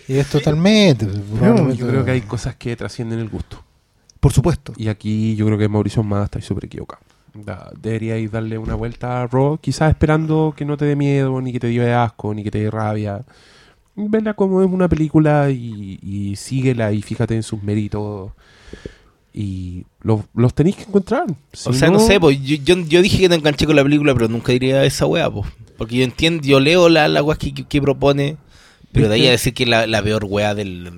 Y 0.07 0.15
es 0.17 0.27
totalmente. 0.27 1.05
Yo 1.75 1.87
creo 1.87 2.03
que 2.03 2.09
hay 2.09 2.21
cosas 2.21 2.55
que 2.55 2.75
trascienden 2.75 3.19
el 3.19 3.29
gusto. 3.29 3.63
Por 4.19 4.33
supuesto. 4.33 4.73
Y 4.75 4.87
aquí 4.87 5.35
yo 5.35 5.45
creo 5.45 5.59
que 5.59 5.69
Mauricio 5.69 6.01
Más 6.01 6.25
está 6.25 6.41
súper 6.41 6.65
equivocado. 6.65 7.03
Da- 7.43 7.71
Deberíais 7.79 8.31
darle 8.31 8.57
una 8.57 8.75
vuelta 8.75 9.21
a 9.21 9.27
Raw, 9.27 9.57
quizás 9.57 9.89
esperando 9.91 10.53
que 10.55 10.63
no 10.65 10.77
te 10.77 10.85
dé 10.85 10.95
miedo, 10.95 11.41
ni 11.41 11.51
que 11.51 11.59
te 11.59 11.67
dé 11.67 11.93
asco, 11.93 12.33
ni 12.33 12.43
que 12.43 12.51
te 12.51 12.59
dé 12.59 12.71
rabia. 12.71 13.23
Verla 13.95 14.33
como 14.33 14.61
es 14.61 14.69
una 14.69 14.87
película 14.89 15.49
y, 15.51 15.99
y 16.01 16.35
síguela 16.35 16.91
y 16.91 17.01
fíjate 17.01 17.35
en 17.35 17.43
sus 17.43 17.61
méritos. 17.63 18.31
Y 19.33 19.85
los, 20.01 20.21
los 20.33 20.53
tenéis 20.53 20.77
que 20.77 20.83
encontrar. 20.83 21.25
Si 21.51 21.69
o 21.69 21.73
sea, 21.73 21.89
no, 21.89 21.99
sé, 21.99 22.19
pues 22.19 22.41
yo, 22.41 22.55
yo, 22.63 22.75
yo 22.87 23.01
dije 23.01 23.17
que 23.19 23.29
no 23.29 23.35
enganché 23.35 23.65
con 23.65 23.75
la 23.75 23.83
película, 23.83 24.13
pero 24.13 24.29
nunca 24.29 24.53
diría 24.53 24.83
esa 24.85 25.05
wea, 25.05 25.29
pues. 25.29 25.45
Porque 25.77 25.97
yo 25.97 26.03
entiendo, 26.05 26.43
yo 26.47 26.61
leo 26.61 26.87
la, 26.87 27.09
la 27.09 27.21
wea 27.21 27.37
que, 27.37 27.53
que- 27.53 27.65
que 27.65 27.81
propone, 27.81 28.37
pero 28.93 29.09
de 29.09 29.15
ahí 29.15 29.27
a 29.27 29.31
decir 29.31 29.53
que 29.53 29.65
la, 29.65 29.87
la 29.87 30.01
peor 30.01 30.23
wea 30.25 30.55
del. 30.55 30.89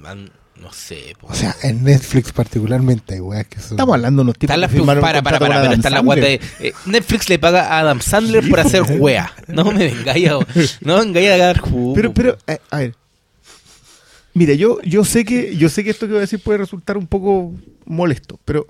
No 0.62 0.74
sé, 0.74 1.14
O 1.22 1.34
sea, 1.36 1.56
en 1.64 1.84
Netflix 1.84 2.32
particularmente 2.32 3.14
hay 3.14 3.20
weas 3.20 3.48
que 3.48 3.60
son. 3.60 3.72
Estamos 3.74 3.94
hablando 3.96 4.22
de 4.22 4.24
unos 4.24 4.36
tipos 4.36 4.50
Están 4.50 4.62
las 4.62 4.72
que 4.72 4.78
firmaron 4.78 5.02
para, 5.02 5.22
para, 5.22 5.40
para, 5.40 5.50
pero 5.56 5.60
Adam 5.60 5.74
está 5.74 5.90
la 5.90 6.00
guata 6.00 6.22
Sandler. 6.22 6.42
de. 6.60 6.68
eh, 6.68 6.74
Netflix 6.86 7.30
le 7.30 7.40
paga 7.40 7.68
a 7.68 7.80
Adam 7.80 8.02
Sandler 8.02 8.50
por 8.50 8.60
hacer 8.60 8.84
wea. 9.00 9.32
No 9.48 9.66
me 9.72 9.86
vengáis 9.94 10.28
a. 10.30 10.32
No 10.82 10.98
me 10.98 11.06
vengáis 11.06 11.30
a 11.30 11.38
dar 11.38 11.60
jugo. 11.60 11.94
Pero, 11.94 12.14
pero, 12.14 12.38
eh, 12.48 12.58
a 12.72 12.80
ver. 12.80 12.96
Mira, 14.34 14.54
yo, 14.54 14.82
yo 14.84 15.04
sé 15.06 15.26
que, 15.26 15.56
yo 15.58 15.70
sé 15.70 15.84
que 15.84 15.90
esto 15.90 16.06
que 16.06 16.12
voy 16.14 16.20
a 16.20 16.22
decir 16.22 16.40
puede 16.40 16.60
resultar 16.60 16.98
un 16.98 17.08
poco 17.08 17.54
molesto, 17.86 18.40
pero, 18.46 18.68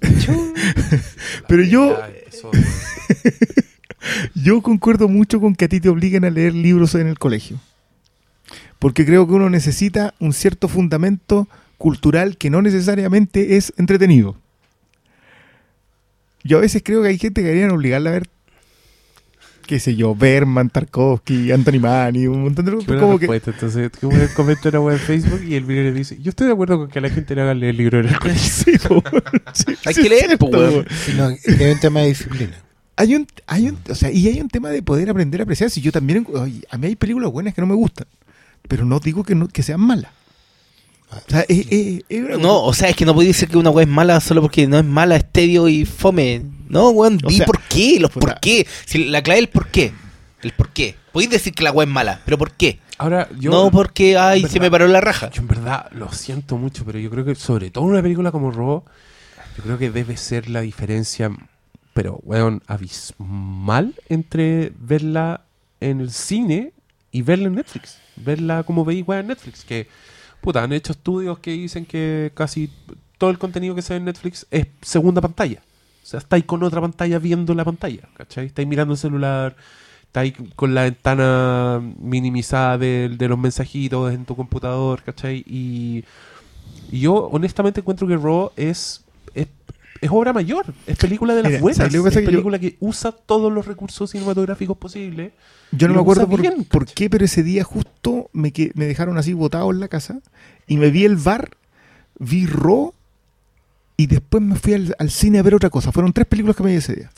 pero 1.48 1.62
yo, 1.64 1.98
yo 4.34 4.62
concuerdo 4.62 5.08
mucho 5.08 5.40
con 5.40 5.54
que 5.54 5.64
a 5.64 5.68
ti 5.68 5.80
te 5.80 5.88
obliguen 5.88 6.24
a 6.24 6.30
leer 6.30 6.54
libros 6.54 6.94
en 6.94 7.06
el 7.08 7.18
colegio. 7.18 7.58
Porque 8.80 9.06
creo 9.06 9.28
que 9.28 9.34
uno 9.34 9.48
necesita 9.48 10.14
un 10.18 10.32
cierto 10.32 10.66
fundamento 10.66 11.46
cultural 11.78 12.36
que 12.36 12.50
no 12.50 12.60
necesariamente 12.62 13.56
es 13.56 13.72
entretenido. 13.76 14.36
Yo 16.42 16.58
a 16.58 16.62
veces 16.62 16.82
creo 16.84 17.02
que 17.02 17.08
hay 17.08 17.18
gente 17.18 17.42
que 17.42 17.46
deberían 17.48 17.70
obligarla 17.70 18.10
a 18.10 18.14
ver 18.14 18.28
qué 19.70 19.78
sé 19.78 19.94
yo, 19.94 20.16
Berman, 20.16 20.68
Tarkovsky, 20.68 21.52
Anthony 21.52 21.78
Mann 21.78 22.16
y 22.16 22.26
un 22.26 22.42
montón 22.42 22.64
de 22.64 22.72
buena 22.72 23.00
como 23.00 23.20
que. 23.20 23.26
Entonces, 23.26 23.92
como 24.00 24.16
él 24.16 24.28
comenta 24.34 24.68
una 24.68 24.80
web 24.80 24.96
en 24.96 25.00
Facebook 25.00 25.42
y 25.46 25.54
el 25.54 25.62
video 25.62 25.84
le 25.84 25.92
dice: 25.92 26.18
Yo 26.20 26.30
estoy 26.30 26.48
de 26.48 26.54
acuerdo 26.54 26.76
con 26.76 26.88
que 26.88 26.98
a 26.98 27.02
la 27.02 27.08
gente 27.08 27.36
le 27.36 27.42
hagan 27.42 27.60
leer 27.60 27.70
el 27.70 27.76
libro 27.76 27.98
de 27.98 28.10
la 28.10 28.18
Sí, 28.36 28.72
po. 28.78 29.00
Sí, 29.52 29.76
Hay 29.86 29.94
sí, 29.94 30.02
que 30.02 30.08
leer. 30.08 30.38
Sí, 31.04 31.12
no, 31.16 31.30
es 31.30 31.46
un 31.46 31.78
tema 31.78 32.00
de 32.00 32.08
disciplina. 32.08 32.56
Hay 32.96 33.14
un, 33.14 33.28
hay 33.46 33.68
un, 33.68 33.78
o 33.88 33.94
sea, 33.94 34.10
y 34.10 34.26
hay 34.26 34.40
un 34.40 34.48
tema 34.48 34.70
de 34.70 34.82
poder 34.82 35.08
aprender 35.08 35.40
a 35.40 35.44
apreciar. 35.44 35.70
Si 35.70 35.80
yo 35.80 35.92
también, 35.92 36.26
oye, 36.32 36.62
a 36.68 36.76
mí 36.76 36.88
hay 36.88 36.96
películas 36.96 37.30
buenas 37.30 37.54
que 37.54 37.60
no 37.60 37.68
me 37.68 37.76
gustan, 37.76 38.08
pero 38.68 38.84
no 38.84 38.98
digo 39.00 39.24
que 39.24 39.34
no, 39.34 39.48
que 39.48 39.62
sean 39.62 39.80
malas. 39.80 40.12
O 41.10 41.30
sea, 41.30 41.40
es, 41.48 41.66
es- 41.70 42.04
es 42.08 42.20
una- 42.24 42.36
No, 42.36 42.62
o 42.62 42.72
sea, 42.72 42.88
es 42.88 42.96
que 42.96 43.04
no 43.04 43.14
podéis 43.14 43.34
decir 43.36 43.48
que 43.48 43.58
una 43.58 43.70
weá 43.70 43.82
es 43.84 43.90
mala 43.90 44.20
solo 44.20 44.42
porque 44.42 44.66
no 44.68 44.78
es 44.78 44.84
mala, 44.84 45.16
es 45.16 45.24
tedio 45.30 45.66
y 45.68 45.84
fome. 45.84 46.42
No, 46.68 46.90
weón, 46.90 47.18
O 47.24 47.28
di 47.28 47.36
sea, 47.38 47.46
por 47.46 47.60
qué, 47.62 47.98
los 47.98 48.10
por 48.12 48.38
qué. 48.38 48.66
Si 48.86 49.04
la 49.06 49.20
clave 49.22 49.40
es 49.40 49.44
el 49.46 49.48
por 49.50 49.68
qué. 49.68 49.92
El 50.42 50.52
por 50.52 50.70
qué. 50.70 50.94
Podéis 51.12 51.30
decir 51.30 51.52
que 51.52 51.64
la 51.64 51.72
weá 51.72 51.84
es 51.86 51.92
mala, 51.92 52.20
pero 52.24 52.38
¿por 52.38 52.52
qué? 52.52 52.78
Ahora, 52.96 53.28
yo. 53.38 53.50
no 53.50 53.70
porque, 53.72 54.16
ay, 54.16 54.42
¿verdad? 54.42 54.52
se 54.52 54.60
me 54.60 54.70
paró 54.70 54.86
la 54.86 55.00
raja. 55.00 55.30
Yo 55.30 55.42
en 55.42 55.48
verdad 55.48 55.90
lo 55.92 56.12
siento 56.12 56.56
mucho, 56.56 56.84
pero 56.84 56.98
yo 56.98 57.10
creo 57.10 57.24
que 57.24 57.34
sobre 57.34 57.70
todo 57.70 57.84
en 57.84 57.90
una 57.90 58.02
película 58.02 58.30
como 58.30 58.50
Robo, 58.52 58.84
yo 59.56 59.64
creo 59.64 59.78
que 59.78 59.90
debe 59.90 60.16
ser 60.16 60.48
la 60.48 60.60
diferencia, 60.60 61.30
pero 61.92 62.20
weón, 62.22 62.62
abismal 62.68 63.94
entre 64.08 64.72
verla 64.78 65.40
en 65.80 66.00
el 66.00 66.12
cine 66.12 66.72
y 67.10 67.22
verla 67.22 67.48
en 67.48 67.54
Netflix. 67.56 67.96
Verla 68.24 68.62
como 68.62 68.84
veis 68.84 69.04
en 69.08 69.26
Netflix, 69.26 69.64
que 69.64 69.86
puta, 70.40 70.62
han 70.62 70.72
hecho 70.72 70.92
estudios 70.92 71.38
que 71.38 71.52
dicen 71.52 71.84
que 71.84 72.30
casi 72.34 72.70
todo 73.18 73.30
el 73.30 73.38
contenido 73.38 73.74
que 73.74 73.82
se 73.82 73.92
ve 73.94 73.98
en 73.98 74.04
Netflix 74.06 74.46
es 74.50 74.66
segunda 74.80 75.20
pantalla. 75.20 75.60
O 76.02 76.06
sea, 76.06 76.18
estáis 76.18 76.44
con 76.44 76.62
otra 76.62 76.80
pantalla 76.80 77.18
viendo 77.18 77.54
la 77.54 77.64
pantalla, 77.64 78.08
¿cachai? 78.16 78.46
Estáis 78.46 78.66
mirando 78.66 78.94
el 78.94 78.98
celular, 78.98 79.54
estáis 80.04 80.34
con 80.56 80.74
la 80.74 80.84
ventana 80.84 81.80
minimizada 82.00 82.78
de, 82.78 83.10
de 83.16 83.28
los 83.28 83.38
mensajitos 83.38 84.12
en 84.12 84.24
tu 84.24 84.34
computador, 84.34 85.02
¿cachai? 85.02 85.44
Y, 85.46 86.04
y 86.90 87.00
yo 87.00 87.14
honestamente 87.28 87.80
encuentro 87.80 88.08
que 88.08 88.16
Raw 88.16 88.50
es, 88.56 89.04
es, 89.34 89.46
es 90.00 90.10
obra 90.10 90.32
mayor, 90.32 90.72
es 90.86 90.96
película 90.96 91.34
de 91.34 91.42
las 91.42 91.50
Mira, 91.52 91.60
buenas, 91.62 91.76
¿sabes 91.76 91.92
lo 91.94 92.02
que 92.02 92.08
es? 92.08 92.14
Que 92.16 92.22
yo- 92.22 92.30
película 92.30 92.58
que 92.58 92.76
usa 92.80 93.12
todos 93.12 93.52
los 93.52 93.66
recursos 93.66 94.10
cinematográficos 94.10 94.78
posibles. 94.78 95.32
Yo 95.72 95.88
no 95.88 95.94
me 95.94 96.00
acuerdo 96.00 96.28
por, 96.28 96.40
bien, 96.40 96.64
por 96.64 96.82
¿cachai? 96.82 96.94
qué, 96.94 97.10
pero 97.10 97.24
ese 97.24 97.42
día 97.42 97.62
justo 97.64 98.28
me, 98.32 98.52
que- 98.52 98.72
me 98.74 98.86
dejaron 98.86 99.18
así 99.18 99.32
botado 99.32 99.70
en 99.70 99.80
la 99.80 99.88
casa 99.88 100.20
y 100.66 100.76
me 100.76 100.90
vi 100.90 101.04
el 101.04 101.16
bar, 101.16 101.50
vi 102.18 102.46
Raw 102.46 102.92
y 103.96 104.06
después 104.06 104.42
me 104.42 104.56
fui 104.56 104.74
al, 104.74 104.94
al 104.98 105.10
cine 105.10 105.38
a 105.38 105.42
ver 105.42 105.54
otra 105.54 105.70
cosa. 105.70 105.92
Fueron 105.92 106.12
tres 106.12 106.26
películas 106.26 106.56
que 106.56 106.62
me 106.62 106.70
vi 106.70 106.76
ese 106.78 106.94
día. 106.94 107.10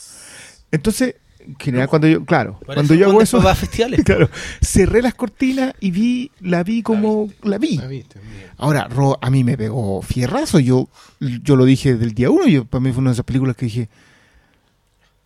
Entonces, 0.70 1.16
en 1.38 1.56
general, 1.56 1.88
cuando 1.88 2.06
yo, 2.08 2.24
claro, 2.24 2.58
cuando 2.64 2.94
yo 2.94 3.08
hago 3.08 3.20
eso, 3.22 3.42
va 3.42 3.52
a 3.52 3.54
festivales. 3.54 4.00
claro, 4.04 4.28
cerré 4.60 5.00
las 5.02 5.14
cortinas 5.14 5.74
y 5.80 5.90
vi, 5.90 6.30
la 6.40 6.62
vi 6.62 6.82
como 6.82 7.30
la 7.42 7.58
vi. 7.58 7.80
Ah, 7.82 7.86
viste. 7.86 8.20
Ahora, 8.58 8.86
Ro, 8.88 9.18
a 9.20 9.30
mí 9.30 9.44
me 9.44 9.56
pegó 9.56 10.02
fierrazo. 10.02 10.58
Yo, 10.60 10.88
yo 11.20 11.56
lo 11.56 11.64
dije 11.64 11.94
del 11.96 12.12
día 12.14 12.30
uno. 12.30 12.46
Yo, 12.46 12.64
para 12.64 12.80
mí 12.82 12.92
fue 12.92 13.00
una 13.00 13.10
de 13.10 13.14
esas 13.14 13.24
películas 13.24 13.56
que 13.56 13.66
dije. 13.66 13.88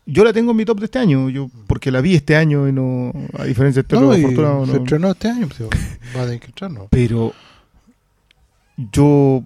Yo 0.08 0.22
la 0.22 0.32
tengo 0.32 0.52
en 0.52 0.56
mi 0.56 0.64
top 0.64 0.78
de 0.78 0.84
este 0.84 1.00
año, 1.00 1.28
yo 1.30 1.50
porque 1.66 1.90
la 1.90 2.00
vi 2.00 2.14
este 2.14 2.36
año 2.36 2.68
y 2.68 2.72
no, 2.72 3.12
a 3.36 3.44
diferencia 3.44 3.82
de 3.82 3.86
este 3.86 3.96
No, 3.96 4.12
afortunado, 4.12 4.64
se 4.64 4.72
no. 4.72 4.78
estrenó 4.78 5.10
este 5.10 5.28
año, 5.28 5.48
pues, 5.48 5.68
va 6.16 6.22
a 6.22 6.24
tener 6.26 6.40
que 6.40 6.52
Pero 6.90 7.32
yo, 8.76 9.44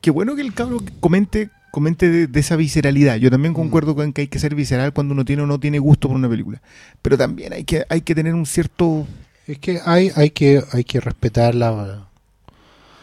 qué 0.00 0.10
bueno 0.10 0.34
que 0.36 0.40
el 0.40 0.54
cabro 0.54 0.78
comente, 1.00 1.50
comente 1.70 2.08
de, 2.08 2.26
de 2.28 2.40
esa 2.40 2.56
visceralidad. 2.56 3.16
Yo 3.16 3.30
también 3.30 3.52
concuerdo 3.52 3.94
con 3.94 4.14
que 4.14 4.22
hay 4.22 4.28
que 4.28 4.38
ser 4.38 4.54
visceral 4.54 4.94
cuando 4.94 5.12
uno 5.12 5.26
tiene 5.26 5.42
o 5.42 5.46
no 5.46 5.60
tiene 5.60 5.78
gusto 5.78 6.08
por 6.08 6.16
una 6.16 6.30
película. 6.30 6.62
Pero 7.02 7.18
también 7.18 7.52
hay 7.52 7.64
que, 7.64 7.84
hay 7.90 8.00
que 8.00 8.14
tener 8.14 8.34
un 8.34 8.46
cierto 8.46 9.06
Es 9.46 9.58
que 9.58 9.80
hay, 9.84 10.10
hay 10.16 10.30
que 10.30 10.62
hay 10.72 10.84
que 10.84 11.00
respetar 11.00 11.54
la 11.54 12.08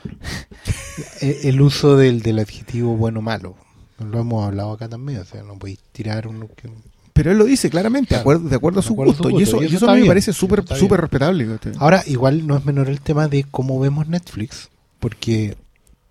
el, 1.22 1.62
uso 1.62 1.98
del, 1.98 2.22
del 2.22 2.40
adjetivo 2.40 2.96
bueno 2.96 3.20
o 3.20 3.24
malo. 3.24 3.56
Lo 4.00 4.20
hemos 4.20 4.46
hablado 4.46 4.72
acá 4.74 4.90
también, 4.90 5.20
o 5.20 5.26
sea, 5.26 5.42
no 5.44 5.58
podéis 5.58 5.80
tirar 5.92 6.28
un 6.28 6.48
que- 6.50 6.70
Pero 7.14 7.32
él 7.32 7.38
lo 7.38 7.46
dice 7.46 7.70
claramente, 7.70 8.14
de 8.16 8.20
acuerdo, 8.20 8.50
de 8.50 8.56
acuerdo 8.56 8.82
a 8.82 8.84
su 8.84 8.94
acuerdo 8.94 9.14
a 9.14 9.16
su 9.16 9.24
gusto. 9.24 9.40
Y 9.40 9.44
eso, 9.44 9.62
y 9.64 9.68
y 9.68 9.76
eso 9.76 9.90
a 9.90 9.96
mí 9.96 10.02
me 10.02 10.08
parece 10.08 10.34
súper 10.34 10.64
súper 10.78 11.00
respetable. 11.00 11.48
Ahora, 11.78 12.04
igual 12.08 12.46
no 12.46 12.58
es 12.58 12.66
menor 12.66 12.90
el 12.90 13.00
tema 13.00 13.28
de 13.30 13.46
cómo 13.46 13.80
vemos 13.80 14.08
Netflix, 14.08 14.70
porque 15.00 15.56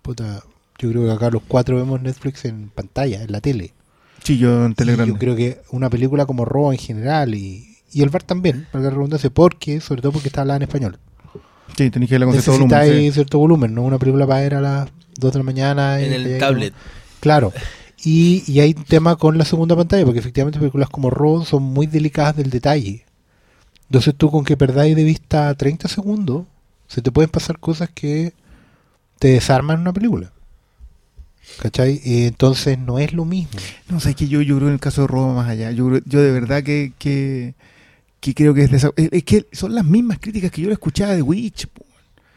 puta, 0.01 0.43
yo 0.79 0.89
creo 0.89 1.05
que 1.05 1.11
acá 1.11 1.29
los 1.29 1.43
cuatro 1.47 1.77
vemos 1.77 2.01
Netflix 2.01 2.45
en 2.45 2.69
pantalla, 2.69 3.21
en 3.21 3.31
la 3.31 3.39
tele. 3.41 3.73
Sí, 4.23 4.39
yo 4.39 4.65
en 4.65 4.71
Y 4.71 4.75
Telegram. 4.75 5.07
yo 5.07 5.17
creo 5.19 5.35
que 5.35 5.61
una 5.69 5.89
película 5.91 6.25
como 6.25 6.45
Robo 6.45 6.71
en 6.73 6.79
general 6.79 7.35
y, 7.35 7.77
y 7.91 8.01
el 8.01 8.09
bar 8.09 8.23
también, 8.23 8.65
para 8.71 8.83
que 8.85 8.89
redundancia, 8.89 9.29
porque, 9.29 9.79
sobre 9.81 10.01
todo 10.01 10.11
porque 10.13 10.29
está 10.29 10.41
hablada 10.41 10.57
en 10.57 10.63
español. 10.63 10.97
Sí, 11.77 11.91
tenéis 11.91 12.09
que 12.09 12.15
irla 12.15 12.25
con 12.25 12.33
cierto 12.33 12.51
volumen. 12.53 12.77
Necesitáis 12.79 13.07
sí. 13.09 13.13
cierto 13.13 13.37
volumen, 13.37 13.75
no 13.75 13.83
una 13.83 13.99
película 13.99 14.25
para 14.25 14.39
ver 14.41 14.55
a 14.55 14.61
las 14.61 14.89
2 15.19 15.33
de 15.33 15.39
la 15.39 15.43
mañana. 15.43 15.99
En 15.99 16.13
el 16.13 16.39
tablet. 16.39 16.73
Claro. 17.25 17.51
Y, 18.03 18.59
hay 18.59 18.75
un 18.77 18.83
tema 18.83 19.15
con 19.15 19.39
la 19.39 19.45
segunda 19.45 19.75
pantalla, 19.75 20.05
porque 20.05 20.19
efectivamente 20.19 20.59
películas 20.59 20.89
como 20.89 21.09
Robo 21.09 21.43
son 21.43 21.63
muy 21.63 21.87
delicadas 21.87 22.35
del 22.35 22.51
detalle. 22.51 23.03
Entonces 23.89 24.13
tú 24.15 24.29
con 24.29 24.45
que 24.45 24.55
perdáis 24.55 24.95
de 24.95 25.03
vista 25.03 25.51
30 25.55 25.87
segundos, 25.87 26.45
se 26.87 27.01
te 27.01 27.11
pueden 27.11 27.31
pasar 27.31 27.57
cosas 27.57 27.89
que 27.89 28.33
te 29.17 29.29
desarman 29.29 29.81
una 29.81 29.91
película. 29.91 30.33
¿Cachai? 31.63 31.99
Entonces 32.05 32.77
no 32.77 32.99
es 32.99 33.11
lo 33.11 33.25
mismo. 33.25 33.59
No, 33.89 33.99
sé 33.99 34.13
que 34.13 34.27
yo, 34.27 34.43
yo 34.43 34.57
creo 34.57 34.67
en 34.67 34.75
el 34.75 34.79
caso 34.79 35.01
de 35.01 35.07
Robo 35.07 35.33
más 35.33 35.49
allá. 35.49 35.71
Yo, 35.71 35.97
yo 36.05 36.21
de 36.21 36.31
verdad 36.31 36.61
que, 36.61 36.93
que, 36.99 37.55
que 38.19 38.35
creo 38.35 38.53
que 38.53 38.65
es, 38.65 38.71
es 38.71 38.85
es 38.95 39.23
que 39.23 39.47
son 39.51 39.73
las 39.73 39.83
mismas 39.83 40.19
críticas 40.19 40.51
que 40.51 40.61
yo 40.61 40.67
le 40.67 40.73
escuchaba 40.73 41.15
de 41.15 41.23
Witch. 41.23 41.67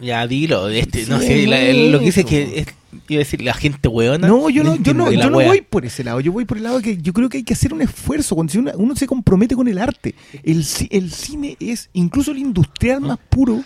Ya, 0.00 0.26
dilo. 0.26 0.68
Este, 0.68 1.06
no 1.06 1.18
sé, 1.20 1.46
la- 1.46 1.72
lo 1.90 1.98
que 1.98 2.04
dice 2.06 2.20
es 2.20 2.26
que 2.26 2.58
es, 2.60 2.66
iba 3.08 3.18
a 3.18 3.24
decir 3.24 3.42
la 3.42 3.52
gente 3.54 3.88
weona. 3.88 4.28
No, 4.28 4.48
yo 4.50 4.62
no, 4.62 4.76
yo 4.82 4.94
no, 4.94 5.10
la 5.10 5.22
yo 5.24 5.30
no 5.30 5.38
wea. 5.38 5.48
voy 5.48 5.60
por 5.62 5.84
ese 5.84 6.04
lado. 6.04 6.20
Yo 6.20 6.30
voy 6.32 6.44
por 6.44 6.56
el 6.56 6.62
lado 6.64 6.80
que 6.80 6.96
yo 6.98 7.12
creo 7.12 7.28
que 7.28 7.38
hay 7.38 7.42
que 7.44 7.54
hacer 7.54 7.72
un 7.74 7.82
esfuerzo. 7.82 8.34
Cuando 8.34 8.52
si 8.52 8.58
uno 8.58 8.96
se 8.96 9.06
compromete 9.06 9.54
con 9.56 9.66
el 9.68 9.78
arte, 9.78 10.14
el, 10.44 10.64
ci- 10.64 10.88
el 10.90 11.10
cine 11.10 11.56
es, 11.60 11.90
incluso 11.94 12.30
el 12.30 12.38
industrial 12.38 13.00
más 13.00 13.18
puro, 13.28 13.62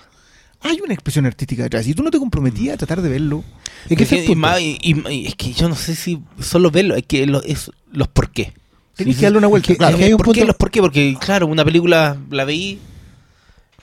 hay 0.61 0.81
una 0.83 0.95
expresión 0.95 1.27
artística 1.27 1.65
detrás. 1.65 1.85
Si 1.85 1.93
tú 1.95 2.03
no 2.03 2.11
te 2.11 2.19
comprometías 2.19 2.75
a 2.75 2.77
tratar 2.79 3.03
de 3.03 3.09
verlo, 3.09 3.45
Es 3.91 3.97
que 3.97 4.05
Es 4.05 4.13
ese 4.13 4.15
es 4.17 4.21
el 4.21 4.25
y 4.25 4.29
punto. 4.29 4.41
más- 4.41 4.61
y- 4.61 4.79
y- 4.81 5.09
y 5.13 5.27
es 5.27 5.35
que 5.35 5.53
yo 5.53 5.69
no 5.69 5.75
sé 5.77 5.95
si 5.95 6.21
solo 6.41 6.71
verlo, 6.71 6.95
es 6.97 7.05
que 7.05 7.27
lo- 7.27 7.43
es 7.43 7.71
los 7.93 8.09
por 8.09 8.31
qué. 8.31 8.53
tenés 8.97 9.17
que 9.17 9.23
darle 9.23 9.39
una 9.39 9.49
vuelta. 9.49 9.67
que- 9.69 9.77
claro. 9.77 9.95
es 9.95 9.99
que 9.99 10.05
hay 10.07 10.13
un 10.13 10.19
¿Por 10.19 10.27
qué 10.27 10.41
punto- 10.41 10.47
los 10.47 10.57
por 10.57 10.71
qué? 10.71 10.81
Porque, 10.81 11.17
claro, 11.21 11.47
una 11.47 11.65
película 11.65 12.17
la 12.31 12.45
veí 12.45 12.79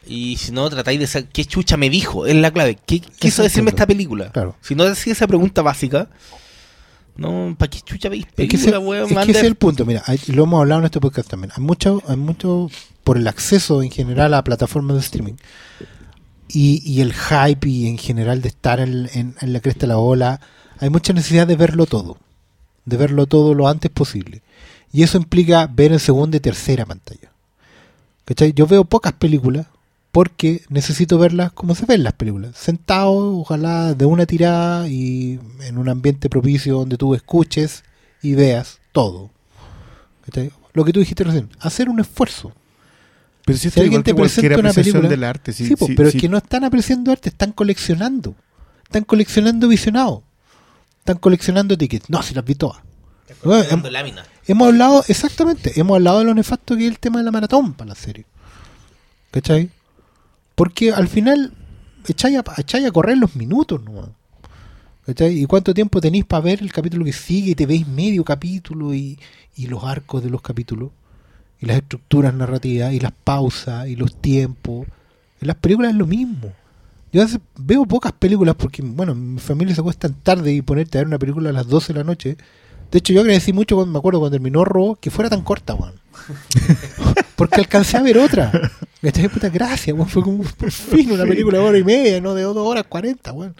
y 0.09 0.37
si 0.37 0.51
no 0.51 0.69
tratáis 0.69 0.99
de 0.99 1.07
saber 1.07 1.29
qué 1.31 1.45
chucha 1.45 1.77
me 1.77 1.89
dijo, 1.89 2.25
es 2.25 2.35
la 2.35 2.51
clave. 2.51 2.77
¿Qué 2.85 2.99
quiso 2.99 3.43
decirme 3.43 3.69
esta 3.69 3.85
película? 3.87 4.31
Claro. 4.31 4.55
Si 4.61 4.75
no 4.75 4.83
decís 4.85 5.07
esa 5.07 5.27
pregunta 5.27 5.61
básica, 5.61 6.09
no, 7.15 7.55
¿para 7.57 7.69
qué 7.69 7.81
chucha 7.81 8.09
veis 8.09 8.25
Es 8.37 8.49
que, 8.49 8.55
ese, 8.55 8.77
weón? 8.77 9.03
es 9.03 9.09
que 9.09 9.15
Manda- 9.15 9.31
ese 9.31 9.39
es 9.41 9.45
el 9.47 9.55
punto, 9.55 9.85
mira, 9.85 10.03
hay- 10.05 10.19
lo 10.27 10.43
hemos 10.43 10.59
hablado 10.61 10.79
en 10.81 10.85
este 10.85 10.99
podcast 10.99 11.29
también. 11.29 11.51
Hay 11.55 11.63
mucho, 11.63 12.01
hay 12.07 12.15
mucho 12.15 12.69
por 13.03 13.17
el 13.17 13.27
acceso 13.27 13.81
en 13.83 13.91
general 13.91 14.33
a 14.33 14.43
plataformas 14.43 14.95
de 14.95 15.01
streaming 15.01 15.33
y, 16.47 16.81
y 16.85 17.01
el 17.01 17.13
hype 17.13 17.67
y 17.67 17.87
en 17.87 17.97
general 17.97 18.41
de 18.41 18.47
estar 18.49 18.79
en, 18.79 19.09
en- 19.13 19.35
en 19.39 19.53
la 19.53 19.59
cresta 19.59 19.81
de 19.81 19.87
la 19.87 19.97
ola, 19.97 20.39
hay 20.79 20.89
mucha 20.89 21.13
necesidad 21.13 21.45
de 21.45 21.55
verlo 21.55 21.85
todo, 21.85 22.17
de 22.85 22.97
verlo 22.97 23.25
todo 23.27 23.53
lo 23.53 23.67
antes 23.67 23.91
posible. 23.91 24.41
Y 24.91 25.03
eso 25.03 25.17
implica 25.17 25.67
ver 25.67 25.91
en 25.91 25.99
segunda 25.99 26.37
y 26.37 26.39
tercera 26.39 26.85
pantalla. 26.85 27.29
¿Cachai? 28.25 28.53
Yo 28.53 28.65
veo 28.65 28.85
pocas 28.85 29.13
películas 29.13 29.67
porque 30.11 30.63
necesito 30.69 31.17
verlas 31.17 31.51
como 31.51 31.75
se 31.75 31.85
ven 31.85 32.03
las 32.03 32.13
películas. 32.13 32.57
Sentado, 32.57 33.37
ojalá 33.37 33.93
de 33.93 34.05
una 34.05 34.25
tirada 34.25 34.87
y 34.87 35.39
en 35.61 35.77
un 35.77 35.89
ambiente 35.89 36.29
propicio 36.29 36.77
donde 36.77 36.97
tú 36.97 37.13
escuches 37.13 37.83
y 38.21 38.33
veas 38.33 38.79
todo. 38.91 39.29
¿Cachai? 40.25 40.51
Lo 40.73 40.85
que 40.85 40.93
tú 40.93 40.99
dijiste 40.99 41.23
recién, 41.23 41.49
hacer 41.59 41.89
un 41.89 41.99
esfuerzo. 41.99 42.53
Pero 43.45 43.57
si, 43.57 43.69
Si 43.69 43.79
alguien 43.79 44.03
te 44.03 44.13
presenta 44.13 44.59
una 44.59 44.73
película, 44.73 45.09
del 45.09 45.23
arte. 45.23 45.53
Sí, 45.53 45.65
sí, 45.65 45.75
po, 45.75 45.87
sí, 45.87 45.95
pero 45.95 46.09
sí. 46.11 46.17
es 46.17 46.21
que 46.21 46.29
no 46.29 46.37
están 46.37 46.63
apreciando 46.63 47.11
arte, 47.11 47.29
están 47.29 47.51
coleccionando. 47.51 48.35
Están 48.83 49.03
coleccionando 49.03 49.67
visionado. 49.67 50.23
Están 50.99 51.17
coleccionando 51.17 51.77
tickets. 51.77 52.09
No, 52.09 52.21
si 52.21 52.33
las 52.33 52.45
vi 52.45 52.55
todas. 52.55 52.81
Bueno, 53.43 53.83
hemos 54.47 54.67
hablado, 54.67 55.03
exactamente, 55.07 55.79
hemos 55.79 55.95
hablado 55.95 56.19
de 56.19 56.25
lo 56.25 56.33
nefasto 56.33 56.75
que 56.75 56.85
es 56.85 56.91
el 56.91 56.99
tema 56.99 57.19
de 57.19 57.25
la 57.25 57.31
maratón 57.31 57.73
para 57.73 57.89
la 57.89 57.95
serie. 57.95 58.25
¿Cachai? 59.31 59.69
Porque 60.59 60.91
al 60.91 61.07
final 61.07 61.53
echáis 62.05 62.37
a, 62.37 62.43
echáis 62.57 62.85
a 62.85 62.91
correr 62.91 63.17
los 63.17 63.33
minutos 63.37 63.81
nomás. 63.81 64.09
¿Y 65.07 65.45
cuánto 65.45 65.73
tiempo 65.73 66.01
tenéis 66.01 66.25
para 66.25 66.43
ver 66.43 66.61
el 66.61 66.73
capítulo 66.73 67.05
que 67.05 67.13
sigue 67.13 67.51
y 67.51 67.55
te 67.55 67.65
veis 67.65 67.87
medio 67.87 68.25
capítulo 68.25 68.93
y, 68.93 69.17
y 69.55 69.67
los 69.67 69.85
arcos 69.85 70.21
de 70.21 70.29
los 70.29 70.41
capítulos? 70.41 70.89
Y 71.61 71.65
las 71.65 71.77
estructuras 71.77 72.33
narrativas 72.33 72.91
y 72.91 72.99
las 72.99 73.13
pausas 73.13 73.87
y 73.87 73.95
los 73.95 74.19
tiempos. 74.19 74.85
En 75.39 75.47
las 75.47 75.55
películas 75.55 75.91
es 75.91 75.97
lo 75.97 76.05
mismo. 76.05 76.51
Yo 77.13 77.25
veo 77.57 77.85
pocas 77.85 78.11
películas 78.11 78.55
porque, 78.55 78.81
bueno, 78.81 79.15
mi 79.15 79.39
familia 79.39 79.73
se 79.73 79.79
acuestan 79.79 80.13
tarde 80.15 80.51
y 80.51 80.61
ponerte 80.61 80.97
a 80.97 81.01
ver 81.01 81.07
una 81.07 81.19
película 81.19 81.51
a 81.51 81.53
las 81.53 81.67
12 81.67 81.93
de 81.93 81.99
la 81.99 82.03
noche. 82.03 82.35
De 82.91 82.97
hecho, 82.97 83.13
yo 83.13 83.21
agradecí 83.21 83.53
mucho 83.53 83.77
cuando 83.77 83.93
me 83.93 83.99
acuerdo 83.99 84.19
cuando 84.19 84.35
terminó 84.35 84.65
Robo 84.65 84.97
que 84.97 85.09
fuera 85.09 85.29
tan 85.29 85.41
corta, 85.41 85.73
weón. 85.73 85.93
porque 87.37 87.61
alcancé 87.61 87.95
a 87.95 88.01
ver 88.01 88.17
otra. 88.17 88.51
¿Cachai? 89.01 89.29
Puta 89.29 89.49
gracia, 89.49 89.93
weón. 89.93 90.09
Fue 90.09 90.21
como 90.23 90.43
por 90.43 90.71
fin 90.71 91.11
una 91.11 91.25
película 91.25 91.57
de 91.59 91.63
hora 91.63 91.77
y 91.77 91.83
media, 91.83 92.19
no 92.21 92.33
de 92.35 92.43
dos 92.43 92.57
horas 92.57 92.83
cuarenta, 92.87 93.31
weón. 93.31 93.55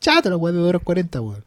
Chata 0.00 0.28
la 0.30 0.36
weón 0.36 0.54
de 0.56 0.60
dos 0.60 0.68
horas 0.68 0.82
cuarenta, 0.82 1.20
weón. 1.20 1.44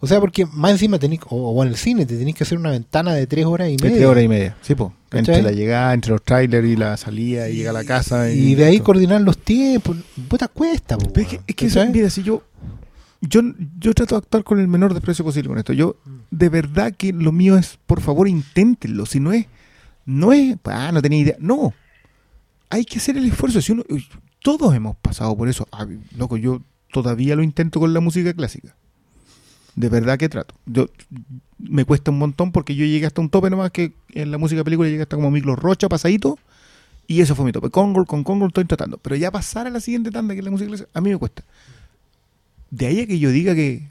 O 0.00 0.06
sea, 0.06 0.20
porque 0.20 0.44
más 0.52 0.72
encima 0.72 0.98
tenés, 0.98 1.20
o, 1.30 1.36
o 1.50 1.62
en 1.62 1.70
el 1.70 1.76
cine, 1.76 2.04
te 2.04 2.16
tenés 2.18 2.34
que 2.34 2.44
hacer 2.44 2.58
una 2.58 2.70
ventana 2.70 3.14
de 3.14 3.26
tres 3.26 3.46
horas 3.46 3.68
y 3.70 3.76
De 3.76 3.84
media. 3.84 3.96
tres 3.96 4.06
horas 4.08 4.24
y 4.24 4.28
media. 4.28 4.56
Sí, 4.60 4.74
po. 4.74 4.92
¿Cachai? 5.08 5.36
Entre 5.36 5.42
la 5.42 5.56
llegada, 5.56 5.94
entre 5.94 6.10
los 6.12 6.22
trailers 6.22 6.68
y 6.68 6.76
la 6.76 6.96
salida 6.96 7.48
y 7.48 7.56
llega 7.56 7.70
a 7.70 7.72
la 7.72 7.84
casa. 7.84 8.30
Y 8.30 8.54
de 8.54 8.64
ahí 8.66 8.80
coordinar 8.80 9.20
los 9.22 9.38
tiempos. 9.38 9.96
Puta 10.28 10.48
cuesta, 10.48 10.98
po, 10.98 11.08
es 11.18 11.26
que, 11.26 11.40
es 11.46 11.54
que 11.56 11.66
eso, 11.66 11.78
¿Cachai? 11.80 11.92
mira, 11.92 12.10
si 12.10 12.22
yo, 12.22 12.42
yo, 13.22 13.40
yo 13.78 13.94
trato 13.94 14.16
de 14.16 14.18
actuar 14.18 14.44
con 14.44 14.60
el 14.60 14.68
menor 14.68 14.92
desprecio 14.92 15.24
posible 15.24 15.48
con 15.48 15.58
esto. 15.58 15.72
Yo, 15.72 15.96
de 16.30 16.48
verdad 16.50 16.92
que 16.96 17.12
lo 17.12 17.32
mío 17.32 17.56
es, 17.56 17.78
por 17.86 18.00
favor, 18.02 18.28
inténtenlo. 18.28 19.06
Si 19.06 19.20
no 19.20 19.32
es, 19.32 19.46
no 20.04 20.32
es, 20.34 20.56
ah, 20.64 20.90
no 20.92 21.00
tenía 21.00 21.20
idea. 21.20 21.36
No. 21.38 21.72
Hay 22.70 22.84
que 22.84 22.98
hacer 22.98 23.16
el 23.16 23.26
esfuerzo. 23.26 23.60
Si 23.60 23.72
uno, 23.72 23.82
todos 24.42 24.74
hemos 24.74 24.96
pasado 24.96 25.36
por 25.36 25.48
eso. 25.48 25.66
Ah, 25.72 25.86
loco, 26.16 26.36
yo 26.36 26.60
todavía 26.92 27.36
lo 27.36 27.42
intento 27.42 27.80
con 27.80 27.92
la 27.94 28.00
música 28.00 28.32
clásica. 28.34 28.74
De 29.76 29.88
verdad 29.88 30.18
que 30.18 30.28
trato. 30.28 30.54
Yo, 30.66 30.86
me 31.58 31.84
cuesta 31.84 32.10
un 32.10 32.18
montón 32.18 32.52
porque 32.52 32.74
yo 32.76 32.84
llegué 32.84 33.06
hasta 33.06 33.20
un 33.20 33.28
tope 33.28 33.50
nomás 33.50 33.70
que 33.70 33.92
en 34.10 34.30
la 34.30 34.38
música 34.38 34.62
película 34.64 34.88
llegué 34.88 35.02
hasta 35.02 35.16
como 35.16 35.30
Micro 35.30 35.56
Rocha, 35.56 35.88
pasadito. 35.88 36.38
Y 37.06 37.20
eso 37.20 37.34
fue 37.34 37.44
mi 37.44 37.52
tope. 37.52 37.70
Congo, 37.70 38.04
con 38.06 38.24
Congo 38.24 38.46
estoy 38.46 38.64
tratando. 38.64 38.98
Pero 38.98 39.16
ya 39.16 39.30
pasar 39.30 39.66
a 39.66 39.70
la 39.70 39.80
siguiente 39.80 40.10
tanda, 40.10 40.32
que 40.34 40.38
es 40.40 40.44
la 40.44 40.50
música 40.50 40.68
clásica, 40.68 40.88
a 40.94 41.00
mí 41.00 41.10
me 41.10 41.16
cuesta. 41.18 41.42
De 42.70 42.86
ahí 42.86 43.00
a 43.00 43.06
que 43.06 43.18
yo 43.18 43.30
diga 43.30 43.54
que 43.54 43.86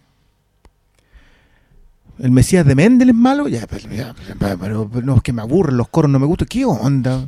el 2.19 2.31
Mesías 2.31 2.65
de 2.65 2.75
Mendel 2.75 3.09
es 3.09 3.15
malo, 3.15 3.47
ya, 3.47 3.65
pero- 3.67 3.87
pero- 4.57 4.89
pero 4.89 5.05
no, 5.05 5.15
es 5.17 5.21
que 5.23 5.33
me 5.33 5.41
aburren 5.41 5.77
los 5.77 5.89
coros, 5.89 6.09
no 6.11 6.19
me 6.19 6.25
gusta. 6.25 6.45
¿Qué 6.45 6.63
onda? 6.65 7.27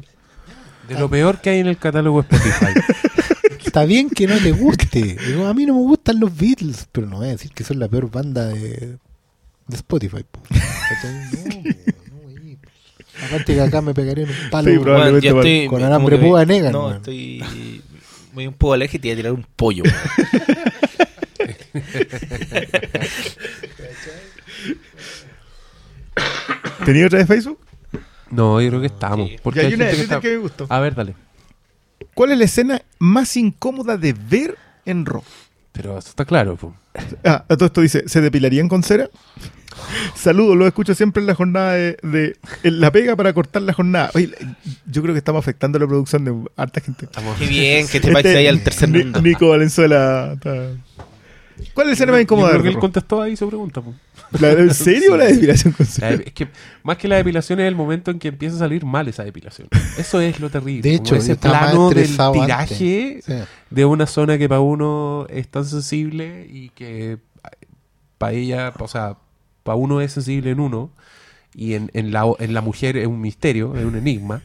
De 0.87 0.99
lo 0.99 1.09
peor 1.09 1.41
que 1.41 1.49
hay 1.51 1.59
en 1.59 1.67
el 1.67 1.77
catálogo 1.77 2.21
de 2.23 2.35
Spotify. 2.37 2.73
Está 3.65 3.85
bien 3.85 4.09
que 4.09 4.25
no 4.27 4.37
te 4.37 4.51
guste. 4.51 5.17
Digo, 5.27 5.47
a 5.47 5.53
mí 5.53 5.65
no 5.65 5.73
me 5.73 5.81
gustan 5.81 6.19
los 6.19 6.35
Beatles, 6.35 6.87
pero 6.91 7.07
no 7.07 7.17
voy 7.17 7.27
a 7.27 7.31
decir 7.31 7.51
que 7.51 7.63
son 7.63 7.79
la 7.79 7.87
peor 7.89 8.09
banda 8.09 8.45
de, 8.47 8.97
de 9.67 9.75
Spotify. 9.75 10.23
Aparte 13.27 13.53
que 13.55 13.61
acá 13.61 13.81
me 13.81 13.93
pegaré 13.93 14.23
en 14.23 14.29
un 14.29 14.35
palo 14.51 14.69
Sí, 14.71 14.77
con- 14.77 15.19
yo 15.21 15.41
estoy, 15.41 15.67
alambre 15.83 16.17
púa 16.17 16.45
negra, 16.45 16.69
No, 16.71 16.93
estoy 16.95 17.41
muy 18.33 18.47
un 18.47 18.53
poco 18.53 18.73
alérgico 18.73 18.97
y 18.97 19.01
te 19.01 19.07
voy 19.07 19.13
a 19.13 19.15
tirar 19.15 19.31
un 19.33 19.45
pollo. 19.55 19.83
¿Tenía 26.85 27.07
otra 27.07 27.19
de 27.19 27.25
Facebook? 27.25 27.59
No, 28.35 28.61
yo 28.61 28.69
creo 28.69 28.81
que 28.81 28.87
estamos. 28.87 29.29
Sí. 29.29 29.37
Porque 29.41 29.59
Ya, 29.61 29.65
hay 29.67 29.73
hay 29.73 29.75
una 29.75 29.85
gente 29.85 29.97
que 29.97 30.03
Twitter 30.03 30.17
está- 30.17 30.21
que 30.21 30.35
me 30.35 30.37
gustó. 30.37 30.65
A 30.69 30.79
ver, 30.79 30.95
dale. 30.95 31.15
¿Cuál 32.13 32.31
es 32.31 32.37
la 32.37 32.45
escena 32.45 32.81
más 32.99 33.35
incómoda 33.37 33.97
de 33.97 34.13
ver 34.13 34.57
en 34.85 35.05
Raw? 35.05 35.23
Pero 35.71 35.97
eso 35.97 36.09
está 36.09 36.23
claro. 36.25 36.55
po. 36.55 36.73
Ah, 37.25 37.43
todo 37.49 37.65
esto 37.65 37.81
dice, 37.81 38.07
¿se 38.07 38.21
depilarían 38.21 38.69
con 38.69 38.83
cera? 38.83 39.09
Saludos, 40.15 40.55
lo 40.55 40.65
escucho 40.65 40.95
siempre 40.95 41.19
en 41.21 41.27
la 41.27 41.35
jornada 41.35 41.73
de, 41.73 41.97
de- 42.01 42.37
en 42.63 42.79
la 42.79 42.91
pega 42.91 43.15
para 43.17 43.33
cortar 43.33 43.61
la 43.63 43.73
jornada. 43.73 44.09
Oye, 44.13 44.31
yo 44.85 45.01
creo 45.01 45.13
que 45.13 45.17
estamos 45.19 45.39
afectando 45.39 45.77
la 45.77 45.85
producción 45.87 46.23
de 46.23 46.33
harta 46.55 46.79
gente. 46.79 47.05
Estamos- 47.05 47.37
Qué 47.37 47.45
bien 47.47 47.87
que 47.87 47.97
este 47.97 48.11
país 48.13 48.25
se 48.25 48.33
vaya 48.35 48.49
al 48.49 48.63
tercer 48.63 48.87
mundo. 48.89 49.21
Nico 49.21 49.49
Valenzuela. 49.49 50.31
está- 50.35 50.69
¿Cuál 51.73 51.87
es 51.87 51.87
la 51.87 51.93
escena 51.93 52.11
más 52.13 52.19
Yo 52.19 52.23
incómoda 52.23 52.49
creo 52.51 52.61
de 52.63 52.69
que 52.69 52.73
él 52.75 52.79
contestó 52.79 53.21
ahí 53.21 53.35
su 53.35 53.47
pregunta. 53.47 53.81
po. 53.81 53.93
¿La- 54.39 54.51
¿En 54.51 54.73
serio 54.73 55.13
o 55.13 55.17
la 55.17 55.25
depilación 55.25 55.73
con 55.73 55.85
cera? 55.85 56.11
es 56.25 56.33
que 56.33 56.47
más 56.83 56.97
que 56.97 57.07
la 57.07 57.17
depilación 57.17 57.59
es 57.59 57.67
el 57.67 57.75
momento 57.75 58.11
en 58.11 58.19
que 58.19 58.27
empieza 58.29 58.55
a 58.55 58.59
salir 58.59 58.85
mal 58.85 59.07
esa 59.07 59.23
depilación. 59.23 59.67
Eso 59.97 60.21
es 60.21 60.39
lo 60.39 60.49
terrible. 60.49 60.81
De 60.81 60.95
hecho, 60.95 61.15
ese 61.15 61.35
plano 61.35 61.89
del 61.89 62.15
tiraje 62.33 63.19
Sí. 63.23 63.33
de 63.69 63.85
una 63.85 64.05
zona 64.07 64.37
que 64.37 64.47
para 64.49 64.61
uno 64.61 65.25
es 65.29 65.47
tan 65.47 65.65
sensible 65.65 66.47
y 66.49 66.69
que 66.69 67.17
para 68.17 68.33
ella, 68.33 68.73
o 68.79 68.87
sea, 68.87 69.17
para 69.63 69.75
uno 69.75 70.01
es 70.01 70.11
sensible 70.13 70.51
en 70.51 70.59
uno 70.59 70.91
y 71.53 71.73
en, 71.73 71.89
en 71.93 72.11
la, 72.11 72.25
en 72.39 72.53
la 72.53 72.61
mujer 72.61 72.97
es 72.97 73.07
un 73.07 73.19
misterio, 73.21 73.75
es 73.75 73.83
un 73.85 73.95
enigma. 73.95 74.41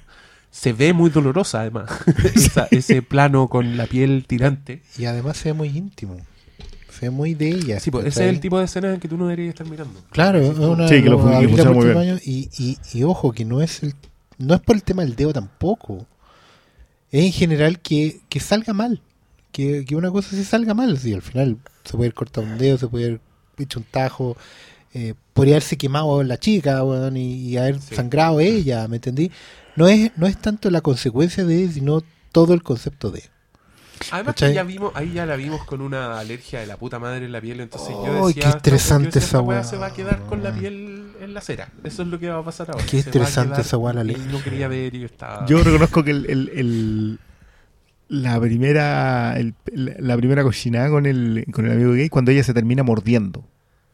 Se 0.53 0.73
ve 0.73 0.93
muy 0.93 1.11
dolorosa 1.11 1.61
además, 1.61 1.89
Esa- 2.35 2.67
ese 2.73 3.03
plano 3.03 3.47
con 3.49 3.77
la 3.77 3.87
piel 3.87 4.25
tirante. 4.27 4.83
Y 4.99 5.05
además 5.05 5.37
se 5.37 5.51
ve 5.51 5.53
muy 5.53 5.69
íntimo. 5.69 6.17
Se 7.01 7.07
ve 7.07 7.11
muy 7.11 7.35
de 7.35 7.49
ella. 7.49 7.81
Sí, 7.81 7.91
pues, 7.91 8.05
ese 8.07 8.25
es 8.25 8.31
el 8.31 8.41
tipo 8.41 8.59
de 8.59 8.67
escena 8.67 8.93
en 8.93 9.01
que 9.01 9.09
tú 9.09 9.17
no 9.17 9.25
deberías 9.27 9.55
estar 9.55 9.67
mirando. 9.67 9.99
Claro, 10.11 10.39
es 10.39 10.57
una 10.59 10.87
Sí, 10.87 11.03
que 11.03 11.09
lo- 11.09 11.17
lo 11.19 11.29
que 11.31 11.35
abrí 11.35 11.47
la 11.47 11.49
funciona 11.49 11.71
muy 11.73 11.81
próxima 11.85 12.03
bien. 12.03 12.15
año 12.15 12.21
y, 12.25 12.49
y, 12.59 12.79
y 12.99 13.03
ojo, 13.05 13.33
que 13.33 13.45
no 13.47 13.63
es 13.63 13.83
el, 13.83 13.95
no 14.39 14.55
es 14.55 14.61
por 14.61 14.77
el 14.77 14.83
tema 14.83 15.03
del 15.03 15.17
dedo 15.17 15.33
tampoco. 15.33 16.07
Es 17.11 17.25
en 17.25 17.33
general 17.33 17.81
que, 17.81 18.21
que 18.29 18.39
salga 18.39 18.73
mal. 18.73 19.01
Que, 19.51 19.85
que 19.85 19.97
una 19.97 20.11
cosa 20.11 20.31
sí 20.37 20.45
salga 20.45 20.75
mal. 20.75 20.97
Sí, 20.99 21.13
al 21.15 21.23
final 21.23 21.57
se 21.85 21.93
puede 21.93 22.05
haber 22.09 22.15
cortado 22.15 22.47
un 22.47 22.59
dedo, 22.59 22.79
se 22.79 22.87
puede 22.87 23.07
haber 23.07 23.21
hecho 23.59 23.81
un 23.81 23.87
tajo. 23.91 24.37
eh, 24.93 25.15
podría 25.33 25.55
haberse 25.55 25.77
quemado 25.79 26.23
la 26.25 26.37
chica 26.39 26.83
weón, 26.85 27.17
y, 27.17 27.35
y 27.35 27.57
haber 27.57 27.81
Sí. 27.81 27.95
sangrado 27.95 28.41
ella, 28.41 28.87
¿me 28.89 28.97
entendí? 28.97 29.31
No 29.77 29.87
es, 29.89 30.11
no 30.17 30.27
es 30.27 30.37
tanto 30.37 30.69
la 30.71 30.81
consecuencia 30.81 31.45
de, 31.45 31.69
sino 31.71 32.03
todo 32.33 32.53
el 32.55 32.63
concepto 32.63 33.11
de. 33.11 33.23
Además 34.13 34.35
¿Cachai? 34.35 34.51
que 34.51 34.55
ya 34.55 34.63
vimos, 34.65 34.93
ahí 34.95 35.13
ya 35.13 35.27
la 35.27 35.37
vimos 35.37 35.65
con 35.65 35.81
una 35.83 36.19
alergia 36.19 36.61
de 36.61 36.67
la 36.67 36.77
puta 36.77 36.99
madre 36.99 37.27
en 37.27 37.33
la 37.33 37.41
piel, 37.41 37.61
entonces 37.61 37.91
yo 37.91 38.27
decía, 38.27 38.59
qué 38.63 38.75
esta 38.75 39.19
esa 39.19 39.41
weá 39.43 39.63
se 39.63 39.77
va 39.77 39.87
a 39.87 39.93
quedar 39.93 40.21
con 40.27 40.43
la 40.43 40.53
piel 40.53 41.13
en 41.21 41.35
la 41.35 41.41
cera. 41.41 41.69
Eso 41.85 42.03
es 42.03 42.09
lo 42.09 42.19
que 42.19 42.29
va 42.31 42.39
a 42.39 42.45
pasar 42.45 42.71
ahora. 42.71 42.85
Qué 42.87 43.03
quedar- 43.05 43.61
esa 43.61 43.77
weá, 43.77 43.93
la 43.93 44.01
y 44.01 44.03
alergia. 44.05 44.27
no 44.33 44.43
quería 44.43 44.69
ver 44.69 44.95
y 44.95 45.01
yo 45.01 45.07
estaba... 45.07 45.45
Yo 45.47 45.63
reconozco 45.63 46.03
que 46.03 46.13
el, 46.13 46.27
el- 46.31 46.49
el- 46.55 47.19
la 48.09 48.41
primera 48.41 49.39
el- 49.39 49.55
la 49.99 50.17
primera 50.17 50.43
cochinada 50.43 50.89
con 50.91 51.07
el, 51.07 51.45
con 51.53 51.67
el 51.67 51.73
amigo 51.73 51.93
gay 51.93 52.09
cuando 52.09 52.31
ella 52.33 52.43
se 52.43 52.55
termina 52.55 52.83
mordiendo. 52.83 53.45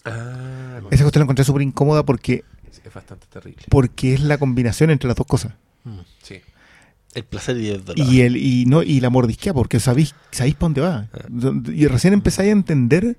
Ah, 0.04 0.74
bueno, 0.74 0.88
Esa 0.92 1.02
cuestión 1.04 1.20
la 1.20 1.24
encontré 1.24 1.44
súper 1.44 1.62
incómoda 1.62 2.04
porque, 2.04 2.44
es 2.84 2.94
bastante 2.94 3.26
terrible. 3.28 3.64
porque 3.68 4.14
es 4.14 4.20
la 4.20 4.38
combinación 4.38 4.90
entre 4.90 5.08
las 5.08 5.16
dos 5.16 5.26
cosas. 5.26 5.52
Sí. 6.22 6.40
El 7.16 7.24
placer 7.24 7.56
y 7.58 7.68
el 7.70 7.84
dolor. 7.84 8.06
Y 8.06 8.20
el 8.20 8.36
y 8.36 8.66
no 8.66 8.82
y 8.82 9.00
la 9.00 9.10
mordisquea 9.10 9.52
porque 9.54 9.80
sabéis 9.80 10.14
sabéis 10.30 10.54
para 10.54 10.68
dónde 10.74 10.80
va. 10.82 11.08
Y 11.72 11.86
recién 11.86 12.12
empezáis 12.14 12.50
a 12.50 12.52
entender 12.52 13.16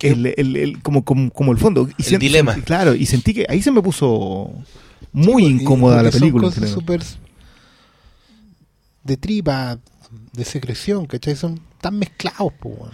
el, 0.00 0.26
el- 0.36 0.56
el- 0.56 0.82
como, 0.82 1.04
como, 1.04 1.30
como 1.30 1.52
el 1.52 1.58
fondo. 1.58 1.88
Y 1.96 2.14
El 2.14 2.18
dilema. 2.20 2.54
sentí- 2.54 2.64
claro, 2.64 2.94
y 2.94 3.06
sentí 3.06 3.32
que 3.32 3.46
ahí 3.48 3.62
se 3.62 3.70
me 3.70 3.80
puso 3.80 4.52
muy 5.12 5.42
Sí, 5.44 5.50
pues, 5.50 5.62
incómoda 5.62 6.02
la 6.02 6.10
son 6.10 6.20
película. 6.20 6.48
en 6.48 6.52
cosas 6.52 6.70
súper 6.70 7.02
de 9.04 9.16
tripa, 9.16 9.78
de 10.32 10.44
secreción, 10.44 11.06
¿cachai? 11.06 11.36
Son 11.36 11.60
tan 11.80 11.98
mezclados, 11.98 12.52
po, 12.60 12.68
weón. 12.70 12.90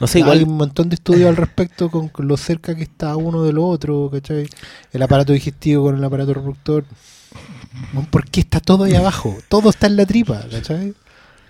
no 0.00 0.06
sé, 0.06 0.18
Hay 0.18 0.22
igual 0.24 0.42
un 0.44 0.56
montón 0.56 0.88
de 0.88 0.94
estudios 0.96 1.28
al 1.28 1.36
respecto 1.36 1.90
con, 1.90 2.08
con 2.08 2.28
lo 2.28 2.36
cerca 2.36 2.74
que 2.74 2.82
está 2.82 3.16
uno 3.16 3.42
de 3.42 3.52
lo 3.52 3.66
otro, 3.66 4.10
¿cachai? 4.12 4.46
El 4.92 5.02
aparato 5.02 5.32
digestivo 5.32 5.84
con 5.84 5.96
el 5.96 6.04
aparato 6.04 6.34
reproductor. 6.34 6.84
¿Por 8.10 8.28
qué 8.30 8.40
está 8.40 8.60
todo 8.60 8.84
ahí 8.84 8.94
abajo? 8.94 9.36
Todo 9.48 9.70
está 9.70 9.86
en 9.86 9.96
la 9.96 10.06
tripa, 10.06 10.44
¿cachai? 10.50 10.94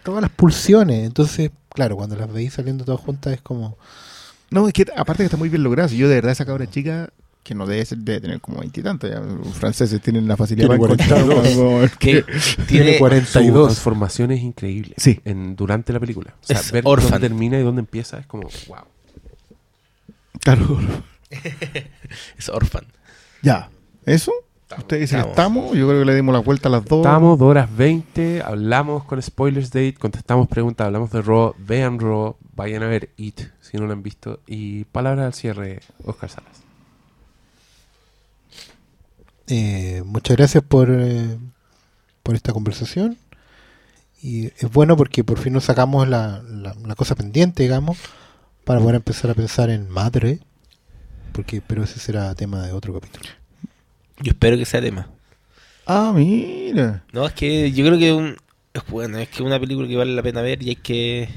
Todas 0.05 0.22
las 0.22 0.30
pulsiones. 0.30 1.06
Entonces, 1.06 1.50
claro, 1.70 1.96
cuando 1.96 2.16
las 2.16 2.32
veis 2.32 2.55
saliendo 2.55 2.84
todas 2.84 3.00
juntas 3.00 3.32
es 3.34 3.40
como... 3.40 3.76
No, 4.50 4.68
es 4.68 4.72
que 4.74 4.86
aparte 4.96 5.22
que 5.22 5.26
está 5.26 5.36
muy 5.36 5.48
bien 5.48 5.62
logrado. 5.64 5.88
Si 5.88 5.96
yo 5.96 6.08
de 6.08 6.14
verdad 6.16 6.32
esa 6.32 6.44
cabra 6.46 6.68
chica, 6.70 7.10
que 7.42 7.55
no 7.55 7.66
debe, 7.66 7.84
ser, 7.84 7.98
debe 7.98 8.20
tener 8.20 8.40
como 8.40 8.60
veintitantos, 8.60 9.10
ya, 9.10 9.18
los 9.20 9.55
franceses 9.55 10.00
tienen 10.00 10.28
la 10.28 10.36
facilidad 10.36 10.68
Tiene 10.68 10.80
para 10.80 10.96
42. 10.96 11.48
como- 11.56 11.80
que 11.98 12.22
Tiene 12.22 12.66
tiene 12.66 12.92
Su 12.94 12.98
42. 12.98 13.66
transformación 13.68 14.30
es 14.32 14.42
increíble. 14.42 14.94
Sí. 14.98 15.20
En, 15.24 15.56
durante 15.56 15.92
la 15.92 16.00
película. 16.00 16.34
O 16.42 16.46
sea, 16.46 16.60
Es 16.60 16.70
ver 16.72 16.84
dónde 16.84 17.18
termina 17.18 17.58
y 17.58 17.62
dónde 17.62 17.80
empieza 17.80 18.18
es 18.18 18.26
como, 18.26 18.48
wow. 18.68 18.78
Claro. 20.40 20.78
es 22.38 22.48
orphan. 22.48 22.84
Ya. 23.42 23.70
¿Eso? 24.05 24.32
Ustedes 24.78 25.03
dicen 25.03 25.23
que 25.23 25.31
Estamos. 25.31 25.62
estamos. 25.65 25.78
Yo 25.78 25.89
creo 25.89 26.01
que 26.01 26.07
le 26.07 26.15
dimos 26.17 26.33
la 26.33 26.41
vuelta 26.41 26.69
a 26.69 26.73
las 26.73 26.85
dos. 26.85 27.07
Estamos 27.07 27.39
dos 27.39 27.49
horas 27.49 27.75
20, 27.77 28.43
hablamos 28.43 29.05
con 29.05 29.23
Spoilers 29.23 29.70
Date, 29.70 29.95
contestamos 29.95 30.49
preguntas, 30.49 30.86
hablamos 30.86 31.11
de 31.12 31.23
Raw, 31.23 31.55
vean 31.59 32.01
Raw, 32.01 32.36
vayan 32.55 32.83
a 32.83 32.86
ver 32.86 33.11
It 33.17 33.43
si 33.61 33.77
no 33.77 33.86
lo 33.86 33.93
han 33.93 34.03
visto. 34.03 34.41
Y 34.47 34.85
palabras 34.86 35.27
al 35.27 35.35
cierre, 35.35 35.81
Oscar 36.05 36.31
Salas. 36.31 36.62
Eh, 39.47 40.03
muchas 40.05 40.36
gracias 40.36 40.65
por, 40.65 40.89
eh, 40.91 41.39
por 42.25 42.35
esta 42.35 42.53
conversación. 42.53 43.17
Y 44.20 44.47
es 44.47 44.70
bueno 44.73 44.97
porque 44.97 45.23
por 45.23 45.39
fin 45.39 45.53
nos 45.53 45.65
sacamos 45.65 46.09
la, 46.09 46.43
la, 46.43 46.75
la 46.75 46.95
cosa 46.97 47.15
pendiente, 47.15 47.62
digamos, 47.62 47.99
para 48.65 48.81
poder 48.81 48.97
empezar 48.97 49.31
a 49.31 49.35
pensar 49.35 49.70
en 49.70 49.89
madre. 49.89 50.41
Porque, 51.33 51.61
pero 51.65 51.85
ese 51.85 52.01
será 52.01 52.35
tema 52.35 52.67
de 52.67 52.73
otro 52.73 52.93
capítulo. 52.95 53.28
Yo 54.23 54.31
espero 54.31 54.57
que 54.57 54.65
sea 54.65 54.81
tema. 54.81 55.09
Ah, 55.86 56.12
mira. 56.15 57.05
No, 57.12 57.27
es 57.27 57.33
que 57.33 57.70
yo 57.73 57.85
creo 57.85 57.99
que 57.99 58.12
un, 58.12 58.36
es 58.75 58.83
bueno, 58.89 59.19
es 59.19 59.28
que 59.28 59.43
una 59.43 59.61
película 59.61 59.86
que 59.86 59.97
vale 59.97 60.15
la 60.15 60.23
pena 60.23 60.43
ver 60.43 60.62
y 60.62 60.70
hay 60.70 60.77
que, 60.77 61.28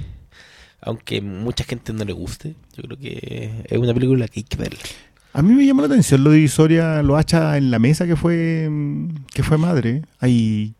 aunque 0.81 1.21
mucha 1.21 1.63
gente 1.63 1.93
no 1.93 2.03
le 2.03 2.13
guste, 2.13 2.55
yo 2.75 2.83
creo 2.83 2.97
que 2.97 3.63
es 3.65 3.77
una 3.77 3.93
película 3.93 4.27
que 4.27 4.39
hay 4.39 4.43
que 4.43 4.57
ver. 4.57 4.77
A 5.33 5.41
mí 5.41 5.53
me 5.53 5.65
llamó 5.65 5.81
la 5.81 5.87
atención 5.87 6.23
lo 6.23 6.31
de 6.31 6.39
Visoria, 6.39 7.03
lo 7.03 7.15
hacha 7.15 7.57
en 7.57 7.69
la 7.69 7.79
mesa 7.79 8.07
que 8.07 8.15
fue 8.15 8.69
que 9.31 9.43
fue 9.43 9.57
madre. 9.57 10.01
Hay 10.19 10.73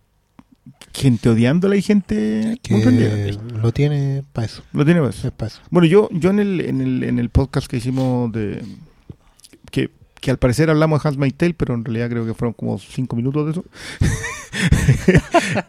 gente 0.93 1.29
odiándola 1.29 1.75
y 1.75 1.81
gente. 1.81 2.59
Que 2.63 3.37
lo 3.61 3.71
tiene 3.71 4.23
para 4.33 4.45
eso. 4.45 4.63
Lo 4.73 4.85
tiene. 4.85 5.07
Es 5.07 5.31
para 5.31 5.47
eso. 5.47 5.61
Bueno, 5.69 5.87
yo, 5.87 6.09
yo 6.11 6.31
en 6.31 6.39
el, 6.39 6.61
en 6.61 6.81
el, 6.81 7.03
en 7.03 7.19
el 7.19 7.29
podcast 7.29 7.67
que 7.67 7.77
hicimos 7.77 8.31
de 8.31 8.63
que, 9.71 9.91
que 10.19 10.31
al 10.31 10.37
parecer 10.37 10.69
hablamos 10.69 11.01
de 11.01 11.09
Hans 11.09 11.17
Tale, 11.35 11.53
pero 11.53 11.73
en 11.73 11.83
realidad 11.85 12.09
creo 12.09 12.25
que 12.25 12.33
fueron 12.33 12.53
como 12.53 12.77
cinco 12.77 13.15
minutos 13.15 13.45
de 13.45 13.51
eso. 13.51 13.65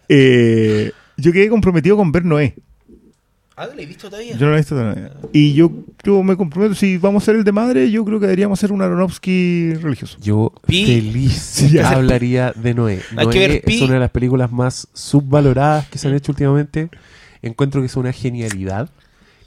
Eh, 0.08 0.90
yo 1.16 1.32
quedé 1.32 1.48
comprometido 1.48 1.96
con 1.96 2.10
ver 2.10 2.24
Noé. 2.24 2.56
Ah, 3.56 3.66
¿lo 3.66 3.78
he 3.78 3.84
visto 3.84 4.08
todavía? 4.08 4.32
Yo 4.32 4.46
no 4.46 4.52
lo 4.52 4.54
he 4.54 4.60
visto 4.60 4.74
todavía. 4.74 5.12
Y 5.34 5.52
yo, 5.52 5.70
yo 6.02 6.22
me 6.22 6.34
comprometo, 6.36 6.74
si 6.74 6.96
vamos 6.96 7.22
a 7.22 7.24
hacer 7.24 7.36
el 7.36 7.44
de 7.44 7.52
madre, 7.52 7.90
yo 7.90 8.04
creo 8.06 8.18
que 8.18 8.24
deberíamos 8.24 8.58
hacer 8.58 8.72
un 8.72 8.80
Aronofsky 8.80 9.74
religioso. 9.74 10.16
Yo 10.20 10.50
Pi. 10.66 10.86
feliz 10.86 11.70
ya. 11.70 11.90
hablaría 11.90 12.52
de 12.56 12.72
Noé. 12.72 13.02
Hay 13.16 13.26
Noé 13.26 13.32
que 13.34 13.38
ver 13.38 13.50
es 13.50 13.62
Pi. 13.62 13.82
una 13.82 13.94
de 13.94 14.00
las 14.00 14.10
películas 14.10 14.50
más 14.50 14.88
subvaloradas 14.94 15.86
que 15.88 15.98
se 15.98 16.08
han 16.08 16.14
hecho 16.14 16.32
últimamente. 16.32 16.88
Encuentro 17.42 17.82
que 17.82 17.86
es 17.86 17.96
una 17.96 18.12
genialidad. 18.12 18.88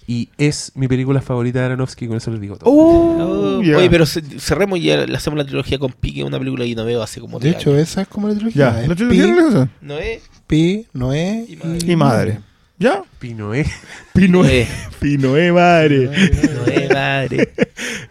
Y 0.05 0.29
es 0.37 0.71
mi 0.75 0.87
película 0.87 1.21
favorita 1.21 1.59
de 1.59 1.65
Aronofsky, 1.65 2.07
con 2.07 2.17
eso 2.17 2.29
les 2.31 2.41
digo 2.41 2.57
todo. 2.57 2.69
Oh, 2.69 3.61
ya. 3.63 3.77
Oye, 3.77 3.89
pero 3.89 4.05
ce- 4.05 4.21
cerremos 4.39 4.77
y 4.79 4.83
ya 4.83 5.05
le 5.05 5.15
hacemos 5.15 5.37
la 5.37 5.45
trilogía 5.45 5.79
con 5.79 5.93
Pique, 5.93 6.23
una 6.23 6.37
película 6.39 6.65
que 6.65 6.75
no 6.75 6.83
veo 6.83 7.01
hace 7.01 7.21
como 7.21 7.39
De 7.39 7.51
hecho, 7.51 7.71
años. 7.71 7.83
esa 7.83 8.01
es 8.01 8.07
como 8.09 8.27
la 8.27 8.35
trilogía. 8.35 8.71
Ya, 8.73 8.81
es 8.81 8.87
¿la 8.89 8.95
trilogía 8.95 9.23
Pi, 9.23 9.29
religiosa? 9.31 9.69
Noé, 9.81 10.21
Pi, 10.47 10.85
Noé 10.93 11.45
Y 11.47 11.55
madre. 11.55 11.79
Y 11.91 11.95
madre. 11.95 12.39
¿Ya? 12.79 13.01
Pi 13.19 13.33
Noé. 13.33 13.65
Pinoé. 14.13 14.39
Noé, 14.43 14.67
Pinoé, 14.99 15.51
madre. 15.53 16.05
Noé, 16.07 16.89
madre. 16.93 17.53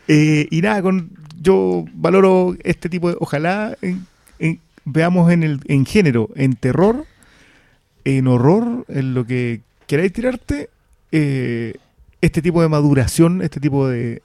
Eh, 0.09 0.49
y 0.51 0.61
nada, 0.63 0.83
con, 0.83 1.11
yo 1.41 1.85
valoro 1.95 2.57
este 2.65 2.89
tipo 2.89 3.09
de. 3.11 3.17
Ojalá 3.21 3.77
en- 3.83 4.07
en- 4.39 4.61
veamos 4.85 5.31
en 5.31 5.43
el 5.43 5.61
en 5.67 5.87
género, 5.87 6.29
en 6.35 6.55
terror, 6.57 7.05
en 8.05 8.27
horror, 8.27 8.85
en 8.89 9.15
lo 9.15 9.25
que 9.27 9.61
queráis 9.87 10.13
tirarte, 10.13 10.71
eh, 11.13 11.75
este 12.21 12.43
tipo 12.43 12.63
de 12.63 12.69
maduración, 12.69 13.43
este 13.43 13.61
tipo 13.61 13.87
de, 13.89 14.23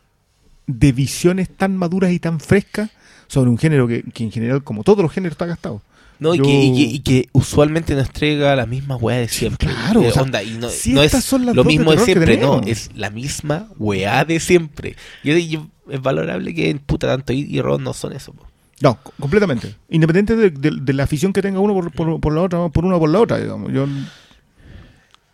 de 0.67 0.91
visiones 0.91 1.49
tan 1.49 1.75
maduras 1.77 2.11
y 2.11 2.19
tan 2.19 2.39
frescas 2.39 2.89
sobre 3.27 3.49
un 3.49 3.57
género 3.57 3.87
que, 3.87 4.03
que 4.03 4.23
en 4.23 4.31
general, 4.31 4.63
como 4.63 4.83
todos 4.83 4.99
los 5.03 5.11
géneros, 5.11 5.33
está 5.33 5.45
gastado. 5.45 5.81
No, 6.19 6.33
y, 6.33 6.39
que, 6.39 6.49
y, 6.49 6.73
que, 6.73 6.81
y 6.95 6.99
que 6.99 7.29
usualmente 7.31 7.93
nos 7.93 8.07
entrega 8.07 8.55
la 8.55 8.65
misma 8.65 8.95
weá 8.95 9.17
de 9.19 9.27
siempre. 9.27 9.69
claro, 9.69 10.01
Eh, 10.01 10.07
o 10.07 10.11
sea, 10.11 10.23
onda, 10.23 10.41
y 10.41 10.57
no, 10.57 10.67
si 10.69 10.93
no 10.93 11.03
estas 11.03 11.19
es 11.19 11.25
son 11.29 11.45
las 11.45 11.55
lo 11.55 11.63
mismo 11.63 11.91
de 11.91 11.99
siempre, 11.99 12.37
no, 12.37 12.61
es 12.65 12.89
la 12.95 13.11
misma 13.11 13.67
weá 13.77 14.25
de 14.25 14.39
siempre. 14.39 14.95
Y, 15.23 15.31
y- 15.33 15.59
es 15.89 16.01
valorable 16.01 16.53
que 16.55 16.75
puta 16.85 17.07
tanto 17.07 17.33
y, 17.33 17.41
y 17.41 17.61
Ron 17.61 17.83
no 17.83 17.93
son 17.93 18.13
eso. 18.13 18.33
po. 18.33 18.45
No, 18.81 18.97
co- 19.01 19.13
completamente. 19.19 19.75
Independiente 19.89 20.35
de, 20.35 20.49
de- 20.49 20.79
de 20.81 20.93
la 20.93 21.03
afición 21.03 21.31
que 21.33 21.41
tenga 21.43 21.59
uno 21.59 21.73
por, 21.75 21.91
por- 21.91 22.19
por 22.19 22.33
la 22.33 22.41
otra, 22.41 22.67
por 22.69 22.83
una 22.83 22.95
o 22.95 22.99
por 22.99 23.09
la 23.09 23.19
otra, 23.19 23.37
digamos. 23.37 23.71
Yo, 23.71 23.85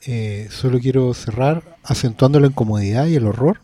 Eh, 0.05 0.47
solo 0.51 0.79
quiero 0.79 1.13
cerrar 1.13 1.77
acentuando 1.83 2.39
la 2.39 2.47
incomodidad 2.47 3.07
y 3.07 3.15
el 3.15 3.25
horror, 3.25 3.59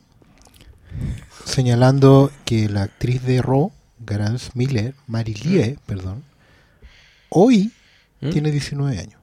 señalando 1.46 2.32
que 2.46 2.70
la 2.70 2.84
actriz 2.84 3.24
de 3.24 3.42
Ro, 3.42 3.72
Garance 4.00 4.52
Miller, 4.54 4.94
Marilie, 5.08 5.78
perdón, 5.86 6.24
hoy 7.30 7.72
¿Mm? 8.22 8.30
tiene 8.30 8.52
19 8.52 8.98
años. 9.00 9.20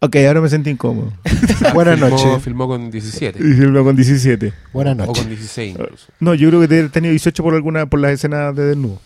ok, 0.00 0.16
ahora 0.26 0.40
me 0.40 0.48
sentí 0.48 0.70
incómodo. 0.70 1.12
Buenas 1.74 1.98
noches. 1.98 2.42
Filmó 2.42 2.66
con 2.66 2.90
17. 2.90 3.38
Y 3.38 3.52
filmó 3.54 3.84
con 3.84 3.94
17. 3.96 4.52
Buenas 4.72 4.94
O 4.94 4.98
con 4.98 5.06
noches. 5.08 5.28
16 5.28 5.70
incluso. 5.78 6.06
No, 6.20 6.34
yo 6.34 6.48
creo 6.48 6.60
que 6.62 6.68
te- 6.68 6.88
tenía 6.88 7.10
18 7.10 7.42
por 7.42 7.54
alguna 7.54 7.86
por 7.86 8.00
las 8.00 8.12
escenas 8.12 8.54
de 8.56 8.64
desnudo. 8.64 9.00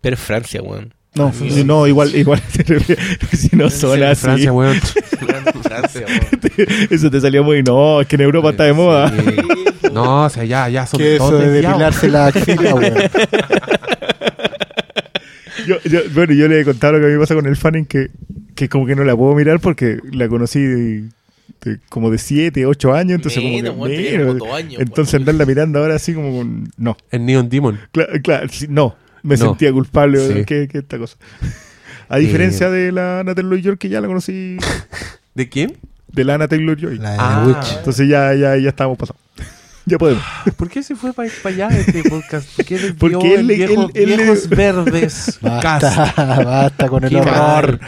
Pero 0.00 0.14
es 0.14 0.20
Francia, 0.22 0.62
weón. 0.62 0.94
No, 1.14 1.32
Sí. 1.32 1.62
no, 1.64 1.86
igual, 1.86 2.14
igual. 2.14 2.40
si 3.32 3.54
no 3.54 3.70
son 3.70 4.02
así. 4.02 4.22
Francia, 4.22 4.52
weón. 4.52 4.76
Francia, 5.62 6.04
weón. 6.08 6.68
Eso 6.90 7.10
te 7.10 7.20
salió 7.20 7.44
muy. 7.44 7.62
No, 7.62 8.00
es 8.00 8.06
que 8.08 8.16
en 8.16 8.22
Europa 8.22 8.50
está 8.50 8.64
de 8.64 8.72
moda. 8.72 9.10
Sí. 9.10 9.88
No, 9.92 10.24
o 10.24 10.28
sea, 10.30 10.44
ya, 10.44 10.68
ya 10.68 10.86
son 10.86 10.98
¿Qué 10.98 11.14
eso 11.16 11.30
de 11.38 11.48
depilarse 11.50 12.08
la 12.08 12.26
axila, 12.28 12.74
weón? 12.74 12.94
Yo, 15.66 15.76
yo- 15.84 16.00
bueno, 16.12 16.34
yo 16.34 16.48
le 16.48 16.60
he 16.60 16.64
contado 16.64 16.94
lo 16.94 16.98
que 16.98 17.04
a 17.06 17.08
mí 17.08 17.14
me 17.14 17.20
pasa 17.20 17.34
con 17.34 17.46
el 17.46 17.56
fan 17.56 17.76
en 17.76 17.86
que, 17.86 18.10
que 18.54 18.68
como 18.68 18.84
que 18.86 18.96
no 18.96 19.04
la 19.04 19.16
puedo 19.16 19.34
mirar 19.34 19.60
porque 19.60 19.98
la 20.12 20.28
conocí 20.28 20.60
de- 20.60 21.08
de- 21.62 21.78
como 21.88 22.10
de 22.10 22.18
7, 22.18 22.66
8 22.66 22.92
años. 22.92 23.14
Entonces, 23.16 23.42
Menos, 23.42 23.70
como 23.74 23.86
que. 23.86 24.18
menos. 24.18 24.42
años, 24.54 24.80
entonces, 24.82 25.14
weón. 25.14 25.22
andarla 25.22 25.46
mirando 25.46 25.78
ahora 25.78 25.94
así 25.94 26.12
como. 26.12 26.36
con- 26.38 26.68
No, 26.76 26.96
El 27.10 27.24
Neon 27.24 27.48
Demon. 27.48 27.78
claro, 27.92 28.12
claro, 28.22 28.48
sí, 28.50 28.66
no. 28.68 28.96
Me 29.24 29.36
No. 29.36 29.46
sentía 29.46 29.72
culpable 29.72 30.20
Sí. 30.20 30.32
de 30.34 30.44
que, 30.44 30.68
que 30.68 30.78
esta 30.78 30.98
cosa. 30.98 31.16
A 32.08 32.18
Eh. 32.18 32.20
diferencia 32.20 32.70
de 32.70 32.92
la 32.92 33.20
Anna 33.20 33.34
Taylor 33.34 33.60
Joy, 33.60 33.76
que 33.78 33.88
ya 33.88 34.00
la 34.00 34.06
conocí. 34.06 34.56
¿De 35.34 35.48
quién? 35.48 35.76
De 36.12 36.22
la 36.24 36.34
Anna 36.34 36.46
Taylor 36.46 36.78
Joy. 36.78 36.98
La 36.98 37.10
de 37.12 37.16
Ah. 37.18 37.44
Witch. 37.46 37.78
Entonces 37.78 38.08
ya, 38.08 38.32
ya, 38.34 38.56
ya 38.56 38.68
estamos 38.68 38.96
pasados. 38.96 39.20
ya 39.86 39.98
podemos. 39.98 40.22
¿Por 40.56 40.68
qué 40.68 40.82
se 40.82 40.94
fue 40.94 41.12
para 41.12 41.28
allá 41.44 41.68
este 41.68 42.02
podcast? 42.08 42.48
¿Por 42.54 42.64
qué 42.64 42.74
desvió 42.78 42.96
Porque 42.98 43.34
él 43.34 43.40
el 43.40 43.46
le- 43.48 43.54
viejo- 43.56 43.82
él- 43.82 43.90
él 43.94 44.10
le- 44.10 44.16
viejos 44.18 44.48
verdes? 44.48 45.38
Basta, 45.40 46.12
basta 46.44 46.88
con 46.88 47.02
el 47.04 47.10
Qué 47.10 47.16
horror. 47.16 47.80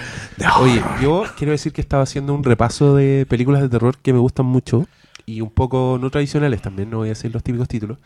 Oye, 0.60 0.82
yo 1.02 1.24
quiero 1.36 1.52
decir 1.52 1.72
que 1.72 1.80
estaba 1.80 2.02
haciendo 2.02 2.34
un 2.34 2.42
repaso 2.44 2.96
de 2.96 3.26
películas 3.28 3.62
de 3.62 3.68
terror 3.68 3.96
que 4.02 4.12
me 4.12 4.18
gustan 4.18 4.46
mucho 4.46 4.86
y 5.26 5.40
un 5.42 5.50
poco 5.50 5.98
no 6.00 6.10
tradicionales 6.10 6.62
también, 6.62 6.88
no 6.90 6.98
voy 6.98 7.08
a 7.08 7.10
decir 7.10 7.30
los 7.32 7.42
típicos 7.42 7.68
títulos. 7.68 7.98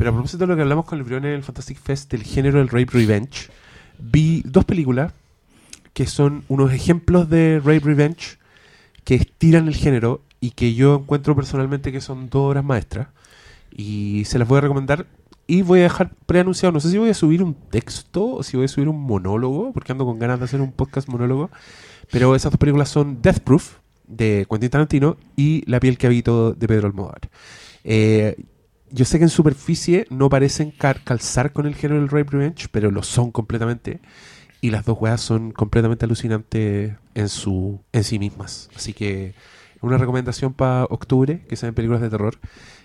Pero 0.00 0.12
a 0.12 0.14
propósito 0.14 0.44
de 0.44 0.46
lo 0.46 0.56
que 0.56 0.62
hablamos 0.62 0.86
con 0.86 0.98
el 0.98 1.04
Brion 1.04 1.26
en 1.26 1.34
el 1.34 1.42
Fantastic 1.42 1.78
Fest 1.78 2.10
del 2.10 2.22
género 2.22 2.56
del 2.56 2.68
Rape 2.68 2.88
Revenge, 2.90 3.50
vi 3.98 4.42
dos 4.46 4.64
películas 4.64 5.12
que 5.92 6.06
son 6.06 6.42
unos 6.48 6.72
ejemplos 6.72 7.28
de 7.28 7.58
Rape 7.62 7.80
Revenge 7.80 8.38
que 9.04 9.16
estiran 9.16 9.68
el 9.68 9.74
género 9.76 10.22
y 10.40 10.52
que 10.52 10.72
yo 10.72 11.00
encuentro 11.02 11.36
personalmente 11.36 11.92
que 11.92 12.00
son 12.00 12.30
dos 12.30 12.48
obras 12.48 12.64
maestras. 12.64 13.08
Y 13.76 14.22
se 14.24 14.38
las 14.38 14.48
voy 14.48 14.56
a 14.56 14.60
recomendar. 14.62 15.04
Y 15.46 15.60
voy 15.60 15.80
a 15.80 15.82
dejar 15.82 16.14
preanunciado, 16.24 16.72
no 16.72 16.80
sé 16.80 16.90
si 16.90 16.96
voy 16.96 17.10
a 17.10 17.14
subir 17.14 17.42
un 17.42 17.52
texto 17.52 18.36
o 18.36 18.42
si 18.42 18.56
voy 18.56 18.64
a 18.64 18.68
subir 18.68 18.88
un 18.88 19.02
monólogo, 19.02 19.70
porque 19.74 19.92
ando 19.92 20.06
con 20.06 20.18
ganas 20.18 20.38
de 20.38 20.46
hacer 20.46 20.62
un 20.62 20.72
podcast 20.72 21.08
monólogo. 21.08 21.50
Pero 22.10 22.34
esas 22.34 22.50
dos 22.50 22.58
películas 22.58 22.88
son 22.88 23.20
Death 23.20 23.40
Proof, 23.40 23.74
de 24.06 24.46
Quentin 24.48 24.70
Tarantino, 24.70 25.18
y 25.36 25.62
La 25.70 25.78
piel 25.78 25.98
que 25.98 26.06
habito, 26.06 26.54
de 26.54 26.66
Pedro 26.66 26.86
Almodóvar. 26.86 27.28
Eh, 27.84 28.36
yo 28.92 29.04
sé 29.04 29.18
que 29.18 29.24
en 29.24 29.30
superficie 29.30 30.06
no 30.10 30.28
parecen 30.28 30.72
calzar 30.72 31.52
con 31.52 31.66
el 31.66 31.74
género 31.74 32.00
del 32.00 32.08
Rape 32.08 32.30
Revenge, 32.30 32.68
pero 32.70 32.90
lo 32.90 33.02
son 33.02 33.30
completamente. 33.30 34.00
Y 34.60 34.70
las 34.70 34.84
dos 34.84 34.98
weas 35.00 35.20
son 35.20 35.52
completamente 35.52 36.04
alucinantes 36.04 36.94
en, 37.14 37.28
su, 37.28 37.80
en 37.92 38.04
sí 38.04 38.18
mismas. 38.18 38.68
Así 38.76 38.92
que 38.92 39.34
una 39.80 39.96
recomendación 39.96 40.52
para 40.52 40.84
octubre, 40.84 41.44
que 41.48 41.56
sean 41.56 41.74
películas 41.74 42.02
de 42.02 42.10
terror. 42.10 42.38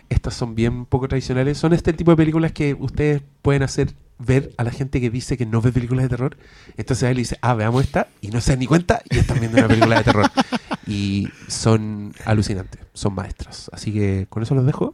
Estas 0.09 0.35
son 0.35 0.56
bien 0.56 0.85
poco 0.85 1.08
tradicionales. 1.08 1.58
Son 1.58 1.74
este 1.74 1.92
tipo 1.92 2.11
de 2.11 2.17
películas 2.17 2.51
que 2.53 2.75
ustedes 2.75 3.22
pueden 3.42 3.64
hacer 3.64 3.93
ver 4.17 4.53
a 4.58 4.64
la 4.64 4.72
gente 4.72 5.01
que 5.01 5.09
dice 5.09 5.35
que 5.38 5.45
no 5.45 5.61
ve 5.61 5.72
películas 5.72 6.03
de 6.03 6.09
terror. 6.09 6.38
Entonces 6.77 7.03
a 7.03 7.09
él 7.09 7.17
le 7.17 7.22
dice, 7.22 7.38
ah, 7.42 7.53
veamos 7.53 7.84
esta, 7.84 8.08
y 8.22 8.30
no 8.30 8.40
se 8.40 8.51
dan 8.51 8.59
ni 8.59 8.67
cuenta, 8.67 9.01
y 9.09 9.17
están 9.17 9.40
viendo 9.40 9.58
una 9.58 9.67
película 9.67 9.98
de 9.98 10.03
terror. 10.03 10.32
Y 10.88 11.30
son 11.48 12.14
alucinantes, 12.25 12.80
son 12.93 13.16
maestras. 13.16 13.72
Así 13.74 13.92
que 13.92 14.27
con 14.30 14.43
eso 14.43 14.53
los 14.53 14.67
dejo. 14.67 14.93